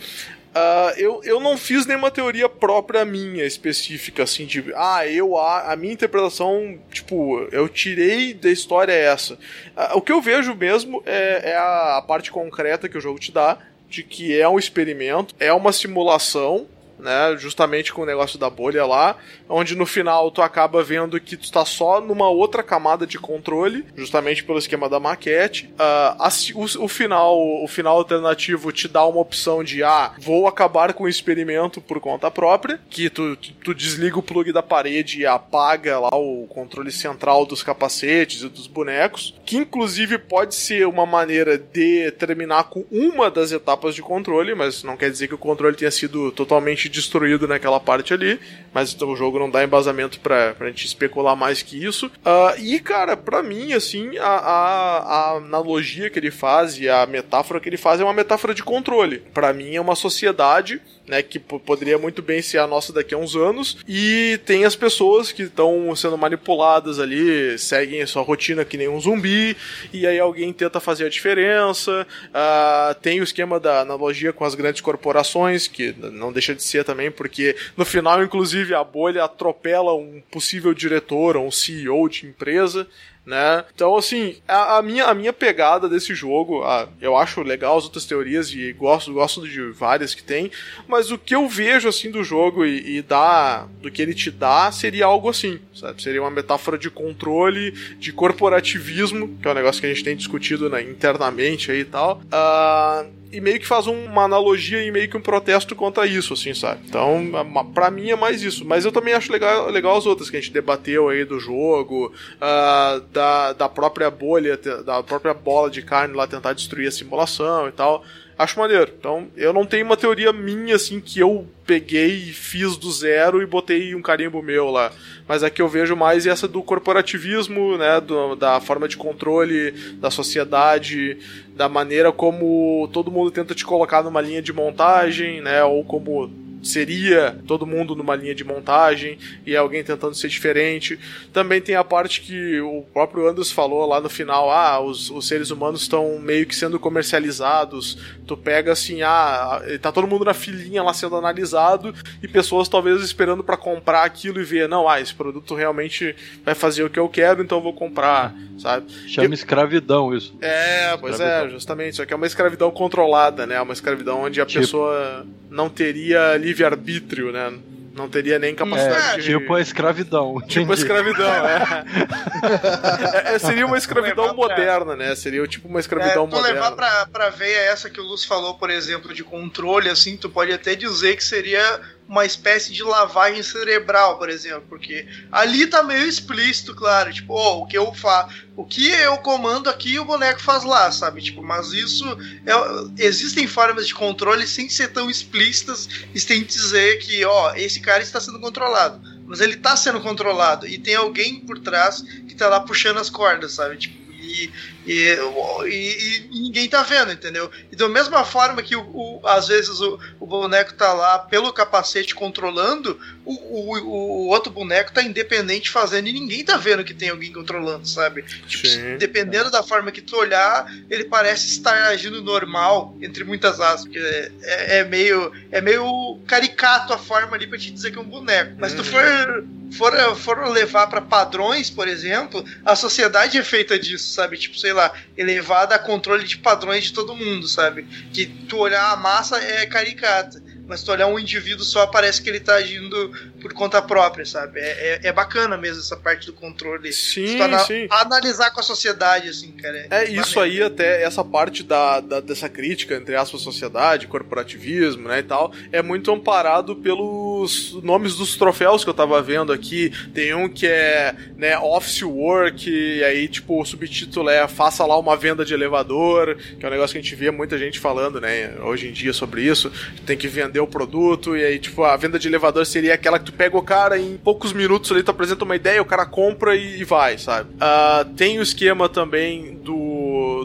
Uh, 0.55 0.93
eu, 0.97 1.21
eu 1.23 1.39
não 1.39 1.57
fiz 1.57 1.85
nenhuma 1.87 2.11
teoria 2.11 2.47
própria 2.47 3.03
minha, 3.03 3.43
específica, 3.43 4.21
assim, 4.21 4.45
de. 4.45 4.71
Ah, 4.75 5.07
eu. 5.07 5.35
A, 5.35 5.71
a 5.71 5.75
minha 5.75 5.93
interpretação, 5.93 6.77
tipo, 6.91 7.47
eu 7.51 7.67
tirei 7.67 8.35
da 8.35 8.51
história 8.51 8.91
essa. 8.91 9.33
Uh, 9.33 9.95
o 9.97 10.01
que 10.01 10.11
eu 10.11 10.21
vejo 10.21 10.53
mesmo 10.53 11.01
é, 11.07 11.51
é 11.51 11.57
a, 11.57 11.97
a 11.97 12.01
parte 12.03 12.31
concreta 12.31 12.87
que 12.87 12.97
o 12.97 13.01
jogo 13.01 13.19
te 13.19 13.31
dá, 13.31 13.57
de 13.89 14.03
que 14.03 14.39
é 14.39 14.47
um 14.47 14.59
experimento, 14.59 15.33
é 15.39 15.51
uma 15.51 15.71
simulação 15.71 16.67
né? 17.03 17.35
Justamente 17.37 17.93
com 17.93 18.01
o 18.01 18.05
negócio 18.05 18.39
da 18.39 18.49
bolha 18.49 18.85
lá, 18.85 19.17
onde 19.47 19.75
no 19.75 19.85
final 19.85 20.31
tu 20.31 20.41
acaba 20.41 20.81
vendo 20.81 21.19
que 21.19 21.37
tu 21.37 21.51
tá 21.51 21.65
só 21.65 22.01
numa 22.01 22.29
outra 22.29 22.63
camada 22.63 23.05
de 23.05 23.19
controle, 23.19 23.85
justamente 23.95 24.43
pelo 24.43 24.57
esquema 24.57 24.89
da 24.89 24.99
maquete. 24.99 25.69
Uh, 25.73 26.59
o, 26.59 26.85
o, 26.85 26.87
final, 26.87 27.37
o 27.63 27.67
final 27.67 27.97
alternativo 27.97 28.71
te 28.71 28.87
dá 28.87 29.05
uma 29.05 29.19
opção 29.19 29.63
de 29.63 29.83
ah, 29.83 30.13
vou 30.19 30.47
acabar 30.47 30.93
com 30.93 31.03
o 31.03 31.09
experimento 31.09 31.81
por 31.81 31.99
conta 31.99 32.31
própria, 32.31 32.79
que 32.89 33.09
tu, 33.09 33.35
tu, 33.35 33.53
tu 33.53 33.75
desliga 33.75 34.17
o 34.17 34.23
plug 34.23 34.51
da 34.51 34.63
parede 34.63 35.19
e 35.19 35.25
apaga 35.25 35.99
lá 35.99 36.15
o 36.15 36.47
controle 36.47 36.91
central 36.91 37.45
dos 37.45 37.61
capacetes 37.61 38.41
e 38.41 38.49
dos 38.49 38.67
bonecos, 38.67 39.35
que 39.45 39.57
inclusive 39.57 40.17
pode 40.17 40.55
ser 40.55 40.87
uma 40.87 41.05
maneira 41.05 41.57
de 41.57 42.11
terminar 42.11 42.65
com 42.65 42.85
uma 42.89 43.29
das 43.29 43.51
etapas 43.51 43.93
de 43.93 44.01
controle, 44.01 44.55
mas 44.55 44.83
não 44.83 44.95
quer 44.95 45.09
dizer 45.09 45.27
que 45.27 45.35
o 45.35 45.37
controle 45.37 45.75
tenha 45.75 45.91
sido 45.91 46.31
totalmente 46.31 46.89
destruído 46.93 47.47
naquela 47.47 47.79
parte 47.79 48.13
ali, 48.13 48.39
mas 48.73 48.93
então, 48.93 49.09
o 49.09 49.15
jogo 49.15 49.39
não 49.39 49.49
dá 49.49 49.63
embasamento 49.63 50.19
pra, 50.19 50.53
pra 50.53 50.67
gente 50.67 50.85
especular 50.85 51.35
mais 51.35 51.61
que 51.61 51.83
isso. 51.83 52.05
Uh, 52.07 52.59
e, 52.59 52.79
cara, 52.79 53.17
pra 53.17 53.41
mim, 53.41 53.73
assim, 53.73 54.17
a, 54.17 54.27
a, 54.27 54.97
a, 54.97 55.37
analogia 55.37 56.09
que 56.09 56.19
ele 56.19 56.31
faz 56.31 56.79
e 56.79 56.87
a 56.87 57.05
metáfora 57.05 57.59
que 57.59 57.67
ele 57.67 57.77
faz 57.77 57.99
é 57.99 58.03
uma 58.03 58.13
metáfora 58.13 58.53
de 58.53 58.63
controle. 58.63 59.19
Para 59.33 59.51
mim, 59.51 59.75
é 59.75 59.81
uma 59.81 59.95
sociedade 59.95 60.81
né, 61.07 61.21
que 61.21 61.39
poderia 61.39 61.97
muito 61.97 62.21
bem 62.21 62.41
ser 62.41 62.59
a 62.59 62.67
nossa 62.67 62.93
daqui 62.93 63.13
a 63.13 63.17
uns 63.17 63.35
anos, 63.35 63.77
e 63.87 64.39
tem 64.45 64.65
as 64.65 64.75
pessoas 64.75 65.31
que 65.31 65.43
estão 65.43 65.95
sendo 65.95 66.17
manipuladas 66.17 66.99
ali, 66.99 67.57
seguem 67.57 68.01
a 68.01 68.07
sua 68.07 68.21
rotina 68.21 68.63
que 68.63 68.77
nem 68.77 68.87
um 68.87 68.99
zumbi, 68.99 69.55
e 69.91 70.07
aí 70.07 70.19
alguém 70.19 70.51
tenta 70.53 70.79
fazer 70.79 71.05
a 71.05 71.09
diferença. 71.09 72.07
Uh, 72.29 72.95
tem 73.01 73.19
o 73.19 73.23
esquema 73.23 73.59
da 73.59 73.81
analogia 73.81 74.31
com 74.33 74.45
as 74.45 74.55
grandes 74.55 74.81
corporações, 74.81 75.67
que 75.67 75.93
não 75.97 76.31
deixa 76.31 76.55
de 76.55 76.63
ser 76.63 76.83
também, 76.83 77.11
porque 77.11 77.55
no 77.75 77.85
final, 77.85 78.23
inclusive, 78.23 78.73
a 78.73 78.83
bolha 78.83 79.23
atropela 79.23 79.93
um 79.93 80.21
possível 80.31 80.73
diretor 80.73 81.35
ou 81.37 81.47
um 81.47 81.51
CEO 81.51 82.07
de 82.09 82.25
empresa 82.25 82.87
né? 83.25 83.63
Então, 83.73 83.95
assim, 83.95 84.35
a, 84.47 84.77
a, 84.77 84.81
minha, 84.81 85.05
a 85.05 85.13
minha 85.13 85.31
pegada 85.31 85.87
desse 85.87 86.13
jogo, 86.13 86.63
a, 86.63 86.87
eu 87.01 87.15
acho 87.15 87.41
legal 87.41 87.77
as 87.77 87.85
outras 87.85 88.05
teorias 88.05 88.49
e 88.51 88.73
gosto, 88.73 89.13
gosto 89.13 89.47
de 89.47 89.71
várias 89.71 90.13
que 90.13 90.23
tem, 90.23 90.51
mas 90.87 91.11
o 91.11 91.17
que 91.17 91.33
eu 91.33 91.47
vejo, 91.47 91.87
assim, 91.87 92.11
do 92.11 92.23
jogo 92.23 92.65
e, 92.65 92.97
e 92.97 93.01
dá, 93.01 93.67
do 93.81 93.89
que 93.89 94.01
ele 94.01 94.13
te 94.13 94.29
dá, 94.29 94.71
seria 94.71 95.05
algo 95.05 95.29
assim, 95.29 95.59
sabe? 95.73 96.01
Seria 96.01 96.21
uma 96.21 96.31
metáfora 96.31 96.77
de 96.77 96.89
controle, 96.89 97.71
de 97.97 98.11
corporativismo, 98.11 99.37
que 99.41 99.47
é 99.47 99.51
um 99.51 99.55
negócio 99.55 99.79
que 99.79 99.87
a 99.87 99.93
gente 99.93 100.03
tem 100.03 100.15
discutido 100.15 100.69
né, 100.69 100.81
internamente 100.81 101.71
aí 101.71 101.79
e 101.79 101.85
tal. 101.85 102.21
Uh, 102.25 103.22
e 103.33 103.41
meio 103.41 103.59
que 103.59 103.65
faz 103.65 103.87
uma 103.87 104.23
analogia 104.23 104.83
e 104.83 104.91
meio 104.91 105.09
que 105.09 105.17
um 105.17 105.21
protesto 105.21 105.75
contra 105.75 106.05
isso, 106.05 106.33
assim, 106.33 106.53
sabe? 106.53 106.81
Então, 106.85 107.31
para 107.73 107.89
mim 107.89 108.11
é 108.11 108.15
mais 108.15 108.43
isso. 108.43 108.63
Mas 108.63 108.85
eu 108.85 108.91
também 108.91 109.15
acho 109.15 109.31
legal, 109.31 109.69
legal 109.71 109.97
as 109.97 110.05
outras 110.05 110.29
que 110.29 110.37
a 110.37 110.39
gente 110.39 110.53
debateu 110.53 111.09
aí 111.09 111.25
do 111.25 111.39
jogo, 111.39 112.13
uh, 112.35 113.01
da, 113.11 113.53
da 113.53 113.67
própria 113.67 114.11
bolha, 114.11 114.55
da 114.55 115.01
própria 115.01 115.33
bola 115.33 115.71
de 115.71 115.81
carne 115.81 116.13
lá 116.13 116.27
tentar 116.27 116.53
destruir 116.53 116.87
a 116.87 116.91
simulação 116.91 117.67
e 117.67 117.71
tal. 117.71 118.05
Acho 118.37 118.59
maneiro. 118.59 118.91
Então, 118.97 119.27
eu 119.35 119.53
não 119.53 119.65
tenho 119.65 119.85
uma 119.85 119.95
teoria 119.95 120.33
minha, 120.33 120.75
assim, 120.75 120.99
que 120.99 121.19
eu 121.19 121.47
peguei 121.65 122.15
e 122.15 122.33
fiz 122.33 122.75
do 122.75 122.91
zero 122.91 123.41
e 123.41 123.45
botei 123.45 123.93
um 123.95 124.01
carimbo 124.01 124.41
meu 124.41 124.69
lá. 124.69 124.91
Mas 125.27 125.43
a 125.43 125.49
que 125.49 125.61
eu 125.61 125.69
vejo 125.69 125.95
mais 125.95 126.25
é 126.25 126.31
essa 126.31 126.47
do 126.47 126.61
corporativismo, 126.61 127.77
né? 127.77 128.01
Do, 128.01 128.35
da 128.35 128.59
forma 128.59 128.87
de 128.87 128.97
controle 128.97 129.71
da 129.99 130.09
sociedade, 130.09 131.17
da 131.55 131.69
maneira 131.69 132.11
como 132.11 132.89
todo 132.91 133.11
mundo 133.11 133.31
tenta 133.31 133.53
te 133.53 133.65
colocar 133.65 134.03
numa 134.03 134.21
linha 134.21 134.41
de 134.41 134.51
montagem, 134.51 135.41
né? 135.41 135.63
Ou 135.63 135.83
como 135.83 136.29
seria 136.63 137.37
todo 137.45 137.67
mundo 137.67 137.95
numa 137.95 138.15
linha 138.15 138.33
de 138.33 138.43
montagem 138.43 139.17
e 139.45 139.55
alguém 139.55 139.83
tentando 139.83 140.15
ser 140.15 140.29
diferente. 140.29 140.97
Também 141.31 141.61
tem 141.61 141.75
a 141.75 141.83
parte 141.83 142.21
que 142.21 142.59
o 142.61 142.83
próprio 142.93 143.27
Anders 143.27 143.51
falou 143.51 143.85
lá 143.85 143.99
no 143.99 144.09
final: 144.09 144.49
ah, 144.49 144.79
os, 144.79 145.09
os 145.09 145.27
seres 145.27 145.51
humanos 145.51 145.81
estão 145.81 146.17
meio 146.19 146.45
que 146.45 146.55
sendo 146.55 146.79
comercializados. 146.79 147.97
Tu 148.25 148.37
pega 148.37 148.71
assim, 148.71 149.01
ah, 149.01 149.61
tá 149.81 149.91
todo 149.91 150.07
mundo 150.07 150.25
na 150.25 150.33
filinha 150.33 150.81
lá 150.81 150.93
sendo 150.93 151.15
analisado 151.15 151.93
e 152.21 152.27
pessoas 152.27 152.69
talvez 152.69 153.01
esperando 153.01 153.43
para 153.43 153.57
comprar 153.57 154.03
aquilo 154.03 154.39
e 154.39 154.43
ver, 154.43 154.69
não, 154.69 154.87
ah, 154.87 155.01
esse 155.01 155.13
produto 155.13 155.53
realmente 155.53 156.15
vai 156.43 156.55
fazer 156.55 156.83
o 156.83 156.89
que 156.89 156.99
eu 156.99 157.09
quero, 157.09 157.43
então 157.43 157.57
eu 157.57 157.63
vou 157.63 157.73
comprar, 157.73 158.33
sabe? 158.57 158.91
Chama 159.07 159.29
e... 159.29 159.33
escravidão 159.33 160.15
isso. 160.15 160.35
É, 160.41 160.95
pois 160.97 161.19
é, 161.19 161.49
justamente. 161.49 161.93
Isso 161.93 162.01
aqui 162.01 162.13
é 162.13 162.15
uma 162.15 162.27
escravidão 162.27 162.71
controlada, 162.71 163.45
né? 163.45 163.59
Uma 163.61 163.73
escravidão 163.73 164.21
onde 164.21 164.39
a 164.39 164.45
tipo... 164.45 164.61
pessoa 164.61 165.25
não 165.49 165.69
teria 165.69 166.37
livre-arbítrio, 166.53 167.31
né? 167.31 167.51
Não 167.95 168.09
teria 168.09 168.39
nem 168.39 168.55
capacidade 168.55 169.19
é, 169.19 169.21
de... 169.21 169.37
Tipo 169.37 169.53
a 169.53 169.61
escravidão. 169.61 170.41
Tipo 170.47 170.71
a 170.71 170.73
escravidão, 170.73 171.29
é. 171.29 171.85
é. 173.31 173.35
é. 173.35 173.39
Seria 173.39 173.67
uma 173.67 173.77
escravidão 173.77 174.35
moderna, 174.35 174.95
né? 174.95 175.15
Seria 175.15 175.45
tipo 175.47 175.67
uma 175.67 175.79
escravidão 175.79 176.23
é, 176.23 176.27
tu 176.27 176.35
moderna. 176.35 176.53
levar 176.53 176.71
pra, 176.71 177.05
pra 177.05 177.29
veia 177.29 177.71
essa 177.71 177.91
que 177.91 178.01
o 178.01 178.03
Luz 178.03 178.25
falou, 178.25 178.55
por 178.55 178.71
exemplo, 178.71 179.13
de 179.13 179.23
controle, 179.23 179.89
assim, 179.89 180.17
tu 180.17 180.27
pode 180.27 180.51
até 180.51 180.75
dizer 180.75 181.15
que 181.15 181.23
seria 181.23 181.79
uma 182.07 182.25
espécie 182.25 182.71
de 182.71 182.83
lavagem 182.83 183.41
cerebral, 183.41 184.17
por 184.17 184.29
exemplo, 184.29 184.65
porque 184.69 185.07
ali 185.31 185.65
tá 185.65 185.81
meio 185.81 186.05
explícito, 186.05 186.75
claro, 186.75 187.13
tipo, 187.13 187.33
oh, 187.33 187.61
o 187.61 187.67
que 187.67 187.77
eu 187.77 187.93
faço, 187.93 188.35
o 188.55 188.65
que 188.65 188.89
eu 188.89 189.17
comando 189.17 189.69
aqui 189.69 189.97
o 189.97 190.05
boneco 190.05 190.41
faz 190.41 190.63
lá, 190.63 190.91
sabe? 190.91 191.21
Tipo, 191.21 191.41
mas 191.41 191.71
isso 191.71 192.05
é, 192.45 193.03
existem 193.03 193.47
formas 193.47 193.87
de 193.87 193.95
controle 193.95 194.45
sem 194.45 194.69
ser 194.69 194.89
tão 194.89 195.09
explícitas 195.09 195.87
e 196.13 196.19
sem 196.19 196.43
dizer 196.43 196.99
que, 196.99 197.23
ó, 197.25 197.51
oh, 197.51 197.55
esse 197.55 197.79
cara 197.79 198.03
está 198.03 198.19
sendo 198.19 198.39
controlado, 198.39 199.01
mas 199.25 199.39
ele 199.39 199.55
está 199.55 199.75
sendo 199.75 200.01
controlado 200.01 200.67
e 200.67 200.77
tem 200.77 200.95
alguém 200.95 201.39
por 201.39 201.59
trás 201.59 202.01
que 202.01 202.33
está 202.33 202.47
lá 202.47 202.59
puxando 202.59 202.99
as 202.99 203.09
cordas, 203.09 203.53
sabe? 203.53 203.77
Tipo, 203.77 204.03
e, 204.23 204.51
e, 204.85 205.17
e, 205.65 206.27
e, 206.31 206.41
ninguém 206.41 206.67
tá 206.67 206.83
vendo, 206.83 207.11
entendeu? 207.11 207.49
E 207.71 207.75
da 207.75 207.87
mesma 207.87 208.25
forma 208.25 208.61
que 208.61 208.75
o, 208.75 208.81
o 208.81 209.21
às 209.27 209.47
vezes 209.47 209.79
o, 209.79 209.99
o, 210.19 210.25
boneco 210.25 210.73
tá 210.73 210.91
lá 210.93 211.19
pelo 211.19 211.53
capacete 211.53 212.13
controlando, 212.13 212.99
o, 213.23 213.33
o, 213.33 214.27
outro 214.27 214.51
boneco 214.51 214.91
tá 214.91 215.01
independente 215.01 215.69
fazendo 215.69 216.07
e 216.07 216.13
ninguém 216.13 216.43
tá 216.43 216.57
vendo 216.57 216.83
que 216.83 216.93
tem 216.93 217.09
alguém 217.09 217.31
controlando, 217.31 217.87
sabe? 217.87 218.23
Tipo, 218.47 218.97
dependendo 218.97 219.49
da 219.49 219.63
forma 219.63 219.91
que 219.91 220.01
tu 220.01 220.17
olhar, 220.17 220.65
ele 220.89 221.05
parece 221.05 221.47
estar 221.47 221.87
agindo 221.87 222.21
normal, 222.21 222.97
entre 223.01 223.23
muitas 223.23 223.61
aspas. 223.61 223.95
É, 223.95 224.31
é, 224.41 224.77
é, 224.79 224.83
meio, 224.83 225.31
é 225.51 225.61
meio 225.61 226.19
caricato 226.27 226.91
a 226.91 226.97
forma 226.97 227.35
ali 227.35 227.47
pra 227.47 227.57
te 227.57 227.71
dizer 227.71 227.91
que 227.91 227.97
é 227.97 228.01
um 228.01 228.05
boneco. 228.05 228.55
Mas 228.59 228.71
se 228.71 228.77
tu 228.77 228.83
uhum. 228.83 229.43
for, 229.71 229.91
for, 229.91 230.15
for 230.15 230.47
levar 230.49 230.87
para 230.87 231.01
padrões, 231.01 231.69
por 231.69 231.87
exemplo, 231.87 232.43
a 232.65 232.75
sociedade 232.75 233.37
é 233.37 233.43
feita 233.43 233.79
disso, 233.79 234.13
sabe? 234.13 234.37
Tipo, 234.37 234.57
sei 234.57 234.72
sei 234.73 234.75
lá, 234.75 234.91
elevada 235.15 235.75
a 235.75 235.79
controle 235.79 236.23
de 236.23 236.37
padrões 236.37 236.85
de 236.85 236.93
todo 236.93 237.15
mundo, 237.15 237.47
sabe? 237.47 237.83
Que 238.11 238.25
tu 238.25 238.57
olhar 238.57 238.91
a 238.91 238.95
massa 238.95 239.37
é 239.37 239.65
caricata 239.67 240.41
mas 240.67 240.79
se 240.79 240.85
tu 240.85 240.91
olhar 240.91 241.07
um 241.07 241.19
indivíduo 241.19 241.65
só, 241.65 241.85
parece 241.85 242.21
que 242.21 242.29
ele 242.29 242.39
tá 242.39 242.55
agindo 242.55 243.11
por 243.41 243.53
conta 243.53 243.81
própria, 243.81 244.25
sabe? 244.25 244.59
É, 244.59 244.99
é, 245.03 245.07
é 245.09 245.11
bacana 245.11 245.57
mesmo 245.57 245.81
essa 245.81 245.97
parte 245.97 246.25
do 246.25 246.33
controle. 246.33 246.91
Sim, 246.93 247.37
sim. 247.67 247.87
Analisar 247.89 248.51
com 248.51 248.59
a 248.59 248.63
sociedade, 248.63 249.29
assim, 249.29 249.51
cara. 249.51 249.87
É, 249.89 250.05
é 250.05 250.09
isso 250.09 250.39
aí, 250.39 250.61
até 250.61 251.03
essa 251.03 251.23
parte 251.23 251.63
da, 251.63 251.99
da, 251.99 252.19
dessa 252.19 252.47
crítica, 252.47 252.95
entre 252.95 253.15
aspas, 253.15 253.41
sociedade, 253.41 254.07
corporativismo, 254.07 255.07
né, 255.07 255.19
e 255.19 255.23
tal, 255.23 255.51
é 255.71 255.81
muito 255.81 256.11
amparado 256.11 256.75
pelos 256.77 257.73
nomes 257.83 258.15
dos 258.15 258.37
troféus 258.37 258.83
que 258.83 258.89
eu 258.89 258.93
tava 258.93 259.21
vendo 259.21 259.51
aqui. 259.51 259.91
Tem 260.13 260.33
um 260.33 260.47
que 260.47 260.65
é, 260.65 261.15
né, 261.37 261.57
Office 261.59 262.03
Work, 262.03 262.69
e 262.69 263.03
aí, 263.03 263.27
tipo, 263.27 263.61
o 263.61 263.65
subtítulo 263.65 264.29
é 264.29 264.47
Faça 264.47 264.85
lá 264.85 264.97
uma 264.97 265.15
venda 265.15 265.43
de 265.43 265.53
elevador, 265.53 266.35
que 266.35 266.65
é 266.65 266.67
um 266.67 266.71
negócio 266.71 266.93
que 266.93 266.99
a 266.99 267.01
gente 267.01 267.15
vê 267.15 267.31
muita 267.31 267.57
gente 267.57 267.79
falando, 267.79 268.21
né, 268.21 268.55
hoje 268.61 268.87
em 268.87 268.91
dia 268.91 269.13
sobre 269.13 269.41
isso. 269.43 269.71
Tem 270.05 270.17
que 270.17 270.27
vender 270.27 270.52
o 270.61 270.67
produto, 270.67 271.35
e 271.35 271.43
aí, 271.43 271.59
tipo, 271.59 271.83
a 271.83 271.95
venda 271.95 272.19
de 272.19 272.27
elevador 272.27 272.65
seria 272.65 272.93
aquela 272.93 273.19
que 273.19 273.25
tu 273.25 273.33
pega 273.33 273.57
o 273.57 273.61
cara 273.61 273.99
em 273.99 274.17
poucos 274.17 274.53
minutos 274.53 274.91
ali, 274.91 275.03
tu 275.03 275.11
apresenta 275.11 275.45
uma 275.45 275.55
ideia, 275.55 275.81
o 275.81 275.85
cara 275.85 276.05
compra 276.05 276.55
e, 276.55 276.83
vai, 276.83 277.17
sabe? 277.17 277.49
Uh, 277.55 278.05
tem 278.15 278.39
o 278.39 278.41
esquema 278.41 278.89
também 278.89 279.55
do 279.55 279.73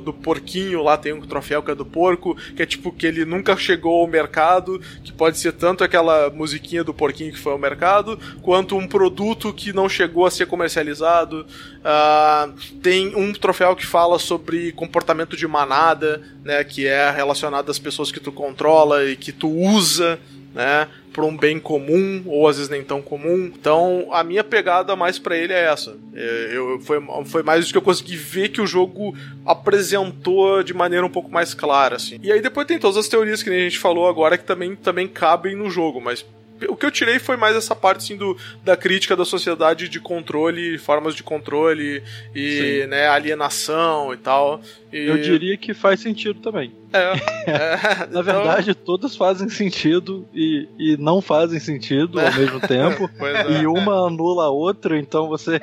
do, 0.01 0.13
porquinho 0.13 0.83
lá, 0.83 0.97
tem 0.97 1.13
um 1.13 1.21
troféu 1.21 1.63
que 1.63 1.71
é 1.71 1.75
do 1.75 1.85
porco, 1.85 2.37
que 2.55 2.63
é 2.63 2.67
tipo 2.67 2.93
que 2.93 3.07
ele 3.07 3.25
nunca 3.25 3.57
chegou 3.57 4.01
ao 4.01 4.07
mercado, 4.07 4.81
que 5.03 5.13
pode 5.13 5.39
ser 5.39 5.53
tanto 5.53 5.85
aquela 5.85 6.31
musiquinha 6.31 6.85
do 6.85 6.95
porquinho 6.95 7.33
que 7.33 7.39
foi 7.39 7.53
ao 7.53 7.59
mercado, 7.59 8.19
quanto 8.43 8.77
um 8.77 8.87
produto 8.87 9.53
que 9.53 9.73
não 9.73 9.89
chegou 9.89 10.27
a 10.27 10.31
ser 10.31 10.47
comercializado. 10.47 11.47
Uh, 11.79 12.53
tem 12.83 13.15
um 13.15 13.33
troféu 13.33 13.75
que 13.75 13.87
fala 13.87 14.19
sobre 14.19 14.73
comportamento 14.73 15.37
de 15.37 15.47
manada, 15.47 16.23
né, 16.45 16.63
que 16.65 16.87
é 16.87 17.11
relacionado 17.11 17.71
às 17.71 17.79
pessoas 17.79 18.11
que 18.11 18.21
tu 18.21 18.33
controla 18.33 19.05
e 19.05 19.17
que 19.17 19.33
tu 19.33 19.49
usa 19.49 20.19
né, 20.55 20.89
para 21.13 21.25
um 21.25 21.37
bem 21.37 21.59
comum 21.59 22.23
ou 22.27 22.47
às 22.49 22.57
vezes 22.57 22.71
nem 22.71 22.83
tão 22.83 23.03
comum. 23.03 23.47
Então, 23.47 24.09
a 24.13 24.23
minha 24.23 24.45
pegada 24.45 24.95
mais 24.95 25.19
para 25.19 25.37
ele 25.37 25.53
é 25.53 25.65
essa. 25.65 25.97
É, 26.15 26.51
eu, 26.53 26.81
foi, 26.81 27.01
foi 27.27 27.43
mais 27.43 27.65
isso 27.65 27.73
que 27.73 27.79
eu 27.79 27.83
consegui 27.83 28.17
ver 28.17 28.49
que 28.51 28.61
o 28.61 28.67
jogo 28.67 29.17
apresentou 29.45 30.63
de 30.63 30.75
maneira 30.75 31.05
um 31.05 31.11
pouco 31.11 31.31
mais 31.31 31.55
clara, 31.55 31.97
assim. 31.97 32.19
E 32.23 32.31
aí 32.31 32.41
depois 32.41 32.67
tem 32.67 32.79
todas 32.79 32.97
as 32.97 33.09
teorias 33.09 33.43
que 33.43 33.51
a 33.51 33.53
gente 33.53 33.79
falou 33.79 34.09
agora 34.09 34.39
que 34.39 34.45
também, 34.45 34.77
também 34.77 35.09
cabem 35.09 35.57
no 35.57 35.71
jogo, 35.71 36.01
mas 36.01 36.25
o 36.69 36.77
que 36.77 36.87
eu 36.87 36.91
tirei 36.91 37.19
foi 37.19 37.37
mais 37.37 37.55
essa 37.55 37.75
parte 37.75 37.99
assim, 37.99 38.17
do, 38.17 38.37
da 38.65 38.77
crítica 38.77 39.15
da 39.15 39.25
sociedade 39.25 39.89
de 39.89 40.01
controle, 40.01 40.79
formas 40.79 41.15
de 41.15 41.23
controle 41.23 42.03
e 42.35 42.87
né, 42.89 43.07
alienação 43.09 44.13
e 44.13 44.17
tal. 44.17 44.61
E... 44.93 45.07
Eu 45.07 45.19
diria 45.19 45.57
que 45.57 45.75
faz 45.75 46.01
sentido 46.01 46.41
também. 46.41 46.73
É. 46.93 47.13
é 47.51 47.77
Na 47.77 48.07
então... 48.07 48.23
verdade, 48.23 48.75
todas 48.75 49.15
fazem 49.15 49.49
sentido 49.49 50.27
e, 50.35 50.69
e 50.79 50.97
não 50.97 51.21
fazem 51.21 51.61
sentido 51.61 52.19
ao 52.19 52.33
mesmo 52.33 52.61
tempo. 52.61 53.09
é. 53.21 53.61
E 53.61 53.67
uma 53.67 54.07
anula 54.07 54.45
a 54.45 54.51
outra, 54.51 54.99
então 54.99 55.29
você. 55.29 55.61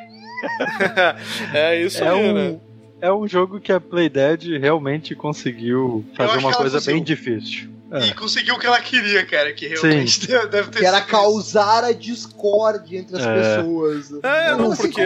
é 1.54 1.82
isso 1.82 2.04
é 2.04 2.10
aí, 2.10 2.30
um... 2.30 2.34
né? 2.34 2.60
É 3.02 3.12
um 3.14 3.28
jogo 3.28 3.60
que 3.60 3.72
a 3.72 3.80
Playdead 3.80 4.58
realmente 4.58 5.14
conseguiu 5.16 6.04
fazer 6.16 6.38
uma 6.38 6.54
coisa 6.54 6.80
bem 6.82 7.04
difícil. 7.04 7.75
É. 7.91 8.07
E 8.07 8.14
conseguiu 8.14 8.56
o 8.56 8.60
que 8.60 8.66
ela 8.66 8.82
queria, 8.82 9.26
cara, 9.26 9.53
que 9.53 9.68
realmente 9.68 10.26
Sim. 10.26 10.28
deve 10.49 10.70
ter 10.70 10.80
Que 10.80 10.86
era 10.86 11.02
causar 11.02 11.84
a 11.84 11.91
discórdia 11.91 12.98
entre 12.98 13.16
as 13.16 13.24
é. 13.24 13.57
pessoas. 13.57 14.12
É, 14.24 14.56
não, 14.56 14.76
porque 14.76 15.02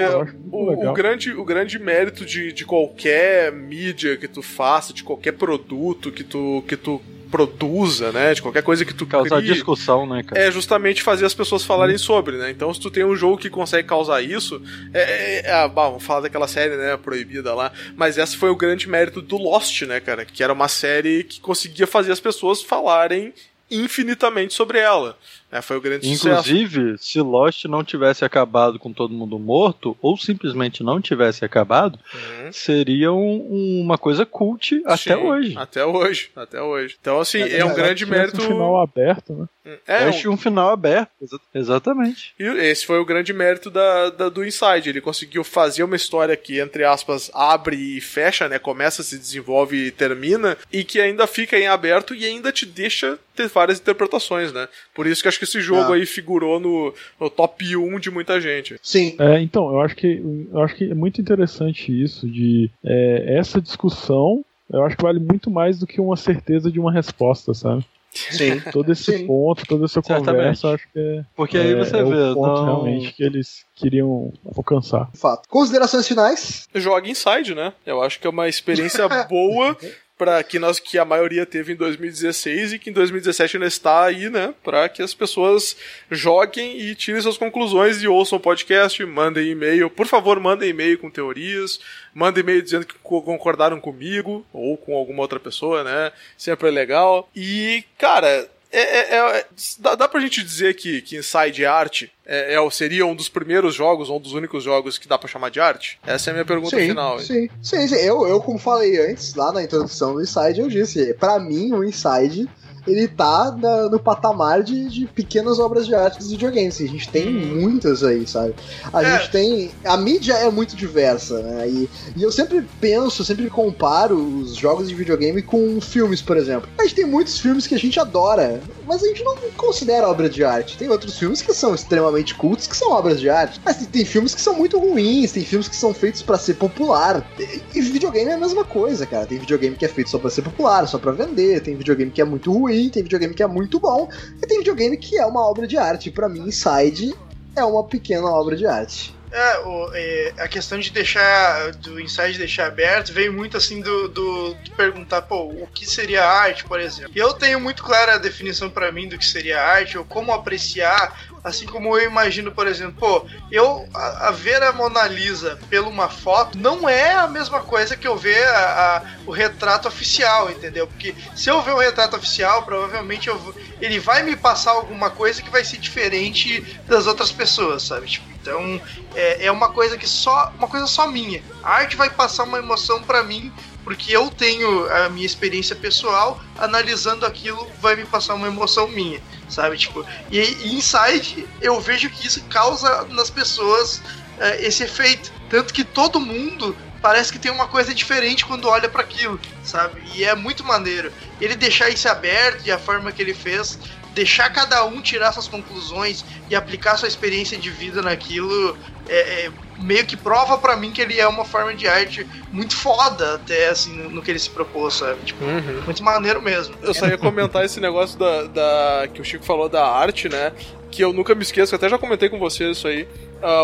o, 0.51 0.89
o, 0.89 0.93
grande, 0.93 1.33
o 1.33 1.43
grande 1.43 1.77
mérito 1.77 2.25
de, 2.25 2.53
de 2.53 2.65
qualquer 2.65 3.51
mídia 3.51 4.15
que 4.15 4.27
tu 4.27 4.41
faça, 4.41 4.93
de 4.93 5.03
qualquer 5.03 5.33
produto 5.33 6.11
que 6.11 6.23
tu, 6.23 6.63
que 6.67 6.77
tu 6.77 7.01
produza, 7.29 8.11
né? 8.11 8.33
De 8.33 8.41
qualquer 8.41 8.63
coisa 8.63 8.83
que 8.83 8.93
tu 8.93 9.05
Causar 9.05 9.37
crie, 9.37 9.53
discussão, 9.53 10.05
né, 10.05 10.23
cara? 10.23 10.41
É 10.41 10.51
justamente 10.51 11.01
fazer 11.01 11.25
as 11.25 11.33
pessoas 11.33 11.63
falarem 11.63 11.97
sobre, 11.97 12.37
né? 12.37 12.49
Então, 12.49 12.73
se 12.73 12.79
tu 12.79 12.89
tem 12.89 13.03
um 13.03 13.15
jogo 13.15 13.37
que 13.37 13.49
consegue 13.49 13.87
causar 13.87 14.21
isso, 14.21 14.61
é, 14.93 15.01
é, 15.01 15.51
é, 15.51 15.67
bah, 15.67 15.89
vamos 15.89 16.03
falar 16.03 16.21
daquela 16.21 16.47
série, 16.47 16.75
né, 16.75 16.97
proibida 16.97 17.53
lá, 17.53 17.71
mas 17.95 18.17
essa 18.17 18.37
foi 18.37 18.49
o 18.49 18.55
grande 18.55 18.89
mérito 18.89 19.21
do 19.21 19.37
Lost, 19.37 19.81
né, 19.83 19.99
cara? 19.99 20.25
Que 20.25 20.43
era 20.43 20.53
uma 20.53 20.67
série 20.67 21.23
que 21.23 21.39
conseguia 21.39 21.87
fazer 21.87 22.11
as 22.11 22.19
pessoas 22.19 22.61
falarem 22.61 23.33
infinitamente 23.71 24.53
sobre 24.53 24.79
ela. 24.79 25.17
É, 25.51 25.61
foi 25.61 25.77
o 25.77 25.81
grande 25.81 26.07
Inclusive, 26.07 26.91
sucesso. 26.97 27.03
se 27.03 27.19
Lost 27.21 27.65
não 27.65 27.83
tivesse 27.83 28.23
acabado 28.23 28.77
com 28.77 28.93
todo 28.93 29.13
mundo 29.13 29.39
morto, 29.39 29.97
ou 30.01 30.17
simplesmente 30.17 30.83
não 30.83 31.01
tivesse 31.01 31.43
acabado, 31.43 31.97
uhum. 32.13 32.51
seria 32.51 33.11
um, 33.11 33.81
uma 33.81 33.97
coisa 33.97 34.25
cult 34.25 34.75
Sim, 34.75 34.83
até 34.85 35.17
hoje. 35.17 35.57
Até 35.57 35.85
hoje, 35.85 36.29
até 36.35 36.61
hoje. 36.61 36.97
Então, 37.01 37.19
assim, 37.19 37.41
é, 37.41 37.57
é 37.57 37.65
um 37.65 37.73
grande 37.73 38.05
mérito. 38.05 38.41
Um 38.41 38.47
final 38.47 38.79
aberto, 38.79 39.33
né? 39.33 39.47
É, 39.87 40.07
um... 40.27 40.33
um 40.33 40.37
final 40.37 40.69
aberto, 40.69 41.09
exatamente. 41.53 42.33
E 42.39 42.43
esse 42.43 42.85
foi 42.85 42.99
o 42.99 43.05
grande 43.05 43.33
mérito 43.33 43.69
da, 43.69 44.09
da, 44.09 44.29
do 44.29 44.45
Inside. 44.45 44.89
Ele 44.89 45.01
conseguiu 45.01 45.43
fazer 45.43 45.83
uma 45.83 45.95
história 45.95 46.35
que, 46.35 46.59
entre 46.59 46.83
aspas, 46.83 47.29
abre 47.33 47.75
e 47.75 48.01
fecha, 48.01 48.47
né? 48.47 48.57
Começa, 48.57 49.03
se 49.03 49.17
desenvolve 49.17 49.87
e 49.87 49.91
termina, 49.91 50.57
e 50.71 50.83
que 50.83 50.99
ainda 50.99 51.27
fica 51.27 51.57
em 51.57 51.67
aberto 51.67 52.15
e 52.15 52.25
ainda 52.25 52.51
te 52.51 52.65
deixa 52.65 53.19
ter 53.35 53.47
várias 53.47 53.79
interpretações, 53.79 54.51
né? 54.51 54.67
Por 54.93 55.07
isso 55.07 55.21
que 55.21 55.27
acho 55.27 55.38
que 55.39 55.45
esse 55.45 55.61
jogo 55.61 55.93
ah. 55.93 55.95
aí 55.95 56.05
figurou 56.05 56.59
no, 56.59 56.93
no 57.19 57.29
top 57.29 57.75
1 57.75 57.99
de 57.99 58.11
muita 58.11 58.39
gente. 58.39 58.77
Sim. 58.83 59.15
É, 59.17 59.41
então, 59.41 59.71
eu 59.71 59.79
acho 59.81 59.95
que 59.95 60.21
eu 60.51 60.61
acho 60.61 60.75
que 60.75 60.91
é 60.91 60.93
muito 60.93 61.19
interessante 61.19 61.91
isso 61.91 62.29
de 62.29 62.69
é, 62.83 63.37
essa 63.37 63.61
discussão. 63.61 64.43
Eu 64.71 64.83
acho 64.83 64.95
que 64.95 65.03
vale 65.03 65.19
muito 65.19 65.49
mais 65.49 65.79
do 65.79 65.87
que 65.87 65.99
uma 65.99 66.15
certeza 66.15 66.71
de 66.71 66.79
uma 66.79 66.91
resposta, 66.91 67.53
sabe? 67.53 67.83
Sim. 68.11 68.59
Todo 68.71 68.91
esse 68.91 69.17
Sim. 69.17 69.27
ponto, 69.27 69.65
toda 69.65 69.85
essa 69.85 70.01
Certamente. 70.01 70.25
conversa, 70.25 70.69
acho 70.69 70.87
que 70.91 70.99
é. 70.99 71.25
Porque 71.35 71.57
aí 71.57 71.75
você 71.75 71.97
é, 71.97 72.03
vê. 72.03 72.31
o 72.31 72.33
ponto 72.33 72.47
não... 72.47 72.65
realmente 72.65 73.13
que 73.13 73.23
eles 73.23 73.65
queriam 73.75 74.33
alcançar. 74.55 75.09
Fato. 75.13 75.47
Considerações 75.47 76.07
finais? 76.07 76.67
Joga 76.73 77.09
Inside, 77.09 77.55
né? 77.55 77.73
Eu 77.85 78.01
acho 78.01 78.19
que 78.19 78.27
é 78.27 78.29
uma 78.29 78.47
experiência 78.47 79.07
boa 79.29 79.77
para 80.19 80.43
que 80.43 80.59
nós 80.59 80.81
que 80.81 80.97
a 80.97 81.05
maioria 81.05 81.45
teve 81.45 81.71
em 81.71 81.75
2016 81.77 82.73
e 82.73 82.79
que 82.79 82.89
em 82.89 82.93
2017 82.93 83.55
ainda 83.55 83.67
está 83.67 84.03
aí, 84.03 84.29
né, 84.29 84.53
para 84.61 84.89
que 84.89 85.01
as 85.01 85.13
pessoas 85.13 85.77
joguem 86.11 86.77
e 86.77 86.93
tirem 86.93 87.21
suas 87.21 87.37
conclusões 87.37 88.03
e 88.03 88.07
ouçam 88.07 88.37
o 88.37 88.41
podcast, 88.41 89.03
mandem 89.05 89.47
e-mail, 89.47 89.89
por 89.89 90.05
favor, 90.05 90.37
mandem 90.37 90.71
e-mail 90.71 90.99
com 90.99 91.09
teorias, 91.09 91.79
mandem 92.13 92.43
e-mail 92.43 92.61
dizendo 92.61 92.85
que 92.85 92.95
concordaram 92.99 93.79
comigo 93.79 94.45
ou 94.51 94.75
com 94.75 94.93
alguma 94.93 95.21
outra 95.21 95.39
pessoa, 95.39 95.85
né? 95.85 96.11
Sempre 96.37 96.67
é 96.67 96.71
legal. 96.71 97.29
E, 97.33 97.85
cara, 97.97 98.49
é, 98.71 99.15
é, 99.15 99.37
é, 99.39 99.45
dá, 99.79 99.95
dá 99.95 100.07
pra 100.07 100.19
gente 100.19 100.43
dizer 100.43 100.75
que, 100.75 101.01
que 101.01 101.17
Inside 101.17 101.65
Art 101.65 102.03
é, 102.25 102.53
é, 102.53 102.69
seria 102.69 103.05
um 103.05 103.15
dos 103.15 103.27
primeiros 103.27 103.73
jogos, 103.73 104.09
ou 104.09 104.17
um 104.17 104.21
dos 104.21 104.33
únicos 104.33 104.63
jogos 104.63 104.97
que 104.97 105.07
dá 105.07 105.17
pra 105.17 105.27
chamar 105.27 105.49
de 105.49 105.59
arte? 105.59 105.99
Essa 106.05 106.29
é 106.29 106.31
a 106.31 106.33
minha 106.33 106.45
pergunta 106.45 106.77
sim, 106.77 106.87
final. 106.87 107.19
Sim, 107.19 107.49
sim, 107.61 107.87
sim. 107.87 107.95
Eu, 107.95 108.27
eu, 108.27 108.39
como 108.39 108.59
falei 108.59 109.11
antes, 109.11 109.33
lá 109.33 109.51
na 109.51 109.63
introdução 109.63 110.13
do 110.13 110.21
Inside, 110.21 110.59
eu 110.59 110.67
disse, 110.67 111.13
para 111.15 111.39
mim, 111.39 111.73
o 111.73 111.83
Inside 111.83 112.47
ele 112.87 113.07
tá 113.07 113.55
na, 113.57 113.89
no 113.89 113.99
patamar 113.99 114.63
de, 114.63 114.89
de, 114.89 115.05
pequenas 115.05 115.59
obras 115.59 115.85
de 115.85 115.95
arte 115.95 116.19
dos 116.19 116.31
videogames. 116.31 116.79
A 116.79 116.85
gente 116.85 117.09
tem 117.09 117.27
hum. 117.27 117.61
muitas 117.61 118.03
aí, 118.03 118.27
sabe? 118.27 118.55
A 118.91 119.03
é. 119.03 119.17
gente 119.17 119.31
tem. 119.31 119.71
A 119.83 119.97
mídia 119.97 120.33
é 120.33 120.49
muito 120.49 120.75
diversa, 120.75 121.41
né? 121.41 121.67
E, 121.67 121.89
e 122.15 122.23
eu 122.23 122.31
sempre 122.31 122.65
penso, 122.79 123.23
sempre 123.23 123.49
comparo 123.49 124.17
os 124.17 124.55
jogos 124.55 124.89
de 124.89 124.95
videogame 124.95 125.41
com 125.41 125.79
filmes, 125.81 126.21
por 126.21 126.37
exemplo. 126.37 126.69
A 126.77 126.83
gente 126.83 126.95
tem 126.95 127.05
muitos 127.05 127.39
filmes 127.39 127.67
que 127.67 127.75
a 127.75 127.79
gente 127.79 127.99
adora, 127.99 128.61
mas 128.87 129.03
a 129.03 129.07
gente 129.07 129.23
não 129.23 129.37
considera 129.57 130.07
obra 130.07 130.29
de 130.29 130.43
arte. 130.43 130.77
Tem 130.77 130.89
outros 130.89 131.17
filmes 131.17 131.41
que 131.41 131.53
são 131.53 131.75
extremamente 131.75 132.35
cultos, 132.35 132.67
que 132.67 132.75
são 132.75 132.91
obras 132.91 133.19
de 133.19 133.29
arte. 133.29 133.59
Mas 133.63 133.77
tem, 133.77 133.85
tem 133.87 134.05
filmes 134.05 134.33
que 134.33 134.41
são 134.41 134.55
muito 134.55 134.79
ruins, 134.79 135.31
tem 135.31 135.43
filmes 135.43 135.67
que 135.67 135.75
são 135.75 135.93
feitos 135.93 136.21
para 136.21 136.37
ser 136.37 136.55
popular. 136.55 137.25
E, 137.39 137.79
e 137.79 137.81
videogame 137.81 138.31
é 138.31 138.33
a 138.33 138.37
mesma 138.37 138.63
coisa, 138.63 139.05
cara. 139.05 139.25
Tem 139.25 139.37
videogame 139.37 139.75
que 139.75 139.85
é 139.85 139.89
feito 139.89 140.09
só 140.09 140.17
pra 140.17 140.29
ser 140.29 140.41
popular, 140.41 140.87
só 140.87 140.97
pra 140.97 141.11
vender, 141.11 141.61
tem 141.61 141.75
videogame 141.75 142.11
que 142.11 142.21
é 142.21 142.25
muito 142.25 142.51
ruim 142.51 142.78
ruim, 142.79 142.89
tem 142.89 143.03
videogame 143.03 143.33
que 143.33 143.43
é 143.43 143.47
muito 143.47 143.79
bom, 143.79 144.09
e 144.41 144.47
tem 144.47 144.59
videogame 144.59 144.97
que 144.97 145.17
é 145.17 145.25
uma 145.25 145.45
obra 145.45 145.67
de 145.67 145.77
arte. 145.77 146.09
Para 146.09 146.29
mim, 146.29 146.47
Inside 146.47 147.13
é 147.55 147.63
uma 147.63 147.83
pequena 147.83 148.27
obra 148.27 148.55
de 148.55 148.65
arte. 148.65 149.18
É, 149.31 149.59
o, 149.59 149.91
é, 149.93 150.33
a 150.39 150.47
questão 150.47 150.79
de 150.79 150.89
deixar, 150.89 151.71
do 151.73 151.99
Inside 151.99 152.37
deixar 152.37 152.67
aberto, 152.67 153.13
veio 153.13 153.31
muito 153.31 153.57
assim 153.57 153.81
do, 153.81 154.07
do, 154.07 154.53
do, 154.53 154.71
perguntar, 154.75 155.21
pô, 155.21 155.43
o 155.43 155.67
que 155.67 155.85
seria 155.85 156.25
arte, 156.25 156.63
por 156.65 156.79
exemplo. 156.79 157.11
E 157.15 157.19
eu 157.19 157.33
tenho 157.33 157.59
muito 157.59 157.83
clara 157.83 158.15
a 158.15 158.17
definição 158.17 158.69
para 158.69 158.91
mim 158.91 159.07
do 159.07 159.17
que 159.17 159.25
seria 159.25 159.61
arte, 159.61 159.97
ou 159.97 160.05
como 160.05 160.31
apreciar 160.31 161.15
Assim 161.43 161.65
como 161.65 161.97
eu 161.97 162.09
imagino, 162.09 162.51
por 162.51 162.67
exemplo, 162.67 162.95
pô, 162.99 163.25
eu 163.51 163.87
a, 163.93 164.27
a 164.27 164.31
ver 164.31 164.61
a 164.61 164.73
Mona 164.73 165.07
Lisa 165.07 165.57
pela 165.69 165.87
uma 165.87 166.09
foto 166.09 166.57
não 166.57 166.87
é 166.87 167.13
a 167.13 167.27
mesma 167.27 167.61
coisa 167.61 167.95
que 167.95 168.07
eu 168.07 168.17
ver 168.17 168.45
a, 168.49 168.97
a, 168.97 169.03
o 169.25 169.31
retrato 169.31 169.87
oficial, 169.87 170.51
entendeu? 170.51 170.85
Porque 170.85 171.15
se 171.35 171.49
eu 171.49 171.61
ver 171.61 171.71
o 171.71 171.77
retrato 171.77 172.15
oficial, 172.15 172.63
provavelmente 172.63 173.29
eu, 173.29 173.55
ele 173.79 173.99
vai 173.99 174.21
me 174.23 174.35
passar 174.35 174.71
alguma 174.71 175.09
coisa 175.09 175.41
que 175.41 175.49
vai 175.49 175.63
ser 175.63 175.77
diferente 175.77 176.61
das 176.85 177.07
outras 177.07 177.31
pessoas, 177.31 177.83
sabe? 177.83 178.07
Tipo, 178.07 178.27
então 178.49 178.81
é, 179.15 179.45
é 179.45 179.51
uma 179.51 179.69
coisa 179.69 179.97
que 179.97 180.07
só 180.07 180.51
uma 180.57 180.67
coisa 180.67 180.87
só 180.87 181.07
minha. 181.07 181.41
A 181.63 181.75
arte 181.75 181.95
vai 181.95 182.09
passar 182.09 182.43
uma 182.43 182.57
emoção 182.57 183.01
para 183.03 183.23
mim 183.23 183.51
porque 183.83 184.15
eu 184.15 184.29
tenho 184.29 184.91
a 184.91 185.09
minha 185.09 185.25
experiência 185.25 185.75
pessoal, 185.75 186.39
analisando 186.57 187.25
aquilo 187.25 187.67
vai 187.81 187.95
me 187.95 188.05
passar 188.05 188.35
uma 188.35 188.47
emoção 188.47 188.87
minha 188.87 189.19
sabe? 189.49 189.77
Tipo, 189.77 190.05
e, 190.31 190.39
e 190.39 190.75
Inside 190.75 191.47
eu 191.61 191.79
vejo 191.81 192.09
que 192.09 192.27
isso 192.27 192.41
causa 192.45 193.03
nas 193.09 193.29
pessoas 193.29 194.01
é, 194.39 194.63
esse 194.63 194.83
efeito. 194.83 195.31
Tanto 195.49 195.73
que 195.73 195.83
todo 195.83 196.19
mundo 196.19 196.75
parece 197.01 197.31
que 197.31 197.39
tem 197.39 197.51
uma 197.51 197.67
coisa 197.67 197.93
diferente 197.93 198.45
quando 198.45 198.67
olha 198.67 198.87
para 198.87 199.01
aquilo, 199.01 199.39
sabe? 199.63 200.01
E 200.13 200.23
é 200.23 200.35
muito 200.35 200.63
maneiro. 200.63 201.11
Ele 201.41 201.55
deixar 201.55 201.89
isso 201.89 202.07
aberto 202.07 202.65
e 202.65 202.71
a 202.71 202.77
forma 202.77 203.11
que 203.11 203.21
ele 203.21 203.33
fez, 203.33 203.79
deixar 204.13 204.49
cada 204.49 204.83
um 204.85 205.01
tirar 205.01 205.31
suas 205.31 205.47
conclusões 205.47 206.23
e 206.49 206.55
aplicar 206.55 206.97
sua 206.97 207.07
experiência 207.07 207.57
de 207.57 207.69
vida 207.69 208.01
naquilo, 208.01 208.77
é, 209.07 209.45
é 209.45 209.51
meio 209.77 210.05
que 210.05 210.17
prova 210.17 210.57
para 210.57 210.75
mim 210.75 210.91
que 210.91 211.01
ele 211.01 211.19
é 211.19 211.27
uma 211.27 211.45
forma 211.45 211.73
de 211.73 211.87
arte 211.87 212.27
muito 212.51 212.75
foda, 212.75 213.35
até 213.35 213.69
assim, 213.69 213.95
no, 213.95 214.09
no 214.09 214.21
que 214.21 214.31
ele 214.31 214.39
se 214.39 214.49
propôs, 214.49 214.95
sabe? 214.95 215.19
Tipo, 215.23 215.43
uhum. 215.43 215.81
muito 215.85 216.03
maneiro 216.03 216.41
mesmo. 216.41 216.75
Eu 216.81 216.93
só 216.93 217.07
ia 217.07 217.17
comentar 217.17 217.63
esse 217.63 217.79
negócio 217.79 218.17
da, 218.19 218.43
da, 218.43 219.07
que 219.13 219.21
o 219.21 219.23
Chico 219.23 219.45
falou 219.45 219.69
da 219.69 219.85
arte, 219.85 220.27
né? 220.27 220.51
Que 220.91 221.03
eu 221.03 221.13
nunca 221.13 221.33
me 221.33 221.43
esqueço, 221.43 221.75
até 221.75 221.87
já 221.87 221.97
comentei 221.97 222.29
com 222.29 222.39
vocês 222.39 222.77
isso 222.77 222.87
aí 222.87 223.07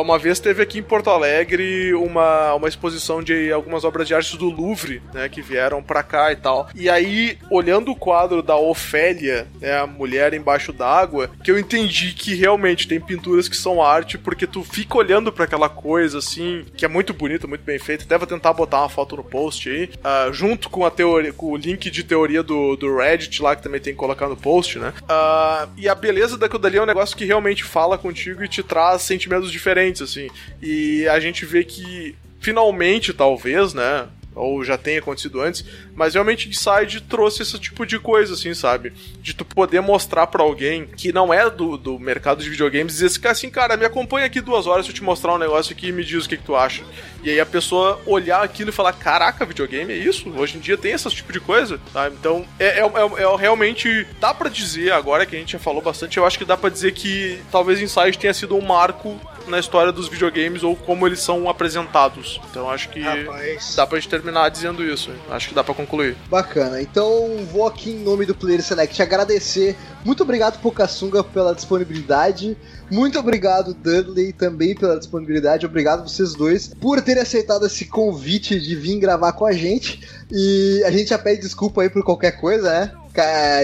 uma 0.02 0.18
vez 0.18 0.40
teve 0.40 0.62
aqui 0.62 0.80
em 0.80 0.84
Porto 0.84 1.10
Alegre 1.10 1.94
uma, 1.94 2.54
uma 2.56 2.68
exposição 2.68 3.22
de 3.22 3.52
algumas 3.52 3.84
obras 3.84 4.08
de 4.08 4.14
arte 4.14 4.38
do 4.38 4.50
Louvre, 4.50 5.02
né, 5.14 5.30
que 5.30 5.42
vieram 5.42 5.82
pra 5.82 6.04
cá 6.04 6.32
e 6.32 6.36
tal. 6.36 6.68
E 6.76 6.90
aí, 6.90 7.38
olhando 7.50 7.92
o 7.92 7.96
quadro 7.96 8.42
da 8.42 8.56
Ofélia, 8.56 9.48
né, 9.60 9.80
a 9.80 9.88
mulher 9.88 10.34
embaixo 10.34 10.72
d'água, 10.72 11.30
que 11.44 11.52
eu 11.52 11.60
entendi 11.60 12.14
que 12.14 12.36
realmente 12.36 12.88
tem 12.88 13.00
pinturas 13.00 13.48
que 13.48 13.58
são 13.58 13.82
arte, 13.82 14.18
porque 14.18 14.48
tu 14.48 14.64
fica 14.64 14.98
olhando 14.98 15.32
para 15.32 15.46
aquela 15.46 15.70
coisa 15.70 16.20
assim, 16.20 16.66
que 16.76 16.86
é 16.86 16.88
muito 16.88 17.14
bonita, 17.14 17.48
muito 17.48 17.64
bem 17.64 17.80
feita. 17.80 18.04
Até 18.04 18.18
vou 18.18 18.28
tentar 18.28 18.54
botar 18.54 18.82
uma 18.82 18.90
foto 18.90 19.16
no 19.16 19.24
post 19.24 19.70
aí, 19.70 19.86
uh, 19.86 20.34
junto 20.34 20.70
com 20.70 20.86
a 20.86 20.92
teoria, 20.92 21.34
com 21.34 21.52
o 21.52 21.58
link 21.58 21.90
de 21.90 22.04
teoria 22.04 22.44
do, 22.44 22.76
do 22.76 22.98
Reddit 22.98 23.42
lá, 23.42 23.56
que 23.56 23.64
também 23.64 23.82
tem 23.82 23.94
que 23.94 24.00
colocar 24.00 24.28
no 24.28 24.38
post, 24.38 24.80
né? 24.80 24.94
Uh, 25.04 25.70
e 25.78 25.88
a 25.90 25.96
beleza 25.96 26.38
daquilo 26.38 26.60
dali 26.60 26.78
é 26.78 26.82
um 26.82 26.86
negócio 26.86 27.16
que 27.16 27.26
realmente 27.26 27.64
fala 27.64 27.98
contigo 27.98 28.44
e 28.44 28.48
te 28.48 28.64
traz 28.64 29.02
sentimentos 29.02 29.52
diferentes, 29.52 29.65
assim. 30.04 30.30
E 30.62 31.08
a 31.08 31.20
gente 31.20 31.46
vê 31.46 31.64
que 31.64 32.16
finalmente, 32.40 33.14
talvez, 33.14 33.74
né? 33.74 34.08
ou 34.36 34.64
já 34.64 34.78
tenha 34.78 35.00
acontecido 35.00 35.42
antes, 35.42 35.66
mas 35.96 36.14
realmente 36.14 36.50
Inside 36.50 37.02
trouxe 37.02 37.42
esse 37.42 37.58
tipo 37.58 37.86
de 37.86 37.98
coisa, 37.98 38.34
assim, 38.34 38.54
sabe? 38.54 38.92
De 39.22 39.34
tu 39.34 39.46
poder 39.46 39.82
mostrar 39.82 40.28
para 40.28 40.44
alguém 40.44 40.86
que 40.86 41.14
não 41.14 41.34
é 41.34 41.50
do, 41.50 41.78
do 41.78 41.98
mercado 41.98 42.44
de 42.44 42.50
videogames, 42.50 42.94
dizer 42.94 43.06
assim, 43.06 43.28
assim, 43.28 43.50
cara, 43.50 43.78
me 43.78 43.86
acompanha 43.86 44.26
aqui 44.26 44.42
duas 44.42 44.68
horas, 44.68 44.86
eu 44.88 44.94
te 44.94 45.04
mostrar 45.04 45.34
um 45.34 45.38
negócio 45.38 45.74
aqui 45.74 45.88
e 45.88 45.92
me 45.92 46.04
diz 46.04 46.26
o 46.26 46.30
que, 46.30 46.38
que 46.38 46.44
tu 46.44 46.56
acha. 46.56 46.84
E 47.26 47.32
aí 47.32 47.40
a 47.40 47.46
pessoa 47.46 48.00
olhar 48.06 48.44
aquilo 48.44 48.70
e 48.70 48.72
falar, 48.72 48.94
caraca, 48.94 49.44
videogame 49.48 49.92
é 49.92 49.98
isso? 49.98 50.32
Hoje 50.38 50.58
em 50.58 50.60
dia 50.60 50.78
tem 50.78 50.92
esse 50.92 51.10
tipo 51.10 51.34
de 51.34 51.40
coisa, 51.40 51.80
tá? 51.92 52.08
Então, 52.08 52.46
é, 52.60 52.82
é, 52.82 52.82
é, 52.82 53.24
é 53.24 53.36
realmente, 53.36 54.06
dá 54.20 54.32
para 54.32 54.48
dizer, 54.48 54.94
agora 54.94 55.26
que 55.26 55.36
a 55.36 55.40
gente 55.40 55.54
já 55.54 55.60
falou 55.60 55.82
bastante, 55.82 56.18
eu 56.18 56.26
acho 56.26 56.38
que 56.38 56.46
dá 56.46 56.56
para 56.56 56.70
dizer 56.70 56.92
que 56.92 57.42
talvez 57.52 57.82
Inside 57.82 58.20
tenha 58.20 58.32
sido 58.32 58.56
um 58.56 58.62
marco 58.62 59.20
na 59.48 59.60
história 59.60 59.92
dos 59.92 60.08
videogames 60.08 60.62
ou 60.62 60.76
como 60.76 61.08
eles 61.08 61.20
são 61.20 61.50
apresentados. 61.50 62.40
Então 62.52 62.70
acho 62.70 62.90
que 62.90 63.02
Rapaz. 63.02 63.76
dá 63.76 63.88
pra 63.88 64.00
gente 64.00 64.10
terminar 64.10 64.50
dizendo 64.50 64.84
isso. 64.84 65.12
Acho 65.30 65.50
que 65.50 65.56
dá 65.56 65.64
pra 65.64 65.74
concluir. 65.74 66.16
Bacana. 66.30 66.82
Então 66.82 67.46
vou 67.52 67.66
aqui 67.66 67.92
em 67.92 68.04
nome 68.04 68.26
do 68.26 68.36
Player 68.36 68.62
Select 68.62 69.02
agradecer. 69.02 69.76
Muito 70.06 70.22
obrigado, 70.22 70.62
Pokasunga, 70.62 71.24
pela 71.24 71.56
disponibilidade. 71.56 72.56
Muito 72.92 73.18
obrigado, 73.18 73.74
Dudley, 73.74 74.32
também 74.32 74.76
pela 74.76 75.00
disponibilidade. 75.00 75.66
Obrigado 75.66 76.08
vocês 76.08 76.36
dois 76.36 76.68
por 76.68 77.02
terem 77.02 77.24
aceitado 77.24 77.66
esse 77.66 77.86
convite 77.86 78.60
de 78.60 78.76
vir 78.76 79.00
gravar 79.00 79.34
com 79.34 79.46
a 79.46 79.52
gente. 79.52 80.08
E 80.32 80.84
a 80.86 80.92
gente 80.92 81.10
já 81.10 81.18
pede 81.18 81.42
desculpa 81.42 81.82
aí 81.82 81.90
por 81.90 82.04
qualquer 82.04 82.34
coisa, 82.34 82.70
né? 82.70 82.92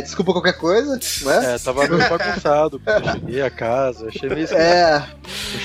Desculpa 0.02 0.32
qualquer 0.32 0.58
coisa, 0.58 0.96
né? 1.24 1.56
É, 1.56 1.60
tava 1.60 1.88
meio 1.88 2.10
bagunçado. 2.10 2.82
Eu 2.86 3.12
cheguei 3.14 3.42
a 3.42 3.50
casa, 3.50 4.08
achei 4.08 4.30
meio 4.30 4.48
É. 4.56 5.06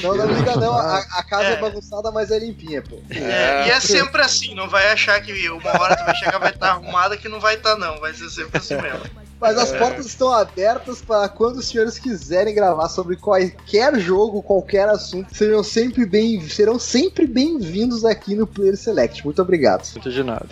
Não, 0.02 0.14
não 0.14 0.26
liga 0.26 0.56
não, 0.56 0.74
a, 0.74 0.98
a 0.98 1.22
casa 1.22 1.50
é. 1.50 1.52
é. 1.52 1.56
bagunçada, 1.60 2.10
mas 2.10 2.30
é 2.30 2.38
limpinha, 2.38 2.82
pô. 2.82 3.00
É, 3.08 3.68
e 3.68 3.70
é 3.70 3.80
sempre 3.80 4.20
assim, 4.20 4.54
não 4.54 4.68
vai 4.68 4.90
achar 4.90 5.20
que 5.22 5.48
uma 5.48 5.80
hora 5.80 5.96
tu 5.96 6.04
vai 6.04 6.16
chegar 6.16 6.38
vai 6.38 6.50
estar 6.50 6.66
tá 6.66 6.72
arrumada 6.72 7.16
que 7.16 7.28
não 7.28 7.40
vai 7.40 7.54
estar 7.54 7.76
tá, 7.76 7.78
não, 7.78 8.00
vai 8.00 8.12
ser 8.12 8.28
sempre 8.28 8.58
assim 8.58 8.74
mesmo. 8.74 9.25
Mas 9.40 9.58
as 9.58 9.72
é. 9.72 9.78
portas 9.78 10.06
estão 10.06 10.32
abertas 10.32 11.02
para 11.02 11.28
quando 11.28 11.56
os 11.56 11.68
senhores 11.68 11.98
quiserem 11.98 12.54
gravar 12.54 12.88
sobre 12.88 13.16
qualquer 13.16 13.98
jogo, 13.98 14.42
qualquer 14.42 14.88
assunto, 14.88 15.34
serão 15.34 15.62
sempre 15.62 16.06
bem, 16.06 16.40
serão 16.48 16.78
sempre 16.78 17.26
bem-vindos 17.26 18.04
aqui 18.04 18.34
no 18.34 18.46
Player 18.46 18.76
Select. 18.76 19.24
Muito 19.24 19.42
obrigado. 19.42 19.86
Muito 19.92 20.10
de 20.10 20.22
nada. 20.22 20.46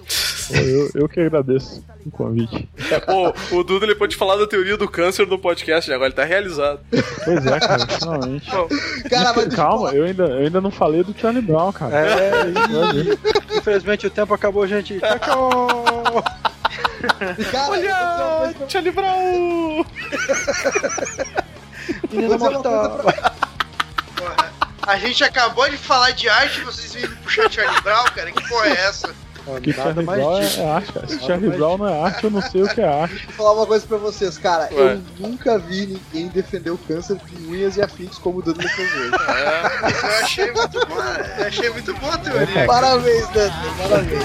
Eu, 0.50 0.90
eu 0.94 1.08
que 1.08 1.20
agradeço 1.20 1.82
o 2.04 2.10
convite. 2.10 2.68
Pô, 3.06 3.56
o 3.56 3.64
Duda 3.64 3.86
ele 3.86 3.94
pode 3.94 4.14
falar 4.16 4.36
da 4.36 4.46
teoria 4.46 4.76
do 4.76 4.88
câncer 4.88 5.26
no 5.26 5.38
podcast, 5.38 5.90
agora 5.90 6.08
ele 6.08 6.16
tá 6.16 6.24
realizado. 6.24 6.80
Pois 7.24 7.46
é, 7.46 7.60
cara, 7.60 7.86
finalmente. 7.86 8.50
Cara, 9.08 9.32
mas 9.34 9.54
Calma, 9.54 9.90
eu 9.92 10.04
ainda, 10.04 10.24
eu 10.24 10.44
ainda 10.44 10.60
não 10.60 10.70
falei 10.70 11.02
do 11.02 11.14
Charlie 11.18 11.42
Brown, 11.42 11.72
cara. 11.72 11.96
É, 11.96 12.30
é 12.30 12.48
isso, 12.48 13.56
Infelizmente 13.56 14.06
o 14.06 14.10
tempo 14.10 14.34
acabou, 14.34 14.66
gente. 14.66 14.98
Tchau, 15.00 15.18
tchau. 15.18 16.24
Cara, 17.50 17.70
Olha, 17.70 18.54
Charlie 18.68 18.92
Brown! 18.92 19.84
Menina 22.10 22.38
mortal. 22.38 23.00
A 24.86 24.96
gente 24.98 25.24
acabou 25.24 25.68
de 25.68 25.76
falar 25.76 26.10
de 26.12 26.28
arte 26.28 26.60
e 26.60 26.64
vocês 26.64 26.94
viram 26.94 27.16
puxar 27.16 27.50
Charlie 27.50 27.80
Brown, 27.82 28.04
cara? 28.14 28.30
Que 28.32 28.48
porra 28.48 28.68
é 28.68 28.72
essa? 28.72 29.14
Que 29.62 29.74
Charlie 29.74 30.06
Brown 30.06 30.38
é, 30.40 30.56
é 30.56 30.70
arte, 30.70 30.92
cara. 30.92 31.06
Se 31.06 31.20
Charlie 31.20 31.50
Brown 31.50 31.76
não 31.76 31.86
é 31.86 32.02
arte, 32.02 32.24
eu 32.24 32.30
não 32.30 32.40
sei 32.40 32.62
o 32.62 32.68
que 32.68 32.80
é 32.80 32.88
arte. 32.88 33.26
Vou 33.26 33.34
falar 33.34 33.52
uma 33.52 33.66
coisa 33.66 33.86
pra 33.86 33.98
vocês, 33.98 34.38
cara. 34.38 34.70
Ué. 34.72 34.94
Eu 34.94 35.02
nunca 35.18 35.58
vi 35.58 35.86
ninguém 35.86 36.28
defender 36.28 36.70
o 36.70 36.78
câncer 36.78 37.18
com 37.18 37.50
unhas 37.50 37.76
e 37.76 37.82
afins 37.82 38.16
como 38.16 38.38
o 38.38 38.42
fez 38.42 38.56
hoje. 38.94 39.12
É, 39.28 39.62
eu 39.90 40.24
achei 40.24 40.50
muito 40.50 40.86
boa. 40.86 41.04
Eu 41.38 41.46
achei 41.46 41.70
muito 41.70 41.94
boa 41.94 42.14
a 42.14 42.18
teoria. 42.18 42.66
Parabéns, 42.66 43.26
Dudley. 43.28 43.52
Parabéns. 43.82 44.24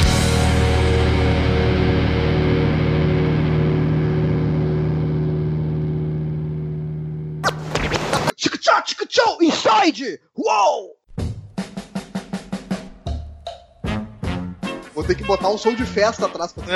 Tchau, 9.07 9.37
inside! 9.41 10.21
Uou! 10.33 10.97
Vou 14.93 15.03
ter 15.03 15.15
que 15.15 15.23
botar 15.23 15.49
um 15.49 15.57
som 15.57 15.73
de 15.73 15.85
festa 15.85 16.25
atrás 16.25 16.53
pra 16.53 16.63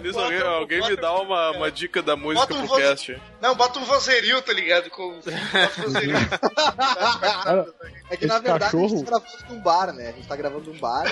Nisso, 0.00 0.18
alguém, 0.18 0.40
alguém 0.40 0.80
me 0.88 0.96
dá 0.96 1.14
uma, 1.14 1.52
uma 1.52 1.70
dica 1.70 2.02
da 2.02 2.16
música 2.16 2.48
pro 2.48 2.66
voz... 2.66 2.82
cast. 2.82 3.22
Não, 3.40 3.54
bota 3.54 3.78
um 3.78 3.84
vozerio, 3.84 4.42
tá 4.42 4.52
ligado? 4.52 4.90
Com... 4.90 5.12
um 5.12 5.20
é 8.10 8.16
que 8.16 8.26
na 8.26 8.40
verdade 8.40 8.72
cachorro... 8.72 8.86
a 8.86 8.88
gente 8.88 9.04
tá 9.04 9.10
gravando 9.10 9.44
num 9.50 9.60
bar, 9.60 9.92
né? 9.92 10.08
A 10.08 10.12
gente 10.12 10.26
tá 10.26 10.34
gravando 10.36 10.72
num 10.72 10.78
bar 10.78 11.04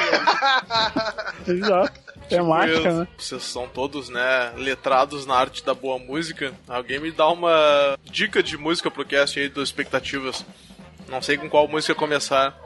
e 1.46 1.50
Exato. 1.52 2.11
Tipo 2.36 2.48
mágica, 2.48 2.92
né? 2.92 3.08
Vocês 3.16 3.42
são 3.42 3.68
todos, 3.68 4.08
né, 4.08 4.52
letrados 4.56 5.26
na 5.26 5.34
arte 5.34 5.64
da 5.64 5.74
boa 5.74 5.98
música. 5.98 6.52
Alguém 6.68 6.98
me 6.98 7.10
dá 7.10 7.28
uma 7.28 7.98
dica 8.04 8.42
de 8.42 8.56
música 8.56 8.90
pro 8.90 9.04
cast 9.04 9.38
aí 9.38 9.48
das 9.48 9.64
expectativas. 9.64 10.44
Não 11.08 11.20
sei 11.20 11.36
com 11.36 11.48
qual 11.48 11.68
música 11.68 11.94
começar. 11.94 12.56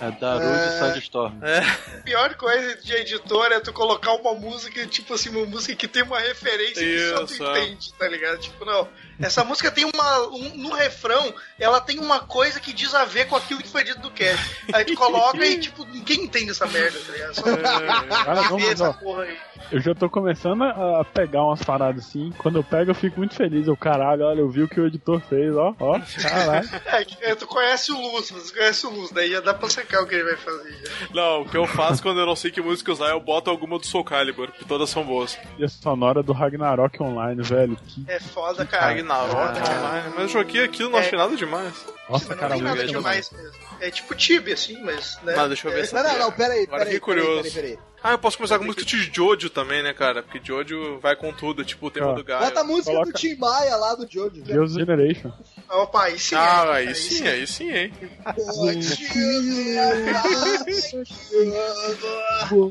É 0.00 0.10
Darude 0.10 0.46
é... 0.46 0.78
Sandstorm. 0.80 1.32
É. 1.44 1.58
A 1.58 2.02
pior 2.02 2.34
coisa 2.34 2.74
de 2.82 2.92
editor 2.92 3.52
é 3.52 3.60
tu 3.60 3.72
colocar 3.72 4.12
uma 4.14 4.34
música, 4.34 4.84
tipo 4.88 5.14
assim, 5.14 5.28
uma 5.28 5.46
música 5.46 5.76
que 5.76 5.86
tem 5.86 6.02
uma 6.02 6.18
referência 6.18 6.84
Isso, 6.84 7.24
que 7.26 7.34
só 7.36 7.44
tu 7.44 7.56
é. 7.56 7.62
entende, 7.62 7.92
tá 7.94 8.08
ligado? 8.08 8.40
Tipo, 8.40 8.64
não. 8.64 8.88
Essa 9.20 9.44
música 9.44 9.70
tem 9.70 9.84
uma. 9.84 10.28
Um, 10.28 10.56
no 10.56 10.74
refrão, 10.74 11.34
ela 11.58 11.80
tem 11.80 11.98
uma 11.98 12.20
coisa 12.20 12.60
que 12.60 12.72
diz 12.72 12.94
a 12.94 13.04
ver 13.04 13.26
com 13.26 13.36
aquilo 13.36 13.62
que 13.62 13.68
foi 13.68 13.84
dito 13.84 14.00
do 14.00 14.10
cast. 14.10 14.56
Aí 14.72 14.84
tu 14.84 14.94
coloca 14.94 15.44
e, 15.44 15.58
tipo, 15.58 15.84
ninguém 15.84 16.24
entende 16.24 16.50
essa 16.50 16.66
merda, 16.66 16.98
tá 16.98 17.12
ligado? 17.12 17.34
Só 17.34 17.48
é, 17.48 17.56
cara, 18.24 18.42
vamos, 18.42 18.68
essa 18.68 18.92
porra 18.92 19.22
aí. 19.24 19.36
Eu 19.70 19.80
já 19.80 19.94
tô 19.94 20.10
começando 20.10 20.64
a 20.64 21.04
pegar 21.04 21.44
umas 21.44 21.62
paradas 21.62 22.04
assim. 22.04 22.32
Quando 22.38 22.58
eu 22.58 22.64
pego, 22.64 22.90
eu 22.90 22.94
fico 22.94 23.18
muito 23.18 23.34
feliz. 23.34 23.66
Eu, 23.66 23.76
caralho, 23.76 24.24
olha, 24.24 24.40
eu 24.40 24.48
vi 24.48 24.62
o 24.62 24.68
que 24.68 24.80
o 24.80 24.86
editor 24.86 25.20
fez, 25.20 25.56
ó, 25.56 25.74
ó, 25.78 26.00
caralho. 26.20 26.68
É, 27.22 27.34
tu 27.34 27.46
conhece 27.46 27.92
o 27.92 28.00
Luz, 28.00 28.30
você 28.30 28.52
conhece 28.52 28.86
o 28.86 28.90
Luz, 28.90 29.10
daí 29.10 29.30
já 29.30 29.40
dá 29.40 29.54
pra 29.54 29.68
sacar 29.70 30.02
o 30.02 30.06
que 30.06 30.14
ele 30.14 30.24
vai 30.24 30.36
fazer. 30.36 30.72
Já. 30.72 31.14
Não, 31.14 31.42
o 31.42 31.48
que 31.48 31.56
eu 31.56 31.66
faço 31.66 32.02
quando 32.02 32.20
eu 32.20 32.26
não 32.26 32.34
sei 32.34 32.50
que 32.50 32.60
música 32.60 32.92
usar, 32.92 33.10
eu 33.10 33.20
boto 33.20 33.48
alguma 33.50 33.78
do 33.78 33.86
Soul 33.86 34.04
Calibur, 34.04 34.50
que 34.50 34.64
todas 34.64 34.90
são 34.90 35.04
boas. 35.04 35.38
E 35.58 35.64
a 35.64 35.68
sonora 35.68 36.22
do 36.22 36.32
Ragnarok 36.32 37.02
Online, 37.02 37.42
velho. 37.42 37.76
Que... 37.86 38.04
É 38.08 38.18
foda, 38.18 38.66
cara. 38.66 39.01
Ragnarok 39.02 39.58
ah. 39.58 40.12
Mas 40.14 40.22
eu 40.22 40.28
joguei 40.28 40.64
aquilo, 40.64 40.90
não 40.90 40.98
é... 40.98 41.02
achei 41.02 41.18
nada 41.18 41.36
demais. 41.36 41.74
Nossa, 42.08 42.34
cara, 42.34 42.56
não 42.56 42.62
nada 42.62 42.86
demais 42.86 43.30
mesmo. 43.30 43.56
É 43.80 43.90
tipo 43.90 44.14
Tibia, 44.14 44.54
assim, 44.54 44.80
mas. 44.82 45.18
Né? 45.22 45.34
Mas 45.36 45.48
deixa 45.48 45.68
eu 45.68 45.72
ver 45.72 45.80
é... 45.80 45.84
se. 45.84 45.94
Não, 45.94 46.02
não, 46.02 46.18
não, 46.18 46.32
pera 46.32 46.54
aí. 46.54 46.64
Agora 46.64 46.84
fiquei 46.84 47.00
curioso. 47.00 47.42
Pera 47.42 47.46
aí, 47.46 47.52
pera 47.52 47.66
aí. 47.68 47.92
Ah, 48.04 48.12
eu 48.12 48.18
posso 48.18 48.36
começar 48.36 48.58
com 48.58 48.64
música 48.64 48.84
de 48.84 48.96
Jojo 49.14 49.48
também, 49.48 49.80
né, 49.80 49.94
cara? 49.94 50.24
Porque 50.24 50.40
Jojo 50.42 50.98
vai 50.98 51.14
com 51.14 51.32
tudo, 51.32 51.64
tipo 51.64 51.86
o 51.86 51.90
tema 51.90 52.10
ah. 52.10 52.14
do 52.14 52.24
Gaio. 52.24 52.44
Bota 52.44 52.60
a 52.60 52.64
música 52.64 52.90
Coloca... 52.90 53.12
do 53.12 53.18
Tim 53.18 53.36
Maia 53.36 53.76
lá 53.76 53.94
do 53.94 54.10
Jojo. 54.10 54.42
Deus 54.42 54.72
Generation. 54.72 55.30
Opa, 55.70 56.04
aí 56.04 56.18
sim. 56.18 56.34
Ah, 56.34 56.72
aí 56.74 56.94
sim, 56.94 57.26
aí 57.26 57.46
sim, 57.46 57.70
hein? 57.70 57.92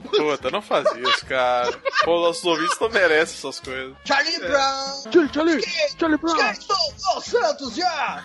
Puta, 0.10 0.52
não 0.52 0.62
faz 0.62 0.86
isso, 0.96 1.26
cara. 1.26 1.72
Pô, 2.04 2.20
nossos 2.22 2.44
ouvintes 2.44 2.78
não 2.80 2.90
merecem 2.90 3.36
essas 3.38 3.60
coisas. 3.60 3.94
Charlie 4.06 4.40
Brown! 4.40 5.12
Charlie, 5.12 5.34
Charlie, 5.34 5.62
Charlie 6.00 6.18
Brown! 6.18 6.52
Estou 6.52 7.22
Santos 7.22 7.76
já! 7.76 8.24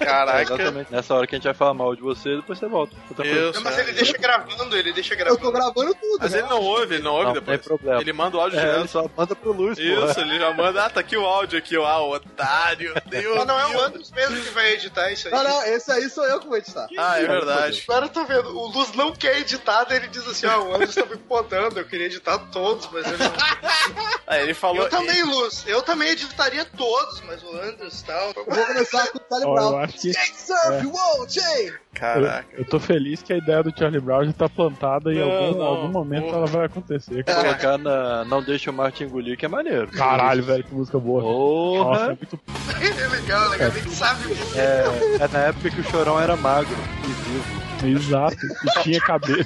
É 0.00 0.04
Caraca. 0.04 0.54
exatamente 0.54 0.92
nessa 0.92 1.14
hora 1.14 1.26
que 1.26 1.34
a 1.34 1.38
gente 1.38 1.44
vai 1.44 1.54
falar 1.54 1.74
mal 1.74 1.94
de 1.94 2.02
você, 2.02 2.36
depois 2.36 2.58
você 2.58 2.66
volta. 2.66 2.94
Outra 3.08 3.24
coisa. 3.24 3.40
Isso, 3.50 3.54
Não, 3.54 3.62
mas 3.62 3.78
é. 3.78 3.82
ele 3.82 3.92
deixa 3.92 4.18
gravando, 4.18 4.76
ele 4.76 4.92
deixa 4.92 5.14
Eu 5.14 5.18
gravando. 5.18 5.40
tô 5.42 5.52
gravando 5.52 5.94
tudo, 5.94 6.18
Mas 6.20 6.32
né? 6.32 6.38
ele 6.38 6.48
não 6.48 6.60
ouve, 6.60 6.94
ele 6.94 7.02
não 7.02 7.12
ouve 7.12 7.24
Não, 7.26 7.32
depois. 7.34 7.60
tem 7.60 7.68
problema. 7.68 8.00
Ele 8.00 8.12
manda 8.12 8.36
o 8.36 8.40
áudio 8.40 8.58
É, 8.58 8.62
ele 8.62 8.72
direto. 8.72 8.88
só 8.90 9.10
manda 9.16 9.34
pro 9.36 9.52
Luz, 9.52 9.78
Isso, 9.78 10.20
ele 10.20 10.38
já 10.38 10.52
manda. 10.52 10.84
Ah, 10.86 10.90
tá 10.90 11.00
aqui 11.00 11.16
o 11.16 11.24
áudio 11.24 11.58
aqui, 11.58 11.76
ó. 11.76 11.86
Ah, 11.86 12.02
o 12.02 12.12
otário. 12.14 12.92
Deus 13.22 13.36
Mas 13.36 13.46
não 13.46 13.58
é 13.58 13.66
o. 13.66 13.80
Andros 13.80 14.10
mesmo 14.10 14.42
que 14.42 14.50
vai 14.50 14.72
editar 14.72 15.10
isso 15.10 15.28
aí. 15.28 15.34
Não, 15.34 15.42
não, 15.44 15.64
esse 15.64 15.90
aí 15.90 16.08
sou 16.08 16.24
eu 16.24 16.40
que 16.40 16.46
vou 16.46 16.56
editar. 16.56 16.86
Ah, 16.98 17.18
é 17.18 17.26
verdade. 17.26 17.84
Agora 17.88 18.06
eu 18.06 18.10
tô 18.10 18.24
vendo, 18.24 18.56
o 18.56 18.66
Luz 18.68 18.92
não 18.92 19.12
quer 19.12 19.38
editar, 19.38 19.84
daí 19.84 19.98
ele 19.98 20.08
diz 20.08 20.26
assim, 20.26 20.46
ó, 20.46 20.60
o 20.62 20.74
Andros 20.74 20.94
tá 20.94 21.06
me 21.06 21.16
podando, 21.16 21.78
eu 21.78 21.84
queria 21.84 22.06
editar 22.06 22.38
todos, 22.50 22.88
mas 22.92 23.06
ele 23.06 23.18
não... 23.18 23.32
Ah, 24.26 24.38
ele 24.38 24.54
falou. 24.54 24.84
Eu 24.84 24.88
também, 24.88 25.22
Luz, 25.24 25.64
eu 25.66 25.82
também 25.82 26.10
editaria 26.10 26.64
todos, 26.64 27.20
mas 27.22 27.42
o 27.42 27.56
Andros 27.56 28.00
e 28.00 28.04
tal... 28.04 28.32
Eu 28.34 28.44
vou 28.44 28.66
começar 28.66 29.08
com 29.08 29.18
o 29.18 29.22
Charlie 29.28 29.54
Brown. 29.54 29.86
que 29.88 30.10
Skate 30.10 30.40
Surf, 30.40 30.86
wow, 30.86 31.28
Jay! 31.28 31.74
Caraca. 31.94 32.46
eu, 32.52 32.60
eu 32.60 32.64
tô 32.64 32.80
feliz 32.80 33.22
que 33.22 33.32
a 33.32 33.36
ideia 33.36 33.62
do 33.62 33.72
Charlie 33.78 34.00
Brown 34.00 34.24
já 34.24 34.32
tá 34.32 34.48
plantada 34.48 35.12
e 35.12 35.18
em 35.18 35.22
algum, 35.22 35.58
não, 35.58 35.66
algum 35.66 35.88
momento 35.88 36.24
porra. 36.24 36.36
ela 36.38 36.46
vai 36.46 36.66
acontecer. 36.66 37.24
Colocar 37.24 37.78
na 37.78 38.24
Não 38.24 38.42
Deixa 38.42 38.70
o 38.70 38.74
Martin 38.74 39.04
engolir, 39.04 39.36
que 39.36 39.44
é 39.44 39.48
maneiro. 39.48 39.88
Caralho, 39.88 40.42
velho, 40.42 40.64
que 40.64 40.74
música 40.74 40.98
boa. 40.98 41.22
Nossa, 41.22 41.32
é 41.32 42.06
Porra! 42.06 42.06
muito 42.08 42.40
é 42.80 43.08
legal, 43.08 43.48
legal, 43.50 43.70
nem 43.72 43.88
sabe 43.88 44.26
o 44.26 44.34
que 44.34 44.58
É, 44.58 44.84
é 45.20 45.28
na 45.28 45.38
época 45.40 45.70
que 45.70 45.80
o 45.80 45.84
Chorão 45.84 46.18
era 46.20 46.34
magro 46.36 46.74
e 47.04 47.86
vivo. 47.88 47.98
exato. 47.98 48.36
E 48.64 48.82
tinha 48.82 49.00
cabelo. 49.00 49.44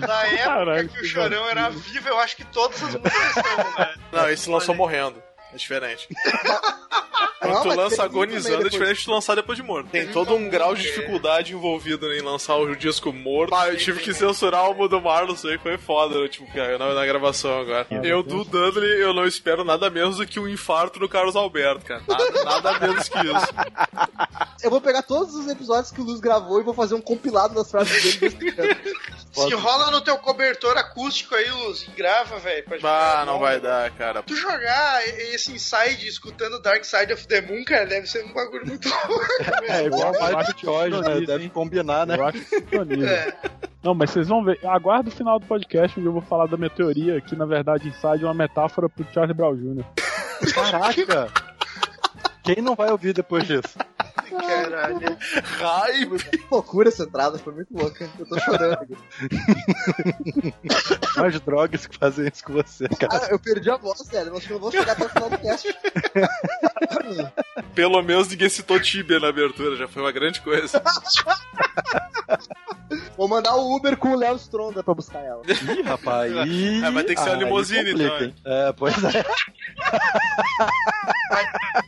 Na 0.00 0.24
época 0.24 0.44
Caralho, 0.44 0.88
que 0.88 0.98
o 0.98 1.00
que 1.02 1.06
Chorão 1.08 1.48
era 1.48 1.70
vivo, 1.70 2.08
eu 2.08 2.18
acho 2.18 2.36
que 2.36 2.44
todas 2.44 2.82
as 2.82 2.94
músicas 2.94 3.32
são, 3.34 3.56
né? 3.78 3.94
Não, 4.12 4.28
esse 4.30 4.50
lançou 4.50 4.74
morrendo. 4.74 5.22
É 5.56 5.58
diferente. 5.58 6.06
Quando 7.40 7.62
tu 7.62 7.68
lança 7.68 8.02
agonizando, 8.02 8.66
é 8.66 8.68
diferente 8.68 8.98
de 8.98 9.04
tu 9.04 9.10
lançar 9.10 9.34
depois 9.34 9.56
de 9.56 9.62
morto. 9.62 9.88
Tem 9.88 10.08
todo 10.08 10.34
um 10.34 10.48
grau 10.48 10.74
de 10.74 10.82
dificuldade 10.82 11.52
envolvido 11.52 12.12
em 12.12 12.20
lançar 12.20 12.56
o 12.56 12.74
disco 12.74 13.12
morto. 13.12 13.54
Ah, 13.54 13.68
eu 13.68 13.76
tive 13.76 14.00
que 14.00 14.12
censurar 14.12 14.62
o 14.62 14.66
álbum 14.66 14.88
do 14.88 15.00
Marlon, 15.00 15.34
isso 15.34 15.46
aí 15.46 15.58
foi 15.58 15.78
foda, 15.78 16.20
né? 16.20 16.28
tipo, 16.28 16.50
cara, 16.52 16.76
na, 16.76 16.92
na 16.92 17.06
gravação 17.06 17.60
agora. 17.60 17.86
Eu, 18.02 18.22
do 18.22 18.44
Dudley, 18.44 19.00
eu 19.00 19.14
não 19.14 19.24
espero 19.24 19.64
nada 19.64 19.88
menos 19.88 20.16
do 20.16 20.26
que 20.26 20.40
um 20.40 20.48
infarto 20.48 20.98
no 20.98 21.08
Carlos 21.08 21.36
Alberto, 21.36 21.84
cara. 21.84 22.02
Nada, 22.08 22.44
nada 22.44 22.78
menos 22.80 23.08
que 23.08 23.18
isso. 23.18 23.46
Eu 24.62 24.70
vou 24.70 24.80
pegar 24.80 25.02
todos 25.02 25.34
os 25.34 25.46
episódios 25.48 25.92
que 25.92 26.00
o 26.00 26.04
Luz 26.04 26.18
gravou 26.18 26.58
e 26.60 26.64
vou 26.64 26.74
fazer 26.74 26.94
um 26.94 27.00
compilado 27.00 27.54
das 27.54 27.70
frases 27.70 28.16
dele. 28.16 28.36
Se 29.30 29.54
rola 29.54 29.90
no 29.90 30.00
teu 30.00 30.16
cobertor 30.16 30.78
acústico 30.78 31.34
aí, 31.34 31.50
Luz, 31.50 31.82
e 31.82 31.90
grava, 31.90 32.38
velho. 32.38 32.64
Ah, 32.82 33.22
não 33.26 33.38
vai 33.38 33.60
dar, 33.60 33.90
cara. 33.90 34.22
Tu 34.22 34.34
jogar 34.34 35.06
esse 35.06 35.45
Inside 35.52 36.06
escutando 36.06 36.60
Dark 36.60 36.84
Side 36.84 37.12
of 37.12 37.26
the 37.26 37.40
Moon, 37.40 37.64
cara, 37.64 37.86
deve 37.86 38.06
ser 38.06 38.24
um 38.24 38.32
bagulho 38.32 38.66
muito 38.66 38.88
louco. 39.08 39.24
É 39.68 39.84
igual 39.84 40.12
Vai 40.12 40.34
a 40.34 40.42
de 40.42 40.68
hoje, 40.68 41.00
né? 41.00 41.20
Deve 41.20 41.48
combinar, 41.48 42.06
né? 42.06 42.16
Eu 42.16 42.24
acho 42.24 42.38
que 42.38 42.44
sintoniza. 42.44 43.08
É. 43.08 43.36
Não, 43.82 43.94
mas 43.94 44.10
vocês 44.10 44.28
vão 44.28 44.44
ver. 44.44 44.58
Aguarda 44.66 45.08
o 45.08 45.12
final 45.12 45.38
do 45.38 45.46
podcast 45.46 45.98
onde 45.98 46.08
eu 46.08 46.12
vou 46.12 46.22
falar 46.22 46.46
da 46.46 46.56
minha 46.56 46.70
teoria, 46.70 47.20
que 47.20 47.36
na 47.36 47.46
verdade 47.46 47.88
Inside 47.88 48.24
é 48.24 48.26
uma 48.26 48.34
metáfora 48.34 48.88
pro 48.88 49.06
Charlie 49.12 49.34
Brown 49.34 49.56
Jr. 49.56 49.84
Caraca! 50.54 51.32
Quem 52.42 52.62
não 52.62 52.74
vai 52.74 52.90
ouvir 52.90 53.12
depois 53.12 53.44
disso? 53.46 53.76
Caralho. 54.16 55.16
Raiva. 55.58 56.16
Loucura 56.50 56.88
essa 56.88 57.04
entrada, 57.04 57.38
foi 57.38 57.52
muito 57.54 57.72
louca. 57.76 58.08
Eu 58.18 58.26
tô 58.26 58.38
chorando 58.40 58.72
aqui. 58.74 58.96
Mais 61.16 61.40
drogas 61.40 61.86
que 61.86 61.96
fazem 61.96 62.28
isso 62.32 62.44
com 62.44 62.54
você, 62.54 62.88
cara. 62.88 63.22
Ah, 63.24 63.28
eu 63.30 63.38
perdi 63.38 63.70
a 63.70 63.76
voz, 63.76 63.98
sério. 64.00 64.30
Eu 64.32 64.36
acho 64.36 64.46
que 64.46 64.52
eu 64.52 64.56
não 64.56 64.62
vou 64.62 64.70
chegar 64.72 64.92
até 64.92 65.04
o 65.04 65.08
final 65.08 65.30
do 65.30 65.38
cast. 65.38 65.74
Pelo 67.74 68.02
menos 68.02 68.28
ninguém 68.28 68.48
citou 68.48 68.80
Tibia 68.80 69.20
na 69.20 69.28
abertura, 69.28 69.76
já 69.76 69.86
foi 69.88 70.02
uma 70.02 70.12
grande 70.12 70.40
coisa. 70.40 70.82
Vou 73.16 73.28
mandar 73.28 73.54
o 73.56 73.74
Uber 73.74 73.96
com 73.96 74.10
o 74.10 74.16
Léo 74.16 74.36
Stronda 74.36 74.82
pra 74.82 74.94
buscar 74.94 75.20
ela. 75.20 75.42
Ih, 75.46 75.82
rapaz. 75.82 76.32
Ih, 76.46 76.84
É, 76.84 76.90
vai 76.90 77.02
ter 77.02 77.14
que 77.14 77.20
ser 77.20 77.30
uma 77.30 77.36
aí 77.36 77.44
limusine, 77.44 77.92
então? 77.92 78.32
É, 78.44 78.72
pois 78.72 78.94
é. 79.02 79.24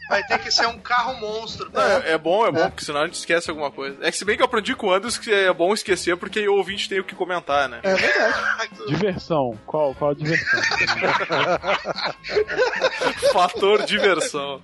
Vai 0.08 0.22
ter 0.24 0.38
que 0.38 0.50
ser 0.50 0.66
um 0.66 0.78
carro 0.78 1.14
monstro. 1.20 1.70
Não, 1.72 1.82
é, 1.82 2.12
é 2.12 2.18
bom, 2.18 2.46
é 2.46 2.50
bom, 2.50 2.70
porque 2.70 2.84
senão 2.84 3.02
a 3.02 3.06
gente 3.06 3.14
esquece 3.14 3.50
alguma 3.50 3.70
coisa. 3.70 3.96
É 4.00 4.10
que 4.10 4.16
se 4.16 4.24
bem 4.24 4.36
que 4.36 4.42
eu 4.42 4.46
aprendi 4.46 4.74
com 4.74 4.88
o 4.88 4.92
Anderson 4.92 5.20
que 5.20 5.32
é 5.32 5.52
bom 5.52 5.72
esquecer 5.72 6.16
porque 6.16 6.40
aí 6.40 6.48
o 6.48 6.54
ouvinte 6.54 6.88
tem 6.88 7.00
o 7.00 7.04
que 7.04 7.14
comentar, 7.14 7.68
né? 7.68 7.80
É 7.82 7.94
verdade. 7.94 8.70
Diversão. 8.88 9.58
Qual, 9.66 9.94
qual 9.94 10.12
a 10.12 10.14
diversão? 10.14 10.60
Fator 13.32 13.84
diversão. 13.84 14.62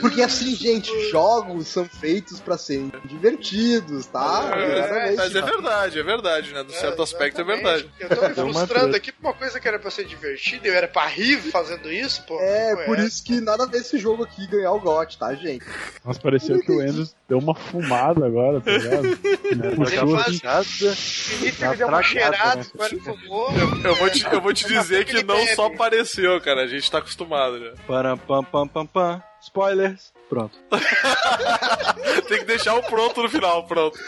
Porque 0.00 0.22
assim, 0.22 0.54
gente, 0.56 0.90
jogos 1.10 1.68
são 1.68 1.84
feitos 1.84 2.40
pra 2.40 2.58
serem 2.58 2.92
divertidos, 3.04 4.06
tá? 4.06 4.50
É, 4.54 4.78
Exatamente. 4.78 5.16
mas 5.16 5.36
é 5.36 5.42
verdade, 5.42 5.98
é 5.98 6.02
verdade, 6.02 6.52
né? 6.52 6.64
Do 6.64 6.72
certo 6.72 7.02
aspecto 7.02 7.40
é 7.40 7.44
verdade. 7.44 7.88
Eu 8.00 8.08
tô 8.08 8.44
me 8.44 8.50
uma 8.50 8.66
frustrando 8.66 8.96
aqui 8.96 9.12
pra 9.12 9.30
uma 9.30 9.34
coisa 9.34 9.60
que 9.60 9.68
era 9.68 9.78
pra 9.78 9.90
ser 9.90 10.04
divertida, 10.04 10.66
eu 10.66 10.74
era 10.74 10.88
pra 10.88 11.06
rir 11.06 11.38
fazendo 11.50 11.92
isso, 11.92 12.22
pô. 12.24 12.40
É, 12.40 12.84
por 12.84 12.98
isso 12.98 13.22
que 13.22 13.40
nada 13.40 13.64
a 13.64 13.66
ver 13.66 13.78
esse 13.78 13.98
jogo 14.02 14.24
aqui 14.24 14.46
ganhar 14.46 14.72
o 14.72 14.80
GOT, 14.80 15.18
tá, 15.18 15.34
gente? 15.34 15.64
Nossa, 16.04 16.20
pareceu 16.20 16.60
que 16.60 16.72
o 16.72 16.80
Andrews 16.80 17.14
deu 17.28 17.38
uma 17.38 17.54
fumada 17.54 18.26
agora, 18.26 18.60
tá 18.60 18.70
ligado? 18.70 19.06
Ele 19.06 19.76
puxou 19.76 20.16
assim. 20.16 20.40
Nada. 20.42 20.64
Felipe 20.64 21.66
me 21.68 21.76
deu 21.76 21.88
uma 21.88 22.02
cheirada, 22.02 22.56
né? 22.56 22.66
agora 22.74 22.96
fumou. 22.98 23.48
Eu 23.84 23.94
vou 23.94 24.10
te, 24.10 24.26
eu 24.26 24.40
vou 24.40 24.52
te 24.52 24.66
dizer 24.66 25.04
que 25.04 25.22
não 25.22 25.46
só 25.48 25.64
Bebe. 25.68 25.76
apareceu, 25.76 26.40
cara. 26.40 26.62
A 26.62 26.66
gente 26.66 26.90
tá 26.90 26.98
acostumado 26.98 27.58
já. 27.58 27.72
Param, 27.86 28.18
pam, 28.18 28.44
pam, 28.44 28.66
pam, 28.66 28.86
pam. 28.86 29.22
Spoilers. 29.40 30.12
Pronto. 30.32 30.58
Tem 32.26 32.38
que 32.38 32.44
deixar 32.46 32.74
o 32.74 32.82
pronto 32.82 33.22
no 33.22 33.28
final, 33.28 33.66
pronto. 33.66 33.98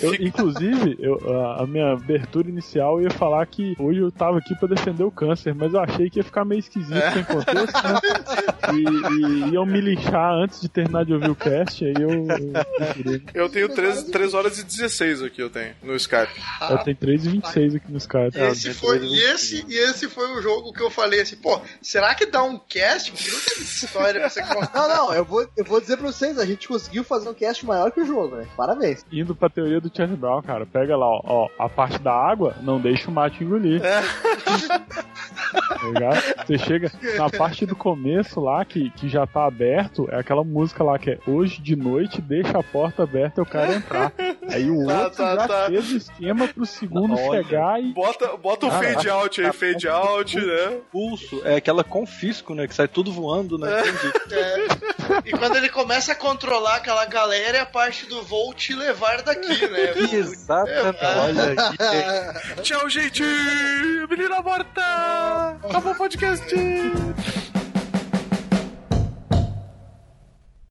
Eu, 0.00 0.14
inclusive, 0.14 0.96
eu, 0.98 1.18
a, 1.38 1.64
a 1.64 1.66
minha 1.66 1.92
abertura 1.92 2.48
inicial 2.48 3.02
ia 3.02 3.10
falar 3.10 3.44
que 3.46 3.76
hoje 3.78 4.00
eu 4.00 4.10
tava 4.10 4.38
aqui 4.38 4.54
pra 4.54 4.68
defender 4.68 5.04
o 5.04 5.10
câncer, 5.10 5.54
mas 5.54 5.74
eu 5.74 5.80
achei 5.80 6.08
que 6.08 6.18
ia 6.18 6.24
ficar 6.24 6.46
meio 6.46 6.60
esquisito 6.60 6.98
sem 7.12 7.24
contexto, 7.24 7.74
né? 7.74 8.00
E, 8.72 9.50
e 9.50 9.52
iam 9.52 9.66
me 9.66 9.78
lixar 9.82 10.32
antes 10.32 10.62
de 10.62 10.68
terminar 10.70 11.04
de 11.04 11.12
ouvir 11.12 11.30
o 11.30 11.34
cast, 11.34 11.84
aí 11.84 11.94
eu, 11.98 12.10
eu. 12.10 13.20
Eu 13.34 13.48
tenho 13.50 13.68
3, 13.68 14.04
3 14.04 14.32
horas 14.32 14.58
e 14.58 14.64
16 14.64 15.24
aqui, 15.24 15.42
eu 15.42 15.50
tenho, 15.50 15.74
no 15.82 15.94
Skype. 15.94 16.32
Eu 16.70 16.78
tenho 16.78 16.96
3,26 16.96 17.76
aqui 17.76 17.92
no 17.92 17.98
Skype. 17.98 18.38
E 18.38 18.40
esse, 18.40 18.72
foi, 18.72 18.98
e, 19.04 19.22
esse, 19.24 19.66
e 19.68 19.76
esse 19.76 20.08
foi 20.08 20.26
o 20.38 20.40
jogo 20.40 20.72
que 20.72 20.82
eu 20.82 20.90
falei 20.90 21.20
assim, 21.20 21.36
pô, 21.36 21.60
será 21.82 22.14
que 22.14 22.24
dá 22.24 22.42
um 22.42 22.58
cast? 22.58 23.12
Porque 23.12 23.30
não 23.30 23.40
tem 23.40 23.62
história 23.62 24.20
pra 24.20 24.30
você 24.30 24.42
contar. 24.42 24.72
Não, 24.74 24.88
não, 24.88 25.14
eu 25.14 25.24
vou, 25.24 25.46
eu 25.54 25.65
vou 25.66 25.80
dizer 25.80 25.96
pra 25.96 26.06
vocês, 26.06 26.38
a 26.38 26.44
gente 26.46 26.68
conseguiu 26.68 27.04
fazer 27.04 27.28
um 27.28 27.34
cast 27.34 27.64
maior 27.66 27.90
que 27.90 28.00
o 28.00 28.06
jogo, 28.06 28.36
né? 28.36 28.46
Parabéns. 28.56 29.04
Indo 29.12 29.34
pra 29.34 29.48
teoria 29.48 29.80
do 29.80 29.90
Charlie 29.94 30.16
Brown, 30.16 30.42
cara. 30.42 30.66
Pega 30.66 30.96
lá, 30.96 31.06
ó, 31.06 31.20
ó, 31.24 31.48
a 31.58 31.68
parte 31.68 31.98
da 31.98 32.12
água, 32.12 32.54
não 32.62 32.80
deixa 32.80 33.10
o 33.10 33.12
mate 33.12 33.42
engolir. 33.44 33.80
Tá 33.80 34.02
ligado? 35.88 36.22
Você 36.46 36.58
chega 36.58 36.92
na 37.16 37.30
parte 37.30 37.66
do 37.66 37.76
começo 37.76 38.40
lá, 38.40 38.64
que, 38.64 38.90
que 38.90 39.08
já 39.08 39.26
tá 39.26 39.46
aberto, 39.46 40.08
é 40.10 40.18
aquela 40.18 40.44
música 40.44 40.82
lá 40.84 40.98
que 40.98 41.10
é 41.10 41.18
Hoje 41.26 41.60
de 41.60 41.74
noite, 41.74 42.20
deixa 42.20 42.58
a 42.58 42.62
porta 42.62 43.02
aberta 43.02 43.40
e 43.40 43.42
eu 43.42 43.46
quero 43.46 43.72
entrar. 43.72 44.12
Aí 44.48 44.70
o 44.70 44.86
Tá, 44.96 45.02
outro 45.04 45.16
tá, 45.24 45.34
já 45.36 45.48
tá. 45.48 45.66
fez 45.66 45.92
o 45.92 45.96
esquema 45.96 46.48
pro 46.48 46.66
segundo 46.66 47.14
Olha. 47.14 47.42
chegar 47.42 47.82
e. 47.82 47.92
Bota, 47.92 48.36
bota 48.36 48.66
o 48.66 48.70
fade 48.70 49.08
out 49.08 49.40
aí, 49.40 49.52
fade 49.52 49.88
out, 49.88 50.36
né? 50.38 50.78
Pulso. 50.92 51.40
É 51.44 51.56
aquela 51.56 51.82
confisco, 51.82 52.54
né? 52.54 52.66
Que 52.66 52.74
sai 52.74 52.88
tudo 52.88 53.10
voando, 53.12 53.58
né? 53.58 53.80
Entendi. 53.80 55.22
E 55.24 55.30
quando 55.32 55.55
ele 55.56 55.68
começa 55.68 56.12
a 56.12 56.14
controlar 56.14 56.76
aquela 56.76 57.04
galera, 57.06 57.58
é 57.58 57.60
a 57.60 57.66
parte 57.66 58.06
do 58.06 58.22
vou 58.22 58.52
te 58.54 58.74
levar 58.74 59.22
daqui, 59.22 59.66
né? 59.68 59.92
Exatamente. 60.12 61.04
Olha 61.04 61.52
aqui. 61.52 62.62
Tchau, 62.62 62.88
gente! 62.88 63.22
Menina 64.08 64.40
morta! 64.40 65.56
Acabou 65.62 65.92
o 65.92 65.96
podcast! 65.96 66.54